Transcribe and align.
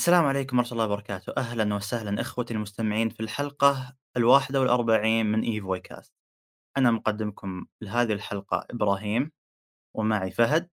السلام 0.00 0.24
عليكم 0.24 0.58
ورحمة 0.58 0.72
الله 0.72 0.84
وبركاته، 0.84 1.32
أهلا 1.36 1.74
وسهلا 1.74 2.20
إخوتي 2.20 2.54
المستمعين 2.54 3.08
في 3.08 3.20
الحلقة 3.20 3.96
الواحدة 4.16 4.60
والأربعين 4.60 5.26
من 5.26 5.42
إيفوي 5.42 5.80
كاست، 5.80 6.12
أنا 6.78 6.90
مقدمكم 6.90 7.66
لهذه 7.82 8.12
الحلقة 8.12 8.66
إبراهيم 8.70 9.32
ومعي 9.96 10.30
فهد. 10.30 10.70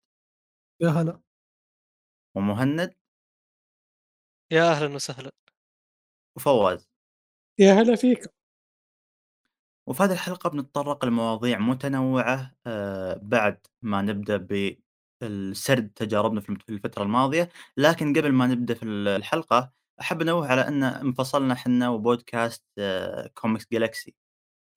يا 0.81 0.89
هلا، 0.89 1.21
ومهند. 2.35 2.93
يا 4.51 4.71
أهلًا 4.71 4.95
وسهلًا. 4.95 5.31
وفواز، 6.35 6.89
يا 7.59 7.73
هلا 7.73 7.95
فيك، 7.95 8.19
وفي 9.87 10.03
هذه 10.03 10.11
الحلقة 10.11 10.49
بنتطرق 10.49 11.05
لمواضيع 11.05 11.59
متنوعة 11.59 12.55
آه، 12.67 13.19
بعد 13.23 13.67
ما 13.81 14.01
نبدأ 14.01 14.37
بالسرد 15.21 15.89
تجاربنا 15.95 16.41
في 16.41 16.49
الفترة 16.69 17.03
الماضية، 17.03 17.49
لكن 17.77 18.17
قبل 18.17 18.31
ما 18.31 18.47
نبدأ 18.47 18.73
في 18.73 18.83
ال- 18.83 19.07
الحلقة 19.07 19.71
أحب 20.01 20.21
أنوه 20.21 20.47
على 20.47 20.67
أن 20.67 20.83
انفصلنا 20.83 21.55
حنا 21.55 21.89
وبودكاست 21.89 22.63
Comics 23.33 23.67
Galaxy. 23.71 24.15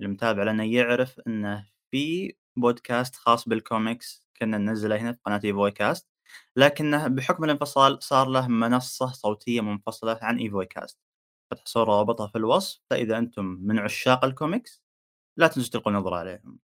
المتابع 0.02 0.42
لنا 0.42 0.65
يعرف 0.65 1.20
إنه 1.27 1.66
في 1.91 2.34
بودكاست 2.56 3.16
خاص 3.16 3.48
بالكوميكس 3.48 4.29
كنا 4.41 4.59
ننزله 4.59 4.96
هنا 4.96 5.12
في 5.12 5.18
قناة 5.27 5.41
ايفوي 5.45 5.70
كاست 5.70 6.09
لكنه 6.57 7.09
بحكم 7.09 7.45
الانفصال 7.45 8.02
صار 8.02 8.29
له 8.29 8.48
منصة 8.48 9.07
صوتية 9.12 9.60
منفصلة 9.60 10.18
عن 10.23 10.38
ايفوي 10.38 10.66
كاست 10.66 10.98
بتحصلون 11.52 11.87
روابطها 11.87 12.27
في 12.27 12.38
الوصف 12.38 12.80
فإذا 12.91 13.18
أنتم 13.18 13.45
من 13.45 13.79
عشاق 13.79 14.24
الكوميكس 14.24 14.82
لا 15.38 15.46
تنسوا 15.48 15.73
تلقوا 15.73 15.93
نظرة 15.93 16.16
عليهم 16.16 16.59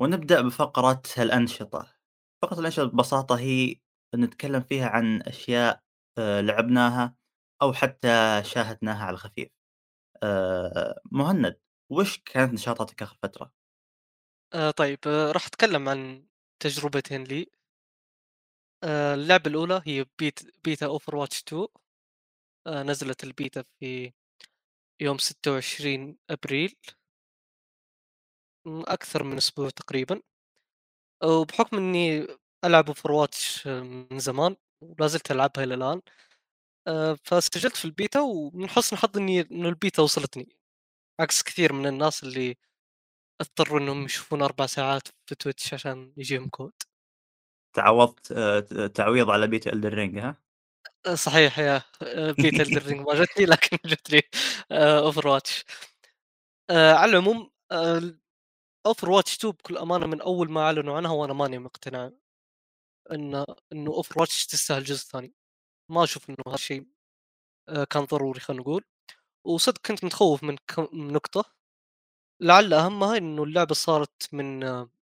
ونبدأ 0.00 0.40
بفقرة 0.42 1.02
الأنشطة 1.18 1.94
فقرة 2.42 2.60
الأنشطة 2.60 2.84
ببساطة 2.84 3.38
هي 3.38 3.76
نتكلم 4.14 4.60
فيها 4.60 4.88
عن 4.88 5.22
أشياء 5.22 5.82
آه، 6.18 6.40
لعبناها 6.40 7.16
أو 7.62 7.72
حتى 7.72 8.42
شاهدناها 8.44 9.04
على 9.04 9.14
الخفيف 9.14 9.48
آآ 10.22 11.00
مهند، 11.12 11.60
وش 11.92 12.18
كانت 12.18 12.52
نشاطاتك 12.54 13.02
آخر 13.02 13.18
فترة؟ 13.22 13.52
آآ 14.54 14.70
طيب 14.70 14.98
آآ 15.06 15.32
راح 15.32 15.46
أتكلم 15.46 15.88
عن 15.88 16.26
تجربتين 16.60 17.24
لي. 17.24 17.46
آآ 18.84 19.14
اللعبة 19.14 19.50
الأولى 19.50 19.82
هي 19.86 20.06
بيت 20.18 20.40
beta 20.40 20.86
Overwatch 20.98 21.38
2 21.48 21.66
آآ 22.66 22.82
نزلت 22.82 23.24
البيتا 23.24 23.64
في 23.80 24.12
يوم 25.00 25.18
26 25.18 26.18
أبريل، 26.30 26.76
من 28.68 28.88
أكثر 28.88 29.22
من 29.22 29.36
أسبوع 29.36 29.70
تقريبًا. 29.70 30.20
وبحكم 31.24 31.76
إني 31.76 32.26
ألعب 32.64 32.90
Overwatch 32.92 33.66
من 33.66 34.18
زمان 34.18 34.56
ولا 34.82 35.06
زلت 35.06 35.30
ألعبها 35.30 35.64
إلى 35.64 35.74
الآن، 35.74 36.00
آآ 36.88 37.16
فسجلت 37.24 37.76
في 37.76 37.84
البيتا 37.84 38.20
ومن 38.20 38.68
حسن 38.70 38.96
حظي 38.96 39.20
إني 39.20 39.40
إنه 39.40 39.68
البيتا 39.70 40.02
وصلتني، 40.02 40.48
عكس 41.20 41.42
كثير 41.44 41.72
من 41.72 41.86
الناس 41.86 42.22
اللي 42.24 42.56
اضطروا 43.42 43.80
إنهم 43.80 44.04
يشوفون 44.06 44.42
4 44.42 44.66
ساعات 44.66 45.08
في 45.26 45.36
Twitch 45.44 45.74
عشان 45.74 46.14
يجيهم 46.18 46.48
كود. 46.48 46.72
تعوّضت 47.74 48.32
ت 48.32 48.74
تعويض 48.96 49.30
على 49.30 49.46
beta 49.46 49.68
Elden 49.68 49.92
Ring 49.94 50.18
ها؟ 50.18 50.36
آه، 51.06 51.14
صحيح 51.14 51.58
يا 51.58 51.82
آآ 52.02 52.32
beta 52.32 52.60
Elden 52.62 52.82
Ring 52.82 53.06
ما 53.08 53.14
جتني 53.24 53.46
لكن 53.52 53.76
جت 53.86 54.10
لي 54.10 54.22
آآ 54.72 55.10
Overwatch 55.12 55.62
آآ 56.70 56.94
على 56.94 57.10
العموم 57.12 57.50
آآ 58.88 58.92
Overwatch 58.92 59.32
2 59.38 59.52
بكل 59.52 59.78
أمانة 59.78 60.06
من 60.06 60.20
أول 60.20 60.50
ما 60.50 60.60
أعلنوا 60.60 60.96
عنها 60.96 61.10
وأنا 61.12 61.32
ماني 61.32 61.58
مقتنع 61.58 62.10
إن 63.12 63.44
إنه 63.72 64.02
Overwatch 64.02 64.46
تستاهل 64.48 64.84
جزء 64.84 65.06
ثاني، 65.06 65.34
ما 65.90 66.04
أشوف 66.04 66.30
إنه 66.30 66.38
هذا 66.46 66.54
الشيء 66.54 66.86
آآ 67.68 67.84
كان 67.84 68.04
ضروري 68.04 68.40
خلينا 68.40 68.62
نقول، 68.62 68.84
وصدق 69.44 69.78
كنت 69.86 70.04
متخوّف 70.04 70.44
من 70.44 70.56
نقطة. 70.94 71.44
لعل 72.40 72.74
أهمها 72.74 73.16
إنه 73.18 73.44
اللعبة 73.44 73.74
صارت 73.74 74.28
من 74.34 74.62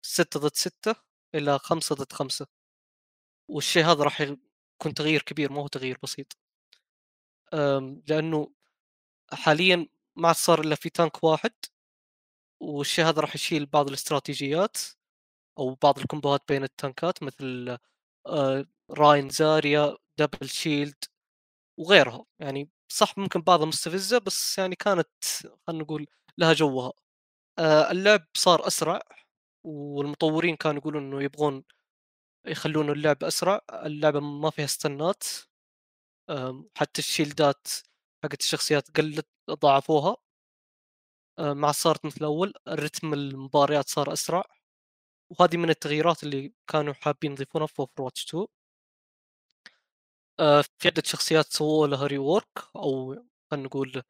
6 0.01 0.39
ضد 0.39 0.55
6 0.55 0.95
إلى 1.35 1.59
5 1.59 1.95
ضد 1.95 2.13
5 2.13 2.47
والشيء 3.49 3.85
هذا 3.85 4.03
راح 4.03 4.21
يكون 4.21 4.93
تغيير 4.95 5.21
كبير 5.21 5.51
ما 5.53 5.61
هو 5.61 5.67
تغيير 5.67 5.97
بسيط، 6.03 6.37
لأنه 8.07 8.51
حاليًا 9.33 9.87
ما 10.15 10.27
عاد 10.27 10.35
صار 10.37 10.61
إلا 10.61 10.75
في 10.75 10.89
tank 10.89 11.23
واحد، 11.23 11.53
والشيء 12.63 13.05
هذا 13.05 13.21
راح 13.21 13.35
يشيل 13.35 13.65
بعض 13.65 13.87
الاستراتيجيات 13.87 14.77
أو 15.59 15.75
بعض 15.83 15.99
الكومبوهات 15.99 16.41
بين 16.49 16.63
التانكات 16.65 17.23
مثل 17.23 17.77
آآ 18.27 18.65
Rein 18.91 19.29
Zarya، 19.29 19.97
double 20.19 20.49
shield 20.49 20.95
وغيرها، 21.79 22.25
يعني 22.39 22.69
صح 22.89 23.17
ممكن 23.19 23.41
بعضها 23.41 23.65
مستفزة 23.67 24.17
بس 24.19 24.57
يعني 24.59 24.75
كانت 24.75 25.07
خلينا 25.67 25.83
نقول 25.83 26.07
لها 26.37 26.53
جوها. 26.53 26.93
آآ 27.59 27.91
اللعب 27.91 28.25
صار 28.37 28.67
أسرع، 28.67 29.01
والمطورين 29.65 30.57
كانوا 30.57 30.79
يقولون 30.81 31.03
إنه 31.03 31.23
يبغون 31.23 31.63
يخلون 32.47 32.91
اللعب 32.91 33.25
أسرع، 33.25 33.61
اللعبة 33.73 34.21
ما 34.21 34.51
فيها 34.51 34.65
آمم 36.29 36.69
حتى 36.77 36.99
الشيلدات 36.99 37.67
حقت 38.23 38.41
الشخصيات 38.41 38.97
قلّت 38.97 39.27
ضاعفوها. 39.51 40.17
ما 41.39 41.67
عاد 41.67 41.75
صارت 41.75 42.05
مثل 42.05 42.17
الأول، 42.21 42.53
رتم 42.69 43.13
المباريات 43.13 43.89
صار 43.89 44.13
أسرع، 44.13 44.43
وهذه 45.31 45.57
من 45.57 45.69
التغييرات 45.71 46.23
اللي 46.23 46.53
كانوا 46.67 46.93
حابين 46.93 47.31
يضيفونها 47.33 47.67
في 47.67 47.83
Overwatch 47.83 48.23
2. 48.29 48.47
آآ 50.39 50.61
في 50.79 50.87
عدة 50.87 51.03
شخصيات 51.05 51.53
سووا 51.53 51.87
لها 51.87 52.07
rework 52.07 52.63
أو 52.75 53.13
خلينا 53.51 53.65
نقول 53.67 54.03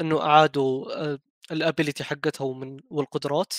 إنه 0.00 0.22
أعادوا 0.22 1.02
آآ 1.12 1.18
الability 1.54 2.02
حقتها 2.02 2.44
ومن 2.44 2.80
والقدرات. 2.90 3.54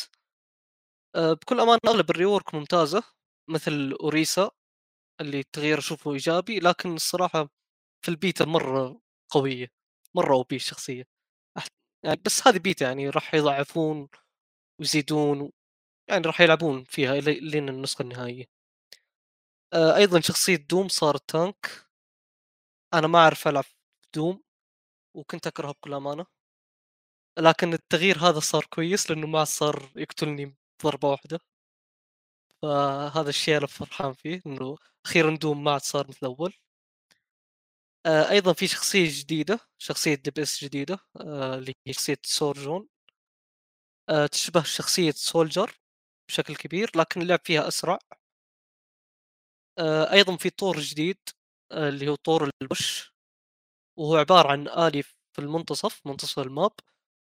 آآ 1.15 1.33
بكل 1.33 1.59
أمانة 1.59 1.79
أغلب 1.87 2.11
الrework 2.11 2.53
ممتازة، 2.55 3.03
مثل 3.49 3.97
Orisa 4.01 4.51
اللي 5.21 5.39
التغيير 5.39 5.79
أشوفه 5.79 6.13
إيجابي، 6.13 6.59
لكن 6.59 6.95
الصراحة 6.95 7.49
في 8.05 8.09
البيتا 8.09 8.45
مرة 8.45 9.01
قوية، 9.31 9.67
مرة 10.15 10.37
OP 10.43 10.55
الشخصية. 10.55 11.01
أح 11.03 11.10
يعني 12.03 12.21
بس 12.25 12.47
هذه 12.47 12.57
بيتا 12.57 12.85
يعني 12.85 13.09
راح 13.09 13.33
يضعفون 13.33 14.07
ويزيدون 14.79 15.51
يعني 16.09 16.27
راح 16.27 16.41
يلعبون 16.41 16.85
فيها 16.85 17.15
لين 17.21 17.69
النسخة 17.69 18.03
النهائية. 18.03 18.45
آآ 19.73 19.95
أيضًا 19.95 20.19
شخصية 20.19 20.55
Doom 20.69 20.87
صارت 20.87 21.29
tank، 21.29 21.85
أنا 22.93 23.07
ما 23.07 23.19
أعرف 23.19 23.47
ألعب 23.47 23.63
Doom 24.15 24.43
وكنت 25.17 25.47
أكرهه 25.47 25.71
بكل 25.73 25.95
أمانة، 25.95 26.27
لكن 27.39 27.73
التغيير 27.73 28.17
هذا 28.19 28.39
صار 28.39 28.65
كويس 28.69 29.11
لأنه 29.11 29.27
ما 29.27 29.43
صار 29.43 29.91
يقتلني 29.95 30.55
بضربة 30.83 31.09
واحدة، 31.09 31.39
فهذا 32.61 33.29
الشيء 33.29 33.57
أنا 33.57 33.67
فرحان 33.67 34.13
فيه 34.13 34.41
إنه 34.45 34.77
أخيرًا 35.05 35.35
Doom 35.35 35.63
ما 35.63 35.71
عاد 35.71 35.81
صار 35.81 36.07
مثل 36.07 36.17
الأول. 36.23 36.53
آآ 38.05 38.29
أيضًا 38.31 38.53
في 38.53 38.67
شخصية 38.67 39.09
جديدة، 39.21 39.59
شخصية 39.77 40.15
DPS 40.15 40.63
جديدة 40.63 40.99
آآ 41.21 41.55
اللي 41.57 41.73
هي 41.87 41.93
شخصية 41.93 42.17
Sojourn، 42.23 42.87
آآ 44.09 44.27
تشبه 44.27 44.63
شخصية 44.63 45.11
Soldier 45.11 45.79
بشكل 46.29 46.55
كبير، 46.55 46.91
لكن 46.95 47.21
اللعب 47.21 47.39
فيها 47.45 47.67
أسرع. 47.67 47.99
آآ 49.79 50.11
أيضًا 50.13 50.35
في 50.37 50.49
طور 50.49 50.79
جديد 50.79 51.17
اللي 51.71 52.09
هو 52.09 52.15
طور 52.15 52.49
ال 52.61 52.70
Push، 52.70 53.13
وهو 53.99 54.15
عبارة 54.17 54.49
عن 54.51 54.67
آلي 54.69 55.03
في 55.03 55.39
المنتصف، 55.39 56.01
منتصف 56.07 56.39
ال 56.39 56.46
map، 56.46 56.71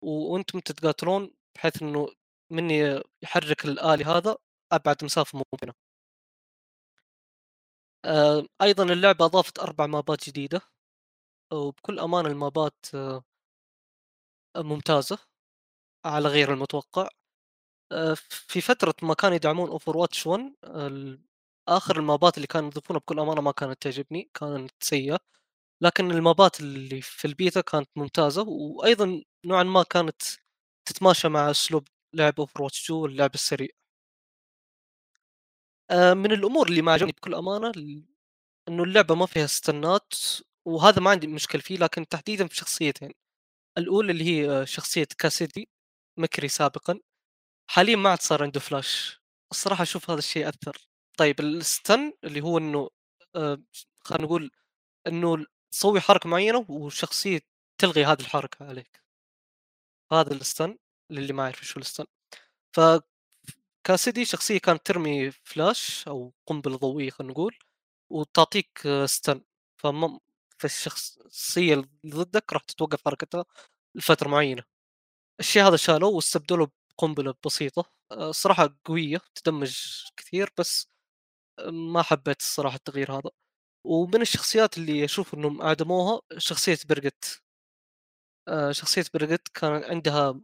و 0.04 0.10
وأنتم 0.34 0.60
تتقاتلون 0.60 1.34
بحيث 1.56 1.82
إنه 1.82 2.08
من 2.52 2.70
يحرك 3.24 3.66
الآلي 3.66 4.04
هذا 4.04 4.36
أبعد 4.72 5.04
مسافة 5.04 5.38
ممكنة. 5.38 5.74
آآ 8.04 8.46
أيضًا 8.62 8.84
اللعبة 8.92 9.24
أضافت 9.24 9.58
4 9.58 9.86
مابات 9.86 10.28
جديدة، 10.28 10.60
وبكل 11.52 11.98
أمانة 12.00 12.28
المابات 12.28 12.86
ممتازة 14.56 15.18
على 16.06 16.28
غير 16.28 16.54
المتوقع. 16.54 17.08
آآ 17.92 18.14
في 18.30 18.60
فترة 18.60 18.94
ما 19.02 19.14
كانوا 19.14 19.36
يدعمون 19.36 19.80
Overwatch 19.80 20.26
1 20.26 20.54
ال 20.64 21.20
آخر 21.68 21.98
المابات 22.00 22.36
اللي 22.36 22.46
كانوا 22.48 22.68
يضيفونها 22.70 23.00
بكل 23.00 23.20
أمانة 23.20 23.40
ما 23.42 23.52
كانت 23.52 23.82
تعجبني، 23.82 24.30
كانت 24.34 24.72
سيئة. 24.84 25.18
لكن 25.82 26.10
المابات 26.12 26.60
اللي 26.60 27.02
في 27.02 27.26
البيتا 27.26 27.60
كانت 27.60 27.90
ممتازة، 27.96 28.42
وأيضًا 28.48 29.24
نوعًا 29.46 29.62
ما 29.64 29.82
كانت 29.82 30.22
تتماشى 30.88 31.28
مع 31.28 31.50
أسلوب 31.50 31.88
لعب 32.14 32.42
Overwatch 32.42 32.84
2 32.84 33.06
اللعب 33.06 33.34
السريع. 33.34 33.68
آآ 35.90 36.14
من 36.14 36.32
الأمور 36.32 36.68
اللي 36.68 36.82
ما 36.82 36.92
عجبني 36.92 37.12
بكل 37.12 37.34
أمانة 37.34 37.70
ال 37.76 38.04
إنه 38.68 38.82
اللعبة 38.84 39.14
ما 39.14 39.26
فيها 39.26 39.46
ستانات، 39.46 40.14
وهذا 40.66 41.00
ما 41.00 41.10
عندي 41.10 41.26
مشكلة 41.26 41.60
فيه، 41.62 41.76
لكن 41.78 42.08
تحديدًا 42.08 42.46
في 42.46 42.56
شخصيتين، 42.56 43.12
الأولى 43.78 44.12
اللي 44.12 44.24
هي 44.24 44.66
شخصية 44.66 45.08
Cassidy 45.18 45.68
McCree 46.18 46.48
سابقًا، 46.48 47.00
حاليًا 47.70 47.96
ما 47.96 48.10
عاد 48.10 48.20
صار 48.22 48.44
عنده 48.44 48.60
فلاش، 48.60 49.20
الصراحة 49.52 49.82
أشوف 49.82 50.10
هذا 50.10 50.20
الشيء 50.20 50.48
أثّر. 50.50 50.78
طيب 51.18 51.42
الstun 51.42 52.00
اللي 52.24 52.40
هو 52.42 52.58
إنه 52.58 52.90
آآ 53.36 53.62
خلينا 54.04 54.24
نقول 54.24 54.50
إنه 55.08 55.46
تسوي 55.72 56.00
حركة 56.00 56.28
معينة 56.30 56.66
والشخصية 56.70 57.40
تلغي 57.78 58.04
هذه 58.06 58.20
الحركة 58.20 58.66
عليك. 58.66 59.02
هذا 60.12 60.38
الstun 60.38 60.76
للي 61.10 61.32
ما 61.32 61.42
يعرف 61.44 61.78
هو 61.78 61.82
الstun. 61.84 62.06
ف 62.76 62.80
كاسيدي 63.84 64.24
شخصية 64.24 64.58
كانت 64.58 64.86
ترمي 64.86 65.30
فلاش 65.32 66.08
أو 66.08 66.34
قنبلة 66.46 66.76
ضوئية 66.78 67.10
خلينا 67.10 67.32
نقول، 67.34 67.56
وتعطيك 68.10 68.80
stun 69.06 69.38
فم 69.78 70.18
فالشخصية 70.62 71.74
اللي 71.74 71.88
ضدك 72.06 72.52
راح 72.52 72.62
تتوقف 72.62 73.04
حركتها 73.04 73.44
لفترة 73.96 74.28
معينة. 74.28 74.64
الشيء 75.40 75.62
هذا 75.68 75.76
شالوه 75.76 76.10
واستبدلوه 76.10 76.72
بقنبلة 76.98 77.34
بسيطة، 77.46 77.84
آآ 78.12 78.30
الصراحة 78.30 78.78
قوية 78.86 79.20
تدمج 79.36 79.76
كثير 80.18 80.50
بس 80.58 80.88
ما 81.68 82.02
حبيت 82.02 82.40
الصراحة 82.40 82.76
التغيير 82.76 83.12
هذا. 83.12 83.30
ومن 83.86 84.22
الشخصيات 84.22 84.78
اللي 84.78 85.04
أشوف 85.06 85.34
إنهم 85.34 85.62
أعدموها 85.62 86.20
شخصية 86.38 86.78
بيرجت. 86.88 87.42
آآ 88.48 88.72
شخصية 88.72 89.04
بيرجت 89.14 89.48
كان 89.48 89.84
عندها 89.84 90.40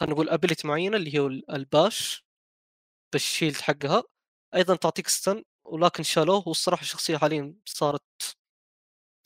خلينا 0.00 0.14
نقول 0.14 0.30
ability 0.30 0.64
معينة 0.64 0.96
اللي 0.96 1.18
ال 1.26 1.50
الباش 1.52 2.24
بالشيلد 3.14 3.56
حقها، 3.56 4.04
أيضًا 4.56 4.76
تعطيك 4.76 5.08
stun 5.08 5.42
ولكن 5.64 6.02
شالوه 6.02 6.48
والصراحة 6.48 6.82
الشخصية 6.82 7.18
حاليًا 7.18 7.56
صارت 7.66 8.02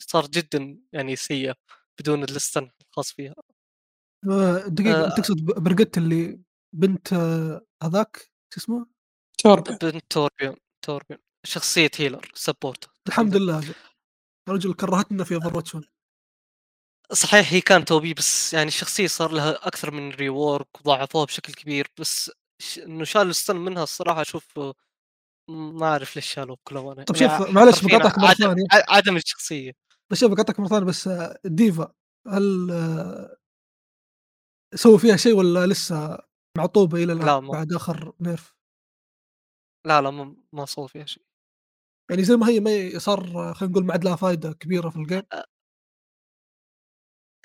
صارت 0.09 0.29
جدًا 0.29 0.79
يعني 0.93 1.15
سيئة 1.15 1.55
بدون 1.99 2.25
الstun 2.27 2.67
الخاص 2.89 3.11
فيها. 3.13 3.35
آآ 4.31 4.67
دقيقة 4.67 5.05
أنت 5.05 5.11
آآ 5.11 5.15
تقصد 5.21 5.45
برقت 5.45 5.97
اللي 5.97 6.39
بنت 6.75 7.13
آه، 7.13 7.61
هذاك 7.83 8.17
شو 8.53 8.59
اسمه؟ 8.61 8.85
توربين 9.43 9.77
بنت 9.81 10.03
توربيون 10.09 10.55
توربيون 10.85 11.19
شخصية 11.45 11.89
healer 11.99 12.21
support 12.49 12.89
الحمد. 13.07 13.35
لله 13.37 13.63
رجل 14.49 14.73
كرهتنا 14.73 15.23
في 15.23 15.39
Overwatch 15.39 15.75
1 15.75 15.85
صحيح 17.13 17.53
هي 17.53 17.61
كانت 17.61 17.93
OP 17.93 18.13
بس 18.17 18.53
يعني 18.53 18.67
الشخصية 18.67 19.07
صار 19.07 19.31
لها 19.31 19.67
أكثر 19.67 19.91
من 19.91 20.11
rework 20.13 20.81
وضاعفوها 20.81 21.25
بشكل 21.25 21.53
كبير 21.53 21.87
بس 21.99 22.31
ش 22.61 22.79
إنه 22.79 23.03
شالوا 23.03 23.33
الstun 23.33 23.49
منها 23.55 23.83
الصراحة 23.83 24.21
أشوف 24.21 24.59
ما 25.49 25.85
أعرف 25.85 26.15
ليش 26.15 26.33
شالوه 26.33 26.55
بكل 26.55 26.75
طب 27.05 27.15
يعني 27.15 27.37
شوف 27.37 27.49
معلش 27.49 27.75
حرفيًا 27.81 27.97
باقاطعك 27.97 28.19
مرة 28.19 28.27
عدم 28.29 28.35
ثانية 28.35 28.63
ع 28.71 28.95
عدم 28.97 29.17
الشخصية. 29.17 29.71
بس 30.09 30.17
شوف 30.19 30.29
باقاطعك 30.29 30.59
مرة 30.59 30.67
ثانية 30.67 30.85
بس 30.85 31.09
ديفا 31.45 31.91
هل 32.27 32.71
سووا 34.75 34.97
فيها 34.97 35.15
شيء 35.15 35.33
والّا 35.35 35.65
لسه 35.67 36.17
معطوبة 36.57 37.03
إلى 37.03 37.13
الآن 37.13 37.25
لا 37.25 37.39
ما 37.39 37.57
بعد 37.57 37.73
آخر 37.73 38.13
nerf؟ 38.23 38.53
لا، 39.85 40.01
لا 40.01 40.09
ما 40.11 40.35
ما 40.53 40.65
سووا 40.65 40.87
فيها 40.87 41.05
شيء. 41.05 41.23
يعني 42.11 42.23
زي 42.23 42.35
ما 42.37 42.49
هي 42.49 42.59
ما 42.59 42.99
صار 42.99 43.53
خلينا 43.55 43.71
نقول 43.73 43.85
ما 43.85 43.93
عاد 43.93 44.05
لها 44.05 44.15
فايدة 44.15 44.53
كبيرة 44.53 44.89
في 44.89 44.97
الgame 45.05 45.25
أ 45.33 45.43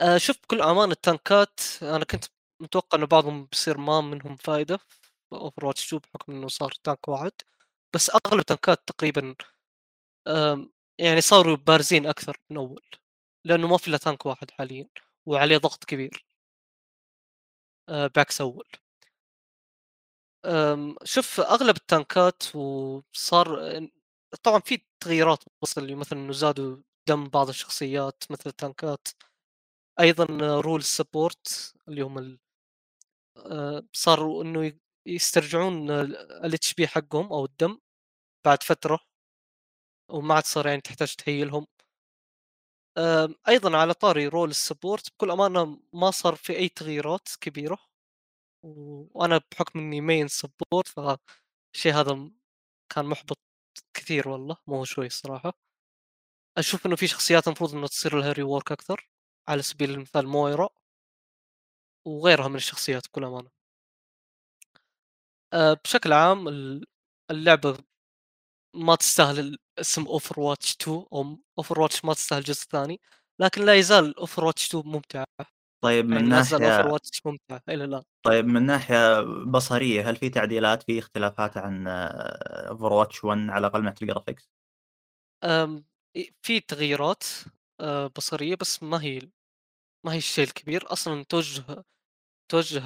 آآ 0.00 0.18
شوف 0.18 0.36
بكل 0.42 0.60
أمانة 0.62 0.92
التانكات 0.92 1.60
أنا 1.82 2.04
كنت 2.04 2.24
متوقع 2.60 2.98
إنه 2.98 3.06
بعضهم 3.06 3.44
بيصير 3.46 3.78
ما 3.78 4.00
منهم 4.00 4.36
فايدة 4.36 4.76
في 4.76 5.36
Overwatch 5.36 5.86
2 5.86 6.00
بحكم 6.02 6.32
إنه 6.32 6.48
صار 6.48 6.70
تانك 6.84 7.08
واحد، 7.08 7.32
بس 7.94 8.10
أغلب 8.10 8.40
التانكات 8.40 8.82
تقريبًا 8.88 9.34
آمم 10.28 10.71
يعني 10.98 11.20
صاروا 11.20 11.56
بارزين 11.56 12.06
أكثر 12.06 12.36
من 12.50 12.56
أول، 12.56 12.82
لأنه 13.46 13.68
ما 13.68 13.76
في 13.76 13.88
إلا 13.88 13.96
تانك 13.98 14.26
واحد 14.26 14.50
حاليًا 14.50 14.88
وعليه 15.26 15.56
ضغط 15.58 15.84
كبير. 15.84 16.24
آآ 17.88 18.06
بعكس. 18.14 18.40
آمم 20.44 20.94
شوف 21.04 21.40
أغلب 21.40 21.76
التانكات 21.76 22.56
وصار 22.56 23.60
طبعًا 24.42 24.60
في 24.60 24.78
تغييرات 25.00 25.44
بس 25.62 25.78
اللي 25.78 25.94
مثلًا 25.94 26.18
إنه 26.18 26.32
زادوا 26.32 26.76
دم 27.08 27.28
بعض 27.28 27.48
الشخصيات 27.48 28.24
مثل 28.30 28.42
التانكات، 28.46 29.08
أيضًا 30.00 30.26
rule 30.62 30.82
support 30.84 31.72
اللي 31.88 32.02
هم 32.02 32.18
ال 32.18 32.38
آآ 33.38 33.82
صاروا 33.92 34.44
إنه 34.44 34.66
ي 34.66 34.78
يسترجعون 35.06 35.90
ال 35.90 36.16
الHP 36.52 36.84
حقهم 36.86 37.26
أو 37.32 37.44
الدم 37.44 37.78
بعد 38.46 38.62
فترة، 38.62 39.00
وما 40.12 40.34
عاد 40.34 40.44
صار 40.44 40.66
يعني 40.66 40.80
تحتاج 40.80 41.14
تهيلهم. 41.14 41.66
أيضًا 43.48 43.76
على 43.76 43.94
طاري 43.94 44.30
role 44.30 44.50
الsupport 44.52 45.02
بكل 45.14 45.30
أمانة 45.30 45.80
ما 45.92 46.10
صار 46.10 46.34
في 46.34 46.56
أي 46.56 46.68
تغييرات 46.68 47.28
كبيرة، 47.40 47.78
و 48.64 49.04
وأنا 49.20 49.40
بحكم 49.52 49.78
إني 49.80 50.28
main 50.28 50.30
support 50.32 50.88
فالشيء 50.88 51.94
هذا 51.94 52.30
كان 52.94 53.06
مُحبط 53.06 53.38
كثير 53.94 54.28
والله 54.30 54.56
مو 54.68 54.84
شوي 54.84 55.06
الصراحة. 55.06 55.54
أشوف 56.58 56.86
إنه 56.86 56.96
في 56.96 57.06
شخصيات 57.06 57.46
المفروض 57.46 57.74
إنه 57.74 57.86
تصير 57.86 58.18
لها 58.18 58.34
rework 58.34 58.72
أكثر، 58.72 59.08
على 59.48 59.62
سبيل 59.62 59.90
المثال 59.90 60.26
مويرا 60.28 60.68
وغيرها 62.06 62.48
من 62.48 62.56
الشخصيات 62.56 63.06
بكل 63.08 63.24
أمانة. 63.24 63.50
آآ 65.52 65.74
بشكل 65.84 66.12
عام 66.12 66.48
ال 66.48 66.84
اللعبة 67.30 67.78
ما 68.74 68.94
تستاهل 68.94 69.58
الاسم 69.78 70.04
Overwatch 70.04 70.76
2 70.82 71.06
أو 71.12 71.36
Overwatch 71.60 72.04
ما 72.04 72.14
تستاهل 72.14 72.38
الجزء 72.40 72.62
الثاني، 72.62 73.00
لكن 73.40 73.64
لا 73.64 73.74
يزال 73.74 74.14
Overwatch 74.20 74.64
2 74.69 74.82
ممتعة، 74.86 75.26
طيب 75.84 76.06
من 76.06 76.12
يعني 76.16 76.28
لا 76.28 76.40
تزال 76.40 76.60
ناحية 76.60 76.82
Overwatch 76.82 77.20
ممتعة 77.26 77.62
إلى 77.69 77.84
الآن. 77.84 78.02
طيب 78.22 78.44
من 78.46 78.62
ناحية 78.66 79.20
بصرية 79.46 80.10
هل 80.10 80.16
في 80.16 80.28
تعديلات 80.28 80.82
في 80.82 80.98
اختلافات 80.98 81.56
عن 81.56 81.84
Overwatch 82.70 83.24
1 83.24 83.50
على 83.50 83.66
الأقل 83.66 83.82
من 83.82 83.88
إ 86.16 86.22
في 86.42 86.60
تغييرات 86.60 87.24
آآ 87.80 88.06
بصرية 88.06 88.54
بس 88.54 88.82
ما 88.82 89.02
هي 89.02 89.20
ما 90.06 90.12
هي 90.12 90.19
الشيء 90.19 90.44
الكبير، 90.44 90.92
أصلًا 90.92 91.24
توجه 91.28 91.84
توجه 92.50 92.82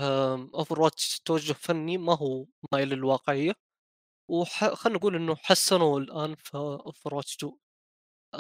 Overwatch 0.63 1.21
توجه 1.25 1.53
فني 1.53 1.99
ما 1.99 2.17
هو 2.19 2.47
مايل 2.73 2.89
للواقعية، 2.89 3.53
وح 4.29 4.65
خلينا 4.75 4.99
نقول 4.99 5.17
إنه 5.17 5.37
حسّنوا 5.37 6.01
الآن 6.01 6.35
في 6.35 6.79
Overwatch 6.89 7.37
2 7.37 7.53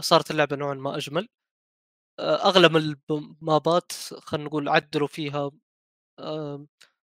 صارت 0.01 0.31
اللعبة 0.31 0.57
نوعًا 0.57 0.75
ما 0.75 0.97
أجمل. 0.97 1.29
آآ 2.21 2.37
أغلب 2.37 2.77
الب 2.77 3.01
مابات 3.43 3.93
خلينا 4.21 4.47
نقول 4.49 4.69
عدّلوا 4.71 5.09
فيها 5.09 5.51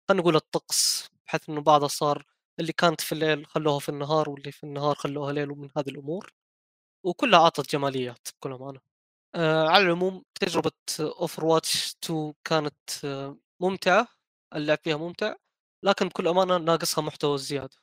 خلينا 0.08 0.22
نقول 0.22 0.36
الطقس، 0.36 1.08
بحيث 1.26 1.48
إنه 1.48 1.60
بعضها 1.60 1.88
صار 1.88 2.24
اللي 2.60 2.72
كانت 2.72 3.00
في 3.00 3.12
الليل 3.12 3.46
خلّوها 3.46 3.78
في 3.78 3.88
النهار، 3.88 4.30
واللي 4.30 4.52
في 4.52 4.64
النهار 4.64 4.94
خلّوها 4.94 5.32
ليل 5.32 5.50
ومن 5.50 5.68
هذه 5.78 5.88
الأمور، 5.90 6.32
وكلها 7.06 7.40
أعطت 7.40 7.72
جماليات 7.72 8.28
بكل 8.36 8.52
أمانة. 8.52 8.80
آآ 9.36 9.68
على 9.68 9.84
العموم 9.84 10.24
تجربة 10.40 10.72
Overwatch 11.26 11.94
2 12.02 12.34
كانت 12.44 12.76
آه، 13.06 13.38
ممتعة، 13.60 14.08
اللعب 14.56 14.78
فيها 14.84 14.96
ممتع، 14.98 15.34
لكن 15.84 16.08
بكل 16.08 16.28
أمانة 16.28 16.58
ناقصها 16.58 17.02
محتوى 17.02 17.38
زيادة. 17.38 17.76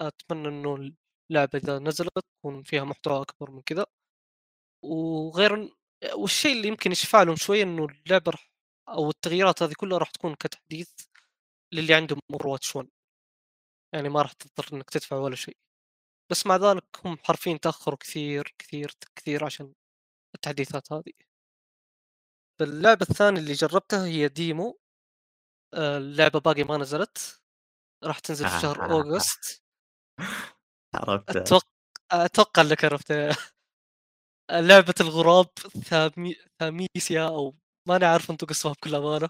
أتمنى 0.00 0.48
إنه 0.48 0.74
اللعبة 1.30 1.58
إذا 1.58 1.78
نزلت 1.78 2.24
يكون 2.38 2.62
فيها 2.62 2.84
محتوى 2.84 3.22
أكبر 3.22 3.50
من 3.50 3.62
كذا. 3.62 3.86
وغير 4.84 5.76
والشيء 6.14 6.52
اللي 6.56 6.68
يمكن 6.68 6.92
يشفع 6.92 7.22
لهم 7.22 7.36
شوية 7.36 7.62
إنه 7.62 7.86
اللعبة 7.86 8.30
راح 8.32 8.50
أو 8.88 9.10
التغييرات 9.10 9.62
هذه 9.62 9.72
كلها 9.76 9.98
راح 9.98 10.10
تكون 10.10 10.34
كتحديث 10.34 10.90
للي 11.74 11.94
عندهم 11.94 12.20
Overwatch 12.32 12.76
1 12.76 12.88
يعني 13.94 14.08
ما 14.08 14.22
راح 14.22 14.32
تضطر 14.32 14.76
إنك 14.76 14.90
تدفع 14.90 15.16
ولا 15.16 15.36
شيء، 15.36 15.56
بس 16.30 16.46
مع 16.46 16.56
ذلك 16.56 16.84
هم 17.04 17.18
حرفيًا 17.24 17.56
تأخروا 17.56 17.98
كثير، 17.98 18.54
كثير، 18.58 18.94
كثير 19.16 19.44
عشان 19.44 19.74
التحديثات 20.34 20.92
هذه. 20.92 21.12
اللعبة 22.60 23.06
الثانية 23.10 23.40
اللي 23.40 23.52
جربتها 23.52 24.06
هي 24.06 24.28
ديمو. 24.28 24.80
آآ 25.74 25.98
اللعبة 25.98 26.40
باقي 26.40 26.64
ما 26.64 26.76
نزلت، 26.76 27.42
راح 28.04 28.18
تنزل 28.18 28.48
في 28.48 28.60
شهر 28.60 28.90
أوغست. 28.90 29.62
عرفته 30.94 31.52
أتوق 31.52 31.62
أتوقع 32.12 32.62
إنك 32.62 32.84
عرفتها 32.84 33.36
لعبة 34.50 34.94
الغراب 35.00 35.48
ثامي 35.84 36.36
ثاميسيا 36.60 37.28
أو 37.28 37.54
ماني 37.88 38.04
عارف 38.06 38.30
أنطق 38.30 38.50
اسمها 38.50 38.74
بكل 38.74 38.94
أمانة. 38.94 39.28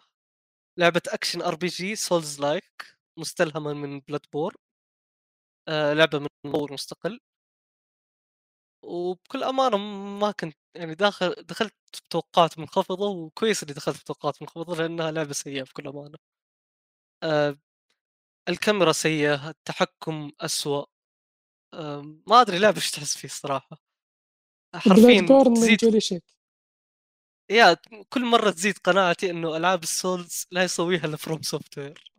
لعبة 0.79 1.03
action 1.09 1.43
RPG 1.43 1.67
souls-like 1.69 2.87
مستلهمة 3.19 3.73
من 3.75 4.01
Bloodborne 4.01 4.57
آه 5.69 5.93
لعبة 5.93 6.19
من 6.19 6.27
مطور 6.47 6.73
مستقل. 6.73 7.21
وبكل 8.83 9.43
أمانة 9.45 9.77
ما 10.21 10.31
كنت 10.31 10.57
يعني 10.77 10.95
داخل 10.95 11.35
دخلت 11.35 11.75
بتوقعات 12.09 12.59
منخفضة 12.59 13.07
وكويس 13.09 13.63
إني 13.63 13.73
دخلت 13.73 14.01
بتوقعات 14.01 14.43
منخفضة 14.43 14.77
لأنها 14.77 15.11
لعبة 15.11 15.33
سيئة 15.33 15.63
بكل 15.63 15.89
أمانة. 15.89 16.19
آه 17.23 17.57
الكاميرا 18.49 18.93
سيئة 18.93 19.51
التحكم 19.51 20.33
أسوأ. 20.41 20.85
آه 21.75 22.03
ما 22.27 22.41
أدري 22.41 22.59
لعبة 22.59 22.77
إيش 22.77 22.91
تحس 22.91 23.17
فيه 23.19 23.29
بلاد 23.45 23.63
حرفيا 24.75 25.21
تزيد 25.55 25.81
يا 27.51 27.77
كل 28.11 28.25
مرة 28.25 28.51
تزيد 28.51 28.79
قناعتي 28.79 29.31
إنه 29.31 29.57
ألعاب 29.57 29.83
ال 29.83 29.93
souls 29.93 30.47
لا 30.53 30.65
يسويها 30.65 31.05
إلا 31.07 31.17
FromSoftware 31.17 32.13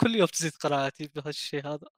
كل 0.00 0.16
يوم 0.16 0.26
تزيد 0.28 0.52
قناعتي 0.56 1.08
بهالشيء 1.08 1.66
هذا. 1.68 1.88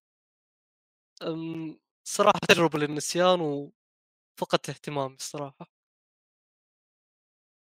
أم، 1.23 1.81
صراحة 2.05 2.39
تجربة 2.49 2.79
للنسيان 2.79 3.41
وفقدت 3.41 4.71
اهتمامي 4.71 5.15
الصراحة. 5.17 5.67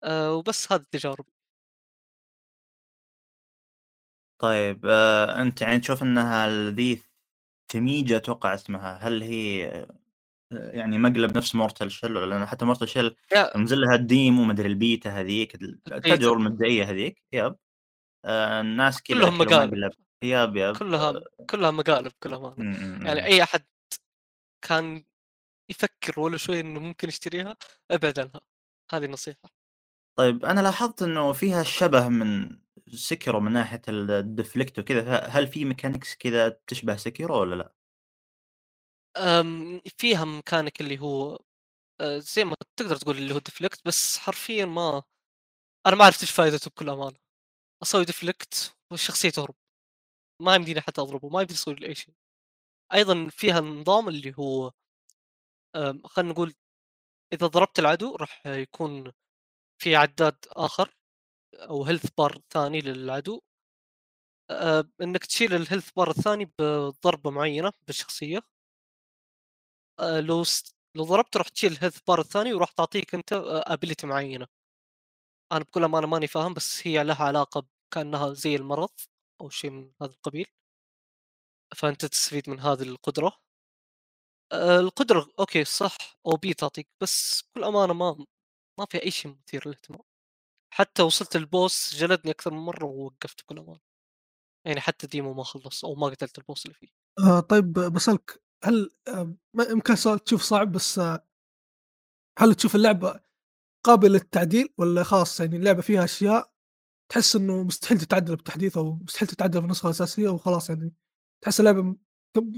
أه 0.05 0.35
وبس 0.35 0.73
هذه 0.73 0.81
التجارب 0.81 1.27
طيب 4.45 4.87
آه 4.87 5.43
أنت 5.43 5.63
يعني 5.63 5.79
تشوف 5.79 6.03
إنها 6.03 6.71
ذي 6.71 7.03
Thymesia 7.73 8.17
أتوقع 8.17 8.55
اسمها 8.55 8.97
هل 8.97 9.23
هي 9.23 9.67
آه، 10.53 10.71
يعني 10.71 10.99
مقلب 10.99 11.37
نفس 11.37 11.55
Mortal 11.55 11.93
Shell 11.93 12.17
ولا 12.17 12.35
لأن 12.35 12.47
حتى 12.47 12.65
Mortal 12.65 12.89
Shell 12.89 13.17
يوم 13.33 13.57
نزل 13.57 13.81
لها 13.81 13.95
ال 13.95 14.05
demo 14.05 14.45
مدري 14.45 14.69
البيتا 14.69 15.11
هذيك 15.11 15.55
التجربة 15.55 15.97
البيتا 15.97 16.33
المبدئية 16.33 16.85
هذيك 16.85 17.23
yep. 17.33 17.57
آه 18.25 18.61
الناس 18.61 19.03
كذا 19.03 19.19
كلهم 19.19 19.39
مقالب. 19.39 19.93
yep 20.23 20.57
yep. 20.57 20.77
كلها 20.77 21.13
كلها 21.51 21.71
مقالب 21.71 22.13
م- 22.27 23.07
يعني 23.07 23.21
م. 23.21 23.25
أي 23.25 23.43
أحد 23.43 23.65
كان 24.63 25.05
يفكر 25.71 26.21
ولا 26.21 26.37
شوي 26.37 26.61
إنه 26.61 26.81
ممكن 26.81 27.09
يشتريها 27.09 27.57
ابعد 27.91 28.19
عنها 28.19 28.41
هذه 28.93 29.07
نصيحة. 29.07 29.64
طيب 30.17 30.45
أنا 30.45 30.61
لاحظت 30.61 31.03
إنه 31.03 31.33
فيها 31.33 31.63
شبه 31.63 32.09
من 32.09 32.59
Sekiro 32.95 33.41
من 33.41 33.53
ناحية 33.53 33.83
ال 33.89 34.00
deflect 34.00 34.79
وكذا 34.79 35.19
هل 35.19 35.47
في 35.47 35.65
mechanics 35.65 36.15
كذا 36.17 36.49
تشبه 36.67 36.97
Sekiro 36.97 37.41
ولا 37.41 37.55
لأ؟ 37.55 37.75
أم، 39.17 39.81
فيها 39.99 40.25
ميكانيك 40.25 40.81
اللي 40.81 40.99
هو 41.01 41.39
أه، 42.01 42.19
زي 42.19 42.45
ما 42.45 42.57
تقدر 42.77 42.97
تقول 42.97 43.19
اللي 43.19 43.35
هو 43.35 43.39
deflect 43.39 43.81
بس 43.87 44.19
حرفيا 44.19 44.65
ما 44.67 45.03
أنا 45.87 45.97
ما 45.97 46.05
عرفت 46.05 46.23
إيش 46.23 46.31
فائدته 46.31 46.71
بكل 46.71 46.91
أمانة. 46.91 47.17
أسوي 47.83 48.05
deflect 48.05 48.77
والشخصية 48.93 49.31
تهرب. 49.31 49.55
ما 50.43 50.55
يمديني 50.55 50.81
حتى 50.81 51.01
أضربه 51.01 51.29
ما 51.29 51.41
يمديني 51.41 51.59
أسوي 51.61 51.75
له 51.75 51.89
أي 51.89 51.95
شيء. 51.95 52.15
أيضا 52.95 53.29
فيها 53.31 53.61
نظام 53.61 54.09
اللي 54.09 54.35
هو 54.41 54.73
خلينا 56.05 56.33
نقول 56.33 56.55
إذا 57.33 57.47
ضربت 57.47 57.79
العدو 57.79 58.17
راح 58.17 58.47
يكون 58.47 59.13
في 59.79 59.97
عداد 59.97 60.37
آخر 60.51 60.95
أو 61.55 61.85
health 61.85 62.07
bar 62.19 62.41
ثاني 62.51 62.81
للعدو 62.81 63.43
أه، 64.51 64.85
إنك 65.03 65.25
تشيل 65.25 65.55
ال 65.55 65.60
health 65.60 65.91
bar 65.97 66.11
الثاني 66.11 66.53
بضربة 66.59 67.31
معينة 67.31 67.73
بالشخصية. 67.87 68.41
أه، 70.01 70.21
لو 70.21 70.45
ست... 70.45 70.75
لو 70.97 71.05
ضربت 71.05 71.37
راح 71.37 71.49
تشيل 71.49 71.73
ال 71.73 71.76
health 71.76 71.99
bar 72.09 72.21
الثاني 72.21 72.55
وراح 72.55 72.71
تعطيك 72.73 73.15
أنت 73.15 73.33
ability 73.67 74.07
معينة. 74.07 74.47
أنا 75.53 75.61
بكل 75.65 75.85
أمانة 75.85 76.07
ماني 76.07 76.27
فاهم 76.27 76.55
بس 76.55 76.87
هي 76.87 77.05
لها 77.05 77.25
علاقة 77.25 77.67
كانها 77.95 78.33
زي 78.35 78.57
المرض 78.57 78.91
أو 79.41 79.49
شيء 79.51 79.71
من 79.71 79.93
هذا 80.03 80.11
القبيل. 80.11 80.47
فأنت 81.77 82.05
تستفيد 82.07 82.51
من 82.51 82.61
هذه 82.61 82.83
القدرة. 82.83 83.33
آه، 84.53 84.81
القدرة 84.81 85.29
okay 85.41 85.65
صح 85.65 85.97
OP 86.27 86.55
تعطيك 86.55 86.89
بس 87.01 87.43
بكل 87.43 87.65
أمانة 87.65 87.93
ما 87.95 88.27
ما 88.79 88.87
فيها 88.91 89.03
أي 89.05 89.11
شيء 89.11 89.37
مثير 89.47 89.63
للاهتمام. 89.69 90.01
حتى 90.75 91.03
وصلت 91.03 91.37
ال 91.37 91.48
boss 91.48 91.95
جلدني 91.97 92.33
أكثر 92.33 92.51
من 92.55 92.59
مرة 92.61 92.85
ووقفت 92.87 93.43
بكل 93.43 93.59
امانه 93.59 93.81
يعني 94.67 94.81
حتى 94.81 95.07
demo 95.07 95.35
ما 95.35 95.45
خلص 95.45 95.85
أو 95.85 95.95
ما 95.95 96.07
قتلت 96.09 96.39
ال 96.39 96.44
boss 96.44 96.67
اللي 96.67 96.75
فيه. 96.75 96.89
آه 97.19 97.41
طيب 97.41 97.73
بسألك 97.73 98.43
هل 98.65 98.91
آه 99.09 99.35
يمكن 99.71 99.97
سؤال 99.97 100.19
تشوف 100.19 100.43
صعب 100.43 100.73
بس 100.73 100.99
آه 100.99 101.27
هل 102.39 102.55
تشوف 102.55 102.75
اللعبة 102.77 103.21
قابلة 103.87 104.11
للتعديل 104.13 104.69
ولا 104.79 105.03
خلاص 105.05 105.41
يعني 105.41 105.57
اللعبة 105.57 105.83
فيها 105.83 106.05
أشياء 106.05 106.53
تحس 107.13 107.37
إنه 107.37 107.63
مستحيل 107.65 107.99
تتعدل 107.99 108.37
بتحديث 108.37 108.77
أو 108.79 108.95
مستحيل 109.03 109.29
تتعدل 109.29 109.61
في 109.61 109.65
النسخة 109.67 109.87
الأساسية 109.87 110.29
وخلاص 110.29 110.71
يعني 110.71 110.95
تحس 111.45 111.61
اللعبة 111.61 111.83
م- 111.83 111.99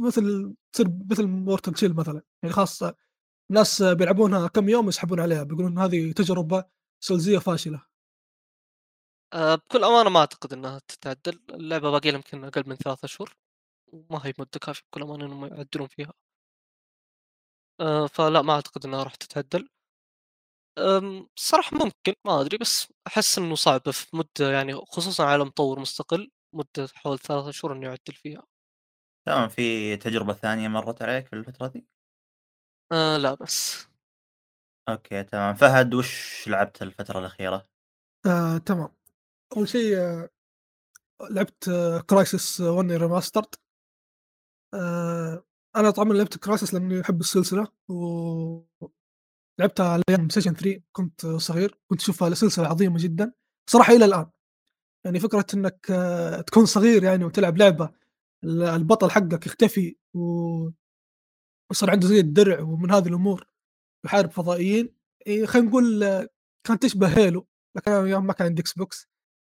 مثل 0.07 0.55
تصير 0.73 0.87
مثل 1.11 1.27
Mortal 1.27 1.79
Shell 1.79 1.95
مثلا. 1.95 2.23
يعني 2.43 2.55
خلاص 2.55 2.83
آه، 2.83 2.97
ناس 3.51 3.83
آه، 3.83 3.93
بيلعبونها 3.93 4.49
كم 4.49 4.69
يوم 4.69 4.89
يسحبون 4.89 5.21
عليها 5.21 5.43
بيقولون 5.43 5.79
هذه 5.79 6.13
تجربة 6.13 6.65
سولزية 7.01 7.39
فاشلة 7.39 7.83
أه 9.35 9.55
بكل 9.55 9.85
أمانة 9.85 10.11
ما 10.11 10.21
أعتقد 10.21 10.53
إنها 10.53 10.79
تتعدل 10.89 11.41
اللعبة 11.51 11.91
باقي 11.91 12.11
لها 12.11 12.17
يمكن 12.17 12.45
أقل 12.45 12.63
من 12.69 12.77
ثلاثة 12.77 13.05
اشهر 13.07 13.37
وما 13.89 14.21
هي 14.27 14.35
مده 14.39 14.61
كافيه 14.63 14.83
بكل 14.93 15.03
أمانة 15.03 15.27
إنهم 15.27 15.47
يعدلون 15.47 15.89
فيها 15.89 16.13
أه 17.81 18.07
فلا 18.07 18.43
ما 18.43 18.53
أعتقد 18.53 18.87
إنها 18.87 19.03
راح 19.03 19.15
تتعدل 19.15 19.69
آمم، 20.79 21.29
الصراحة 21.37 21.77
ممكن، 21.77 22.15
ما 22.27 22.41
أدري، 22.41 22.59
بس 22.59 22.93
أحس 23.07 23.39
إنه 23.39 23.55
صعب 23.55 23.91
في 23.91 24.17
مدة 24.17 24.51
يعني 24.53 24.75
خصوصًا 24.75 25.25
على 25.25 25.45
مطوّر 25.45 25.81
مستقل، 25.81 26.31
مدة 26.55 26.89
حوالي 26.95 27.19
3 27.19 27.51
شهور 27.51 27.73
إنه 27.77 27.87
يعدل 27.87 28.15
فيها. 28.15 28.43
تمام 29.27 29.49
في 29.49 29.97
تجربة 29.97 30.33
ثانية 30.33 30.69
مرت 30.69 31.03
عليك 31.03 31.27
في 31.27 31.33
الفترة 31.33 31.67
دي؟ 31.69 31.87
آآ 32.93 33.19
لا 33.19 33.35
بس. 33.35 33.87
okay 34.89 35.23
تمام 35.23 35.55
فهد 35.55 35.95
وش 35.95 36.45
لعبت 36.49 36.83
الفترة 36.83 37.19
الأخيرة؟ 37.19 37.67
آه 38.27 38.59
تمام 38.59 38.89
أول 39.57 39.69
شيء 39.69 39.99
آه 39.99 40.29
لعبت 41.31 41.69
آه 41.69 42.01
Crysis 42.01 42.61
1 42.61 42.93
Remastered 42.93 43.55
آه 44.75 45.45
أنا 45.77 45.91
طبعا 45.91 46.13
لعبت 46.13 46.39
Crysis 46.39 46.75
لأني 46.75 47.01
أحب 47.01 47.21
السلسلة 47.21 47.69
و 47.89 48.63
لعبتها 49.61 49.89
على 49.89 50.03
أيام 50.09 50.29
PlayStation 50.29 50.53
3 50.57 50.83
كنت 50.93 51.27
صغير، 51.27 51.79
كنت 51.89 52.01
أشوفها 52.01 52.35
سلسلة 52.35 52.67
عظيمة 52.69 52.99
جدًا، 52.99 53.33
صراحة 53.71 53.93
إلى 53.93 54.05
الآن، 54.05 54.27
يعني 55.07 55.21
فكرة 55.21 55.47
إنك 55.55 55.87
آه، 55.91 56.41
تكون 56.41 56.67
صغير 56.67 57.05
يعني 57.05 57.25
وتلعب 57.25 57.59
لعبة 57.59 57.91
ال 58.45 58.63
البطل 58.65 59.11
حقك 59.11 59.47
يختفي 59.47 59.97
و 60.15 60.21
ويصير 61.71 61.91
عنده 61.91 62.09
زي 62.09 62.21
الدرع 62.21 62.61
ومن 62.61 62.91
هذه 62.93 63.09
الأمور، 63.09 63.47
يحارب 64.07 64.31
فضائيين، 64.31 64.97
خلينا 65.45 65.69
نقول 65.69 66.05
كانت 66.65 66.83
تشبه 66.83 67.19
Halo، 67.19 67.49
لكن 67.77 67.93
أيام 67.93 68.27
ما 68.27 68.33
كان 68.33 68.47
عندي 68.47 68.63
Xbox، 68.63 69.09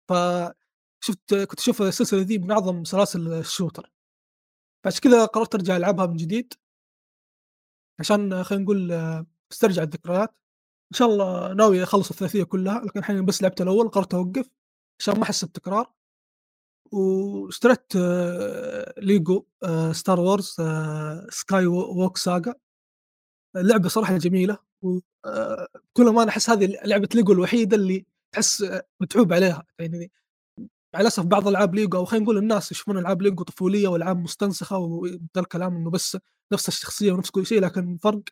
فشُفت 0.08 1.34
كنت 1.34 1.60
أشوف 1.60 1.82
السلسلة 1.82 2.20
ذي 2.20 2.38
من 2.38 2.50
أعظم 2.50 2.84
سلاسل 2.84 3.32
ال 3.32 3.39
shooter، 3.39 3.92
فعشان 4.84 5.00
كذا 5.00 5.24
قررت 5.24 5.54
أرجع 5.54 5.76
ألعبها 5.76 6.06
من 6.06 6.16
جديد، 6.16 6.54
عشان 8.00 8.44
خلينا 8.44 8.64
نقول 8.64 8.92
أسترجع 9.52 9.82
الذكريات. 9.82 10.34
إن 10.92 10.96
شاء 10.98 11.08
الله 11.08 11.52
ناوي 11.54 11.82
أخلّص 11.82 12.10
الثلاثية 12.10 12.44
كلّها، 12.44 12.80
لكن 12.84 13.00
الحين 13.00 13.24
بس 13.24 13.42
لعبت 13.42 13.60
الأول 13.60 13.88
قررت 13.88 14.14
أوقّف 14.14 14.50
عشان 15.00 15.16
ما 15.18 15.22
أحس 15.22 15.44
بتكرار، 15.44 15.92
واشتريت 16.92 17.92
ليجو 18.98 19.44
آآ 19.64 19.92
Star 19.92 20.20
Wars 20.20 20.56
آآ 20.60 21.26
Skywalker 21.30 22.16
Saga 22.16 22.54
اللعبة 23.56 23.88
صراحة 23.88 24.16
جميلة 24.18 24.58
و 24.82 24.98
آآ 25.26 25.68
بكل 25.94 26.08
أمانة 26.08 26.30
أحس 26.30 26.50
هذه 26.50 26.78
لعبة 26.84 27.08
ليجو 27.14 27.32
الوحيدة 27.32 27.76
اللي 27.76 28.06
تحس 28.34 28.62
آه، 28.62 28.86
متعوب 29.00 29.32
عليها، 29.32 29.66
يعني 29.78 30.10
مع 30.94 31.00
الأسف 31.00 31.24
بعض 31.24 31.48
ألعاب 31.48 31.74
ليجو 31.74 31.98
أو 31.98 32.04
خلينا 32.04 32.24
نقول 32.24 32.38
الناس 32.38 32.72
يشوفون 32.72 32.98
ألعاب 32.98 33.22
ليجو 33.22 33.44
طفولية 33.44 33.88
وألعاب 33.88 34.16
مستنسخة 34.18 34.78
وذا 34.78 35.20
الكلام 35.36 35.76
إنه 35.76 35.90
بس 35.90 36.18
نفس 36.52 36.68
الشخصية 36.68 37.12
ونفس 37.12 37.30
كل 37.30 37.46
شيء، 37.46 37.60
لكن 37.60 37.92
الفرق 37.94 38.22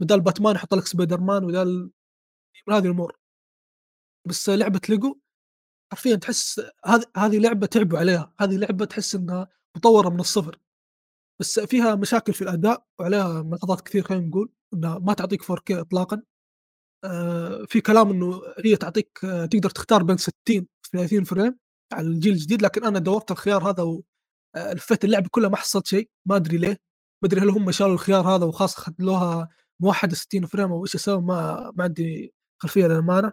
بدال 0.00 0.20
باتمان 0.20 0.54
يحط 0.56 0.74
لك 0.74 0.86
سبايدر 0.86 1.20
مان 1.20 1.46
بدال 1.46 1.90
هذه 2.70 2.84
الأمور. 2.86 3.16
بس 4.28 4.48
لعبة 4.50 4.80
ليجو 4.88 5.18
حرفيًا 5.92 6.16
تحس 6.16 6.60
هذ 6.86 7.04
هذه 7.16 7.38
لعبة 7.38 7.66
تعبوا 7.66 7.98
عليها، 7.98 8.34
هذه 8.40 8.56
لعبة 8.56 8.84
تحس 8.84 9.14
إنها 9.14 9.48
مطوّرة 9.76 10.08
من 10.08 10.20
الصفر، 10.20 10.58
بس 11.40 11.60
فيها 11.60 11.94
مشاكل 11.94 12.32
في 12.34 12.42
الأداء 12.42 12.86
وعليها 13.00 13.42
ملاحظات 13.42 13.80
كثير 13.80 14.02
خلينا 14.04 14.26
نقول، 14.26 14.52
إنها 14.74 14.98
ما 14.98 15.14
تعطيك 15.14 15.42
4K 15.42 15.80
إطلاقًا، 15.80 16.22
آآ 17.04 17.66
في 17.68 17.80
كلام 17.80 18.10
إنه 18.10 18.42
هي 18.64 18.76
تعطيك 18.76 19.20
آه، 19.24 19.46
تقدر 19.46 19.70
تختار 19.70 20.02
بين 20.02 20.16
60 20.16 20.68
و30 20.88 21.24
frame 21.24 21.58
على 21.92 22.08
الجيل 22.08 22.32
الجديد، 22.34 22.62
لكن 22.62 22.84
أنا 22.86 22.98
دوّرت 22.98 23.30
الخيار 23.30 23.70
هذا 23.70 23.82
و 23.82 24.04
آآ 24.56 24.74
لفيت 24.74 25.04
اللعبة 25.04 25.28
كلها 25.32 25.50
ما 25.50 25.56
حصلت 25.56 25.86
شيء، 25.88 26.10
ما 26.26 26.36
أدري 26.36 26.58
ليه، 26.58 26.78
ما 27.22 27.28
أدري 27.28 27.40
هل 27.40 27.50
هم 27.50 27.72
شالوا 27.72 27.94
الخيار 27.94 28.28
هذا 28.36 28.46
وخلاص 28.46 28.76
خلوها 28.76 29.48
موحدة 29.80 30.14
60 30.16 30.46
frame 30.46 30.72
أو 30.72 30.84
إيش 30.84 30.94
يسوون 30.94 31.24
ما 31.24 31.72
ما 31.76 31.84
عندي 31.84 32.34
خلفية 32.62 32.86
للأمانة. 32.86 33.32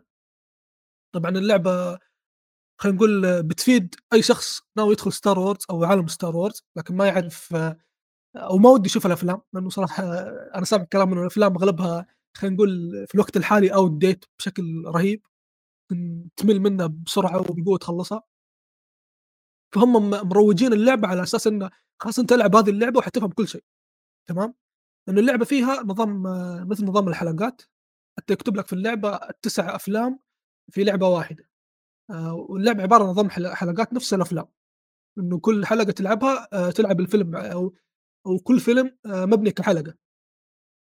طبعًا 1.13 1.32
اللعبة 1.32 2.00
خلينا 2.81 2.98
نقول 2.98 3.43
بتفيد 3.43 3.95
أي 4.13 4.21
شخص 4.21 4.62
ناوي 4.77 4.91
يدخل 4.93 5.13
Star 5.13 5.39
Wars 5.39 5.65
أو 5.69 5.83
عالم 5.83 6.07
Star 6.08 6.36
Wars، 6.36 6.63
لكن 6.77 6.95
ما 6.95 7.07
يعرف 7.07 7.55
أو 8.36 8.57
ما 8.57 8.69
ودّي 8.69 8.88
يشوف 8.88 9.05
الأفلام، 9.05 9.41
لأنه 9.53 9.69
صراحة 9.69 10.03
أنا 10.55 10.65
سامع 10.65 10.83
كلام 10.83 11.12
إنه 11.13 11.21
الأفلام 11.21 11.55
أغلبها 11.55 12.07
خلينا 12.38 12.55
نقول 12.55 12.69
في 13.07 13.15
الوقت 13.15 13.38
الحالي 13.38 13.69
outdated 13.72 14.27
بشكل 14.39 14.83
رهيب، 14.88 15.27
تمل 16.38 16.59
منها 16.62 16.88
بسرعة 16.88 17.38
وبقوة 17.41 17.77
تخلّصها، 17.77 18.24
فهم 19.75 20.09
مروّجين 20.29 20.74
اللعبة 20.74 21.07
على 21.07 21.24
أساس 21.24 21.48
إنه 21.48 21.69
خلاص 22.01 22.19
أنت 22.19 22.31
العب 22.31 22.55
هذه 22.55 22.69
اللعبة 22.69 22.98
وحتفهم 23.00 23.31
كل 23.31 23.48
شيء، 23.48 23.63
تمام؟ 24.29 24.53
لأن 25.07 25.19
اللعبة 25.19 25.45
فيها 25.45 25.83
نظام 25.83 26.24
مثل 26.69 26.86
نظام 26.86 27.07
الحلقات، 27.09 27.62
حتى 28.19 28.33
يكتب 28.33 28.57
لك 28.57 28.67
في 28.67 28.74
اللعبة 28.74 29.17
ال9 29.17 29.59
أفلام 29.59 30.19
في 30.74 30.83
لعبة 30.83 31.07
واحدة 31.09 31.49
آه، 32.10 32.34
واللعبة 32.34 32.84
عبارة 32.84 33.04
عن 33.04 33.10
نظام 33.10 33.30
حلقات 33.30 33.94
نفس 33.94 34.13
الأفلام 34.13 34.46
إنه 35.18 35.39
كل 35.39 35.66
حلقة 35.66 35.92
تلعبها 35.92 36.48
آه، 36.54 36.72
تلعب 36.72 37.00
الفيلم 37.00 37.36
أو 37.36 37.74
أو 38.28 38.39
كل 38.39 38.60
فيلم 38.60 38.98
مبني 39.06 39.51
كحلقة. 39.51 39.94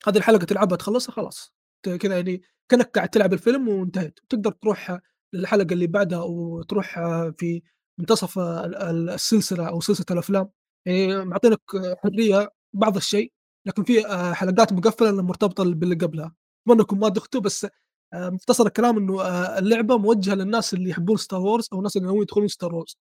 هذه 0.08 0.18
الحلقة 0.18 0.46
تلعبها 0.46 0.78
تخلصها 0.78 1.14
خلاص. 1.14 1.54
كذا 1.84 2.16
يعني 2.16 2.42
كأنك 2.70 2.88
قاعد 2.96 3.10
تلعب 3.10 3.34
الفيلم 3.34 3.68
وانتهيت 3.70 4.20
تقدر 4.30 4.52
تروح 4.52 5.00
للحلقة 5.34 5.74
اللي 5.74 5.88
بعدها 5.88 6.20
وتروح 6.20 7.00
في 7.38 7.62
منتصف 8.00 8.40
السلسلة 8.40 9.68
أو 9.70 9.82
سلسلة 9.82 10.06
الأفلام. 10.12 10.50
يعني 10.86 11.26
معطينك 11.26 11.62
حرية 12.04 12.50
بعض 12.74 12.96
الشيء 12.98 13.34
لكن 13.68 13.84
في 13.84 14.08
آه، 14.08 14.34
حلقات 14.34 14.74
مقفلة 14.74 15.22
مرتبطة 15.24 15.64
باللي 15.64 15.96
قبلها. 15.96 16.36
أتمنى 16.68 16.82
أنكم 16.82 17.00
ما 17.00 17.10
دختوا 17.10 17.42
بس 17.42 17.66
آه، 17.66 17.72
مختصر 18.14 18.66
الكلام 18.66 18.98
إنه 18.98 19.22
آه، 19.22 19.60
اللعبة 19.60 19.98
موجهة 19.98 20.36
للناس 20.36 20.74
اللي 20.74 20.90
يحبون 20.90 21.18
Star 21.18 21.42
Wars 21.42 21.70
أو 21.74 21.78
الناس 21.78 21.98
اللي 21.98 22.06
ناويين 22.06 22.24
يدخلون 22.24 22.48
Star 22.48 22.75
Wars 22.75 22.98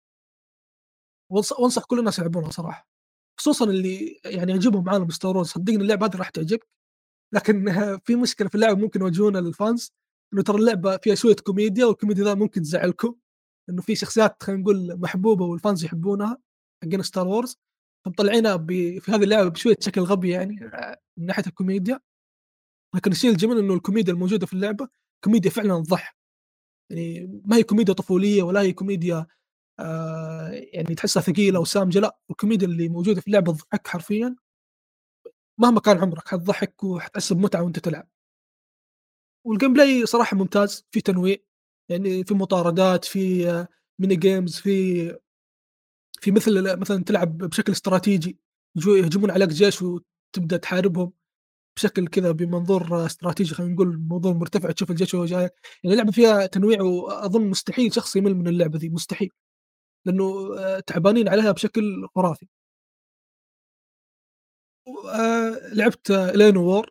وانصح 1.30 1.84
كل 1.86 2.00
الناس 2.00 2.20
يلعبونها 2.20 2.52
صراحة. 2.52 2.88
خصوصا 3.40 3.66
اللي 3.66 4.20
يعني 4.26 4.52
يعجبهم 4.52 4.90
عالم 4.90 5.10
Star 5.10 5.36
Wars 5.38 5.48
صدقني 5.48 5.78
اللعبة 5.84 6.06
هذه 6.08 6.16
راح 6.16 6.30
تعجبك. 6.30 6.68
لكن 7.34 7.66
في 8.06 8.16
مشكلة 8.16 8.50
في 8.50 8.56
اللعبة 8.56 8.80
ممكن 8.82 9.02
يواجهونها 9.02 9.42
لل 9.42 9.59
fans 9.59 9.94
إنه 10.34 10.44
ترى 10.44 10.58
اللعبة 10.58 10.98
فيها 10.98 11.16
شوية 11.16 11.36
كوميديا 11.36 11.86
والكوميديا 11.86 12.24
ذا 12.24 12.34
ممكن 12.34 12.62
تزعلكم. 12.62 13.16
إنه 13.70 13.82
في 13.82 13.96
شخصيات 13.96 14.44
خلينا 14.44 14.62
نقول 14.62 15.00
محبوبة 15.00 15.46
وال 15.46 15.59
fans 15.59 15.86
يحبونها 15.86 16.38
حقين 16.84 17.02
Star 17.04 17.28
Wars 17.28 17.58
فمطلعينها 18.06 18.58
في 19.00 19.12
هذه 19.12 19.24
اللعبة 19.24 19.50
بشوية 19.50 19.76
شكل 19.80 20.02
غبي 20.02 20.30
يعني 20.30 20.72
من 21.18 21.26
ناحية 21.26 21.44
الكوميديا. 21.48 22.00
لكن 22.96 23.12
الشيء 23.12 23.32
الجميل 23.32 23.58
إنه 23.60 23.74
الكوميديا 23.74 24.14
الموجودة 24.14 24.46
في 24.46 24.54
اللعبة 24.54 24.88
كوميديا 25.24 25.50
فعلا 25.52 25.84
تضحك 25.84 26.16
يعني 26.92 27.42
ما 27.46 27.56
هي 27.58 27.64
كوميديا 27.64 27.94
طفولية 27.94 28.44
ولا 28.44 28.62
هي 28.62 28.74
كوميديا 28.74 29.28
آه 29.80 30.50
يعني 30.52 30.96
تحسها 30.96 31.22
ثقيلة 31.24 31.60
وسامجة 31.60 32.00
لا 32.00 32.20
الكوميديا 32.32 32.68
اللي 32.68 32.90
موجودة 32.90 33.22
في 33.22 33.28
اللعبة 33.28 33.54
تضحك 33.54 33.88
حرفيا. 33.88 34.36
مهما 35.60 35.80
كان 35.80 35.98
عمرك 36.00 36.28
حتضحك 36.28 36.84
وحتحس 36.84 37.34
بمتعة 37.34 37.64
وأنت 37.64 37.80
تلعب. 37.80 38.10
وال 39.46 39.74
gameplay 39.74 40.06
صراحة 40.06 40.38
ممتاز 40.38 40.86
في 40.92 41.02
تنويع 41.02 41.38
يعني 41.90 42.24
في 42.24 42.34
مطاردات 42.34 43.06
في 43.06 43.46
mini 44.00 44.16
games 44.16 44.56
في 44.60 44.72
في 46.22 46.32
مثل 46.32 46.80
مثلا 46.80 47.04
تلعب 47.04 47.38
بشكل 47.38 47.72
استراتيجي 47.72 48.40
يهجمون 48.88 49.32
عليك 49.32 49.50
جيش 49.50 49.82
وتبدأ 49.82 50.58
تحاربهم. 50.58 51.14
بشكل 51.76 52.08
كذا 52.08 52.32
بمنظور 52.32 53.06
استراتيجي 53.06 53.56
خلينا 53.56 53.74
نقول 53.74 53.98
منظور 54.10 54.34
مرتفع 54.34 54.72
تشوف 54.72 54.92
الجيش 54.92 55.14
وهو 55.14 55.26
جاي. 55.26 55.42
يعني 55.42 55.52
اللعبة 55.94 56.12
فيها 56.12 56.46
تنويع 56.46 56.82
وأظن 56.82 57.50
مستحيل 57.50 57.94
شخص 57.94 58.16
يمل 58.16 58.36
من 58.36 58.48
اللعبة 58.48 58.80
ذي 58.80 58.90
مستحيل. 58.90 59.30
لأنه 60.06 60.30
تعبانين 60.80 61.30
عليها 61.30 61.52
بشكل 61.52 62.08
خرافي. 62.16 62.48
آه، 64.88 65.74
لعبت 65.74 66.12
الينو 66.12 66.64
وور 66.64 66.90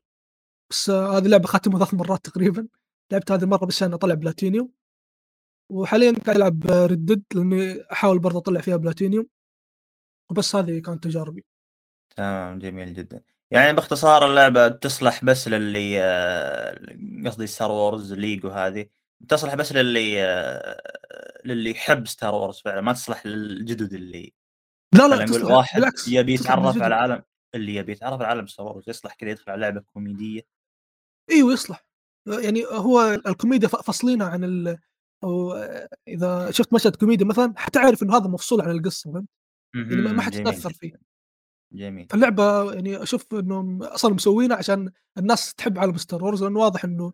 بس 0.70 0.90
هذه 0.90 1.24
اللعبة 1.24 1.46
ختمها 1.46 1.78
ثلاث 1.78 1.94
مرات 1.94 2.24
تقريبا. 2.24 2.68
لعبت 3.12 3.32
هذه 3.32 3.42
المرة 3.44 3.66
بس 3.66 3.76
عشان 3.76 3.92
أطلع 3.92 4.14
بلاتينيوم. 4.14 4.72
وحاليا 5.70 6.12
قاعد 6.12 6.36
ألعب 6.36 6.66
ردد 6.66 7.24
لأني 7.34 7.82
أحاول 7.92 8.18
برضه 8.18 8.38
أطلع 8.38 8.60
فيها 8.60 8.76
بلاتينيوم. 8.76 9.26
وبس 10.30 10.56
هذه 10.56 10.78
كانت 10.78 11.04
تجاربي. 11.04 11.44
تمام 12.16 12.58
جميل 12.58 12.94
جدا. 12.94 13.22
يعني 13.50 13.72
باختصار 13.72 14.26
اللعبة 14.26 14.68
تصلح 14.68 15.24
بس 15.24 15.48
للي 15.48 16.02
آه، 16.02 16.80
قصدي 17.26 17.46
ستار 17.46 17.70
وورز 17.70 18.12
ليج 18.12 18.44
وهذه 18.44 18.86
تصلح 19.28 19.54
بس 19.54 19.72
للي 19.72 20.24
آه، 20.24 20.82
للي 21.44 21.70
يحب 21.70 22.06
Star 22.06 22.34
Wars 22.34 22.60
فعلا 22.60 22.80
ما 22.80 22.92
تصلح 22.92 23.26
للجدد 23.26 23.92
اللي 23.92 24.32
لا 24.94 25.08
لا 25.08 25.24
نقول 25.24 25.44
واحد 25.44 25.80
بالعكس 25.80 26.08
يبي 26.08 26.34
يتعرف 26.34 26.82
على 26.82 26.94
عالم 26.94 27.22
اللي 27.54 27.74
يبي 27.74 27.92
يتعرف 27.92 28.20
على 28.20 28.26
عالم 28.26 28.46
Star 28.46 28.66
Wars 28.66 28.84
يصلح 28.88 29.14
كذا 29.14 29.30
يدخل 29.30 29.52
على 29.52 29.60
لعبة 29.60 29.80
كوميدية. 29.80 30.42
إيوه 31.30 31.52
يصلح. 31.52 31.86
يعني 32.26 32.64
هو 32.64 33.20
الكوميديا 33.26 33.68
فاصلينها 33.68 34.26
عن 34.26 34.44
ال 34.44 34.78
أو 35.24 35.54
إذا 36.08 36.50
شفت 36.50 36.72
مشهد 36.72 36.96
كوميدي 36.96 37.24
مثلا 37.24 37.54
حتعرف 37.56 38.02
إنه 38.02 38.16
هذا 38.16 38.28
مفصول 38.28 38.60
عن 38.60 38.70
القصة 38.70 39.12
فهمت؟ 39.12 39.28
يعني 39.74 40.02
ما 40.02 40.22
حتتأثر 40.22 40.72
فيه. 40.72 41.09
جميل. 41.72 42.08
اللعبه 42.14 42.72
يعني 42.72 43.02
أشوف 43.02 43.34
انهم 43.34 43.82
أصلا 43.82 44.14
مسوينها 44.14 44.56
عشان 44.56 44.92
الناس 45.18 45.54
تحب 45.54 45.78
عالم 45.78 45.96
ستار 45.96 46.24
وورز 46.24 46.44
لأنه 46.44 46.58
واضح 46.58 46.84
إنه 46.84 47.12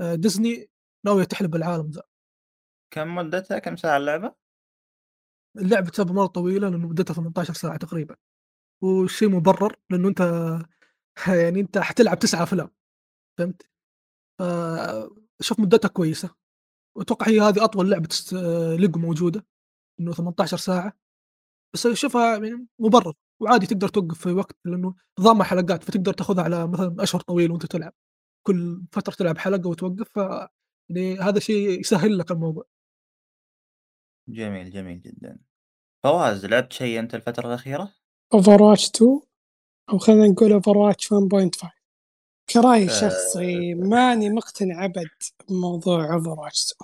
آه، 0.00 0.14
ديزني 0.14 0.70
ناوية 1.06 1.24
تحلب 1.24 1.56
العالم 1.56 1.90
ذا. 1.90 2.02
كم 2.94 3.14
مدتها؟ 3.14 3.58
كم 3.58 3.76
ساعة 3.76 3.96
اللعبة؟ 3.96 4.34
اللعبة 5.58 5.90
تعتبر 5.90 6.12
مرة 6.12 6.26
طويلة 6.26 6.68
لأنه 6.68 6.88
مدتها 6.88 7.14
18 7.14 7.54
ساعة 7.54 7.76
تقريبا. 7.76 8.16
وشيء 8.82 9.28
مبرر 9.28 9.76
لأنه 9.90 10.08
أنت 10.08 10.20
يعني 11.44 11.60
أنت 11.60 11.78
حتلعب 11.78 12.18
تسعة 12.18 12.42
أفلام. 12.42 12.70
فهمت؟ 13.38 13.62
شوف 15.40 15.60
مدتها 15.60 15.88
كويسة. 15.88 16.34
وأتوقع 16.96 17.28
هي 17.28 17.40
هذه 17.40 17.64
أطول 17.64 17.90
لعبة 17.90 18.08
ليجو 18.76 19.00
موجودة 19.00 19.46
إنه 20.00 20.12
18 20.12 20.56
ساعة. 20.56 20.92
بس 21.74 21.86
أشوفها 21.86 22.32
يعني 22.32 22.66
مبرر. 22.78 23.14
وعادي 23.40 23.66
تقدر 23.66 23.88
توقف 23.88 24.18
في 24.18 24.32
وقت 24.32 24.56
لأنه 24.64 24.94
نظامها 25.20 25.44
حلقات 25.44 25.84
فتقدر 25.84 26.12
تاخذها 26.12 26.44
على 26.44 26.66
مثلا 26.66 26.96
أشهر 26.98 27.20
طويل 27.20 27.50
وأنت 27.50 27.66
تلعب. 27.66 27.92
كل 28.46 28.82
فترة 28.92 29.14
تلعب 29.14 29.38
حلقة 29.38 29.68
وتوقف 29.68 30.08
ف 30.08 30.16
يعني 30.88 31.18
هذا 31.18 31.38
شيء 31.38 31.80
يسهل 31.80 32.18
لك 32.18 32.30
الموضوع. 32.30 32.64
جميل 34.28 34.70
جميل 34.70 35.00
جدا. 35.00 35.38
فواز 36.04 36.46
لعبت 36.46 36.72
شيء 36.72 36.98
أنت 36.98 37.14
الفترة 37.14 37.46
الأخيرة؟ 37.48 37.92
Overwatch 38.34 38.88
2 38.88 39.20
أو 39.90 39.98
خلينا 39.98 40.28
نقول 40.28 40.52
Overwatch 40.52 41.12
1.5 41.12 41.70
كرأي 42.50 42.84
آه، 42.84 42.88
شخصي 42.88 43.74
ماني 43.74 44.30
مقتنع 44.30 44.84
أبد 44.84 45.08
بموضوع 45.48 46.14
Overwatch 46.14 46.74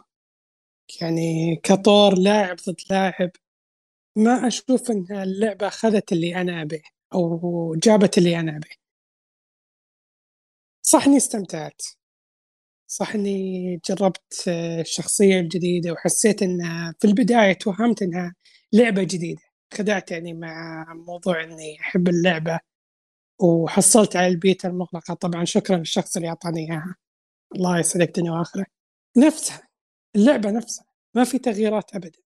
يعني 1.01 1.57
كطور 1.57 2.15
لاعب 2.19 2.57
ضد 2.57 2.81
لاعب 2.91 3.31
ما 4.17 4.47
أشوف 4.47 4.91
ان 4.91 5.07
اللعبة 5.23 5.69
أخذت 5.69 6.13
اللي 6.13 6.37
أنا 6.41 6.63
ابيه 6.63 6.83
أو 7.15 7.75
جابت 7.79 8.19
اللي 8.19 8.41
أنا 8.41 8.57
ابيه 8.57 8.85
صح 10.83 11.07
إني 11.07 11.17
استمتعت. 11.17 11.83
صح 12.87 13.15
إني 13.15 13.81
جربت 13.89 14.49
الشخصية 14.81 15.41
الجديدة 15.41 15.93
وحسيت 15.93 16.43
انها 16.43 16.95
في 17.01 17.07
البداية 17.07 17.53
توهمت 17.53 18.03
إنها 18.03 18.35
لعبة 18.73 19.03
جديدة. 19.03 19.43
خدعت 19.75 20.11
يعني 20.11 20.35
مع 20.35 20.85
موضوع 20.95 21.45
إني 21.45 21.81
أحب 21.81 22.09
اللعبة 22.09 22.61
وحصلت 23.41 24.17
على 24.17 24.27
البيتا 24.27 24.69
المغلقة. 24.69 25.15
طبعا 25.15 25.45
شكرا 25.45 25.77
للشخص 25.77 26.17
اللي 26.17 26.29
أعطاني 26.29 26.61
إياها. 26.73 26.97
الله 27.57 27.79
يسعدك 27.81 28.17
دنيا 28.17 28.33
وآخرة. 28.33 28.67
نفسها 29.19 29.69
اللعبة 30.17 30.51
نفسها 30.51 30.87
ما 31.15 31.25
في 31.25 31.39
تغييرات 31.39 31.95
أبدا. 31.95 32.24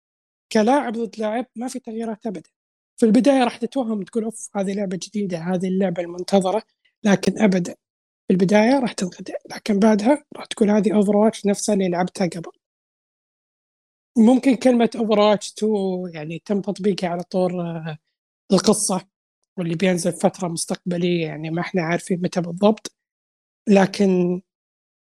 كلاعب 0.51 0.93
ضد 0.93 1.19
لاعب 1.19 1.45
ما 1.55 1.67
في 1.67 1.79
تغييرات 1.79 2.25
أبدا. 2.27 2.49
في 2.97 3.05
البداية 3.05 3.43
راح 3.43 3.57
تتوهم 3.57 4.03
تقول 4.03 4.23
أوف 4.23 4.49
هذه 4.55 4.73
لعبة 4.73 4.99
جديدة 5.03 5.37
هذه 5.37 5.67
اللعبة 5.67 6.01
المنتظرة 6.03 6.63
لكن 7.03 7.41
أبدا. 7.41 7.75
في 8.27 8.33
البداية 8.33 8.79
راح 8.79 8.93
تنخدع 8.93 9.33
لكن 9.55 9.79
بعدها 9.79 10.25
راح 10.37 10.45
تقول 10.45 10.69
هذه 10.69 10.95
Overwatch 10.95 11.45
نفسها 11.45 11.73
اللي 11.75 11.89
لعبتها 11.89 12.27
قبل. 12.27 12.51
ممكن 14.17 14.55
كلمة 14.55 14.89
Overwatch 14.95 15.53
2 15.53 15.71
يعني 16.13 16.39
تم 16.45 16.61
تطبيقها 16.61 17.09
على 17.09 17.23
طور 17.23 17.61
آه، 17.61 17.97
القصة 18.53 19.07
واللي 19.57 19.75
بينزل 19.75 20.13
فترة 20.13 20.47
مستقبلية 20.47 21.25
يعني 21.27 21.49
ما 21.51 21.61
إحنا 21.61 21.81
عارفين 21.81 22.21
متى 22.21 22.41
بالضبط. 22.41 22.95
لكن 23.69 24.41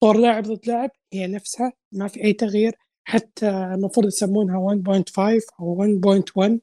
طور 0.01 0.17
لاعب 0.17 0.43
ضد 0.43 0.67
لاعب 0.67 0.91
هي 1.13 1.27
نفسها 1.27 1.73
ما 1.91 2.07
في 2.07 2.23
أي 2.23 2.33
تغيير. 2.33 2.75
حتى 3.09 3.49
المفروض 3.49 4.05
يسمونها 4.07 4.57
1.5 4.57 5.45
أو 5.59 5.75
1.1 5.75 6.59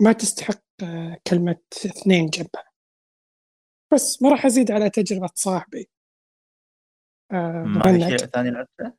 ما 0.00 0.12
تستحق 0.12 0.62
آه، 0.82 1.20
كلمة 1.26 1.56
اثنين 1.86 2.26
جنبها. 2.26 2.70
بس 3.92 4.22
ما 4.22 4.30
راح 4.30 4.46
أزيد 4.46 4.70
على 4.70 4.90
تجربة 4.90 5.30
صاحبي. 5.34 5.90
آه 7.32 7.64
ما 7.66 8.08
شيء 8.08 8.26
ثاني 8.26 8.50
لعبته؟ 8.50 8.92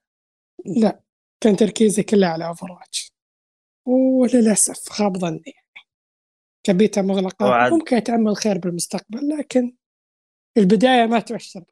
لا 0.65 1.01
كان 1.43 1.55
تركيزي 1.55 2.03
كله 2.03 2.27
على 2.27 2.47
Overwatch 2.47 3.13
وللأسف 3.85 4.89
خاب 4.89 5.17
ظني. 5.17 5.53
كبيتا 6.63 7.01
مغلقة. 7.01 7.45
وعد. 7.45 7.71
ممكن 7.71 7.97
يتأمل 7.97 8.35
خير 8.35 8.57
بالمستقبل 8.57 9.29
لكن 9.29 9.75
البداية 10.57 11.05
ما 11.05 11.19
تبشر 11.19 11.63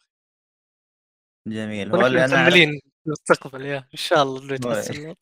جميل. 1.48 1.95
هو 1.95 2.08
اللي 2.08 2.26
أنا 2.26 2.50
المستقبل 3.10 3.65
يا 3.65 3.78
إن 3.78 3.98
شاء 3.98 4.24
الله 4.24 4.41
انه 4.43 4.54
يتحسن 4.54 5.15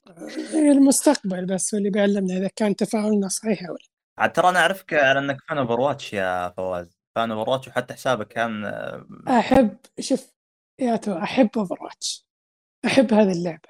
إيه، 0.53 0.71
المستقبل 0.71 1.45
بس 1.45 1.73
اللي 1.73 1.89
بيعلمنا 1.89 2.37
إذا 2.37 2.49
كان 2.55 2.75
تفاعلنا 2.75 3.27
صحيح 3.27 3.63
أو 3.63 3.73
لا. 3.73 3.87
عاد 4.17 4.33
ترى 4.33 4.49
أنا 4.49 4.59
أعرفك 4.59 4.93
على 4.93 5.19
إنك 5.19 5.37
fan 5.49 5.57
Overwatch 5.57 6.13
يا 6.13 6.49
فواز. 6.57 6.97
fan 7.15 7.31
Overwatch 7.31 7.67
وحتى 7.67 7.93
حسابك 7.93 8.27
كان 8.27 8.65
أحب 9.27 9.77
شوف 9.99 10.33
يا 10.79 10.95
تو 10.95 11.13
أحب 11.17 11.49
Overwatch. 11.57 12.27
أحب 12.85 13.13
هذه 13.13 13.31
اللعبة. 13.31 13.69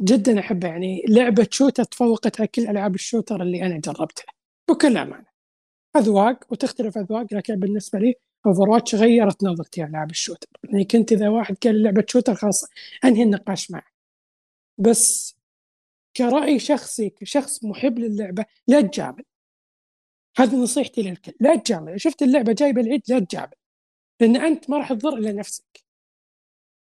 جدا 0.00 0.40
أحبها 0.40 0.70
يعني 0.70 1.02
لعبة 1.08 1.48
shooter 1.50 1.84
تفوقتها 1.84 2.46
كل 2.46 2.62
ألعاب 2.62 2.94
ال 2.94 3.00
shooter 3.00 3.42
اللي 3.42 3.66
أنا 3.66 3.80
جربتها. 3.80 4.32
بكل 4.70 4.96
أمانة. 4.96 5.26
أذواق 5.96 6.52
وتختلف 6.52 6.98
أذواق 6.98 7.26
لكن 7.34 7.56
بالنسبة 7.60 7.98
لي 7.98 8.14
Over 8.46 8.96
غيرت 8.96 9.44
نظرتي 9.44 9.82
عن 9.82 9.90
العاب 9.90 10.10
ال 10.10 10.14
shooter. 10.14 10.48
يعني 10.64 10.84
كنت 10.84 11.12
إذا 11.12 11.28
واحد 11.28 11.56
قال 11.64 11.82
لعبة 11.82 12.04
shooter 12.08 12.34
خلاص 12.34 12.64
أنهي 13.04 13.22
النقاش 13.22 13.70
معه. 13.70 13.86
بس 14.78 15.36
كرأي 16.16 16.58
شخصي 16.58 17.10
كشخص 17.10 17.64
محب 17.64 17.98
للعبة 17.98 18.44
لا 18.66 18.80
تجامل. 18.80 19.24
هذه 20.36 20.56
نصيحتي 20.56 21.02
للكل 21.02 21.32
لا 21.40 21.56
تجامل. 21.56 22.00
شفت 22.00 22.22
اللعبة 22.22 22.52
جايبة 22.52 22.80
العيد 22.80 23.02
لا 23.08 23.18
تجامل 23.18 23.54
لأن 24.20 24.36
أنت 24.36 24.70
ما 24.70 24.78
راح 24.78 24.92
تضر 24.92 25.16
إلا 25.16 25.32
نفسك. 25.32 25.84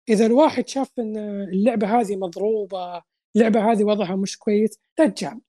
إذا 0.09 0.25
الواحد 0.25 0.67
شاف 0.67 0.91
أن 0.99 1.17
اللعبة 1.43 1.99
هذه 1.99 2.15
مضروبة 2.15 3.03
اللعبة 3.35 3.71
هذه 3.71 3.83
وضعها 3.83 4.15
مش 4.15 4.37
كويس 4.37 4.79
لا 4.99 5.07
تجامل. 5.07 5.41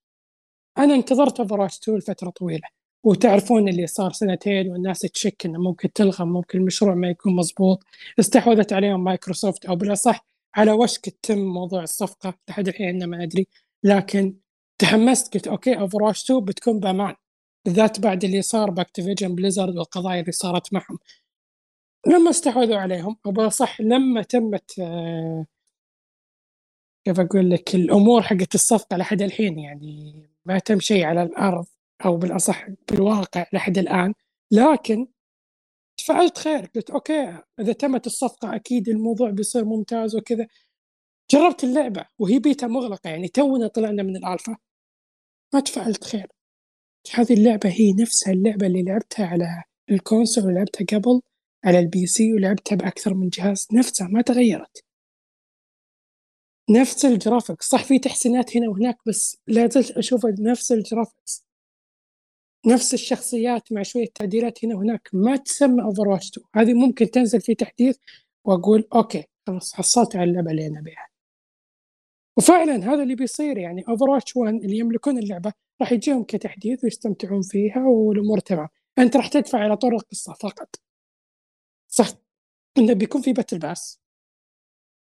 أنا 0.79 0.95
انتظرت 0.95 1.41
Overwatch 1.40 1.79
2 1.79 1.99
لفترة 1.99 2.31
طويلة. 2.31 2.69
وتعرفون 3.09 3.68
اللي 3.68 3.87
صار 3.87 4.12
سنتين 4.12 4.71
والناس 4.71 4.99
تشك 5.01 5.47
إنه 5.47 5.59
ممكن 5.59 5.92
تلغى 5.92 6.25
ممكن 6.25 6.59
المشروع 6.59 6.94
ما 6.94 7.09
يكون 7.09 7.37
مضبوط. 7.37 7.85
استحوذت 8.21 8.73
عليهم 8.73 9.05
مايكروسوفت 9.05 9.66
أو 9.66 9.77
بالأصح 9.77 10.27
على 10.55 10.73
وشك 10.73 11.09
تتم 11.09 11.38
موضوع 11.38 11.83
الصفقة 11.83 12.35
لحد 12.49 12.68
الحين 12.68 13.05
ما 13.05 13.23
أدري. 13.23 13.47
لكن 13.85 14.37
تحمست 14.79 15.35
قلت 15.35 15.49
okay 15.49 15.79
Over 15.79 16.11
2 16.11 16.40
بتكون 16.44 16.81
بأمان. 16.81 17.14
بالذات 17.64 18.01
بعد 18.01 18.25
اللي 18.25 18.42
صار 18.42 18.71
ب 18.71 18.76
Activision 18.76 19.35
Blizzard 19.35 19.77
والقضايا 19.77 20.21
اللي 20.21 20.33
صارت 20.33 20.73
معهم. 20.73 20.99
لما 22.07 22.31
استحوذوا 22.31 22.77
عليهم 22.77 23.16
أو 23.27 23.31
بالأصح 23.33 23.81
لما 23.81 24.23
تمت 24.23 24.79
آه، 24.81 25.47
كيف 27.05 27.21
أقول 27.21 27.51
لك 27.51 27.75
الأمور 27.75 28.23
حقت 28.23 28.55
الصفقة 28.55 28.97
لحد 28.97 29.23
الحين 29.23 29.59
يعني 29.59 30.14
ما 30.47 30.59
تم 30.59 30.81
شيء 30.81 31.05
على 31.05 31.23
الأرض. 31.23 31.66
أو 32.05 32.17
بالأصح 32.17 32.67
بالواقع 32.91 33.47
لحد 33.53 33.79
الآن 33.79 34.15
لكن 34.51 35.07
تفاءلت 35.99 36.38
خير 36.39 36.67
قلت 36.75 36.91
okay 36.90 37.38
إذا 37.61 37.73
تمت 37.73 38.07
الصفقة 38.07 38.57
أكيد 38.57 38.89
الموضوع 38.89 39.31
بيصير 39.31 39.65
ممتاز 39.65 40.17
وكذا. 40.17 40.47
جربت 41.31 41.65
اللعبة 41.65 42.07
وهي 42.19 42.39
بيتا 42.39 42.67
مغلقة 42.67 43.11
يعني 43.11 43.29
تونا 43.29 43.69
طلعنا 43.69 44.03
من 44.03 44.17
الالفا 44.17 44.57
ما 45.55 45.61
تفاءلت 45.61 46.05
خير. 46.05 46.27
هذه 47.15 47.35
اللعبة 47.35 47.71
هي 47.71 47.93
نفسها 47.93 48.33
اللعبة 48.33 48.67
اللي 48.67 48.83
لعبتها 48.83 49.27
على 49.27 49.63
ال 49.90 49.97
console 49.97 50.44
ولعبتها 50.45 50.99
قبل 50.99 51.21
على 51.65 51.79
ال 51.79 52.07
PC 52.07 52.33
ولعبتها 52.33 52.77
بأكثر 52.77 53.15
من 53.15 53.29
جهاز 53.29 53.69
نفسها 53.73 54.09
ما 54.09 54.23
تغيرت. 54.23 54.85
نفس 56.71 57.05
ال 57.05 57.12
graphics 57.12 57.68
صح 57.69 57.85
في 57.85 57.99
تحسينات 57.99 58.57
هنا 58.57 58.69
وهناك 58.69 58.99
بس 59.07 59.37
لا 59.47 59.69
زلت 59.69 59.91
أشوفها 59.91 60.35
نفس 60.41 60.73
ال 60.73 60.80
graphics. 60.80 61.48
نفس 62.66 62.94
الشخصيات 62.94 63.73
مع 63.73 63.83
شوية 63.83 64.09
تعديلات 64.14 64.64
هنا 64.64 64.77
وهناك 64.77 65.09
ما 65.12 65.37
تسمى 65.37 65.83
Overwatch 65.83 66.29
2 66.29 66.47
هذه 66.55 66.75
ممكن 66.75 67.11
تنزل 67.11 67.40
في 67.40 67.55
تحديث 67.55 67.97
وأقول 68.44 68.88
okay 68.94 69.25
خلاص 69.47 69.75
حصلت 69.75 70.16
على 70.16 70.31
اللعبة 70.31 70.51
اللي 70.51 70.66
أنا 70.66 70.79
ابيها 70.79 71.09
وفعلا 72.38 72.94
هذا 72.94 73.03
اللي 73.03 73.14
بيصير 73.14 73.59
يعني 73.59 73.85
Overwatch 73.88 74.37
1 74.37 74.55
اللي 74.55 74.79
يملكون 74.79 75.18
اللعبة 75.18 75.53
راح 75.81 75.92
يجيهم 75.92 76.25
كتحديث 76.25 76.85
ويستمتعون 76.85 77.42
فيها 77.42 77.87
والأمور 77.87 78.38
تمام. 78.38 78.68
أنت 78.99 79.16
راح 79.16 79.29
تدفع 79.29 79.59
على 79.59 79.77
طول 79.77 79.94
القصة 79.94 80.33
فقط. 80.33 80.77
صح؟ 81.88 82.09
إنه 82.79 82.92
بيكون 82.92 83.23
في 83.23 83.33
battle 83.33 83.59
pass 83.59 84.01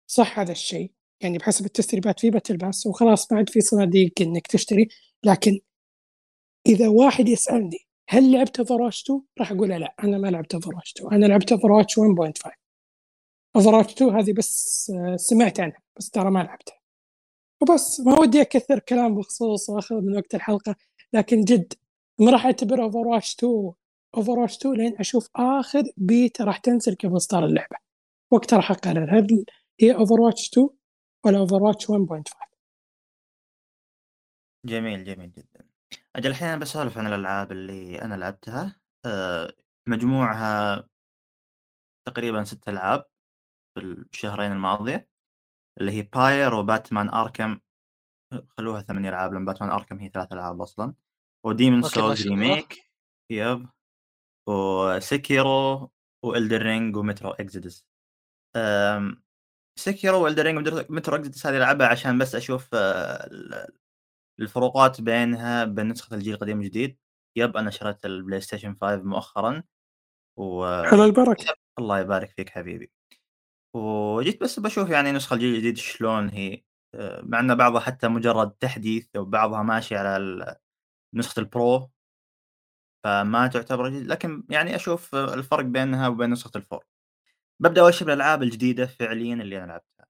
صح 0.06 0.38
هذا 0.38 0.52
الشيء. 0.52 0.92
يعني 1.20 1.38
بحسب 1.38 1.64
التسريبات 1.66 2.20
في 2.20 2.30
battle 2.30 2.56
pass 2.56 2.86
وخلاص 2.86 3.32
ما 3.32 3.38
عاد 3.38 3.48
في 3.50 3.60
صناديق 3.60 4.12
إنك 4.20 4.46
تشتري 4.46 4.88
لكن 5.24 5.60
إذا 6.68 6.88
واحد 6.88 7.28
يسألني 7.28 7.78
هل 8.08 8.32
لعبت 8.32 8.58
Overwatch 8.58 9.02
2 9.02 9.22
راح 9.38 9.52
أقول 9.52 9.68
لا 9.68 9.94
أنا 10.04 10.18
ما 10.18 10.28
لعبت 10.28 10.54
Overwatch 10.54 10.92
2 10.96 11.12
أنا 11.12 11.26
لعبت 11.26 11.52
Overwatch 11.52 12.00
1.5 12.00 12.50
Overwatch 13.56 13.92
2 13.92 14.10
هذه 14.16 14.32
بس 14.32 14.92
آه، 14.94 15.16
سمعت 15.16 15.60
عنها 15.60 15.78
بس 15.96 16.10
ترى 16.10 16.30
ما 16.30 16.38
لعبتها. 16.38 16.78
وبس 17.62 18.00
ما 18.00 18.20
ودي 18.20 18.40
أكثر 18.40 18.78
كلام 18.78 19.14
بخصوص 19.14 19.70
واخذ 19.70 20.00
من 20.00 20.16
وقت 20.16 20.34
الحلقة 20.34 20.76
لكن 21.12 21.40
جد 21.40 21.72
ما 22.20 22.30
راح 22.30 22.46
أعتبر 22.46 22.82
Overwatch 22.82 23.34
2 23.34 23.72
Overwatch 24.16 24.56
2 24.56 24.74
لين 24.74 24.96
أشوف 24.98 25.28
آخر 25.36 25.82
بيتا 25.96 26.44
راح 26.44 26.58
تنزل 26.58 26.94
قبل 26.94 27.16
إصدار 27.16 27.44
اللعبة. 27.44 27.76
وقتها 28.30 28.56
راح 28.56 28.70
أقرر 28.70 29.18
هل 29.18 29.44
هي 29.80 29.94
Overwatch 29.94 30.48
2 30.48 30.68
ولا 31.26 31.38
Overwatch 31.38 31.90
1.5 31.90 32.48
جميل 34.66 35.04
جميل 35.04 35.32
جدا. 35.32 35.67
أجل 36.18 36.30
الحين 36.30 36.48
أنا 36.48 36.56
بسولف 36.56 36.98
عن 36.98 37.06
الألعاب 37.06 37.52
اللي 37.52 38.02
أنا 38.02 38.14
لعبتها 38.14 38.80
آه، 39.06 39.52
مجموعها 39.88 40.88
تقريبا 42.08 42.44
ست 42.44 42.68
ألعاب 42.68 43.04
في 43.74 43.80
الشهرين 43.80 44.52
الماضية 44.52 45.08
اللي 45.80 45.92
هي 45.92 46.02
Pyre 46.02 46.54
و 46.54 46.62
Batman 46.62 47.08
Arkham 47.08 47.60
خلوها 48.48 48.80
ثمانية 48.80 49.08
ألعاب 49.08 49.32
لأن 49.32 49.44
Batman 49.44 49.70
Arkham 49.70 49.98
هي 49.98 50.08
ثلاث 50.08 50.32
ألعاب 50.32 50.62
أصلا. 50.62 50.94
و 51.46 51.51
Demon's 51.51 51.82
Souls 51.82 52.28
remake 52.28 52.92
yep. 53.30 53.68
وسكيرو 54.48 55.90
والدر 56.24 56.62
رينج 56.62 56.96
ومترو 56.96 57.30
اكزيدس 57.30 57.86
سكيرو 59.78 60.24
والدر 60.24 60.42
رينج 60.42 60.68
ومترو 60.90 61.16
اكزيدس 61.16 61.46
هذه 61.46 61.56
العبها 61.56 61.86
عشان 61.86 62.18
بس 62.18 62.34
أشوف 62.34 62.74
آه، 62.74 63.28
الفروقات 64.40 65.00
بينها 65.00 65.64
بين 65.64 65.88
نسخة 65.88 66.14
الجيل 66.14 66.34
القديم 66.34 66.58
والجديد. 66.58 66.98
yep 67.36 67.56
أنا 67.56 67.70
شريت 67.70 68.04
ال 68.04 68.40
PlayStation 68.40 68.74
5 68.74 69.02
مؤخرا 69.02 69.62
و 70.38 70.64
على 70.64 71.04
البركة. 71.04 71.54
الله 71.78 72.00
يبارك 72.00 72.30
فيك 72.30 72.50
حبيبي. 72.50 72.92
وجيت 73.76 74.40
بس 74.42 74.60
بشوف 74.60 74.90
يعني 74.90 75.12
نسخة 75.12 75.34
الجيل 75.34 75.54
الجديد 75.54 75.76
شلون 75.76 76.28
هي. 76.28 76.62
آه، 76.94 77.22
مع 77.22 77.40
إن 77.40 77.54
بعضها 77.54 77.80
حتى 77.80 78.08
مجرد 78.08 78.50
تحديث 78.50 79.16
وبعضها 79.16 79.62
ماشي 79.62 79.96
على 79.96 80.56
نسخة 81.14 81.40
ال 81.40 81.53
Pro 81.53 81.90
فما 83.04 83.46
تعتبر 83.46 83.88
جديد. 83.88 84.06
لكن 84.06 84.44
يعني 84.50 84.76
أشوف 84.76 85.14
الفرق 85.14 85.64
بينها 85.64 86.08
وبين 86.08 86.30
نسخة 86.30 86.50
ال 86.56 86.62
four 86.62 86.84
ببدأ 87.62 87.80
أول 87.82 87.94
شيء 87.94 88.06
بالألعاب 88.06 88.42
الجديدة 88.42 88.86
فعليا 88.86 89.34
اللي 89.34 89.58
أنا 89.58 89.66
لعبتها. 89.66 90.06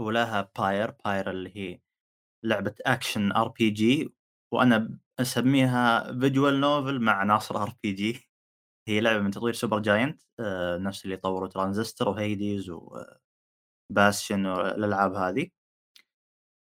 ولها 0.00 0.50
Pyre 0.58 0.90
Pyre 0.90 1.30
اللي 1.30 1.56
هي 1.56 1.80
لعبة 2.44 2.74
action 2.86 3.32
RPG 3.32 4.14
وأنا 4.52 4.98
أسميها 5.20 6.12
visual 6.20 6.60
novel 6.60 7.00
مع 7.00 7.12
عناصر 7.12 7.62
RPG 7.62 8.28
هي 8.88 9.00
لعبة 9.00 9.20
من 9.22 9.30
تطوير 9.30 9.54
Supergiant 9.54 10.22
آه، 10.40 10.78
نفس 10.78 11.04
اللي 11.04 11.16
طوروا 11.16 11.48
Transistor 11.48 12.08
و 12.08 12.18
Hades 12.18 12.70
و 13.90 13.97
Bastion 13.97 14.46
والالعاب 14.46 15.14
هذه. 15.14 15.50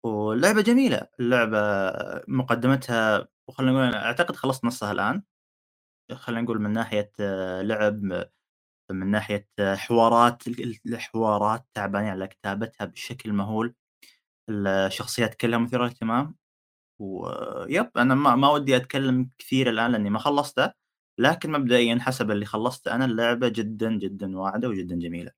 واللعبة 0.05 0.61
جميلة. 0.61 1.07
اللعبة 1.19 1.57
مقدمتها 2.27 3.27
وخلينا 3.49 3.71
نقول 3.89 3.95
أعتقد 3.95 4.35
خلصت 4.35 4.65
نصها 4.65 4.91
الآن. 4.91 5.23
خلينا 6.13 6.41
نقول 6.41 6.59
من 6.61 6.73
ناحية 6.73 7.11
آه، 7.19 7.61
لعب 7.61 8.03
من 8.91 9.11
ناحية 9.11 9.47
حوارات 9.75 10.47
الحوارات 10.87 11.67
تعبانين 11.73 12.09
على 12.09 12.27
كتابتها 12.27 12.85
بشكل 12.85 13.33
مهول. 13.33 13.75
الشخصيات 14.49 15.35
كلها 15.35 15.59
مثيرة 15.59 15.81
للاهتمام 15.83 16.35
و 16.99 17.22
yep 17.22 17.91
أنا 17.97 18.15
ما 18.15 18.35
ما 18.35 18.49
ودي 18.51 18.75
أتكلم 18.77 19.29
كثير 19.37 19.69
الآن 19.69 19.91
لأني 19.91 20.09
ما 20.09 20.19
خلصته 20.19 20.71
لكن 21.19 21.51
مبدئيا 21.51 21.99
حسب 22.01 22.31
اللي 22.31 22.45
خلصته 22.45 22.95
أنا 22.95 23.05
اللعبة 23.05 23.47
جدا 23.49 23.97
جدا 23.99 24.37
واعدة 24.39 24.69
وجدا 24.69 24.95
جميلة. 24.99 25.31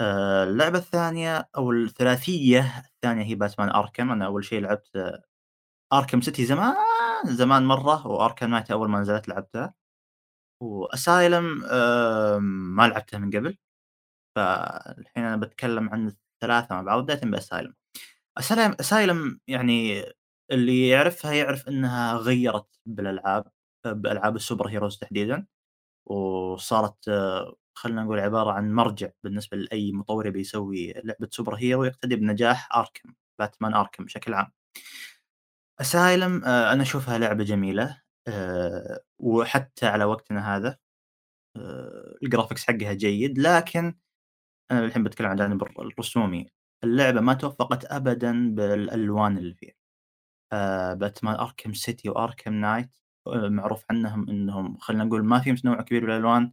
آه، 0.00 0.44
اللعبة 0.44 0.78
الثانية 0.78 1.48
أو 1.56 1.72
الثلاثية 1.72 2.60
الثانية 2.96 3.24
هي 3.24 3.34
باتمان 3.34 3.70
أركم 3.70 4.10
أنا 4.12 4.26
أول 4.26 4.44
شيء 4.44 4.60
لعبت 4.62 5.20
أركم 5.92 6.20
سيتي 6.20 6.44
زمان 6.46 6.74
زمان 7.26 7.66
مرة 7.66 8.06
وأركم 8.06 8.50
نايت 8.50 8.70
أول 8.70 8.88
ما 8.90 9.00
نزلت 9.00 9.28
لعبتها. 9.28 9.74
وأسايلم 10.62 11.44
ما 12.76 12.88
لعبتها 12.88 13.18
من 13.18 13.30
قبل. 13.30 13.56
فالحين 14.36 15.24
أنا 15.24 15.36
بتكلم 15.36 15.88
عن 15.90 16.08
الثلاثة 16.08 16.74
مع 16.74 16.82
بعض 16.82 17.02
بداية 17.04 17.20
بأسايلم. 17.30 17.74
اسايلم 18.38 18.76
اسايلم 18.80 19.40
يعني 19.48 20.04
اللي 20.50 20.88
يعرفها 20.88 21.32
يعرف 21.32 21.68
إنها 21.68 22.16
غيرت 22.16 22.66
بالألعاب 22.86 23.44
بالالعاب 23.86 24.36
ال 24.36 24.41
super 24.41 24.68
heroes 24.68 24.98
تحديدا 24.98 25.46
وصارت 26.06 27.10
خلينا 27.74 28.02
نقول 28.02 28.18
عبارة 28.20 28.52
عن 28.52 28.72
مرجع 28.74 29.10
بالنسبة 29.24 29.56
لأي 29.56 29.92
مطور 29.92 30.26
يبي 30.26 30.40
يسوي 30.40 30.92
لعبة 30.92 31.28
super 31.30 31.54
hero 31.54 31.84
يقتدي 31.84 32.16
بنجاح 32.16 32.76
Arkham 32.76 33.14
Batman 33.38 33.74
Arkham 33.74 34.04
بشكل 34.04 34.34
عام. 34.34 34.52
Asylum 35.80 36.44
أنا 36.44 36.82
أشوفها 36.82 37.18
لعبة 37.18 37.44
جميلة 37.44 38.02
وحتى 39.18 39.86
على 39.86 40.04
وقتنا 40.04 40.56
هذا 40.56 40.78
ال 42.22 42.27
graphics 42.27 42.64
حقها 42.66 42.92
جيد 42.92 43.38
لكن 43.38 43.94
أنا 44.70 44.84
الحين 44.84 45.04
بتكلم 45.04 45.26
عن 45.28 45.32
الجانب 45.32 45.62
الرسومي 45.80 46.50
اللعبة 46.84 47.20
ما 47.20 47.34
توفقت 47.34 47.84
أبدًا 47.84 48.54
بالألوان 48.54 49.38
اللي 49.38 49.54
فيها. 49.54 49.74
آآ 50.52 50.94
باتمان 50.94 51.34
أركم 51.36 51.74
سيتي 51.74 52.10
وأركم 52.10 52.54
نايت 52.54 52.90
معروف 53.28 53.84
عنهم 53.90 54.30
إنهم 54.30 54.78
خلينا 54.78 55.04
نقول 55.04 55.24
ما 55.24 55.40
فيهم 55.40 55.56
تنوع 55.56 55.82
كبير 55.82 56.06
بالألوان، 56.06 56.52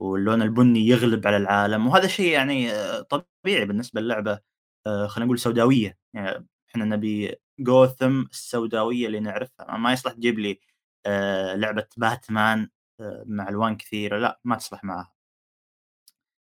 واللون 0.00 0.42
البني 0.42 0.80
يغلب 0.88 1.26
على 1.26 1.36
العالم، 1.36 1.86
وهذا 1.88 2.08
شيء 2.08 2.32
يعني 2.32 2.72
آه، 2.72 3.00
طبيعي 3.02 3.64
بالنسبة 3.66 4.00
للعبة 4.00 4.40
آآ 4.86 5.06
خلينا 5.08 5.26
نقول 5.26 5.38
سوداوية، 5.38 5.98
يعني 6.14 6.46
إحنا 6.70 6.84
نبي 6.84 7.36
جوثم 7.60 8.20
السوداوية 8.22 9.06
اللي 9.06 9.20
نعرفها، 9.20 9.76
ما 9.78 9.92
يصلح 9.92 10.12
تجيب 10.12 10.38
لي 10.38 10.60
آآ 11.06 11.56
لعبة 11.56 11.86
باتمان 11.96 12.70
آآ 13.00 13.24
مع 13.28 13.48
ألوان 13.48 13.76
كثيرة، 13.76 14.18
لأ 14.18 14.40
ما 14.44 14.56
تصلح 14.56 14.84
معاها. 14.84 15.12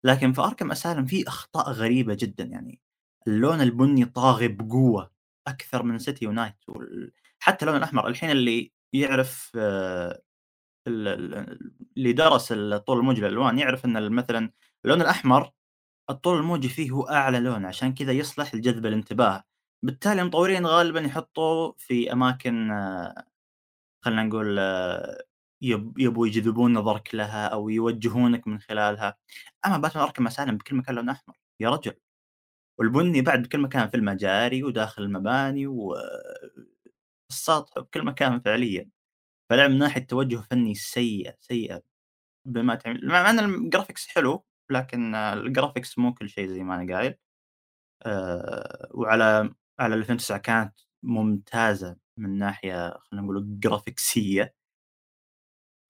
لكن 0.04 0.34
في 0.34 0.42
أركم 0.42 0.72
أسالم 0.72 1.06
في 1.06 1.28
أخطاء 1.28 1.72
غريبة 1.72 2.14
جدًا 2.20 2.44
يعني، 2.44 2.82
اللون 3.28 3.62
البني 3.62 4.06
طاغي 4.06 4.48
بقوة 4.48 5.12
أكثر 5.48 5.84
من 5.84 6.00
سيتي 6.00 6.28
ونايت 6.28 6.56
وال 6.70 7.12
حتى 7.40 7.66
اللون 7.66 7.78
الأحمر 7.78 8.08
الحين 8.08 8.32
اللي 8.32 8.72
يعرف 8.94 9.52
ال 10.88 11.58
اللي 11.98 12.14
درس 12.14 12.52
الطول 12.52 12.98
الموجي 13.00 13.22
للألوان 13.22 13.60
يعرف 13.60 13.86
ال 13.86 14.12
مثلًا 14.14 14.52
اللون 14.86 15.02
الأحمر 15.02 15.52
الطول 16.10 16.38
الموجي 16.40 16.70
فيه 16.70 16.92
هو 16.92 17.04
أعلى 17.04 17.40
لون 17.40 17.66
عشان 17.66 17.94
كذا 17.94 18.12
يصلح 18.14 18.56
لجذب 18.56 18.86
الانتباه، 18.86 19.44
بالتالي 19.84 20.22
المطورين 20.22 20.66
غالبًا 20.68 21.00
يحطوه 21.02 21.76
في 21.80 22.14
أماكن 22.14 22.72
آه، 22.72 23.26
خلينا 24.06 24.24
نقول 24.24 24.58
آه، 24.60 25.24
yep 25.62 26.00
يبغوا 26.00 26.28
يجذبون 26.28 26.74
نظرك 26.74 27.16
لها 27.16 27.48
أو 27.48 27.70
يوجهونك 27.70 28.48
من 28.48 28.60
خلالها، 28.60 29.18
أما 29.66 29.78
Batman 29.78 30.06
Arkham 30.06 30.28
Asylum 30.28 30.58
بكل 30.58 30.76
مكان 30.76 30.96
لون 30.96 31.10
أحمر 31.10 31.36
يا 31.62 31.70
رجل، 31.70 31.94
والبني 32.80 33.22
بعد 33.22 33.44
بكل 33.44 33.60
مكان 33.62 33.90
في 33.90 33.98
المجاري 33.98 34.64
وداخل 34.64 35.04
المباني 35.04 35.68
والسطح 35.68 37.78
وبكل 37.78 38.06
مكان 38.06 38.40
فعليًا، 38.42 38.90
فلعبة 39.52 39.74
من 39.74 39.80
ناحية 39.80 40.02
توجه 40.08 40.38
فني 40.38 40.76
سيئة، 40.76 41.36
سيئة 41.42 41.84
بما 42.48 42.76
تعم 42.76 43.00
مع 43.04 43.32
أن 43.32 43.40
ال 43.40 43.47
graphics 43.47 44.08
حلو 44.08 44.46
لكن 44.72 45.16
ال 45.16 45.25
graphics 45.25 46.00
مو 46.00 46.16
كل 46.16 46.30
شيء 46.30 46.48
زي 46.50 46.64
ما 46.64 46.76
أنا 46.84 46.98
قايل، 46.98 47.16
آآ 48.04 48.90
وعلى 48.92 49.56
على 49.80 49.96
2009 49.96 50.40
كانت 50.40 50.76
ممتازة 51.04 51.98
من 52.18 52.40
ناحية 52.40 52.92
خلينا 53.00 53.26
نقول 53.28 53.62
جرافيكسية. 53.62 54.56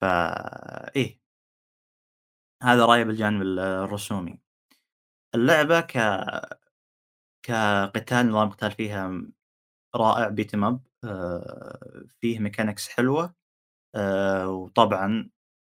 فإيه. 0.00 1.18
هذا 2.62 2.84
رأيي 2.86 3.04
بالجانب 3.04 3.42
ال 3.42 3.58
الرسومي. 3.58 4.38
اللعبة 5.34 5.80
ك 5.80 5.96
كقتال 7.46 8.28
نظام 8.30 8.48
القتال 8.48 8.70
فيها 8.72 9.22
رائع 9.96 10.30
'em 10.30 10.72
up 10.74 10.78
آآ 11.04 12.06
فيه 12.20 12.38
mechanics 12.40 12.88
حلوة 12.90 13.34
آآ 13.96 14.46
وطبعًا 14.46 15.30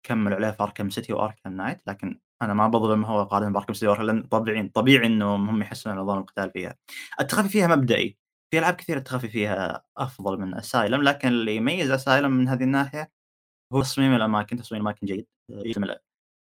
كمّلوا 0.08 0.38
عليه 0.38 0.52
في 0.52 0.64
Arkham 0.68 0.92
City 0.96 1.18
وArkham 1.18 1.52
Knight 1.60 1.80
لكن 1.88 2.22
أنا 2.42 2.54
ما 2.54 2.68
باظلم 2.70 3.06
هو 3.06 3.24
قارنًا 3.24 3.60
بArkham 3.62 3.76
City 3.76 3.96
وArkham 3.98 4.02
لأن 4.02 4.24
طبيعي 4.24 4.70
طبيعي 4.70 5.08
إنهم 5.08 5.50
هم 5.50 5.62
يحسنون 5.62 5.98
نظام 5.98 6.20
القتال 6.20 6.52
فيها. 6.52 6.78
التخفي 7.22 7.50
فيها 7.50 7.68
مبدئي، 7.68 8.18
في 8.52 8.60
ألعاب 8.60 8.76
كثيرة 8.76 8.98
التخفي 9.00 9.30
فيها 9.30 9.84
أفضل 9.98 10.38
من 10.40 10.62
Asylum 10.62 10.76
لكن 11.04 11.28
اللي 11.30 11.56
يميز 11.56 11.94
Asylum 12.06 12.10
من 12.26 12.48
هذه 12.50 12.64
الناحية 12.64 13.12
هو 13.74 13.82
تصميم 13.84 14.16
الأماكن، 14.16 14.58
تصميم 14.58 14.82
الأماكن 14.82 15.08
جيد، 15.08 15.28
يشمل 15.50 15.92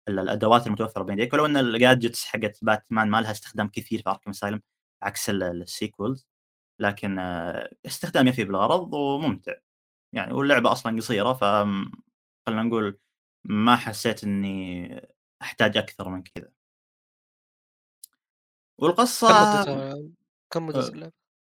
ال 0.09 0.19
الأدوات 0.19 0.67
المتوفرة 0.67 1.03
بين 1.03 1.19
يديك، 1.19 1.33
ولو 1.33 1.47
أن 1.47 1.57
الgadgets 1.79 2.25
حقت 2.25 2.59
باتمان 2.63 3.09
ما 3.09 3.21
لها 3.21 3.31
استخدام 3.31 3.69
كثير 3.69 4.03
في 4.03 4.11
Arkham 4.11 4.33
Asylum 4.37 4.59
عكس 5.05 5.29
ال 5.29 5.65
الsequels 5.67 6.23
لكن 6.79 7.19
آه، 7.19 7.71
استخدام 7.87 8.27
يفي 8.29 8.45
بالغرض 8.45 8.93
وممتع، 8.95 9.53
يعني 10.13 10.33
واللعبة 10.33 10.71
أصلًا 10.73 10.97
قصيرة 10.97 11.33
ف 11.33 11.43
خلينا 12.47 12.63
نقول 12.63 12.99
ما 13.45 13.75
حسيت 13.77 14.23
إني 14.25 15.01
أحتاج 15.43 15.77
أكثر 15.77 16.09
من 16.09 16.23
كذا. 16.23 16.51
والقصة 18.77 19.27
كم 20.53 20.67
مدة 20.67 20.79
آآ 20.79 20.91
اللعبة؟ 20.93 21.13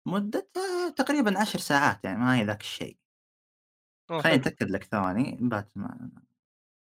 مدتها 0.08 0.90
تقريبًا 0.90 1.40
10 1.40 1.60
ساعات 1.60 2.06
يعني 2.06 2.20
ما 2.20 2.38
هي 2.38 2.46
ذاك 2.46 2.62
الشيء. 2.62 2.98
آه 4.10 4.22
خليني. 4.22 4.48
أتأكد 4.48 4.70
لك 4.72 4.84
ثواني 4.84 5.38
باتمان 5.42 6.12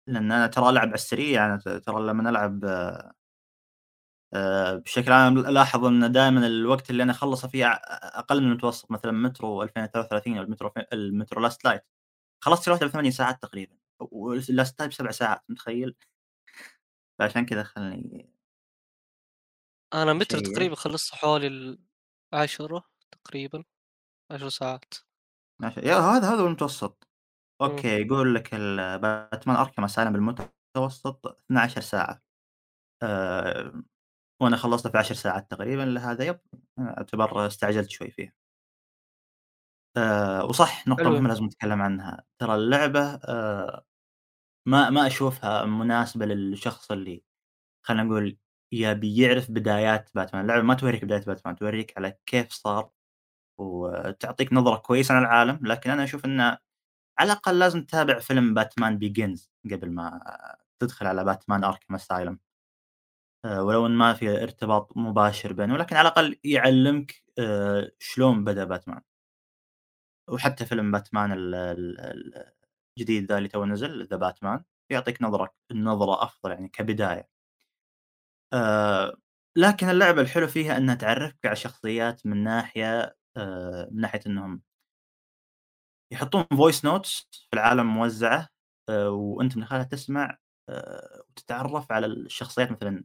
لأن 0.09 0.33
أنا 0.33 0.47
ترى 0.47 0.71
ألعب 0.71 0.87
على 0.89 0.95
السريع 0.95 1.57
ت 1.57 1.69
ترى 1.69 2.03
لمن 2.09 2.27
ألعب 2.27 2.65
آآ 2.65 3.15
بشكل 4.77 5.13
عام 5.13 5.39
ألاحظ 5.39 5.85
إن 5.85 6.13
دائمًا 6.13 6.47
الوقت 6.47 6.91
اللي 6.91 7.03
أنا 7.03 7.13
أخلّصه 7.13 7.49
فيه 7.49 7.67
أ 7.67 8.19
أقل 8.19 8.41
من 8.43 8.49
المتوسط 8.53 8.91
مثلًا 8.91 9.13
مترو 9.13 9.63
2033 9.63 10.39
أو 10.39 10.43
ال 10.45 10.49
Metro 10.49 10.73
ال 10.93 11.01
Metro 11.01 11.43
Last 11.43 11.65
Light 11.65 11.83
خلصت 12.41 12.69
واحدة 12.69 12.87
ب8 12.89 13.11
ساعات 13.11 13.43
تقريبًا 13.43 13.77
وال 14.01 14.27
Last 14.27 14.81
Light 14.81 14.93
ب7 15.03 15.11
ساعات 15.11 15.43
متخيل؟ 15.51 15.97
فعشان 17.19 17.47
كذا 17.47 17.63
خلني 17.63 18.31
أنا 19.95 20.13
متر 20.13 20.39
أشيّك 20.39 20.41
تقريبًا 20.41 20.75
خلصت 20.75 21.15
حوالي 21.15 21.47
ال10 22.35 22.83
تقريبًا 23.13 23.65
10 24.33 24.49
ساعات. 24.49 24.95
ماشي 25.59 25.81
يا 25.81 25.95
هذا 25.97 26.29
هذا 26.35 26.43
هو 26.43 26.47
المتوسط. 26.47 27.09
أوكي 27.63 27.89
يقول 28.03 28.35
لك 28.35 28.55
باتمان 29.03 29.57
أركم 29.57 29.85
أسالم 29.85 30.13
بالمتوسط 30.13 31.27
12 31.27 31.81
ساعة. 31.81 32.23
آآ 33.03 33.85
وأنا 34.41 34.57
خلّصته 34.57 34.91
في 34.91 34.99
10 34.99 35.15
ساعات 35.15 35.51
تقريبًا 35.51 35.83
لهذا 35.83 36.25
يب 36.25 36.41
أعتبر 36.79 37.47
استعجلت 37.47 37.91
شوي 37.91 38.11
فيه. 38.11 38.35
آآ 39.97 40.43
وصح 40.43 40.89
نقطة. 40.89 41.11
مهمة 41.11 41.29
لازم 41.29 41.45
نتكلم 41.45 41.83
عنها، 41.83 42.25
ترى 42.39 42.55
اللعبة 42.55 43.01
آآ 43.15 43.85
ما 44.67 44.91
ما 44.91 45.07
أشوفها 45.07 45.65
مناسبة 45.67 46.27
للشخص 46.27 46.93
اللي 46.93 47.25
خلينا 47.83 48.03
نقول 48.05 48.39
يبي 48.73 49.23
يعرف 49.23 49.53
بدايات 49.53 50.11
باتمان، 50.15 50.43
اللعبة 50.45 50.63
ما 50.65 50.75
توريك 50.75 51.05
بداية 51.07 51.21
باتمان، 51.27 51.57
توريك 51.57 51.95
على 51.99 52.19
كيف 52.27 52.53
صار 52.53 52.91
وتعطيك 53.59 54.53
نظرة 54.53 54.77
كويسة 54.77 55.15
عن 55.17 55.23
العالم، 55.23 55.61
لكن 55.67 55.91
أنا 55.91 56.05
أشوف 56.05 56.25
إنه 56.25 56.45
على 57.19 57.33
الأقل 57.33 57.59
لازم 57.61 57.85
تتابع 57.85 58.19
فيلم 58.21 58.55
باتمان 58.55 59.01
begins 59.01 59.41
قبل 59.73 59.91
ما 59.93 60.21
تدخل 60.81 61.07
على 61.07 61.25
باتمان 61.25 61.73
arkham 61.75 61.97
asylum. 61.99 62.37
آآ 63.45 63.61
ولو 63.61 63.87
إن 63.87 63.91
ما 63.91 64.13
في 64.15 64.43
ارتباط 64.43 64.97
مباشر 64.97 65.53
بينهم، 65.53 65.77
لكن 65.77 65.97
على 65.97 66.09
الأقل 66.09 66.37
يعلّمك 66.45 67.23
آآ 67.39 67.91
شلون 67.99 68.45
بدأ 68.45 68.65
باتمان. 68.65 69.01
وحتى 70.29 70.67
فيلم 70.67 70.93
باتمان 70.93 71.33
ال 71.33 71.55
ال 71.55 72.01
ال 72.01 72.53
الجديد 72.99 73.25
ذا 73.33 73.39
اللي 73.39 73.49
تو 73.49 73.65
نزل 73.65 74.07
The 74.07 74.17
Batman 74.17 74.63
يعطيك 74.91 75.23
نظرة 75.23 75.55
نظرة 75.73 76.25
أفضل 76.25 76.51
يعني 76.51 76.69
كبداية. 76.69 77.29
آآ 78.53 79.17
لكن 79.57 79.89
اللعبة 79.89 80.21
الحلو 80.23 80.47
فيها 80.47 80.77
إنها 80.77 80.95
تعرّفك 80.95 81.39
على 81.47 81.53
الشخصيات 81.53 82.27
من 82.27 82.45
ناحية 82.45 83.17
آآ 83.37 83.89
من 83.93 84.01
ناحية 84.01 84.21
إنهم 84.27 84.63
يحطون 86.13 86.45
voice 86.55 86.81
notes 86.85 87.27
في 87.51 87.55
العالم 87.55 87.87
موزعة 87.87 88.49
آآ 88.89 89.09
وأنت 89.09 89.57
من 89.57 89.65
خلالها 89.65 89.85
تسمع 89.87 90.39
وتتعرّف 91.31 91.93
على 91.93 92.07
الشخصيات 92.07 92.71
مثلًا 92.73 93.05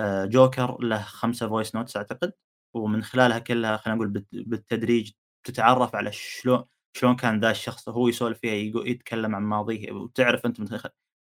جوكر 0.00 0.78
له 0.82 1.02
5 1.02 1.48
voice 1.48 1.68
notes 1.70 1.96
أعتقد، 1.96 2.32
ومن 2.74 3.02
خلالها 3.02 3.38
كلها 3.38 3.76
خلينا 3.76 3.96
نقول 3.96 4.08
بالت 4.10 4.26
بالتدريج 4.32 5.12
تتعرف 5.44 5.94
على 5.96 6.12
شلون 6.12 6.64
شلون 6.96 7.16
كان 7.16 7.40
ذا 7.40 7.50
الشخص 7.50 7.88
وهو 7.88 8.08
يسولف 8.08 8.38
فيها 8.38 8.84
يتكلم 8.86 9.34
عن 9.34 9.42
ماضيه 9.42 9.92
وتعرف 9.92 10.46
أنت 10.46 10.60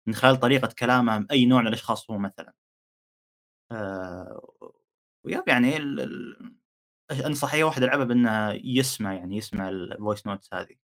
من 0.08 0.14
خلال 0.14 0.36
طريقة 0.40 0.68
كلامه 0.78 1.26
أي 1.30 1.46
نوع 1.46 1.60
من 1.60 1.66
الأشخاص 1.68 2.10
هو 2.10 2.18
مثلًا. 2.18 2.52
آآ 3.72 4.40
و 5.24 5.29
yep 5.29 5.44
يعني 5.48 5.76
أنصح 7.26 7.54
أي 7.54 7.62
واحد 7.62 7.82
يلعبها 7.82 8.04
بإنه 8.04 8.52
يسمع 8.64 9.14
يعني 9.14 9.36
يسمع 9.36 9.70
ال 9.70 9.79
voice 9.79 10.20
notes 10.30 10.48
هذه. 10.54 10.76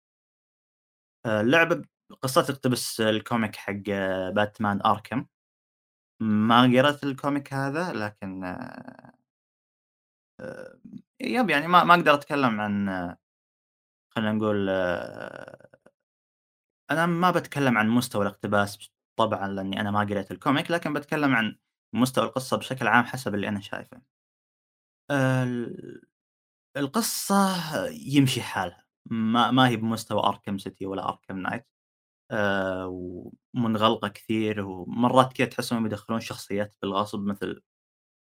آآ 1.26 1.40
اللعبة 1.40 1.82
قصتها 2.22 2.42
تقتبس 2.42 3.00
ال 3.00 3.10
comic 3.10 3.56
حق 3.56 3.72
Batman 4.34 4.80
Arkham. 4.86 5.26
ما 6.20 6.62
قريت 6.62 7.04
ال 7.04 7.13
comic 7.13 7.54
هذا 7.54 7.92
لكن 7.92 8.44
آآ 8.44 9.12
yep 11.20 11.50
يعني 11.50 11.66
ما 11.68 11.84
ما 11.84 11.94
أقدر 11.94 12.14
أتكلم 12.14 12.60
عن 12.60 12.88
خلينا 14.10 14.32
نقول 14.32 14.68
أنا 16.90 17.06
ما 17.06 17.30
باتكلم 17.30 17.78
عن 17.78 17.88
مستوى 17.88 18.22
الاقتباس 18.22 18.90
طبعًا 19.16 19.48
لأني 19.48 19.80
أنا 19.80 19.90
ما 19.90 20.00
قريت 20.00 20.30
ال 20.30 20.36
comic، 20.36 20.70
لكن 20.70 20.92
باتكلم 20.92 21.34
عن 21.34 21.56
مستوى 21.92 22.24
القصة 22.24 22.56
بشكل 22.56 22.86
عام 22.88 23.04
حسب 23.04 23.34
اللي 23.34 23.48
أنا 23.48 23.60
شايفه. 23.60 24.00
ال 25.10 26.02
القصة 26.76 27.36
يمشي 27.88 28.42
حالها، 28.42 28.86
ما 29.10 29.50
ما 29.50 29.68
هي 29.68 29.76
بمستوى 29.76 30.22
Arkham 30.22 30.58
City 30.64 30.82
ولا 30.82 31.12
Arkham 31.12 31.36
Knight 31.48 31.62
آآ 32.30 32.84
ومنغلقة 33.54 34.08
كثير 34.08 34.60
ومرات 34.66 35.32
كذا 35.32 35.46
تحسهم 35.46 35.86
يدخلون 35.86 36.20
شخصيات 36.20 36.74
بالغصب 36.82 37.20
مثل 37.26 37.62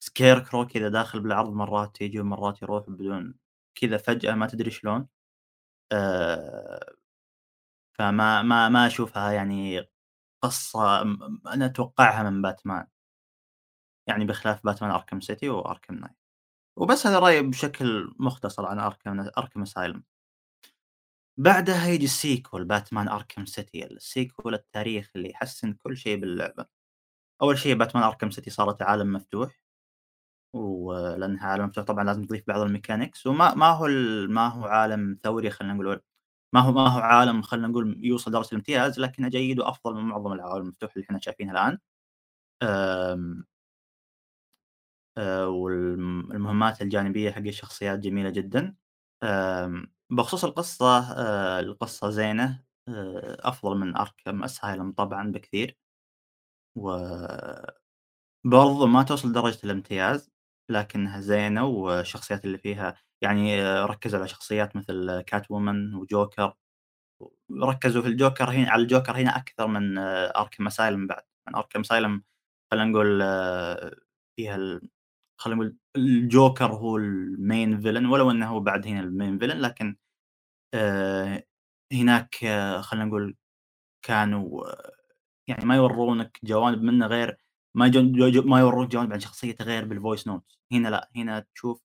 scarecrow 0.05 0.63
كذا 0.73 0.89
داخل 0.89 1.19
بالعرض 1.21 1.53
مرات 1.53 2.01
يجي 2.01 2.19
ومرات 2.19 2.61
يروح 2.61 2.89
بدون 2.89 3.35
كذا 3.75 3.97
فجأة 3.97 4.35
ما 4.35 4.47
تدري 4.47 4.71
شلون. 4.71 5.07
آآ 5.93 6.93
فما 7.93 8.41
ما 8.41 8.69
ما 8.69 8.87
أشوفها 8.87 9.31
يعني 9.31 9.89
قصة 10.43 11.03
م 11.03 11.41
أنا 11.47 11.65
أتوقعها 11.65 12.23
من 12.31 12.41
باتمان. 12.41 12.87
يعني 14.07 14.25
بخلاف 14.25 14.63
باتمان 14.65 14.91
أركم 14.91 15.19
سيتي 15.19 15.49
وأركم 15.49 15.95
نايت. 15.95 16.15
وبس 16.77 17.07
هذا 17.07 17.19
رأيي 17.19 17.41
بشكل 17.43 18.15
مختصر 18.19 18.65
عن 18.65 18.79
أركم 18.79 19.19
أركم 19.39 19.61
أسايلم. 19.61 20.03
بعدها 21.41 21.87
يجي 21.87 22.05
ال 22.05 22.14
sequel 22.14 22.65
باتمان 22.65 23.07
أركم 23.07 23.45
سيتي، 23.45 23.85
ال 23.85 23.95
sequel 23.95 24.53
التاريخي 24.53 25.11
اللي 25.15 25.29
يحسّن 25.29 25.73
كل 25.73 25.97
شيء 25.97 26.17
باللعبة. 26.21 26.65
أول 27.41 27.59
شيء 27.59 27.75
باتمان 27.75 28.03
أركم 28.05 28.31
سيتي 28.31 28.49
صارت 28.49 28.81
عالم 28.81 29.13
مفتوح. 29.13 29.61
ولأنها 30.53 31.47
عالم 31.47 31.65
مفتوح 31.65 31.85
طبعًا 31.85 32.03
لازم 32.03 32.23
تضيف 32.23 32.43
بعض 32.47 32.67
الmechanics 32.69 33.25
وما 33.27 33.55
ما 33.55 33.67
هو 33.71 33.87
ما 34.29 34.47
هو 34.47 34.65
عالم 34.65 35.17
ثوري 35.23 35.49
خلينا 35.49 35.73
نقول 35.73 36.01
ما 36.53 36.59
هو 36.61 36.71
ما 36.71 36.87
هو 36.89 36.99
عالم 36.99 37.41
خلينا 37.41 37.67
نقول 37.67 37.97
يوصل 38.05 38.31
درجة 38.31 38.47
الامتياز 38.51 38.99
لكنه 38.99 39.29
جيد 39.29 39.59
وأفضل 39.59 39.95
من 39.95 40.01
معظم 40.03 40.33
العوالم 40.33 40.63
المفتوحة 40.63 40.93
اللي 40.95 41.05
إحنا 41.05 41.19
شايفينها 41.19 41.51
الآن. 41.53 41.79
آمم 42.63 43.45
آآ 45.17 45.45
والم 45.45 46.31
المهمات 46.31 46.81
الجانبية 46.81 47.31
حق 47.31 47.37
الشخصيات 47.41 47.99
جميلة 47.99 48.29
جدًا. 48.29 48.75
آمم 49.23 49.91
بخصوص 50.11 50.43
القصة 50.45 50.99
آآ 51.13 51.59
القصة 51.59 52.09
زينة 52.09 52.63
آآ 52.87 53.37
أفضل 53.39 53.77
من 53.77 53.95
أركم 53.97 54.43
أسايلم 54.43 54.91
طبعًا 54.91 55.31
بكثير. 55.31 55.77
و 56.75 56.87
برضه 58.45 58.85
ما 58.87 59.03
توصل 59.03 59.29
لدرجة 59.29 59.59
الامتياز، 59.63 60.31
لكنها 60.69 61.19
زينة 61.21 61.65
والشخصيات 61.65 62.45
اللي 62.45 62.57
فيها 62.57 62.95
يعني 63.21 63.63
ركّزوا 63.85 64.19
على 64.19 64.27
شخصيات 64.27 64.75
مثل 64.75 65.21
كات 65.21 65.51
وومن 65.51 65.93
وجوكر. 65.95 66.53
ركّزوا 67.63 68.01
في 68.01 68.07
الجوكر 68.07 68.51
هنا 68.51 68.71
على 68.71 68.81
الجوكر 68.83 69.17
هنا 69.17 69.37
أكثر 69.37 69.67
من 69.67 69.97
أركم 70.37 70.67
أسايلم 70.67 71.07
بعد. 71.07 71.23
من 71.47 71.55
أركم 71.55 71.79
أسايلم 71.79 72.23
خلينا 72.71 72.85
نقول 72.91 73.21
فيها 74.35 74.55
ال 74.55 74.89
خلينا 75.41 75.57
نقول 75.61 75.77
الجوكر 75.97 76.73
هو 76.73 76.99
الmain 76.99 77.83
villain 77.83 78.11
ولو 78.11 78.31
أنه 78.31 78.47
هو 78.49 78.59
بعد 78.59 78.87
هنا 78.87 79.01
الmain 79.03 79.41
villain 79.43 79.55
لكن 79.55 79.97
هناك 81.93 82.35
خلينا 82.81 83.05
نقول 83.05 83.35
كانوا 84.03 84.63
يعني 85.47 85.65
ما 85.65 85.75
يورونك 85.77 86.39
جوانب 86.43 86.83
منه 86.83 87.07
غير 87.07 87.37
ما 87.75 87.87
جو 87.89 88.01
ما 88.43 88.59
يورونك 88.59 88.89
جوانب 88.91 89.13
عن 89.13 89.19
شخصيته 89.19 89.65
غير 89.65 89.89
بالvoice 89.89 90.21
notes 90.23 90.57
هنا 90.73 90.89
لأ، 90.89 91.09
هنا 91.15 91.45
تشوف 91.55 91.81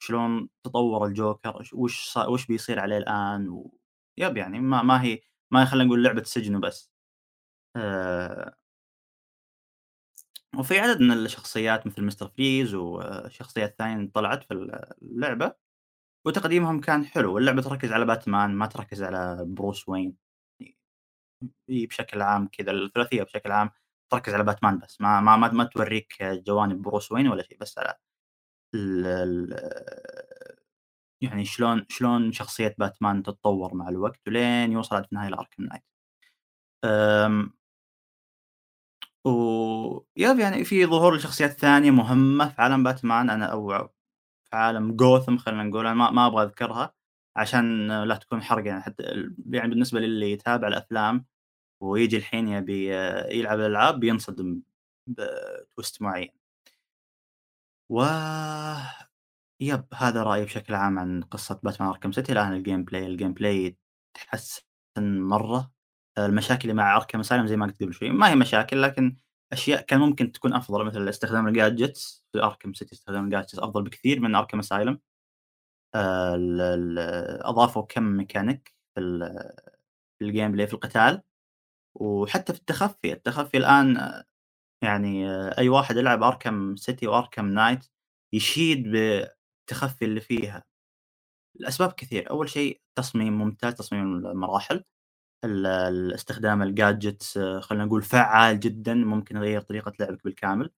شلون 0.00 0.50
تطور 0.64 1.06
الجوكر 1.06 1.62
وش 1.74 2.16
وش 2.18 2.46
بيصير 2.46 2.80
عليه 2.80 2.98
الآن 2.98 3.48
و 3.50 3.78
يب 4.18 4.36
يعني 4.36 4.60
ما 4.60 4.82
ما 4.82 5.02
هي 5.02 5.20
ما 5.52 5.64
خلينا 5.64 5.84
نقول 5.88 6.04
لعبة 6.04 6.22
سجن 6.24 6.56
وبس. 6.56 6.92
آآ 7.76 8.56
وفي 10.58 10.78
عدد 10.78 11.00
من 11.00 11.12
الشخصيات 11.12 11.86
مثل 11.86 12.04
مستر 12.04 12.28
فريز 12.28 12.74
وشخصيات 12.74 13.74
ثانية 13.78 14.10
طلعت 14.14 14.44
في 14.44 14.54
ال 14.54 14.92
اللعبة، 15.02 15.52
وتقديمهم 16.28 16.80
كان 16.80 17.04
حلو، 17.06 17.34
واللعبة 17.34 17.62
تركز 17.62 17.92
على 17.92 18.04
باتمان 18.06 18.54
ما 18.54 18.66
تركز 18.66 19.02
على 19.02 19.44
بروس 19.48 19.88
وين. 19.88 20.16
بشكل 21.68 22.22
عام 22.22 22.48
كذا 22.52 22.70
الثلاثية 22.72 23.22
بشكل 23.22 23.52
عام 23.52 23.70
تركز 24.12 24.34
على 24.34 24.44
باتمان 24.44 24.78
بس 24.78 25.00
ما 25.00 25.20
ما 25.20 25.36
ما 25.36 25.48
ما 25.52 25.64
توريك 25.64 26.22
جوانب 26.22 26.82
بروس 26.82 27.12
وين 27.12 27.28
ولا 27.28 27.42
شيء 27.42 27.58
بس 27.60 27.78
على 27.78 27.94
ال 28.74 29.06
ال 29.06 29.54
يعني 31.22 31.44
شلون 31.44 31.86
شلون 31.88 32.32
شخصية 32.32 32.74
باتمان 32.78 33.22
تتطور 33.22 33.74
مع 33.74 33.88
الوقت 33.88 34.20
ولين 34.28 34.72
يوصل 34.72 35.04
في 35.04 35.12
النهاية 35.12 35.30
لأركم 35.30 35.64
نايت. 35.64 35.84
ويب 39.24 40.38
يعني 40.38 40.64
في 40.64 40.86
ظهور 40.86 41.16
لشخصيات 41.16 41.50
ثانية 41.52 41.90
مهمة 41.90 42.48
في 42.48 42.62
عالم 42.62 42.82
باتمان 42.82 43.30
أنا 43.30 43.46
أو 43.46 43.88
في 44.50 44.56
عالم 44.56 44.96
جوثم 44.96 45.36
خلينا 45.38 45.62
نقول 45.62 45.86
أنا 45.86 45.94
ما 45.94 46.10
ما 46.10 46.26
أبغى 46.26 46.44
أذكرها 46.44 46.94
عشان 47.36 47.88
لا 48.04 48.16
تكون 48.16 48.42
حرق 48.42 48.66
يعني 48.66 48.82
حتى 48.82 49.02
يعني 49.50 49.70
بالنسبة 49.70 50.00
للي 50.00 50.32
يتابع 50.32 50.68
الأفلام 50.68 51.26
ويجي 51.82 52.16
الحين 52.16 52.48
يبي 52.48 52.94
يلعب 53.38 53.60
الألعاب 53.60 54.00
بينصدم 54.00 54.62
بtwist 55.10 56.02
معين. 56.02 56.30
و 57.90 58.02
يب 59.60 59.84
هذا 59.94 60.22
رأيي 60.22 60.44
بشكل 60.44 60.74
عام 60.74 60.98
عن 60.98 61.22
قصة 61.22 61.60
باتمان 61.62 61.88
أركم 61.88 62.12
سيتي 62.12 62.32
الآن 62.32 62.62
الgameplay 62.64 63.18
الgameplay 63.18 63.74
تحسن 64.14 64.62
مرة. 65.20 65.72
المشاكل 66.18 66.62
اللي 66.62 66.74
مع 66.74 66.96
أركم 66.96 67.20
أسايلم 67.20 67.46
زي 67.46 67.56
ما 67.56 67.66
قلت 67.66 67.82
قبل 67.82 67.94
شوي 67.94 68.10
ما 68.10 68.28
هي 68.30 68.34
مشاكل 68.34 68.82
لكن 68.82 69.16
أشياء 69.52 69.80
كان 69.82 70.00
ممكن 70.00 70.32
تكون 70.32 70.52
أفضل 70.54 70.84
مثل 70.86 71.08
استخدام 71.08 71.54
الgadgets 71.54 72.22
في 72.32 72.42
أركم 72.42 72.74
سيتي 72.74 72.94
استخدام 72.94 73.30
الgadgets 73.30 73.58
أفضل 73.58 73.82
بكثير 73.82 74.20
من. 74.20 74.34
آآ 75.94 76.34
ال 76.34 76.60
ال 76.60 76.98
أضافوا 77.42 77.82
كم 77.82 78.22
mechanic 78.22 78.58
في 78.94 79.00
ال 79.00 79.20
في 80.18 80.24
الgameplay 80.32 80.66
في 80.68 80.74
القتال. 80.74 81.22
وحتى 81.94 82.52
في 82.52 82.58
التخفي، 82.58 83.12
التخفي 83.12 83.56
الآن 83.56 84.22
يعني 84.82 85.30
أي 85.58 85.68
واحد 85.68 85.96
يلعب 85.96 86.22
أركم 86.22 86.76
سيتي 86.76 87.06
وأركم 87.06 87.46
نايت 87.48 87.86
يشيد 88.34 88.82
بالتخفي 88.90 90.04
اللي 90.04 90.20
فيها. 90.20 90.64
لأسباب 91.54 91.92
كثير، 91.92 92.30
أول 92.30 92.48
شيء 92.50 92.80
تصميم 92.98 93.38
ممتاز 93.38 93.74
تصميم 93.74 94.26
المراحل. 94.26 94.84
ال 95.44 95.66
ال 95.66 96.14
استخدام 96.14 96.64
الgadgets 96.74 97.38
خلينا 97.60 97.84
نقول 97.84 98.02
فعّال 98.02 98.60
جدًا 98.60 98.94
ممكن 98.94 99.36
يغيّر 99.36 99.60
طريقة 99.60 99.92
لعبك 100.00 100.24
بالكامل. 100.24 100.70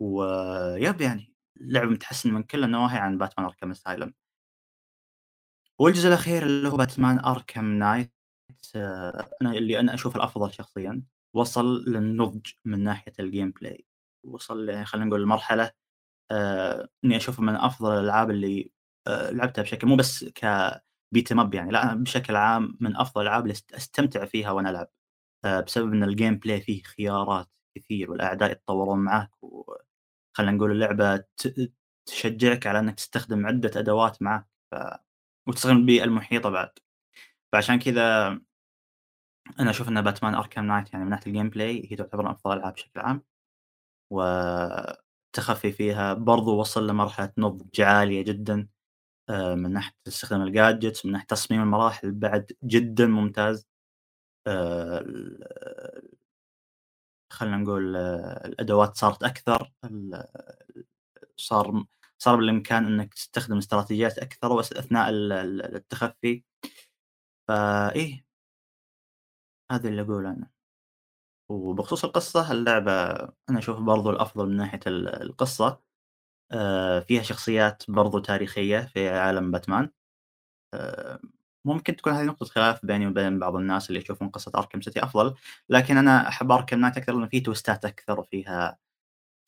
ويب 0.00 1.00
يعني 1.00 1.34
اللعبة 1.60 1.90
متحسنة 1.90 2.32
من 2.32 2.42
كل 2.42 2.64
النواحي 2.64 2.96
عن 2.98 3.18
باتمان 3.18 3.46
أركم 3.46 3.70
أسايلم. 3.70 4.14
والجزء 5.78 6.08
الأخير 6.08 6.42
اللي 6.42 6.68
هو 6.68 6.76
باتمان 6.76 7.18
أركم 7.24 7.64
نايت 7.64 8.12
أنا 8.76 9.52
اللي 9.52 9.80
أنا 9.80 9.94
أشوفه 9.94 10.16
الأفضل 10.16 10.52
شخصيًا، 10.52 11.02
وصل 11.36 11.84
للنضج 11.88 12.46
من 12.64 12.84
ناحية 12.84 13.12
الgameplay 13.22 13.82
وصل 14.24 14.68
يعني 14.68 14.84
خلينا 14.84 15.06
نقول 15.06 15.22
لمرحلة 15.22 15.70
آآ 16.32 16.88
إني 17.04 17.16
أشوفه 17.18 17.44
من 17.44 17.56
أفضل 17.56 17.92
الألعاب 18.00 18.30
اللي 18.30 18.72
آآ 19.08 19.32
لعبتها 19.32 19.62
بشكل 19.62 19.88
مو 19.88 19.96
بس 19.96 20.24
كbeat 20.24 20.80
'em 21.18 21.38
up 21.40 21.54
يعني 21.54 21.70
لأ 21.70 21.94
بشكل 21.94 22.36
عام 22.36 22.76
من 22.80 22.96
أفضل 22.96 23.22
الألعاب 23.22 23.42
اللي 23.42 23.52
است 23.52 23.72
أستمتع 23.74 24.24
فيها 24.24 24.50
وأنا 24.50 24.70
ألعب. 24.70 24.88
آآ 25.44 25.60
بسبب 25.60 25.92
إن 25.94 26.04
الgameplay 26.12 26.64
فيه 26.66 26.82
خيارات 26.84 27.48
كثير 27.76 28.10
والأعداء 28.12 28.52
يتطورون 28.52 28.98
معاك 29.00 29.30
وخلينا 29.44 30.52
نقول 30.58 30.72
اللعبة 30.72 31.16
ت 31.16 31.72
تشجعك 32.06 32.66
على 32.68 32.78
إنك 32.80 32.94
تستخدم 32.96 33.46
عدة 33.46 33.72
أدوات 33.80 34.22
معاك 34.22 34.46
ف 34.72 34.76
وتستخدم 35.48 35.76
البيئة 35.78 36.04
المحيطة 36.04 36.50
بعد. 36.50 36.70
فعشان 37.52 37.80
كذا 37.80 38.30
أنا 39.60 39.70
أشوف 39.70 39.88
إن 39.88 40.02
باتمان 40.02 40.34
أركم 40.34 40.64
نايت 40.66 40.92
يعني 40.92 41.04
من 41.04 41.10
ناحية 41.10 41.32
الgameplay 41.32 41.90
هي 41.92 41.96
تعتبر 41.96 42.22
من 42.24 42.30
أفضل 42.30 42.52
الألعاب 42.52 42.72
بشكل 42.74 43.00
عام. 43.00 43.22
والتخفي 44.10 45.72
فيها 45.72 46.14
برضه 46.14 46.52
وصل 46.52 46.88
لمرحلة 46.88 47.32
نضج 47.38 47.80
عالية 47.80 48.22
جدًا. 48.24 48.68
آآ 49.30 49.54
من 49.54 49.72
ناحية 49.72 49.94
استخدام 50.08 50.46
الgadgets 50.52 51.06
من 51.06 51.12
ناحية 51.12 51.26
تصميم 51.26 51.62
المراحل 51.62 52.12
بعد 52.12 52.52
جدًا 52.64 53.06
ممتاز. 53.06 53.66
ال 54.48 55.44
خلينا 57.32 57.56
نقول 57.56 57.96
الأدوات 57.96 58.96
صارت 58.96 59.22
أكثر 59.22 59.72
ال 59.84 60.24
صار 61.36 61.84
صار 62.18 62.36
بالإمكان 62.36 62.86
إنك 62.86 63.14
تستخدم 63.14 63.56
استراتيجيات 63.58 64.18
ال 65.10 65.32
ال 65.32 65.76
التخفي. 65.76 66.42
فإيه. 67.48 68.24
هذا 69.70 69.88
اللي 69.88 70.02
أقوله 70.02 70.30
أنا. 70.30 70.50
وبخصوص 71.50 72.04
القصة 72.04 72.52
اللعبة 72.52 72.92
أنا 73.50 73.58
أشوفها 73.58 73.80
برضه 73.84 74.10
الأفضل 74.10 74.46
من 74.48 74.56
ناحية 74.56 74.80
ال 74.86 75.08
القصة. 75.22 75.80
آآ 76.52 77.00
فيها 77.00 77.22
شخصيات 77.22 77.82
برضه 77.88 78.20
تاريخية 78.22 78.80
في 78.80 79.08
عالم 79.08 79.50
باتمان. 79.50 79.90
آآ 80.74 81.20
ممكن 81.66 81.96
تكون 81.96 82.12
هذه 82.14 82.24
نقطة 82.26 82.46
خلاف 82.46 82.86
بيني 82.86 83.06
وبين 83.06 83.38
بعض 83.38 83.56
الناس 83.56 83.90
اللي 83.90 84.00
يشوفون 84.00 84.28
قصة 84.30 84.52
أركم 84.56 84.80
سيتي 84.80 85.04
أفضل، 85.04 85.34
لكن 85.70 85.96
أنا 85.98 86.28
أحب 86.28 86.52
أركم 86.52 86.80
نايت 86.80 86.96
أكثر 86.98 87.12
لأنه 87.14 87.28
فيه 87.28 87.42
twistات 87.42 87.84
أكثر 87.84 88.20
وفيها 88.20 88.78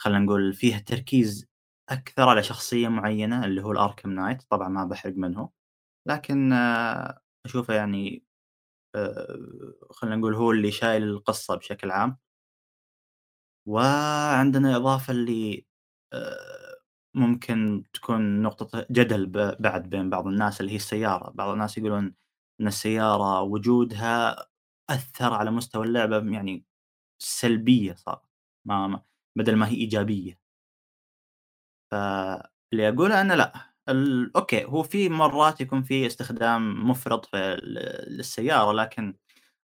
خلينا 0.03 0.20
نقول 0.20 0.55
فيها 0.55 0.78
تركيز 0.80 1.46
أكثر 1.90 2.28
على 2.28 2.42
شخصية 2.42 2.88
معينة 2.88 3.44
اللي 3.44 3.62
هو 3.64 3.72
الأركم 3.72 4.11
نايت 4.12 4.42
طبعًا 4.50 4.68
ما 4.68 4.84
باحرق 4.84 5.14
منه. 5.16 5.50
لكن 6.09 6.53
أشوفه 7.46 7.74
يعني 7.74 8.24
خلينا 9.90 10.16
نقول 10.16 10.34
هو 10.34 10.50
اللي 10.53 10.70
شايل 10.72 11.03
القصة 11.03 11.57
بشكل 11.57 11.90
عام. 11.90 12.18
وعندنا 13.66 14.76
إضافة 14.76 15.12
آآ 16.12 16.61
ممكن 17.14 17.84
تكون 17.92 18.42
نقطة 18.42 18.86
جدل 18.90 19.26
بعد 19.60 19.90
بين 19.90 20.10
بعض 20.10 20.26
الناس 20.26 20.60
اللي 20.60 20.72
هي 20.72 20.76
السيارة، 20.76 21.30
بعض 21.30 21.48
الناس 21.50 21.78
يقولون 21.78 22.14
إن 22.60 22.66
السيارة 22.66 23.42
وجودها 23.42 24.36
أثّر 24.90 25.32
على 25.34 25.50
مستوى 25.50 25.86
اللعبة 25.86 26.18
يعني 26.32 26.64
سلبية 27.18 27.94
صارت 27.94 28.22
ما 28.66 28.86
ما 28.88 29.02
بدل 29.36 29.56
ما 29.56 29.68
هي 29.68 29.74
إيجابية. 29.76 30.38
فاللي 31.90 32.88
أقوله 32.88 33.20
أنه 33.20 33.34
لأ، 33.34 33.52
أوكي 34.36 34.64
هو 34.64 34.82
في 34.82 35.08
مرات 35.08 35.60
يكون 35.60 35.82
في 35.82 36.06
استخدام 36.06 36.88
مُفرط 36.90 37.24
في 37.26 37.60
للسيارة، 38.08 38.72
لكن 38.72 39.16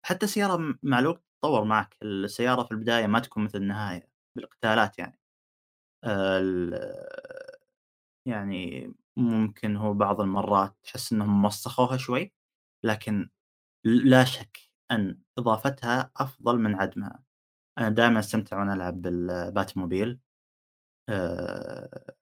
حتى 0.05 0.25
السيارة 0.25 0.75
مع 0.83 0.99
الوقت 0.99 1.23
تتطور 1.37 1.63
معك، 1.63 1.97
السيارة 2.03 2.63
في 2.63 2.71
البداية 2.71 3.07
ما 3.07 3.19
تكون 3.19 3.43
مثل 3.43 3.57
النهاية 3.57 4.09
بالقتالات 4.35 4.99
يعني. 4.99 5.19
ال 6.07 6.73
يعني 8.25 8.93
ممكن 9.17 9.75
هو 9.77 9.93
بعض 9.93 10.21
المرات 10.21 10.75
تحس 10.83 11.13
إنهم 11.13 11.41
مسّخوها 11.43 11.97
شوي، 11.97 12.33
لكن 12.83 13.29
لا 13.85 14.23
شك 14.25 14.59
أن 14.91 15.19
إضافتها 15.39 16.11
أفضل 16.17 16.59
من 16.59 16.75
عدمها. 16.75 17.23
أنا 17.79 17.89
دايمًا 17.89 18.19
أستمتع 18.19 18.59
وأنا 18.59 18.73
ألعب 18.75 19.01
بالباتموبيل. 19.03 20.19
آآ 21.09 22.15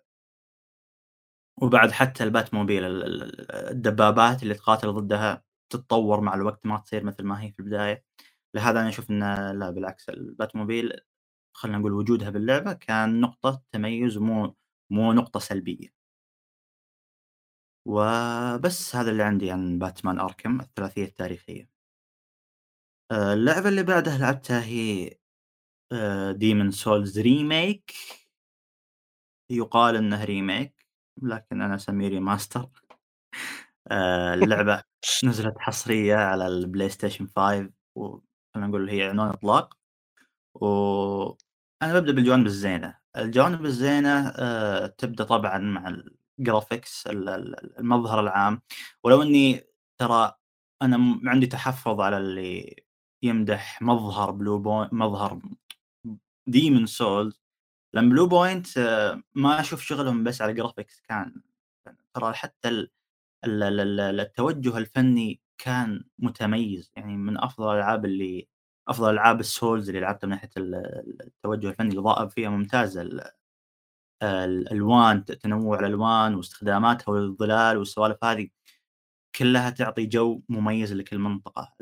وبعد 1.62 1.92
حتى 1.92 2.24
الباتموبيل 2.24 2.84
ال 2.86 3.04
ال 3.04 3.24
ال 3.24 3.52
الدبابات 3.72 4.44
اللي 4.44 4.54
تقاتل 4.54 4.94
ضدها 4.94 5.44
تتطور 5.70 6.22
مع 6.22 6.34
الوقت 6.36 6.66
ما 6.66 6.78
تصير 6.78 7.04
مثل 7.04 7.24
ما 7.24 7.42
هي 7.44 7.52
في 7.52 7.60
البداية، 7.60 8.04
لهذا 8.56 8.80
أنا 8.80 8.90
أشوف 8.90 9.10
إنه 9.12 9.52
لا 9.52 9.70
بالعكس 9.70 10.10
الباتموبيل 10.10 10.94
خلينا 11.56 11.78
نقول 11.78 11.94
وجودها 11.94 12.30
باللعبة 12.30 12.74
كان 12.74 13.22
نقطة 13.22 13.62
تميز 13.72 14.18
مو 14.18 14.56
مو 14.90 15.14
نقطة 15.14 15.40
سلبية. 15.40 15.90
وبس 17.88 18.96
هذا 18.96 19.12
اللي 19.12 19.24
عندي 19.24 19.52
عن 19.52 19.80
باتمان 19.80 20.20
أركم 20.20 20.60
الثلاثية 20.62 21.06
التاريخية. 21.06 21.70
آآ 23.12 23.34
اللعبة 23.34 23.70
اللي 23.70 23.84
بعدها 23.84 24.18
لعبتها 24.18 24.64
هي 24.66 25.10
Demon's 26.34 26.76
Souls 26.84 27.16
remake 27.18 27.94
يُقال 29.52 29.96
إنه 29.96 30.26
remake 30.26 30.86
لكن 31.24 31.62
أنا 31.62 31.76
أسميه 31.76 32.20
remaster 32.20 32.68
آآ 33.92 34.34
اللعبة 34.34 34.84
نزلت 35.26 35.60
حصرية 35.60 36.16
على 36.16 36.48
الPlayStation 36.48 37.24
5 37.36 37.70
وخلينا 37.96 38.68
نقول 38.68 38.90
هي 38.90 39.04
عنوان 39.04 39.30
إطلاق. 39.30 39.78
وأنا 41.82 41.94
بابدأ 41.94 42.12
بالجوانب 42.12 42.46
الزينة، 42.46 42.98
الجوانب 43.18 43.66
الزينة 43.66 44.28
آآ 44.30 44.88
تبدأ 44.88 45.24
طبعًا 45.24 45.58
مع 45.58 45.90
الgraphics 46.42 47.08
ال 47.08 47.30
ال 47.30 47.80
المظهر 47.80 48.20
العام، 48.20 48.62
ولو 49.04 49.22
إني 49.22 49.64
ترى 50.00 50.34
أنا 50.82 50.98
م 50.98 51.30
عندي 51.30 51.48
تحفظ 51.48 52.02
على 52.02 52.18
اللي 52.18 52.84
يمدح 53.24 53.82
مظهر 53.82 54.32
Blue 54.38 54.64
Point 54.66 54.94
مظهر 54.94 55.40
Demon's 56.50 56.90
Souls 56.98 57.36
لأن 57.94 58.12
Blue 58.18 58.30
Point 58.32 58.80
ما 59.36 59.60
أشوف 59.62 59.82
شغلهم 59.82 60.24
بس 60.24 60.42
على 60.42 60.54
الgraphics 60.64 61.02
كان 61.10 61.42
ترى 62.16 62.34
حتى 62.34 62.70
ال 62.70 62.92
ال 63.46 63.64
ال 63.64 64.00
ال 64.02 64.20
التوجه 64.22 64.78
الفني 64.78 65.42
كان 65.58 66.06
متميز، 66.20 66.92
يعني 66.98 67.18
من 67.18 67.38
أفضل 67.44 67.72
الألعاب 67.74 68.06
اللي 68.06 68.50
أفضل 68.88 69.10
ألعاب 69.14 69.44
الSouls 69.44 69.64
اللي 69.90 70.00
لعبتها 70.00 70.28
من 70.28 70.38
ال 70.58 70.76
التوجه 71.28 71.70
الفني، 71.70 71.94
الإضاءة 71.94 72.26
فيها 72.28 72.50
ممتازة، 72.50 73.02
ال 73.02 73.22
الألوان 74.24 75.26
ت 75.26 75.32
تنوع 75.32 75.80
الألوان 75.80 76.36
واستخداماتها 76.36 77.12
والظلال 77.14 77.78
والسوالف 77.78 78.24
هذه 78.24 78.50
كلها 79.36 79.70
تعطي 79.70 80.06
جو 80.06 80.42
مميز 80.50 80.94
لكل 80.94 81.20
منطقة، 81.20 81.74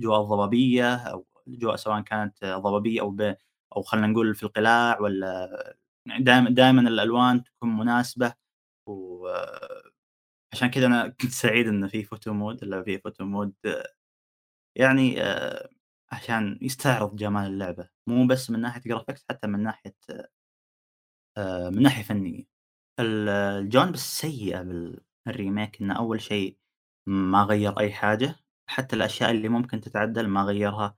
الأجواء 0.00 0.20
الضبابية 0.22 0.94
أو 0.96 1.26
الأجواء 1.48 1.76
سواء 1.76 2.00
كانت 2.00 2.44
ضبابية 2.44 3.00
أو 3.00 3.10
ب 3.10 3.36
أو 3.76 3.82
خلينا 3.82 4.06
نقول 4.06 4.34
في 4.34 4.42
القلاع 4.42 5.00
والّا 5.00 5.50
يعني 6.06 6.24
دايمًا 6.24 6.50
دايمًا 6.50 6.80
الألوان 6.82 7.44
تكون 7.44 7.76
مناسبة 7.78 8.34
و 8.88 9.28
عشان 10.52 10.70
كذا 10.70 10.86
أنا 10.86 11.08
كنت 11.20 11.30
سعيد 11.32 11.66
إنه 11.68 11.88
في 11.88 12.04
photo 12.04 12.28
mode 12.32 12.62
اللعبة 12.62 12.84
فيها 12.84 12.98
photo 13.08 13.24
mode 13.24 13.86
يعني 14.76 15.22
آآ 15.22 15.68
عشان 16.12 16.58
يستعرض 16.62 17.16
جمال 17.16 17.46
اللعبة، 17.52 17.88
مو 18.08 18.26
بس 18.26 18.50
من 18.50 18.60
ناحية 18.60 18.80
graphics 18.94 19.22
حتى 19.30 19.46
من 19.46 19.62
ناحية 19.62 19.94
آآ 21.38 21.70
من 21.70 21.82
ناحية 21.82 22.02
فنية. 22.02 22.44
ال 23.00 23.28
الجوانب 23.28 23.94
السيئة 23.94 24.62
بال 24.62 25.00
الريميك 25.28 25.82
إنه 25.82 25.98
أول 25.98 26.20
شيء 26.22 26.58
ما 27.06 27.42
غيّر 27.44 27.80
أي 27.80 27.92
حاجة، 27.92 28.36
حتى 28.70 28.96
الأشياء 28.96 29.30
اللي 29.30 29.48
ممكن 29.48 29.80
تتعدل 29.80 30.28
ما 30.28 30.42
غيّرها. 30.44 30.96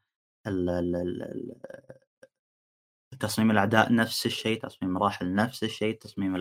تصميم 3.20 3.50
الأعداء 3.50 3.94
نفس 3.94 4.26
الشيء، 4.26 4.60
تصميم 4.62 4.90
المراحل 4.90 5.34
نفس 5.34 5.64
الشيء، 5.64 5.98
تصميم 5.98 6.36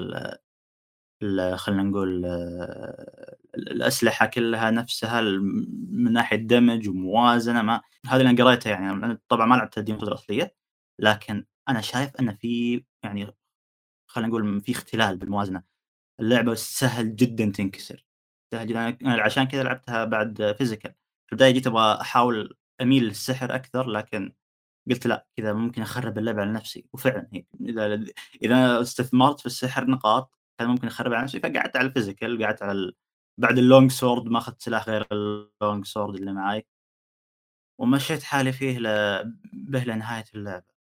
خلينا 1.55 1.84
نقول 1.84 2.26
ال 2.26 3.72
الأسلحة 3.72 4.26
كلها 4.26 4.72
نفسها 4.72 5.22
من 5.22 6.13
ناحية 6.13 6.38
دمج 6.38 6.89
وموازنة 6.89 7.61
ما 7.61 7.82
هذا 8.07 8.18
اللي 8.22 8.30
أنا 8.32 8.43
قريته 8.45 8.70
يعني. 8.70 8.89
أنا 8.91 9.20
طبعًا 9.30 9.45
ما 9.45 9.55
لعبت 9.55 9.80
Souls 9.80 10.03
الأصلية، 10.03 10.55
لكن 10.99 11.45
أنا 11.70 11.82
شايف 11.82 12.15
إن 12.20 12.36
في 12.36 12.84
يعني 13.03 13.28
خلينا 14.07 14.30
نقول 14.30 14.61
في 14.61 14.72
اختلال 14.72 15.18
بالموازنة، 15.18 15.63
اللعبة 16.22 16.55
سهل 16.55 17.15
جدًا 17.18 17.51
تنكسر، 17.51 18.05
سهل 18.53 18.68
جدًا. 18.68 18.89
أنا 19.03 19.24
عشان 19.24 19.43
كذا 19.45 19.63
لعبتها 19.63 20.05
بعد 20.05 20.57
physical. 20.63 20.91
في 21.28 21.34
البداية 21.34 21.51
جيت 21.53 21.68
أبغى 21.68 22.01
أحاول 22.01 22.57
أميل 22.82 23.03
للسحر 23.05 23.55
أكثر 23.55 23.89
لكن 23.89 24.34
قلت 24.91 25.07
لأ 25.07 25.28
كذا 25.38 25.53
ممكن 25.53 25.84
أخرب 25.84 26.20
اللعبة 26.20 26.41
على 26.41 26.51
نفسي، 26.53 26.86
وفعلًا 26.93 27.30
هي 27.34 27.45
إذا 27.61 28.05
إذا 28.43 28.82
استثمرت 28.82 29.41
في 29.41 29.47
السحر 29.47 29.86
نقاط 29.88 30.36
كان 30.59 30.67
ممكن 30.67 30.87
أخربها 30.87 31.17
على 31.17 31.23
نفسي 31.23 31.39
فقعدت 31.39 31.77
على 31.77 31.89
الphysical 31.89 32.43
قعدت 32.43 32.63
على 32.63 32.71
ال 32.71 32.95
بعد 33.39 33.55
الlong 33.59 33.93
sword 33.99 34.31
ما 34.31 34.37
أخذت 34.37 34.61
سلاح 34.61 34.89
غير 34.89 35.03
الlong 35.03 35.83
sword 35.93 36.15
اللي 36.15 36.33
معاي. 36.33 36.65
ومشيت 37.79 38.23
حالي 38.23 38.51
فيه 38.53 38.79
ل 38.79 38.83
به 39.53 39.83
لنهاية 39.83 40.25
اللعبة. 40.35 40.77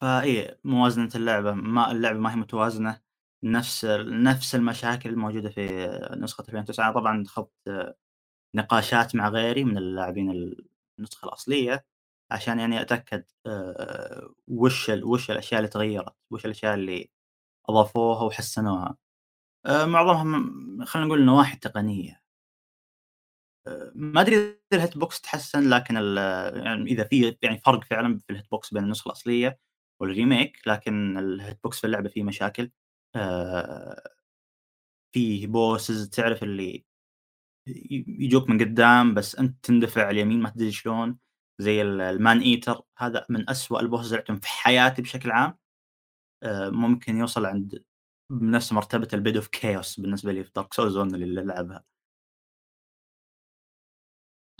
فإي 0.00 0.58
موازنة 0.64 1.08
اللعبة 1.14 1.52
ما 1.52 1.92
اللعبة 1.92 2.18
ما 2.18 2.32
هي 2.32 2.36
متوازنة، 2.36 3.00
نفس 3.42 3.84
نفس 4.08 4.54
المشاكل 4.54 5.10
الموجودة 5.10 5.50
في 5.50 5.66
نسخة 6.16 6.42
2009 6.48 6.84
أنا 6.84 6.94
طبعًا 6.94 7.24
خضت 7.26 7.52
نقاشات 8.56 9.16
مع 9.16 9.28
غيري 9.28 9.64
من 9.64 9.78
اللاعبين 9.78 10.54
النسخة 10.98 11.26
الأصلية، 11.26 11.86
عشان 12.30 12.58
يعني 12.60 12.80
أتأكد 12.82 13.24
آآ 13.46 14.30
وش 14.48 14.88
وش 14.90 15.30
الأشياء 15.30 15.60
اللي 15.60 15.70
تغيّرت، 15.70 16.14
وش 16.30 16.46
الأشياء 16.46 16.74
اللي 16.74 17.10
أضافوها 17.72 18.22
وحسنوها. 18.24 18.96
آآ 19.66 19.86
معظمهم 19.86 20.84
خلينا 20.84 21.08
نقول 21.08 21.20
النواحي 21.20 21.54
التقنية. 21.54 22.22
آآ 23.66 23.92
ما 23.94 24.20
أدري 24.20 24.36
إذا 24.72 24.86
الhit 24.86 24.90
box 24.98 25.20
تحسن 25.20 25.70
لكن 25.70 25.94
يعني 26.64 26.84
إذا 26.90 27.04
في 27.04 27.36
يعني 27.42 27.58
فرق 27.58 27.84
فعلًا 27.84 28.18
في 28.18 28.34
الhit 28.38 28.44
box 28.58 28.70
بين 28.74 28.84
النسخة 28.84 29.08
الأصلية 29.08 29.58
والريميك، 30.00 30.58
لكن 30.68 31.18
الhit 31.40 31.56
box 31.68 31.78
في 31.80 31.84
اللعبة 31.86 32.08
فيه 32.08 32.22
مشاكل. 32.22 32.70
آآ 33.16 34.10
فيه 35.14 35.46
bosses 35.48 36.10
تعرف 36.10 36.42
اللي 36.42 36.84
يجوك 38.08 38.50
من 38.50 38.60
قدام 38.60 39.14
بس 39.14 39.36
أنت 39.36 39.66
تندفع 39.66 40.10
اليمين 40.10 40.40
ما 40.42 40.50
تدري 40.50 40.72
شلون، 40.72 41.18
زي 41.60 41.82
ال 41.82 42.18
الman 42.20 42.44
eater 42.44 42.82
هذا 42.98 43.26
من 43.30 43.50
أسوأ 43.50 43.80
اللي 43.80 43.90
لعبتهم 44.12 44.40
في 44.40 44.48
حياتي 44.48 45.02
بشكل 45.02 45.30
عام. 45.30 45.58
آآ 46.42 46.70
ممكن 46.70 47.16
يوصل 47.16 47.46
عند 47.46 47.84
بنفس 48.30 48.72
مرتبة 48.72 49.08
الbed 49.14 49.42
of 49.42 49.46
chaos 49.46 50.00
بالنسبة 50.00 50.32
لي 50.32 50.44
في 50.44 50.50
souls 50.76 50.96
1 50.96 51.14
اللي 51.14 51.42
لعبها. 51.44 51.84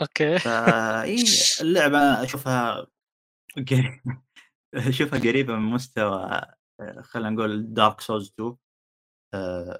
أوكي. 0.01 0.39
فإي 0.39 1.23
اللعبة 1.61 1.97
أنا 1.97 2.23
أشوفها 2.23 2.87
ق 3.57 3.73
أشوفها 4.75 5.19
قريبة 5.19 5.55
من 5.55 5.71
مستوى 5.73 6.23
آآ 6.81 7.01
خلينا 7.03 7.29
نقول 7.29 7.75
dark 7.79 8.03
souls 8.05 8.31
2 8.33 8.57
آآ 9.35 9.79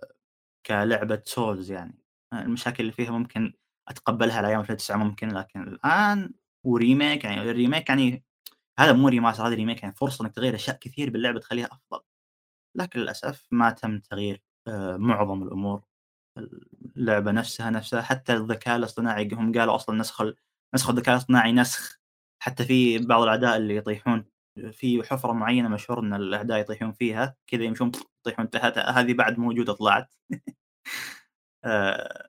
كلعبة 0.68 1.24
souls 1.30 1.72
يعني. 1.72 2.00
المشاكل 2.34 2.84
اللي 2.84 2.94
فيها 2.94 3.12
ممكن 3.12 3.54
أتقبلها 3.90 4.38
على 4.38 4.48
أيام 4.50 4.62
2009 4.62 4.98
ممكن، 4.98 5.30
لكن 5.30 5.64
الآن 5.64 6.34
و 6.66 6.74
remake 6.74 7.26
يعني 7.26 7.42
ال 7.52 7.57
remake 7.57 7.90
يعني 7.90 8.26
هذا 8.80 8.94
مو 8.94 9.12
remaster 9.12 9.40
هذا 9.42 9.56
remake 9.56 9.84
يعني 9.84 9.96
فرصة 9.96 10.26
إنك 10.26 10.36
تغيّر 10.36 10.56
أشياء 10.56 10.78
كثير 10.78 11.10
باللعبة 11.10 11.40
تخليها 11.40 11.66
أفضل. 11.68 12.04
لكن 12.78 13.00
للأسف 13.00 13.48
ما 13.52 13.72
تم 13.72 14.00
تغيير 14.00 14.44
آآ 14.68 14.98
معظم 14.98 15.44
الأمور. 15.44 15.84
اللعبة 16.98 17.32
نفسها 17.32 17.70
نفسها 17.70 18.02
حتى 18.02 18.34
الذكاء 18.34 18.76
الاصطناعي 18.78 19.30
هم 19.34 19.54
قالوا 19.60 19.76
أصلًا 19.76 20.00
نسخ 20.00 20.22
نسخ 20.76 20.90
الذكاء 20.90 21.16
الاصطناعي 21.16 21.52
نسخ، 21.52 22.00
حتى 22.44 22.66
في 22.66 22.98
بعض 23.00 23.22
الأعداء 23.24 23.58
اللي 23.58 23.76
يطيحون 23.76 24.26
في 24.72 25.04
حفرة 25.04 25.34
معينة 25.34 25.70
مشهور 25.70 26.00
إن 26.00 26.14
الأعداء 26.14 26.60
يطيحون 26.60 26.92
فيها، 26.92 27.36
كذا 27.48 27.64
يمشون 27.64 27.92
يطيحون 28.28 28.50
تحت 28.50 28.78
هذه 28.78 29.14
بعد 29.14 29.40
موجودة 29.40 29.74
طلعت. 29.74 30.14
آآ 31.66 32.28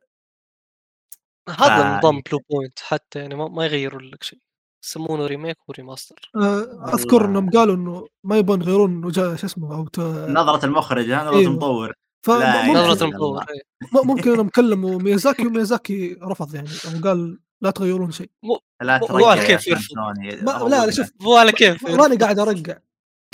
هذا 1.49 1.85
نظام 1.85 2.21
بلو 2.21 2.39
بوينت 2.51 2.79
حتى 2.79 3.19
يعني 3.19 3.35
ما 3.35 3.65
يغيّروا 3.67 4.01
لك 4.03 4.23
شيء، 4.23 4.39
يسمونه 4.85 5.27
remake 5.27 5.69
و 5.69 5.75
remaster. 5.75 6.31
أذكر 6.37 7.15
والله 7.15 7.29
إنهم 7.29 7.51
قالوا 7.51 7.75
إنه 7.75 8.07
ما 8.25 8.39
يبغون 8.39 8.63
يغيرون 8.63 9.05
وجه 9.05 9.37
شو 9.37 9.47
اسمه 9.47 9.77
أو 9.77 9.87
ت 9.89 10.01
نظرة 10.29 10.67
المخرج 10.67 11.11
ها، 11.11 11.25
نظرة 11.25 11.39
أيوه. 11.39 11.51
المطور. 11.51 11.93
ممكن 12.29 12.77
إلا 12.77 12.93
المطور. 12.93 13.43
إيه. 13.43 13.63
ممكن 14.05 14.33
إنهم 14.33 14.49
كلموا 14.49 14.99
ميازاكي 14.99 15.47
وميازاكي 15.47 16.19
رفض 16.23 16.55
يعني 16.55 16.69
أو 16.69 17.09
قال 17.09 17.39
لا 17.61 17.71
تغيرون 17.71 18.11
شيء 18.11 18.31
مو 18.43 18.59
لا 18.83 18.99
مو 18.99 19.07
ترجع 19.07 19.47
كيف 19.47 19.67
يرفض. 19.67 19.97
ما 20.43 20.69
لا 20.69 20.87
لا. 20.87 20.91
شوف 20.91 21.11
مو 21.21 21.37
على 21.37 21.53
كيف. 21.53 21.89
ماني 21.89 22.17
قاعد 22.17 22.39
أرجع 22.39 22.79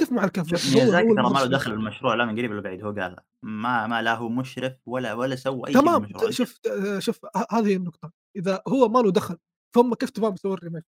كيف 0.01 0.13
مع 0.13 0.23
هو 0.25 0.29
ميازاكي 0.75 1.15
ترى 1.15 1.31
ما 1.31 1.39
له 1.39 1.47
دخل 1.47 1.71
بالمشروع 1.71 2.15
لا 2.15 2.25
من 2.25 2.33
قريب 2.39 2.51
ولا 2.51 2.61
بعيد 2.61 2.85
هو 2.85 2.91
قالها. 2.91 3.25
ما 3.43 3.87
ما 3.87 4.03
لا 4.03 4.15
هو 4.15 4.29
مشرف 4.29 4.73
ولا 4.87 5.15
ولا 5.15 5.37
سوى 5.37 5.63
شيء 5.67 5.81
تمام 5.81 6.09
شوف 6.31 6.61
شوف 6.99 7.25
ه- 7.25 7.47
هذه 7.59 7.77
النقطة 7.77 8.11
إذا 8.37 8.63
هو 8.69 8.89
ما 8.89 8.99
له 8.99 9.11
دخل 9.11 9.37
فهم 9.75 9.95
كيف 9.95 10.11
تبغى 10.11 10.35
يسوي 10.35 10.55
ال 10.55 10.59
remake؟ 10.59 10.85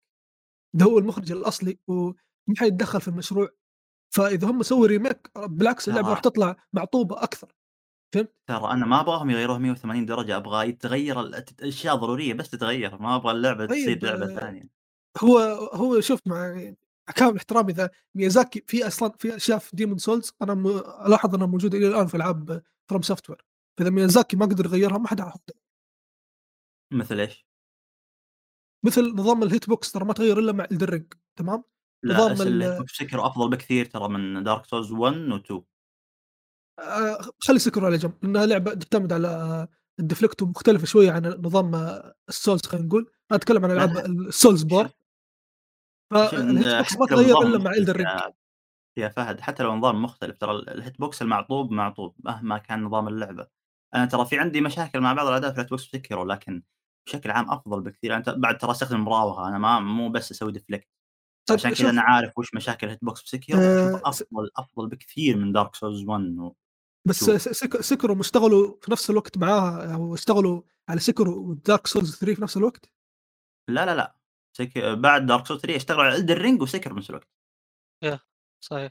ده 0.74 0.84
هو 0.84 0.98
المخرج 0.98 1.32
الأصلي 1.32 1.78
وما 1.86 2.14
حيتدخل 2.56 3.00
في 3.00 3.08
المشروع. 3.08 3.48
فإذا 4.14 4.50
هم 4.50 4.62
سووا 4.62 4.86
remake 4.86 5.30
بالعكس 5.36 5.88
اللعبة 5.88 6.06
ترى 6.06 6.12
راح 6.14 6.20
تطلع 6.20 6.56
معطوبة 6.72 7.22
أكثر. 7.22 7.52
ترى 8.48 8.70
أنا 8.70 8.86
ما 8.86 9.00
أبغاهم 9.00 9.30
يغيروها 9.30 9.58
180 9.58 10.06
درجة 10.06 10.36
أبغى 10.36 10.68
يتغير 10.68 11.20
ال- 11.20 11.34
الت- 11.34 11.62
الأشياء 11.62 11.96
ضرورية 11.96 12.34
بس 12.34 12.50
تتغير 12.50 12.98
ما 12.98 13.16
أبغى 13.16 13.32
اللعبة 13.32 13.66
تصير 13.66 13.86
طيب 13.86 14.04
لعبة 14.04 14.32
آه، 14.32 14.40
ثانية. 14.40 14.68
هو 15.24 15.38
هو 15.72 16.00
شوف 16.00 16.20
مع 16.26 16.72
كامل 17.16 17.36
احترامي 17.36 17.72
إذا 17.72 17.90
ميازاكي 18.14 18.64
في 18.66 18.86
أصلا 18.86 19.12
في 19.18 19.36
أشياء 19.36 19.58
في 19.58 19.76
ديمون 19.76 19.98
سولز 19.98 20.32
أنا 20.42 20.54
م... 20.54 20.66
ألاحظ 21.06 21.34
أنها 21.34 21.46
موجودة 21.46 21.78
إلى 21.78 21.88
الآن 21.88 22.06
في 22.06 22.14
العاب 22.14 22.62
فروم 22.90 23.02
سوفت 23.02 23.30
وير 23.30 23.44
فإذا 23.78 23.90
ميازاكي 23.90 24.36
ما 24.36 24.46
قدر 24.46 24.64
يغيرها 24.66 24.98
ما 24.98 25.08
حد 25.08 25.20
يحط 25.20 25.56
مثل 26.92 27.20
إيش؟ 27.20 27.46
مثل 28.84 29.14
نظام 29.14 29.42
ال 29.42 29.68
hitbox 29.68 29.92
ترى 29.92 30.04
ما 30.04 30.12
تغير 30.12 30.38
إلا 30.38 30.52
مع 30.52 30.66
إلدن 30.72 30.89
رينج 30.89 31.12
تمام 31.38 31.64
لا 32.04 32.14
نظام 32.32 32.86
سيكيرو 32.86 33.26
أفضل 33.26 33.50
بكثير 33.50 33.84
ترى 33.86 34.08
من 34.08 34.42
دارك 34.44 34.66
سولز 34.66 34.92
1 34.92 35.16
و 35.16 35.36
2. 35.36 35.62
آه، 36.78 37.18
خلي 37.38 37.58
سيكيرو 37.58 37.84
على 37.86 37.96
جنب 37.96 38.12
لأنها 38.22 38.46
لعبة 38.46 38.74
تعتمد 38.74 39.12
على 39.12 39.28
آه، 39.28 39.68
ال 40.00 40.05
deflect 40.06 40.42
ومختلفه 40.42 40.86
شوية 40.86 41.10
عن 41.10 41.26
نظام 41.26 41.74
آه، 41.74 42.14
ال 42.28 42.34
souls 42.34 42.62
خلينا 42.66 42.86
نقول 42.86 43.00
أنا 43.30 43.38
أتكلم 43.38 43.64
عن 43.64 43.70
ألعاب. 43.70 43.96
ال 44.06 44.16
souls 44.16 44.62
بور 44.62 44.88
فال 46.10 46.76
hitbox 46.76 46.96
ما 46.98 47.06
تغير 47.06 47.38
إلا 47.42 47.58
مع 47.58 47.70
الدرينج 47.72 48.08
يا 48.96 49.08
فهد 49.08 49.40
حتى 49.40 49.62
لو 49.62 49.74
نظام 49.76 50.02
مختلف 50.02 50.36
ترى 50.36 50.50
ال- 50.52 50.70
ال 50.70 50.98
hitbox 51.00 51.22
المعطوب 51.22 51.70
معطوب 51.70 52.16
مهما 52.24 52.58
كان 52.58 52.82
نظام 52.82 53.08
اللعبة. 53.08 53.46
أنا 53.94 54.06
ترى 54.06 54.26
في 54.26 54.38
عندي 54.38 54.60
مشاكل 54.60 55.00
مع 55.00 55.12
بعض 55.12 55.26
الأعداء 55.26 55.50
في 55.50 55.54
ال 55.56 55.70
hitbox 55.70 55.82
سيكيرو 55.82 56.24
لكن 56.24 56.62
بشكل 57.06 57.30
عام 57.30 57.50
أفضل 57.50 57.80
بكثير 57.80 58.14
أنا 58.14 58.22
ت- 58.22 58.28
بعد 58.30 58.58
ترى 58.58 58.70
أستخدم 58.70 59.00
مراوغة 59.00 59.48
أنا 59.48 59.58
ما 59.58 59.80
مو 59.80 60.08
بس 60.08 60.30
أسوي 60.30 60.52
deflect. 60.52 60.88
طيب 61.48 61.58
عشان 61.58 61.74
كذا 61.74 61.90
أنا 61.90 62.02
عارف 62.02 62.38
وش 62.38 62.54
مشاكل 62.54 62.86
ال 62.86 63.04
hitbox 63.04 63.22
بسيكيرو 63.22 63.56
وأشوف 63.56 64.00
س- 64.14 64.22
أفضل 64.22 64.50
أفضل 64.56 64.88
بكثير 64.88 65.36
من 65.36 65.52
دارك 65.52 65.74
سولز 65.74 66.04
1 66.04 66.38
و 66.38 66.52
بس 67.08 67.22
2. 67.22 67.38
س- 67.38 67.48
سك- 67.48 67.80
سيكيرو 67.80 68.20
اشتغلوا 68.20 68.76
في 68.82 68.90
نفس 68.92 69.10
الوقت 69.10 69.38
معاها 69.38 69.94
أو 69.94 70.14
اشتغلوا 70.14 70.62
على 70.88 71.00
سيكيرو 71.00 71.48
ودارك 71.48 71.86
سولز 71.86 72.16
3 72.18 72.34
في 72.34 72.42
نفس 72.42 72.56
الوقت 72.56 72.92
لا 73.70 73.86
لا 73.86 73.94
لا 73.94 74.16
سك... 74.56 74.78
بعد 74.78 75.26
دارك 75.26 75.46
سولز 75.46 75.60
3 75.60 75.76
اشتغلوا 75.76 76.04
على 76.04 76.16
إلدن 76.16 76.38
رينج 76.38 76.62
وسيكيرو 76.62 76.92
بنفس 76.92 77.10
الوقت. 77.10 77.28
صحيح. 78.64 78.90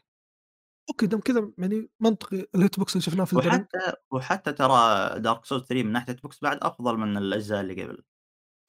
أوكي 0.89 1.07
دام 1.07 1.19
كذا 1.19 1.51
يعني 1.57 1.89
منطقي 1.99 2.45
الهيت 2.55 2.79
بوكس 2.79 2.95
اللي 2.95 3.03
شفناه 3.03 3.25
في 3.25 3.33
الدرينج 3.33 3.61
وحتى 3.61 3.93
وحتى 4.11 4.53
ترى 4.53 5.09
دارك 5.19 5.45
سولز 5.45 5.63
3 5.63 5.83
من 5.83 5.91
ناحية 5.91 6.05
الهيت 6.05 6.23
بوكس 6.23 6.39
بعد 6.41 6.57
أفضل 6.61 6.97
من 6.97 7.17
الأجزاء 7.17 7.61
اللي 7.61 7.83
قبل. 7.83 8.03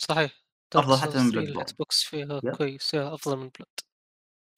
صحيح. 0.02 0.44
دارك 0.74 0.86
أفضل 0.86 0.96
حتى 0.96 1.18
من 1.18 1.30
3 1.30 1.30
بلاد 1.30 1.48
الهيت 1.48 1.54
بورن. 1.54 1.76
بوكس 1.78 2.02
فيها. 2.02 2.40
كويس 2.56 2.90
فيها 2.90 3.14
أفضل 3.14 3.36
من 3.36 3.50
بلاد. 3.58 3.80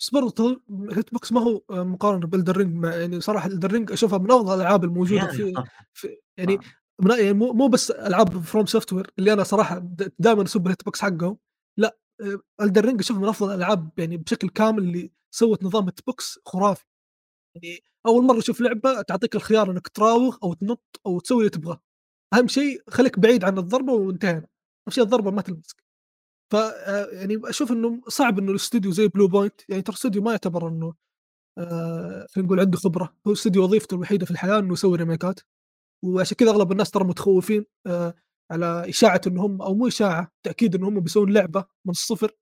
بس 0.00 0.10
برضه 0.10 0.62
الهيت 0.70 1.12
بوكس 1.12 1.32
ما 1.32 1.40
هو 1.40 1.62
آه، 1.70 1.82
مقارنة 1.82 2.26
بالدرينج 2.26 2.76
مع 2.76 2.94
يعني 2.94 3.20
صراحة 3.20 3.48
الدرينج 3.48 3.92
أشوفها 3.92 4.18
من 4.18 4.30
أفضل 4.30 4.54
الألعاب 4.54 4.84
الموجودة 4.84 5.22
يا 5.22 5.26
في, 5.26 5.52
في 5.92 6.16
يعني. 6.38 6.58
من 7.00 7.10
يعني 7.10 7.32
مو 7.32 7.52
مو 7.52 7.68
بس 7.68 7.90
ألعاب 7.90 8.38
فروم 8.42 8.66
سوفت 8.66 8.92
وير 8.92 9.10
اللي 9.18 9.32
أنا 9.32 9.42
صراحة 9.42 9.78
دائما 10.18 10.42
أسب 10.42 10.66
الهيت 10.66 10.84
بوكس 10.84 11.00
حقهم 11.02 11.38
لا 11.78 11.98
الدرينج 12.60 13.00
أشوف 13.00 13.18
من 13.18 13.28
أفضل 13.28 13.50
الألعاب 13.50 13.90
يعني 13.98 14.16
بشكل 14.16 14.48
كامل 14.48 14.82
اللي 14.82 15.12
سوت 15.34 15.64
نظام 15.64 15.84
هيت 15.84 16.06
بوكس 16.06 16.38
خرافي 16.46 16.84
يعني 17.54 17.80
أول 18.06 18.24
مرة 18.24 18.38
أشوف 18.38 18.60
لعبة 18.60 19.02
تعطيك 19.02 19.36
الخيار 19.36 19.70
إنك 19.70 19.88
تراوغ 19.88 20.36
أو 20.42 20.52
تنط 20.54 21.00
أو 21.06 21.20
تسوي 21.20 21.38
اللي 21.38 21.50
تبغاه. 21.50 21.80
أهم 22.34 22.48
شيء 22.48 22.82
خليك 22.90 23.18
بعيد 23.18 23.44
عن 23.44 23.58
الضربة 23.58 23.92
وانتهينا 23.92 24.38
أهم 24.38 24.90
شيء 24.90 25.04
الضربة 25.04 25.30
ما 25.30 25.42
تلمسك. 25.42 25.84
ف 26.52 26.56
آه، 26.56 27.06
يعني 27.12 27.40
أشوف 27.44 27.72
إنه 27.72 28.02
صعب 28.08 28.38
إنه 28.38 28.50
الاستوديو 28.50 28.92
زي 28.92 29.08
بلو 29.08 29.28
بوينت 29.28 29.62
يعني 29.70 29.82
ترى 29.82 29.92
الاستوديو 29.94 30.22
ما 30.22 30.30
يعتبر 30.32 30.68
إنه 30.68 30.94
آه 31.58 32.26
خلينا 32.30 32.46
نقول 32.48 32.60
عنده 32.60 32.78
خبرة. 32.78 33.16
هو 33.28 33.32
استوديو 33.32 33.64
وظيفته 33.64 33.94
الوحيدة 33.94 34.26
في 34.26 34.32
الحياة 34.32 34.60
إنه 34.60 34.72
يسوي 34.74 34.98
remakeات. 34.98 35.40
وعشان 36.04 36.36
كذا 36.36 36.50
أغلب 36.50 36.72
الناس 36.72 36.90
ترى 36.90 37.04
متخوفين 37.04 37.66
آه 37.86 38.14
على 38.52 38.90
إشاعة 38.90 39.20
انهم 39.26 39.62
أو 39.62 39.74
مو 39.74 39.88
إشاعة 39.88 40.32
تأكيد 40.44 40.74
انهم 40.76 41.00
بيسوون 41.00 41.32
لعبة 41.34 41.66
من 41.86 41.90
الصفر 41.92 42.32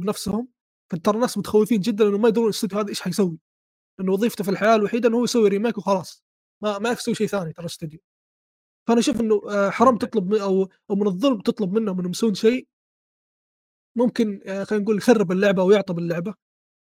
بنفسهم. 0.00 0.48
فترى 0.92 1.16
الناس 1.16 1.38
متخوفين 1.38 1.80
جدا 1.80 2.08
إنه 2.08 2.18
ما 2.18 2.28
يدرون 2.28 2.46
الأستوديو 2.46 2.78
هذا 2.78 2.88
إيش 2.88 3.00
حيسوي. 3.02 3.38
لأنه 3.98 4.12
وظيفته 4.12 4.44
في 4.44 4.50
الحياة 4.50 4.74
الوحيدة 4.76 5.08
إنه 5.08 5.16
هو 5.18 5.24
يسوي 5.24 5.48
ريميك 5.48 5.78
وخلاص. 5.78 6.24
ما 6.62 6.78
ما 6.78 6.90
يسوي 6.90 7.14
شيء 7.14 7.26
ثاني 7.26 7.52
ترى 7.52 7.64
الاستوديو 7.64 8.00
فأنا 8.88 9.00
أشوف 9.00 9.20
إنه 9.20 9.42
آه، 9.50 9.70
حرام 9.70 9.98
تطلب 9.98 10.34
أو 10.34 10.68
أو 10.90 10.96
من 10.96 11.06
الظلم 11.06 11.40
تطلب 11.40 11.72
منهم 11.72 11.98
انهم 11.98 12.10
يسوون 12.10 12.34
شيء. 12.34 12.68
ممكن 13.96 14.40
آه، 14.46 14.64
خلينا 14.64 14.84
نقول 14.84 14.96
يخرب 14.98 15.32
اللعبة 15.32 15.62
ويعطب 15.62 15.98
اللعبة. 15.98 16.34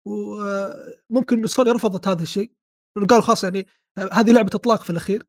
وممكن 0.08 1.38
إنه 1.38 1.48
سوني 1.48 1.72
رفضت 1.72 2.08
هذا 2.08 2.24
الشيء. 2.24 2.52
لأنه 2.96 3.08
قالوا 3.08 3.24
خلاص 3.24 3.44
يعني 3.44 3.68
آه، 3.98 4.10
هذه 4.14 4.32
لعبة 4.32 4.52
إطلاق 4.56 4.84
في 4.84 4.90
الأخير. 4.90 5.24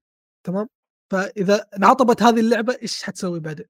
تمام؟ 0.47 0.69
فإذا 1.13 1.67
انعطبت 1.77 2.23
هذه 2.23 2.41
اللعبة 2.41 2.79
إيش 2.83 3.03
حتسوي 3.03 3.41
بعدين؟ 3.41 3.67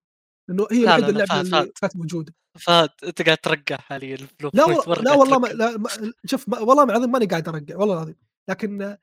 لأنه 0.48 0.66
هي 0.72 0.84
لا، 0.84 0.96
الوحيدة 0.96 1.08
اللعبه 1.08 1.40
اللي. 1.40 1.72
كانت 1.80 1.96
موجودة. 1.96 2.34
فهد 2.58 2.90
انت 3.04 3.22
قاعد 3.22 3.38
ترقع 3.38 3.76
حاليا 3.76 4.16
لا 4.54 4.64
و... 4.64 4.94
لا 4.94 5.12
والله 5.12 5.38
ما... 5.38 5.46
لا 5.46 5.76
ما... 5.76 5.88
شوف 6.24 6.48
ما... 6.48 6.58
والله 6.60 6.84
العظيم 6.84 7.12
ماني 7.12 7.26
قاعد 7.26 7.48
أرقع 7.48 7.76
والله 7.76 7.94
العظيم. 7.94 8.16
لكن 8.48 8.96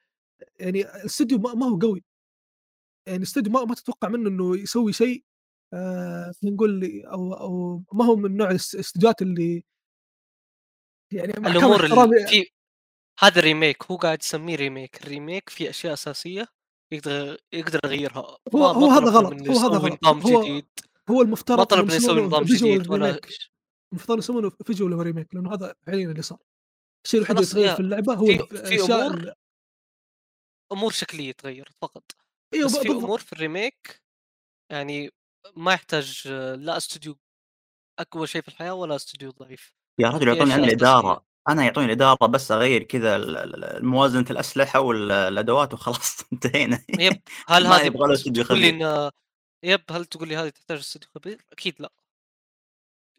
يعني 0.60 0.82
الاستوديو 0.82 1.38
ما... 1.38 1.54
ما 1.54 1.66
هو 1.66 1.80
قوي. 1.80 2.04
يعني 3.08 3.18
الاستوديو 3.18 3.54
ما... 3.54 3.66
ما 3.66 3.76
تتوقع 3.76 4.08
منه 4.08 4.30
إنه 4.30 4.58
يسوي 4.58 4.94
شيء 4.94 5.24
آه... 5.74 6.34
نقول 6.44 7.04
أو 7.06 7.34
أو 7.34 7.84
ما 7.94 8.06
هو 8.06 8.16
من 8.16 8.38
نوع 8.38 8.52
الاس- 8.52 8.76
الاستديوهات 8.76 9.22
اللي 9.22 9.64
يعني 11.14 11.34
الأمور 11.34 11.86
اللي 11.86 12.28
في 12.28 12.46
هذا 13.20 13.42
remake 13.42 13.84
هو 13.92 13.96
قاعد 13.96 14.22
يسميه 14.22 14.56
remake 14.56 15.04
ال 15.04 15.10
remake 15.10 15.50
في 15.50 15.70
أشياء 15.70 15.94
أساسية 15.94 16.48
يقدر 16.94 17.38
يقدر 17.54 17.80
يغيرها. 17.86 18.38
هو 18.56 18.66
هو 18.66 18.88
هذا 18.88 19.10
غلط 19.12 19.34
هو 19.50 19.58
هذا 19.58 19.78
غلط. 19.78 20.06
هو 20.06 20.44
جديد. 20.44 20.70
هو 21.10 21.22
المفترض 21.22 21.74
إنهم 21.74 21.86
منه 21.86 21.96
يسوي 21.96 22.22
نظام 22.22 22.44
جديد 22.44 22.90
ولا 22.90 23.20
المفترض 23.94 24.18
يسوونه 24.18 24.50
visual 24.50 24.94
remake 24.94 25.36
لأنه 25.36 25.54
هذا 25.54 25.76
فعليا 25.88 26.12
اللي 26.12 26.22
صار. 26.22 26.40
الشيء 27.06 27.20
الوحيد 27.20 27.38
اللي 27.38 27.76
في 27.76 27.80
اللعبة 27.80 28.14
هو 28.14 28.26
في 28.26 28.38
في 28.66 28.82
أمور 28.94 29.14
ال- 29.14 29.34
أمور 30.72 30.92
شكلية 30.92 31.32
تغيرت 31.32 31.74
فقط. 31.82 32.04
إيوه 32.54 32.66
بس 32.66 32.78
في 32.78 32.88
بالضبط. 32.88 33.04
أمور 33.04 33.20
في 33.20 33.34
ال 33.34 33.43
remake 33.43 34.02
يعني 34.72 35.10
ما 35.56 35.74
يحتاج 35.74 36.28
لا 36.58 36.78
استوديو 36.78 37.18
أقوى 38.00 38.28
شيء 38.28 38.42
في 38.42 38.48
الحياة 38.48 38.74
ولا 38.74 38.96
استوديو 38.96 39.32
ضعيف. 39.32 39.74
يا 40.00 40.10
رجل 40.10 40.28
يعطوني 40.28 40.44
أنا 40.44 40.54
اساسيه 40.54 40.66
الإدارة. 40.66 41.26
أنا 41.50 41.64
يعطوني 41.64 41.86
الإدارة 41.86 42.26
بس 42.28 42.52
أغير 42.52 42.84
كذا 42.84 43.18
موازنه 43.82 44.26
الأسلحة 44.32 44.80
والادوات 44.80 45.74
وخلاص 45.74 46.18
انتهينا. 46.34 46.86
يب 47.00 47.22
هل 47.48 47.68
هذه 47.68 47.86
يبغى 47.86 48.08
له 48.08 48.14
استوديو 48.14 48.44
خبير. 48.44 49.12
yep 49.64 49.82
هل 49.92 50.06
تقول 50.06 50.28
لي 50.28 50.36
هذه 50.36 50.50
تحتاج 50.50 50.78
استوديو 50.78 51.10
خبير؟ 51.16 51.46
أكيد 51.52 51.76
لا. 51.80 51.92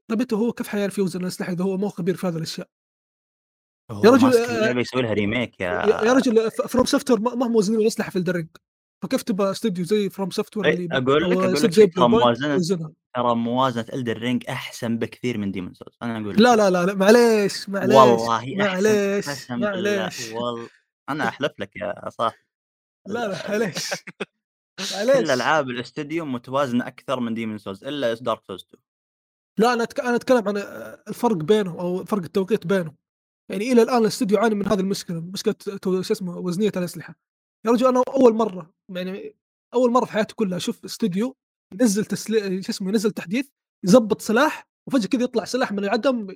طيب 0.09 0.21
أنت 0.21 0.35
هو 0.35 0.53
كيف 0.53 0.69
حيعرف 0.69 0.99
يوزن 0.99 1.21
الاسلحه 1.21 1.53
إذا 1.53 1.65
هو 1.65 1.77
مو 1.77 1.89
خبير 1.89 2.17
في 2.17 2.27
هذه 2.27 2.37
الأشياء؟ 2.37 2.69
يا 3.91 4.11
رجل 4.11 4.37
آه، 4.37 4.57
اللعبه 4.59 4.81
يسوي 4.81 5.03
لها 5.03 5.13
remake 5.13 5.61
يا 5.61 5.71
يا 5.87 6.13
رجل 6.13 6.51
فروم 6.51 6.85
سوفت 6.85 7.11
وير 7.11 7.21
ما 7.21 7.47
هم 7.47 7.53
موزنين 7.53 7.81
الاسلحه 7.81 8.11
في 8.11 8.17
إلدن 8.17 8.31
رينج 8.31 8.49
فكيف 9.03 9.23
تبغى 9.23 9.51
استوديو 9.51 9.85
زي 9.85 10.11
فروم 10.11 10.31
سوفت 10.31 10.57
وير 10.57 10.75
اللي 10.75 10.89
أقول 10.93 11.31
لك 11.31 11.37
أو 11.37 11.45
أقول 11.45 11.63
لك 11.63 11.95
ترى 11.95 12.09
موازنة 12.09 12.93
ترى 13.15 13.35
موازنة 13.35 13.87
إلدن 13.93 14.19
رينج 14.19 14.45
أحسن 14.49 14.99
بكثير 14.99 15.39
من 15.39 15.53
ديمون 15.53 15.75
سولز 15.75 15.97
أنا 16.03 16.19
أقول 16.21 16.35
لك 16.35 16.41
لا 16.41 16.57
لا 16.57 16.71
لا 16.71 16.87
لا 16.87 16.95
معليش 16.95 17.69
معليش 17.69 17.97
والله 17.97 18.37
أحسن 18.37 18.57
معليش 18.59 19.51
معليش. 19.51 20.33
والله 20.33 20.69
أنا 21.09 21.29
أحلف 21.29 21.53
لك 21.59 21.77
يا 21.77 22.11
صاحبي 22.11 22.43
لا 23.07 23.29
لا 23.29 23.49
معليش. 23.49 23.91
كل 25.25 25.31
العاب 25.31 25.71
الاستوديو 25.71 26.25
متوازنة 26.25 26.87
أكثر 26.87 27.21
من 27.21 27.35
ديمون 27.35 27.59
سولز 27.59 27.85
إلا 27.85 28.15
دارك 28.15 28.43
سولز 28.47 28.63
2 28.63 28.83
لا 29.59 29.73
أنا. 29.73 29.87
أنا 29.99 30.17
أتكلم 30.17 30.49
عن 30.49 30.57
الفرق 31.09 31.37
بينهم 31.37 31.77
أو 31.79 32.05
فرق 32.05 32.23
التوقيت 32.23 32.67
بينهم 32.67 32.97
يعني 33.51 33.73
إلى 33.73 33.83
الآن 33.83 33.99
الاستوديو 34.03 34.39
يعاني 34.39 34.55
من 34.55 34.67
هذه 34.67 34.81
المشكلة 34.81 35.21
مشكلة 35.21 35.55
شو 35.85 36.13
اسمه 36.13 36.39
وزنية 36.39 36.73
الأسلحة 36.77 37.15
يا 37.67 37.71
رجل 37.71 37.87
أنا 37.87 38.03
أول 38.09 38.35
مرة 38.35 38.75
يعني 38.89 39.37
أول 39.75 39.91
مرة 39.91 40.05
في 40.05 40.13
حياتي 40.13 40.35
كلها 40.35 40.57
أشوف 40.57 40.85
استوديو 40.85 41.37
ينزل 41.75 42.05
تسلي... 42.05 42.63
شو 42.63 42.73
اسمه 42.73 42.89
ينزل 42.89 43.11
تحديث 43.11 43.49
يزبط 43.85 44.21
سلاح 44.21 44.69
وفجأة 44.89 45.09
كذا 45.09 45.23
يطلع 45.23 45.45
سلاح 45.45 45.73
من 45.73 45.85
العدم 45.85 46.27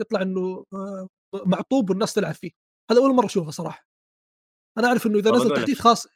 يطلع 0.00 0.22
إنه 0.22 0.64
آه، 0.72 1.08
معطوب 1.46 1.90
والناس 1.90 2.14
تلعب 2.14 2.34
فيه 2.34 2.50
هذا 2.90 3.00
أول 3.00 3.14
مرة 3.14 3.26
أشوفه 3.26 3.50
صراحة 3.50 3.88
أنا 4.78 4.88
أعرف 4.88 5.06
إنه 5.06 5.18
إذا 5.18 5.30
نزل. 5.30 5.54
تحديث 5.54 5.80
خاص 5.80 6.06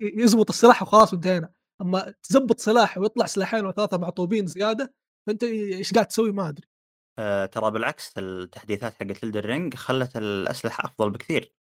يزبط 0.00 0.50
السلاح 0.50 0.82
وخلاص 0.82 1.12
وانتهينا 1.12 1.52
أما 1.80 2.14
تزبط 2.22 2.60
سلاح 2.60 2.98
ويطلع 2.98 3.26
سلاحين 3.26 3.66
وثلاثة 3.66 3.98
معطوبين 3.98 4.46
زيادة 4.46 4.94
فأنت 5.26 5.42
إيش 5.44 5.92
قاعد 5.92 6.06
تسوي 6.06 6.32
ما 6.32 6.48
أدري. 6.48 6.68
آه 7.18 7.46
ترى 7.46 7.70
بالعكس 7.70 8.18
التحديثات 8.18 8.94
حقت 8.94 9.24
الرينج 9.24 9.74
خلت 9.74 10.16
الأسلحة 10.16 10.84
أفضل 10.84 11.10
بكثير. 11.10 11.52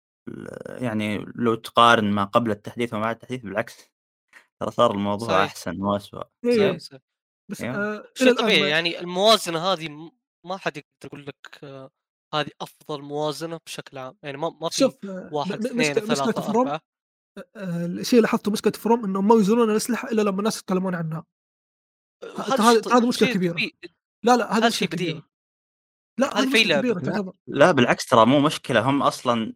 يعني 0.66 1.18
لو 1.34 1.54
تقارن 1.54 2.10
ما 2.10 2.24
قبل 2.24 2.50
التحديث 2.50 2.94
وما 2.94 3.02
بعد 3.02 3.14
التحديث 3.14 3.40
بالعكس 3.42 3.90
ترى 4.60 4.70
صار 4.70 4.90
الموضوع 4.90 5.28
صحيح. 5.28 5.40
أحسن 5.40 5.82
واسوء 5.82 6.22
إيه، 6.44 6.78
صحيح. 6.78 7.00
بس 7.50 7.60
أيوه. 7.60 7.76
آه 7.76 8.04
شيء 8.14 8.32
طبيعي 8.32 8.60
ما- 8.60 8.68
يعني 8.68 9.00
الموازنة 9.00 9.58
هذه 9.58 10.10
ما 10.46 10.56
حد 10.56 10.76
يقدر 10.76 10.88
يقول 11.04 11.26
لك 11.26 11.58
آه، 11.64 11.90
هذه 12.34 12.50
أفضل 12.60 13.02
موازنة 13.02 13.60
بشكل 13.66 13.98
عام. 13.98 14.16
يعني 14.22 14.36
ما 14.36 14.58
ما 14.60 14.68
في 14.68 14.76
شوف 14.76 14.96
آه، 15.04 15.30
واحد 15.32 15.66
اثنين 15.66 15.94
ثلاثة 15.94 16.40
فروم 16.40 16.66
أربعة. 16.68 16.80
الشيء 17.56 18.18
اللي 18.18 18.22
لاحظته 18.26 18.50
مشكلة 18.50 18.72
فروم 18.72 19.04
إنهم 19.04 19.28
ما 19.28 19.34
يوزنون 19.34 19.70
الأسلحة 19.70 20.08
إلا 20.10 20.22
لما 20.22 20.38
الناس 20.38 20.58
يتكلمون 20.58 20.94
عنها 20.94 21.24
هذا 22.38 22.64
هذا- 22.64 22.96
هذا 22.96 23.10
كبيرة. 23.32 23.52
طبيعي. 23.52 23.72
لا 24.24 24.36
لا 24.36 24.52
هذا 24.52 24.66
مشكلة 24.66 24.70
شيء 24.70 24.88
بديهي. 24.88 25.10
كبيره 25.12 25.26
لا 26.18 26.26
هذه 26.26 26.38
هذا 26.38 26.50
في 26.50 26.56
مشكله. 26.60 26.80
كبيرة 26.80 26.98
لا. 26.98 27.32
لا 27.46 27.72
بالعكس 27.72 28.06
ترى 28.06 28.26
مو 28.26 28.40
مشكلة 28.40 28.90
هم 28.90 29.02
أصلا 29.02 29.54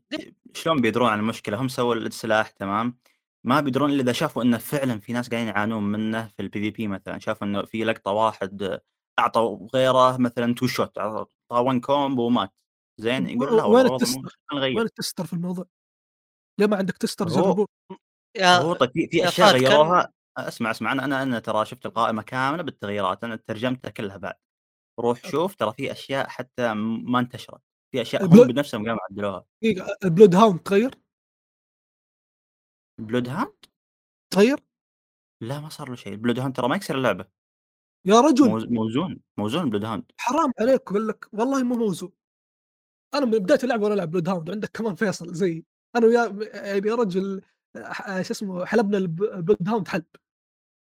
شلون 0.55 0.81
بيدرون 0.81 1.09
عن 1.09 1.19
المشكلة 1.19 1.61
هم 1.61 1.69
سووا 1.69 1.95
السلاح 1.95 2.51
تمام 2.51 2.99
ما 3.47 3.61
بيدرون 3.61 3.91
إلا 3.91 4.03
إذا 4.03 4.13
شافوا 4.13 4.43
إنه 4.43 4.59
فعلا 4.59 4.99
في 5.01 5.13
ناس 5.13 5.31
قاعدين 5.31 5.49
يعانون 5.49 5.83
منه 5.83 6.27
في 6.27 6.43
ال 6.43 6.61
PvP 6.61 6.89
مثلا 6.89 7.19
شافوا 7.19 7.47
إنه 7.47 7.63
في 7.63 7.85
لقطة 7.85 8.11
واحد 8.11 8.81
اعطى 9.19 9.59
غيره 9.75 10.17
مثلا 10.17 10.55
two 10.55 10.67
shot 10.67 10.99
اعطى 10.99 11.27
1 11.51 11.81
combo 11.81 12.27
ومات 12.27 12.53
زين 12.99 13.29
يقول 13.29 13.57
لا 13.57 13.65
وين 13.65 13.75
والله 13.75 13.97
التستر؟ 13.97 14.39
وين 14.55 14.79
التستر 14.81 15.27
في 15.27 15.33
الموضوع؟ 15.33 15.67
ليه 16.61 16.67
ما 16.67 16.77
عندك 16.77 16.97
tester؟ 16.97 17.27
يا 18.37 18.57
هو 18.59 18.73
طيب 18.73 18.91
في, 18.91 19.07
في 19.09 19.17
يا 19.17 19.29
أشياء 19.29 19.53
كان- 19.53 19.61
غيروها؟ 19.71 20.13
أسمع 20.39 20.71
أسمع 20.71 20.93
أنا 20.93 21.05
أنا 21.05 21.23
أنا 21.23 21.39
ترى 21.39 21.65
شفت 21.65 21.87
القائمة 21.87 22.23
كاملة 22.23 22.63
بالتغييرات 22.63 23.25
أنا 23.25 23.37
ترجمتها 23.37 23.91
كلها 23.91 24.17
بعد. 24.17 24.35
روح 25.01 25.27
شوف 25.31 25.55
ترى 25.55 25.73
في 25.73 25.93
أشياء 25.93 26.29
حتى 26.29 26.75
ما 26.75 27.19
انتشرت. 27.19 27.61
في 27.95 28.03
أشياء 28.03 28.25
هم 28.25 28.33
البلو- 28.33 28.47
بنفسهم 28.47 28.87
قاموا 28.89 29.01
عدلوها. 29.11 29.45
دقيقة 29.63 29.87
البلود 30.05 30.35
هاوند 30.35 30.61
تغير؟ 30.61 30.95
بلود 33.01 33.29
هاوند 33.29 33.55
تغير؟ 34.33 34.61
لا 35.43 35.61
ما 35.61 35.69
صار 35.69 35.89
له 35.89 35.95
شيء. 35.97 36.15
بلود 36.17 36.39
هاوند 36.39 36.57
ترى 36.57 36.69
ما 36.69 36.77
يكسر 36.77 36.95
اللعبة. 36.99 37.25
يا 38.07 38.21
رجل! 38.21 38.45
موز- 38.45 38.69
موزون 38.73 39.21
موزون 39.39 39.71
بلود 39.71 39.85
هاند 39.85 40.13
حرام 40.19 40.53
عليك 40.61 40.81
أقول 40.91 41.09
لك 41.09 41.29
والله 41.33 41.63
مو 41.65 41.75
موزون. 41.75 42.13
أنا 43.15 43.25
من 43.27 43.39
بداية 43.39 43.59
اللعبة 43.65 43.83
وأنا 43.85 43.95
ألعب 43.95 44.11
بلود 44.11 44.29
هاوند 44.29 44.49
وعندك 44.49 44.71
كمان 44.71 44.95
فيصل 44.95 45.35
زي 45.35 45.65
أنا 45.97 46.07
وياه 46.07 46.37
يعني 46.55 46.89
يا 46.89 46.95
رجل 46.95 47.43
شو 48.23 48.33
اسمه 48.33 48.65
حلبنا 48.65 48.99
الب- 48.99 49.23
البلود 49.23 49.69
هاوند 49.69 49.89
حلب. 49.89 50.05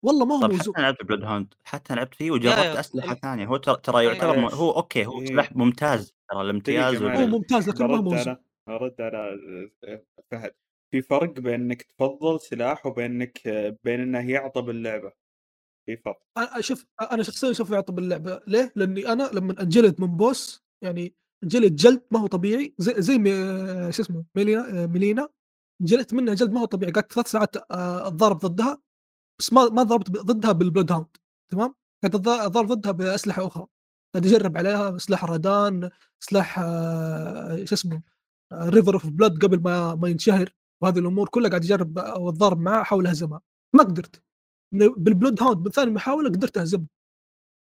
والله 0.04 0.24
ما 0.26 0.34
هو 0.34 0.40
طيب 0.40 0.50
موزون. 0.50 0.74
حتى 0.74 0.82
لعبت 0.82 1.04
بلود 1.04 1.24
هاوند 1.24 1.54
حتى 1.64 1.94
لعبت 1.94 2.14
فيه 2.14 2.30
وجربت 2.30 2.58
أسلحة 2.58 3.14
ثانية. 3.14 3.46
هو 3.46 3.56
ترى 3.56 3.76
ترى 3.82 4.04
يعتبر 4.04 4.38
م-. 4.38 4.44
هو 4.44 4.70
أوكي 4.70 5.06
هو 5.06 5.20
إيه. 5.20 5.26
سلاح 5.26 5.56
ممتاز 5.56 6.14
ترى 6.30 6.40
الامتياز 6.40 7.02
هو 7.02 7.26
ممتاز 7.26 7.68
لكن 7.68 7.84
ما 7.86 7.96
هو 7.96 8.02
موزون. 8.02 8.18
على 8.18 8.38
ارد 8.68 9.00
على 9.00 9.38
فهد 10.30 10.54
في 10.92 11.02
فرق 11.02 11.30
بين 11.40 11.54
انك 11.54 11.82
تفضل 11.82 12.40
سلاح 12.40 12.86
وبين 12.86 13.04
انك 13.22 13.48
بين 13.84 14.00
إنه 14.00 14.30
يعطى 14.30 14.62
باللعبه 14.62 15.12
في 15.86 15.96
فرق. 15.96 16.22
أنا- 16.38 16.60
شوف 16.60 16.86
أنا 17.12 17.22
شخصيا 17.22 17.50
أشوف 17.50 17.70
يعطي 17.70 17.92
باللعبه 17.92 18.40
ليه؟ 18.46 18.72
لأني 18.76 19.12
أنا 19.12 19.30
لما 19.34 19.62
أنجلد 19.62 20.00
من 20.00 20.16
boss 20.16 20.64
يعني 20.84 21.14
انجلد 21.42 21.76
جلد 21.76 22.02
ما 22.10 22.20
هو 22.20 22.26
طبيعي 22.26 22.74
زي 22.78 22.94
زي 22.98 23.18
مي- 23.18 23.92
شو 23.92 24.02
اسمه 24.02 24.24
ملينيا 24.34 24.86
ملينيا. 24.86 25.28
انجلدت 25.80 26.14
منها 26.14 26.34
جلد 26.34 26.52
ما 26.52 26.60
هو 26.60 26.64
طبيعي 26.64 26.92
قعدت 26.92 27.12
ثلاث 27.12 27.26
ساعات 27.30 27.56
آه، 27.56 28.06
اتضارب 28.08 28.38
ضدها 28.38 28.82
بس 29.38 29.52
ما 29.52 29.64
ما 29.68 29.82
ضربت 29.82 30.10
ضدها 30.10 30.52
بالبلود 30.52 30.92
هاوند 30.92 31.06
تمام؟ 31.52 31.74
قعدت 32.02 32.16
أتض- 32.16 32.28
اتضارب 32.28 32.66
ضدها 32.72 32.92
بأسلحة 32.92 33.46
أخرى. 33.46 33.66
قاعد 34.14 34.26
أجرب 34.26 34.56
عليها 34.58 34.98
سلاح 34.98 35.24
رادان 35.24 35.90
سلاح 36.20 36.58
آه، 36.58 37.64
شو 37.64 37.74
اسمه 37.74 38.02
ريفر 38.52 38.94
اوف 38.94 39.06
بلاد 39.06 39.44
قبل 39.44 39.60
ما 39.62 39.94
ما 39.94 40.08
ينشهر 40.08 40.54
وهذه 40.82 40.98
الأمور 40.98 41.28
كلها 41.28 41.48
قاعد 41.50 41.64
أجرب 41.64 41.96
واتضارب 41.96 42.60
معاه 42.60 42.82
أحاول 42.82 43.06
أهزمها. 43.06 43.40
ما 43.74 43.82
قدرت. 43.82 44.22
بالبلود 44.96 45.42
هاوند 45.42 45.64
من 45.66 45.70
ثاني 45.70 45.90
محاولة 45.90 46.28
قدرت 46.28 46.58
اهزمه 46.58 46.86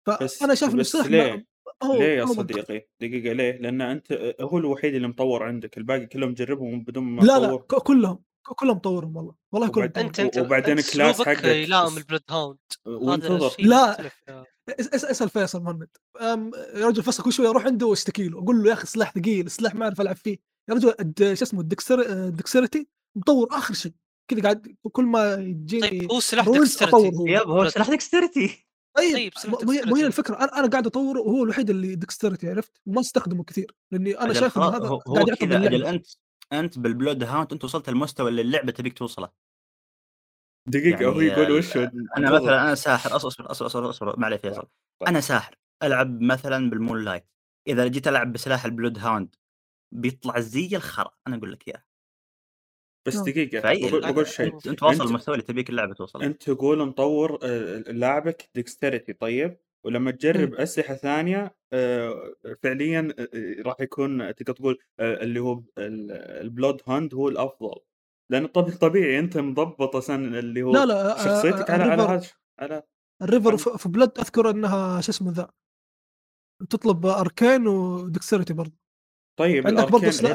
فأنا 0.06 0.54
شايف 0.54 0.72
ان 0.74 0.78
بس 0.78 0.94
السلاح 0.94 1.42
هو 1.82 1.98
ليه 1.98 2.04
يا 2.18 2.24
ما 2.24 2.30
هو 2.30 2.34
منطقي. 2.34 2.62
صديقي؟ 2.62 2.88
دقيقة 3.00 3.32
ليه؟ 3.32 3.52
لأن 3.58 3.80
أنت 3.80 4.34
هو 4.40 4.58
الوحيد 4.58 4.94
اللي 4.94 5.08
مطور 5.08 5.42
عندك، 5.42 5.78
الباقي 5.78 6.06
كلهم 6.06 6.30
مجربهم 6.30 6.84
بدون 6.84 7.04
ما 7.04 7.20
لا 7.22 7.38
لا 7.38 7.46
تطور 7.46 7.60
ك- 7.60 7.82
كلهم 7.82 8.16
ك- 8.46 8.52
كلهم 8.54 8.78
طورهم 8.78 9.16
والله 9.16 9.34
والله 9.52 9.68
كلهم 9.68 9.84
وبعد- 9.84 9.98
أنت 9.98 10.20
أنت 10.20 10.38
وبعدين 10.38 10.78
أنت 10.78 10.92
class 10.94 11.22
حقك 11.22 11.44
يلائم 11.44 11.96
البلود 11.96 12.20
هاوند 12.30 12.58
هذا 12.86 12.94
وانتظر 12.96 13.52
لا. 13.58 13.90
مختلف 13.90 14.22
يا- 14.28 14.44
اس- 14.80 14.88
اس- 14.88 15.04
اسأل 15.04 15.28
فيصل 15.28 15.62
مهند 15.62 15.88
أم، 16.20 16.50
يا 16.74 16.86
رجل 16.86 17.02
فيصل 17.02 17.22
كل 17.22 17.32
شوي 17.32 17.46
أروح 17.48 17.64
عنده 17.66 17.86
واشتكي 17.86 18.28
له 18.28 18.38
أقول 18.38 18.62
له 18.62 18.68
يا 18.68 18.72
أخي 18.72 18.86
سلاح 18.86 19.12
ثقيل 19.14 19.50
سلاح 19.50 19.74
ما 19.74 19.84
أعرف 19.84 20.00
ألعب 20.00 20.16
فيه 20.16 20.38
يا 20.68 20.74
رجل 20.74 20.94
الد- 21.00 21.34
شو 21.34 21.44
اسمه 21.44 21.60
ال 21.60 21.66
dexter- 21.66 22.06
ال 22.10 22.18
dexterity 22.18 22.88
مطور 23.16 23.48
آخر 23.50 23.74
شيء 23.74 23.92
كذا 24.30 24.42
قاعد 24.42 24.76
كل 24.92 25.04
ما 25.04 25.34
يجيني 25.34 25.88
طيب 25.90 26.12
هو 26.12 26.20
سلاح 26.20 26.46
رولز 26.48 26.60
dexterity 26.76 27.08
اطور 27.08 27.38
هو 27.46 27.68
سلاح 27.68 27.90
dexterity 27.90 28.63
طيب 28.96 29.32
طيب، 29.32 29.86
مو 29.86 29.96
dexterity. 29.96 30.04
الفكرة 30.04 30.36
أنا 30.36 30.58
أنا 30.58 30.68
قاعد 30.68 30.86
أطوره 30.86 31.20
وهو 31.20 31.44
الوحيد 31.44 31.70
اللي 31.70 31.94
dexterity 31.94 32.50
عرفت 32.50 32.72
ما 32.86 33.00
استخدمه 33.00 33.44
كثير 33.44 33.74
لأني 33.90 34.20
أنا 34.20 34.32
شايف 34.32 34.58
ان 34.58 34.62
خلاص، 34.62 34.74
هذا 34.74 34.86
هو, 34.88 35.02
هو 35.08 35.14
قاعد 35.14 35.28
يعطي 35.28 35.46
كذا 35.46 35.66
أجل 35.66 35.86
أنت 35.86 36.06
أنت 36.52 36.78
بالبلود 36.78 37.22
هاوند 37.22 37.52
أنت 37.52 37.64
وصلت 37.64 37.88
المستوى 37.88 38.30
اللي 38.30 38.42
اللعبة 38.42 38.72
تبيك 38.72 38.98
توصله 38.98 39.30
دقيقة 40.68 41.06
هو 41.06 41.20
يعني، 41.20 41.42
يقول 41.42 41.52
آه، 41.52 41.58
وش 41.58 41.76
هو؟ 41.76 41.90
أنا. 42.16 42.30
مثلا 42.30 42.62
أنا 42.62 42.74
ساحر 42.74 43.16
اصبر 43.16 43.28
أصبر 43.28 43.50
أصبر 43.50 43.66
أصبر, 43.66 43.90
أصبر. 43.90 44.18
ما 44.18 44.26
عليه 44.26 44.36
فيصل 44.36 44.68
طيب. 45.00 45.08
أنا 45.08 45.20
ساحر 45.20 45.56
ألعب 45.82 46.20
مثلا 46.20 46.70
بالمون 46.70 47.04
لايت 47.04 47.26
إذا 47.68 47.86
جيت 47.88 48.08
ألعب 48.08 48.32
بسلاح 48.32 48.64
البلود 48.64 48.98
هاوند 48.98 49.36
بيطلع 49.92 50.40
زي 50.40 50.76
الخرا 50.76 51.10
أنا 51.26 51.36
أقول 51.36 51.52
لك 51.52 51.68
إياه 51.68 51.84
بس. 53.06 53.16
دقيقة 53.16 53.60
فأي 53.60 53.88
بقول, 53.90 54.12
بقول 54.12 54.26
شيء. 54.26 54.46
انت, 54.66 54.82
واصل 54.82 55.06
المستوى 55.06 55.34
اللي 55.34 55.46
تبيك 55.46 55.70
اللعبه 55.70 55.94
توصله 55.94 56.26
أنت 56.26 56.42
تقول 56.50 56.78
مطور 56.86 57.38
آه، 57.42 57.78
لاعبك 57.78 58.48
dexterity 58.54 59.12
طيب؟ 59.12 59.56
ولما 59.84 60.10
تجرب 60.10 60.54
أسلحة 60.54 60.94
ثانية 60.94 61.56
آه، 61.72 62.34
فعليا 62.62 63.14
آه، 63.18 63.28
راح 63.62 63.76
يكون 63.80 64.34
تقدر 64.34 64.52
تقول 64.52 64.78
آه، 65.00 65.22
اللي 65.22 65.40
هو 65.40 65.62
ال- 65.78 66.12
البلود 66.42 66.80
هاوند 66.86 67.14
هو 67.14 67.28
الأفضل. 67.28 67.74
لأن 68.30 68.46
طب 68.46 68.70
طبيعي 68.70 69.18
أنت 69.18 69.38
مضبط 69.38 69.96
أصلا 69.96 70.38
اللي 70.38 70.62
هو 70.62 70.72
لا 70.72 70.86
لا 70.86 71.20
آه، 71.20 71.24
شخصيتك 71.24 71.70
آه، 71.70 71.74
على 71.82 72.02
على 72.02 72.22
على 72.58 72.82
الريفر 73.22 73.56
اوف 73.78 73.88
بلاد 73.88 74.18
أذكر 74.18 74.50
أنها 74.50 75.00
شو 75.00 75.10
اسمه 75.10 75.32
ذا 75.32 75.50
تطلب 76.70 77.06
arcane 77.06 77.66
و 77.66 77.75
dexterity 77.75 78.52
برضه. 78.52 78.83
طيب 79.36 79.66
عندك 79.66 79.90
برضه 79.92 80.10
سلاح- 80.10 80.32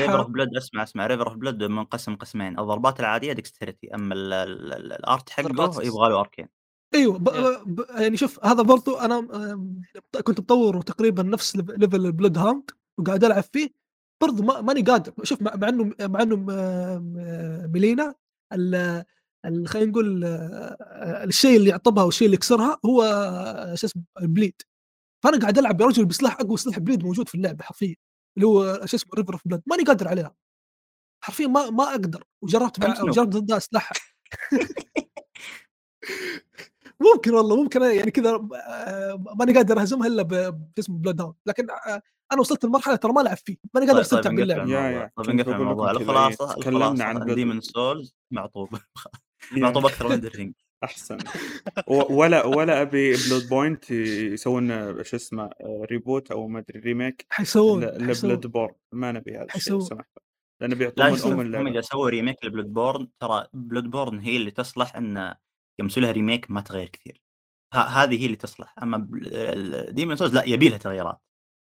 ريفر 0.00 0.18
أوف 0.18 0.26
بلود 0.30 0.56
أسمع 0.56 0.82
أسمع 0.82 1.06
ريفر 1.06 1.28
أوف 1.28 1.36
بلود 1.36 1.62
منقسم 1.62 2.14
قسمين 2.16 2.58
الضربات 2.58 3.00
العادية 3.00 3.32
dexterity 3.32 3.94
أما 3.94 4.14
ال- 4.14 4.32
ال- 4.32 4.72
ال- 4.72 4.92
ال 4.92 5.01
art 5.01 5.30
حقه 5.30 5.48
يبغى 5.86 6.08
له 6.10 6.20
arcane. 6.20 6.48
أيوه 6.94 7.18
ب... 7.18 7.28
يا. 7.28 7.62
ب... 7.66 7.84
يعني 7.90 8.16
شوف 8.16 8.44
هذا 8.44 8.62
برضو 8.62 8.96
أنا 8.96 9.20
كنت 10.24 10.40
مطور 10.40 10.82
تقريبا 10.82 11.22
نفس 11.22 11.56
lev- 11.56 11.70
level 11.70 12.06
البلود 12.06 12.38
هاوند 12.38 12.70
وقاعد 12.98 13.24
ألعب 13.24 13.42
فيه 13.52 13.70
برضو 14.22 14.42
ما 14.42 14.60
ماني 14.60 14.80
قادر. 14.82 15.12
شوف 15.22 15.42
مع, 15.42 15.54
مع 15.56 15.68
إنه 15.68 15.92
مع 16.00 16.22
إنه 16.22 16.36
Malenia 17.72 18.14
ال- 18.52 19.04
ال- 19.46 19.68
خلينا 19.68 19.90
نقول 19.90 20.24
آه، 20.24 21.24
الشيء 21.24 21.56
اللي 21.56 21.70
يعطبها 21.70 22.04
والشيء 22.04 22.26
اللي 22.26 22.34
يكسرها 22.34 22.78
هو 22.86 23.02
آه، 23.02 23.74
شو 23.74 23.86
اسمه 23.86 24.02
ال 24.22 24.28
bleed. 24.28 24.62
فأنا 25.24 25.38
قاعد 25.38 25.58
ألعب 25.58 25.80
يا 25.80 25.86
رجل 25.86 26.04
بسلاح 26.04 26.40
أقوى 26.40 26.56
سلاح 26.56 26.78
bleed 26.78 27.04
موجود 27.04 27.28
في 27.28 27.34
اللعبة 27.34 27.64
حرفيا. 27.64 27.94
اللي 28.36 28.46
هو 28.46 28.80
شو 28.86 28.96
اسمه 28.96 29.10
River 29.14 29.32
of 29.32 29.42
Blood 29.48 29.62
ماني 29.66 29.82
قادر 29.84 30.08
عليها. 30.08 30.34
حرفيا 31.24 31.46
ما 31.46 31.70
ما 31.70 31.84
أقدر. 31.90 32.24
وجربت 32.42 32.80
مع 32.84 33.02
وجربت 33.02 33.36
ضدها 33.36 33.56
أسلحة. 33.56 33.92
ممكن 37.00 37.34
والله 37.34 37.56
ممكن 37.62 37.82
يعني 37.82 38.10
كذا 38.10 38.48
آه، 38.66 39.24
ماني 39.38 39.52
قادر 39.54 39.80
أهزمها 39.80 40.06
إلا 40.06 40.22
ب- 40.22 40.72
باسم 40.76 40.98
بلاد 40.98 41.16
داون 41.16 41.34
لكن 41.46 41.70
آه، 41.70 42.02
أنا 42.32 42.40
وصلت 42.40 42.64
لمرحلة 42.64 42.96
ترى 42.96 43.12
ما 43.12 43.20
العب 43.20 43.36
فيه. 43.36 43.56
ماني 43.74 43.86
قادر 43.86 44.02
طيب 44.02 44.10
طيب 44.10 44.18
استمتع 44.18 44.30
نقفل 44.30 44.36
باللعب 44.36 45.10
طيب 45.16 45.30
نقفل 45.36 45.50
الموضوع. 45.50 45.90
الخلاصة 45.90 46.54
تكلمنا 46.54 47.04
عن 47.04 47.34
Demon's 47.34 47.60
Souls 47.60 48.14
معطوب. 48.30 48.68
معطوب 49.56 49.86
أكثر 49.86 50.08
من 50.08 50.24
الرينج 50.26 50.54
أحسن. 50.86 51.18
و 51.86 52.14
ولا 52.14 52.46
ولا 52.46 52.82
أبي 52.82 53.12
Bluepoint 53.12 53.90
يسوون 53.90 54.68
شو 55.04 55.16
اسمه 55.16 55.50
reboot 55.62 56.30
أو 56.30 56.48
ما 56.48 56.58
أدري 56.58 56.80
remake 56.80 57.26
حيسوون 57.30 57.84
ل 57.84 58.46
Bloodborne 58.46 58.74
ما 58.92 59.12
نبي 59.12 59.36
هذا 59.36 59.46
الشيء 59.54 59.72
لو 59.72 59.80
سمحت. 59.80 60.18
لأنه 60.60 60.74
لا 60.74 60.92
بيعطبون 60.92 61.32
هم 61.32 61.40
اللعبة. 61.40 61.70
إذا 61.70 61.80
سووا 61.80 62.08
remake 62.08 62.44
ل 62.44 62.72
Bloodborne 62.72 63.08
ترى 63.20 63.46
Bloodborne 63.52 64.18
هي 64.18 64.36
اللي 64.36 64.50
تصلح 64.50 64.96
إن 64.96 65.34
يوم 65.78 65.88
يسوي 65.88 66.02
لها 66.02 66.12
remake 66.12 66.50
ما 66.50 66.60
تغير 66.60 66.88
كثير. 66.88 67.22
ه 67.74 67.78
هذه 67.78 68.20
هي 68.20 68.26
اللي 68.26 68.36
تصلح. 68.36 68.74
أما 68.82 68.96
بل 68.96 69.86
Demon's 69.90 70.16
Souls 70.16 70.34
لا 70.34 70.44
يبي 70.44 70.68
لها 70.68 70.78
تغييرات. 70.78 71.20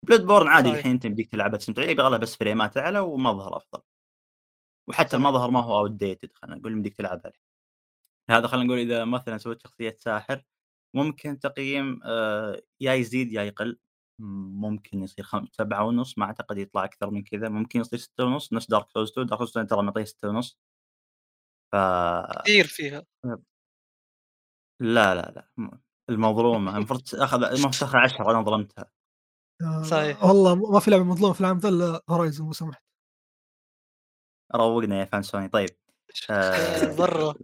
Bloodborne 0.07 0.49
عادي 0.49 0.69
صحيح. 0.69 0.79
الحين 0.79 0.93
أنت 0.93 1.05
يمديك 1.05 1.31
تلعبها 1.33 1.59
تستمتع 1.59 1.83
يبغى 1.83 2.11
لها 2.11 2.19
بس 2.19 2.37
فريمات 2.37 2.77
أعلى 2.77 2.99
ومظهر 2.99 3.57
أفضل. 3.57 3.83
وحتى 4.89 5.09
صحيح. 5.09 5.27
المظهر 5.27 5.51
ما 5.51 5.61
هو 5.61 5.79
outdated 5.79 6.31
خلينا 6.35 6.57
نقول 6.57 6.73
يمديك 6.73 6.95
تلعبها. 6.95 7.33
هذا 8.31 8.47
خلينا 8.47 8.67
نقول 8.67 8.79
إذا 8.79 9.05
مثلًا 9.05 9.39
سويت 9.39 9.63
شخصية 9.63 9.97
ساحر 10.01 10.43
ممكن 10.95 11.39
تقييم 11.39 12.01
آآ 12.05 12.61
يا 12.81 12.95
يزيد 12.95 13.33
يا 13.33 13.43
يقل، 13.43 13.79
ممكن 14.21 15.03
يصير 15.03 15.25
خم 15.25 15.47
7.5 15.53 16.19
ما 16.19 16.25
أعتقد 16.27 16.59
يطلع 16.59 16.85
أكثر 16.85 17.11
من 17.11 17.23
كذا، 17.25 17.49
ممكن 17.49 17.81
يصير 17.81 17.99
6.5 17.99 18.53
نفس 18.53 18.67
Dark 18.71 18.91
Souls 18.91 19.11
2 19.11 19.27
Dark 19.27 19.39
Souls 19.41 19.51
2 19.51 19.67
ترى 19.67 19.83
معطيه 19.83 20.05
6.5 20.05 20.55
ف 21.73 21.77
كثير 22.45 22.67
فيها. 22.67 23.07
لا، 24.81 25.15
لا، 25.15 25.33
لا، 25.37 25.49
م 25.57 25.69
المظلومة. 26.11 26.71
المفروض 26.77 27.01
تاخذ 27.03 27.43
المفروض 27.45 27.73
تاخذ 27.81 27.99
10 27.99 28.31
أنا 28.31 28.43
ظلمتها. 28.43 28.91
آه، 29.63 29.83
صحيح. 29.83 30.25
والله 30.25 30.55
ما 30.55 30.81
في 30.81 30.91
لعبة 30.91 31.05
مظلومة 31.05 31.35
في 31.35 31.41
العالم 31.41 31.59
ذا 31.59 31.69
إلا 31.69 32.03
Horizon 32.11 32.45
لو 32.45 32.53
سمحت. 32.53 32.83
روقنا 34.55 35.01
يا 35.01 35.05
fan 35.05 35.23
سوني. 35.23 35.49
طيب. 35.49 35.69
برا 36.99 37.35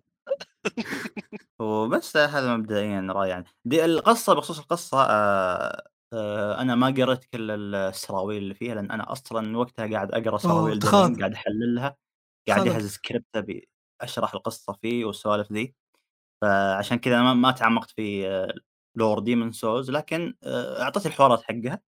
وبس 1.61 2.16
هذا 2.16 2.57
مبدئيًا 2.57 3.07
رأيي 3.11 3.31
يعني. 3.31 3.45
دي 3.64 3.85
القصة 3.85 4.35
بخصوص 4.35 4.59
القصة 4.59 5.03
آآ 5.11 5.85
آآ 6.12 6.61
أنا 6.62 6.75
ما 6.75 6.87
قريت 6.87 7.25
كل 7.25 7.51
ال 7.51 7.75
ال 7.74 7.88
lore 7.88 8.43
اللي 8.43 8.55
فيها، 8.55 8.75
لأن 8.75 8.91
أنا 8.91 9.12
أصلًا 9.12 9.59
وقتها 9.59 9.87
قاعد 9.93 10.12
أقرأ 10.12 10.39
lore 10.38 10.80
قاعد 11.20 11.33
أحللها، 11.35 11.97
قاعد. 12.49 12.68
أجهز 12.68 12.87
سكريبت 12.91 13.27
أبي 13.37 13.68
أشرح 14.01 14.35
القصة 14.35 14.73
فيه 14.83 15.05
والسوالف 15.05 15.53
ذي، 15.53 15.75
فعشان 16.43 16.99
كذا 16.99 17.23
ما 17.23 17.35
ما 17.35 17.51
تعمقت 17.53 17.91
في 17.91 18.25
lore 19.01 19.20
Demon's 19.20 19.57
Souls 19.61 19.91
لكن 19.91 20.35
آآ 20.45 20.83
أعطيت 20.83 21.07
الحوارات 21.07 21.43
حقها. 21.43 21.81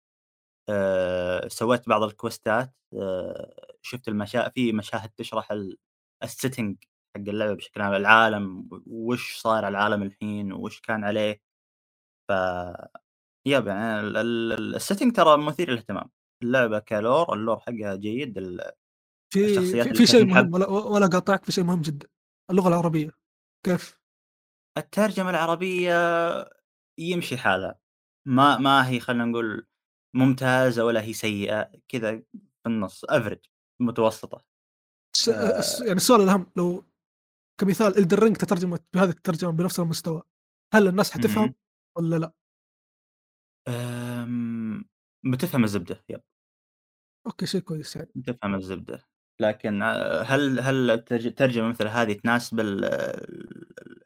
آآ 0.70 1.48
سويت 1.50 1.90
بعض 1.90 2.04
الكويستات 2.04 2.76
آآ 3.02 3.56
شُفت 3.82 4.08
المشا 4.10 4.50
في 4.50 4.74
مشاهد 4.74 5.10
تشرح 5.18 5.52
ال 5.54 5.78
ال 6.26 6.32
setting 6.32 6.76
حق 7.16 7.22
اللعبة 7.28 7.54
بشكل 7.54 7.82
عام، 7.82 7.94
العالم 7.94 8.70
وش 8.88 9.38
صاير 9.38 9.66
على 9.66 9.78
العالم 9.78 10.04
الحين 10.04 10.54
وش 10.54 10.82
كان 10.82 11.04
عليه. 11.04 11.42
ف 12.30 12.34
يب 13.48 13.68
يعني 13.68 14.00
ال 14.00 14.18
ال 14.18 14.80
ال 14.80 14.84
setting 14.84 15.12
ترى 15.16 15.38
مثير 15.38 15.72
للاهتمام، 15.72 16.10
اللعبة 16.44 16.80
كlore 16.80 17.28
الlore 17.28 17.60
حقها 17.60 17.96
جيد 17.96 18.38
ال 18.38 18.72
في 19.34 19.46
الشخصيات 19.46 19.88
في 19.88 19.94
في 19.94 20.06
شيء. 20.06 20.26
مهم 20.26 20.54
ولا 20.54 20.68
ولا 20.68 21.06
أقاطعك 21.06 21.46
في 21.46 21.52
شيء 21.52 21.64
مهم 21.64 21.82
جدًا، 21.82 22.08
اللغة 22.52 22.68
العربية 22.68 23.12
كيف؟ 23.66 24.00
الترجمة 24.78 25.30
العربية 25.30 25.94
يمشي 27.00 27.38
حالها، 27.38 27.80
ما 28.28 28.58
ما 28.58 28.90
هي 28.90 29.00
خلينا 29.00 29.26
نقول 29.26 29.68
ممتازة 30.16 30.86
ولا 30.86 31.02
هي 31.02 31.14
سيئة، 31.14 31.72
كذا 31.88 32.12
في 32.18 32.68
النص 32.68 33.06
average 33.06 33.50
متوسطة. 33.82 34.46
س 35.16 35.30
الس 35.30 35.82
يعني 35.82 35.94
السؤال 35.94 36.22
الأهم 36.22 36.52
لو 36.56 36.86
كمثال 37.58 37.94
Ring 37.94 38.38
تترجمت 38.38 38.84
بهذه 38.94 39.10
الترجمة 39.10 39.52
بنفس 39.52 39.80
المستوى، 39.80 40.22
هل 40.74 40.88
الناس 40.88 41.12
حتفهم. 41.12 41.54
والّا 41.98 42.16
لأ؟ 42.16 42.34
آمم 43.68 44.86
بتفهم 45.26 45.64
الزبدة 45.64 46.04
يب. 46.10 46.22
أوكي 47.28 47.46
شيء 47.46 47.62
كويس 47.62 47.96
يعني. 47.96 48.12
بتفهم 48.16 48.56
الزبدة، 48.56 49.06
لكن 49.40 49.82
آآ 49.82 50.22
هل 50.22 50.60
هل 50.60 50.92
الترجمة 50.92 51.70
مثل 51.70 51.88
هذه 51.88 52.14
تناسب 52.14 52.60
ال 52.60 52.86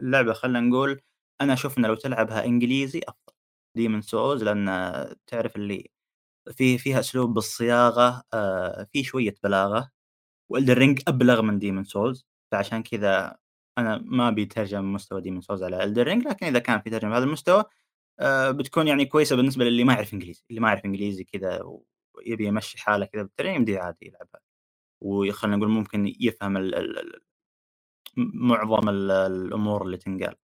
اللعبة 0.02 0.34
خلينا 0.34 0.60
نقول 0.60 1.02
أنا 1.42 1.54
أشوف 1.54 1.78
إن 1.78 1.86
لو 1.86 1.96
تلعبها 1.96 2.46
إنجليزي 2.46 3.02
أفضل. 3.08 3.34
Demon's 3.80 4.06
Souls 4.06 4.44
لأن 4.44 4.66
تعرف 5.28 5.56
اللي 5.56 5.92
في 6.52 6.78
فيها 6.78 7.00
أسلوب 7.00 7.34
بالصياغة 7.34 8.24
آآ 8.34 8.88
في 8.94 9.04
شوية 9.04 9.36
بلاغة، 9.44 9.92
وElden 10.54 10.78
Ring 10.78 11.04
أبلغ 11.08 11.42
من 11.42 11.60
Demon's 11.60 11.88
Souls 11.90 12.24
فعشان 12.52 12.84
كذا 12.84 13.38
أنا 13.78 13.98
ما 14.06 14.28
أبي 14.28 14.46
ترجمة 14.46 14.82
بمستوى 14.82 15.22
Demon's 15.22 15.44
Souls 15.46 15.62
على 15.64 16.06
Ring 16.06 16.28
لكن 16.28 16.46
إذا 16.46 16.60
كان 16.60 16.82
في 16.82 16.90
ترجمة 16.90 17.12
بهذا 17.12 17.24
المستوى 17.24 17.64
آآ 18.20 18.52
بتكون 18.52 18.88
يعني 18.88 19.06
كويسة 19.06 19.36
بالنسبة 19.36 19.66
للي 19.66 19.84
ما 19.84 19.94
يعرف 19.94 20.14
إنجليزي، 20.14 20.44
اللي 20.50 20.62
ما 20.62 20.68
يعرف 20.68 20.86
إنجليزي 20.86 21.24
كذا 21.24 21.62
ويبي 22.14 22.46
يمشي 22.48 22.78
حاله 22.82 23.06
كذا 23.06 23.24
بالترجمة 23.24 23.56
يمديه 23.56 23.80
عادي 23.80 24.08
يلعبها. 24.08 24.42
وخلينا 25.02 25.58
نقول 25.58 25.70
ممكن 25.70 26.16
يفهم 26.20 26.58
ال 26.58 26.76
ال 26.76 27.22
معظم 28.18 28.90
ال 28.90 29.12
الأمور 29.12 29.86
اللي 29.86 29.98
تنقال. 29.98 30.36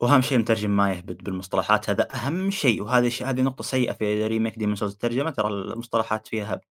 وأهم 0.00 0.20
شيء 0.22 0.36
المترجم 0.38 0.70
ما 0.76 0.92
يهبد 0.92 1.24
بالمصطلحات 1.24 1.90
هذا 1.90 2.08
أهم 2.14 2.50
شيء، 2.50 2.82
وهذه 2.82 3.08
ش 3.08 3.22
هذه 3.22 3.42
نقطة 3.42 3.64
سيئة 3.64 3.92
في 3.92 4.28
remake 4.28 4.52
Demon's 4.54 4.78
Souls 4.80 4.82
الترجمة 4.82 5.30
ترى 5.30 5.48
المصطلحات 5.48 6.26
فيها 6.26 6.54
هبد. 6.54 6.64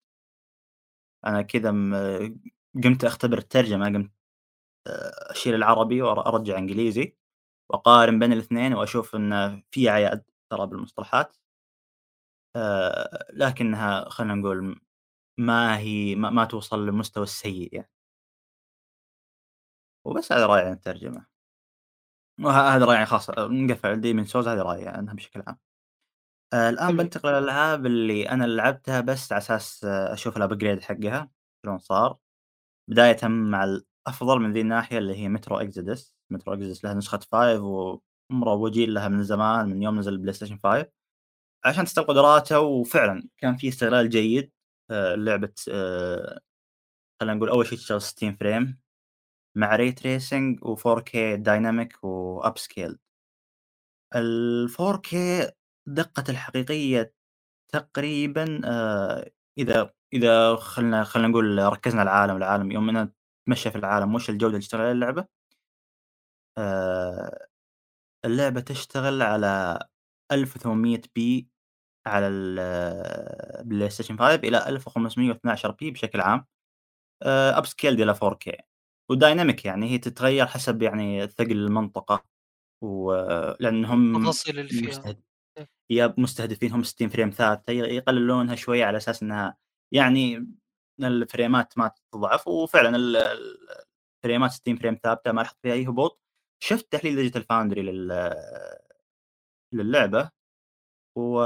أنا 1.27 1.43
كذا 1.43 1.71
م 1.73 1.95
قمت 2.85 3.05
أختبر 3.05 3.39
الترجمة 3.39 3.87
قمت 3.87 4.11
آآ 4.87 5.33
أشيل 5.33 5.55
العربي 5.55 6.03
وأر 6.03 6.27
أرجع 6.27 6.59
إنجليزي، 6.59 7.17
وأقارن 7.71 8.19
بين 8.19 8.33
الاثنين 8.33 8.75
وأشوف 8.75 9.17
إن 9.17 9.63
في 9.71 9.89
عياد 9.91 10.25
ترى 10.51 10.67
بالمصطلحات. 10.67 11.37
آآ 12.57 13.29
لكنها 13.33 14.09
خلينا 14.09 14.35
نقول 14.35 14.81
ما 15.41 15.79
هي 15.79 16.15
ما 16.15 16.31
ما 16.31 16.45
توصل 16.45 16.87
للمستوى 16.87 17.23
السيء 17.25 17.75
يعني. 17.75 17.91
وبس 20.05 20.33
هذا 20.33 20.47
رأيي 20.47 20.65
عن 20.67 20.73
الترجمة. 20.73 21.27
وه 22.41 22.77
هذا 22.77 22.85
رأيي 22.85 23.07
خلاص 23.07 23.31
نقفل 23.31 24.01
Demon's 24.03 24.29
Souls 24.31 24.37
هذا 24.49 24.63
رأيي 24.63 24.89
عنها 24.89 25.15
بشكل 25.15 25.43
عام. 25.47 25.59
حلو. 26.53 26.97
بانتقل 26.97 27.29
للألعاب 27.31 27.87
اللي 27.87 28.29
أنا 28.31 28.45
لعبتها 28.45 29.01
بس 29.01 29.33
على 29.33 29.39
أساس 29.39 29.85
أشوف 29.85 30.39
الupgrade 30.39 30.81
حقها 30.83 31.31
شلون 31.65 31.79
صار. 31.79 32.19
بدايةً 32.91 33.29
مع 33.29 33.65
الأفضل 33.65 34.41
من 34.41 34.53
ذي 34.53 34.61
الناحية 34.61 34.99
اللي 34.99 35.15
هي 35.17 35.37
Metro 35.39 35.53
Exodus، 35.63 36.01
Metro 36.35 36.57
Exodus 36.57 36.85
لها 36.85 36.95
نسخة 36.95 37.21
5 37.33 38.01
ومروجين 38.31 38.91
لها 38.91 39.09
من 39.09 39.23
زمان 39.23 39.69
من 39.69 39.83
يوم 39.83 39.99
نزل 39.99 40.33
الPlayStation 40.35 40.59
5 40.65 40.87
عشان 41.65 41.85
تستغل 41.85 42.07
قدراتها 42.07 42.59
وفعلًا 42.59 43.29
كان 43.39 43.57
في 43.57 43.69
استغلال 43.69 44.09
جيد 44.11 44.53
آآ 44.91 45.17
لعبة 45.17 45.53
آآ 45.71 46.41
خلينا 47.21 47.35
نقول 47.37 47.49
أول 47.49 47.67
شيء 47.67 47.79
تشتغل 47.79 48.03
60 48.03 48.37
فريم 48.37 48.81
مع 49.57 49.77
Ray 49.79 49.93
Tracing 49.93 50.61
و4K 50.65 51.39
Dynamic 51.47 51.93
وupscaled. 52.07 52.97
ال4K 54.15 55.17
دقته 55.87 56.31
الحقيقية 56.31 57.15
تقريبًا 57.73 58.61
آآ 58.65 59.31
إذا 59.59 59.93
إذا 60.13 60.57
خلنا 60.57 61.05
خلنا 61.05 61.29
نقول 61.29 61.59
ركزنا 61.59 62.01
على 62.01 62.11
العالم، 62.11 62.37
العالم 62.37 62.71
يوم 62.73 62.89
إننا 62.89 63.13
نتمشى 63.49 63.71
في 63.71 63.79
العالم 63.79 64.15
وش 64.15 64.31
الجودة 64.31 64.49
اللي 64.49 64.61
تشتغل 64.61 64.81
عليها 64.81 64.93
اللعبة؟ 64.93 65.27
آآ 66.59 67.47
اللعبة 68.25 68.61
تشتغل 68.61 69.23
على 69.23 69.79
1800p 70.33 71.45
على 72.07 72.29
الPlayStation 72.29 74.19
5 74.19 74.35
إلى 74.35 74.61
1512p 74.61 75.93
بشكل 75.93 76.21
عام. 76.21 76.47
آآ 77.23 77.63
upscaled 77.63 77.85
إلى 77.85 78.15
4K 78.15 78.53
وdynamic 79.13 79.65
يعني 79.65 79.91
هي 79.91 79.99
تتغير 79.99 80.47
حسب 80.47 80.83
يعني 80.83 81.27
ثقل 81.29 81.53
المنطقة 81.53 82.25
ولأن 82.85 83.85
هم 83.85 84.17
التفاصيل 84.17 84.59
اللي 84.59 84.71
فيها. 84.71 84.89
مستهد. 84.89 85.23
يب 85.91 86.21
مستهدفين 86.21 86.73
هم 86.73 86.83
60 86.83 87.09
frame 87.09 87.31
ثابتة 87.31 87.73
يقللونها 87.73 88.55
شوية 88.55 88.85
على 88.85 88.97
أساس 88.97 89.23
إنها 89.23 89.57
يعني 89.93 90.47
الفريمات 91.01 91.79
ما 91.79 91.91
تضعف 92.13 92.49
وفعلًا 92.49 92.97
ال 92.97 93.17
ال 93.17 93.59
الفريمات 94.25 94.51
60 94.53 94.77
frame 94.77 94.99
ثابتة 95.05 95.33
ما 95.33 95.41
لاحظت 95.41 95.59
فيها 95.63 95.73
أي 95.75 95.87
هبوط. 95.89 96.21
شفت 96.63 96.93
تحليل 96.93 97.33
Digital 97.33 97.43
Foundry 97.43 97.79
لل 97.79 98.35
للعبة 99.73 100.31
و 101.19 101.43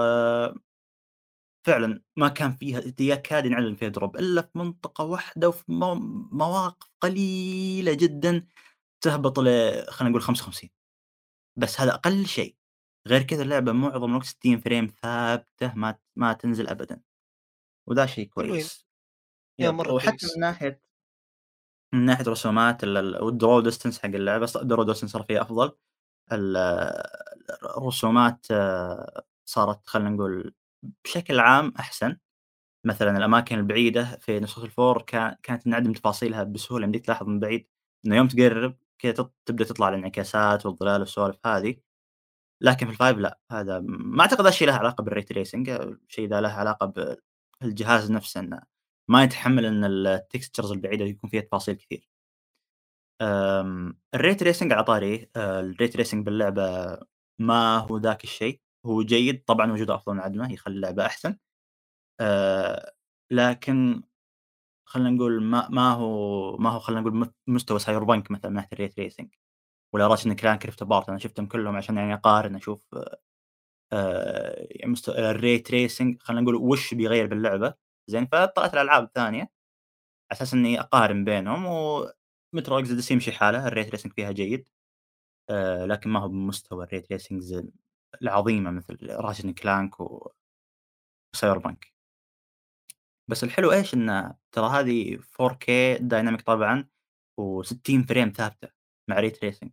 فعلًا 1.67 2.03
ما 2.17 2.29
كان 2.29 2.53
فيها 2.53 2.83
يكاد 3.01 3.47
ينعدم 3.47 3.75
فيها 3.75 3.91
drop 3.99 4.03
إلا 4.17 4.43
في 4.43 4.49
منطقة 4.59 5.05
واحدة 5.05 5.49
وفي 5.49 5.65
مو 5.69 5.95
مواقف 6.33 6.89
قليلة 7.01 7.93
جدًا 7.95 8.47
تهبط 9.05 9.39
ل 9.41 9.45
خلينا 9.91 10.11
نقول 10.11 10.23
55 10.23 10.71
بس 11.59 11.81
هذا 11.83 11.95
أقل 11.95 12.27
شيء. 12.27 12.57
غير 13.09 13.23
كذا 13.23 13.43
اللعبة 13.43 13.73
معظم 13.73 14.11
الوقت 14.11 14.27
60 14.27 14.59
فريم 14.61 14.89
ثابتة 15.03 15.75
ما 15.77 15.97
ما 16.17 16.35
تنزل 16.35 16.69
أبدًا. 16.69 17.03
وذا 17.87 18.07
شيء. 18.07 18.29
كويس. 18.29 18.87
يا 19.59 19.71
مرة 19.71 19.93
وحتى 19.93 20.11
كويس. 20.19 20.37
من 20.37 20.41
ناحية 20.41 20.81
من 21.93 22.05
ناحية 22.05 22.25
رسومات 22.29 22.85
ال 22.85 22.97
ال 22.97 23.15
والdraw 23.19 23.65
distance 23.71 23.99
حق 24.03 24.45
ص 24.45 24.57
الdraw 24.59 24.87
distance 24.95 25.07
صار 25.07 25.23
فيها 25.23 25.43
أفضل، 25.43 25.73
ال 26.33 26.57
الرسومات 27.79 28.47
آه، 28.51 29.25
صارت 29.47 29.81
خلّينا 29.89 30.11
نقول 30.11 30.55
بشكل 31.05 31.41
عام 31.41 31.75
أحسن، 31.81 32.17
مثلًا 32.87 33.19
الأماكن 33.19 33.59
البعيدة 33.59 34.05
في 34.23 34.41
نسخة 34.41 34.65
الفور 34.65 35.03
كا 35.03 35.39
كانت 35.43 35.63
تنعدم 35.65 35.93
تفاصيلها 35.93 36.45
بسهولة، 36.45 36.85
يمديك 36.87 37.07
تلاحظ 37.07 37.27
من 37.29 37.41
بعيد 37.41 37.69
إنه 38.07 38.17
يوم 38.17 38.29
تقرب 38.29 38.77
كذا 38.99 39.13
تط 39.13 39.35
تبدأ 39.47 39.65
تطلع 39.65 39.89
الانعكاسات 39.91 40.67
والظلال 40.67 41.01
والسوالف 41.01 41.47
هذه، 41.47 41.77
لكن 42.63 42.87
في 42.87 42.93
ال 42.93 42.98
five 42.98 43.19
لأ، 43.19 43.41
هذا 43.53 43.81
ما 43.89 44.23
أعتقد 44.23 44.41
هذا 44.41 44.49
الشيء 44.51 44.69
له 44.69 44.75
علاقة 44.75 45.05
بال 45.05 45.13
ray 45.13 45.25
tracing 45.25 45.69
الشيء 46.11 46.29
ذا 46.31 46.43
له 46.43 46.51
علاقة 46.51 47.17
بالجهاز 47.65 48.11
نفسه 48.13 48.41
إنه 48.41 48.63
ما 49.11 49.25
يتحمل 49.25 49.67
إن 49.67 49.85
ال 50.19 50.25
textures 50.25 50.71
البعيدة 50.73 51.05
يكون 51.05 51.31
فيها 51.31 51.41
تفاصيل 51.43 51.75
كثير. 51.77 52.09
آمم 53.23 53.99
ال 54.17 54.21
ray 54.21 54.35
tracing 54.37 54.73
على 54.73 54.85
طاريه 54.85 55.31
آآ 55.37 55.63
ال 55.75 55.79
ray 55.79 55.91
tracing 55.93 56.15
باللعبة 56.17 56.99
ما 57.41 57.79
هو 57.79 57.99
ذاك 57.99 58.25
الشيء، 58.25 58.61
هو 58.87 59.03
جيد 59.03 59.45
طبعًا 59.45 59.73
وجوده 59.73 59.95
أفضل 59.95 60.15
من 60.15 60.21
عدمه 60.21 60.53
يخلي 60.53 60.75
اللعبة 60.77 61.07
أحسن. 61.07 61.37
آآ 62.21 62.93
لكن 63.33 64.03
خلّينا 64.89 65.11
نقول 65.11 65.43
ما 65.45 65.69
ما 65.71 65.93
هو 65.93 66.57
ما 66.59 66.71
هو 66.71 66.81
خلّينا 66.81 67.03
نقول 67.03 67.33
مستوى 67.49 67.81
Cyberpunk 67.81 68.31
مثلًا 68.31 68.51
من 68.51 68.55
ناحية 68.57 68.69
الray 68.77 68.91
tracing 68.93 69.29
ولا 69.95 70.17
and 70.17 70.21
Clank 70.41 70.69
Rift 70.71 70.87
Apart 70.87 71.09
أنا 71.11 71.19
شفتهم 71.19 71.47
كلهم 71.47 71.77
عشان 71.77 71.97
يعني 71.99 72.15
أقارن 72.15 72.57
أشوف 72.57 72.97
آآ 73.95 74.87
مست 74.87 75.11
الray 75.11 75.61
tracing 75.69 76.19
خلّينا 76.21 76.43
نقول 76.43 76.55
وش 76.57 76.95
بيغيّر 76.95 77.27
باللعبة، 77.27 77.75
زين 78.11 78.27
فطلعت 78.27 78.75
الألعاب 78.75 79.05
الثانية 79.05 79.41
على 79.41 79.51
أساس 80.33 80.55
إني 80.55 80.81
أقارن 80.81 81.25
بينهم 81.25 81.67
وMetro 82.57 82.85
Exodus 82.85 83.11
يمشي 83.11 83.33
حاله 83.33 83.71
الray 83.71 83.91
tracing 83.91 84.15
فيها 84.15 84.33
جيد. 84.33 84.69
آآ 85.51 85.87
لكن 85.87 86.11
ما 86.11 86.21
هو 86.21 86.29
بمستوى 86.29 86.87
الray 86.87 87.03
tracings 87.03 87.65
العظيمة 88.23 88.71
مثل 88.71 89.19
Ratchet 89.19 89.45
and 89.45 89.63
Clank 89.63 90.01
و 90.01 90.29
وCyberpunk. 91.37 91.95
بس 93.31 93.45
الحلو 93.45 93.73
إيش 93.73 93.95
إنه 93.95 94.35
ترى 94.53 94.69
هذه 94.69 95.17
4K 95.17 95.99
dynamic 96.01 96.43
طبعًا 96.43 96.89
و60 97.41 98.07
frame 98.09 98.33
ثابتة 98.37 98.69
مع 99.11 99.21
ray 99.21 99.33
tracing 99.33 99.69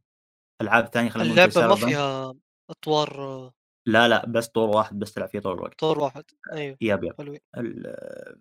ألعاب 0.62 0.88
ثانية 0.88 1.10
خلّينا 1.10 1.30
نقول 1.30 1.50
اللعبة 1.50 1.68
ما 1.68 1.76
فيها 1.76 2.34
أطوار 2.70 3.52
لا، 3.86 4.08
لأ 4.08 4.26
بس 4.26 4.48
طور 4.48 4.70
واحد 4.70 5.00
بس 5.00 5.14
تلعب 5.14 5.30
فيه 5.30 5.40
طول 5.40 5.54
الوقت. 5.54 5.80
طور 5.80 6.00
واحد 6.00 6.24
أيوه 6.54 6.78
يب، 6.82 7.04
يب. 7.04 7.14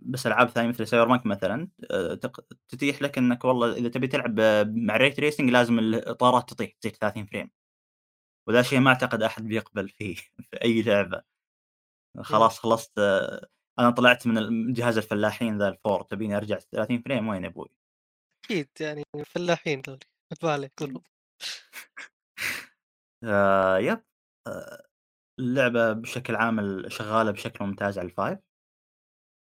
بس 0.03 0.27
ألعاب 0.27 0.49
ثانية 0.49 0.69
مثل 0.69 0.87
Cyberpunk 0.87 1.27
مثلًا 1.27 1.69
آآ 1.91 2.15
تق 2.15 2.45
تتيح 2.69 3.03
لك 3.03 3.19
إنك 3.19 3.45
والله 3.45 3.73
إذا 3.77 3.89
تبي 3.89 4.07
تلعب 4.07 4.41
مع 4.69 4.99
ال 4.99 5.02
ray 5.02 5.13
tracing 5.13 5.51
لازم 5.51 5.79
الإطارات 5.79 6.51
تطيح 6.51 6.71
تصير 6.81 6.93
30 6.93 7.27
frame. 7.27 7.51
وذا 8.49 8.63
شيء 8.63 8.81
ما 8.81 8.91
أعتقد 8.91 9.23
أحد 9.23 9.45
بيقبل 9.45 9.89
فيه 9.89 10.15
في 10.51 10.63
أي 10.65 10.83
لعبة. 10.83 11.23
خلاص 12.21 12.59
خلصت 12.59 12.99
أنا 13.79 13.91
طلعت 13.91 14.27
من 14.27 14.73
جهاز 14.73 14.97
الفلاحين 14.97 15.59
ذا 15.59 15.73
ال4 15.73 16.07
تبيني 16.07 16.37
أرجع 16.37 16.59
30 16.59 17.03
frame 17.03 17.29
وين 17.29 17.45
يا 17.45 17.49
أبوي؟ 17.49 17.69
أكيد 18.45 18.69
يعني 18.81 19.05
فلاحين 19.27 19.83
ذولي 19.89 20.71
ضرب. 20.81 21.03
آآ 23.25 23.79
يب 23.79 24.03
اللعبة 25.41 25.93
بشكل 25.93 26.37
عام 26.37 26.59
ال 26.61 26.93
شغالة 26.93 27.31
بشكل 27.31 27.65
ممتاز 27.65 27.99
على 27.99 28.09
ال5 28.11 28.39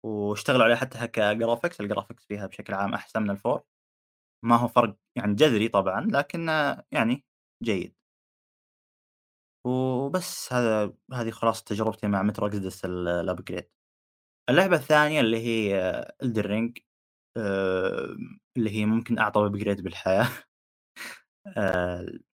واشتغلوا 0.06 0.64
عليها 0.64 0.76
حتى 0.78 0.98
ك 1.08 1.15
graphics 1.15 1.76
ال 1.86 1.90
graphics 1.90 2.26
فيها 2.28 2.48
بشكل 2.48 2.74
عام 2.74 2.94
أحسن 2.94 3.24
من 3.24 3.38
ال4 3.38 3.60
ما 4.46 4.56
هو 4.58 4.68
فرق 4.68 4.98
يعني 5.18 5.36
جذري 5.36 5.68
طبعًا 5.70 6.02
لكنه 6.12 6.84
يعني 6.92 7.26
جيد. 7.64 7.96
وبس 9.66 10.54
هذا 10.54 10.94
هذه 11.14 11.30
خلاصة 11.32 11.64
تجربتي 11.66 12.08
مع 12.08 12.28
Metro 12.32 12.44
Exodus 12.52 12.86
ال 12.86 13.30
الupgrade. 13.30 13.66
اللعبة 14.50 14.76
الثانية 14.78 15.22
اللي 15.22 15.38
هي 15.38 16.06
Ring 16.24 16.74
آمم 17.38 18.40
اللي 18.58 18.72
هي 18.72 18.86
ممكن 18.86 19.20
أعظم 19.20 19.50
upgrade 19.60 19.82
بالحياة. 19.82 20.28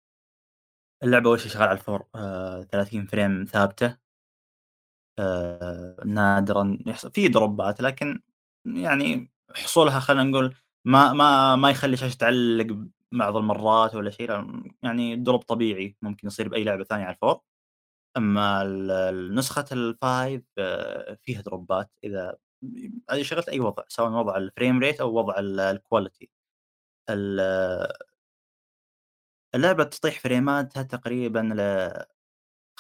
آآ 1.04 1.06
اللعبة 1.06 1.30
أول 1.30 1.40
شي 1.40 1.50
شغالة 1.50 1.70
على 1.70 1.80
ال4 1.80 2.04
آآ 2.16 2.64
30 2.72 3.06
فريم 3.06 3.46
ثابتة. 3.46 3.98
آآ 5.20 5.96
نادرًا 6.06 6.78
يحصل 6.86 7.12
في 7.12 7.28
دروبات 7.28 7.82
لكن 7.82 8.22
يعني 8.66 9.32
حصولها 9.56 10.00
خلينا 10.00 10.24
نقول 10.24 10.56
ما 10.86 11.14
ما 11.14 11.56
ما 11.56 11.70
يخلي 11.70 11.94
الشاشة 11.94 12.16
تعلق 12.18 12.78
بعض 13.12 13.38
المرات 13.38 13.96
ولا 13.96 14.10
شيء 14.12 14.30
يعني 14.84 15.24
drop 15.26 15.38
طبيعي 15.48 15.96
ممكن 16.02 16.28
يصير 16.28 16.48
بأي 16.50 16.64
لعبة 16.64 16.84
ثانية 16.84 17.06
على 17.06 17.16
ال4. 17.26 17.40
أما 18.18 18.62
ال 18.64 18.92
ال 18.92 19.36
نسخة 19.36 19.66
ال5 19.66 20.42
فيها 21.24 21.42
دروبات 21.42 21.92
هذه 23.12 23.22
شغلت 23.24 23.50
أي 23.50 23.60
وضع 23.60 23.84
سواء 23.88 24.12
وضع 24.12 24.40
الframe 24.50 24.82
rate 24.84 25.02
أو 25.02 25.14
وضع 25.16 25.36
ال 25.40 25.80
الquality. 25.80 26.28
ال 27.10 27.42
اللعبة 29.56 29.84
تطيح 29.84 30.20
فريماتها 30.20 30.84
تقريبًا 30.84 31.42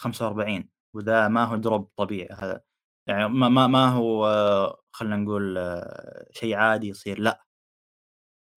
ل45 0.02 0.64
وذا 0.96 1.28
ما 1.28 1.44
هو 1.46 1.62
drop 1.62 1.86
طبيعي 1.98 2.30
هذا 2.40 2.62
يعني 3.08 3.30
ما 3.30 3.50
ما 3.50 3.68
ما 3.68 3.90
هو 3.90 4.28
خلينا 4.92 5.18
نقول 5.18 5.60
شيء 6.32 6.56
عادي 6.56 6.88
يصير 6.90 7.20
لأ. 7.20 7.46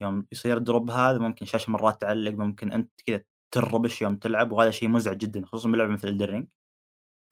يوم 0.00 0.26
يصير 0.32 0.56
ال 0.56 0.63
drop 0.63 0.90
هذا 0.90 1.18
ممكن 1.18 1.44
الشاشة 1.46 1.70
مرات 1.70 2.00
تعلق 2.00 2.32
ممكن 2.32 2.72
أنت 2.72 2.90
كذا 3.06 3.20
تنربش 3.54 4.02
يوم 4.02 4.16
تلعب 4.16 4.52
وهذا 4.52 4.70
شيء 4.70 4.88
مزعج 4.88 5.16
جدًا 5.18 5.46
خصوصًا 5.46 5.68
بلعبة 5.70 5.92
مثل 5.92 6.26
Ring. 6.26 6.44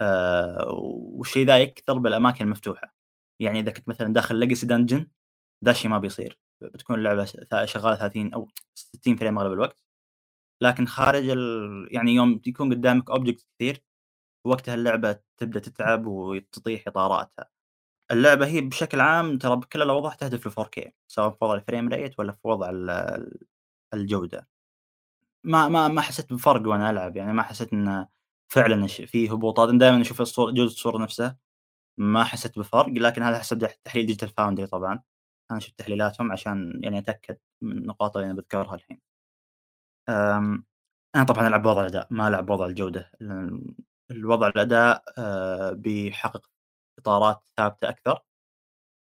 آآ 0.02 0.64
والشيء 0.70 1.46
ذا 1.46 1.58
يكثر 1.58 1.98
بالأماكن 1.98 2.44
المفتوحة. 2.44 2.94
يعني 3.40 3.60
إذا 3.60 3.72
كنت 3.72 3.88
مثلًا 3.88 4.12
داخل 4.14 4.48
legacy 4.50 4.62
dungeon 4.68 5.04
ذا 5.64 5.70
الشيء 5.72 5.92
ما 5.92 5.98
بيصير 5.98 6.38
بتكون 6.62 6.96
اللعبة 6.98 7.26
شغالة 7.66 7.96
30 7.96 8.34
أو 8.34 8.48
60 8.74 9.16
فريم 9.16 9.38
أغلب 9.40 9.52
الوقت. 9.52 9.80
لكن 10.62 10.86
خارج 10.88 11.28
ال 11.30 11.88
يعني 11.92 12.12
يوم 12.14 12.42
يكون 12.48 12.74
قدامك 12.74 13.10
objects 13.12 13.44
كثير 13.58 13.84
وقتها 14.46 14.74
اللعبة 14.76 15.20
تبدأ 15.38 15.60
تتعب 15.60 16.06
وتطيح 16.06 16.84
إطاراتها. 16.88 17.46
اللعبة 18.12 18.46
هي 18.46 18.60
بشكل 18.62 19.00
عام 19.00 19.38
ترى 19.38 19.56
بكل 19.56 19.82
الأوضاع 19.82 20.14
تهدف 20.14 20.48
ل4K 20.48 20.90
سواء 21.08 21.30
في 21.30 21.38
وضع 21.42 21.60
الframe 21.60 21.90
rate 21.92 22.14
والّا 22.18 22.32
في 22.32 22.40
وضع 22.48 22.70
ال 22.70 22.90
ال 22.90 23.40
الجودة. 23.94 24.48
ما 25.44 25.68
ما 25.68 25.88
ما 25.88 26.00
حسيت 26.02 26.32
بفرق 26.32 26.68
وأنا 26.68 26.90
ألعب 26.90 27.16
يعني 27.16 27.32
ما 27.32 27.42
حسيت 27.42 27.72
إنه 27.72 28.08
فعلًا 28.52 28.86
في 28.86 29.30
هبوطات 29.30 29.68
أنا 29.68 29.78
دايمًا 29.78 30.00
أشوف 30.02 30.20
الصورة 30.20 30.50
جودة 30.52 30.64
الصورة 30.72 30.98
نفسها 31.02 31.38
ما 31.98 32.24
حسيت 32.24 32.58
بفرق 32.60 32.88
لكن 32.88 33.22
هذا 33.24 33.38
حسب 33.38 33.68
تحليل 33.84 34.16
Digital 34.16 34.28
Foundry 34.30 34.64
طبعًا. 34.70 35.02
أنا 35.50 35.60
شفت 35.60 35.78
تحليلاتهم 35.78 36.32
عشان 36.32 36.80
يعني 36.84 36.98
أتأكد 36.98 37.38
من 37.62 37.78
النقاط 37.78 38.16
اللي 38.16 38.26
أنا 38.26 38.34
باذكرها 38.36 38.74
الحين. 38.76 39.00
آمم 40.08 40.64
أنا 41.16 41.24
طبعًا 41.24 41.48
ألعب 41.48 41.62
بوضع 41.62 41.80
الأداء 41.80 42.06
ما 42.10 42.28
ألعب 42.28 42.46
بوضع 42.46 42.66
الجودة 42.66 43.10
لأن 43.20 43.74
الوضع 44.10 44.48
الأداء 44.48 45.04
آآ 45.18 45.72
بيحقق 45.72 46.50
إطارات 46.98 47.48
ثابتة 47.56 47.88
أكثر. 47.88 48.20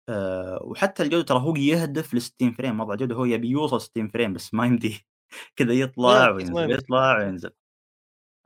آآ 0.08 0.60
وحتى 0.64 1.04
الجودة 1.04 1.24
ترى 1.24 1.40
هو 1.40 1.56
يهدف 1.56 2.16
ل60 2.16 2.56
frame 2.58 2.80
وضع 2.80 2.94
الجودة 2.94 3.14
هو 3.16 3.24
يبي 3.24 3.48
يوصل 3.50 3.80
60 3.82 4.08
frame 4.08 4.32
بس 4.34 4.54
ما 4.54 4.66
يمديه 4.66 4.98
كذا 5.56 5.74
يطلع 5.74 6.30
وينزل،. 6.30 6.70
يطلع 6.70 7.18
وينزل. 7.18 7.52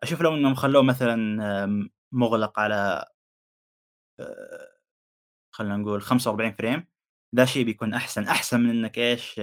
أشوف 0.03 0.20
لو 0.22 0.34
إنهم 0.36 0.55
خلوه 0.55 0.82
مثلًا 0.82 1.16
مُغلق 2.12 2.61
على 2.61 3.07
آآ 4.20 4.68
خلينا 5.53 5.76
نقول 5.76 6.03
45 6.03 6.53
frame 6.53 6.86
ذا 7.36 7.44
شيء 7.44 7.64
بيكون 7.64 7.94
أحسن، 7.94 8.24
أحسن 8.24 8.61
من 8.61 8.70
إنك 8.70 8.98
إيش 8.98 9.40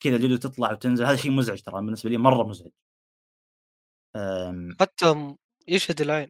كذا 0.00 0.16
الجودة 0.16 0.36
تطلع 0.36 0.72
وتنزل 0.72 1.04
هذا 1.04 1.16
شيء 1.16 1.30
مزعج 1.30 1.62
ترى 1.62 1.74
بالنسبة 1.74 2.10
لي 2.10 2.16
مرة 2.18 2.42
مزعج. 2.48 2.70
حتى 4.80 5.36
يشهد 5.68 6.00
العين 6.00 6.28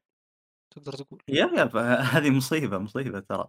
تقدر 0.74 0.92
تقول. 0.92 1.22
يب، 1.28 1.50
يب 1.58 1.76
هذه 1.76 2.30
مصيبة، 2.30 2.78
مصيبة 2.78 3.20
ترى. 3.20 3.48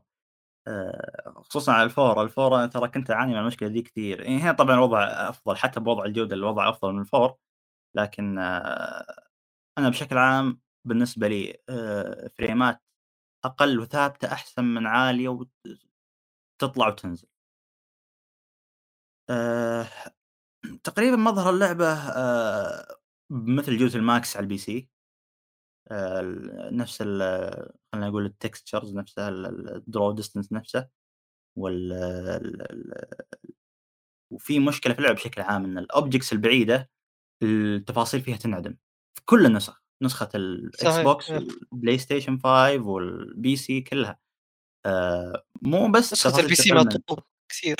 آآ 0.67 1.33
خصوصًا 1.35 1.73
على 1.73 1.83
ال 1.83 1.90
four، 1.90 2.23
ال 2.23 2.30
four 2.30 2.55
أنا 2.55 2.67
ترى 2.67 2.87
كنت 2.89 3.11
أعاني 3.11 3.33
من 3.33 3.39
المشكلة 3.39 3.69
ذي 3.69 3.81
كثير، 3.81 4.21
يعني 4.21 4.39
هنا 4.39 4.51
طبعًا 4.51 4.75
الوضع 4.75 5.03
أفضل 5.03 5.57
حتى 5.57 5.79
بوضع 5.79 6.05
الجودة 6.05 6.35
الوضع 6.35 6.69
أفضل 6.69 6.93
من 6.93 7.01
ال 7.01 7.08
four 7.08 7.37
لكن 7.95 8.39
أنا 9.79 9.89
بشكل 9.89 10.17
عام 10.17 10.61
بالنسبة 10.85 11.27
لي 11.27 11.57
آآ 11.69 12.29
فريمات 12.37 12.81
أقل 13.45 13.79
وثابتة 13.79 14.33
أحسن 14.33 14.65
من 14.65 14.87
عالية 14.87 15.29
وت 15.29 15.51
تطلع 16.61 16.87
وتنزل. 16.87 17.27
آآ 19.29 19.87
تقريبًا 20.83 21.17
مظهر 21.17 21.49
اللعبة 21.53 21.87
آآ 21.93 22.97
بمثل 23.31 23.77
جودة 23.77 23.93
الMax 23.99 24.37
على 24.37 24.47
الPC. 24.57 24.71
آآ 25.91 26.19
ال 26.21 26.77
نفس 26.77 26.97
ال 27.01 27.19
خلينا 27.93 28.09
نقول 28.09 28.33
الtextures 28.45 28.95
نفسها 28.95 29.29
ال 29.29 29.45
ال 29.45 29.83
الdraw 29.83 30.23
distance 30.23 30.53
نفسه 30.53 30.89
وال 31.57 31.93
ال 31.93 32.61
ال 32.71 32.93
وفي 34.33 34.59
مشكلة 34.59 34.93
في 34.93 34.99
اللعبة 34.99 35.15
بشكل 35.15 35.41
عام 35.41 35.65
إن 35.65 35.85
الobjects 35.87 36.33
البعيدة 36.33 36.89
التفاصيل 37.43 38.21
فيها 38.21 38.37
تنعدم 38.37 38.77
في 39.17 39.21
كل 39.25 39.45
النسخ، 39.45 39.83
نسخة 40.03 40.29
صحيح، 40.75 41.03
بوكس. 41.03 41.29
والبلاي 41.31 41.97
ستيشن 41.97 42.37
5 42.39 42.87
وال 42.87 43.55
PC 43.55 43.81
كلها. 43.81 44.19
آآ 44.85 45.43
مو 45.61 45.91
بس 45.91 46.13
نسخة 46.13 46.29
تفاصيل 46.29 46.45
ال 46.45 46.55
PC 46.55 46.71
من 46.71 46.79
مطلوب 46.85 47.19
كثير 47.51 47.77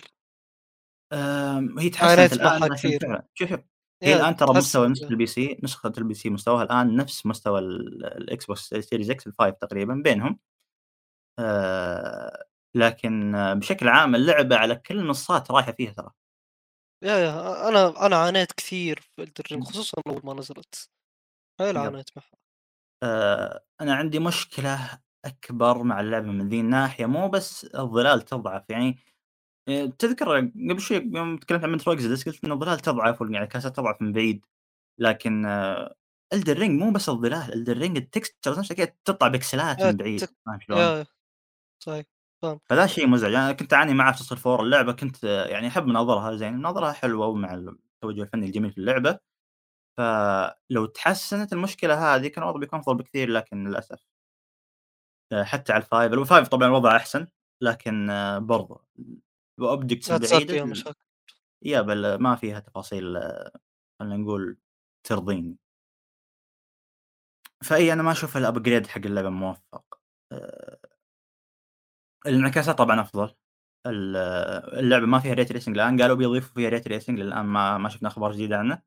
هي 1.79 1.89
تحسنت 1.89 2.33
لكن 2.69 2.69
كثير. 2.69 3.01
شوف، 3.03 3.49
شوف 3.49 3.59
هي 4.05 4.13
يا 4.13 4.15
الآن 4.15 4.35
ترى 4.35 4.53
مستوى 4.53 4.85
تحسن 4.85 5.11
ال 5.11 5.25
PC 5.25 5.57
نسخة 5.63 5.91
ال 5.97 6.13
PC 6.13 6.29
مستواها 6.29 6.63
الآن 6.63 6.95
نفس 6.95 7.25
مستوى 7.25 7.59
ال 7.59 8.05
الإكس 8.05 8.45
بوكس 8.45 8.69
سيريز 8.73 9.09
إكس 9.11 9.27
ال5 9.27 9.53
تقريبًا 9.61 9.93
بينهم. 10.03 10.39
آآ، 11.39 12.45
لكن 12.75 13.33
بشكل 13.59 13.87
عام 13.89 14.15
اللعبة 14.15 14.55
على 14.57 14.75
كل 14.75 14.99
المنصات 14.99 15.51
رايحة 15.51 15.71
فيها 15.71 15.91
ترى. 15.93 16.11
يا 17.03 17.17
يا 17.17 17.67
أنا 17.69 18.05
أنا 18.05 18.15
عانيت 18.17 18.51
كثير 18.51 18.99
في. 19.15 19.61
خصوصًا 19.61 20.01
أول 20.07 20.21
ما 20.23 20.33
نزلت. 20.33 20.89
حيل. 21.59 21.77
عانيت 21.77 22.09
معها. 22.17 22.37
آآ، 23.03 23.63
أنا 23.81 23.95
عندي 23.95 24.19
مشكلة 24.19 24.99
أكبر 25.25 25.83
مع 25.83 25.99
اللعبة 25.99 26.27
من 26.31 26.49
ذي 26.49 26.59
الناحية 26.59 27.05
مو 27.05 27.29
بس 27.29 27.65
الظلال 27.65 28.21
تضعف 28.21 28.69
يعني 28.69 28.97
تذكر 29.99 30.39
قبل 30.39 30.81
شوي 30.81 30.97
يوم 30.97 31.37
تكلمت 31.37 31.63
عن 31.63 31.79
Metro 31.79 31.83
Exodus 31.99 32.25
قلت 32.25 32.45
إن 32.45 32.51
الظلال 32.51 32.79
تضعف 32.79 33.21
والانعكاسات 33.21 33.75
تضعف 33.75 34.01
من 34.01 34.11
بعيد، 34.13 34.45
لكن 34.99 35.45
Elden 36.35 36.57
Ring 36.57 36.69
مو 36.71 36.91
بس 36.91 37.09
الظلال 37.09 37.43
Elden 37.65 37.79
Ring 37.83 38.01
الtextures 38.01 38.59
نفسها 38.59 38.75
كذا 38.75 38.93
تطلع 39.05 39.27
بكسلات 39.27 39.85
من 39.85 39.97
بعيد 39.97 40.19
فاهم 40.45 40.59
شلون؟ 40.59 40.79
صحيح 41.83 42.05
فاهم. 42.43 42.59
فذا 42.69 42.87
شيء 42.87 43.07
مزعج، 43.07 43.33
أنا 43.33 43.53
كنت 43.53 43.73
أعاني 43.73 43.93
معاه 43.93 44.11
في 44.11 44.23
Source 44.23 44.47
4 44.47 44.61
اللعبة 44.63 44.93
كنت 44.93 45.23
يعني 45.23 45.67
أحب 45.67 45.87
مناظرها 45.87 46.35
زين، 46.37 46.53
مناظرها 46.53 46.91
حلوة 46.91 47.27
ومع 47.27 47.53
التوجه 47.53 48.21
الفني 48.23 48.45
الجميل 48.45 48.71
في 48.71 48.77
اللعبة، 48.77 49.19
فلو 49.97 50.85
تحسنت 50.85 51.53
المشكلة 51.53 52.15
هذه 52.15 52.27
كان 52.27 52.43
الوضع 52.43 52.59
بيكون 52.59 52.79
أفضل 52.79 52.95
بكثير 52.97 53.29
لكن 53.29 53.67
للأسف. 53.67 53.99
آآ، 55.31 55.43
حتى 55.43 55.73
على 55.73 55.83
ال5 55.83 56.13
ال5 56.13 56.47
طبعًا 56.49 56.67
الوضع 56.67 56.95
أحسن 56.95 57.27
لكن 57.61 58.07
برضه 58.41 58.81
فيها 60.47 60.63
ال 60.63 60.69
مشاكل. 60.69 60.99
يب 61.61 61.89
ال 61.89 62.23
ما 62.23 62.35
فيها 62.35 62.59
تفاصيل 62.59 63.17
خلينا 63.99 64.17
نقول 64.17 64.57
ترضيني. 65.07 65.57
فإي 67.63 67.93
أنا 67.93 68.03
ما 68.03 68.11
أشوف 68.11 68.37
الupgrade 68.37 68.87
حق 68.87 69.01
اللعبة 69.05 69.29
موفق. 69.29 69.99
آآ 70.31 70.77
الانعكاسات 72.27 72.77
طبعًا 72.77 73.01
أفضل. 73.01 73.35
ال 73.87 74.15
اللعبة 74.79 75.05
ما 75.05 75.19
فيها 75.19 75.35
ray 75.35 75.47
tracing 75.47 75.67
الآن 75.67 76.01
قالوا 76.01 76.15
بيضيفوا 76.15 76.53
فيها 76.55 76.69
ray 76.69 76.83
tracing 76.83 77.09
للآن 77.09 77.45
ما 77.45 77.77
ما 77.77 77.89
شفنا 77.89 78.09
أخبار 78.09 78.31
جديدة 78.33 78.57
عنه. 78.57 78.81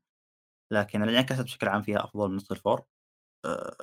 لكن 0.73 1.03
الانعكاسات 1.03 1.45
بشكل 1.45 1.67
عام 1.67 1.81
فيها 1.81 2.03
أفضل 2.05 2.31
من 2.31 2.39
Source 2.39 2.61
4. 2.67 2.85
آآ 3.45 3.75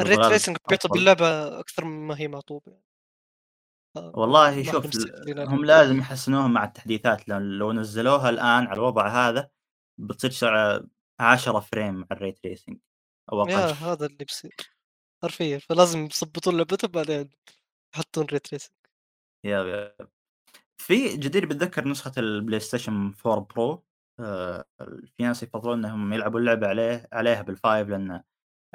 الظلال 0.00 0.40
tracing 0.40 0.56
بيعطي 0.68 0.88
أفضل. 0.88 0.98
باللعبة 0.98 1.60
أكثر 1.60 1.84
مما 1.84 2.20
هي 2.20 2.28
معطوبة. 2.28 2.80
والله 4.14 4.62
ما 4.62 4.62
شوف 4.62 4.86
هم. 5.46 5.64
لازم 5.64 5.98
يحسنوها 5.98 6.46
مع 6.48 6.64
التحديثات 6.64 7.28
لأن 7.28 7.42
لو 7.58 7.72
نزلوها 7.72 8.30
الآن 8.30 8.66
على 8.66 8.72
الوضع 8.74 9.08
هذا 9.08 9.50
بتصير 9.98 10.30
تشتغل 10.30 10.88
10 11.20 11.60
فريم 11.60 11.94
مع 11.94 12.06
tracing 12.18 12.76
أو 13.32 13.42
أقل. 13.42 13.52
يا 13.52 13.72
هذا 13.72 14.06
اللي 14.06 14.24
بيصير. 14.24 14.54
حرفيًا 15.22 15.58
فلازم 15.58 15.98
يضبطون 16.24 16.56
لعبتهم 16.56 16.90
بعدين 16.92 17.30
يحطون 17.96 18.26
tracing. 18.28 18.70
يب، 19.44 19.66
يب. 19.66 20.08
في 20.78 21.16
جدير 21.16 21.46
بتذكر 21.46 21.88
نسخة 21.88 22.12
البلاي 22.18 22.60
ستيشن 22.60 23.12
4 23.26 23.40
برو 23.56 23.84
آآ، 24.20 24.64
في 25.16 25.22
ناس 25.24 25.42
يفضلون 25.42 25.78
إنهم 25.86 26.12
يلعبون 26.12 26.40
اللعبة 26.42 26.68
عليه 26.68 27.08
عليها 27.12 27.42
بال5 27.42 27.66
لأن 27.90 28.22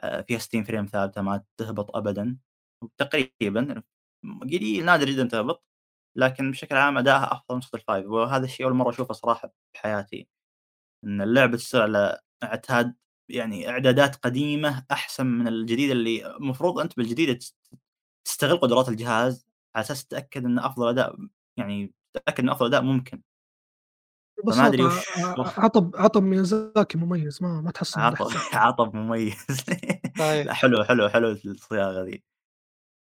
آآ، 0.02 0.22
فيها 0.24 0.40
60 0.40 0.64
فريم 0.64 0.86
ثابتة 0.88 1.22
ما 1.24 1.44
تهبط 1.58 1.98
أبدًا. 1.98 2.38
تقريبًا 2.98 3.84
قليل 4.44 4.86
نادر 4.86 5.06
جدًا 5.10 5.28
تهبط. 5.28 5.64
لكن 6.18 6.52
بشكل 6.52 6.76
عام 6.78 6.98
أداءها 6.98 7.34
أفضل 7.34 7.56
من 7.56 7.58
نسخة 7.60 7.78
ال5 7.78 8.08
وهذا 8.12 8.46
الشيء 8.46 8.66
أول 8.68 8.76
مرة 8.76 8.90
أشوفه 8.90 9.14
صراحة 9.14 9.54
بحياتي. 9.76 10.28
إن 11.06 11.22
اللعبة 11.24 11.58
تشتغل 11.58 11.82
على 11.84 12.22
اعتاد 12.44 12.96
يعني 13.30 13.70
إعدادات 13.70 14.18
قديمة 14.18 14.86
أحسن 14.92 15.26
من 15.28 15.48
الجديدة 15.50 15.94
اللي 15.94 16.28
المفروض 16.38 16.80
أنت 16.80 16.98
بالجديدة 16.98 17.34
تس 17.34 17.58
تستغل 18.26 18.58
قدرات 18.58 18.90
الجهاز 18.90 19.48
على 19.76 19.84
أساس 19.86 20.06
تتأكد 20.08 20.46
إن 20.46 20.60
أفضل 20.60 20.90
أداء 20.90 21.18
يعني 21.58 21.94
تتأكد 22.16 22.44
إن 22.44 22.50
أفضل 22.50 22.68
أداء 22.68 22.82
ممكن. 22.84 23.24
أدري 24.50 24.84
ببساطة 24.84 24.86
وش 24.86 25.06
عطب 25.58 25.96
عطب 25.96 26.24
ميازاكي 26.24 26.98
مميز 26.98 27.44
ما 27.44 27.62
ما 27.62 27.72
من 27.98 28.04
عطب. 28.04 28.32
عطب 28.54 28.96
مميز. 28.96 29.36
لا 30.46 30.54
حلو، 30.54 30.84
حلو، 30.84 31.10
حلو 31.10 31.32
الصياغة 31.32 32.04
ذي. 32.04 32.24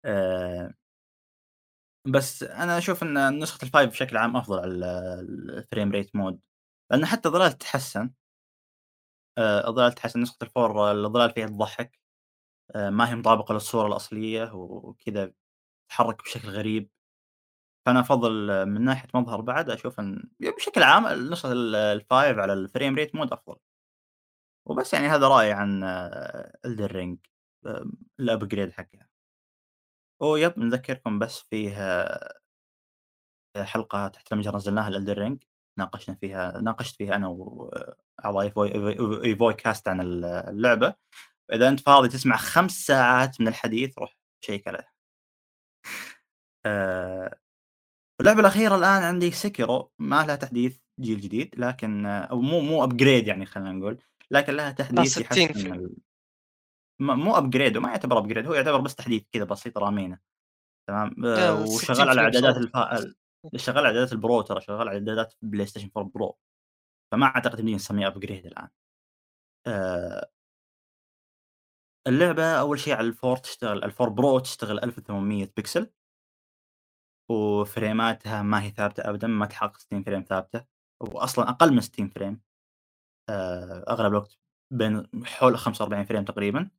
آآ 0.05 0.73
بس 2.05 2.43
أنا 2.43 2.77
أشوف 2.77 3.03
إن 3.03 3.39
نسخة 3.39 3.65
ال5 3.67 3.75
بشكل 3.89 4.17
عام 4.17 4.37
أفضل 4.37 4.59
على 4.59 4.71
ال 4.73 5.65
الframe 5.75 5.93
rate 5.95 6.09
mode 6.21 6.37
لأن 6.91 7.05
حتى 7.05 7.27
الظلال 7.29 7.57
تحسّن. 7.57 8.11
آآ 9.37 9.67
الظلال 9.67 9.93
تحسّن 9.93 10.21
نسخة 10.21 10.45
ال4 10.45 10.57
الظلال 10.57 11.31
فيها 11.31 11.47
تضحّك. 11.47 11.99
آآ 12.75 12.89
ما 12.89 13.09
هي 13.11 13.15
مطابقة 13.15 13.53
للصورة 13.53 13.87
الأصلية 13.87 14.51
وكذا 14.55 15.33
تتحرك 15.89 16.23
بشكل 16.23 16.49
غريب. 16.49 16.89
فأنا 17.85 17.99
أفضّل 17.99 18.65
من 18.67 18.81
ناحية 18.85 19.09
مظهر 19.15 19.41
بعد 19.41 19.69
أشوف 19.69 19.99
إن 19.99 20.31
بشكل 20.57 20.83
عام 20.83 21.07
النسخة 21.07 21.53
ال 21.53 22.01
ال5 22.01 22.13
على 22.13 22.67
الframe 22.69 22.97
rate 22.99 23.19
mode 23.19 23.33
أفضل. 23.33 23.57
وبس 24.65 24.93
يعني 24.93 25.07
هذا 25.07 25.27
رأيي 25.27 25.51
عن 25.51 25.81
Elden 26.67 26.91
Ring 26.91 27.17
آمم 27.65 27.91
الupgrade 28.21 28.71
حقها. 30.21 30.29
و 30.29 30.37
yep 30.37 30.59
نذكركم 30.59 31.19
بس 31.19 31.39
فيه 31.39 31.75
حلقة 33.57 34.07
تحت 34.07 34.33
المجهر 34.33 34.55
نزلناها 34.55 34.89
لElden 34.89 35.17
Ring 35.17 35.45
ناقشنا 35.79 36.15
فيها 36.15 36.61
ناقشت 36.61 36.95
فيها 36.95 37.15
أنا 37.15 37.27
وأعضاء 37.27 38.41
إيفوي 38.41 39.23
إيفوي 39.25 39.53
كاست 39.53 39.87
عن 39.87 40.01
ال 40.01 40.25
اللعبة. 40.25 40.93
إذا 41.53 41.69
أنت 41.69 41.79
فاضي 41.79 42.09
تسمع 42.09 42.37
5 42.37 42.85
ساعات 42.85 43.41
من 43.41 43.47
الحديث 43.47 43.99
روح 43.99 44.17
شيك 44.45 44.67
عليه. 44.67 44.91
آآ 46.65 47.39
اللعبة 48.21 48.39
الأخيرة 48.39 48.75
الآن 48.75 49.03
عندي 49.03 49.31
Sekiro 49.31 49.85
ما 49.99 50.25
لها 50.25 50.35
تحديث 50.35 50.79
جيل 50.99 51.21
جديد 51.21 51.55
لكن 51.57 52.05
أو 52.05 52.41
مو 52.41 52.59
مو 52.61 52.87
upgrade 52.87 53.27
يعني 53.27 53.45
خلينا 53.45 53.71
نقول، 53.71 54.03
لكن 54.31 54.53
لها 54.53 54.71
تحديث 54.71 55.11
60 55.11 55.43
يحسّن 55.43 55.89
مو 57.01 57.35
upgrade 57.35 57.77
وما 57.77 57.89
يعتبر 57.89 58.23
upgrade 58.23 58.47
هو 58.47 58.53
يعتبر 58.53 58.81
بس 58.81 58.95
تحديث 58.95 59.23
كذا 59.31 59.43
بسيط 59.43 59.77
رامينه. 59.77 60.19
تمام؟ 60.87 61.15
60 61.65 61.75
وشغال 61.75 62.09
على 62.09 62.13
frame 62.13 62.25
إعدادات 62.25 62.55
صارت. 62.55 62.75
الف 62.75 63.15
ال 63.53 63.59
شغال 63.61 63.77
على 63.77 63.87
إعدادات 63.87 64.13
البرو 64.13 64.41
ترى 64.41 64.61
شغال 64.61 64.89
على 64.89 64.97
إعدادات 64.97 65.33
بلاي 65.41 65.65
ستيشن 65.65 65.89
4 65.97 66.11
برو. 66.13 66.37
فما 67.13 67.25
أعتقد 67.25 67.59
يمدينا 67.59 67.75
نسميه 67.75 68.09
upgrade 68.09 68.45
الآن. 68.45 68.69
آآ 69.67 70.29
اللعبة 72.07 72.43
أول 72.43 72.79
شيء 72.79 72.93
على 72.93 73.13
ال4 73.13 73.41
تشتغل 73.41 73.91
ال4 73.91 74.01
برو 74.09 74.39
تشتغل 74.39 74.79
1800 74.79 75.53
بكسل. 75.57 75.91
و 77.31 77.45
frameاتها 77.45 78.41
ما 78.41 78.63
هي 78.63 78.69
ثابتة 78.71 79.09
أبدًا 79.09 79.27
ما 79.27 79.45
تحقق 79.45 79.77
60 79.77 80.03
frame 80.03 80.21
ثابتة، 80.23 80.65
وأصلًا 81.01 81.49
أقل 81.49 81.73
من 81.73 81.81
60 81.81 82.07
frame. 82.07 82.41
آآ 83.29 83.85
أغلب 83.89 84.11
الوقت 84.11 84.37
بين 84.73 85.07
حول 85.25 85.57
45 85.57 86.05
frame 86.05 86.25
تقريبًا. 86.25 86.69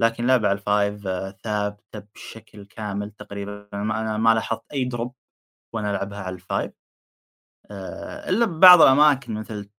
لكن 0.00 0.22
اللعبة 0.24 0.48
على 0.48 0.58
ال5 0.58 1.36
ثابتة 1.44 1.98
بشكل 2.14 2.64
كامل 2.66 3.10
تقريبًا 3.10 3.68
أنا 3.74 4.16
ما 4.18 4.34
لاحظت 4.34 4.62
أي 4.72 4.88
drop 4.96 5.10
وأنا 5.74 5.90
ألعبها 5.90 6.18
على 6.18 6.38
ال5. 6.38 6.70
آآ 7.70 8.28
إلا 8.30 8.46
ببعض 8.46 8.82
الأماكن 8.82 9.34
مثل 9.34 9.70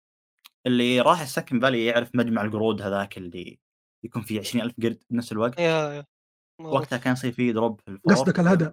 اللي 0.67 1.01
راح 1.01 1.21
السكن 1.21 1.61
فالي 1.61 1.87
يعرف 1.87 2.11
مجمع 2.15 2.43
القرود 2.43 2.83
هذاك 2.83 3.19
اللي 3.19 3.59
يكون 4.05 4.23
فيه 4.23 4.41
20,000 4.41 4.75
قرد 4.83 5.03
بنفس 5.11 5.33
الوقت. 5.33 5.59
يا 5.61 5.93
يا 5.93 6.05
وقتها. 6.61 6.99
كان 6.99 7.13
يصير 7.13 7.33
في 7.33 7.55
drop 7.55 7.75
في 7.85 7.91
ال4 7.97 8.01
قصدك 8.13 8.41
الهدى. 8.41 8.71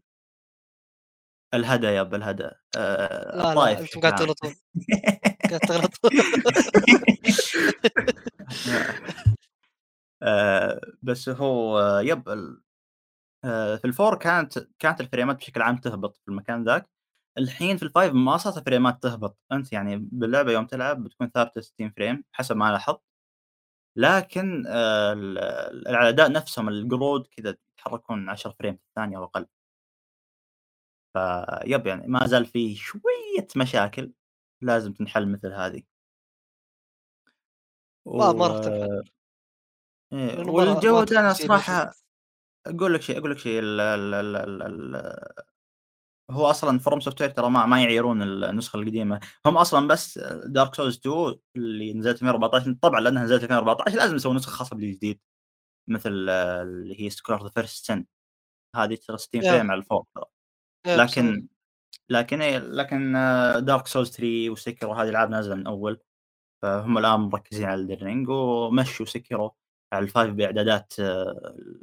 الهدى 1.53 1.87
يب 1.87 2.15
الهدى. 2.15 2.49
لا، 2.75 3.49
الطايف 3.49 3.79
لا 3.79 3.83
أنتم 3.83 3.83
بشكل 3.83 4.01
قاعد. 4.01 4.15
تغلطون. 4.15 4.55
قاعد 5.49 5.59
تغلطون. 5.61 6.11
آآ 10.26 10.82
بس 11.03 11.30
هو 11.30 11.80
يب 11.99 12.30
ال 12.30 12.61
آآ 13.45 13.78
في 13.78 13.88
ال4 13.93 14.17
كانت 14.17 14.59
كانت 14.80 15.01
ال 15.01 15.07
frameات 15.07 15.38
بشكل 15.38 15.61
عام 15.61 15.78
تهبط 15.78 16.17
في 16.17 16.28
المكان 16.30 16.63
ذاك. 16.65 16.89
الحين 17.38 17.78
في 17.78 17.86
ال5 17.86 17.97
ما 18.13 18.38
صارت 18.38 18.57
ال 18.57 18.64
frameات 18.64 19.03
تهبط، 19.03 19.38
أنت 19.51 19.73
يعني 19.73 19.97
باللعبة 20.13 20.51
يوم 20.53 20.65
تلعب 20.67 21.03
بتكون 21.03 21.30
ثابتة 21.30 21.61
60 21.61 21.91
frame 21.91 22.23
حسب 22.34 22.57
ما 22.57 22.71
لاحظت. 22.71 23.01
لكن 23.97 24.65
آآ 24.67 25.13
ال 25.13 25.38
الأعداء 25.89 26.32
نفسهم 26.32 26.69
القرود 26.69 27.28
كذا 27.28 27.55
يتحركون 27.80 28.30
10 28.30 28.51
frame 28.59 28.75
في 28.76 28.82
الثانية 28.89 29.17
أو 29.17 29.23
أقل. 29.23 29.47
ف 31.13 31.32
yep 31.32 31.88
يعني 31.88 32.07
ما 32.07 32.28
زال 32.28 32.45
في 32.45 32.76
شوية 32.76 33.47
مشاكل. 33.57 34.13
لازم 34.61 34.93
تنحل 34.93 35.28
مثل 35.32 35.53
هذه. 35.53 35.84
ما 38.05 38.32
ما 38.34 38.45
و 38.45 38.47
راح 38.47 38.59
تنحل. 38.59 39.14
إيه 40.13 40.37
والجودة 40.49 41.19
أنا. 41.19 41.31
الصراحة 41.31 41.91
أقول 42.67 42.93
لك 42.93 43.01
شيء 43.01 43.19
أقول 43.19 43.31
لك 43.31 43.37
شيء 43.39 43.59
ال 43.59 43.81
ال 43.81 44.13
ال 44.15 44.35
ال 44.37 44.95
ال 44.95 45.25
هو 46.31 46.45
أصلًا 46.47 46.79
From 46.79 47.01
Software 47.01 47.33
ترى 47.35 47.49
ما 47.49 47.65
ما 47.65 47.83
يعيرون 47.83 48.21
النسخة 48.23 48.77
القديمة، 48.77 49.19
هم 49.45 49.57
أصلًا 49.57 49.87
بس 49.87 50.19
Dark 50.59 50.69
Souls 50.77 50.99
2 50.99 51.35
اللي 51.55 51.93
نزلت 51.93 52.13
2014 52.15 52.75
طبعًا 52.81 52.99
لأنها 53.01 53.23
نزلت 53.23 53.43
2014 53.43 53.97
لازم 53.97 54.15
يسوون 54.15 54.35
نسخة 54.35 54.51
خاصة 54.51 54.75
بالجديد، 54.75 55.21
مثل 55.89 56.29
اللي 56.29 57.01
هي 57.01 57.09
of 57.11 57.41
the 57.43 57.49
First 57.61 57.85
Sin 57.93 58.03
هذه 58.75 58.95
ترى 58.95 59.17
60 59.19 59.43
Yeah. 59.43 59.47
فريم 59.49 59.71
على 59.71 59.79
الفوق 59.79 60.07
ترى. 60.15 60.25
لكن 60.87 61.47
لكن 62.09 62.41
إيه 62.41 62.57
لكن 62.59 63.13
دارك 63.65 63.87
سولز 63.87 64.11
3 64.11 64.49
وسكرو 64.51 64.93
هذه 64.93 65.09
العاب 65.09 65.29
نازلة 65.29 65.55
من 65.55 65.67
أول 65.67 66.01
فهم 66.63 66.97
الآن 66.97 67.19
مركزين 67.21 67.65
على 67.65 67.81
Elden 67.81 68.08
Ring 68.08 68.29
ومشوا 68.29 69.05
Sekiro 69.05 69.55
على 69.93 70.03
ال 70.03 70.09
five 70.09 70.33
بإعدادات 70.33 70.93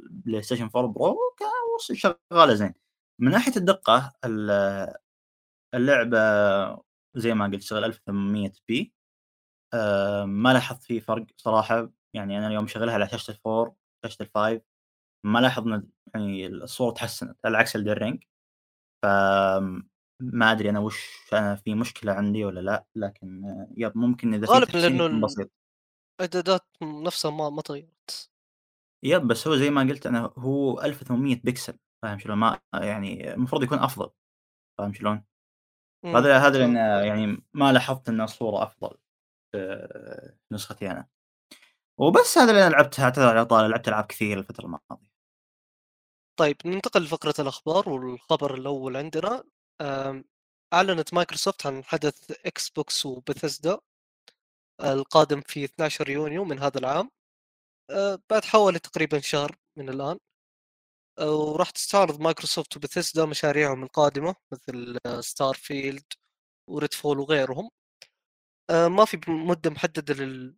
بلاي 0.09 0.41
ستيشن 0.41 0.69
4 0.75 0.87
برو 0.87 1.17
شغالة 1.93 2.53
زين. 2.53 2.73
من 3.19 3.31
ناحية 3.31 3.55
الدقة 3.57 4.13
ال- 4.25 4.93
اللعبة 5.73 6.17
زي 7.15 7.33
ما 7.33 7.45
قلت 7.45 7.55
تشتغل 7.55 7.83
1800 7.83 8.51
p 8.67 8.93
آه، 9.73 10.25
ما 10.25 10.53
لاحظت 10.53 10.83
فيه 10.83 10.99
فرق 10.99 11.25
صراحة. 11.37 11.89
يعني 12.13 12.37
أنا 12.37 12.47
اليوم 12.47 12.67
شغلها 12.67 12.93
على 12.93 13.09
شاشة 13.09 13.31
ال 13.31 13.39
four 13.39 13.73
شاشة 14.05 14.23
ال 14.23 14.31
five 14.31 14.61
ما 15.25 15.39
لاحظ 15.39 15.67
إن 15.67 15.87
يعني 16.15 16.47
الصورة 16.47 16.93
تحسنت 16.93 17.37
على 17.45 17.57
عكس 17.57 17.75
Elden 17.75 18.02
Ring 18.02 18.23
ف 19.03 19.05
ما 20.19 20.51
أدري 20.51 20.69
أنا 20.69 20.79
وش 20.79 21.09
أنا 21.33 21.55
في 21.55 21.75
مشكلة 21.75 22.11
عندي 22.13 22.45
ولا 22.45 22.59
لا 22.59 22.85
لكن 22.95 23.45
آه، 23.45 23.67
يب 23.77 23.97
ممكن 23.97 24.33
إذا 24.33 24.45
في 24.47 24.51
غالبًا 24.51 25.05
ال 25.05 25.21
بسيط. 25.21 25.51
الإعدادات 26.19 26.65
نفسها 26.81 27.31
ما 27.31 27.49
ما 27.49 27.61
تغيرت. 27.61 28.31
يب 29.03 29.27
بس 29.27 29.47
هو 29.47 29.55
زي 29.55 29.69
ما 29.69 29.81
قلت 29.81 30.05
أنا 30.07 30.33
هو 30.37 30.81
1800 30.81 31.41
بكسل 31.43 31.77
فاهم 32.03 32.19
شلون 32.19 32.37
ما 32.37 32.59
يعني 32.73 33.33
المفروض 33.33 33.63
يكون 33.63 33.79
أفضل 33.79 34.09
فاهم 34.77 34.93
شلون؟ 34.93 35.23
إمم، 36.05 36.15
هذا 36.17 36.37
هذا 36.37 36.57
لأن. 36.59 36.75
يعني 37.07 37.43
ما 37.53 37.71
لاحظت 37.73 38.09
إن 38.09 38.21
الصورة 38.21 38.63
أفضل 38.63 38.97
في 39.51 40.33
نسختي 40.51 40.91
أنا 40.91 41.07
وبس 41.99 42.37
هذا 42.37 42.51
اللي 42.51 42.67
أنا 42.67 42.71
لعبتها 42.75 43.05
أعتذر 43.05 43.27
على 43.29 43.45
طال 43.45 43.69
لعبت 43.71 43.87
ألعاب 43.87 44.05
كثير 44.05 44.39
الفترة 44.39 44.65
الماضية 44.65 45.13
طيب 46.39 46.57
ننتقل 46.65 47.03
لفقرة 47.03 47.33
الأخبار 47.39 47.89
والخبر 47.89 48.55
الأول 48.55 48.97
عندنا 48.97 49.43
آمم، 49.81 50.23
أعلنت 50.73 51.13
مايكروسوفت 51.13 51.65
عن 51.65 51.83
حدث 51.83 52.31
إكس 52.45 52.69
بوكس 52.69 53.05
وبثيسدا 53.05 53.79
القادم 54.81 55.41
في 55.47 55.63
12 55.65 56.09
يونيو 56.09 56.43
من 56.45 56.59
هذا 56.59 56.77
العام 56.79 57.09
آآ، 57.91 58.19
بعد 58.31 58.45
حوالي 58.45 58.79
تقريبًا 58.79 59.19
شهر 59.19 59.55
من 59.77 59.89
الآن. 59.89 60.19
آآ، 61.19 61.25
وراح 61.25 61.69
تستعرض 61.69 62.21
مايكروسوفت 62.21 62.77
وبثيسدا 62.77 63.25
مشاريعهم 63.25 63.83
القادمة 63.83 64.35
مثل 64.53 64.99
ستارفيلد 65.21 66.03
وRedfall 66.71 67.05
وغيرهم. 67.05 67.69
آآ، 68.69 68.87
ما 68.87 69.05
في 69.05 69.17
ب 69.17 69.29
مدة 69.29 69.69
محددة 69.69 70.13
لل 70.13 70.57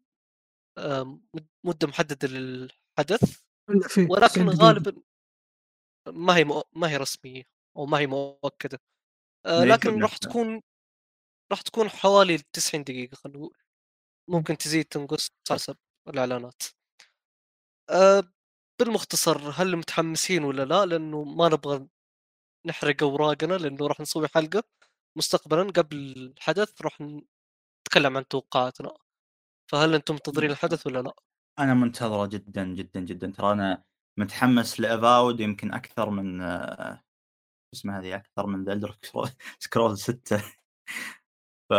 آآ، 0.79 1.03
مد 1.35 1.47
مدة 1.65 1.87
محددة 1.87 2.27
للحدث 2.27 3.41
إلا 3.69 3.87
في 3.87 4.07
90 4.07 4.47
ولكن 4.47 4.49
غالبًا 4.49 5.03
ما 6.07 6.35
هي 6.37 6.43
ما 6.75 6.89
هي 6.89 6.97
رسمية 6.97 7.43
أو 7.77 7.85
ما 7.85 7.99
هي 7.99 8.07
إيه، 9.47 9.63
لكن. 9.65 10.01
راح 10.03 10.17
تكون 10.17 10.61
راح 11.51 11.61
تكون 11.61 11.89
حوالي 11.89 12.39
90 12.53 12.83
دقيقة 12.85 13.15
خلينا 13.15 13.39
نقول. 13.39 13.57
ممكن 14.29 14.57
تزيد 14.57 14.85
تنقص 14.85 15.29
حسب 15.51 15.77
الإعلانات. 16.09 16.63
آآ، 17.89 18.23
بالمختصر 18.79 19.37
هل 19.57 19.75
متحمسين 19.77 20.43
والّا 20.43 20.65
لا؟ 20.65 20.85
لأنه 20.85 21.23
ما 21.23 21.49
نبغى 21.49 21.87
نحرق 22.67 23.03
أوراقنا 23.03 23.53
لأنه 23.55 23.87
راح 23.87 23.99
نسوي 24.01 24.27
حلقة 24.27 24.63
مستقبلًا 25.17 25.71
قبل 25.71 25.97
الحدث 26.37 26.81
راح 26.81 27.01
نتكلم 27.87 28.17
عن 28.17 28.27
توقعاتنا. 28.27 28.91
فهل 29.71 29.95
أنتم 29.95 30.13
منتظرين 30.15 30.51
الحدث 30.51 30.87
والّا 30.87 30.99
لأ؟ 31.01 31.15
أنا 31.59 31.73
منتظرة 31.73 32.25
جدا 32.27 32.65
جدا 32.65 32.99
جدا 32.99 33.31
ترى 33.31 33.51
أنا 33.51 33.83
متحمس 34.19 34.79
ل 34.79 34.88
Avowed 34.88 35.39
يمكن 35.39 35.73
أكثر 35.73 36.09
من 36.09 36.41
آه، 36.41 37.03
اسمها 37.75 37.99
هذه 37.99 38.15
أكثر 38.15 38.47
من 38.47 38.65
The 38.65 38.97
Elder 39.59 39.75
Scrolls 39.75 39.97
6 39.97 40.43
ف 41.69 41.73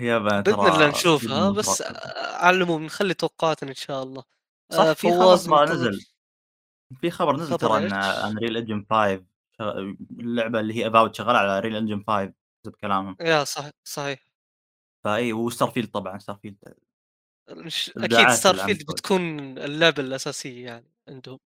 يابا 0.00 0.40
بإذن 0.40 0.54
الله 0.54 0.88
نشوفها 0.88 1.50
جداً 1.50 1.58
بس 1.58 1.80
مترقب. 1.80 2.00
على 2.16 2.56
العموم 2.56 2.84
نخلي 2.84 3.14
توقعاتنا 3.14 3.70
إن 3.70 3.74
شاء 3.74 4.02
الله. 4.02 4.24
صح 4.72 4.78
آآ، 4.78 4.94
في 4.94 5.10
خبر 5.10 5.30
منتظر 5.30 5.64
نزل 5.74 6.06
في 7.00 7.10
خبر 7.10 7.36
نزل 7.36 7.58
ترى 7.58 7.86
إن؟ 7.86 7.92
Unreal 7.92 8.56
Engine 8.56 8.86
5 8.90 9.24
اللعبة 10.20 10.60
اللي 10.60 10.74
هي 10.74 10.88
Avowed 10.88 11.14
شغالة 11.14 11.38
على 11.38 11.60
Unreal 11.60 11.76
Engine 11.76 12.04
5 12.06 12.32
حسب 12.64 12.74
كلامهم 12.80 13.16
yeah 13.20 13.44
صح 13.44 13.70
صحيح. 13.84 14.28
فإي 15.04 15.32
و 15.32 15.70
Starfield 15.70 15.90
طبعا 15.90 16.18
Starfield 16.18 16.56
عم 17.50 17.68
ستارفيلد 18.30 18.78
تسوي. 18.78 18.94
بتكون 18.94 19.38
اللعبة 19.58 20.02
الأساسية 20.02 20.64
يعني 20.66 20.92
عندهم. 21.08 21.38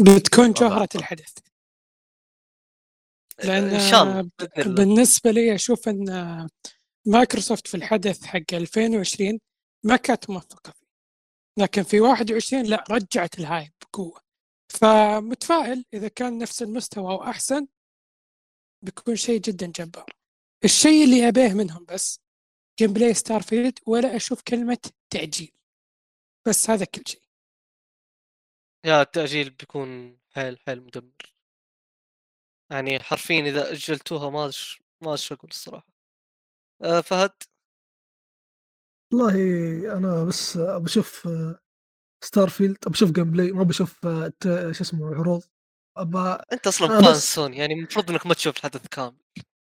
بتكون 0.00 0.52
طبعاً. 0.52 0.68
جوهرة 0.68 0.88
الحدث 0.94 1.38
لأن 3.44 3.64
إن 3.64 3.90
شاء 3.90 4.02
الله. 4.02 4.30
بالنسبة 4.56 5.30
لي 5.30 5.54
أشوف 5.54 5.88
أن 5.88 6.48
مايكروسوفت 7.08 7.66
في 7.66 7.76
الحدث 7.76 8.24
حق 8.24 8.54
2020 8.54 9.40
ما 9.84 9.96
كانت 9.96 10.30
موفقة 10.30 10.72
فيه. 10.72 10.86
لكن 11.58 11.82
في 11.82 12.00
21 12.00 12.62
لا 12.62 12.84
رجعت 12.90 13.38
ال 13.38 13.45
hype 13.45 13.72
بقوة. 13.82 14.20
فمتفائل 14.68 15.84
إذا 15.94 16.08
كان 16.08 16.38
نفس 16.38 16.62
المستوى 16.62 17.12
أو 17.12 17.22
أحسن 17.22 17.66
بيكون 18.84 19.16
شيء 19.16 19.40
جدا 19.40 19.66
جبار. 19.66 20.10
الشيء 20.64 21.04
اللي 21.04 21.28
أبيه 21.28 21.54
منهم 21.54 21.84
بس 21.84 22.20
gameplay 22.78 23.14
Starfield 23.14 23.78
ولا 23.86 24.16
أشوف 24.16 24.42
كلمة 24.42 24.90
تأجيل 25.10 25.52
بس 26.48 26.70
هذا 26.70 26.84
كل 26.84 27.02
شيء. 27.06 27.22
يا 28.84 29.02
التأجيل 29.02 29.50
بيكون 29.50 30.18
حيل 30.30 30.58
حيل 30.58 30.80
مدمر. 30.82 31.34
يعني 32.70 33.00
حرفيًا 33.00 33.40
إذا 33.40 33.72
أجلتوها 33.72 34.30
ما 34.30 34.44
أدري 34.44 34.58
ما 35.02 35.16
أقول 35.30 35.50
الصراحة. 35.50 35.97
آآ، 36.82 37.00
فهد 37.00 37.30
والله 39.12 39.34
أنا 39.96 40.24
بس 40.24 40.56
بشوف 40.58 41.28
Starfield 42.24 42.76
بشوف 42.86 43.10
gameplay 43.12 43.52
ما 43.52 43.62
بشوف 43.62 44.06
ت- 44.40 44.70
شو 44.72 44.84
اسمه 44.84 45.14
عروض 45.14 45.42
أنت 46.52 46.66
أصلًا 46.66 46.88
أنا 46.88 47.00
fan 47.02 47.10
بس- 47.12 47.34
سوني 47.34 47.56
يعني 47.56 47.74
المفروض 47.74 48.10
إنك 48.10 48.26
ما 48.26 48.34
تشوف 48.34 48.56
الحدث 48.56 48.86
كامل. 48.86 49.16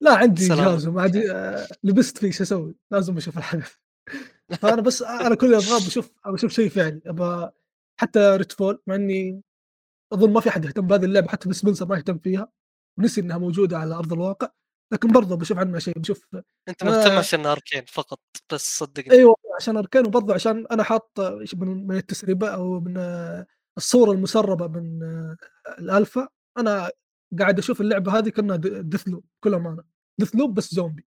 لا 0.01 0.15
عندي. 0.17 0.47
جهاز 0.47 0.87
وما 0.87 1.01
عندي 1.01 1.31
آه، 1.31 1.67
لبست 1.83 2.17
فيه 2.17 2.31
شو 2.31 2.43
أسوي؟ 2.43 2.75
لازم 2.91 3.17
أشوف 3.17 3.37
الحدث 3.37 3.75
فأنا 4.61 4.81
بس 4.81 5.01
أنا 5.01 5.35
كل 5.35 5.45
اللي 5.45 5.57
ابغاه 5.57 5.77
بشوف 5.87 6.11
بشوف 6.27 6.51
شيء 6.51 6.69
فعلي 6.69 7.01
ابى 7.05 7.51
حتى 7.99 8.19
Redfall 8.19 8.81
مع 8.87 8.95
إني 8.95 9.41
أظن 10.13 10.33
ما 10.33 10.39
في 10.41 10.49
احد 10.49 10.65
يهتم 10.65 10.87
بهذه 10.87 11.05
اللعبة 11.05 11.27
حتى 11.27 11.53
سبنسر 11.53 11.85
ما 11.85 11.97
يهتم 11.97 12.17
فيها 12.17 12.51
ونسي 12.99 13.21
إنها 13.21 13.37
موجودة 13.37 13.77
على 13.77 13.95
أرض 13.95 14.13
الواقع 14.13 14.51
لكن 14.93 15.11
برضه 15.11 15.35
بشوف 15.35 15.57
عنها 15.57 15.79
شيء 15.79 15.99
بشوف 15.99 16.25
آه. 16.33 16.43
مهتم 16.83 17.17
عشان 17.17 17.45
Arkane 17.45 17.85
فقط 17.87 18.19
بس 18.53 18.77
صدقني. 18.77 19.11
أيوه 19.11 19.35
عشان 19.55 19.77
Arkane 19.77 20.07
وبرضه 20.07 20.33
عشان 20.33 20.65
أنا 20.71 20.83
حاط 20.83 21.19
من 21.55 21.87
من 21.87 21.95
التسريبات 21.95 22.49
أو 22.49 22.79
من 22.79 22.97
آه، 22.97 23.45
الصورة 23.77 24.11
المسربة 24.11 24.67
من 24.67 25.03
آه، 25.03 25.37
الألفا 25.79 26.27
أنا 26.57 26.91
قاعد 27.39 27.59
أشوف 27.59 27.81
اللعبة 27.81 28.17
هذه 28.17 28.29
كأنها 28.29 28.55
Deathloop 28.81 29.23
بكل 29.41 29.53
أمانة 29.53 29.83
Deathloop 30.17 30.53
بس 30.53 30.73
زومبي 30.73 31.05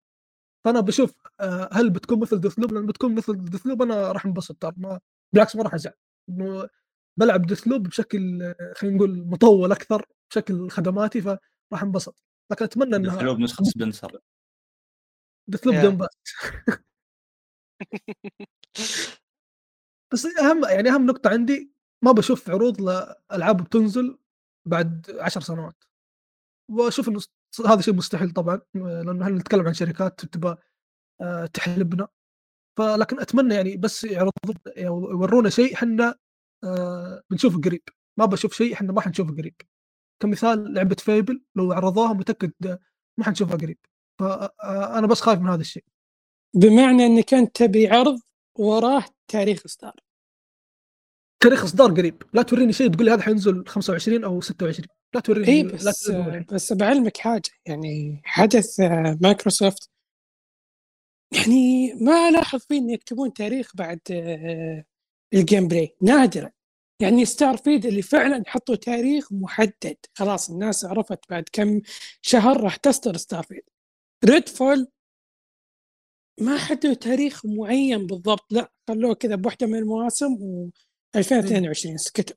فأنا 0.65 0.81
بشوف 0.81 1.15
آه، 1.41 1.69
هل 1.73 1.91
بتكون 1.91 2.21
مثل 2.21 2.41
Deathloop 2.41 2.73
لأن 2.73 2.87
بتكون 2.87 3.15
مثل 3.15 3.45
Deathloop 3.45 3.83
أنا 3.83 4.13
راح 4.13 4.27
انبسط 4.27 4.57
ترى 4.63 4.73
ما 4.77 5.01
بالعكس 5.33 5.57
ما 5.57 5.63
راح 5.63 5.75
أزعل 5.75 5.95
إنه 6.29 6.69
بلعب 7.17 7.47
Deathloop 7.47 7.83
بشكل 7.83 8.43
آه، 8.43 8.73
خلينا 8.77 8.97
نقول 8.97 9.27
مطول 9.27 9.73
أكثر 9.73 10.07
بشكل 10.31 10.71
خدماتي 10.71 11.21
فراح 11.21 11.83
انبسط 11.83 12.23
لكن 12.51 12.65
أتمنى 12.65 12.97
إنها 12.97 13.17
دخلوه 13.17 13.35
بنسخة 13.35 13.65
سبنسر. 13.65 14.21
Deathloop 15.49 15.75
يا. 15.75 15.83
Game 15.83 15.97
Pass 15.97 16.09
بس 20.13 20.27
أهم 20.27 20.65
يعني 20.65 20.91
أهم 20.91 21.07
نقطة 21.07 21.31
عندي 21.31 21.73
ما 22.05 22.13
بشوف 22.13 22.51
عروض 22.51 22.81
لألعاب 22.81 23.65
بتنزل 23.65 24.19
بعد 24.69 25.17
عشر 25.21 25.41
سنوات. 25.41 25.85
وأشوف 26.71 27.09
إنه 27.09 27.21
هذا 27.67 27.81
شيء 27.81 27.95
مستحيل 27.95 28.31
طبعا 28.31 28.61
لأنه 28.75 29.25
إحنا 29.25 29.37
نتكلم 29.39 29.67
عن 29.67 29.75
شركات 29.75 30.25
تبغى 30.25 30.57
آه، 31.21 31.47
تحلبنا. 31.47 32.09
فلكن 32.79 33.21
أتمنى 33.21 33.55
يعني 33.55 33.77
بس 33.77 34.05
يعرضون 34.05 34.55
يورونا 34.77 35.51
شيء 35.51 35.75
إحنا 35.75 36.15
آه، 36.65 37.23
بنشوفه 37.31 37.61
قريب. 37.61 37.83
ما 38.19 38.25
بشوف 38.25 38.53
شيء 38.55 38.73
إحنا 38.75 38.93
ما 38.93 39.01
حنشوفه 39.01 39.37
قريب. 39.37 39.55
كمثال 40.21 40.75
لعبة 40.75 40.97
Fable 40.99 41.43
لو 41.57 41.73
عرضوها 41.73 42.13
متأكد 42.13 42.53
ما 43.19 43.25
حنشوفها 43.25 43.57
قريب. 43.57 43.79
فانا 44.19 45.07
بس 45.07 45.21
خايف 45.21 45.41
من 45.41 45.49
هذا 45.49 45.61
الشيء. 45.61 45.85
بمعنى 46.55 47.07
إنك 47.07 47.35
أنت 47.35 47.57
تبي 47.57 47.89
عرض 47.89 48.21
وراه 48.59 49.05
تاريخ 49.29 49.63
إصدار. 49.65 49.95
تاريخ 51.43 51.65
إصدار 51.65 51.91
قريب. 51.91 52.23
لا 52.33 52.43
توريني 52.43 52.73
شيء 52.73 52.91
تقول 52.91 53.07
لي 53.07 53.13
هذا 53.13 53.23
حينزل 53.23 53.65
25 53.67 54.25
أو 54.25 54.41
26 54.41 54.89
لا 55.15 55.21
توريني 55.21 55.49
إي 55.49 55.63
لا 55.63 55.75
بس 55.75 56.03
توريني 56.03 56.29
الحين. 56.29 56.47
بس 56.53 56.73
بعلمك 56.73 57.17
حاجة 57.17 57.51
يعني 57.67 58.21
حدث 58.25 58.81
مايكروسوفت 59.21 59.91
يعني 61.33 61.95
ما 61.95 62.29
الاحظ 62.29 62.61
فيه 62.61 62.79
إن 62.79 62.91
يكتبون 62.91 63.33
تاريخ 63.33 63.77
بعد 63.77 64.01
آه، 64.11 64.85
ال 65.35 65.69
gameplay 65.69 65.97
نادرا. 66.03 66.51
يعني 67.01 67.25
Starfield 67.25 67.87
اللي 67.87 68.03
فعلا 68.03 68.43
حطوا 68.47 68.75
تاريخ 68.75 69.33
محدد. 69.33 69.97
خلاص 70.15 70.51
الناس 70.51 70.85
عرفت 70.85 71.19
بعد 71.31 71.45
كم 71.53 71.81
شهر 72.23 72.61
راح 72.61 72.77
تصدر 72.77 73.17
Starfield 73.17 73.63
Redfall 74.25 74.87
ما 76.41 76.59
حددوا 76.59 76.95
تاريخ 76.95 77.47
معين 77.47 78.07
بالضبط 78.07 78.53
لا 78.53 78.73
خلوه 78.89 79.15
كذا 79.15 79.35
بوحدة 79.35 79.67
من 79.67 79.79
المواسم 79.79 80.33
و 80.33 80.71
2022 81.17 81.97
سكتوا. 81.97 82.37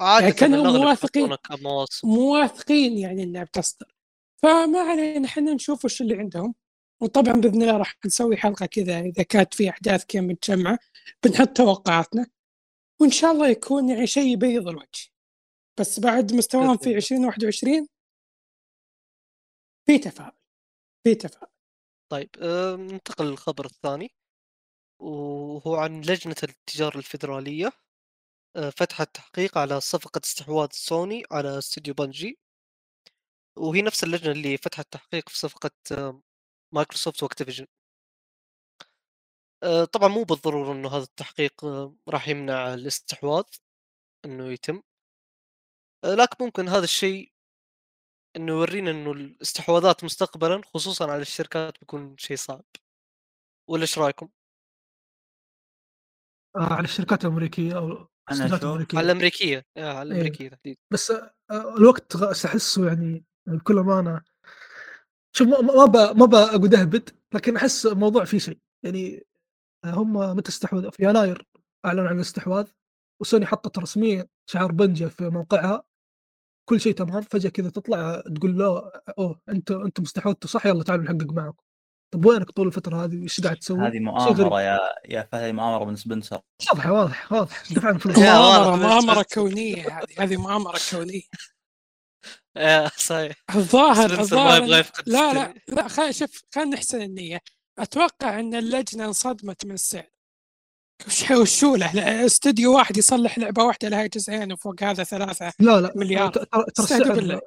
عادة 0.00 0.30
كانوا 0.30 0.78
مو 0.78 0.88
واثقين. 0.88 1.22
يحطونها 1.22 1.58
كمواسم. 1.58 2.08
مو 2.08 2.30
واثقين 2.30 2.98
يعني 2.98 3.22
إنها 3.22 3.44
بتصدر. 3.44 3.94
فما 4.42 4.78
علينا 4.78 5.26
إحنا 5.26 5.54
نشوف 5.54 5.84
وش 5.84 6.00
اللي 6.00 6.18
عندهم. 6.18 6.54
وطبعا 7.02 7.32
بإذن 7.32 7.62
الله 7.62 7.76
راح 7.76 7.96
نسوي 8.06 8.36
حلقة 8.36 8.66
كذا 8.66 9.00
إذا 9.00 9.22
كانت 9.22 9.54
في 9.54 9.70
أحداث 9.70 10.04
كذا 10.08 10.22
متجمعة. 10.22 10.78
بنحط 11.24 11.48
توقعاتنا. 11.48 12.26
وإن 13.00 13.10
شاء 13.10 13.32
الله 13.32 13.48
يكون 13.48 13.88
يعني 13.88 14.06
شيء 14.06 14.32
يبيض 14.32 14.68
الوجه. 14.68 15.08
بس 15.80 16.00
بعد 16.00 16.32
مستواهم 16.32 16.76
في 16.76 16.96
2021 16.96 17.86
في 19.86 19.98
تفاؤل 19.98 20.32
في 21.06 21.14
تفاؤل. 21.14 21.52
طيب 22.12 22.30
آه، 22.42 22.76
ننتقل 22.76 23.26
للخبر 23.26 23.66
الثاني 23.66 24.10
وهو 25.02 25.76
عن 25.76 26.00
لجنة 26.00 26.36
التجارة 26.42 26.98
الفيدرالية 26.98 27.72
آه، 28.56 28.70
فتحت 28.70 29.14
تحقيق 29.14 29.58
على 29.58 29.80
صفقة 29.80 30.20
استحواذ 30.24 30.68
سوني 30.72 31.22
على 31.32 31.58
استوديو 31.58 31.94
بنجي 31.94 32.38
وهي 33.58 33.82
نفس 33.82 34.04
اللجنة 34.04 34.32
اللي 34.32 34.56
فتحت 34.56 34.92
تحقيق 34.92 35.28
في 35.28 35.38
صفقة 35.38 35.70
آه، 35.92 36.20
مايكروسوفت 36.74 37.22
و 37.22 37.26
Activision. 37.26 37.66
طبعا 39.92 40.08
مو 40.08 40.22
بالضرورة 40.24 40.72
إنه 40.72 40.88
هذا 40.88 41.02
التحقيق 41.02 41.64
آه، 41.64 41.94
راح 42.08 42.28
يمنع 42.28 42.74
الاستحواذ 42.74 43.44
إنه 44.24 44.52
يتم. 44.52 44.82
آه، 46.04 46.14
لكن 46.14 46.44
ممكن 46.44 46.68
هذا 46.68 46.84
الشيء 46.84 47.32
إنه 48.36 48.52
يورينا 48.52 48.90
إنه 48.90 49.12
الاستحواذات 49.12 50.04
مستقبلا 50.04 50.60
خصوصا 50.74 51.10
على 51.12 51.22
الشركات 51.22 51.78
بيكون 51.80 52.16
شيء 52.18 52.36
صعب. 52.36 52.64
ولا 53.70 53.82
إيش 53.82 53.98
رأيكم؟ 53.98 54.28
آه 56.56 56.72
على 56.74 56.84
الشركات 56.84 57.24
الأمريكية 57.24 57.76
أو 57.76 58.08
الأمريكية. 58.32 58.98
على 58.98 59.06
الأمريكية 59.06 59.66
آه، 59.76 59.92
على 59.92 60.14
إيه. 60.14 60.20
الأمريكية 60.20 60.48
تحديدا. 60.48 60.80
بس 60.92 61.10
آه، 61.10 61.76
الوقت 61.76 62.16
احسه 62.46 62.86
يعني 62.88 63.24
بكل 63.46 63.78
أمانة. 63.78 64.22
شوف 65.36 65.48
ما 65.48 65.60
ما 65.60 65.84
ب- 65.84 66.16
ما 66.18 66.26
بقعد 66.26 66.74
اهبد 66.74 67.10
لكن 67.34 67.56
أحس 67.56 67.86
الموضوع 67.86 68.24
فيه 68.24 68.38
شيء. 68.38 68.58
يعني 68.84 69.16
آه، 69.18 69.22
هم 69.84 70.12
متى 70.36 70.48
استحوذوا 70.48 70.90
في 70.90 71.04
يناير 71.04 71.46
أعلنوا 71.86 72.08
عن 72.08 72.16
الاستحواذ 72.16 72.66
وسوني 73.20 73.46
حطت 73.46 73.78
رسميا 73.78 74.26
شعار 74.50 74.72
بنجا 74.72 75.08
في 75.08 75.28
موقعها. 75.30 75.82
كل 76.68 76.80
شيء 76.80 76.92
تمام 76.94 77.22
فجأة 77.22 77.50
كذا 77.50 77.70
تطلع 77.70 78.22
تقول 78.36 78.58
له 78.58 78.90
أوه 79.18 79.40
أنت 79.48 79.70
أنتم 79.70 80.02
استحوذتوا 80.02 80.50
صح؟ 80.50 80.66
يلا 80.66 80.82
تعالوا 80.84 81.04
نحقق 81.04 81.32
معكم 81.32 81.62
طب 82.14 82.24
وينك 82.26 82.50
طول 82.50 82.66
الفترة 82.66 83.04
هذه؟ 83.04 83.22
إيش 83.22 83.40
قاعد 83.40 83.56
تسوي؟ 83.56 83.86
هذه. 83.86 83.98
مؤامرة 83.98 84.62
يا 84.62 84.78
يا 85.08 85.28
فهد 85.32 85.54
مؤامرة 85.54 85.84
من 85.84 85.96
سبنسر. 85.96 86.40
واضحة 86.72 86.92
واضح 86.92 87.32
واضح 87.32 87.62
دفعنا 87.72 87.98
فلوس. 88.04 88.18
مؤامرة 88.18 88.76
مؤامرة 88.76 89.24
كونية 89.34 89.98
هذه 89.98 90.06
هذه 90.18 90.36
مؤامرة 90.36 90.78
كونية. 90.90 91.22
صحيح. 92.96 93.36
الظاهر 93.54 94.20
الظاهر 94.20 94.64
لا 95.06 95.32
لا. 95.32 95.54
لا 95.68 95.88
خلينا 95.88 96.12
شوف 96.12 96.42
خلينا 96.54 96.70
نحسن 96.70 97.02
النية. 97.02 97.40
أتوقع 97.78 98.40
أن 98.40 98.54
اللجنة 98.54 99.04
انصدمت 99.04 99.66
من 99.66 99.72
السعر 99.72 100.10
وش 101.06 101.30
وشو 101.30 101.76
له 101.76 102.26
استوديو 102.26 102.74
واحد 102.76 102.96
يصلح 102.96 103.38
لعبة 103.38 103.64
واحدة 103.64 103.88
لها 103.88 104.06
جزئين 104.06 104.52
وفوق 104.52 104.82
هذا 104.82 105.04
ثلاثة 105.04 105.52
لا 105.58 105.80
لا 105.80 105.92
مليار. 105.96 106.30
ترى 106.32 107.40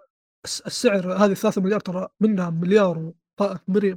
السعر 0.45 1.13
هذه 1.13 1.33
3 1.33 1.61
مليار 1.61 1.79
ترى 1.79 2.07
منها 2.19 2.49
مليار 2.49 3.11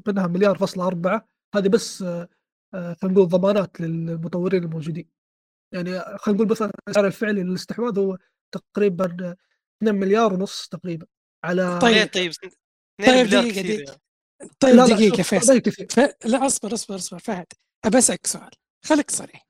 منها 0.06 0.26
مليار 0.26 0.58
فاصلة 0.58 0.86
أربعة 0.86 1.28
هذه 1.54 1.68
بس 1.68 2.02
آه، 2.02 2.28
خلينا 2.74 2.96
نقول 3.04 3.28
ضمانات 3.28 3.80
للمطورين 3.80 4.64
الموجودين 4.64 5.08
يعني 5.74 6.00
خلينا 6.00 6.38
نقول 6.40 6.48
مثلا 6.50 6.70
السعر 6.88 7.06
الفعلي 7.06 7.42
للاستحواذ 7.42 7.98
هو 7.98 8.18
تقريبا 8.52 9.04
آه، 9.04 9.36
2 9.82 9.94
مليار 9.94 10.34
ونص 10.34 10.68
تقريبا 10.68 11.06
على 11.44 11.78
طيب. 11.78 12.08
طيب 12.12 12.30
2 12.30 12.52
طيب 12.98 13.26
مليار 13.26 13.26
دقيقة، 13.26 13.62
كثير. 13.62 13.80
يعني. 13.80 14.00
طيب 14.60 14.74
لا 14.76 14.86
دقيقة 14.86 15.22
فيصل 15.22 15.60
ف... 15.90 16.00
لا 16.24 16.46
اصبر 16.46 16.74
اصبر 16.74 16.94
اصبر 16.94 17.18
فهد. 17.18 17.46
ابى 17.84 17.98
أسألك 17.98 18.26
سؤال. 18.26 18.50
خليك 18.84 19.10
صريح. 19.10 19.46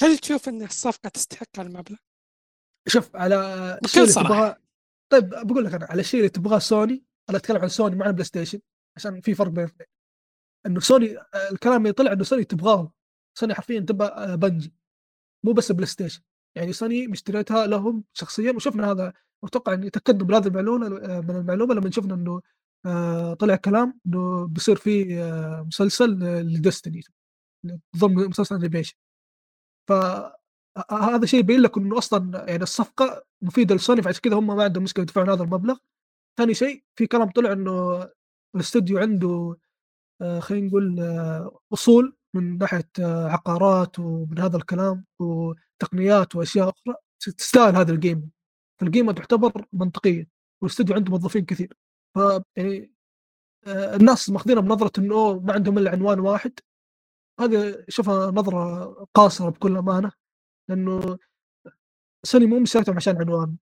هل 0.00 0.18
تشوف 0.18 0.48
إن 0.48 0.62
الصفقة 0.62 1.08
تستحق 1.08 1.60
المبلغ؟ 1.60 1.96
شوف 2.88 3.16
على 3.16 3.78
بكل 3.82 4.08
صراحة. 4.08 4.60
طيب 5.12 5.28
بقول 5.28 5.64
لك 5.64 5.74
أنا 5.74 5.86
على 5.86 6.00
الشيء 6.00 6.20
اللي 6.20 6.28
تبغاه 6.28 6.58
سوني 6.58 7.04
أنا 7.30 7.38
أتكلم 7.38 7.62
عن 7.62 7.68
سوني 7.68 7.96
مع 7.96 8.06
البلاي 8.06 8.24
ستيشن 8.24 8.60
عشان 8.96 9.20
في 9.20 9.34
فرق 9.34 9.48
بين 9.48 9.64
الاثنين. 9.64 9.88
إنه 10.66 10.80
سوني 10.80 11.16
الكلام 11.50 11.82
اللي 11.82 11.92
طلع 11.92 12.12
إنه 12.12 12.24
سوني 12.24 12.44
تبغاه. 12.44 12.92
سوني 13.38 13.54
حرفيا 13.54 13.80
تبغى 13.80 14.08
آه، 14.08 14.34
Bungie. 14.34 14.74
مو 15.44 15.52
بس 15.52 15.72
بلاي 15.72 15.86
ستيشن. 15.86 16.22
يعني 16.56 16.72
سوني 16.72 17.06
مشتريتها 17.06 17.66
لهم 17.66 18.04
شخصيا 18.12 18.52
وشفنا 18.52 18.90
هذا 18.90 19.12
أتوقع 19.44 19.74
إني 19.74 19.90
تاكدنا 19.90 20.24
من 20.24 20.34
هذه 20.34 20.46
المعلومة 20.46 20.86
آه، 20.86 21.20
من 21.20 21.36
المعلومة 21.36 21.74
لما 21.74 21.90
شفنا 21.90 22.14
إنه 22.14 22.42
طلع 23.38 23.56
كلام 23.56 24.00
إنه 24.06 24.46
بيصير 24.46 24.76
في 24.76 25.22
آه، 25.22 25.62
مسلسل 25.66 26.10
ل 26.40 26.47
Destiny 26.47 27.00
ضمن 27.96 28.28
مسلسل 28.28 28.54
animation 28.54 28.94
ف 29.88 29.92
ه- 29.92 30.34
هذا 30.92 31.26
شيء 31.26 31.40
يبين 31.40 31.60
لك 31.60 31.78
إنه 31.78 31.98
أصلا 31.98 32.44
يعني 32.48 32.62
الصفقة 32.62 33.24
مفيدة 33.42 33.74
لسوني 33.74 34.02
فعشان 34.02 34.20
كذا 34.20 34.34
هم 34.36 34.46
ما 34.46 34.64
عندهم 34.64 34.82
مشكلة 34.84 35.02
يدفعون 35.02 35.30
هذا 35.30 35.42
المبلغ. 35.42 35.76
ثاني 36.38 36.54
شيء 36.54 36.84
في 36.98 37.06
كلام 37.06 37.30
طلع 37.30 37.52
إنه 37.52 38.08
الاستوديو 38.54 38.98
عنده 38.98 39.56
آه، 40.22 40.40
خلينا 40.40 40.66
نقول 40.68 41.00
آه، 41.00 41.58
أصول 41.72 42.16
من 42.34 42.58
ناحية 42.58 42.90
آه، 43.00 43.28
عقارات 43.28 43.98
ومن 43.98 44.38
هذا 44.38 44.56
الكلام 44.56 45.04
وتقنيات 45.20 46.36
وأشياء 46.36 46.68
أخرى 46.68 46.94
تستاهل 47.20 47.76
هذا 47.76 47.92
الجيم 47.92 48.30
فالقيمه 48.80 49.12
تعتبر 49.12 49.66
منطقيه 49.72 50.28
والأستوديو 50.62 50.96
عنده 50.96 51.10
موظفين 51.10 51.44
كثير. 51.44 51.76
ف 52.14 52.18
يعني 52.56 52.92
آه، 53.66 53.96
الناس 53.96 54.30
ماخذينها 54.30 54.62
بنظرة 54.62 54.92
إنه 55.00 55.40
ما 55.40 55.52
عندهم 55.52 55.78
إلا 55.78 55.90
عنوان 55.90 56.20
واحد. 56.20 56.52
هذا 57.40 57.84
شوفها 57.88 58.30
نظرة 58.30 58.84
قاصرة 59.14 59.50
بكل 59.50 59.76
أمانة 59.76 60.12
لأنه 60.70 61.18
سوني 62.24 62.46
مو 62.46 62.58
مشتريتهم 62.60 62.96
عشان 62.96 63.16
عنوان 63.16 63.56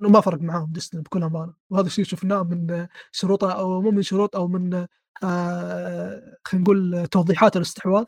انه 0.00 0.08
ما 0.10 0.20
فرق 0.20 0.40
معاهم 0.42 0.72
Destiny 0.72 1.02
بكل 1.02 1.22
أمانة. 1.24 1.54
وهذا 1.70 1.86
الشيء 1.86 2.04
شفناه 2.04 2.42
من 2.44 2.88
شروطها 3.12 3.52
أو 3.52 3.82
مو 3.82 3.90
من 3.90 4.02
شروط 4.02 4.36
أو 4.36 4.48
من 4.48 4.86
آه 5.24 6.36
خلينا 6.44 6.64
نقول 6.64 7.06
توضيحات 7.08 7.56
الاستحواذ 7.56 8.04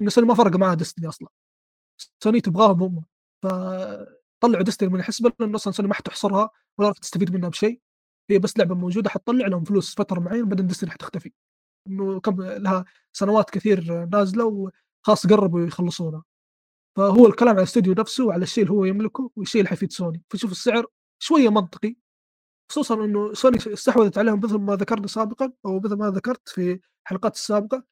إنه 0.00 0.10
سوني 0.10 0.26
ما 0.28 0.34
فرق 0.34 0.56
معاها 0.56 0.74
Destiny 0.74 1.08
أصلا. 1.08 1.28
سوني 2.24 2.40
تبغاهم 2.40 2.82
هم. 2.82 3.04
فطلعوا 3.44 4.64
Destiny 4.64 4.88
من 4.88 5.00
الحسبه 5.00 5.32
لأنه 5.40 5.56
أصلا 5.56 5.72
سوني 5.72 5.88
ما 5.88 5.94
حتحصرها 5.94 6.50
ولا 6.78 6.88
راح 6.88 6.98
تستفيد 6.98 7.34
منها 7.34 7.48
بشيء. 7.48 7.80
هي 8.30 8.38
بس 8.38 8.58
لعبة 8.58 8.74
موجودة 8.74 9.10
حتطلع 9.10 9.46
لهم 9.46 9.64
فلوس 9.64 9.94
فترة 9.94 10.20
معينة 10.20 10.46
بعدين 10.46 10.66
Destiny 10.66 10.90
حتختفي. 10.90 11.32
إنه 11.86 12.20
كم 12.20 12.42
لها 12.42 12.84
سنوات 13.12 13.50
كثير 13.50 14.06
نازلة 14.06 14.44
وخلاص 14.44 15.26
قربوا 15.26 15.66
يخلصونها. 15.66 16.24
فهو 16.96 17.26
الكلام 17.26 17.50
على 17.50 17.58
الاستوديو 17.58 17.92
نفسه 17.92 18.26
وعلى 18.26 18.42
الشيء 18.42 18.64
اللي 18.64 18.74
هو 18.74 18.84
يملكه 18.84 19.30
والشيء 19.36 19.60
اللي 19.60 19.70
حيفيد 19.70 19.92
سوني. 19.92 20.22
فشوف 20.30 20.52
السعر 20.52 20.86
شوية 21.22 21.48
منطقي 21.48 21.96
خصوصا 22.70 23.04
إنه 23.04 23.34
سوني 23.34 23.56
استحوذت 23.56 24.18
عليهم 24.18 24.40
مثل 24.44 24.58
ما 24.58 24.76
ذكرنا 24.76 25.06
سابقا 25.06 25.52
أو 25.66 25.80
مثل 25.80 25.94
ما 25.94 26.10
ذكرت 26.10 26.48
في 26.48 26.80
الحلقات 27.04 27.34
السابقة. 27.34 27.84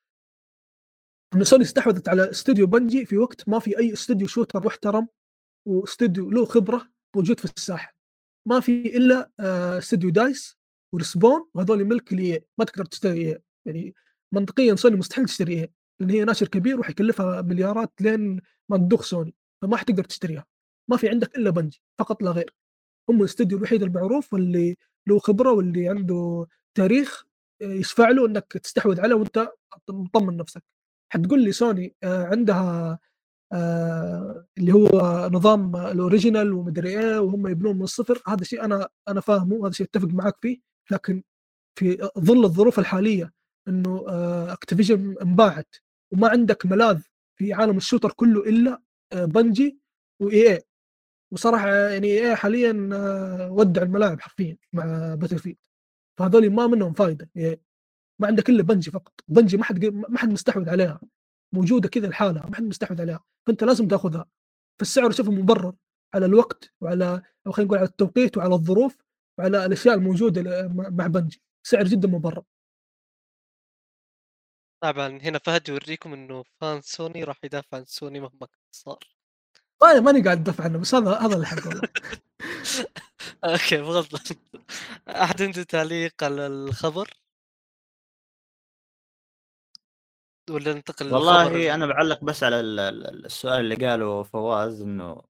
إنه 1.34 1.44
سوني 1.44 1.62
استحوذت 1.62 2.08
على 2.08 2.30
استوديو 2.30 2.66
Bungie 2.66 3.06
في 3.06 3.18
وقت 3.18 3.48
ما 3.48 3.58
في 3.58 3.78
أي 3.78 3.92
استوديو 3.92 4.26
shooter 4.26 4.66
محترم 4.66 5.08
وأستوديو 5.66 6.30
له 6.30 6.44
خبرة 6.44 6.88
موجود 7.16 7.40
في 7.40 7.44
الساحة. 7.44 7.95
ما 8.46 8.60
في 8.60 8.96
إلا 8.96 9.30
آه، 9.40 9.78
استوديو 9.78 10.10
DICE 10.10 10.58
و 10.92 10.99
Respawn 10.99 11.48
وهذول 11.54 11.84
ملك 11.84 12.12
ال 12.12 12.23
EA 12.23 12.44
ما 12.58 12.64
تقدر 12.64 12.84
تشتري 12.84 13.38
يعني 13.66 13.94
منطقيا 14.32 14.74
سوني 14.74 14.96
مستحيل 14.96 15.24
تشتري 15.26 15.60
EA 15.60 15.72
لأن 16.00 16.10
هي 16.10 16.24
ناشر 16.24 16.48
كبير 16.48 16.80
وحيكلفها 16.80 17.42
مليارات 17.42 17.92
لين 18.00 18.40
ما 18.68 18.76
تدوخ 18.76 19.02
سوني 19.02 19.34
فما 19.62 19.76
حتقدر 19.76 20.04
تشتريها. 20.04 20.46
ما 20.90 20.96
في 20.96 21.08
عندك 21.08 21.36
إلا 21.36 21.50
Bungie 21.50 21.82
فقط 21.98 22.22
لا 22.22 22.30
غير. 22.30 22.54
هم 23.10 23.20
الاستوديو 23.20 23.58
الوحيد 23.58 23.82
المعروف 23.82 24.32
واللي 24.32 24.76
له 25.08 25.18
خبرة 25.18 25.52
واللي 25.52 25.88
عنده 25.88 26.46
تاريخ 26.74 27.26
آه، 27.62 27.64
يشفع 27.64 28.10
له 28.10 28.26
إنك 28.26 28.52
تستحوذ 28.52 29.00
عليه 29.00 29.14
وأنت 29.14 29.48
مطمن 29.90 30.36
نفسك. 30.36 30.62
حتقول 31.12 31.44
لي 31.44 31.52
سوني 31.52 31.96
آه، 32.02 32.24
عندها 32.26 32.92
آه، 32.92 32.98
اللي 34.58 34.72
هو 34.72 34.88
نظام 35.32 35.76
ال 35.76 35.85
original 35.85 36.52
ومدري 36.52 36.88
إيه 36.88 37.18
وهم 37.18 37.46
يبنون 37.46 37.76
من 37.76 37.82
الصفر. 37.82 38.22
هذا 38.28 38.44
شيء 38.44 38.64
أنا 38.64 38.88
أنا 39.08 39.20
فاهمه 39.20 39.66
هذا 39.66 39.72
شيء 39.72 39.86
أتفق 39.86 40.08
معك 40.08 40.36
فيه. 40.40 40.60
لكن 40.90 41.22
في 41.78 42.08
ظل 42.18 42.44
الظروف 42.44 42.78
الحالية 42.78 43.32
إنه 43.68 44.04
Activision 44.52 45.16
انباعت 45.22 45.76
وما 46.12 46.28
عندك 46.28 46.66
ملاذ 46.66 47.00
في 47.38 47.52
عالم 47.52 47.76
ال 47.76 47.81
shooter 47.81 48.12
كله 48.12 48.48
إلا 48.48 48.82
Bungie 49.14 49.78
و 50.20 50.52
EA 50.52 50.62
وصراحة 51.32 51.68
يعني 51.74 52.06
EA 52.20 52.36
حاليا 52.36 52.90
آه، 52.92 53.50
ودع 53.52 53.82
الملاعب 53.82 54.20
حرفيا 54.20 54.56
مع 54.72 55.14
Battlefield 55.14 55.56
فهذول 56.18 56.50
ما 56.50 56.66
منهم 56.66 56.92
فائده 56.92 57.30
إيه. 57.36 57.60
ما 58.20 58.26
عندك 58.26 58.48
إلا 58.50 58.62
Bungie 58.62 58.90
فقط. 58.90 59.20
Bungie 59.28 59.56
ما 59.56 59.64
حد 59.64 59.84
ما 59.84 60.18
حد 60.18 60.28
مستحوذ 60.32 60.68
عليها. 60.68 61.00
موجودة 61.56 61.88
كذا 61.88 62.06
لحالها 62.08 62.46
ما 62.46 62.56
حد 62.56 62.62
مستحوذ 62.62 63.00
عليها 63.00 63.24
فأنت 63.46 63.64
لازم 63.64 63.88
تأخذها. 63.88 64.26
فالسعر 64.80 65.10
شوفه 65.10 65.32
مبرر 65.32 65.74
على 66.14 66.26
الوقت 66.26 66.72
وعلى 66.80 67.22
أو 67.46 67.52
خلينا 67.52 67.66
نقول 67.68 67.78
على 67.78 67.88
التوقيت 67.88 68.36
وعلى 68.36 68.54
الظروف 68.54 68.96
وعلى 69.38 69.66
الأشياء 69.66 69.94
الموجودة 69.94 70.68
مع 70.68 71.06
Bungie. 71.06 71.42
سعر 71.66 71.84
جدا 71.84 72.08
مبرر. 72.08 72.42
طبعا 74.82 75.18
هنا 75.22 75.38
فهد 75.38 75.68
يوريكم 75.68 76.12
إنه 76.12 76.44
fan 76.60 76.80
سوني 76.80 77.24
راح 77.24 77.38
يدافع 77.44 77.76
عن 77.78 77.84
سوني 77.84 78.20
مهما 78.20 78.48
صار. 78.72 78.98
أنا 79.82 80.00
ماني 80.00 80.22
قاعد 80.22 80.40
أدافع 80.40 80.64
عنه 80.64 80.78
بس 80.78 80.94
هذا 80.94 81.18
هذا 81.18 81.36
الحق 81.36 81.66
والله. 81.66 81.88
أوكي 83.44 83.76
بغض 83.76 84.06
أحد 85.08 85.42
عنده 85.42 85.62
تعليق 85.62 86.24
على 86.24 86.46
الخبر؟ 86.46 87.25
ولا 90.50 90.72
ننتقل 90.72 91.14
والله 91.14 91.74
أنا 91.74 91.86
بعلق 91.86 92.24
بس 92.24 92.42
على 92.42 92.60
السؤال 92.60 93.60
اللي 93.60 93.74
قاله 93.74 94.22
فواز 94.22 94.82
إنه 94.82 95.22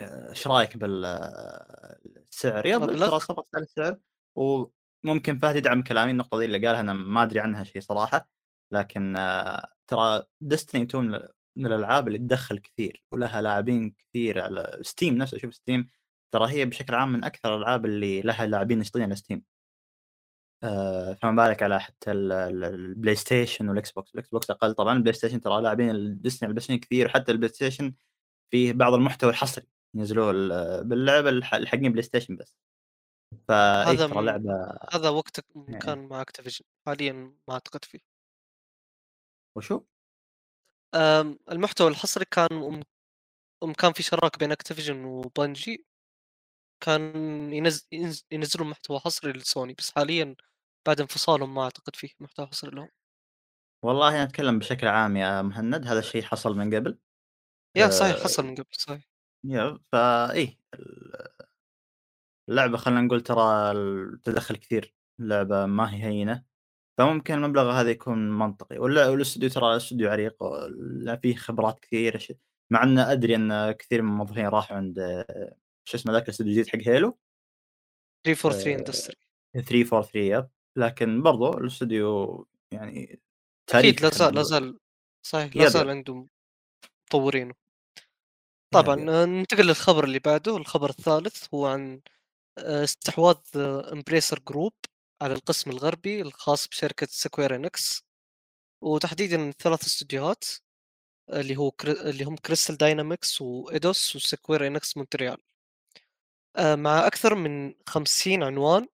آه، 0.00 0.30
إيش 0.30 0.46
رأيك 0.46 0.76
بالسعر؟ 0.76 2.66
يلا 2.66 3.06
ترى 3.06 3.20
صفقت 3.20 3.48
على 3.54 3.64
السعر. 3.64 3.98
وممكن 4.36 5.38
فهد 5.38 5.56
يدعم 5.56 5.82
كلامي 5.82 6.10
النقطة 6.10 6.38
دي 6.38 6.44
اللي 6.44 6.66
قالها 6.66 6.80
أنا 6.80 6.92
ما 6.92 7.22
أدري 7.22 7.40
عنها 7.40 7.64
شيء 7.64 7.82
صراحة. 7.82 8.28
لكن 8.72 9.16
آه، 9.16 9.68
ترى 9.86 10.22
Destiny 10.40 10.82
2 10.82 11.28
من 11.56 11.66
الألعاب 11.66 12.08
اللي 12.08 12.18
تدخل 12.18 12.58
كثير 12.58 13.04
ولها 13.12 13.42
لاعبين 13.42 13.90
كثير 13.98 14.40
على 14.42 14.78
Steam 14.82 15.14
نفسه. 15.14 15.38
شوف 15.38 15.54
Steam 15.54 15.90
ترى 16.34 16.50
هي 16.52 16.64
بشكل 16.64 16.94
عام 16.94 17.12
من 17.12 17.24
أكثر 17.24 17.54
الألعاب 17.56 17.84
اللي 17.84 18.22
لها 18.22 18.46
لاعبين 18.46 18.78
نشطين 18.78 19.02
على 19.02 19.16
Steam 19.16 19.38
آه 19.38 19.53
فما 21.22 21.46
بالك 21.46 21.62
على 21.62 21.80
حتى 21.80 22.12
البلاي 22.12 23.14
ستيشن 23.14 23.68
والإكس 23.68 23.92
بوكس. 23.92 24.14
الإكس 24.14 24.28
بوكس 24.28 24.50
أقل 24.50 24.74
طبعا 24.74 24.96
البلاي 24.96 25.12
ستيشن 25.12 25.40
ترى 25.40 25.62
لاعبين 25.62 25.90
على 25.90 25.98
البلاي 25.98 26.30
ستيشن 26.30 26.78
كثير. 26.78 27.06
وحتى 27.06 27.32
البلاي 27.32 27.48
ستيشن 27.48 27.94
فيه 28.50 28.72
بعض 28.72 28.92
المحتوى 28.94 29.30
الحصري 29.30 29.66
ينزلوه 29.94 30.32
باللعبة 30.82 31.28
الحقين 31.28 31.92
بلاي 31.92 32.02
ستيشن 32.02 32.36
بس 32.36 32.56
فهذا 33.48 34.06
ترى 34.06 34.24
لعبة 34.24 34.78
هذا 34.92 35.08
وقتك 35.08 35.44
يعني 35.56 35.78
كان 35.78 36.08
مع 36.08 36.20
Activision 36.20 36.64
حاليا 36.86 37.12
ما 37.48 37.54
أعتقد 37.54 37.84
فيه. 37.84 38.00
وشو؟ 39.56 39.84
المحتوى 41.50 41.88
الحصري 41.88 42.24
كان 42.24 42.82
أم 43.62 43.72
كان 43.72 43.92
في 43.92 44.02
شراكة 44.02 44.38
بين 44.38 44.52
Activision 44.52 45.04
و 45.04 45.14
Bungie. 45.14 45.86
كان 46.80 47.02
ينز 47.52 47.88
ينز 47.92 48.26
ينزلون 48.30 48.70
محتوى 48.70 48.98
حصري 48.98 49.32
لسوني 49.32 49.74
بس 49.74 49.90
حاليًا 49.90 50.36
بعد 50.86 51.00
انفصالهم 51.00 51.54
ما 51.54 51.62
أعتقد 51.62 51.96
فيه 51.96 52.08
محتوى 52.20 52.46
حصري 52.46 52.70
لهم. 52.70 52.88
والله 53.84 54.08
أنا 54.08 54.22
أتكلم 54.22 54.58
بشكل 54.58 54.86
عام 54.86 55.16
يا 55.16 55.42
مهند 55.42 55.86
هذا 55.86 55.98
الشيء 55.98 56.22
حصل 56.22 56.56
من 56.56 56.74
قبل. 56.74 56.98
يا 57.76 57.90
صحيح 57.90 58.16
حصل 58.16 58.46
من 58.46 58.54
قبل 58.54 58.66
صحيح. 58.72 59.08
يا 59.44 59.78
فإيه 59.92 60.58
اللعبة 62.48 62.76
خلينا 62.76 63.00
نقول 63.00 63.20
ترى 63.20 63.74
تدخل 64.24 64.56
كثير، 64.56 64.94
اللعبة 65.20 65.66
ما 65.66 65.94
هي 65.94 66.02
هينة. 66.02 66.44
فممكن 66.98 67.34
المبلغ 67.34 67.70
هذا 67.72 67.90
يكون 67.90 68.38
منطقي 68.38 68.78
ولا 68.78 69.08
والأستوديو 69.08 69.50
ترى 69.50 69.76
أستوديو 69.76 70.10
عريق 70.10 70.44
فيه 71.22 71.36
خبرات 71.36 71.80
كثير 71.80 72.38
مع 72.70 72.82
ان 72.82 72.98
أدري 72.98 73.34
إن 73.34 73.72
كثير 73.72 74.02
من 74.02 74.08
الموظفين 74.08 74.46
راحوا 74.46 74.76
عند 74.76 75.24
شو 75.84 75.96
اسمه 75.96 76.12
ذاك 76.12 76.22
الأستوديو 76.24 76.52
الجديد 76.52 76.68
حق 76.68 76.88
Halo 76.88 77.18
343 78.26 78.78
Industries 78.78 79.16
343 79.54 80.24
yep 80.24 80.48
لكن 80.76 81.22
برضو 81.22 81.58
الاستوديو 81.58 82.46
يعني 82.72 83.20
أكيد 83.74 84.02
لا 84.02 84.10
زال 84.10 84.34
لا 84.34 84.42
زال 84.42 84.78
صحيح 85.26 85.56
لا 85.56 85.68
زال 85.68 85.90
عندهم 85.90 86.28
مطورينه. 87.08 87.54
طبعا 88.74 88.96
ننتقل 88.96 89.66
للخبر 89.66 90.04
اللي 90.04 90.18
بعده. 90.18 90.56
الخبر 90.56 90.90
الثالث 90.90 91.54
هو 91.54 91.66
عن 91.66 92.00
آه، 92.58 92.84
استحواذ 92.84 93.36
Embracer 93.92 94.38
Group 94.38 94.72
على 95.22 95.34
القسم 95.34 95.70
الغربي 95.70 96.22
الخاص 96.22 96.68
بشركة 96.68 97.06
Square 97.10 97.56
Enix 97.56 98.04
وتحديدا 98.82 99.50
ثلاث 99.50 99.84
استديوهات 99.84 100.44
اللي 101.32 101.56
هو 101.56 101.70
كري... 101.70 101.92
اللي 101.92 102.24
هم 102.24 102.36
Crystal 102.36 102.76
Dynamics 102.76 103.40
و 103.40 103.53
Eidos 103.53 104.16
و 104.16 104.23
Square 104.23 104.66
Enix 104.66 104.96
Montreal 104.96 105.38
آه، 106.56 106.74
مع 106.74 107.06
أكثر 107.06 107.34
من 107.34 107.74
50 107.86 108.42
عنوان 108.42 108.88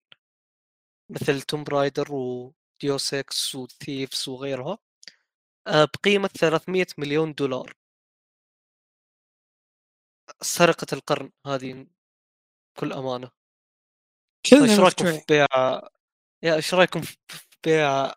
مثل 1.10 1.42
Tomb 1.42 1.64
Raider 1.64 2.14
و 2.14 2.34
Deus 2.34 3.14
Ex 3.14 3.56
و 3.56 3.68
Thief 3.68 4.30
وغيرها 4.30 4.78
آه، 5.68 5.86
بقيمة 5.86 6.28
300 6.28 6.86
مليون 6.98 7.34
دولار. 7.34 7.74
سرقة 10.42 10.88
القرن 10.94 11.32
هذه 11.46 11.88
بكل 12.76 12.94
أمانة. 12.94 13.32
إيش 14.54 14.80
رأيكم 14.80 15.06
في 15.06 15.24
بيع 15.30 15.46
يا 16.44 16.56
إيش 16.56 16.74
رأيكم 16.74 17.02
في 17.02 17.18
بيع 17.66 18.14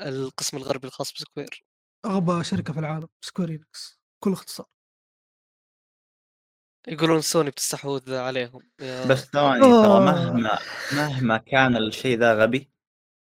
القسم 0.00 0.56
الغربي 0.56 0.86
الخاص 0.86 1.12
ب 1.12 1.19
Square؟ 1.19 1.64
أغبى 2.06 2.44
شركة 2.44 2.72
في 2.72 2.78
العالم 2.78 3.08
Square 3.20 3.50
Enix 3.50 4.00
بكل 4.20 4.32
اختصار. 4.32 4.66
يقولون 6.88 7.20
سوني 7.20 7.50
بتستحوذ 7.50 8.14
عليهم. 8.14 8.62
يا... 8.80 9.06
بس 9.06 9.24
ثواني 9.24 9.60
ترى. 9.60 10.00
مهما 10.00 10.58
مهما 10.92 11.36
كان 11.36 11.76
الشيء 11.76 12.18
ذا 12.18 12.34
غبي 12.34 12.70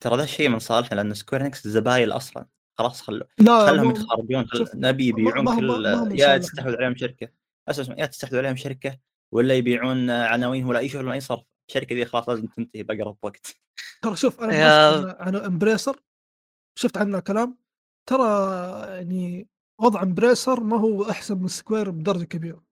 ترى 0.03 0.18
ذا 0.18 0.23
الشيء 0.23 0.49
من 0.49 0.60
صالحنا 0.60 0.95
لأن 0.95 1.14
Square 1.14 1.41
Enix 1.41 1.68
زبايل 1.68 2.11
أصلا. 2.11 2.45
خلاص 2.77 3.02
خلوا 3.02 3.27
خلهم 3.48 3.89
يتخربون 3.89 4.48
نبي 4.73 5.07
يبيعون 5.07 5.60
كل 5.60 5.85
يا 6.19 6.38
تستحوذ 6.38 6.76
عليهم 6.76 6.95
شركة. 6.95 7.30
اسمع 7.68 7.95
يا 7.98 8.06
تستحوذ 8.06 8.38
عليهم 8.38 8.56
شركة 8.56 8.98
ولا 9.34 9.53
يبيعون 9.53 10.10
عناوين 10.10 10.65
ولا 10.65 10.80
أي 10.80 10.89
شيء 10.89 11.02
ولا 11.02 11.14
أي 11.14 11.19
صرف. 11.19 11.44
الشركة 11.69 11.95
دي 11.95 12.06
خلاص 12.06 12.30
لازم 12.30 12.48
تنتهي 12.48 12.84
بأقرب 12.84 13.18
وقت. 13.22 13.56
ترى 14.02 14.15
شوف 14.15 14.41
أنا 14.41 14.53
يا... 14.53 15.23
عن 15.23 15.35
Embracer 15.36 15.99
شفت 16.76 16.98
عنه 16.98 17.19
كلام؟ 17.19 17.57
ترى 18.10 18.27
يعني 18.95 19.48
وضع 19.81 20.03
Embracer 20.04 20.60
ما 20.60 20.80
هو 20.80 21.10
أحسن 21.10 21.38
من 21.38 21.48
Square 21.48 21.90
بدرجة 21.89 22.23
كبيرة. 22.23 22.66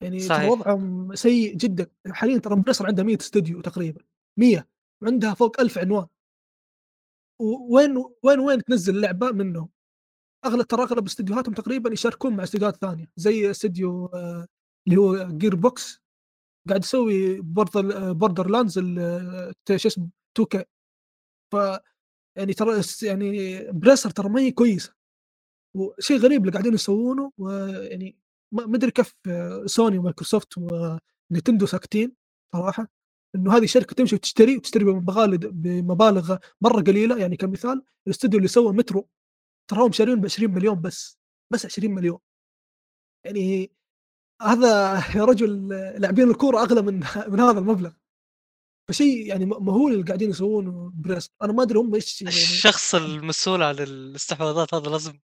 يعني 0.00 0.20
صحيح. 0.20 0.50
وضعهم 0.50 1.14
سيء 1.14 1.54
جدا. 1.56 1.86
حاليا 2.10 2.38
ترى 2.38 2.54
Embracer 2.54 2.86
عندها 2.86 3.04
100 3.04 3.16
استوديو 3.20 3.60
تقريبا 3.60 4.00
100 4.36 4.66
وعندها 5.02 5.34
فوق 5.34 5.60
1000 5.60 5.78
عنوان. 5.78 6.06
وين 7.70 7.96
وين 8.22 8.40
وين 8.40 8.64
تنزل 8.64 8.96
اللعبة 8.96 9.30
منهم؟ 9.32 9.68
أغلب 10.46 10.66
ترى 10.66 10.82
أغلب 10.82 11.06
استديوهاتهم 11.06 11.54
تقريبا 11.54 11.92
يشاركون 11.92 12.36
مع 12.36 12.42
استديوهات 12.44 12.76
ثانية 12.76 13.10
زي 13.16 13.50
استديو 13.50 14.06
آه، 14.06 14.46
اللي 14.88 14.96
هو 15.00 15.28
Gearbox 15.38 16.02
قاعد 16.68 16.84
يسوي 16.84 17.40
Border 17.40 18.12
Borderlands 18.12 18.78
شو 19.76 19.88
اسمه 19.88 20.08
2K 20.38 20.64
ف 21.52 21.56
يعني 22.38 22.54
ترى 22.54 22.82
يعني 23.02 23.58
Embracer 23.72 24.10
ترى 24.10 24.28
ما 24.28 24.40
هي 24.40 24.50
كويسة. 24.52 24.94
وشيء 25.76 26.18
غريب 26.18 26.40
اللي 26.42 26.52
قاعدين 26.52 26.74
يسوونه 26.74 27.32
ويعني 27.38 28.16
ما 28.52 28.76
أدري 28.76 28.90
كيف 28.90 29.14
سوني 29.66 29.98
ومايكروسوفت 29.98 30.58
ونتندو 30.58 31.66
ساكتين 31.66 32.12
صراحة 32.52 32.88
إنه 33.34 33.56
هذه 33.56 33.66
شركة 33.66 33.94
تمشي 33.94 34.14
وتشتري 34.14 34.56
وتشتري 34.56 34.84
بمبالغ 34.84 36.36
مرة 36.60 36.82
قليلة. 36.82 37.18
يعني 37.18 37.36
كمثال 37.36 37.82
الاستوديو 38.06 38.38
اللي 38.38 38.48
سوى 38.48 38.72
مترو 38.72 39.08
تراهم 39.70 39.92
شارين 39.92 40.20
ب 40.20 40.24
20 40.24 40.50
مليون 40.54 40.80
بس 40.80 41.18
بس 41.52 41.66
20 41.66 41.94
مليون. 41.94 42.18
يعني 43.24 43.72
هذا 44.42 44.68
يا 45.16 45.24
رجل 45.24 45.68
لاعبين 45.98 46.30
الكورة 46.30 46.62
أغلى 46.62 46.82
من 46.82 46.94
من 47.32 47.40
هذا 47.40 47.58
المبلغ. 47.58 47.92
فشيء 48.88 49.26
يعني 49.26 49.46
مهول 49.46 49.92
اللي 49.92 50.04
قاعدين 50.04 50.30
يسوونه 50.30 50.92
بريست 50.94 51.32
أنا 51.42 51.52
ما 51.52 51.62
أدري 51.62 51.78
هم 51.78 51.94
إيش 51.94 52.22
يعني 52.22 52.34
الشخص 52.34 52.94
المسؤول 52.94 53.62
عن 53.62 53.74
الاستحواذات 53.78 54.74
هذا 54.74 54.90
لازم 54.90 55.20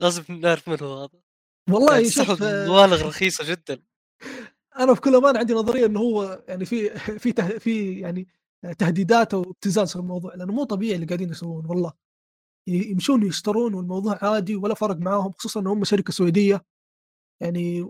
لازم 0.00 0.24
نعرف 0.28 0.68
منه 0.68 1.04
هذا. 1.04 1.25
والله 1.70 1.92
يعني 1.94 2.10
شوف 2.10 2.42
مبالغ 2.42 3.06
رخيصة 3.08 3.44
جدا. 3.50 3.82
أنا 4.78 4.94
في 4.94 5.00
كل 5.00 5.14
أمان 5.16 5.36
عندي 5.36 5.54
نظرية 5.54 5.86
إنه 5.86 6.00
هو 6.00 6.42
يعني 6.48 6.64
في 6.64 6.90
في 7.18 7.58
في 7.60 8.00
يعني 8.00 8.28
تهديدات 8.78 9.34
وابتزاز 9.34 9.90
في 9.92 9.96
الموضوع 9.96 10.34
لأنه 10.34 10.52
مو 10.52 10.64
طبيعي 10.64 10.94
اللي 10.94 11.06
قاعدين 11.06 11.30
يسوونه 11.30 11.70
والله. 11.70 11.92
يمشون 12.68 13.22
يشترون 13.26 13.74
والموضوع 13.74 14.18
عادي 14.22 14.56
ولا 14.56 14.74
فرق 14.74 14.96
معاهم، 14.96 15.32
خصوصًا 15.32 15.60
إن 15.60 15.66
هم 15.66 15.84
شركة 15.84 16.12
سويدية، 16.12 16.64
يعني 17.42 17.82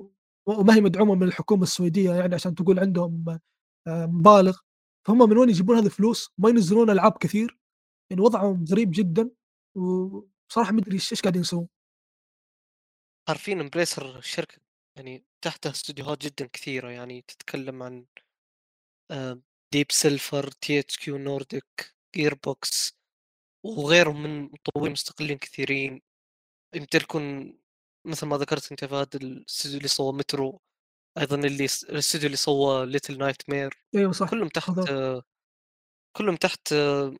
وما 0.46 0.74
هي 0.76 0.80
مدعومة 0.80 1.14
من 1.14 1.22
الحكومة 1.22 1.62
السويدية 1.62 2.12
يعني 2.14 2.34
عشان 2.34 2.54
تقول 2.54 2.78
عندهم 2.80 3.40
آآ 3.88 4.06
مبالغ، 4.06 4.58
فهم 5.08 5.18
من 5.30 5.38
وين 5.38 5.48
يجيبون 5.50 5.76
هذه 5.78 5.86
الفلوس؟ 5.86 6.32
ما 6.38 6.48
ينزّلون 6.50 6.90
ألعاب 6.90 7.12
كثير، 7.20 7.58
يعني 8.10 8.22
وضعهم 8.22 8.64
غريب 8.72 8.90
جدًا، 8.94 9.30
وبصراحة 9.76 10.72
ما 10.72 10.80
أدري 10.80 10.94
إيش 10.94 11.12
إيش 11.12 11.22
قاعدين 11.22 11.42
يسوون. 11.42 11.68
عارفين 13.28 13.60
Embracer 13.60 14.20
شركة 14.20 14.58
يعني 14.96 15.24
تحتها 15.44 15.70
استديوهات 15.70 16.18
جدًا 16.26 16.46
كثيرة، 16.52 16.90
يعني 16.90 17.22
تتكلم 17.22 17.82
عن 17.82 18.06
Deep 19.72 19.86
Silver، 19.92 20.50
THQ 20.50 21.12
Nordic، 21.28 21.84
Gearbox 22.18 22.92
وغيرهم 23.64 24.24
من 24.24 24.42
مطورين 24.44 24.92
مستقلين 24.92 25.38
كثيرين، 25.38 26.02
يمتلكون 26.76 27.54
مثل 28.06 28.26
ما 28.26 28.36
ذكرت 28.38 28.70
أنت 28.72 28.86
فهد 28.86 29.16
الاستوديو 29.16 29.78
اللي 29.78 29.88
سوى 29.88 30.12
مترو، 30.14 30.60
أيضًا 31.18 31.36
اللي 31.36 31.68
الاستوديو 31.90 32.26
اللي 32.26 32.36
سوى 32.36 32.92
Little 32.92 33.14
Nightmare 33.18 33.76
أيوه 33.94 34.12
صح، 34.12 34.30
كلهم 34.30 34.48
تحت 34.48 34.68
بالضبط. 34.68 34.96
كلهم 36.16 36.36
تحت 36.36 36.72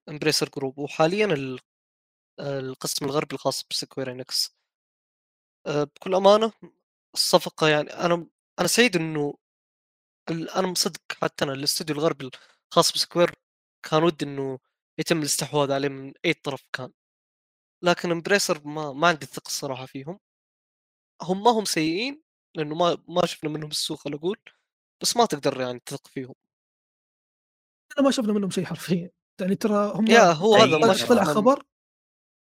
Embracer 0.09 0.49
Group، 0.57 0.79
وحاليًا 0.79 1.27
ال 1.27 1.61
القسم 2.41 3.05
الغربي 3.07 3.35
الخاص 3.37 3.65
ب 3.71 3.77
Square 3.77 4.13
Enix. 4.13 4.53
آآ 5.67 5.85
بكل 5.85 6.15
أمانة 6.15 6.53
الصفقة 7.15 7.69
يعني 7.69 7.91
أنا 7.91 8.27
أنا 8.61 8.69
سعيد 8.69 8.97
إنه 8.97 9.35
ال 10.31 10.51
أنا 10.51 10.67
مصدق 10.69 11.03
حتى 11.23 11.45
أنا 11.45 11.53
الاستوديو 11.53 11.97
الغربي 11.97 12.31
الخاص 12.73 12.93
ب 12.95 13.00
Square 13.00 13.33
كان 13.91 14.03
ودي 14.05 14.25
إنه 14.27 14.59
يتم 15.01 15.19
الاستحواذ 15.19 15.73
عليه 15.73 15.89
من 15.89 16.15
أي 16.25 16.35
طرف 16.35 16.65
كان، 16.73 16.93
لكن 17.85 18.11
Embracer 18.11 18.69
ما 18.69 18.93
ما 18.93 19.09
عندي 19.09 19.27
الثقة 19.27 19.49
الصراحة 19.49 19.87
فيهم. 19.87 20.19
هم 21.23 21.45
ما 21.45 21.51
هم 21.51 21.65
سيئين 21.65 22.23
لأنه 22.57 22.75
ما 22.75 22.99
ما 23.09 23.27
شفنا 23.27 23.51
منهم 23.51 23.71
السوء 23.71 23.97
خلينا 23.97 24.17
نقول، 24.19 24.39
بس 25.03 25.17
ما 25.17 25.27
تقدر 25.27 25.61
يعني 25.61 25.81
تثق 25.87 26.09
فيهم. 26.09 26.35
إحنا 27.93 28.03
ما 28.05 28.11
شفنا 28.11 28.33
منهم 28.33 28.51
شيء 28.51 28.65
حرفيًا، 28.65 29.11
يعني 29.41 29.55
ترى 29.55 29.93
هم 29.95 30.11
يا 30.11 30.33
هو 30.33 30.55
هذا 30.57 30.79
ما 30.79 30.95
طلع 31.09 31.25
خبر 31.25 31.63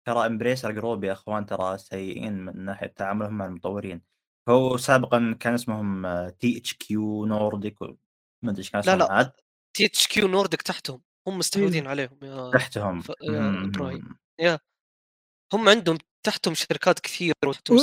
ترى 0.06 0.26
Embracer 0.26 0.72
Group 0.72 1.03
يا 1.03 1.11
إخوان 1.11 1.45
ترى 1.45 1.78
سيئين 1.78 2.45
من 2.45 2.65
ناحية 2.65 2.88
تعاملهم 2.88 3.34
مع 3.34 3.45
المطورين. 3.45 4.02
هو 4.49 4.78
سابقا 4.78 5.38
كان 5.40 5.53
اسمهم 5.53 6.07
THQ 6.30 7.26
Nordic 7.26 7.81
ما 7.82 8.52
أدري 8.52 8.57
إيش 8.60 8.69
كان 8.69 8.82
لا 8.86 8.95
لا 8.95 9.11
عاد؟ 9.11 9.32
THQ 9.78 10.22
Nordic 10.22 10.64
تحتهم، 10.65 11.02
هم 11.28 11.38
مستحوذين 11.38 11.84
إيه. 11.84 11.90
عليهم 11.90 12.18
يا 12.23 12.52
تحتهم. 12.53 13.02
ف 13.02 13.11
يا 14.40 14.60
هم 15.53 15.69
عندهم 15.69 15.98
تحتهم 16.23 16.53
شركات 16.53 16.99
كثيرة 16.99 17.36
وتحتهم 17.45 17.78